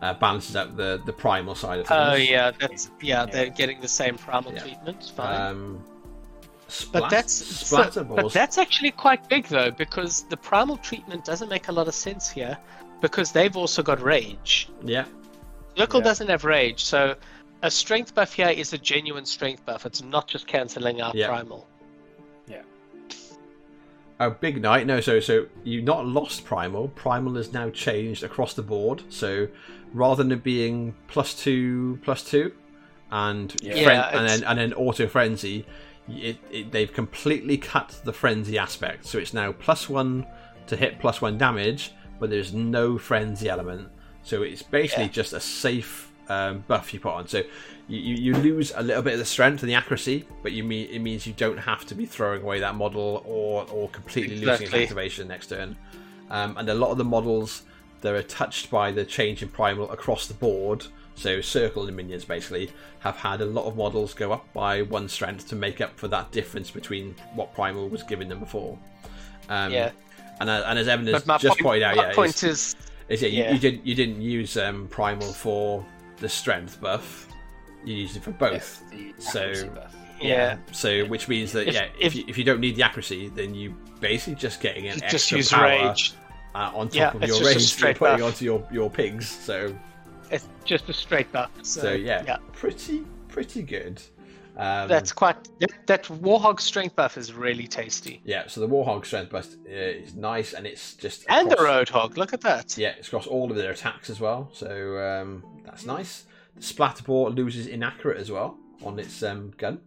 uh, 0.00 0.14
balances 0.14 0.56
out 0.56 0.76
the 0.76 1.00
the 1.06 1.12
primal 1.12 1.54
side 1.54 1.80
of 1.80 1.86
things. 1.86 2.00
Oh 2.02 2.14
yeah, 2.14 2.50
that's 2.58 2.90
yeah. 3.00 3.24
They're 3.26 3.50
getting 3.50 3.80
the 3.80 3.88
same 3.88 4.16
primal 4.16 4.52
Yeah. 4.52 4.60
treatment. 4.62 5.12
Fine. 5.16 5.40
Um, 5.40 5.84
but 6.92 7.10
that's 7.10 7.32
so- 7.32 8.04
but 8.04 8.32
that's 8.32 8.56
actually 8.56 8.92
quite 8.92 9.28
big 9.28 9.46
though, 9.46 9.70
because 9.70 10.22
the 10.24 10.36
primal 10.36 10.78
treatment 10.78 11.24
doesn't 11.24 11.48
make 11.50 11.68
a 11.68 11.72
lot 11.72 11.86
of 11.88 11.94
sense 11.94 12.30
here, 12.30 12.56
because 13.02 13.30
they've 13.32 13.56
also 13.56 13.82
got 13.82 14.00
rage. 14.00 14.68
yeah, 14.82 15.04
Local 15.76 16.00
Yeah. 16.00 16.04
doesn't 16.04 16.28
have 16.28 16.44
rage, 16.44 16.82
so 16.84 17.14
a 17.62 17.70
strength 17.70 18.14
buff 18.14 18.32
here 18.32 18.48
is 18.48 18.72
a 18.72 18.78
genuine 18.78 19.24
strength 19.26 19.64
buff. 19.66 19.84
It's 19.86 20.02
not 20.02 20.28
just 20.28 20.46
cancelling 20.46 21.00
out 21.02 21.14
Yeah. 21.14 21.28
primal. 21.28 21.68
Oh, 24.24 24.30
big 24.30 24.60
night. 24.62 24.86
No, 24.86 25.00
so 25.00 25.20
so 25.20 25.46
you 25.64 25.82
not 25.82 26.06
lost 26.06 26.44
primal. 26.44 26.88
Primal 26.88 27.36
is 27.36 27.52
now 27.52 27.70
changed 27.70 28.22
across 28.22 28.54
the 28.54 28.62
board. 28.62 29.02
So 29.08 29.48
rather 29.92 30.22
than 30.22 30.32
it 30.32 30.42
being 30.42 30.94
plus 31.08 31.34
two, 31.34 31.98
plus 32.02 32.22
two, 32.22 32.52
and 33.10 33.54
Yeah. 33.62 33.72
fren- 33.82 33.84
Yeah, 33.96 34.18
and 34.18 34.28
then 34.28 34.44
and 34.44 34.58
then 34.58 34.72
auto 34.74 35.06
frenzy, 35.08 35.66
it, 36.08 36.36
it, 36.50 36.72
they've 36.72 36.92
completely 36.92 37.56
cut 37.56 38.00
the 38.04 38.12
frenzy 38.12 38.58
aspect. 38.58 39.06
So 39.06 39.18
it's 39.18 39.34
now 39.34 39.52
plus 39.52 39.88
one 39.88 40.26
to 40.68 40.76
hit, 40.76 40.98
plus 41.00 41.20
one 41.20 41.36
damage, 41.38 41.92
but 42.20 42.30
there's 42.30 42.52
no 42.52 42.98
frenzy 42.98 43.48
element. 43.48 43.88
So 44.22 44.42
it's 44.42 44.62
basically 44.62 45.04
Yeah. 45.04 45.10
just 45.10 45.32
a 45.32 45.40
safe 45.40 46.10
um, 46.28 46.64
buff 46.68 46.94
you 46.94 47.00
put 47.00 47.12
on. 47.12 47.26
So 47.26 47.42
you, 47.92 47.98
you, 48.00 48.14
you 48.16 48.34
lose 48.34 48.72
a 48.74 48.82
little 48.82 49.02
bit 49.02 49.12
of 49.12 49.18
the 49.18 49.24
strength 49.24 49.62
and 49.62 49.68
the 49.70 49.74
accuracy, 49.74 50.24
but 50.42 50.52
you 50.52 50.64
mean 50.64 50.88
it 50.90 51.00
means 51.00 51.26
you 51.26 51.34
don't 51.34 51.58
have 51.58 51.84
to 51.86 51.94
be 51.94 52.06
throwing 52.06 52.42
away 52.42 52.60
that 52.60 52.74
model 52.74 53.22
or 53.26 53.66
or 53.70 53.88
completely 53.90 54.36
losing 54.36 54.48
its 54.52 54.60
Exactly. 54.62 54.82
activation 54.84 55.28
next 55.28 55.48
turn. 55.48 55.76
Um, 56.30 56.56
and 56.56 56.68
a 56.68 56.74
lot 56.74 56.90
of 56.90 56.98
the 56.98 57.04
models 57.04 57.62
that 58.00 58.14
are 58.14 58.22
touched 58.22 58.70
by 58.70 58.90
the 58.90 59.04
change 59.04 59.42
in 59.42 59.48
primal 59.48 59.90
across 59.90 60.26
the 60.26 60.34
board. 60.34 60.86
So 61.14 61.42
circle 61.42 61.86
and 61.86 61.94
minions 61.96 62.24
basically 62.24 62.70
have 63.00 63.16
had 63.16 63.42
a 63.42 63.44
lot 63.44 63.66
of 63.66 63.76
models 63.76 64.14
go 64.14 64.32
up 64.32 64.50
by 64.54 64.80
one 64.82 65.08
strength 65.08 65.46
to 65.50 65.56
make 65.56 65.82
up 65.82 65.96
for 65.98 66.08
that 66.08 66.32
difference 66.32 66.70
between 66.70 67.14
what 67.34 67.54
primal 67.54 67.88
was 67.90 68.02
giving 68.04 68.28
them 68.30 68.40
before. 68.40 68.78
Um, 69.50 69.70
Yeah. 69.72 69.90
and, 70.40 70.48
uh, 70.48 70.64
and 70.66 70.78
as 70.78 70.88
Evan 70.88 71.06
has 71.08 71.22
just 71.24 71.44
point, 71.44 71.60
pointed 71.60 71.82
out, 71.82 71.96
yeah, 71.96 72.08
is- 72.10 72.16
point 72.16 72.42
is, 72.42 72.74
is 73.10 73.20
yeah, 73.22 73.28
you, 73.28 73.42
Yeah. 73.42 73.52
you 73.52 73.58
didn't 73.58 73.86
you 73.86 73.94
didn't 73.94 74.22
use 74.22 74.56
um, 74.56 74.88
primal 74.88 75.30
for 75.32 75.84
the 76.16 76.28
strength 76.28 76.80
buff. 76.80 77.28
You 77.84 77.94
used 77.94 78.16
it 78.16 78.22
for 78.22 78.30
both. 78.32 78.82
So- 79.18 79.40
accuracy 79.40 79.68
buff. 79.68 79.96
yeah, 80.20 80.56
So 80.72 81.04
which 81.06 81.28
means 81.28 81.52
that 81.52 81.68
If- 81.68 81.74
yeah, 81.74 81.84
if, 81.98 82.06
if- 82.06 82.14
you, 82.16 82.24
if 82.28 82.38
you 82.38 82.44
don't 82.44 82.60
need 82.60 82.76
the 82.76 82.82
accuracy, 82.84 83.28
then 83.28 83.54
you 83.54 83.74
basically 84.00 84.34
just 84.36 84.60
getting 84.60 84.86
an 84.88 84.98
you 84.98 85.02
extra 85.04 85.10
just 85.10 85.32
use 85.32 85.50
power 85.50 85.68
rage. 85.88 86.14
uh, 86.54 86.70
on 86.74 86.88
top 86.88 86.94
Yeah, 86.94 87.08
of 87.08 87.20
your 87.24 87.38
just 87.38 87.42
rage 87.42 87.76
that 87.76 87.80
you're 87.82 87.94
putting 87.94 88.18
buff. 88.18 88.26
onto 88.34 88.44
your, 88.44 88.68
your 88.72 88.90
pigs. 88.90 89.28
So 89.28 89.76
It's 90.30 90.48
just 90.64 90.88
a 90.88 90.92
straight 90.92 91.30
buff. 91.32 91.50
So, 91.62 91.80
so 91.82 91.92
yeah, 91.92 92.22
yeah. 92.26 92.36
pretty 92.52 93.04
pretty 93.28 93.62
good. 93.62 94.00
Um, 94.54 94.86
That's 94.86 95.12
quite. 95.12 95.36
That, 95.60 95.70
that 95.86 96.02
Warhog 96.04 96.60
strength 96.60 96.94
buff 96.94 97.16
is 97.16 97.32
really 97.32 97.66
tasty. 97.66 98.20
yeah. 98.26 98.46
So 98.48 98.60
the 98.60 98.68
Warhog 98.68 99.06
strength 99.06 99.30
bust 99.32 99.56
uh, 99.66 99.70
is 99.72 100.14
nice, 100.14 100.52
and 100.52 100.66
it's 100.66 100.92
just 100.94 101.24
And 101.30 101.50
the 101.50 101.54
across- 101.54 101.88
Roadhog, 101.88 102.16
look 102.18 102.34
at 102.34 102.42
that. 102.42 102.76
Yeah, 102.76 102.92
it's 102.98 103.08
across 103.08 103.26
all 103.26 103.50
of 103.50 103.56
their 103.56 103.70
attacks 103.70 104.10
as 104.10 104.20
well, 104.20 104.50
so 104.52 104.98
um, 104.98 105.42
that's 105.64 105.86
nice. 105.86 106.26
The 106.54 106.60
Splatterball 106.60 107.34
loses 107.34 107.66
inaccurate 107.66 108.18
as 108.18 108.30
well 108.30 108.58
on 108.84 108.98
its 108.98 109.22
um, 109.22 109.52
gun, 109.56 109.80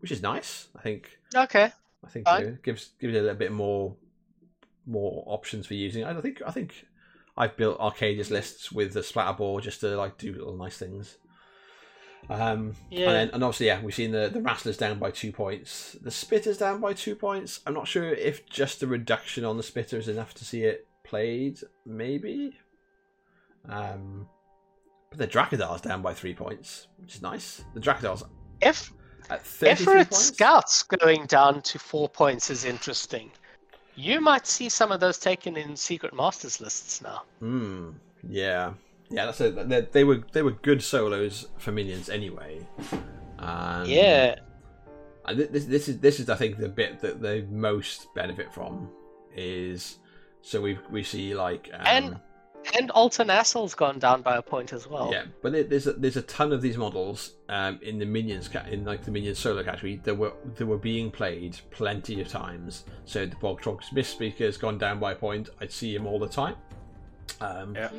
which 0.00 0.10
is 0.10 0.22
nice. 0.22 0.68
I 0.76 0.82
think. 0.82 1.18
Okay. 1.34 1.70
I 2.04 2.08
think 2.08 2.26
gives 2.62 2.90
gives 3.00 3.14
it 3.14 3.18
a 3.18 3.22
little 3.22 3.36
bit 3.36 3.52
more 3.52 3.96
more 4.86 5.22
options 5.26 5.66
for 5.66 5.74
using. 5.74 6.04
I 6.04 6.18
think 6.20 6.42
I 6.46 6.50
think 6.50 6.86
I've 7.36 7.56
built 7.56 7.78
Arkadius' 7.78 8.30
lists 8.30 8.72
with 8.72 8.92
the 8.94 9.00
Splatterball 9.00 9.62
just 9.62 9.80
to 9.80 9.96
like 9.96 10.18
do 10.18 10.32
little 10.32 10.56
nice 10.56 10.76
things. 10.78 11.18
Um, 12.30 12.74
Yeah. 12.90 13.06
and, 13.06 13.14
then, 13.14 13.30
and 13.34 13.44
obviously, 13.44 13.66
yeah, 13.66 13.80
we've 13.80 13.94
seen 13.94 14.10
the 14.12 14.28
the 14.28 14.40
Rattlers 14.40 14.76
down 14.76 14.98
by 14.98 15.10
two 15.10 15.32
points. 15.32 15.96
The 16.02 16.10
Spitters 16.10 16.58
down 16.58 16.80
by 16.80 16.92
two 16.92 17.14
points. 17.14 17.60
I'm 17.66 17.74
not 17.74 17.86
sure 17.88 18.12
if 18.12 18.46
just 18.46 18.80
the 18.80 18.86
reduction 18.86 19.44
on 19.44 19.56
the 19.56 19.62
Spitter 19.62 19.98
is 19.98 20.08
enough 20.08 20.34
to 20.34 20.44
see 20.44 20.64
it 20.64 20.86
played. 21.04 21.60
Maybe. 21.86 22.54
Um, 23.68 24.28
the 25.16 25.26
Dracodar's 25.26 25.80
down 25.80 26.02
by 26.02 26.14
three 26.14 26.34
points, 26.34 26.88
which 26.98 27.16
is 27.16 27.22
nice. 27.22 27.64
The 27.74 27.80
Dracodar's 27.80 28.22
If 28.60 28.92
at 29.30 29.44
33 29.44 29.70
Everett 29.70 30.10
points. 30.10 30.24
Scouts 30.26 30.82
going 30.82 31.26
down 31.26 31.62
to 31.62 31.78
four 31.78 32.08
points 32.08 32.50
is 32.50 32.64
interesting. 32.64 33.30
You 33.94 34.20
might 34.20 34.46
see 34.46 34.68
some 34.68 34.92
of 34.92 35.00
those 35.00 35.18
taken 35.18 35.56
in 35.56 35.74
Secret 35.76 36.14
Masters 36.14 36.60
lists 36.60 37.02
now. 37.02 37.22
Hmm. 37.40 37.90
Yeah. 38.28 38.74
Yeah. 39.10 39.26
That's 39.26 39.40
a, 39.40 39.50
they, 39.50 39.80
they 39.80 40.04
were 40.04 40.22
they 40.32 40.42
were 40.42 40.52
good 40.52 40.82
solos 40.82 41.48
for 41.58 41.72
minions 41.72 42.08
anyway. 42.08 42.66
Um, 43.38 43.86
yeah. 43.86 44.36
And 45.24 45.38
this 45.38 45.64
this 45.64 45.88
is 45.88 45.98
this 45.98 46.20
is 46.20 46.30
I 46.30 46.36
think 46.36 46.58
the 46.58 46.68
bit 46.68 47.00
that 47.00 47.20
they 47.20 47.42
most 47.42 48.12
benefit 48.14 48.52
from 48.52 48.88
is 49.34 49.98
so 50.42 50.60
we 50.60 50.78
we 50.90 51.02
see 51.02 51.34
like 51.34 51.68
um, 51.72 51.80
And- 51.86 52.20
And 52.76 52.90
Alten 52.90 53.30
Ashley's 53.30 53.74
gone 53.74 53.98
down 53.98 54.22
by 54.22 54.36
a 54.36 54.42
point 54.42 54.72
as 54.72 54.86
well. 54.86 55.10
yeah, 55.12 55.24
but 55.42 55.52
there- 55.52 55.62
there's 55.64 55.86
a, 55.86 55.92
there's 55.94 56.16
a 56.16 56.22
ton 56.22 56.52
of 56.52 56.60
these 56.60 56.76
models 56.76 57.32
um, 57.48 57.78
in 57.82 57.98
the 57.98 58.04
minions 58.06 58.48
ca- 58.48 58.64
in 58.70 58.84
like 58.84 59.04
the 59.04 59.10
minions 59.10 59.38
solo 59.38 59.62
category 59.64 60.00
that 60.04 60.14
were 60.14 60.32
that 60.56 60.66
were 60.66 60.76
being 60.78 61.10
played 61.10 61.58
plenty 61.70 62.20
of 62.20 62.28
times. 62.28 62.84
So 63.06 63.24
the 63.26 63.36
Bogtrog 63.36 63.80
Mist 63.92 64.10
Speaker's 64.12 64.56
gone 64.56 64.76
down 64.78 64.98
by 65.00 65.12
a 65.12 65.14
point. 65.16 65.48
I'd 65.60 65.72
see 65.72 65.94
him 65.94 66.06
all 66.06 66.18
the 66.18 66.28
time. 66.28 66.56
Um, 67.40 67.74
Yeah. 67.74 67.90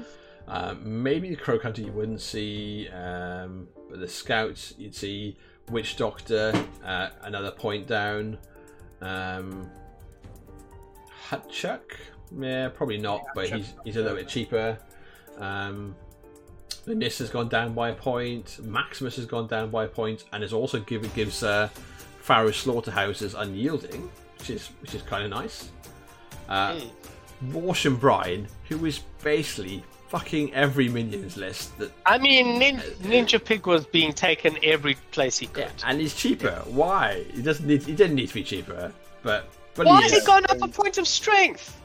um, 0.48 1.04
maybe 1.04 1.30
the 1.30 1.36
Croak 1.36 1.64
Hunter 1.64 1.82
you 1.82 1.92
wouldn't 1.92 2.22
see, 2.22 2.88
um, 2.90 3.68
but 3.90 4.00
the 4.00 4.08
Scouts 4.08 4.74
you'd 4.78 4.96
see. 4.96 5.38
Witch 5.70 5.98
Doctor, 5.98 6.52
uh, 6.84 7.10
another 7.22 7.52
point 7.52 7.86
down. 7.86 8.40
Um, 9.02 9.70
Hutchuk, 11.30 11.82
yeah, 12.38 12.70
probably 12.70 12.98
not, 12.98 13.22
but 13.36 13.48
Hutchuk. 13.50 13.58
he's 13.58 13.74
he's 13.86 13.96
a 13.98 14.02
little 14.02 14.18
bit 14.18 14.28
cheaper. 14.28 14.78
Um, 15.38 15.96
the 16.86 16.96
Nis 16.96 17.20
has 17.20 17.30
gone 17.30 17.50
down 17.50 17.74
by 17.74 17.90
a 17.90 17.94
point. 17.94 18.60
Maximus 18.64 19.16
has 19.18 19.26
gone 19.26 19.48
down 19.48 19.70
by 19.70 19.86
a 19.86 19.88
point, 19.88 20.26
and 20.34 20.44
has 20.44 20.54
also 20.54 20.80
given 20.80 21.10
gives 21.16 21.44
uh, 21.44 21.70
Farrow 22.22 22.52
Slaughterhouses 22.52 23.34
unyielding, 23.36 24.10
which 24.40 24.50
is 24.50 24.68
which 24.82 24.96
is 24.96 25.02
kind 25.04 25.24
of 25.24 25.30
nice. 25.30 25.70
Uh, 26.48 26.80
Mm. 27.42 27.54
Rorsh 27.54 27.86
and 27.86 27.98
Brine, 27.98 28.48
who 28.68 28.86
is 28.86 29.00
basically 29.24 29.82
fucking 30.10 30.54
every 30.54 30.90
minions 30.90 31.38
list 31.38 31.78
that 31.78 31.90
I 32.06 32.18
mean, 32.18 32.60
Nin- 32.60 32.82
Ninja 33.02 33.42
Pig 33.42 33.66
was 33.66 33.86
being 33.86 34.12
taken 34.12 34.58
every 34.62 34.96
place 35.12 35.38
he 35.38 35.46
could. 35.48 35.72
and 35.86 36.02
he's 36.02 36.14
cheaper. 36.14 36.62
Why? 36.66 37.24
He 37.34 37.42
doesn't 37.42 37.66
need. 37.66 37.84
He 37.84 37.94
didn't 37.96 38.16
need 38.16 38.28
to 38.28 38.34
be 38.34 38.44
cheaper, 38.44 38.92
but 39.24 39.48
but 39.74 39.86
Why 39.86 39.98
he 40.02 40.10
has 40.10 40.20
he 40.20 40.26
gone 40.26 40.44
up 40.50 40.62
a 40.62 40.68
point 40.68 40.98
of 40.98 41.08
strength? 41.08 41.79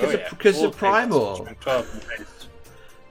Because 0.00 0.14
Oh, 0.14 0.14
of, 0.14 0.20
yeah. 0.20 0.28
because 0.30 0.62
of 0.62 0.76
primal. 0.76 1.38
pages, 1.44 1.56
12. 1.60 2.46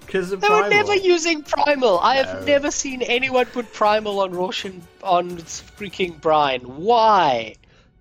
Because 0.05 0.31
of 0.31 0.41
They 0.41 0.49
were 0.49 0.69
never 0.69 0.95
using 0.95 1.43
Primal. 1.43 1.99
I 1.99 2.15
have 2.15 2.45
never 2.45 2.71
seen 2.71 3.03
anyone 3.03 3.45
put 3.45 3.71
Primal 3.73 4.19
on 4.21 4.31
Roshan 4.31 4.81
on 5.03 5.37
freaking 5.37 6.19
Brine. 6.19 6.61
Why? 6.61 7.55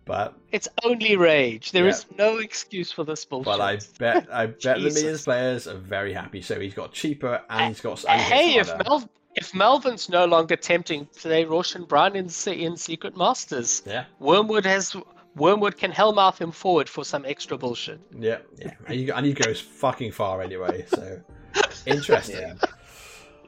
but 0.07 0.33
It's 0.53 0.69
only 0.85 1.17
Rage. 1.17 1.71
There 1.73 1.85
Yeah. 1.85 1.91
is 1.91 2.07
no 2.17 2.39
excuse 2.39 2.91
for 2.91 3.05
this 3.05 3.27
bullshit. 3.27 3.45
but 3.45 3.61
I 3.61 3.79
bet 3.99 4.27
I 4.33 4.47
bet 4.65 4.79
the 4.81 4.89
Jesus. 4.89 5.25
players 5.25 5.67
are 5.69 5.75
very 5.77 6.15
happy. 6.15 6.41
So 6.41 6.59
he's 6.59 6.73
got 6.73 6.93
cheaper 6.93 7.43
and 7.51 7.75
he's 7.75 7.83
got. 7.83 8.03
And 8.09 8.19
hey, 8.21 8.57
if. 8.59 8.69
Mel- 8.87 9.11
if 9.35 9.55
Melvin's 9.55 10.09
no 10.09 10.25
longer 10.25 10.57
tempting 10.57 11.07
to 11.15 11.21
play 11.21 11.45
Roshan 11.45 11.85
Brine 11.85 12.17
in, 12.17 12.29
in 12.49 12.77
Secret 12.77 13.17
Masters, 13.17 13.83
yeah, 13.87 14.07
Wormwood 14.19 14.65
has 14.67 14.97
Wormwood 15.37 15.77
can 15.77 15.93
hellmouth 15.93 16.39
him 16.39 16.51
forward 16.51 16.89
for 16.89 17.05
some 17.05 17.25
extra 17.25 17.57
bullshit. 17.57 18.01
yeah, 18.19 18.39
yeah, 18.57 18.73
and 18.87 18.95
he, 18.95 19.09
and 19.11 19.27
he 19.27 19.33
goes 19.33 19.61
fucking 19.61 20.13
far 20.13 20.43
anyway. 20.43 20.85
So 20.89 21.21
interesting. 21.87 22.59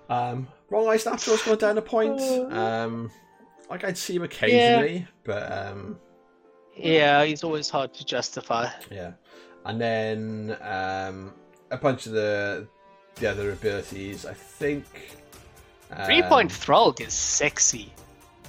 Um, 0.08 0.48
Wrong 0.70 0.88
Eye 0.88 0.96
Snapjaw's 0.96 1.42
gone 1.42 1.58
down 1.58 1.78
a 1.78 1.82
point. 1.82 2.20
Um, 2.52 3.10
like 3.68 3.84
I'd 3.84 3.98
see 3.98 4.16
him 4.16 4.22
occasionally, 4.22 5.06
but 5.24 5.50
um, 5.50 5.98
Yeah, 6.76 7.24
he's 7.24 7.42
always 7.44 7.70
hard 7.70 7.92
to 7.94 8.04
justify. 8.04 8.68
Yeah, 8.90 9.12
and 9.64 9.80
then 9.80 10.56
um, 10.62 11.34
a 11.70 11.76
bunch 11.76 12.06
of 12.06 12.12
the 12.12 12.68
the 13.16 13.30
other 13.30 13.52
abilities. 13.52 14.26
I 14.26 14.34
think 14.34 14.84
Three 16.06 16.22
um, 16.22 16.28
point 16.28 16.52
thrall 16.52 16.94
is 17.00 17.12
sexy. 17.12 17.92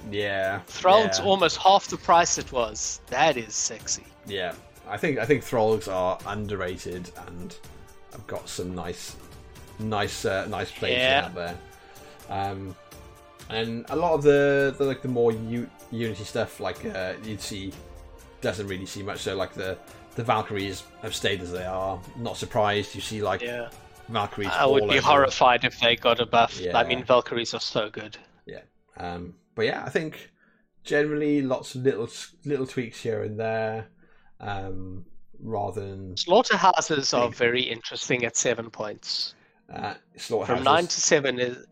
Yeah, 0.09 0.61
Thrullg's 0.67 1.19
yeah, 1.19 1.25
almost 1.25 1.57
half 1.57 1.87
the 1.87 1.97
price 1.97 2.37
it 2.37 2.51
was. 2.51 3.01
That 3.07 3.37
is 3.37 3.53
sexy. 3.53 4.03
yeah. 4.25 4.53
I 4.89 4.97
think 4.97 5.19
I 5.19 5.25
think 5.25 5.43
Thrullgs 5.43 5.87
are 5.87 6.17
underrated 6.25 7.11
and 7.27 7.55
I've 8.13 8.25
got 8.27 8.49
some 8.49 8.75
nice, 8.75 9.15
nice, 9.79 10.25
uh, 10.25 10.47
nice 10.47 10.69
plays 10.71 10.97
Yeah. 10.97 11.23
out 11.25 11.35
there. 11.35 11.57
Um, 12.29 12.75
and 13.49 13.85
a 13.89 13.95
lot 13.95 14.13
of 14.13 14.23
the, 14.23 14.75
the 14.77 14.83
like 14.83 15.01
the 15.01 15.07
more 15.07 15.31
U- 15.31 15.69
Unity 15.91 16.23
stuff, 16.25 16.59
like 16.59 16.83
uh, 16.85 17.13
you'd 17.23 17.39
see, 17.41 17.71
doesn't 18.41 18.67
really 18.67 18.85
see 18.85 19.01
much. 19.03 19.19
So 19.19 19.35
like 19.35 19.53
the 19.53 19.77
the 20.15 20.23
Valkyries 20.23 20.83
have 21.03 21.15
stayed 21.15 21.39
as 21.41 21.51
they 21.53 21.63
are. 21.65 21.97
Not 22.17 22.35
surprised. 22.35 22.93
You 22.95 23.01
see 23.01 23.21
like 23.21 23.41
Yeah. 23.41 23.69
Valkyries. 24.09 24.49
I 24.51 24.65
would 24.65 24.89
be 24.89 24.97
over. 24.97 25.07
horrified 25.07 25.63
if 25.63 25.79
they 25.79 25.95
got 25.95 26.19
a 26.19 26.25
buff. 26.25 26.59
I 26.73 26.83
mean, 26.83 27.03
Valkyries 27.05 27.53
are 27.53 27.61
so 27.61 27.89
good. 27.89 28.17
Yeah. 28.45 28.59
Um, 28.97 29.35
but 29.55 29.65
yeah, 29.65 29.83
I 29.85 29.89
think 29.89 30.31
generally 30.83 31.41
lots 31.41 31.75
of 31.75 31.83
little 31.83 32.07
really 32.45 32.65
tweaks 32.65 33.01
here 33.01 33.21
and 33.23 33.39
there, 33.39 33.87
um, 34.39 35.05
rather 35.39 35.81
than 35.81 36.17
Slaughterhouses 36.17 37.13
are 37.13 37.29
very 37.29 37.61
interesting 37.61 38.25
at 38.25 38.35
seven 38.35 38.69
points. 38.69 39.35
uh, 39.73 39.93
slaughterhouses. 40.17 40.63
From 40.63 40.73
nine 40.73 40.87
to 40.87 41.01
seven 41.01 41.39
is, 41.39 41.65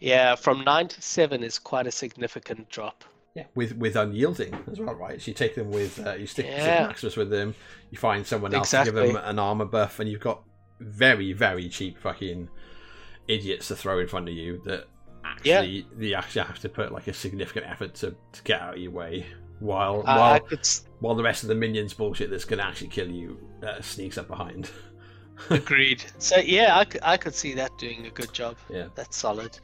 yeah, 0.00 0.34
from 0.34 0.64
nine 0.64 0.88
to 0.88 1.02
seven 1.02 1.42
is 1.42 1.58
quite 1.58 1.86
a 1.86 1.92
significant 1.92 2.68
drop. 2.70 3.04
Yeah, 3.34 3.44
with 3.54 3.74
with 3.78 3.96
unyielding 3.96 4.54
as 4.70 4.78
well, 4.78 4.94
right? 4.94 5.20
So 5.20 5.30
you 5.30 5.34
take 5.34 5.54
them 5.54 5.70
with 5.70 5.98
uh, 6.06 6.14
you 6.14 6.26
stick, 6.26 6.44
stick 6.44 6.54
Yeah. 6.58 6.86
Maximus 6.86 7.16
with 7.16 7.30
them. 7.30 7.54
You 7.90 7.96
find 7.96 8.26
someone 8.26 8.52
else 8.54 8.70
to 8.72 8.84
give 8.84 8.94
them 8.94 9.16
an 9.16 9.38
armor 9.38 9.64
buff, 9.64 10.00
and 10.00 10.10
you've 10.10 10.20
got 10.20 10.42
very 10.80 11.32
very 11.32 11.68
cheap 11.70 11.96
fucking 11.98 12.50
idiots 13.28 13.68
to 13.68 13.76
throw 13.76 14.00
in 14.00 14.06
front 14.08 14.28
of 14.28 14.34
you 14.34 14.60
that 14.66 14.84
actually 15.24 15.86
you 15.98 16.14
actually 16.14 16.42
have 16.42 16.58
to 16.60 16.68
put 16.68 16.92
like 16.92 17.06
a 17.08 17.12
significant 17.12 17.66
effort 17.66 17.94
to, 17.96 18.14
to 18.32 18.42
get 18.44 18.60
out 18.60 18.74
of 18.74 18.80
your 18.80 18.90
way. 18.92 19.26
While 19.60 20.02
I- 20.06 20.16
while 20.18 20.40
could 20.40 20.68
while 21.00 21.14
the 21.14 21.22
rest 21.22 21.42
of 21.44 21.48
the 21.48 21.54
minions 21.54 21.94
bullshit 21.94 22.30
that's 22.30 22.44
going 22.44 22.58
to 22.58 22.66
actually 22.66 22.88
kill 22.88 23.08
you 23.08 23.38
uh, 23.66 23.80
sneaks 23.80 24.18
up 24.18 24.28
behind. 24.28 24.70
agreed. 25.50 26.04
So 26.18 26.36
yeah, 26.38 26.76
I 26.78 26.84
could, 26.84 27.00
I 27.02 27.16
could 27.16 27.34
see 27.34 27.54
that 27.54 27.76
doing 27.78 28.06
a 28.06 28.10
good 28.10 28.32
job. 28.32 28.56
Yeah. 28.68 28.88
That's 28.94 29.16
solid. 29.16 29.58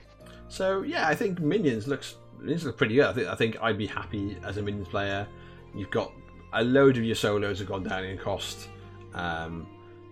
So 0.49 0.83
yeah, 0.83 1.09
I 1.09 1.15
think 1.15 1.41
minions 1.41 1.87
looks 1.87 2.17
minions 2.39 2.65
look 2.65 2.77
pretty 2.77 2.95
good. 2.95 3.07
I 3.07 3.13
think 3.13 3.29
I 3.29 3.35
think 3.35 3.57
I'd 3.63 3.79
be 3.79 3.87
happy 3.87 4.37
as 4.45 4.57
a 4.57 4.63
minions 4.63 4.89
player. 4.89 5.27
You've 5.75 5.91
got 5.91 6.13
a 6.53 6.65
load 6.65 6.97
of 6.97 7.05
your 7.05 7.15
solos 7.17 7.59
have 7.59 7.69
gone 7.69 7.83
down 7.83 8.05
in 8.05 8.19
cost. 8.19 8.69
Um, 9.15 9.67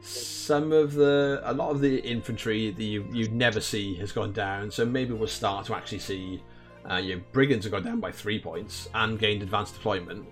some 0.06 0.72
of 0.72 0.94
the 0.94 1.40
a 1.44 1.52
lot 1.52 1.70
of 1.70 1.80
the 1.80 1.98
infantry 1.98 2.70
that 2.70 2.82
you 2.82 3.06
you'd 3.12 3.32
never 3.32 3.60
see 3.60 3.94
has 3.96 4.12
gone 4.12 4.32
down. 4.32 4.70
So 4.70 4.84
maybe 4.84 5.12
we'll 5.12 5.28
start 5.28 5.66
to 5.66 5.74
actually 5.74 5.98
see 5.98 6.42
uh, 6.90 6.96
your 6.96 7.18
brigands 7.32 7.64
have 7.64 7.72
gone 7.72 7.84
down 7.84 8.00
by 8.00 8.12
three 8.12 8.38
points 8.38 8.88
and 8.94 9.18
gained 9.18 9.42
advanced 9.42 9.74
deployment. 9.74 10.26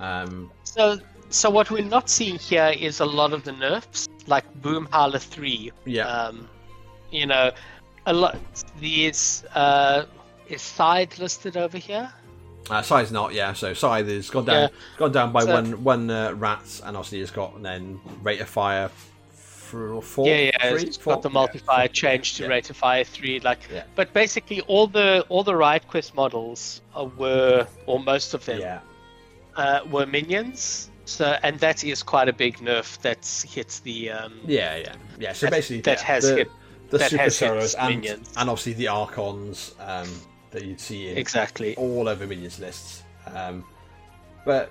Um, 0.00 0.50
So 0.64 0.98
so 1.30 1.50
what 1.50 1.70
we're 1.70 1.84
not 1.84 2.08
seeing 2.08 2.38
here 2.38 2.74
is 2.78 3.00
a 3.00 3.04
lot 3.04 3.32
of 3.32 3.44
the 3.44 3.52
nerfs, 3.52 4.08
like 4.26 4.44
Boom 4.62 4.88
Howler 4.92 5.18
three. 5.18 5.72
yeah, 5.84 6.06
Um, 6.06 6.48
you 7.10 7.26
know, 7.26 7.50
a 8.06 8.12
lot. 8.12 8.36
These 8.80 9.44
uh, 9.54 10.04
is 10.48 10.62
side 10.62 11.18
listed 11.18 11.56
over 11.56 11.78
here. 11.78 12.10
Uh, 12.70 12.82
Scythe's 12.82 13.12
not. 13.12 13.32
Yeah, 13.34 13.52
so 13.52 13.72
Scythe 13.74 14.08
has 14.08 14.30
gone 14.30 14.44
down 14.44 14.62
Yeah. 14.62 14.68
gone 14.98 15.12
down 15.12 15.32
by 15.32 15.44
So- 15.44 15.52
one 15.52 15.84
one 15.84 16.10
uh, 16.10 16.32
rat, 16.34 16.80
and 16.84 16.96
obviously 16.96 17.20
it's 17.20 17.30
got 17.30 17.62
then 17.62 18.00
rate 18.22 18.40
of 18.40 18.48
fire. 18.48 18.90
Four, 19.70 20.26
yeah, 20.26 20.50
yeah, 20.62 20.70
three, 20.70 20.82
it's 20.84 20.96
four? 20.96 21.12
got 21.14 21.22
the 21.22 21.28
multiplier 21.28 21.88
four. 21.88 21.92
changed 21.92 22.36
to 22.38 22.44
Yeah. 22.44 22.48
rate 22.48 22.70
of 22.70 22.76
fire 22.78 23.04
three. 23.04 23.38
Like, 23.40 23.58
Yeah. 23.70 23.82
but 23.96 24.14
basically 24.14 24.62
all 24.62 24.86
the 24.86 25.26
all 25.28 25.42
the 25.44 25.54
Riot 25.54 25.86
Quest 25.88 26.14
models 26.14 26.80
uh, 26.96 27.04
were, 27.04 27.66
or 27.84 28.00
most 28.00 28.32
of 28.32 28.46
them, 28.46 28.60
Yeah, 28.60 28.80
uh, 29.56 29.80
were 29.90 30.06
minions. 30.06 30.88
So, 31.04 31.36
and 31.42 31.58
that 31.60 31.84
is 31.84 32.02
quite 32.02 32.28
a 32.28 32.32
big 32.32 32.58
nerf 32.58 32.98
that 33.02 33.26
hits 33.50 33.80
the. 33.80 34.10
Um, 34.10 34.40
yeah, 34.46 34.76
yeah, 34.76 34.92
yeah. 35.18 35.32
So 35.34 35.46
That- 35.46 35.52
basically, 35.52 35.80
that 35.82 35.98
yeah, 35.98 36.04
has 36.06 36.24
the, 36.24 36.36
hit- 36.36 36.50
the 36.90 36.98
that 36.98 37.10
super 37.10 37.22
has 37.24 37.38
hit 37.38 37.74
and, 37.78 37.88
minions. 38.00 38.32
and 38.38 38.48
obviously 38.50 38.72
the 38.72 38.88
archons 38.88 39.74
um, 39.80 40.08
that 40.50 40.64
you'd 40.64 40.80
see 40.80 41.08
in 41.10 41.18
Exactly. 41.18 41.76
all 41.76 42.08
over 42.08 42.26
minions 42.26 42.58
lists. 42.58 43.02
Um, 43.34 43.64
but 44.44 44.70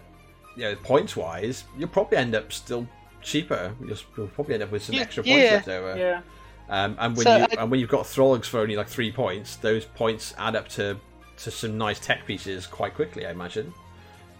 yeah, 0.55 0.73
points 0.83 1.15
wise, 1.15 1.63
you'll 1.77 1.89
probably 1.89 2.17
end 2.17 2.35
up 2.35 2.51
still 2.51 2.87
cheaper. 3.21 3.73
You'll, 3.85 3.97
you'll 4.17 4.27
probably 4.29 4.55
end 4.55 4.63
up 4.63 4.71
with 4.71 4.83
some 4.83 4.95
Yeah, 4.95 5.01
extra 5.01 5.23
points 5.23 5.37
yeah. 5.43 5.51
left 5.53 5.67
over. 5.67 5.97
Yeah. 5.97 6.21
Um, 6.69 6.97
and 6.99 7.15
when 7.15 7.23
So 7.23 7.37
you 7.37 7.43
I- 7.43 7.61
and 7.61 7.71
when 7.71 7.79
you've 7.79 7.89
got 7.89 8.05
Thrullgs 8.05 8.45
for 8.45 8.59
only 8.59 8.75
like 8.75 8.89
three 8.89 9.11
points, 9.11 9.55
those 9.57 9.85
points 9.85 10.33
add 10.37 10.55
up 10.55 10.67
to 10.69 10.97
to 11.37 11.51
some 11.51 11.77
nice 11.77 11.99
tech 11.99 12.25
pieces 12.25 12.65
quite 12.65 12.95
quickly. 12.95 13.25
I 13.25 13.31
imagine. 13.31 13.71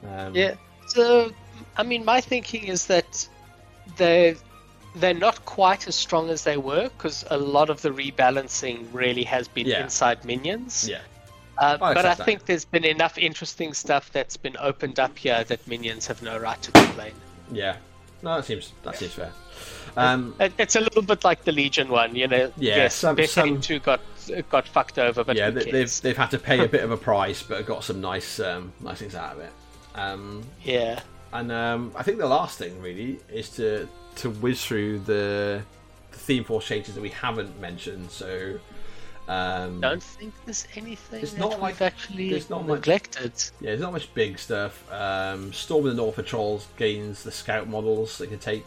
Um, 0.08 0.36
Yeah. 0.36 0.56
So, 0.88 1.32
I 1.76 1.84
mean, 1.84 2.04
my 2.04 2.20
thinking 2.22 2.64
is 2.64 2.88
that 2.88 3.28
they 3.98 4.36
they're 4.96 5.14
not 5.14 5.46
quite 5.46 5.88
as 5.88 5.94
strong 5.96 6.30
as 6.30 6.44
they 6.44 6.58
were 6.58 6.90
because 6.98 7.24
a 7.30 7.38
lot 7.38 7.70
of 7.70 7.82
the 7.84 7.90
rebalancing 7.92 8.88
really 8.92 9.24
has 9.24 9.48
been 9.48 9.68
Yeah. 9.68 9.84
inside 9.84 10.26
minions. 10.26 10.88
Yeah. 10.90 11.02
Uh, 11.60 11.78
but 11.78 12.06
I 12.06 12.14
think 12.16 12.46
there's 12.46 12.66
been 12.66 12.86
enough 12.86 13.18
interesting 13.18 13.74
stuff 13.74 14.12
that's 14.12 14.38
been 14.38 14.56
opened 14.60 15.00
up 15.00 15.18
here 15.18 15.44
that 15.46 15.68
minions 15.68 16.08
have 16.08 16.22
no 16.22 16.38
right 16.38 16.62
to 16.62 16.72
complain. 16.72 17.14
Yeah. 17.52 17.78
No, 18.22 18.36
that 18.36 18.46
seems 18.46 18.74
that 18.84 18.96
seems 18.96 19.14
fair. 19.14 19.32
Um, 19.96 20.36
It- 20.40 20.54
It's 20.58 20.76
a 20.76 20.80
little 20.82 21.02
bit 21.02 21.24
like 21.24 21.44
the 21.44 21.52
Legion 21.52 21.90
one, 21.90 22.16
you 22.16 22.28
know. 22.28 22.52
Yeah, 22.58 22.76
yes, 22.78 22.96
some- 22.96 23.18
some- 23.26 23.62
two 23.62 23.80
got 23.80 24.02
got 24.50 24.68
fucked 24.68 25.00
over, 25.00 25.24
but 25.24 25.36
yeah, 25.38 25.50
they, 25.50 25.72
they've 25.72 26.02
they've 26.02 26.18
had 26.18 26.32
to 26.32 26.40
pay 26.40 26.64
a 26.64 26.68
bit 26.76 26.84
of 26.84 26.92
a 26.92 26.98
price, 26.98 27.42
but 27.44 27.66
got 27.66 27.84
some 27.84 28.02
nice 28.02 28.40
um, 28.40 28.74
nice 28.80 29.00
things 29.00 29.16
out 29.16 29.34
of 29.34 29.40
it. 29.40 29.52
Um, 29.96 30.44
Yeah. 30.64 31.00
and 31.34 31.52
um, 31.52 31.92
I 31.96 32.04
think 32.04 32.18
the 32.20 32.28
last 32.28 32.58
thing 32.58 32.82
really 32.82 33.20
is 33.32 33.50
to 33.52 33.88
to 34.18 34.30
whiz 34.30 34.64
through 34.64 35.00
the, 35.00 35.62
the 36.12 36.18
theme 36.18 36.44
force 36.44 36.66
changes 36.68 36.96
that 36.96 37.02
we 37.02 37.10
haven't 37.10 37.60
mentioned. 37.62 38.10
So 38.12 38.60
um, 39.28 39.82
Don't 39.82 40.02
think 40.04 40.34
there's 40.46 40.68
anything 40.76 41.22
It's 41.22 41.34
that 41.34 41.40
not 41.40 41.52
we've 41.54 41.62
like- 41.62 41.82
actually 41.82 42.30
there's 42.30 42.50
not 42.50 42.66
much- 42.68 42.78
neglected. 42.80 43.34
yeah, 43.62 43.70
there's 43.72 43.82
not 43.82 43.94
much 43.94 44.14
big 44.14 44.40
stuff. 44.40 44.84
Um, 44.92 45.52
Storm 45.54 45.86
of 45.86 45.92
the 45.96 45.98
North 46.02 46.16
Patrols 46.16 46.68
gains 46.78 47.24
the 47.24 47.32
scout 47.32 47.68
models 47.68 48.18
they 48.18 48.28
can 48.28 48.40
take. 48.40 48.66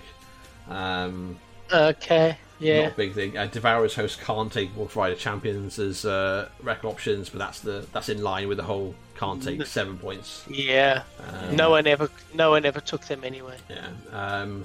Um, 0.68 1.38
Okay. 1.72 2.36
Yeah. 2.58 2.82
Not 2.82 2.92
a 2.92 2.96
big 2.96 3.14
thing. 3.14 3.38
Uh, 3.38 3.46
Devourer's 3.46 3.94
host 3.94 4.20
can't 4.20 4.52
take 4.52 4.76
Wolf 4.76 4.96
Rider 4.96 5.14
champions 5.14 5.78
as 5.78 6.04
uh, 6.04 6.48
record 6.62 6.88
options, 6.88 7.30
but 7.30 7.38
that's 7.38 7.60
the 7.60 7.86
that's 7.92 8.08
in 8.08 8.22
line 8.22 8.48
with 8.48 8.56
the 8.58 8.64
whole 8.64 8.94
can't 9.16 9.40
take 9.42 9.64
seven 9.66 9.96
points. 9.96 10.44
Yeah. 10.48 11.04
Um, 11.28 11.54
No 11.56 11.70
one 11.70 11.86
ever, 11.86 12.10
no 12.34 12.50
one 12.50 12.64
ever 12.66 12.80
took 12.80 13.04
them 13.06 13.22
anyway. 13.22 13.56
Yeah. 13.68 13.86
Um, 14.10 14.64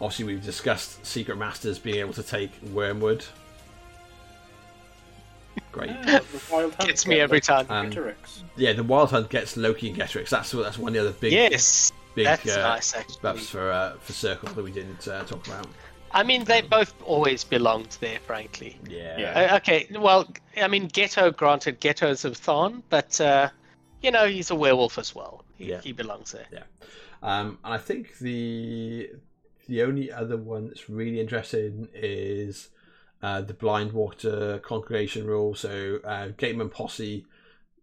obviously, 0.00 0.26
we've 0.26 0.44
discussed 0.44 1.04
Secret 1.04 1.36
Masters 1.36 1.78
being 1.78 1.96
able 1.98 2.12
to 2.14 2.22
take 2.22 2.52
Wormwood. 2.72 3.24
Great. 5.78 5.90
Yeah, 5.90 6.18
the 6.18 6.42
Wild 6.50 6.74
Hunt 6.74 6.88
Gets 6.88 7.06
me 7.06 7.14
get 7.16 7.22
every 7.22 7.40
time. 7.40 7.66
Um, 7.70 7.92
Yeah, 8.56 8.72
the 8.72 8.82
Wild 8.84 9.10
Hunt 9.10 9.30
gets 9.30 9.56
Loki 9.56 9.88
and 9.90 9.96
Ghetorix. 9.98 10.28
That's 10.30 10.50
that's 10.50 10.78
one 10.78 10.88
of 10.88 10.94
the 10.94 11.00
other 11.00 11.12
big 11.18 11.32
yes, 11.32 11.92
big 12.14 12.26
that's 12.26 12.56
uh, 12.56 12.62
nice 12.62 12.94
actually. 12.96 13.16
buffs 13.22 13.48
for 13.48 13.70
uh, 13.70 13.96
for 14.00 14.12
Circle 14.12 14.48
that 14.50 14.62
we 14.62 14.72
didn't 14.72 15.06
uh, 15.06 15.22
talk 15.24 15.46
about. 15.46 15.66
I 16.10 16.22
mean, 16.22 16.44
they 16.44 16.62
both 16.62 16.94
always 17.02 17.44
belonged 17.44 17.96
there, 18.00 18.18
frankly. 18.20 18.78
Yeah. 18.88 19.18
Yeah. 19.18 19.52
Uh, 19.52 19.56
okay, 19.56 19.86
well, 19.98 20.26
I 20.56 20.66
mean, 20.66 20.88
Ghetto, 20.88 21.30
granted, 21.30 21.80
Ghetto's 21.80 22.24
of 22.24 22.36
Thorn, 22.36 22.82
but 22.88 23.20
uh, 23.20 23.50
you 24.02 24.10
know, 24.10 24.26
he's 24.26 24.50
a 24.50 24.54
werewolf 24.54 24.98
as 24.98 25.14
well. 25.14 25.44
He, 25.58 25.66
Yeah. 25.70 25.80
he 25.80 25.92
belongs 25.92 26.32
there. 26.32 26.46
Yeah. 26.52 26.62
Um, 27.22 27.58
and 27.64 27.74
I 27.74 27.78
think 27.78 28.18
the 28.18 29.10
the 29.68 29.82
only 29.82 30.10
other 30.10 30.36
one 30.38 30.66
that's 30.68 30.88
really 30.88 31.20
interesting 31.20 31.88
is 31.94 32.70
uh, 33.22 33.40
the 33.40 33.54
Blind 33.54 33.92
Water 33.92 34.58
Congregation 34.60 35.26
rule. 35.26 35.54
So 35.54 36.00
uh, 36.04 36.28
Gatorman 36.38 36.70
Posse 36.70 37.26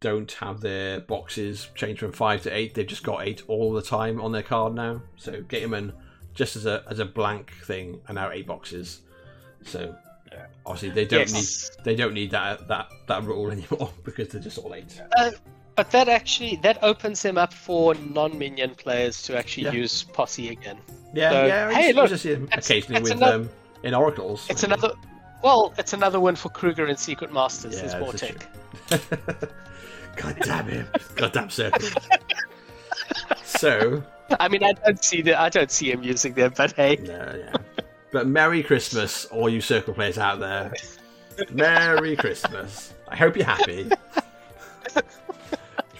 don't 0.02 0.32
have 0.34 0.62
their 0.62 1.00
boxes 1.00 1.68
changed 1.76 2.00
from 2.00 2.12
five 2.12 2.44
to 2.44 2.56
eight. 2.56 2.74
They've 2.76 2.86
just 2.88 3.04
got 3.04 3.26
eight 3.28 3.42
all 3.48 3.74
the 3.74 3.82
time 3.82 4.22
on 4.22 4.32
their 4.32 4.44
card 4.44 4.74
now. 4.76 5.02
So 5.18 5.42
Gatorman, 5.44 5.94
just 6.34 6.56
as 6.56 6.66
a 6.66 6.84
as 6.90 7.00
a 7.00 7.06
blank 7.06 7.52
thing, 7.64 8.00
are 8.08 8.14
now 8.14 8.32
eight 8.32 8.48
boxes. 8.48 9.02
So 9.64 9.96
Yeah. 10.32 10.46
obviously 10.66 10.90
they 10.90 11.06
don't 11.06 11.20
Yes. 11.32 11.72
need 11.78 11.84
they 11.86 11.96
don't 11.96 12.14
need 12.14 12.32
that 12.32 12.68
that 12.68 12.90
that 13.08 13.24
rule 13.24 13.52
anymore 13.58 13.90
because 14.04 14.30
they're 14.30 14.42
just 14.42 14.58
all 14.58 14.74
eight. 14.76 15.02
Uh, 15.18 15.32
but 15.76 15.92
that 15.92 16.08
actually 16.08 16.58
that 16.58 16.78
opens 16.84 17.22
them 17.22 17.38
up 17.38 17.54
for 17.54 17.96
non-minion 17.96 18.76
players 18.76 19.22
to 19.24 19.38
actually 19.38 19.64
Yeah. 19.64 19.72
use 19.74 20.04
Posse 20.04 20.50
again. 20.50 20.78
Yeah, 21.14 21.30
So, 21.32 21.46
yeah. 21.46 21.72
hey, 21.72 21.94
look, 21.94 22.10
just 22.10 22.24
see 22.24 22.34
that's- 22.36 22.70
occasionally 22.70 23.00
that's 23.02 23.04
with 23.14 23.22
another- 23.22 23.36
um, 23.46 23.50
in 23.84 23.94
oracles. 23.94 24.46
It's 24.50 24.64
another. 24.64 24.92
Well, 25.46 25.76
it's 25.78 25.94
another 25.94 26.20
one 26.20 26.36
for 26.36 26.50
Krueger 26.50 26.88
and 26.88 26.98
Secret 26.98 27.32
Masters. 27.32 27.80
There's 27.80 27.94
Yeah, 27.94 28.00
more 28.00 28.16
is 28.16 28.22
tech. 28.22 28.48
God 30.16 30.38
damn 30.42 30.68
him! 30.68 30.88
God 31.16 31.34
damn 31.34 31.52
circle. 31.52 31.88
so, 33.44 34.02
I 34.40 34.48
mean, 34.48 34.64
I 34.64 34.72
don't 34.72 35.04
see 35.04 35.22
the, 35.22 35.40
I 35.40 35.50
don't 35.50 35.70
see 35.70 35.92
him 35.92 36.02
using 36.02 36.34
them, 36.34 36.52
but 36.58 36.72
hey, 36.72 36.96
no, 37.04 37.36
yeah. 37.38 37.84
But 38.12 38.26
Merry 38.26 38.64
Christmas, 38.64 39.26
all 39.26 39.48
you 39.48 39.62
circle 39.62 39.94
players 39.94 40.18
out 40.18 40.40
there. 40.40 40.74
Merry 41.52 42.16
Christmas. 42.16 42.96
I 43.08 43.16
hope 43.16 43.36
you're 43.36 43.46
happy. 43.46 43.88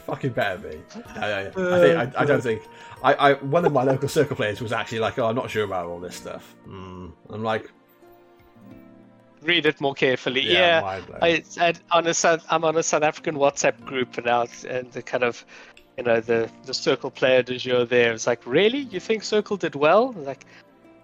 Fucking 0.08 0.32
better 0.32 0.58
be. 0.58 0.82
I, 1.18 1.32
I, 1.32 1.40
I 1.42 1.52
think 1.52 1.58
I, 1.58 2.12
I 2.18 2.26
don't 2.26 2.42
think. 2.42 2.64
I, 3.04 3.14
I 3.14 3.34
one 3.34 3.64
of 3.64 3.72
my 3.72 3.84
local 3.84 4.10
circle 4.10 4.38
players 4.38 4.60
was 4.60 4.72
actually 4.72 5.00
like, 5.00 5.20
"Oh, 5.20 5.28
I'm 5.28 5.36
not 5.36 5.52
sure 5.52 5.66
about 5.66 5.86
all 5.86 6.00
this 6.00 6.16
stuff." 6.16 6.56
Mm. 6.68 7.12
I'm 7.30 7.44
like, 7.44 7.70
read 9.46 9.66
it 9.66 9.80
more 9.80 9.94
carefully. 9.94 10.42
"Yeah, 10.42 10.82
Yeah. 10.82 11.02
I, 11.22 11.44
I 11.60 11.74
on 11.92 12.08
a 12.08 12.14
South, 12.14 12.44
I'm 12.50 12.64
on 12.64 12.76
a 12.78 12.84
South 12.84 13.04
African 13.04 13.36
WhatsApp 13.36 13.84
group 13.86 14.24
now, 14.26 14.46
and 14.68 14.92
the 14.92 15.02
kind 15.02 15.24
of, 15.24 15.46
you 15.98 16.04
know, 16.04 16.20
the 16.20 16.50
the 16.66 16.74
Circle 16.74 17.12
player 17.12 17.42
du 17.44 17.58
jour 17.58 17.86
there 17.86 18.14
is 18.14 18.28
like, 18.28 18.46
really, 18.46 18.80
you 18.80 19.00
think 19.00 19.24
Circle 19.24 19.58
did 19.58 19.76
well? 19.76 20.14
Like, 20.14 20.46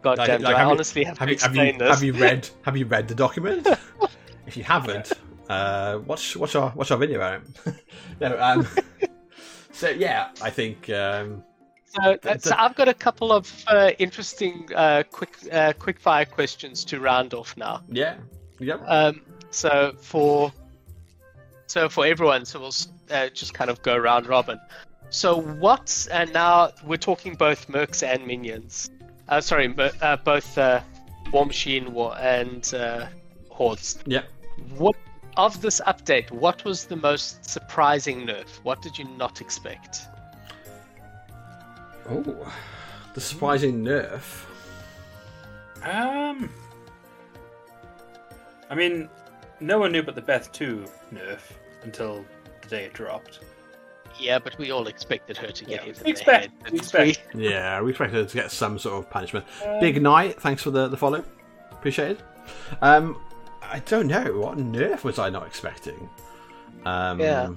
God 0.02 0.18
Like- 0.18 0.28
damn, 0.28 0.42
like, 0.42 0.56
I 0.56 0.60
have 0.60 0.68
you- 0.68 0.72
honestly 0.74 1.04
have, 1.04 1.18
Have 1.20 1.28
to 1.30 1.34
you 1.34 1.40
have 1.40 1.52
explain 1.52 1.74
you, 1.74 1.80
this? 1.80 1.90
have 1.96 2.04
you 2.04 2.14
read 2.14 2.50
have 2.64 2.78
you 2.78 2.86
read 2.86 3.08
the 3.08 3.16
document? 3.16 3.68
if 4.48 4.58
you 4.58 4.64
haven't, 4.64 5.12
uh, 5.50 6.00
watch 6.06 6.36
watch 6.36 6.56
our 6.56 6.72
watch 6.76 6.92
our 6.92 6.98
video 6.98 7.18
about 7.18 7.42
it. 7.66 7.76
no, 8.22 8.38
um, 8.42 8.68
so 9.72 9.90
yeah, 9.90 10.30
I 10.42 10.50
think 10.50 10.90
um, 10.90 11.44
So, 11.92 12.18
uh, 12.24 12.38
so 12.38 12.56
I've 12.58 12.76
got 12.76 12.88
a 12.88 12.94
couple 12.94 13.34
of 13.34 13.66
uh, 13.68 13.92
interesting 14.00 14.70
uh, 14.74 15.04
quick 15.12 15.36
uh, 15.52 15.74
quick 15.78 16.00
fire 16.00 16.26
questions 16.26 16.86
to 16.86 17.00
round 17.00 17.34
off 17.34 17.58
now. 17.58 17.82
yeah, 17.90 18.16
yeah. 18.60 18.76
Um, 18.76 19.22
so 19.50 19.94
for 20.00 20.54
so 21.68 21.90
for 21.90 22.06
everyone, 22.06 22.46
so 22.46 22.60
we'll 22.62 22.74
uh, 23.12 23.30
just 23.30 23.54
kind 23.54 23.70
of 23.70 23.82
go 23.82 23.98
round 23.98 24.28
robin. 24.28 24.60
So 25.10 25.42
what? 25.42 26.08
And 26.12 26.32
now 26.32 26.72
we're 26.86 26.96
talking 26.98 27.36
both 27.36 27.68
mercs 27.68 28.02
and 28.02 28.26
minions. 28.26 28.90
Uh, 29.28 29.42
sorry, 29.42 29.74
uh, 29.78 30.18
both 30.18 30.58
uh, 30.58 30.82
Warmachine 31.32 31.90
War 31.90 32.16
and 32.18 32.74
uh, 32.74 33.08
Hordes. 33.50 34.00
Yeah. 34.06 34.24
What 34.78 34.96
of 35.38 35.62
this 35.62 35.82
update? 35.88 36.32
What 36.32 36.64
was 36.64 36.86
the 36.86 36.96
most 36.96 37.44
surprising 37.50 38.28
nerf? 38.28 38.48
What 38.64 38.82
did 38.82 38.98
you 38.98 39.06
not 39.18 39.42
expect? 39.42 40.08
Oh, 42.10 42.54
the 43.14 43.22
surprising 43.22 43.84
nerf. 43.84 44.46
Um, 45.84 46.50
I 48.70 48.76
mean, 48.76 49.10
no 49.60 49.80
one 49.80 49.92
knew 49.92 50.00
about 50.00 50.16
the 50.16 50.22
Beth 50.22 50.52
2 50.52 50.86
nerf 51.14 51.40
until 51.84 52.26
the 52.62 52.68
day 52.68 52.84
it 52.86 52.94
dropped. 52.94 53.40
Yeah, 54.20 54.40
but 54.40 54.58
we 54.58 54.72
all 54.72 54.88
expected 54.88 55.38
her 55.38 55.48
to 55.48 55.66
get 55.66 55.72
Yeah, 55.72 55.82
hit 55.86 55.98
in 55.98 56.04
we 56.04 56.04
the 56.04 56.10
expect- 56.10 56.44
head. 56.64 56.72
we 56.72 56.78
expect. 56.80 57.34
we- 57.34 57.50
Yeah, 57.50 57.82
we 57.82 57.90
expected 57.92 58.28
to 58.30 58.36
get 58.36 58.52
some 58.52 58.78
sort 58.78 59.04
of 59.04 59.10
punishment. 59.10 59.46
Um, 59.66 59.80
Big 59.80 60.02
night, 60.02 60.40
thanks 60.40 60.62
for 60.62 60.70
the, 60.72 60.88
the 60.88 60.98
follow. 60.98 61.24
Appreciate 61.72 62.12
it. 62.12 62.22
Um, 62.82 63.20
I 63.64 63.80
don't 63.80 64.08
know 64.08 64.38
what 64.38 64.58
nerf 64.58 65.04
was 65.04 65.18
I 65.18 65.30
not 65.30 65.48
expecting. 65.48 66.10
Um, 66.86 67.20
Yeah. 67.20 67.50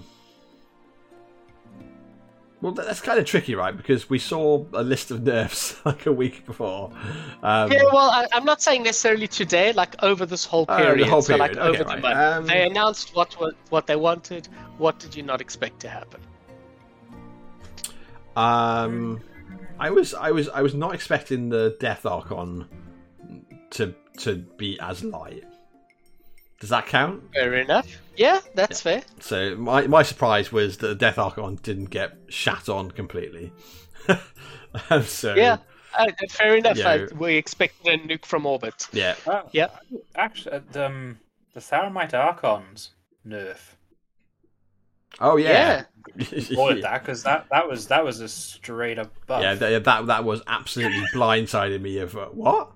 Well, 2.65 2.73
that's 2.73 3.03
kind 3.03 3.19
of 3.19 3.27
tricky, 3.27 3.55
right? 3.55 3.77
Because 3.77 4.09
we 4.09 4.19
saw 4.19 4.65
a 4.73 4.82
list 4.82 5.11
of 5.11 5.23
nerfs 5.23 5.77
like 5.85 6.07
a 6.07 6.12
week 6.12 6.47
before. 6.47 6.91
Um, 7.43 7.70
Yeah, 7.70 7.82
well, 7.93 8.09
I, 8.11 8.27
I'm 8.32 8.47
not 8.47 8.62
saying 8.62 8.85
necessarily 8.85 9.28
today, 9.28 9.74
like 9.74 10.03
over 10.03 10.24
this 10.24 10.47
whole 10.47 10.65
Oh, 10.70 10.77
period. 10.78 11.07
whole 11.07 11.20
So, 11.20 11.36
like 11.36 11.53
period, 11.53 11.69
over 11.74 11.82
okay, 11.85 11.97
the 11.97 12.01
month, 12.01 12.16
Um, 12.16 12.47
they 12.47 12.66
announced 12.66 13.15
what 13.15 13.39
wa- 13.39 13.51
what 13.69 13.86
they 13.86 13.97
wanted. 13.97 14.49
What 14.78 14.99
did 14.99 15.15
you 15.15 15.23
not 15.23 15.43
expect 15.43 15.78
to 15.81 15.91
happen? 15.91 16.23
Um, 18.35 19.20
I 19.78 19.91
was, 19.91 20.15
I 20.15 20.31
was, 20.31 20.49
I 20.49 20.62
was 20.62 20.73
not 20.74 20.95
expecting 20.95 21.51
the 21.51 21.77
Death 21.81 22.07
Archon 22.07 22.66
to 23.73 23.95
to 24.20 24.36
be 24.36 24.81
as 24.81 25.05
light. 25.05 25.45
Does 26.65 26.70
that 26.70 26.86
count? 26.86 27.23
Fair 27.35 27.53
enough. 27.57 27.86
Yeah, 28.16 28.41
that's 28.55 28.81
fair. 28.81 29.03
So 29.20 29.55
my 29.55 29.86
my 29.86 30.03
surprise 30.03 30.51
was 30.51 30.78
that 30.78 30.86
the 30.86 30.95
Death 30.95 31.19
Archon 31.19 31.57
didn't 31.62 31.91
get 31.91 32.16
shat 32.31 32.70
on 32.70 32.91
completely. 32.91 33.53
Um, 34.91 35.03
so 35.03 35.35
Yeah, 35.35 35.59
uh, 35.97 36.07
fair 36.31 36.57
enough. 36.57 36.78
Yeah. 36.78 36.89
Uh, 36.89 37.07
we 37.19 37.36
expected 37.36 37.86
a 37.86 37.99
nuke 38.09 38.24
from 38.24 38.45
orbit. 38.47 38.89
yeah, 38.93 39.15
Uh, 39.27 39.43
Yep. 39.53 39.78
Actually, 40.16 40.53
uh, 40.57 40.61
the, 40.73 40.86
um, 40.86 41.19
the 41.53 41.61
Thamarite 41.61 42.15
Archons 42.15 42.91
nerf. 43.27 43.59
oh 45.20 45.36
yeah, 45.36 45.85
Call 46.55 46.70
it 46.70 46.81
that 46.82 47.03
because 47.03 47.23
that, 47.24 47.47
that 47.51 47.69
was 47.69 47.86
that 47.89 48.03
was 48.05 48.20
a 48.20 48.28
straight 48.28 48.99
up 48.99 49.12
buff. 49.27 49.43
yeah, 49.43 49.55
that, 49.55 49.85
that 49.85 50.07
that 50.07 50.24
was 50.24 50.41
absolutely 50.47 51.05
blindsided 51.15 51.81
me 51.82 51.99
of 51.99 52.16
uh, 52.16 52.27
what. 52.28 52.73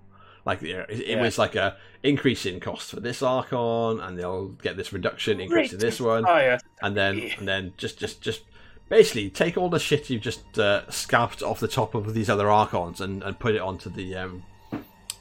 Like 0.48 0.62
yeah, 0.62 0.86
it, 0.88 1.00
it 1.00 1.06
Yeah. 1.10 1.22
was 1.22 1.36
like 1.38 1.54
a 1.56 1.76
increase 2.02 2.46
in 2.46 2.58
cost 2.58 2.90
for 2.90 3.00
this 3.00 3.22
Archon, 3.22 4.00
and 4.00 4.18
they'll 4.18 4.48
get 4.48 4.76
this 4.78 4.92
reduction 4.94 5.40
increase 5.40 5.72
in 5.74 5.78
this 5.78 6.00
one, 6.00 6.24
Fire. 6.24 6.58
and 6.82 6.96
then 6.96 7.30
and 7.38 7.46
then 7.46 7.74
just 7.76 7.98
just 7.98 8.22
just 8.22 8.42
basically 8.88 9.28
take 9.28 9.58
all 9.58 9.68
the 9.68 9.78
shit 9.78 10.08
you've 10.08 10.22
just 10.22 10.58
uh, 10.58 10.90
scalped 10.90 11.42
off 11.42 11.60
the 11.60 11.68
top 11.68 11.94
of 11.94 12.14
these 12.14 12.30
other 12.30 12.48
archons 12.50 13.02
and, 13.02 13.22
and 13.22 13.38
put 13.38 13.54
it 13.54 13.60
onto 13.60 13.90
the 13.90 14.16
um, 14.16 14.42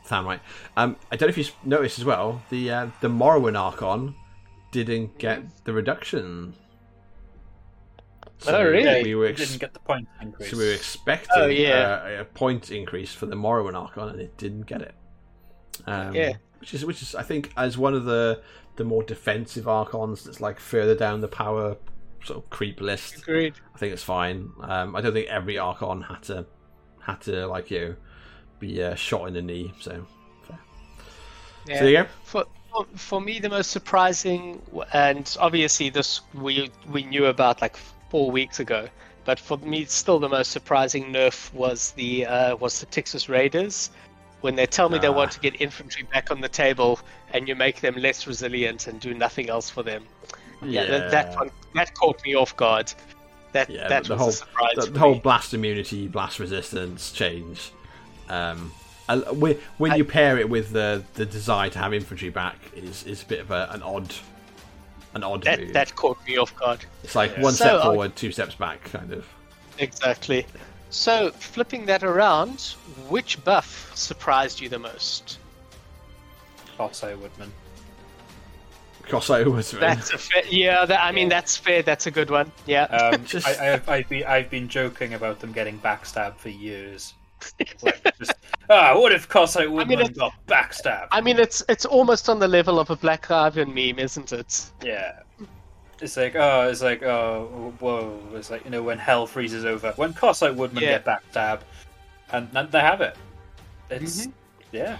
Thamarite. 0.07 0.39
Um, 0.77 0.95
I 1.11 1.17
don't 1.17 1.27
know 1.27 1.31
if 1.31 1.37
you 1.37 1.45
noticed 1.65 1.99
as 1.99 2.05
well 2.05 2.41
the 2.49 2.71
uh, 2.71 2.87
the 3.01 3.09
Morrowan 3.09 3.59
archon 3.59 4.15
didn't 4.71 5.17
get 5.17 5.43
the 5.65 5.73
reduction. 5.73 6.53
Oh, 8.47 8.63
really? 8.63 9.03
We 9.03 9.15
were 9.15 9.25
ex- 9.27 9.39
didn't 9.41 9.59
get 9.59 9.73
the 9.73 9.79
point 9.79 10.07
increase. 10.21 10.51
so 10.51 10.57
we 10.57 10.67
were 10.67 10.73
expecting 10.73 11.31
Oh, 11.35 11.47
yeah. 11.47 12.01
uh, 12.19 12.21
a 12.21 12.25
point 12.25 12.69
increase 12.71 13.11
for 13.13 13.25
the 13.25 13.35
Morrowan 13.35 13.73
Archon, 13.75 14.09
and 14.09 14.21
it 14.21 14.37
didn't 14.37 14.67
get 14.67 14.81
it. 14.81 14.93
Um, 15.87 16.13
Yeah. 16.13 16.33
which 16.59 16.73
is 16.73 16.85
which 16.85 17.01
is 17.01 17.15
I 17.15 17.23
think 17.23 17.51
as 17.57 17.77
one 17.77 17.93
of 17.93 18.05
the 18.05 18.41
the 18.75 18.83
more 18.83 19.03
defensive 19.03 19.67
Archons 19.67 20.23
that's 20.23 20.39
like 20.39 20.59
further 20.59 20.95
down 20.95 21.21
the 21.21 21.27
power 21.27 21.77
sort 22.23 22.43
of 22.43 22.49
creep 22.49 22.81
list. 22.81 23.17
Agreed. 23.19 23.55
I 23.73 23.77
think 23.77 23.93
it's 23.93 24.03
fine. 24.03 24.51
Um, 24.61 24.95
I 24.95 25.01
don't 25.01 25.13
think 25.13 25.27
every 25.29 25.57
Archon 25.57 26.01
had 26.01 26.21
to 26.23 26.45
had 27.01 27.21
to 27.21 27.47
like 27.47 27.71
you 27.71 27.79
know, 27.79 27.95
be 28.59 28.83
uh, 28.83 28.95
shot 28.95 29.27
in 29.27 29.33
the 29.33 29.41
knee. 29.41 29.73
So, 29.79 30.05
fair. 30.43 30.59
Yeah. 31.67 31.75
so 31.75 31.83
there 31.83 31.91
you 31.91 31.97
go. 32.03 32.09
For, 32.23 32.45
for 32.71 32.85
for 32.95 33.21
me, 33.21 33.39
the 33.39 33.49
most 33.49 33.71
surprising, 33.71 34.61
and 34.93 35.35
obviously 35.39 35.89
this 35.89 36.21
we 36.33 36.69
we 36.91 37.03
knew 37.03 37.25
about 37.25 37.61
like 37.61 37.77
four 38.09 38.29
weeks 38.29 38.59
ago, 38.59 38.87
but 39.25 39.39
for 39.39 39.57
me, 39.57 39.85
still 39.85 40.19
the 40.19 40.29
most 40.29 40.51
surprising 40.51 41.05
nerf 41.13 41.53
was 41.53 41.91
the 41.91 42.25
uh, 42.25 42.55
was 42.57 42.79
the 42.79 42.85
Texas 42.87 43.29
Raiders. 43.29 43.89
When 44.41 44.55
they 44.55 44.65
tell 44.67 44.87
me 44.89 44.99
they 44.99 45.07
Ah. 45.07 45.11
want 45.11 45.31
to 45.31 45.39
get 45.39 45.59
infantry 45.61 46.03
back 46.03 46.29
on 46.31 46.41
the 46.41 46.49
table, 46.49 46.99
and 47.33 47.47
you 47.47 47.55
make 47.55 47.81
them 47.81 47.95
less 47.95 48.27
resilient 48.27 48.87
and 48.87 48.99
do 48.99 49.13
nothing 49.13 49.49
else 49.49 49.69
for 49.69 49.83
them, 49.83 50.05
yeah, 50.63 50.85
that, 50.85 51.11
that 51.11 51.35
one 51.35 51.49
that 51.75 51.93
caught 51.95 52.23
me 52.23 52.35
off 52.35 52.55
guard. 52.55 52.93
That 53.53 53.69
Yeah, 53.69 53.87
that 53.87 54.03
the 54.05 54.15
whole- 54.17 54.29
a 54.29 54.31
surprise. 54.33 54.75
the, 54.75 54.85
the 54.91 54.99
whole 54.99 55.15
blast 55.15 55.53
immunity, 55.53 56.07
blast 56.07 56.37
resistance 56.39 57.11
change. 57.11 57.71
Um, 58.29 58.71
and 59.09 59.23
when 59.39 59.57
when 59.77 59.91
I- 59.93 59.95
you 59.95 60.05
pair 60.05 60.37
it 60.37 60.49
with 60.49 60.71
the 60.71 61.03
the 61.15 61.25
desire 61.25 61.69
to 61.71 61.79
have 61.79 61.93
infantry 61.93 62.29
back, 62.29 62.57
is 62.75 63.03
is 63.05 63.23
a 63.23 63.25
bit 63.25 63.39
of 63.39 63.49
a, 63.51 63.69
an 63.71 63.81
odd 63.81 64.13
an 65.15 65.23
odd 65.23 65.43
that 65.43 65.59
move. 65.59 65.73
that 65.73 65.95
caught 65.95 66.17
me 66.27 66.37
off 66.37 66.55
guard. 66.55 66.85
it's 67.03 67.15
like 67.15 67.31
Yeah. 67.37 67.41
one 67.43 67.53
So, 67.53 67.65
step 67.65 67.75
I- 67.79 67.83
forward, 67.83 68.15
two 68.15 68.31
steps 68.31 68.53
back, 68.55 68.83
kind 68.91 69.11
of. 69.13 69.25
Exactly. 69.79 70.45
So 70.89 71.31
flipping 71.31 71.85
that 71.87 72.03
around, 72.03 72.61
which 73.09 73.43
buff 73.43 73.91
surprised 73.95 74.59
you 74.61 74.69
the 74.69 74.79
most? 74.79 75.39
Kossite 76.77 77.19
Woodman. 77.19 77.51
Crossover 79.03 79.53
was 79.53 79.71
That's 79.71 80.11
a 80.11 80.17
fair, 80.17 80.43
yeah. 80.49 80.85
That, 80.85 81.01
I 81.01 81.13
mean, 81.13 81.29
that's 81.29 81.55
fair. 81.55 81.81
That's 81.81 82.07
a 82.07 82.11
good 82.11 82.29
one. 82.29 82.51
Yeah. 82.65 82.83
Um, 82.83 83.25
Just- 83.25 83.47
I, 83.47 83.51
I 83.51 83.65
have, 83.71 83.89
I've 83.89 84.09
been 84.09 84.25
I've 84.25 84.49
been 84.49 84.67
joking 84.67 85.13
about 85.13 85.39
them 85.39 85.53
getting 85.53 85.79
backstabbed 85.79 86.37
for 86.37 86.49
years. 86.49 87.13
Like, 87.83 88.17
just, 88.17 88.33
ah, 88.69 88.99
what 88.99 89.11
if 89.11 89.29
Kossite 89.29 89.69
Woodman 89.71 89.99
it's- 89.99 90.17
got 90.17 90.33
backstabbed? 90.47 91.07
I 91.11 91.21
mean, 91.21 91.37
it's 91.39 91.63
it's 91.69 91.85
almost 91.85 92.27
on 92.29 92.39
the 92.39 92.47
level 92.47 92.79
of 92.79 92.89
a 92.89 92.95
Black 92.95 93.29
Ivan 93.29 93.73
meme, 93.73 93.99
isn't 93.99 94.33
it? 94.33 94.71
Yeah. 94.83 95.19
It's 95.99 96.15
like, 96.15 96.35
oh, 96.35 96.69
it's 96.69 96.81
like, 96.81 97.01
oh, 97.03 97.73
whoa. 97.79 98.19
It's 98.33 98.51
like, 98.51 98.63
you 98.65 98.71
know, 98.71 98.83
when 98.83 98.97
hell 98.99 99.25
freezes 99.25 99.65
over. 99.65 99.91
When 99.95 100.13
Kossite 100.13 100.55
Woodman 100.55 100.83
Yeah. 100.83 100.99
get 100.99 101.05
backstab, 101.05 101.61
and, 102.31 102.47
and 102.53 102.71
they 102.71 102.79
have 102.79 103.01
it. 103.01 103.15
It's, 103.89 104.27
Mhm. 104.27 104.31
yeah. 104.71 104.97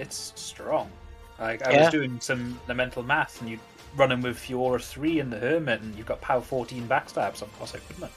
It's 0.00 0.32
strong. 0.34 0.90
Like, 1.38 1.64
I 1.66 1.70
Yeah. 1.72 1.80
was 1.82 1.90
doing 1.90 2.20
some 2.20 2.60
the 2.66 2.74
mental 2.74 3.02
math, 3.02 3.40
and 3.40 3.50
you 3.50 3.60
running 3.96 4.20
with 4.20 4.38
Fiora 4.38 4.82
3 4.82 5.20
in 5.20 5.30
the 5.30 5.38
Hermit, 5.38 5.80
and 5.82 5.94
you've 5.96 6.06
got 6.06 6.20
power 6.20 6.40
14 6.40 6.88
backstabs 6.88 7.42
on 7.42 7.48
Kossite 7.58 7.86
Woodman. 7.88 8.10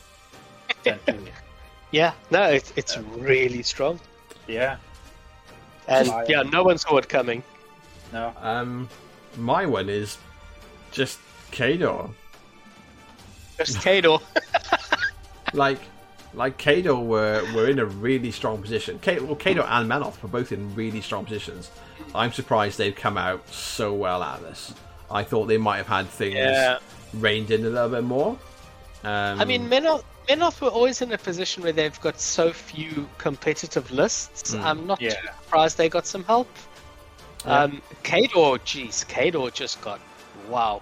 Essentially. 0.80 1.32
Yeah. 1.92 2.14
No, 2.32 2.44
it's 2.44 2.72
it's 2.78 2.98
really 2.98 3.62
strong. 3.64 4.00
yeah. 4.48 4.78
And 5.90 6.10
I- 6.10 6.26
yeah, 6.30 6.42
no 6.44 6.64
one 6.64 6.78
saw 6.78 6.96
it 6.98 7.10
coming. 7.10 7.44
No. 8.14 8.34
Um, 8.42 8.88
my 9.36 9.66
one 9.66 9.90
is 9.90 10.18
just 10.94 11.20
Khador. 11.52 12.12
Just 13.58 13.78
Khador. 13.78 14.22
Like, 15.54 15.80
like 16.34 16.58
Khador 16.58 17.06
were 17.06 17.44
were 17.54 17.68
in 17.68 17.80
a 17.80 17.86
really 17.86 18.32
strong 18.32 18.62
position. 18.62 19.00
K- 19.00 19.20
well, 19.20 19.36
Khador 19.36 19.68
and 19.70 19.90
Menoth 19.92 20.22
were 20.24 20.30
both 20.30 20.54
in 20.54 20.74
really 20.76 21.02
strong 21.02 21.26
positions. 21.26 21.70
I'm 22.16 22.32
surprised 22.32 22.78
they've 22.78 22.96
come 22.96 23.18
out 23.18 23.46
so 23.50 23.94
well 23.94 24.24
out 24.24 24.38
of 24.40 24.44
this. 24.46 24.74
I 25.10 25.24
thought 25.26 25.48
they 25.48 25.58
might 25.58 25.78
have 25.78 25.88
had 25.88 26.08
things 26.08 26.36
Yeah. 26.36 26.78
reined 27.14 27.52
in 27.52 27.66
a 27.66 27.70
little 27.70 27.90
bit 27.90 28.06
more. 28.06 28.38
Um, 29.04 29.42
I 29.42 29.44
mean, 29.46 29.70
Menoth, 29.70 30.06
Menoth 30.30 30.62
were 30.62 30.70
always 30.70 31.02
in 31.02 31.12
a 31.12 31.18
position 31.18 31.64
where 31.64 31.74
they've 31.74 32.00
got 32.00 32.18
so 32.22 32.54
few 32.54 33.10
competitive 33.18 33.92
lists. 33.92 34.56
Mm. 34.56 34.64
I'm 34.64 34.88
not 34.88 35.02
Yeah. 35.02 35.16
too 35.16 35.28
surprised 35.44 35.78
they 35.78 35.90
got 35.90 36.08
some 36.08 36.24
help. 36.24 36.48
Yeah. 37.46 37.64
Um, 37.64 37.82
Khador, 38.04 38.64
geez, 38.64 39.04
Khador 39.10 39.52
just 39.54 39.82
got 39.82 40.00
wow, 40.48 40.82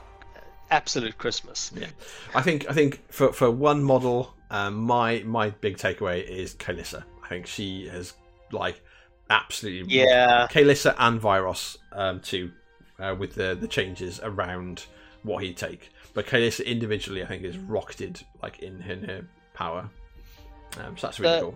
absolute 0.71 1.17
Christmas. 1.17 1.71
Yeah, 1.75 1.87
I 2.35 2.41
think 2.41 2.69
I 2.69 2.73
think 2.73 3.01
for 3.11 3.31
for 3.33 3.49
one 3.51 3.83
model, 3.83 4.33
um, 4.49 4.75
my 4.75 5.23
my 5.25 5.49
big 5.49 5.77
takeaway 5.77 6.23
is 6.27 6.53
Kaelyssa. 6.55 7.03
I 7.23 7.27
think 7.27 7.47
she 7.47 7.87
has 7.87 8.13
like 8.51 8.81
absolutely 9.29 9.95
Yeah. 9.95 10.47
Kaelyssa 10.49 10.95
and 10.97 11.21
Vyros 11.21 11.77
um, 11.91 12.19
too, 12.19 12.51
uh, 12.99 13.15
with 13.17 13.35
the 13.35 13.57
the 13.59 13.67
changes 13.67 14.19
around 14.23 14.85
what 15.23 15.43
he'd 15.43 15.57
take. 15.57 15.91
But 16.13 16.25
Kaelyssa 16.25 16.65
individually, 16.65 17.23
I 17.23 17.27
think, 17.27 17.43
is 17.43 17.57
rocketed 17.57 18.21
like 18.41 18.59
in, 18.59 18.81
in 18.81 19.03
her 19.03 19.25
power. 19.53 19.89
Um, 20.79 20.97
so 20.97 21.07
that's 21.07 21.19
really 21.19 21.35
The- 21.35 21.41
cool. 21.41 21.55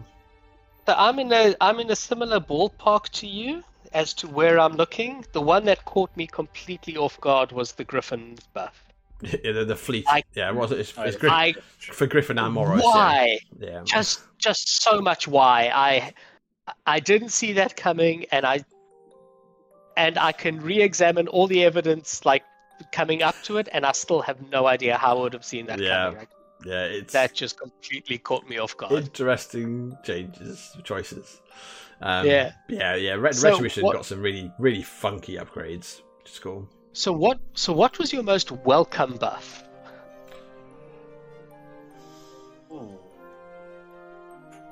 So 0.86 0.94
I'm 0.98 1.18
in 1.20 1.32
a 1.32 1.56
I'm 1.62 1.80
in 1.80 1.90
a 1.92 1.96
similar 1.96 2.40
ballpark 2.42 3.08
to 3.10 3.28
you 3.28 3.64
as 3.94 4.14
to 4.16 4.28
where 4.28 4.60
I'm 4.60 4.74
looking. 4.74 5.26
The 5.32 5.42
one 5.42 5.64
that 5.66 5.86
caught 5.86 6.16
me 6.18 6.28
completely 6.28 6.98
off 6.98 7.20
guard 7.22 7.52
was 7.54 7.72
the 7.72 7.84
Griffon 7.86 8.38
buff. 8.54 8.84
Yeah, 9.44 9.52
the, 9.54 9.66
the 9.66 9.76
fleet. 9.76 10.06
I- 10.08 10.24
yeah, 10.36 10.50
it 10.50 10.56
was 10.56 10.72
it's, 10.72 10.90
it's 10.98 10.98
yeah. 11.16 11.20
Griff- 11.20 11.32
I 11.32 11.54
for 11.80 12.08
Griffon 12.08 12.38
and 12.40 12.54
Moros. 12.54 12.82
yeah. 12.84 12.90
why 12.90 13.40
Yeah. 13.60 13.82
just 13.86 14.22
just 14.38 14.82
so 14.84 15.02
much 15.02 15.28
why 15.28 15.72
I 15.74 16.14
I 16.86 17.00
didn't 17.00 17.30
see 17.30 17.54
that 17.54 17.76
coming 17.76 18.26
and 18.32 18.46
I 18.46 18.64
and 19.98 20.18
I 20.18 20.32
can 20.32 20.60
re-examine 20.62 21.28
all 21.28 21.48
the 21.48 21.64
evidence 21.64 22.26
like 22.26 22.44
coming 22.92 23.22
up 23.22 23.36
to 23.44 23.58
it 23.58 23.70
and 23.72 23.86
I 23.86 23.92
still 23.92 24.22
have 24.22 24.42
no 24.50 24.66
idea 24.68 24.98
how 24.98 25.18
I 25.18 25.22
would 25.22 25.34
have 25.34 25.46
seen 25.46 25.66
that 25.68 25.80
Yeah. 25.80 26.06
coming. 26.06 26.20
Like, 26.20 26.30
yeah, 26.66 26.84
it's 26.86 27.14
that 27.14 27.34
just 27.34 27.60
completely 27.60 28.18
caught 28.18 28.48
me 28.48 28.58
off 28.58 28.76
guard. 28.78 28.94
interesting 28.94 29.98
changes, 30.04 30.76
choices. 30.84 31.42
Um, 32.02 32.26
Yeah. 32.26 32.54
yeah, 32.70 32.96
yeah. 32.96 33.14
Ret- 33.14 33.36
So 33.36 33.50
Retribution 33.50 33.84
what- 33.84 33.96
got 33.96 34.06
some 34.06 34.22
really, 34.22 34.52
really 34.60 34.82
funky 34.84 35.36
upgrades, 35.36 36.02
which 36.20 36.32
is 36.32 36.40
cool. 36.40 36.68
So 36.96 37.12
what 37.12 37.40
so 37.56 37.74
what 37.74 37.98
was 37.98 38.14
your 38.14 38.22
most 38.22 38.52
welcome 38.52 39.18
buff? 39.18 39.64
Ooh. 42.72 43.00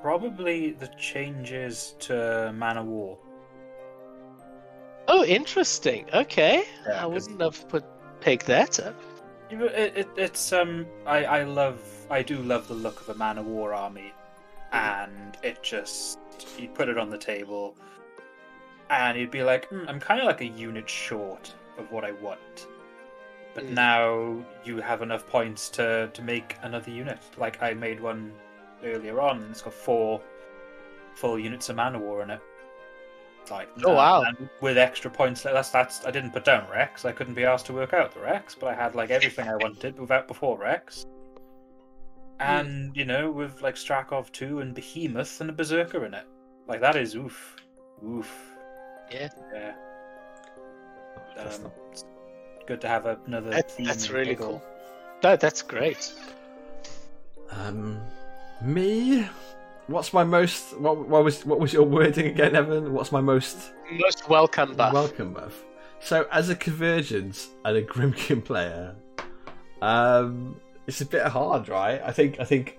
Probably 0.04 0.72
the 0.74 0.88
changes 1.00 1.96
to 2.02 2.54
Man-O-War. 2.56 3.18
Oh, 5.08 5.26
interesting. 5.26 6.06
Okay. 6.14 6.64
Yeah, 6.88 7.04
I 7.04 7.08
wouldn't 7.08 7.42
have 7.42 7.68
put 7.70 7.84
pegged 8.22 8.46
that 8.46 8.80
up. 8.80 8.96
It, 9.50 9.98
it, 9.98 10.10
it's 10.16 10.54
um, 10.54 10.86
I, 11.08 11.26
I 11.26 11.44
love, 11.44 11.82
I 12.12 12.22
do 12.22 12.38
love 12.38 12.68
the 12.68 12.76
look 12.76 13.02
of 13.02 13.10
a 13.10 13.16
Man-O-War 13.16 13.74
army, 13.74 14.14
and 14.72 15.38
it 15.42 15.62
just 15.64 16.20
you 16.58 16.70
put 16.70 16.88
it 16.88 17.00
on 17.00 17.10
the 17.10 17.18
table, 17.18 17.76
and 18.92 19.18
you'd 19.18 19.32
be 19.32 19.44
like, 19.44 19.68
"Hmm, 19.70 19.86
I'm 19.88 20.00
kind 20.00 20.22
of 20.22 20.28
like 20.28 20.42
a 20.42 20.46
unit 20.46 20.90
short 20.90 21.54
of 21.82 21.92
what 21.92 22.04
I 22.06 22.12
want, 22.14 22.68
but 23.54 23.66
Mm. 23.66 23.72
now 23.72 24.46
you 24.64 24.78
have 24.82 25.02
enough 25.02 25.28
points 25.28 25.70
to 25.72 26.10
to 26.14 26.22
make 26.22 26.56
another 26.62 26.92
unit. 26.92 27.20
Like 27.38 27.62
I 27.62 27.74
made 27.74 28.00
one 28.00 28.34
earlier 28.84 29.20
on, 29.20 29.42
and 29.42 29.52
it's 29.52 29.62
got 29.62 29.74
four 29.74 30.22
full 31.16 31.38
units 31.38 31.70
of 31.70 31.76
Man-O-War 31.76 32.24
in 32.24 32.30
it. 32.32 32.42
Like, 33.50 33.70
Oh, 33.84 33.94
wow. 33.96 34.24
with 34.62 34.78
extra 34.78 35.12
points, 35.12 35.42
that's 35.44 35.70
that's. 35.72 36.06
I 36.06 36.12
didn't 36.12 36.32
put 36.32 36.46
down 36.46 36.70
Rex. 36.70 37.06
I 37.06 37.12
couldn't 37.12 37.34
be 37.34 37.44
asked 37.44 37.66
to 37.68 37.74
work 37.74 37.92
out 37.94 38.14
the 38.14 38.22
Rex, 38.22 38.56
but 38.56 38.68
I 38.70 38.74
had 38.76 38.96
like 38.96 39.10
everything 39.10 39.48
I 39.50 39.56
wanted 39.56 40.00
without 40.00 40.28
before 40.28 40.58
Rex. 40.58 41.06
And 42.40 42.96
you 42.96 43.06
know, 43.06 43.30
with 43.30 43.62
like 43.62 43.76
Strakhov 43.76 44.32
two 44.32 44.60
and 44.62 44.74
Behemoth 44.74 45.42
and 45.42 45.50
a 45.50 45.54
Berserker 45.54 46.06
in 46.06 46.14
it, 46.14 46.26
like 46.68 46.82
that 46.82 46.96
is 46.96 47.16
oof, 47.16 47.56
oof. 48.06 48.32
Yeah. 49.12 49.30
Yeah. 49.54 49.74
That's 51.36 51.58
Um, 51.58 51.64
not- 51.64 52.04
good 52.68 52.82
to 52.82 52.88
have 52.88 53.06
another. 53.06 53.50
That, 53.50 53.72
that's 53.80 54.10
really 54.10 54.28
giggle. 54.36 54.60
cool. 54.60 54.64
No, 55.24 55.36
that's 55.36 55.62
great. 55.62 56.14
Um, 57.52 58.00
me. 58.62 59.28
What's 59.88 60.14
my 60.14 60.24
most? 60.24 60.78
What, 60.80 60.98
what 61.08 61.24
was 61.24 61.46
what 61.46 61.60
was 61.60 61.74
your 61.74 61.84
wording 61.84 62.28
again, 62.28 62.56
Evan? 62.56 62.94
What's 62.94 63.12
my 63.12 63.20
most 63.22 63.74
Most 63.92 64.30
welcome 64.30 64.74
buff. 64.76 64.94
welcome 64.94 65.34
buff? 65.34 65.64
So, 66.00 66.28
as 66.32 66.50
a 66.50 66.56
convergence 66.56 67.50
and 67.66 67.78
a 67.78 67.84
Grymkin 67.84 68.44
player, 68.44 68.96
um, 69.82 70.60
it's 70.88 71.02
a 71.02 71.06
bit 71.06 71.26
hard, 71.28 71.68
right? 71.68 72.02
I 72.04 72.12
think 72.12 72.40
I 72.40 72.46
think 72.46 72.78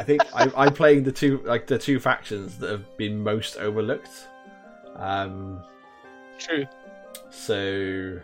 I 0.00 0.04
think 0.04 0.22
I, 0.34 0.50
I'm 0.56 0.74
playing 0.74 1.04
the 1.04 1.12
two 1.12 1.40
like 1.44 1.66
the 1.66 1.78
two 1.78 2.00
factions 2.00 2.58
that 2.58 2.70
have 2.70 2.96
been 2.96 3.22
most 3.22 3.56
overlooked. 3.58 4.10
Um, 4.96 5.62
True. 6.38 6.66
So 7.30 8.18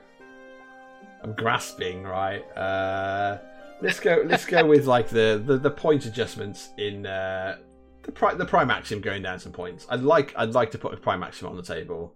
I'm 1.22 1.32
grasping, 1.34 2.02
right? 2.04 2.42
Uh, 2.56 3.38
let's 3.80 4.00
go. 4.00 4.22
Let's 4.26 4.44
go 4.46 4.64
with 4.66 4.86
like 4.86 5.08
the, 5.08 5.42
the, 5.44 5.56
the 5.58 5.70
point 5.70 6.04
adjustments 6.06 6.70
in 6.78 7.06
uh, 7.06 7.58
the 8.02 8.12
pri- 8.12 8.34
the 8.34 8.44
Prime 8.44 8.70
Axiom 8.70 9.00
going 9.00 9.22
down 9.22 9.38
some 9.38 9.52
points. 9.52 9.86
I'd 9.90 10.02
like 10.02 10.34
I'd 10.36 10.54
like 10.54 10.70
to 10.72 10.78
put 10.78 10.92
a 10.92 10.96
Prime 10.96 11.22
Axiom 11.22 11.50
on 11.50 11.56
the 11.56 11.62
table. 11.62 12.14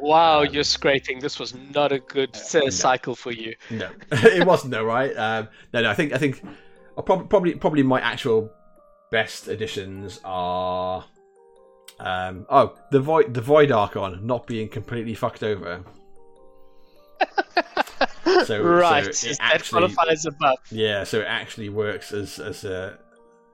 Wow, 0.00 0.42
Um, 0.42 0.48
you're 0.52 0.64
scraping. 0.64 1.18
This 1.18 1.38
was 1.38 1.54
not 1.54 1.90
a 1.92 1.98
good 1.98 2.36
uh, 2.54 2.58
no. 2.60 2.68
cycle 2.70 3.14
for 3.16 3.32
you. 3.32 3.54
No, 3.70 3.90
it 4.12 4.46
wasn't 4.46 4.72
though, 4.72 4.84
right? 4.84 5.12
Um, 5.16 5.48
no, 5.72 5.82
no. 5.82 5.90
I 5.90 5.94
think 5.94 6.12
I 6.12 6.18
think 6.18 6.42
I'll 6.96 7.02
prob- 7.04 7.28
probably 7.28 7.54
probably 7.54 7.82
my 7.82 8.00
actual 8.00 8.50
best 9.10 9.48
additions 9.48 10.20
are. 10.24 11.04
Um, 12.00 12.46
oh, 12.48 12.76
the 12.92 13.00
void 13.00 13.34
the 13.34 13.40
void 13.40 13.72
archon 13.72 14.24
not 14.24 14.46
being 14.46 14.68
completely 14.68 15.14
fucked 15.14 15.42
over. 15.42 15.82
So- 18.44 18.62
right, 18.62 19.14
so 19.14 19.28
it 19.30 19.36
actually- 19.40 19.78
qualifies 19.80 20.26
a 20.26 20.30
buff. 20.32 20.60
Yeah, 20.70 21.04
so 21.04 21.20
it 21.20 21.26
actually 21.28 21.68
works 21.70 22.12
as 22.12 22.38
as 22.38 22.64
a 22.64 22.98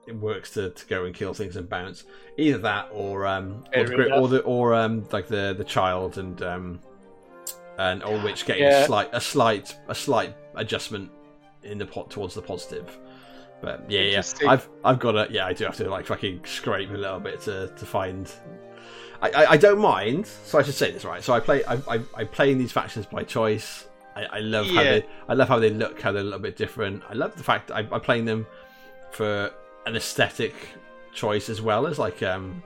it 0.07 0.15
works 0.15 0.51
to, 0.51 0.69
to 0.69 0.85
go 0.85 1.05
and 1.05 1.15
kill 1.15 1.33
things 1.33 1.55
and 1.55 1.67
bounce. 1.67 2.03
Either 2.37 2.59
that 2.59 2.89
or 2.91 3.25
um 3.25 3.63
or 3.75 3.83
the, 3.85 4.13
or 4.13 4.27
the 4.27 4.39
or 4.41 4.73
um 4.75 5.07
like 5.11 5.27
the 5.27 5.55
the 5.57 5.63
child 5.63 6.17
and 6.17 6.41
um 6.43 6.79
and 7.77 8.03
old 8.03 8.23
witch 8.23 8.45
getting 8.45 8.63
Yeah. 8.63 8.83
a 8.83 8.85
slight 8.85 9.09
a 9.13 9.21
slight 9.21 9.75
a 9.87 9.95
slight 9.95 10.35
adjustment 10.55 11.09
in 11.63 11.77
the 11.77 11.85
pot 11.85 12.11
towards 12.11 12.35
the 12.35 12.41
positive. 12.41 12.97
But 13.61 13.89
yeah, 13.89 14.01
yeah, 14.01 14.21
I've 14.47 14.69
I've 14.83 14.99
got 14.99 15.13
to 15.13 15.27
yeah 15.31 15.45
I 15.45 15.53
do 15.53 15.65
have 15.65 15.77
to 15.77 15.89
like 15.89 16.05
fucking 16.05 16.41
scrape 16.45 16.89
a 16.91 16.93
little 16.93 17.19
bit 17.19 17.41
to 17.41 17.67
to 17.75 17.85
find. 17.85 18.31
I, 19.33 19.43
I, 19.43 19.51
I 19.51 19.57
don't 19.57 19.79
mind. 19.79 20.27
So 20.27 20.59
I 20.59 20.63
should 20.63 20.73
say 20.75 20.91
this 20.91 21.05
right. 21.05 21.23
So 21.23 21.33
I 21.33 21.39
play 21.39 21.63
I 21.65 21.75
I, 21.87 21.99
I 22.15 22.23
play 22.23 22.51
in 22.51 22.57
these 22.57 22.71
factions 22.71 23.05
by 23.05 23.23
choice. 23.23 23.87
I, 24.15 24.23
I 24.25 24.39
love 24.39 24.67
how 24.67 24.83
they 24.83 25.05
I 25.27 25.33
love 25.33 25.47
how 25.47 25.59
they 25.59 25.69
look, 25.69 26.01
how 26.01 26.11
they're 26.11 26.21
a 26.21 26.25
little 26.25 26.39
bit 26.39 26.55
different. 26.57 27.03
I 27.09 27.13
love 27.13 27.35
the 27.35 27.43
fact 27.43 27.71
I, 27.71 27.79
I'm 27.91 28.01
playing 28.01 28.25
them 28.25 28.45
for 29.11 29.51
an 29.85 29.95
aesthetic 29.95 30.53
choice 31.13 31.49
as 31.49 31.61
well 31.61 31.87
as 31.87 31.97
like 31.99 32.21
um 32.23 32.61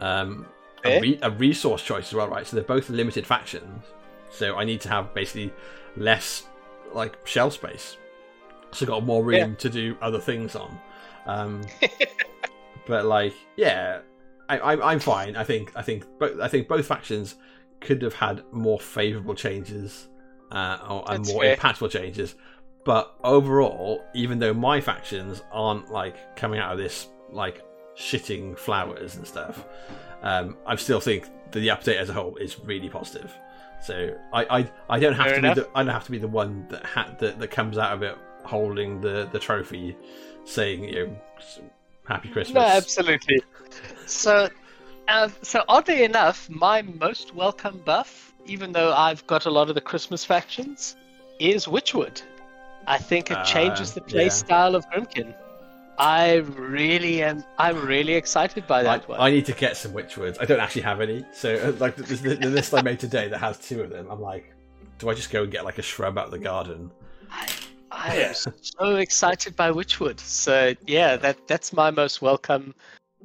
um 0.00 0.46
a, 0.84 1.00
re- 1.00 1.18
a 1.22 1.30
resource 1.30 1.82
choice 1.82 2.08
as 2.08 2.14
well, 2.14 2.28
right? 2.28 2.46
So 2.46 2.56
they're 2.56 2.64
both 2.64 2.90
limited 2.90 3.26
factions. 3.26 3.84
So 4.30 4.56
I 4.56 4.64
need 4.64 4.80
to 4.82 4.88
have 4.88 5.14
basically 5.14 5.52
less 5.96 6.42
like 6.92 7.16
shell 7.26 7.50
space. 7.50 7.96
So 8.72 8.84
I 8.84 8.88
got 8.88 9.04
more 9.04 9.24
room 9.24 9.50
Yeah. 9.50 9.56
to 9.56 9.70
do 9.70 9.96
other 10.02 10.18
things 10.20 10.56
on. 10.56 10.78
Um, 11.26 11.62
but 12.86 13.04
like, 13.06 13.34
yeah, 13.56 14.00
I, 14.48 14.58
I'm 14.60 14.82
I'm 14.82 15.00
fine. 15.00 15.36
I 15.36 15.44
think 15.44 15.72
I 15.76 15.82
think 15.82 16.04
but 16.18 16.40
I 16.40 16.48
think 16.48 16.68
both 16.68 16.86
factions 16.86 17.36
could 17.80 18.02
have 18.02 18.14
had 18.14 18.42
more 18.52 18.78
favourable 18.80 19.34
changes 19.34 20.08
uh, 20.50 20.78
or, 20.88 21.04
and 21.08 21.24
That's 21.24 21.32
more 21.32 21.42
fair. 21.42 21.56
impactful 21.56 21.90
changes. 21.90 22.34
But 22.84 23.14
overall, 23.24 24.04
even 24.14 24.38
though 24.38 24.52
my 24.54 24.80
factions 24.80 25.42
aren't 25.52 25.90
like 25.90 26.36
coming 26.36 26.60
out 26.60 26.72
of 26.72 26.78
this 26.78 27.08
like 27.30 27.62
shitting 27.96 28.58
flowers 28.58 29.16
and 29.16 29.26
stuff, 29.26 29.64
um, 30.22 30.56
I 30.66 30.76
still 30.76 31.00
think 31.00 31.24
that 31.50 31.60
the 31.60 31.68
update 31.68 31.96
as 31.96 32.10
a 32.10 32.12
whole 32.12 32.36
is 32.36 32.58
really 32.60 32.88
positive. 32.88 33.32
So 33.82 34.14
I 34.32 34.58
I, 34.60 34.70
I 34.90 34.98
don't 34.98 35.14
have 35.14 35.26
Fair 35.26 35.32
to 35.34 35.38
enough. 35.38 35.54
be 35.56 35.60
the, 35.62 35.68
I 35.74 35.82
don't 35.82 35.92
have 35.94 36.04
to 36.04 36.10
be 36.10 36.18
the 36.18 36.28
one 36.28 36.66
that 36.68 36.84
ha- 36.84 37.14
that 37.18 37.38
that 37.38 37.50
comes 37.50 37.78
out 37.78 37.92
of 37.92 38.02
it 38.02 38.16
holding 38.44 39.00
the 39.00 39.28
the 39.32 39.38
trophy, 39.38 39.96
saying 40.44 40.84
you 40.84 41.06
know 41.06 41.16
happy 42.06 42.28
Christmas. 42.28 42.54
No, 42.54 42.60
absolutely. 42.60 43.42
So, 44.06 44.48
uh, 45.08 45.28
so 45.42 45.64
oddly 45.68 46.04
enough, 46.04 46.48
my 46.50 46.82
most 46.82 47.34
welcome 47.34 47.82
buff, 47.84 48.32
even 48.46 48.72
though 48.72 48.92
I've 48.92 49.26
got 49.26 49.46
a 49.46 49.50
lot 49.50 49.68
of 49.68 49.74
the 49.74 49.80
Christmas 49.80 50.24
factions, 50.24 50.96
is 51.38 51.66
Witchwood. 51.66 52.22
I 52.86 52.98
think 52.98 53.30
it 53.30 53.38
Ah, 53.38 53.44
changes 53.44 53.92
the 53.94 54.00
play 54.02 54.24
yeah. 54.24 54.30
style 54.30 54.74
of 54.74 54.84
Grymkin. 54.90 55.34
I 55.98 56.36
really 56.36 57.22
am. 57.22 57.44
I'm 57.58 57.86
really 57.86 58.14
excited 58.14 58.66
by 58.66 58.80
I, 58.80 58.84
that 58.84 59.08
one. 59.08 59.20
I 59.20 59.30
need 59.30 59.46
to 59.46 59.52
get 59.52 59.76
some 59.76 59.92
Witchwoods. 59.92 60.36
I 60.40 60.44
don't 60.44 60.60
actually 60.60 60.82
have 60.82 61.00
any. 61.00 61.24
So, 61.32 61.54
uh, 61.56 61.72
like 61.78 61.96
the, 61.96 62.02
the, 62.02 62.34
the 62.34 62.50
list 62.50 62.74
I 62.74 62.82
made 62.82 62.98
today 63.00 63.28
that 63.28 63.38
has 63.38 63.58
two 63.58 63.82
of 63.82 63.90
them, 63.90 64.08
I'm 64.10 64.20
like, 64.20 64.52
do 64.98 65.08
I 65.08 65.14
just 65.14 65.30
go 65.30 65.44
and 65.44 65.52
get 65.52 65.64
like 65.64 65.78
a 65.78 65.82
shrub 65.82 66.18
out 66.18 66.26
of 66.26 66.30
the 66.30 66.38
garden? 66.38 66.90
I 67.90 68.16
Yeah. 68.16 68.34
am 68.46 68.54
so 68.60 68.96
excited 68.96 69.54
by 69.56 69.70
Witchwood. 69.70 70.18
So 70.20 70.74
yeah, 70.86 71.16
that 71.16 71.46
that's 71.46 71.72
my 71.72 71.90
most 71.90 72.20
welcome. 72.20 72.74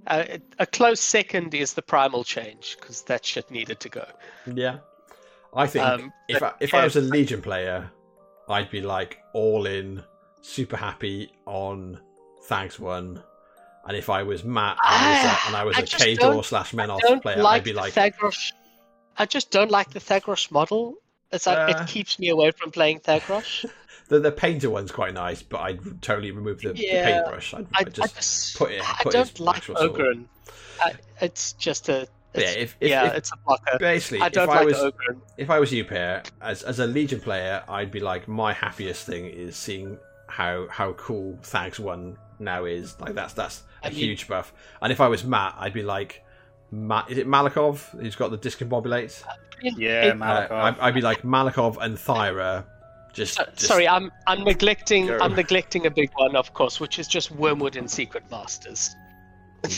Uh, 0.08 0.38
a 0.58 0.66
close 0.66 1.00
second 1.02 1.54
is 1.54 1.74
the 1.74 1.82
primal 1.82 2.24
change 2.24 2.78
because 2.80 3.04
that 3.04 3.26
shit 3.26 3.50
needed 3.52 3.80
to 3.82 3.90
go. 3.90 4.06
Yeah, 4.46 4.78
I 5.54 5.68
think 5.68 5.86
Um, 5.86 6.14
if 6.28 6.42
I, 6.42 6.54
if. 6.60 6.74
I 6.74 6.84
was 6.84 6.96
a 6.96 7.02
Legion 7.02 7.42
player, 7.42 7.90
I'd 8.48 8.70
be 8.72 8.82
like 8.82 9.20
all 9.34 9.66
in, 9.66 10.04
super 10.42 10.78
happy 10.78 11.32
on 11.46 12.00
Thags 12.46 12.80
one, 12.80 13.22
And 13.86 13.98
if 13.98 14.10
I 14.10 14.24
was 14.24 14.44
Matt 14.44 14.78
and 14.86 14.96
I 14.96 15.12
was 15.12 15.26
a, 15.26 15.48
and 15.48 15.56
I 15.56 15.64
was 15.64 15.78
I 15.78 15.82
a 15.82 15.84
Khador 15.84 16.46
slash 16.46 16.74
I 16.74 16.78
Menoth 16.78 17.22
player, 17.22 17.42
like 17.42 17.62
I'd 17.62 17.64
be 17.64 17.74
like, 17.74 17.94
Thagrosh. 17.94 18.52
I 19.18 19.26
just 19.26 19.52
don't 19.52 19.72
like 19.72 19.90
the 19.92 20.00
Thagrosh 20.00 20.52
model. 20.52 20.96
It's 21.32 21.46
like 21.46 21.58
Uh. 21.58 21.78
it 21.82 21.88
keeps 21.88 22.20
me 22.20 22.30
away 22.30 22.52
from 22.52 22.72
playing 22.72 23.00
Thagrosh. 23.02 23.66
the, 24.10 24.20
the 24.20 24.32
painter 24.32 24.70
one's 24.70 24.92
quite 24.92 25.14
nice, 25.14 25.42
but 25.42 25.60
I'd 25.62 26.02
totally 26.02 26.32
remove 26.32 26.62
the, 26.62 26.74
the 26.74 26.84
Yeah, 26.84 27.06
paintbrush. 27.22 27.54
I'd, 27.54 27.68
I, 27.74 27.80
I'd 27.80 27.94
just, 27.94 28.14
I 28.16 28.20
just 28.20 28.58
put 28.58 28.72
it- 28.72 28.84
I 28.84 29.10
don't 29.10 29.40
like 29.40 29.58
actual. 29.58 29.78
Ogren. 29.80 30.28
I, 30.82 30.94
it's 31.22 31.54
just 31.54 31.90
a 31.90 32.08
yeah, 32.36 32.42
it's, 32.42 32.56
if, 32.58 32.78
if, 32.80 32.90
yeah, 32.90 33.08
if- 33.08 33.14
it's 33.16 33.32
a 33.32 33.38
blocker. 33.46 33.78
basically, 33.80 34.22
I 34.22 34.30
don't 34.30 34.44
if 34.46 34.50
I 34.50 34.58
like 34.58 34.66
was 34.68 34.78
Ogren. 34.78 35.22
if 35.38 35.50
I 35.50 35.60
was 35.60 35.72
you, 35.74 35.84
Pierre, 35.86 36.24
as 36.42 36.64
as 36.64 36.80
a 36.80 36.86
Legion 36.88 37.20
player, 37.22 37.64
I'd 37.68 37.92
be 37.92 38.00
like, 38.00 38.28
my 38.28 38.54
happiest 38.54 39.06
thing 39.06 39.26
is 39.26 39.56
seeing 39.56 39.98
how 40.28 40.68
how 40.70 40.94
cool 40.94 41.38
Thags 41.42 41.80
One 41.80 42.18
now 42.40 42.66
is. 42.66 43.00
Like 43.00 43.16
that's 43.16 43.34
that's 43.34 43.64
a 43.84 43.88
I 43.88 43.90
mean- 43.90 43.98
huge 44.00 44.28
buff. 44.28 44.54
And 44.82 44.92
if 44.92 45.02
I 45.02 45.08
was 45.08 45.24
Matt, 45.24 45.56
I'd 45.58 45.74
be 45.74 45.82
like, 45.84 46.24
Matt, 46.72 47.10
is 47.10 47.18
it 47.18 47.28
Malakov 47.28 47.80
who's 48.00 48.16
got 48.16 48.30
the 48.32 48.38
discombobulate? 48.38 49.24
Yeah, 49.62 50.06
It- 50.06 50.12
Uh, 50.12 50.16
Malakov. 50.16 50.52
I'd, 50.52 50.80
I'd 50.80 50.94
be 50.94 51.02
like 51.02 51.24
Malakov 51.24 51.78
and 51.82 51.98
Thyra. 51.98 52.64
Just, 53.20 53.38
just 53.38 53.68
Sorry, 53.68 53.86
I'm 53.86 54.14
I'm 54.28 54.46
neglecting 54.46 55.08
Go. 55.08 55.18
I'm 55.20 55.36
neglecting 55.36 55.86
a 55.86 55.92
big 55.92 56.10
one, 56.16 56.38
of 56.38 56.54
course, 56.54 56.80
which 56.80 57.00
is 57.00 57.06
just 57.06 57.32
Wormwood 57.32 57.76
and 57.76 57.92
Secret 57.92 58.24
Masters. 58.32 58.96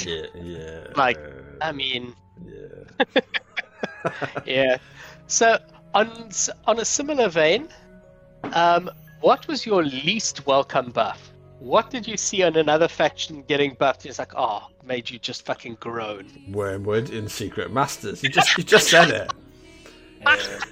yeah, 0.06 0.26
yeah. 0.36 0.86
Like, 0.95 1.18
I 1.60 1.72
mean, 1.72 2.14
yeah. 2.45 3.22
yeah. 4.45 4.78
So 5.26 5.58
on 5.95 6.30
on 6.68 6.80
a 6.82 6.86
similar 6.86 7.30
vein, 7.30 7.68
um, 8.53 8.92
what 9.22 9.48
was 9.48 9.66
your 9.66 9.84
least 9.84 10.45
welcome 10.45 10.92
buff? 10.92 11.34
What 11.58 11.90
did 11.90 12.08
you 12.08 12.18
see 12.18 12.44
on 12.44 12.56
another 12.56 12.88
faction 12.88 13.42
getting 13.48 13.74
buffed? 13.74 14.06
It's 14.06 14.20
like, 14.20 14.34
oh, 14.36 14.68
made 14.86 15.10
you 15.10 15.18
just 15.18 15.45
fucking 15.48 15.78
groan. 15.80 16.28
Wormwood 16.50 17.10
in 17.10 17.28
Secret 17.28 17.74
Masters. 17.74 18.22
You 18.22 18.30
just 18.30 18.56
you 18.56 18.64
just 18.64 18.92
said 18.92 19.10
it. 19.10 19.32
Yeah. 20.25 20.66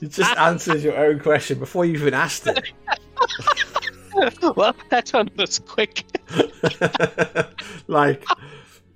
You 0.00 0.08
just 0.08 0.36
answers 0.38 0.84
your 0.84 0.96
own 0.96 1.18
question 1.20 1.58
before 1.58 1.84
you 1.84 1.94
even 1.94 2.14
asked 2.14 2.46
it. 2.46 2.72
well, 4.56 4.74
that 4.90 5.10
one 5.10 5.30
was 5.36 5.58
quick. 5.58 6.04
like 7.88 8.24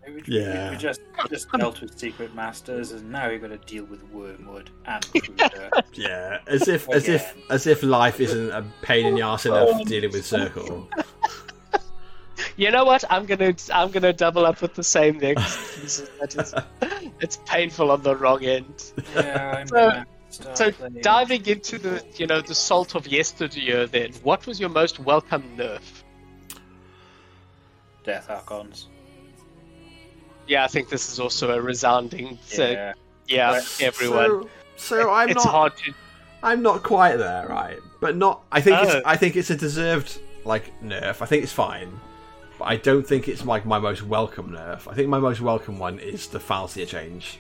We, 0.06 0.12
we- 0.14 0.22
Yeah. 0.26 0.70
we 0.70 0.76
just 0.76 1.00
just 1.28 1.50
dealt 1.52 1.80
with 1.80 1.98
Secret 1.98 2.34
Masters, 2.34 2.92
and 2.92 3.10
now 3.10 3.28
we've 3.28 3.40
got 3.40 3.48
to 3.48 3.58
deal 3.58 3.84
with 3.84 4.02
Wormwood 4.12 4.70
and 4.86 5.05
Krueger. 5.12 5.70
Yeah, 5.92 6.39
as 6.47 6.68
if 6.68 6.89
as 6.90 7.08
if 7.08 7.34
as 7.50 7.66
if 7.66 7.82
life 7.82 8.20
isn't 8.20 8.50
a 8.50 8.64
pain 8.82 9.06
in 9.06 9.14
the 9.14 9.22
arse 9.22 9.47
enough 9.47 9.84
dealing 9.84 10.10
with 10.12 10.24
Circle. 10.24 10.89
You 12.56 12.70
know 12.70 12.84
what? 12.84 13.04
I'm 13.10 13.26
gonna 13.26 13.54
I'm 13.72 13.90
gonna 13.90 14.12
double 14.12 14.44
up 14.46 14.60
with 14.62 14.74
the 14.74 14.82
same 14.84 15.18
thing. 15.20 15.34
that 16.20 16.34
is, 16.38 16.54
it's 17.20 17.38
painful 17.46 17.90
on 17.90 18.02
the 18.02 18.16
wrong 18.16 18.44
end. 18.44 18.92
yeah, 19.14 19.56
I'm 19.58 19.68
So- 19.68 20.04
So 20.54 20.70
playing- 20.70 21.00
diving 21.02 21.44
into 21.46 21.78
the 21.78 22.04
you 22.16 22.26
know 22.26 22.40
the 22.40 22.54
salt 22.54 22.94
of 22.94 23.06
yesteryear, 23.08 23.86
then 23.86 24.12
what 24.22 24.46
was 24.46 24.60
your 24.60 24.68
most 24.68 25.00
welcome 25.00 25.42
nerf? 25.56 25.80
Death 28.04 28.30
Archons. 28.30 28.86
Yeah, 30.46 30.64
I 30.64 30.68
think 30.68 30.88
this 30.88 31.12
is 31.12 31.20
also 31.20 31.50
a 31.52 31.60
resounding. 31.60 32.38
So, 32.44 32.68
yeah, 32.68 32.92
Yeah. 33.28 33.60
everyone. 33.80 34.48
So, 34.76 35.02
so 35.02 35.10
I'm 35.10 35.28
it's 35.30 35.44
not 35.44 35.50
hard 35.52 35.76
to. 35.78 35.92
I'm 36.42 36.62
not 36.62 36.82
quite 36.82 37.16
there, 37.16 37.46
right? 37.48 37.78
But 38.00 38.16
not. 38.16 38.42
I 38.50 38.60
think 38.60 38.78
Oh. 38.78 38.82
it's 38.82 39.06
I 39.06 39.16
think 39.16 39.36
it's 39.36 39.50
a 39.50 39.56
deserved 39.56 40.18
like 40.44 40.72
nerf. 40.80 41.20
I 41.22 41.26
think 41.26 41.42
it's 41.42 41.52
fine, 41.52 42.00
but 42.60 42.66
I 42.66 42.76
don't 42.76 43.06
think 43.06 43.26
it's 43.26 43.44
like 43.44 43.64
my 43.64 43.78
most 43.78 44.02
welcome 44.02 44.50
nerf. 44.50 44.86
I 44.86 44.94
think 44.94 45.08
my 45.08 45.18
most 45.18 45.40
welcome 45.40 45.78
one 45.78 45.98
is 45.98 46.26
the 46.26 46.39
Falsier 46.39 46.86
change. 46.86 47.39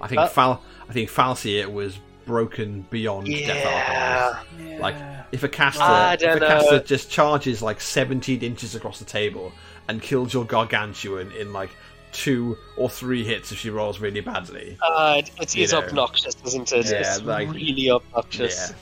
I 0.00 0.06
think 0.06 0.20
Uh. 0.20 0.28
Fal 0.28 0.62
I 0.88 0.92
think 0.92 1.10
Falsier 1.10 1.70
was 1.70 1.98
broken 2.24 2.86
beyond 2.88 3.26
Death 3.26 3.66
Archons. 3.66 4.68
Yeah. 4.70 4.78
Like 4.78 4.94
if 5.32 5.42
a 5.42 5.48
caster, 5.48 6.24
if 6.24 6.36
a 6.36 6.38
caster 6.46 6.72
know. 6.76 6.78
just 6.78 7.10
charges 7.10 7.62
like 7.62 7.80
17 7.80 8.40
inches 8.42 8.76
across 8.76 9.00
the 9.00 9.04
table 9.04 9.50
and 9.88 10.00
kills 10.00 10.32
your 10.32 10.44
gargantuan 10.44 11.32
in 11.32 11.52
like 11.52 11.70
two 12.12 12.56
or 12.76 12.88
three 12.88 13.24
hits 13.24 13.50
if 13.50 13.58
she 13.58 13.70
rolls 13.70 13.98
really 13.98 14.20
badly. 14.20 14.78
Uh, 14.80 15.16
it, 15.40 15.56
it 15.56 15.72
know. 15.72 15.78
obnoxious, 15.78 16.36
isn't 16.46 16.72
it? 16.72 16.86
Yeah, 16.86 17.00
it's 17.00 17.22
like- 17.22 17.50
really 17.52 17.90
obnoxious. 17.90 18.70
Yeah, 18.70 18.76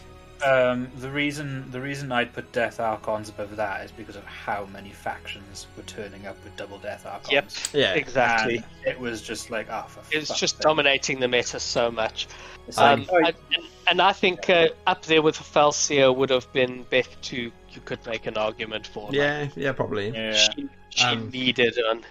Um, 0.45 0.89
the 0.99 1.11
reason 1.11 1.71
the 1.71 1.81
reason 1.81 2.13
I'd 2.13 2.33
put 2.33 2.51
Death 2.53 2.79
Archons 2.79 3.29
above 3.31 3.57
that 3.57 3.85
is 3.85 3.91
because 3.91 4.17
of 4.17 4.25
how 4.25 4.67
many 4.73 4.91
factions 4.91 5.67
were 5.77 5.83
turning 5.85 6.27
up 6.27 6.37
with 6.45 6.55
double 6.57 6.79
Death 6.79 7.07
Archons. 7.07 7.33
Yep, 7.33 7.51
yeah. 7.73 7.95
exactly. 7.95 8.57
And 8.57 8.65
it 8.87 9.01
was 9.01 9.23
just 9.23 9.51
like, 9.51 9.69
oh, 9.71 9.85
for 9.89 10.01
It's 10.11 10.29
fuck's 10.29 10.41
just 10.41 10.57
sake. 10.57 10.63
dominating 10.63 11.21
the 11.21 11.29
meta 11.29 11.59
so 11.59 11.91
much. 11.91 12.29
Um, 12.77 13.07
like, 13.11 13.35
and, 13.55 13.57
and- 13.57 13.65
and 13.89 14.03
I 14.03 14.13
think 14.13 14.51
uh, 14.51 14.67
up 14.89 15.05
there 15.05 15.23
with 15.23 15.37
Falsia 15.37 16.13
would 16.15 16.29
have 16.31 16.53
been 16.53 16.83
Beth 16.91 17.21
to 17.23 17.37
you 17.37 17.81
could 17.85 18.05
make 18.05 18.27
an 18.27 18.37
argument 18.37 18.85
for. 18.89 19.05
like, 19.07 19.15
Yeah, 19.15 19.49
yeah, 19.55 19.71
probably. 19.71 20.09
yeah. 20.11 20.33
she, 20.33 20.69
she 20.91 21.05
Um, 21.05 21.31
needed 21.31 21.79
on. 21.89 22.03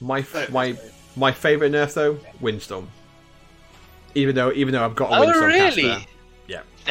My 0.00 0.20
f- 0.20 0.48
my 0.52 0.76
my 1.16 1.32
favorite 1.32 1.72
nerf 1.72 1.92
though, 1.94 2.20
Windstorm. 2.40 2.88
Even 4.14 4.36
though 4.36 4.52
even 4.52 4.72
though 4.72 4.84
I've 4.84 4.94
got 4.94 5.10
a 5.10 5.16
Oh, 5.16 5.20
Windstorm 5.22 5.46
really? 5.48 5.82
caster, 5.82 6.06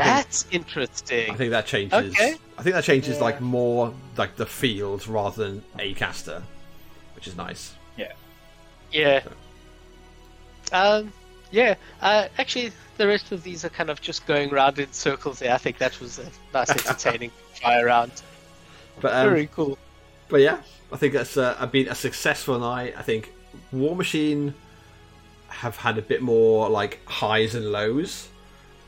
That's 0.03 0.45
interesting. 0.51 1.31
I 1.31 1.35
think 1.35 1.51
that 1.51 1.65
changes. 1.65 2.13
Okay. 2.13 2.35
I 2.57 2.63
think 2.63 2.73
that 2.75 2.83
changes 2.83 3.17
Yeah. 3.17 3.23
like 3.23 3.41
more 3.41 3.93
like 4.17 4.35
the 4.35 4.45
field 4.45 5.07
rather 5.07 5.43
than 5.45 5.63
a 5.79 5.93
caster, 5.93 6.41
which 7.15 7.27
is 7.27 7.35
nice. 7.35 7.73
Yeah. 7.97 8.13
Yeah. 8.91 9.23
Um. 10.71 11.11
Yeah. 11.51 11.75
Uh, 12.01 12.27
actually, 12.37 12.71
the 12.97 13.07
rest 13.07 13.31
of 13.31 13.43
these 13.43 13.63
are 13.63 13.69
kind 13.69 13.89
of 13.89 14.01
just 14.01 14.25
going 14.25 14.49
round 14.49 14.79
in 14.79 14.91
circles. 14.91 15.39
There, 15.39 15.53
I 15.53 15.57
think 15.57 15.77
that 15.77 15.99
was 15.99 16.19
a 16.19 16.29
nice, 16.53 16.69
entertaining 16.87 17.31
try 17.55 17.79
around. 17.81 18.11
But 19.01 19.13
um, 19.13 19.29
Very 19.29 19.47
cool. 19.47 19.77
but 20.27 20.41
yeah, 20.41 20.61
I 20.91 20.97
think 20.97 21.13
that's 21.13 21.37
uh, 21.37 21.65
been 21.71 21.87
a 21.87 21.95
successful 21.95 22.59
night. 22.59 22.93
I 22.97 23.01
think 23.01 23.31
Warmachine 23.73 24.53
have 25.47 25.77
had 25.77 25.97
a 25.97 26.01
bit 26.01 26.21
more 26.21 26.69
like 26.69 26.99
highs 27.05 27.55
and 27.55 27.71
lows, 27.71 28.27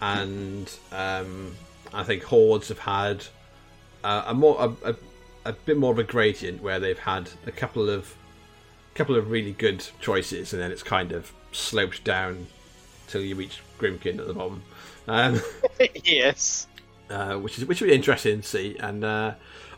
and 0.02 0.72
um, 0.92 1.56
I 1.94 2.04
think 2.04 2.24
Hordes 2.24 2.70
have 2.70 2.80
had 2.80 3.26
uh, 4.04 4.24
a 4.28 4.34
more 4.34 4.58
a, 4.60 4.92
a, 4.92 4.96
a 5.46 5.54
bit 5.54 5.78
more 5.78 5.92
of 5.92 6.00
a 6.00 6.04
gradient 6.04 6.62
where 6.62 6.80
they've 6.80 7.00
had 7.00 7.30
a 7.46 7.52
couple 7.52 7.90
of 7.90 8.16
couple 8.96 9.16
of 9.16 9.32
really 9.32 9.54
good 9.54 9.86
choices, 10.02 10.54
and 10.54 10.62
then 10.62 10.72
it's 10.72 10.84
kind 10.84 11.12
of 11.12 11.32
sloped 11.52 12.04
down 12.04 12.48
till 13.08 13.22
you 13.22 13.36
reach 13.36 13.62
Grymkin 13.80 14.20
at 14.20 14.28
the 14.28 14.34
bottom. 14.34 14.64
Um, 15.08 15.42
yes. 16.04 16.68
uh, 17.10 17.36
which 17.36 17.58
is 17.58 17.66
which 17.66 17.82
will 17.82 17.90
be 17.90 17.96
interesting 17.96 18.42
to 18.42 18.48
see. 18.48 18.78
And 18.80 19.04
uh, 19.04 19.34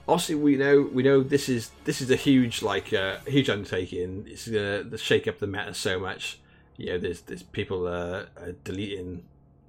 obviously, 0.08 0.36
we 0.36 0.56
know 0.56 0.90
we 0.94 1.04
know 1.04 1.22
this 1.24 1.50
is 1.50 1.72
this 1.86 2.02
is 2.02 2.12
a 2.12 2.16
huge 2.16 2.62
like 2.62 2.94
uh, 2.94 3.18
huge 3.28 3.50
undertaking. 3.50 4.26
It's 4.28 4.48
gonna 4.48 4.98
shake 4.98 5.28
up 5.28 5.40
the 5.40 5.48
meta 5.48 5.74
so 5.74 6.00
much. 6.00 6.40
You 6.78 6.88
know, 6.88 6.98
there's 6.98 7.22
there's 7.22 7.44
people 7.44 7.88
uh, 7.88 8.26
uh, 8.38 8.52
deleting 8.64 9.24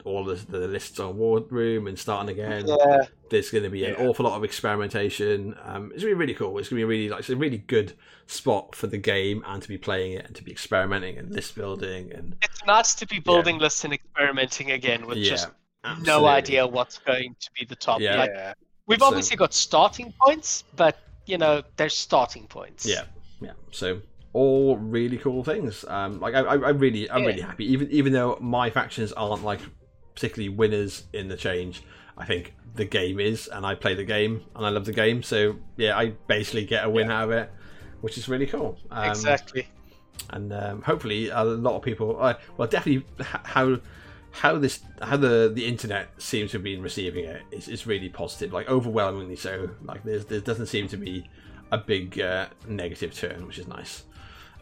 all 0.05 0.25
the, 0.25 0.35
the 0.35 0.67
lists 0.69 0.99
on 1.01 1.17
War 1.17 1.41
Room 1.51 1.87
and 1.87 1.99
starting 1.99 2.31
again. 2.39 2.67
Yeah. 2.67 3.03
There's 3.31 3.51
going 3.51 3.65
to 3.65 3.71
be 3.71 3.85
an 3.85 3.95
Yeah. 3.99 4.07
awful 4.07 4.25
lot 4.25 4.37
of 4.37 4.45
experimentation. 4.45 5.57
Um, 5.65 5.93
it's 5.95 6.03
going 6.03 6.13
to 6.13 6.17
be 6.17 6.21
really 6.21 6.35
cool. 6.35 6.57
It's 6.59 6.69
going 6.69 6.81
to 6.81 6.87
be 6.87 6.91
really 6.91 7.09
like 7.09 7.21
it's 7.21 7.31
a 7.31 7.37
really 7.37 7.59
good 7.59 7.95
spot 8.27 8.75
for 8.75 8.87
the 8.87 8.99
game 8.99 9.43
and 9.47 9.63
to 9.63 9.69
be 9.69 9.79
playing 9.79 10.13
it 10.13 10.27
and 10.27 10.35
to 10.37 10.43
be 10.45 10.51
experimenting 10.51 11.19
and 11.19 11.31
list 11.31 11.55
building 11.55 12.13
and 12.13 12.37
It's 12.43 12.65
nice 12.67 12.95
to 12.95 13.07
be 13.07 13.19
building 13.19 13.59
lists 13.59 13.85
and 13.85 13.93
experimenting 13.93 14.71
again 14.73 15.07
with 15.07 15.19
yeah, 15.19 15.31
just 15.31 15.49
no 16.03 16.27
idea 16.27 16.67
what's 16.67 16.99
going 16.99 17.35
to 17.41 17.51
be 17.59 17.65
the 17.65 17.77
top. 17.77 18.01
Yeah. 18.01 18.17
Like, 18.17 18.31
yeah. 18.35 18.55
we've 18.87 19.01
So- 19.01 19.07
obviously 19.07 19.37
got 19.37 19.53
starting 19.55 20.13
points, 20.21 20.65
but 20.77 20.99
you 21.27 21.39
know, 21.39 21.63
there's 21.77 21.97
starting 21.97 22.47
points. 22.47 22.85
Yeah, 22.87 23.05
yeah. 23.41 23.53
So 23.71 24.01
all 24.35 24.77
really 24.79 25.19
cool 25.19 25.45
things. 25.45 25.85
Um, 25.87 26.19
like 26.21 26.35
I, 26.35 26.41
I, 26.41 26.69
I'm 26.71 26.79
really, 26.79 27.11
I'm 27.11 27.21
Yeah. 27.23 27.27
really 27.29 27.41
happy. 27.43 27.65
Even 27.73 27.91
even 27.91 28.13
though 28.13 28.39
my 28.41 28.71
factions 28.71 29.13
aren't 29.13 29.45
like 29.45 29.61
particularly 30.15 30.49
winners 30.49 31.05
in 31.13 31.29
the 31.29 31.37
change, 31.37 31.83
I 32.17 32.25
think 32.25 32.55
the 32.75 32.85
game 32.85 33.21
is, 33.21 33.49
and 33.49 33.65
I 33.67 33.75
play 33.75 33.95
the 33.95 34.05
game, 34.05 34.43
and 34.57 34.65
I 34.67 34.71
love 34.71 34.85
the 34.85 34.93
game. 34.93 35.23
So 35.23 35.57
yeah, 35.77 35.97
I 35.97 36.11
basically 36.27 36.65
get 36.65 36.85
a 36.85 36.91
win 36.91 37.11
out 37.11 37.25
of 37.25 37.31
it, 37.33 37.51
which 38.01 38.19
is 38.19 38.29
really 38.29 38.47
cool. 38.47 38.79
Um, 38.91 39.09
Exactly. 39.11 39.67
and 40.31 40.53
um, 40.53 40.83
hopefully 40.83 41.29
a 41.31 41.43
lot 41.45 41.77
of 41.77 41.83
people 41.83 42.17
uh, 42.23 42.35
well 42.57 42.69
definitely 42.69 43.05
how 43.19 43.79
how 44.31 44.57
this 44.59 44.81
how 45.03 45.17
the 45.17 45.51
the 45.55 45.67
internet 45.67 46.09
seems 46.21 46.51
to 46.53 46.57
have 46.59 46.63
been 46.65 46.81
receiving 46.83 47.25
it 47.25 47.43
is, 47.51 47.69
is 47.69 47.87
really 47.87 48.09
positive 48.09 48.53
like 48.53 48.69
overwhelmingly 48.69 49.37
so 49.37 49.69
like 49.83 50.03
there's 50.05 50.25
there 50.27 50.41
doesn't 50.41 50.67
seem 50.67 50.89
to 50.89 50.97
be 50.97 51.29
a 51.71 51.79
big 51.79 52.21
uh, 52.21 52.47
negative 52.69 53.15
turn 53.15 53.47
which 53.47 53.59
is 53.59 53.67
nice 53.67 54.05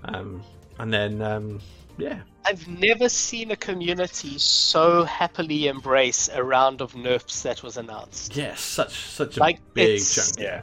um, 0.05 0.43
and 0.79 0.93
then 0.93 1.21
um, 1.23 1.61
yeah 2.01 2.21
I've 2.47 2.67
never 2.69 3.09
seen 3.09 3.51
a 3.51 3.57
community 3.57 4.39
so 4.39 5.05
happily 5.05 5.69
embrace 5.69 6.29
a 6.33 6.43
round 6.43 6.81
of 6.81 6.97
nerfs 6.97 7.43
that 7.43 7.63
was 7.63 7.77
announced. 7.77 8.35
yes 8.37 8.61
such 8.61 8.95
such 8.97 9.37
a 9.37 9.41
Like, 9.41 9.59
big 9.75 9.89
it's- 9.97 10.15
chunk 10.35 10.39
Yeah. 10.41 10.63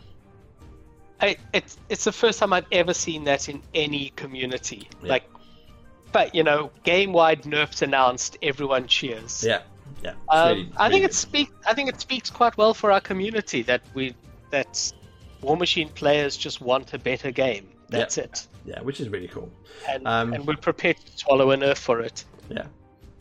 I, 1.19 1.35
it's 1.53 1.77
it's 1.89 2.03
the 2.03 2.11
first 2.11 2.39
time 2.39 2.53
I've 2.53 2.67
ever 2.71 2.93
seen 2.93 3.23
that 3.23 3.49
in 3.49 3.61
any 3.73 4.09
community. 4.15 4.87
Yeah. 5.01 5.09
Like, 5.09 5.23
but 6.11 6.35
you 6.35 6.43
know, 6.43 6.69
game 6.83 7.11
wide 7.11 7.45
nerfs 7.45 7.81
announced, 7.81 8.37
everyone 8.43 8.85
cheers. 8.87 9.43
Yeah, 9.43 9.61
yeah. 10.03 10.13
Um, 10.29 10.49
really- 10.49 10.71
I 10.77 10.89
think 10.89 10.93
really 11.01 11.05
it 11.05 11.13
speaks. 11.15 11.51
I 11.65 11.73
think 11.73 11.89
it 11.89 11.99
speaks 11.99 12.29
quite 12.29 12.55
well 12.57 12.73
for 12.75 12.91
our 12.91 13.01
community 13.01 13.63
that 13.63 13.81
we 13.95 14.13
that 14.51 14.93
Warmachine 15.41 15.91
players 15.95 16.37
just 16.37 16.61
want 16.61 16.93
a 16.93 16.99
better 16.99 17.31
game. 17.31 17.67
That's 17.89 18.17
it, 18.17 18.47
yeah, 18.65 18.81
which 18.81 18.99
is 18.99 19.09
really 19.09 19.27
cool. 19.27 19.49
and 19.87 20.07
Um, 20.07 20.33
and 20.33 20.45
we're 20.45 20.57
prepared 20.57 20.97
to 20.97 21.17
swallow 21.17 21.51
an 21.51 21.63
earth 21.63 21.79
for 21.79 22.01
it. 22.01 22.25
Yeah, 22.49 22.65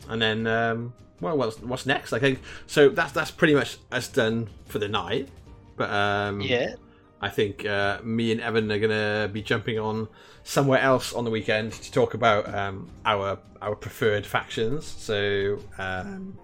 and 0.09 0.21
then 0.21 0.47
um, 0.47 0.93
well, 1.21 1.37
what's, 1.37 1.59
what's 1.61 1.85
next? 1.85 2.13
I 2.13 2.19
think 2.19 2.39
so. 2.65 2.89
That's 2.89 3.11
that's 3.11 3.31
pretty 3.31 3.55
much 3.55 3.77
us 3.91 4.07
done 4.07 4.49
for 4.65 4.79
the 4.79 4.87
night. 4.87 5.29
But 5.75 5.89
um, 5.89 6.41
Yeah, 6.41 6.75
I 7.21 7.29
think 7.29 7.65
uh, 7.65 7.99
me 8.03 8.31
and 8.31 8.41
Evan 8.41 8.71
are 8.71 8.79
gonna 8.79 9.29
be 9.31 9.41
jumping 9.41 9.79
on 9.79 10.07
somewhere 10.43 10.79
else 10.79 11.13
on 11.13 11.23
the 11.25 11.31
weekend 11.31 11.73
to 11.73 11.91
talk 11.91 12.13
about 12.13 12.53
um, 12.53 12.89
our 13.05 13.39
our 13.61 13.75
preferred 13.75 14.25
factions. 14.25 14.85
So 14.85 15.59
um, 15.77 16.37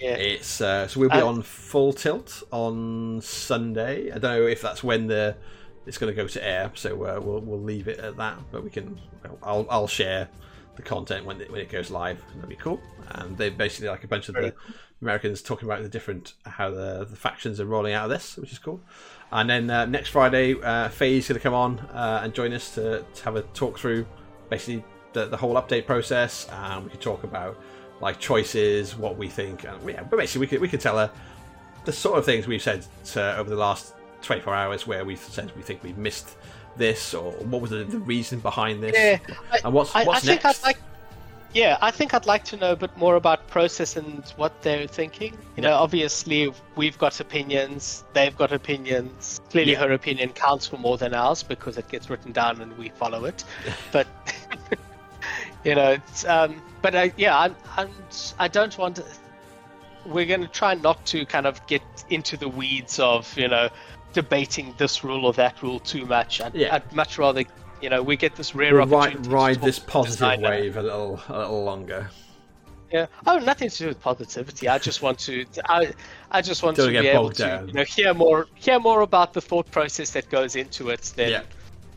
yeah. 0.00 0.14
it's 0.14 0.60
uh, 0.60 0.88
so 0.88 1.00
we'll 1.00 1.10
be 1.10 1.16
Uh, 1.16 1.26
on 1.26 1.42
full 1.42 1.92
tilt 1.92 2.42
on 2.50 3.20
Sunday. 3.22 4.10
I 4.10 4.18
don't 4.18 4.38
know 4.38 4.46
if 4.46 4.60
that's 4.60 4.82
when 4.84 5.06
the 5.06 5.36
it's 5.86 5.98
going 5.98 6.14
to 6.14 6.16
go 6.16 6.28
to 6.28 6.46
air, 6.46 6.70
so 6.74 6.90
uh, 7.04 7.20
we'll 7.20 7.40
we'll 7.40 7.60
leave 7.60 7.88
it 7.88 7.98
at 7.98 8.16
that. 8.16 8.38
But 8.50 8.64
we 8.64 8.70
can 8.70 9.00
I'll 9.42 9.66
I'll 9.68 9.88
share 9.88 10.28
the 10.76 10.82
content 10.82 11.26
when 11.26 11.40
it, 11.40 11.50
when 11.50 11.60
it 11.60 11.70
goes 11.70 11.90
live. 11.90 12.22
And 12.30 12.38
That'd 12.38 12.50
be 12.50 12.56
cool. 12.56 12.80
And 13.10 13.36
they 13.36 13.50
basically 13.50 13.88
like 13.88 14.04
a 14.04 14.08
bunch 14.08 14.28
of 14.28 14.34
the 14.34 14.54
Americans 15.00 15.42
talking 15.42 15.68
about 15.68 15.82
the 15.82 15.88
different 15.88 16.34
how 16.46 16.70
the, 16.70 17.04
the 17.04 17.16
factions 17.16 17.60
are 17.60 17.66
rolling 17.66 17.92
out 17.92 18.04
of 18.04 18.10
this, 18.10 18.36
which 18.36 18.52
is 18.52 18.58
cool. 18.58 18.80
And 19.30 19.48
then 19.48 19.70
uh, 19.70 19.86
next 19.86 20.10
Friday, 20.10 20.60
uh, 20.60 20.88
Faye's 20.88 21.28
going 21.28 21.38
to 21.38 21.42
come 21.42 21.54
on 21.54 21.78
uh, 21.92 22.20
and 22.22 22.34
join 22.34 22.52
us 22.52 22.74
to, 22.74 23.04
to 23.14 23.24
have 23.24 23.36
a 23.36 23.42
talk 23.54 23.78
through 23.78 24.06
basically 24.50 24.84
the, 25.14 25.26
the 25.26 25.36
whole 25.36 25.54
update 25.54 25.86
process. 25.86 26.48
And 26.50 26.84
we 26.84 26.90
could 26.90 27.00
talk 27.00 27.24
about 27.24 27.58
like 28.00 28.18
choices, 28.18 28.96
what 28.96 29.16
we 29.16 29.28
think, 29.28 29.64
and 29.64 29.78
yeah, 29.88 30.02
but 30.02 30.18
basically 30.18 30.40
we 30.40 30.46
could 30.48 30.60
we 30.60 30.68
could 30.68 30.80
tell 30.80 30.98
her 30.98 31.10
the 31.84 31.92
sort 31.92 32.18
of 32.18 32.24
things 32.24 32.46
we've 32.46 32.62
said 32.62 32.84
uh, 33.16 33.36
over 33.36 33.50
the 33.50 33.56
last 33.56 33.94
24 34.22 34.54
hours 34.54 34.86
where 34.86 35.04
we've 35.04 35.18
said 35.18 35.52
we 35.56 35.62
think 35.62 35.82
we've 35.82 35.98
missed 35.98 36.36
this 36.76 37.12
or 37.14 37.32
what 37.32 37.60
was 37.60 37.70
the, 37.70 37.84
the 37.84 37.98
reason 37.98 38.40
behind 38.40 38.82
this 38.82 38.94
Yeah, 38.94 39.18
I- 39.52 39.60
and 39.64 39.74
what's 39.74 39.94
I, 39.94 40.02
I 40.02 40.04
what's 40.04 40.24
think 40.24 40.42
next 40.44 40.60
I'd 40.62 40.66
like. 40.68 40.78
Yeah, 41.54 41.76
I 41.82 41.90
think 41.90 42.14
I'd 42.14 42.24
like 42.24 42.44
to 42.44 42.56
know 42.56 42.72
a 42.72 42.76
bit 42.76 42.96
more 42.96 43.16
about 43.16 43.46
process 43.48 43.96
and 43.98 44.24
what 44.36 44.62
they're 44.62 44.86
thinking. 44.86 45.36
You 45.54 45.62
know, 45.62 45.74
obviously 45.74 46.50
we've 46.76 46.96
got 46.96 47.20
opinions, 47.20 48.04
they've 48.14 48.34
got 48.34 48.52
opinions. 48.54 49.38
Clearly, 49.50 49.72
Yeah. 49.72 49.80
her 49.80 49.92
opinion 49.92 50.30
counts 50.30 50.66
for 50.66 50.78
more 50.78 50.96
than 50.96 51.12
ours 51.12 51.42
because 51.42 51.76
it 51.76 51.88
gets 51.88 52.08
written 52.08 52.32
down 52.32 52.62
and 52.62 52.76
we 52.78 52.88
follow 52.88 53.26
it. 53.26 53.44
but 53.92 54.06
you 55.64 55.74
know, 55.74 55.90
it's, 55.90 56.24
um, 56.24 56.60
but 56.80 56.94
I, 56.94 57.12
yeah, 57.18 57.38
I'm, 57.38 57.54
I'm, 57.76 57.90
I 58.38 58.48
don't 58.48 58.76
want. 58.78 58.96
To, 58.96 59.04
we're 60.06 60.26
going 60.26 60.40
to 60.40 60.48
try 60.48 60.74
not 60.74 61.04
to 61.06 61.24
kind 61.26 61.46
of 61.46 61.64
get 61.68 61.82
into 62.10 62.36
the 62.36 62.48
weeds 62.48 62.98
of 62.98 63.36
you 63.38 63.46
know 63.46 63.68
debating 64.12 64.74
this 64.78 65.02
rule 65.04 65.26
or 65.26 65.32
that 65.34 65.62
rule 65.62 65.80
too 65.80 66.06
much. 66.06 66.40
I'd, 66.40 66.54
Yeah. 66.54 66.74
I'd 66.74 66.92
much 66.92 67.18
rather 67.18 67.44
you 67.80 67.90
know 67.90 68.02
we 68.02 68.16
get 68.16 68.36
this 68.36 68.54
rare 68.54 68.74
We'll 68.74 68.82
opportunity 68.94 69.16
ride, 69.16 69.24
to 69.24 69.30
ride 69.30 69.54
talk 69.56 69.64
this 69.64 69.78
positive 69.78 70.12
designer. 70.18 70.48
wave 70.50 70.76
a 70.76 70.82
little 70.82 71.20
a 71.28 71.38
little 71.38 71.64
longer 71.64 72.10
Yeah. 72.92 73.06
Oh, 73.26 73.38
nothing 73.38 73.70
to 73.70 73.76
do 73.78 73.86
with 73.88 74.00
positivity. 74.00 74.68
I 74.68 74.78
just 74.78 75.00
want 75.02 75.18
to. 75.20 75.46
I, 75.64 75.92
I 76.30 76.42
just 76.42 76.62
want 76.62 76.76
Don't 76.76 76.86
to 76.88 76.92
get 76.92 77.02
be 77.02 77.08
able 77.08 77.22
bogged 77.24 77.36
to, 77.36 77.42
down. 77.46 77.68
you 77.68 77.72
know, 77.74 77.84
hear 77.84 78.12
more, 78.12 78.46
hear 78.54 78.78
more 78.78 79.00
about 79.00 79.32
the 79.32 79.40
thought 79.40 79.70
process 79.70 80.10
that 80.10 80.28
goes 80.28 80.56
into 80.56 80.90
it 80.90 81.02
than 81.16 81.30
Yeah. 81.30 81.42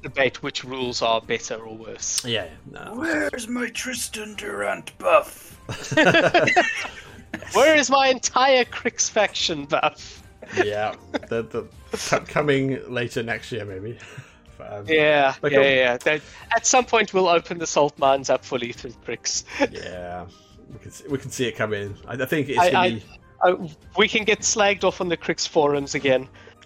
debate 0.04 0.42
which 0.42 0.64
rules 0.64 1.02
are 1.02 1.20
better 1.20 1.56
or 1.56 1.76
worse. 1.76 2.24
yeah 2.26 2.48
no. 2.72 2.94
Where's 2.96 3.48
my 3.50 3.68
Tristan 3.70 4.36
Durant 4.36 4.98
buff? 4.98 5.60
Where 7.54 7.76
is 7.76 7.90
my 7.90 8.08
entire 8.08 8.64
Cryx 8.66 9.10
faction 9.10 9.66
buff? 9.66 10.24
Yeah 10.64 10.96
the, 11.30 11.44
the, 11.44 11.68
co- 11.98 12.20
coming 12.22 12.80
later 12.92 13.24
next 13.24 13.52
year 13.52 13.66
maybe 13.66 13.98
um, 14.60 14.86
Yeah, 14.88 15.36
yeah, 15.44 15.60
yeah. 15.60 15.98
That, 15.98 16.22
at 16.56 16.66
some 16.66 16.86
point, 16.86 17.14
we'll 17.14 17.28
open 17.28 17.58
the 17.58 17.68
salt 17.68 17.98
mines 18.00 18.30
up 18.30 18.44
fully 18.46 18.72
through 18.72 18.92
Cryx. 19.06 19.46
yeah 19.72 20.26
we 20.72 20.80
can 20.80 20.92
see, 20.92 21.08
we 21.08 21.18
can 21.18 21.32
see 21.32 21.46
it 21.48 21.56
coming 21.56 21.96
I, 22.08 22.14
I 22.14 22.26
think 22.26 22.50
it's 22.50 22.60
I- 22.60 22.86
I- 22.86 22.90
be 22.92 23.04
Uh, 23.44 23.68
we 23.98 24.08
can 24.08 24.24
get 24.24 24.40
slagged 24.40 24.84
off 24.84 25.02
on 25.02 25.10
the 25.10 25.18
Cryx 25.18 25.46
forums 25.46 25.94
again. 25.94 26.28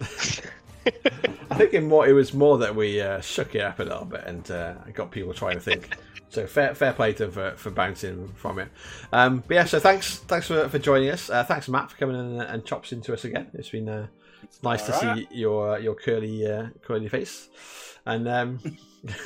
I 1.50 1.56
think 1.56 1.74
in 1.74 1.88
more, 1.88 2.06
it 2.06 2.12
was 2.12 2.32
more 2.32 2.56
that 2.58 2.74
we 2.74 3.00
uh, 3.00 3.20
shook 3.20 3.54
it 3.54 3.60
up 3.60 3.80
a 3.80 3.82
little 3.82 4.04
bit 4.04 4.22
and 4.24 4.50
uh, 4.50 4.74
got 4.94 5.10
people 5.10 5.34
trying 5.34 5.56
to 5.56 5.60
think. 5.60 5.94
So 6.30 6.46
fair, 6.46 6.74
fair 6.76 6.92
play 6.92 7.12
to 7.14 7.30
for, 7.30 7.52
for 7.56 7.70
bouncing 7.70 8.28
from 8.28 8.60
it. 8.60 8.68
Um, 9.12 9.42
but 9.46 9.54
yeah, 9.54 9.64
so 9.64 9.80
thanks, 9.80 10.18
thanks 10.18 10.46
for, 10.46 10.68
for 10.68 10.78
joining 10.78 11.10
us. 11.10 11.28
Uh, 11.28 11.42
thanks 11.44 11.68
Matt 11.68 11.90
for 11.90 11.96
coming 11.96 12.16
in 12.16 12.24
and, 12.24 12.42
and 12.42 12.64
chops 12.64 12.92
into 12.92 13.12
us 13.12 13.24
again. 13.24 13.48
It's 13.52 13.70
been 13.70 13.88
uh, 13.88 14.06
nice 14.62 14.82
to 14.86 14.94
Alright. 14.94 15.28
see 15.28 15.38
your 15.38 15.78
your 15.80 15.94
curly 15.94 16.46
uh, 16.46 16.68
curly 16.82 17.08
face, 17.08 17.48
and 18.06 18.28
um, 18.28 18.60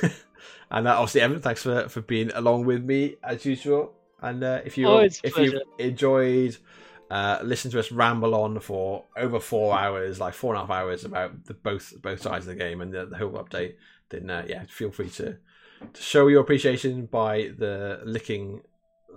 and 0.71 0.87
uh, 0.87 0.99
obviously 0.99 1.21
Evan, 1.21 1.41
thanks 1.41 1.61
for, 1.61 1.87
for 1.89 2.01
being 2.01 2.31
along 2.33 2.65
with 2.65 2.83
me 2.83 3.17
as 3.23 3.45
usual. 3.45 3.93
And 4.21 4.43
uh, 4.43 4.61
if 4.65 4.75
you 4.77 4.89
a 4.89 5.03
if 5.03 5.37
you 5.37 5.61
enjoyed 5.77 6.57
uh, 7.11 7.39
listen 7.43 7.69
to 7.71 7.79
us 7.79 7.91
ramble 7.91 8.33
on 8.33 8.59
for 8.59 9.03
over 9.15 9.39
four 9.39 9.77
hours, 9.77 10.19
like 10.19 10.33
four 10.33 10.55
and 10.55 10.63
a 10.63 10.65
half 10.65 10.75
hours 10.75 11.05
about 11.05 11.45
the 11.45 11.53
both 11.53 11.93
both 12.01 12.21
sides 12.21 12.47
of 12.47 12.53
the 12.53 12.59
game 12.59 12.81
and 12.81 12.91
the, 12.91 13.05
the 13.05 13.17
whole 13.17 13.33
update, 13.33 13.75
then 14.09 14.29
uh, 14.29 14.43
yeah, 14.47 14.63
feel 14.67 14.91
free 14.91 15.09
to 15.09 15.37
to 15.93 16.01
show 16.01 16.27
your 16.27 16.41
appreciation 16.41 17.05
by 17.05 17.51
the 17.57 18.01
licking 18.03 18.61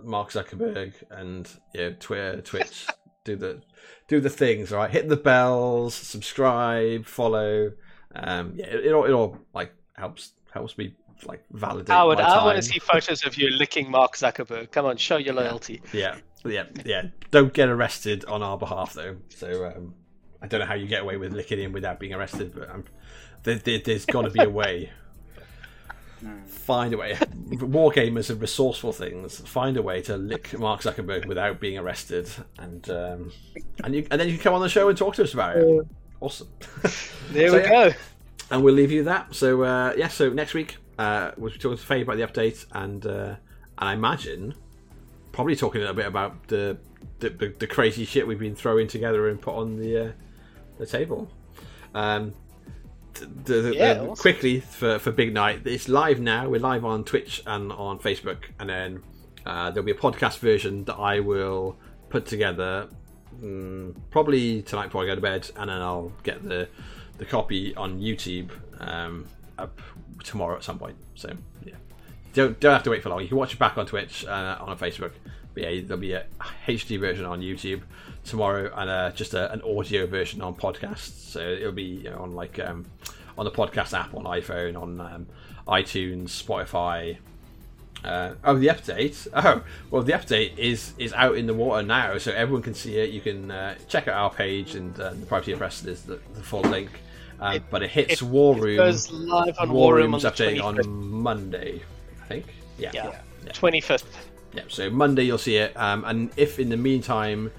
Mark 0.02 0.30
Zuckerberg 0.30 0.94
and 1.10 1.48
yeah, 1.74 1.90
Twitter, 1.98 2.40
Twitch, 2.40 2.86
do 3.24 3.36
the 3.36 3.62
do 4.06 4.20
the 4.20 4.30
things, 4.30 4.70
right? 4.70 4.90
Hit 4.90 5.08
the 5.08 5.16
bells, 5.16 5.94
subscribe, 5.94 7.06
follow. 7.06 7.72
Um, 8.14 8.52
yeah, 8.56 8.66
it, 8.66 8.86
it 8.86 8.92
all 8.92 9.04
it 9.04 9.12
all 9.12 9.38
like 9.54 9.72
helps 9.94 10.32
helps 10.52 10.78
me 10.78 10.94
like 11.26 11.44
validate. 11.52 11.88
My 11.88 11.96
I 11.96 12.44
want 12.44 12.56
to 12.56 12.62
see 12.62 12.78
photos 12.78 13.24
of 13.24 13.36
you 13.36 13.50
licking 13.50 13.90
Mark 13.90 14.16
Zuckerberg. 14.16 14.70
Come 14.70 14.86
on, 14.86 14.96
show 14.96 15.16
your 15.16 15.34
loyalty. 15.34 15.82
Yeah, 15.92 16.16
yeah, 16.44 16.64
yeah. 16.84 17.04
Don't 17.30 17.52
get 17.52 17.68
arrested 17.68 18.24
on 18.26 18.42
our 18.42 18.58
behalf, 18.58 18.94
though. 18.94 19.16
So 19.28 19.66
um, 19.66 19.94
I 20.40 20.46
don't 20.46 20.60
know 20.60 20.66
how 20.66 20.74
you 20.74 20.86
get 20.86 21.02
away 21.02 21.16
with 21.16 21.32
licking 21.32 21.58
him 21.58 21.72
without 21.72 21.98
being 21.98 22.14
arrested, 22.14 22.52
but 22.54 22.70
um, 22.70 22.84
there, 23.42 23.56
there, 23.56 23.80
there's 23.84 24.06
got 24.06 24.22
to 24.22 24.30
be 24.30 24.42
a 24.42 24.48
way. 24.48 24.90
Find 26.46 26.92
a 26.92 26.96
way. 26.96 27.16
War 27.60 27.90
gamers 27.92 28.30
are 28.30 28.34
resourceful 28.34 28.92
things. 28.92 29.38
Find 29.40 29.76
a 29.76 29.82
way 29.82 30.02
to 30.02 30.16
lick 30.16 30.58
Mark 30.58 30.82
Zuckerberg 30.82 31.26
without 31.26 31.60
being 31.60 31.78
arrested, 31.78 32.28
and 32.58 32.88
um, 32.90 33.32
and 33.84 33.94
you, 33.94 34.06
and 34.10 34.20
then 34.20 34.28
you 34.28 34.34
can 34.34 34.42
come 34.42 34.54
on 34.54 34.60
the 34.60 34.68
show 34.68 34.88
and 34.88 34.98
talk 34.98 35.14
to 35.16 35.22
us 35.22 35.32
about 35.34 35.56
it. 35.56 35.86
Awesome. 36.20 36.48
There 37.30 37.48
So, 37.50 37.56
we 37.56 37.62
yeah. 37.62 37.68
go. 37.90 37.94
and 38.50 38.64
we'll 38.64 38.74
leave 38.74 38.90
you 38.90 39.04
that. 39.04 39.34
So 39.34 39.62
uh, 39.62 39.92
yeah, 39.96 40.08
so 40.08 40.30
next 40.30 40.54
week 40.54 40.76
uh, 40.98 41.32
we'll 41.36 41.52
be 41.52 41.58
talking 41.58 41.78
to 41.78 41.84
Faye 41.84 42.02
about 42.02 42.16
the 42.16 42.26
update, 42.26 42.66
and 42.72 43.04
uh, 43.06 43.36
and 43.78 43.88
I 43.88 43.92
imagine 43.92 44.54
probably 45.32 45.54
talking 45.56 45.80
a 45.80 45.84
little 45.84 45.96
bit 45.96 46.06
about 46.06 46.48
the 46.48 46.78
the, 47.20 47.30
the 47.30 47.54
the 47.60 47.66
crazy 47.66 48.04
shit 48.04 48.26
we've 48.26 48.38
been 48.38 48.56
throwing 48.56 48.88
together 48.88 49.28
and 49.28 49.40
put 49.40 49.54
on 49.54 49.76
the 49.76 50.06
uh, 50.08 50.12
the 50.78 50.86
table. 50.86 51.30
Um, 51.94 52.32
the, 53.20 53.72
Yeah, 53.74 53.94
the- 53.94 54.00
awesome. 54.08 54.16
quickly 54.22 54.60
for 54.60 54.98
for 54.98 55.10
big 55.12 55.32
night. 55.34 55.62
It's 55.66 55.88
live 55.88 56.20
now. 56.20 56.48
We're 56.48 56.60
live 56.60 56.84
on 56.84 57.04
Twitch 57.04 57.42
and 57.46 57.72
on 57.72 57.98
Facebook, 57.98 58.44
and 58.58 58.68
then 58.70 59.02
uh, 59.46 59.70
there'll 59.70 59.86
be 59.86 59.92
a 59.92 59.94
podcast 59.94 60.38
version 60.38 60.84
that 60.84 60.96
I 60.96 61.20
will 61.20 61.76
put 62.10 62.26
together 62.26 62.88
mm, 63.42 63.94
probably 64.10 64.62
tonight 64.62 64.86
before 64.86 65.02
I 65.02 65.06
go 65.06 65.14
to 65.14 65.20
bed, 65.20 65.50
and 65.56 65.70
then 65.70 65.80
I'll 65.80 66.12
get 66.22 66.42
the 66.46 66.68
the 67.18 67.24
copy 67.24 67.74
on 67.74 68.00
YouTube 68.00 68.50
um, 68.80 69.26
up 69.58 69.80
tomorrow 70.24 70.56
at 70.56 70.64
some 70.64 70.78
point. 70.78 70.96
So 71.14 71.32
yeah, 71.64 71.74
don't 72.34 72.58
don't 72.60 72.72
have 72.72 72.82
to 72.84 72.90
wait 72.90 73.02
for 73.02 73.08
long. 73.10 73.20
You 73.22 73.28
can 73.28 73.36
watch 73.36 73.52
it 73.54 73.58
back 73.58 73.76
on 73.78 73.86
Twitch 73.86 74.24
uh, 74.26 74.56
on 74.60 74.78
Facebook. 74.78 75.12
But 75.54 75.62
yeah, 75.62 75.80
there'll 75.82 76.00
be 76.00 76.12
a 76.12 76.24
HD 76.66 76.98
version 77.00 77.24
on 77.24 77.40
YouTube 77.40 77.82
tomorrow, 78.24 78.72
and 78.76 78.88
uh, 78.90 79.10
just 79.12 79.34
a, 79.34 79.50
an 79.52 79.62
audio 79.62 80.06
version 80.06 80.40
on 80.42 80.54
podcasts. 80.54 81.30
So 81.30 81.40
it'll 81.40 81.72
be 81.72 81.82
you 81.82 82.10
know, 82.10 82.18
on 82.18 82.32
like 82.32 82.58
um, 82.58 82.86
on 83.36 83.44
the 83.44 83.50
podcast 83.50 83.92
app 83.98 84.14
on 84.14 84.24
iPhone, 84.24 84.80
on 84.80 85.00
um, 85.00 85.26
iTunes, 85.66 86.30
Spotify, 86.30 87.18
uh, 88.04 88.34
oh, 88.44 88.56
the 88.58 88.68
update. 88.68 89.26
Oh, 89.34 89.62
well, 89.90 90.02
the 90.02 90.12
update 90.12 90.56
is 90.58 90.92
is 90.98 91.12
out 91.12 91.36
in 91.36 91.46
the 91.46 91.54
water 91.54 91.82
now, 91.82 92.18
so 92.18 92.32
everyone 92.32 92.62
can 92.62 92.74
see 92.74 92.96
it. 92.98 93.10
You 93.10 93.20
can 93.20 93.50
uh, 93.50 93.74
check 93.88 94.06
out 94.08 94.14
our 94.14 94.30
page, 94.30 94.74
and 94.74 94.98
uh, 95.00 95.10
the 95.14 95.26
Privateer 95.26 95.56
Press 95.56 95.84
is 95.84 96.02
the, 96.02 96.20
the 96.34 96.42
full 96.42 96.62
link. 96.62 96.90
Um, 97.40 97.54
It- 97.54 97.62
but 97.70 97.82
it 97.82 97.90
hits 97.90 98.14
it- 98.14 98.22
War 98.22 98.56
It 98.56 98.62
Room. 98.62 98.76
goes 98.76 99.10
live 99.10 99.56
on 99.58 99.70
War 99.70 99.78
War 99.86 99.94
Room 99.94 100.12
Room's 100.12 100.24
on 100.24 100.32
the 100.36 100.44
updating 100.44 100.62
on 100.62 100.98
Monday, 101.10 101.80
I 102.22 102.26
think. 102.26 102.46
Yeah. 102.78 102.90
Yeah. 102.92 103.20
Yeah. 103.44 103.52
25th. 103.52 104.04
Yeah, 104.52 104.62
so 104.68 104.90
Monday 104.90 105.24
you'll 105.24 105.38
see 105.38 105.56
it. 105.56 105.76
Um, 105.76 106.04
and 106.04 106.30
if 106.36 106.58
in 106.58 106.68
the 106.68 106.76
meantime 106.76 107.50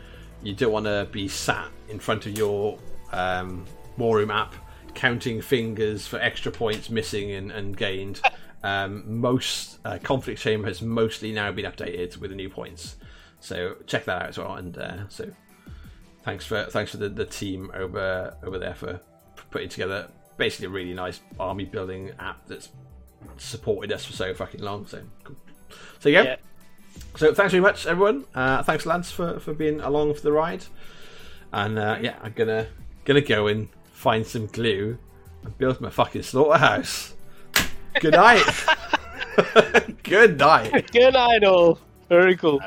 you 0.41 0.53
don't 0.53 0.71
want 0.71 0.85
to 0.85 1.07
be 1.11 1.27
sat 1.27 1.69
in 1.89 1.99
front 1.99 2.25
of 2.25 2.37
your 2.37 2.79
um, 3.11 3.65
War 3.97 4.17
Room 4.17 4.31
app, 4.31 4.55
counting 4.93 5.41
fingers 5.41 6.07
for 6.07 6.19
extra 6.19 6.51
points 6.51 6.89
missing 6.89 7.31
and, 7.31 7.51
and 7.51 7.75
gained. 7.77 8.21
Um, 8.61 9.21
most 9.21 9.79
uh, 9.85 9.99
conflict 10.03 10.41
chamber 10.41 10.67
has 10.67 10.81
mostly 10.81 11.31
now 11.31 11.49
been 11.51 11.63
updated 11.63 12.17
with 12.17 12.31
the 12.31 12.35
new 12.35 12.49
points, 12.49 12.97
so 13.39 13.77
check 13.87 14.03
that 14.03 14.21
out 14.21 14.27
as 14.27 14.37
well. 14.37 14.55
And 14.55 14.77
uh, 14.77 15.07
so 15.07 15.31
thanks 16.23 16.45
for 16.45 16.65
thanks 16.65 16.91
for 16.91 16.97
the, 16.97 17.07
the 17.07 17.23
team 17.23 17.71
over 17.73 18.35
over 18.43 18.59
there 18.59 18.73
for 18.73 18.99
putting 19.49 19.69
together 19.69 20.09
basically 20.35 20.65
a 20.65 20.69
really 20.71 20.93
nice 20.93 21.21
army 21.39 21.63
building 21.63 22.11
app 22.19 22.45
that's 22.47 22.67
supported 23.37 23.93
us 23.93 24.03
for 24.03 24.11
so 24.11 24.33
fucking 24.33 24.61
long. 24.61 24.85
So 24.87 25.03
cool. 25.23 25.37
So 25.99 26.09
yeah. 26.09 26.23
yeah. 26.23 26.35
So 27.15 27.33
thanks 27.33 27.51
very 27.51 27.61
much, 27.61 27.85
everyone. 27.85 28.25
Uh, 28.33 28.63
thanks, 28.63 28.85
Lance, 28.85 29.11
for, 29.11 29.39
for 29.39 29.53
being 29.53 29.81
along 29.81 30.13
for 30.13 30.21
the 30.21 30.31
ride. 30.31 30.65
And 31.51 31.77
uh, 31.77 31.97
yeah, 32.01 32.15
I'm 32.21 32.33
gonna 32.33 32.67
gonna 33.05 33.21
go 33.21 33.47
and 33.47 33.69
find 33.91 34.25
some 34.25 34.47
glue 34.47 34.97
and 35.43 35.57
build 35.57 35.81
my 35.81 35.89
fucking 35.89 36.23
slaughterhouse. 36.23 37.13
Good 37.99 38.13
night. 38.13 38.43
Good 40.03 40.37
night. 40.37 40.91
Good 40.91 41.13
night, 41.13 41.43
all. 41.43 41.79
Very 42.09 42.35
cool. 42.35 42.61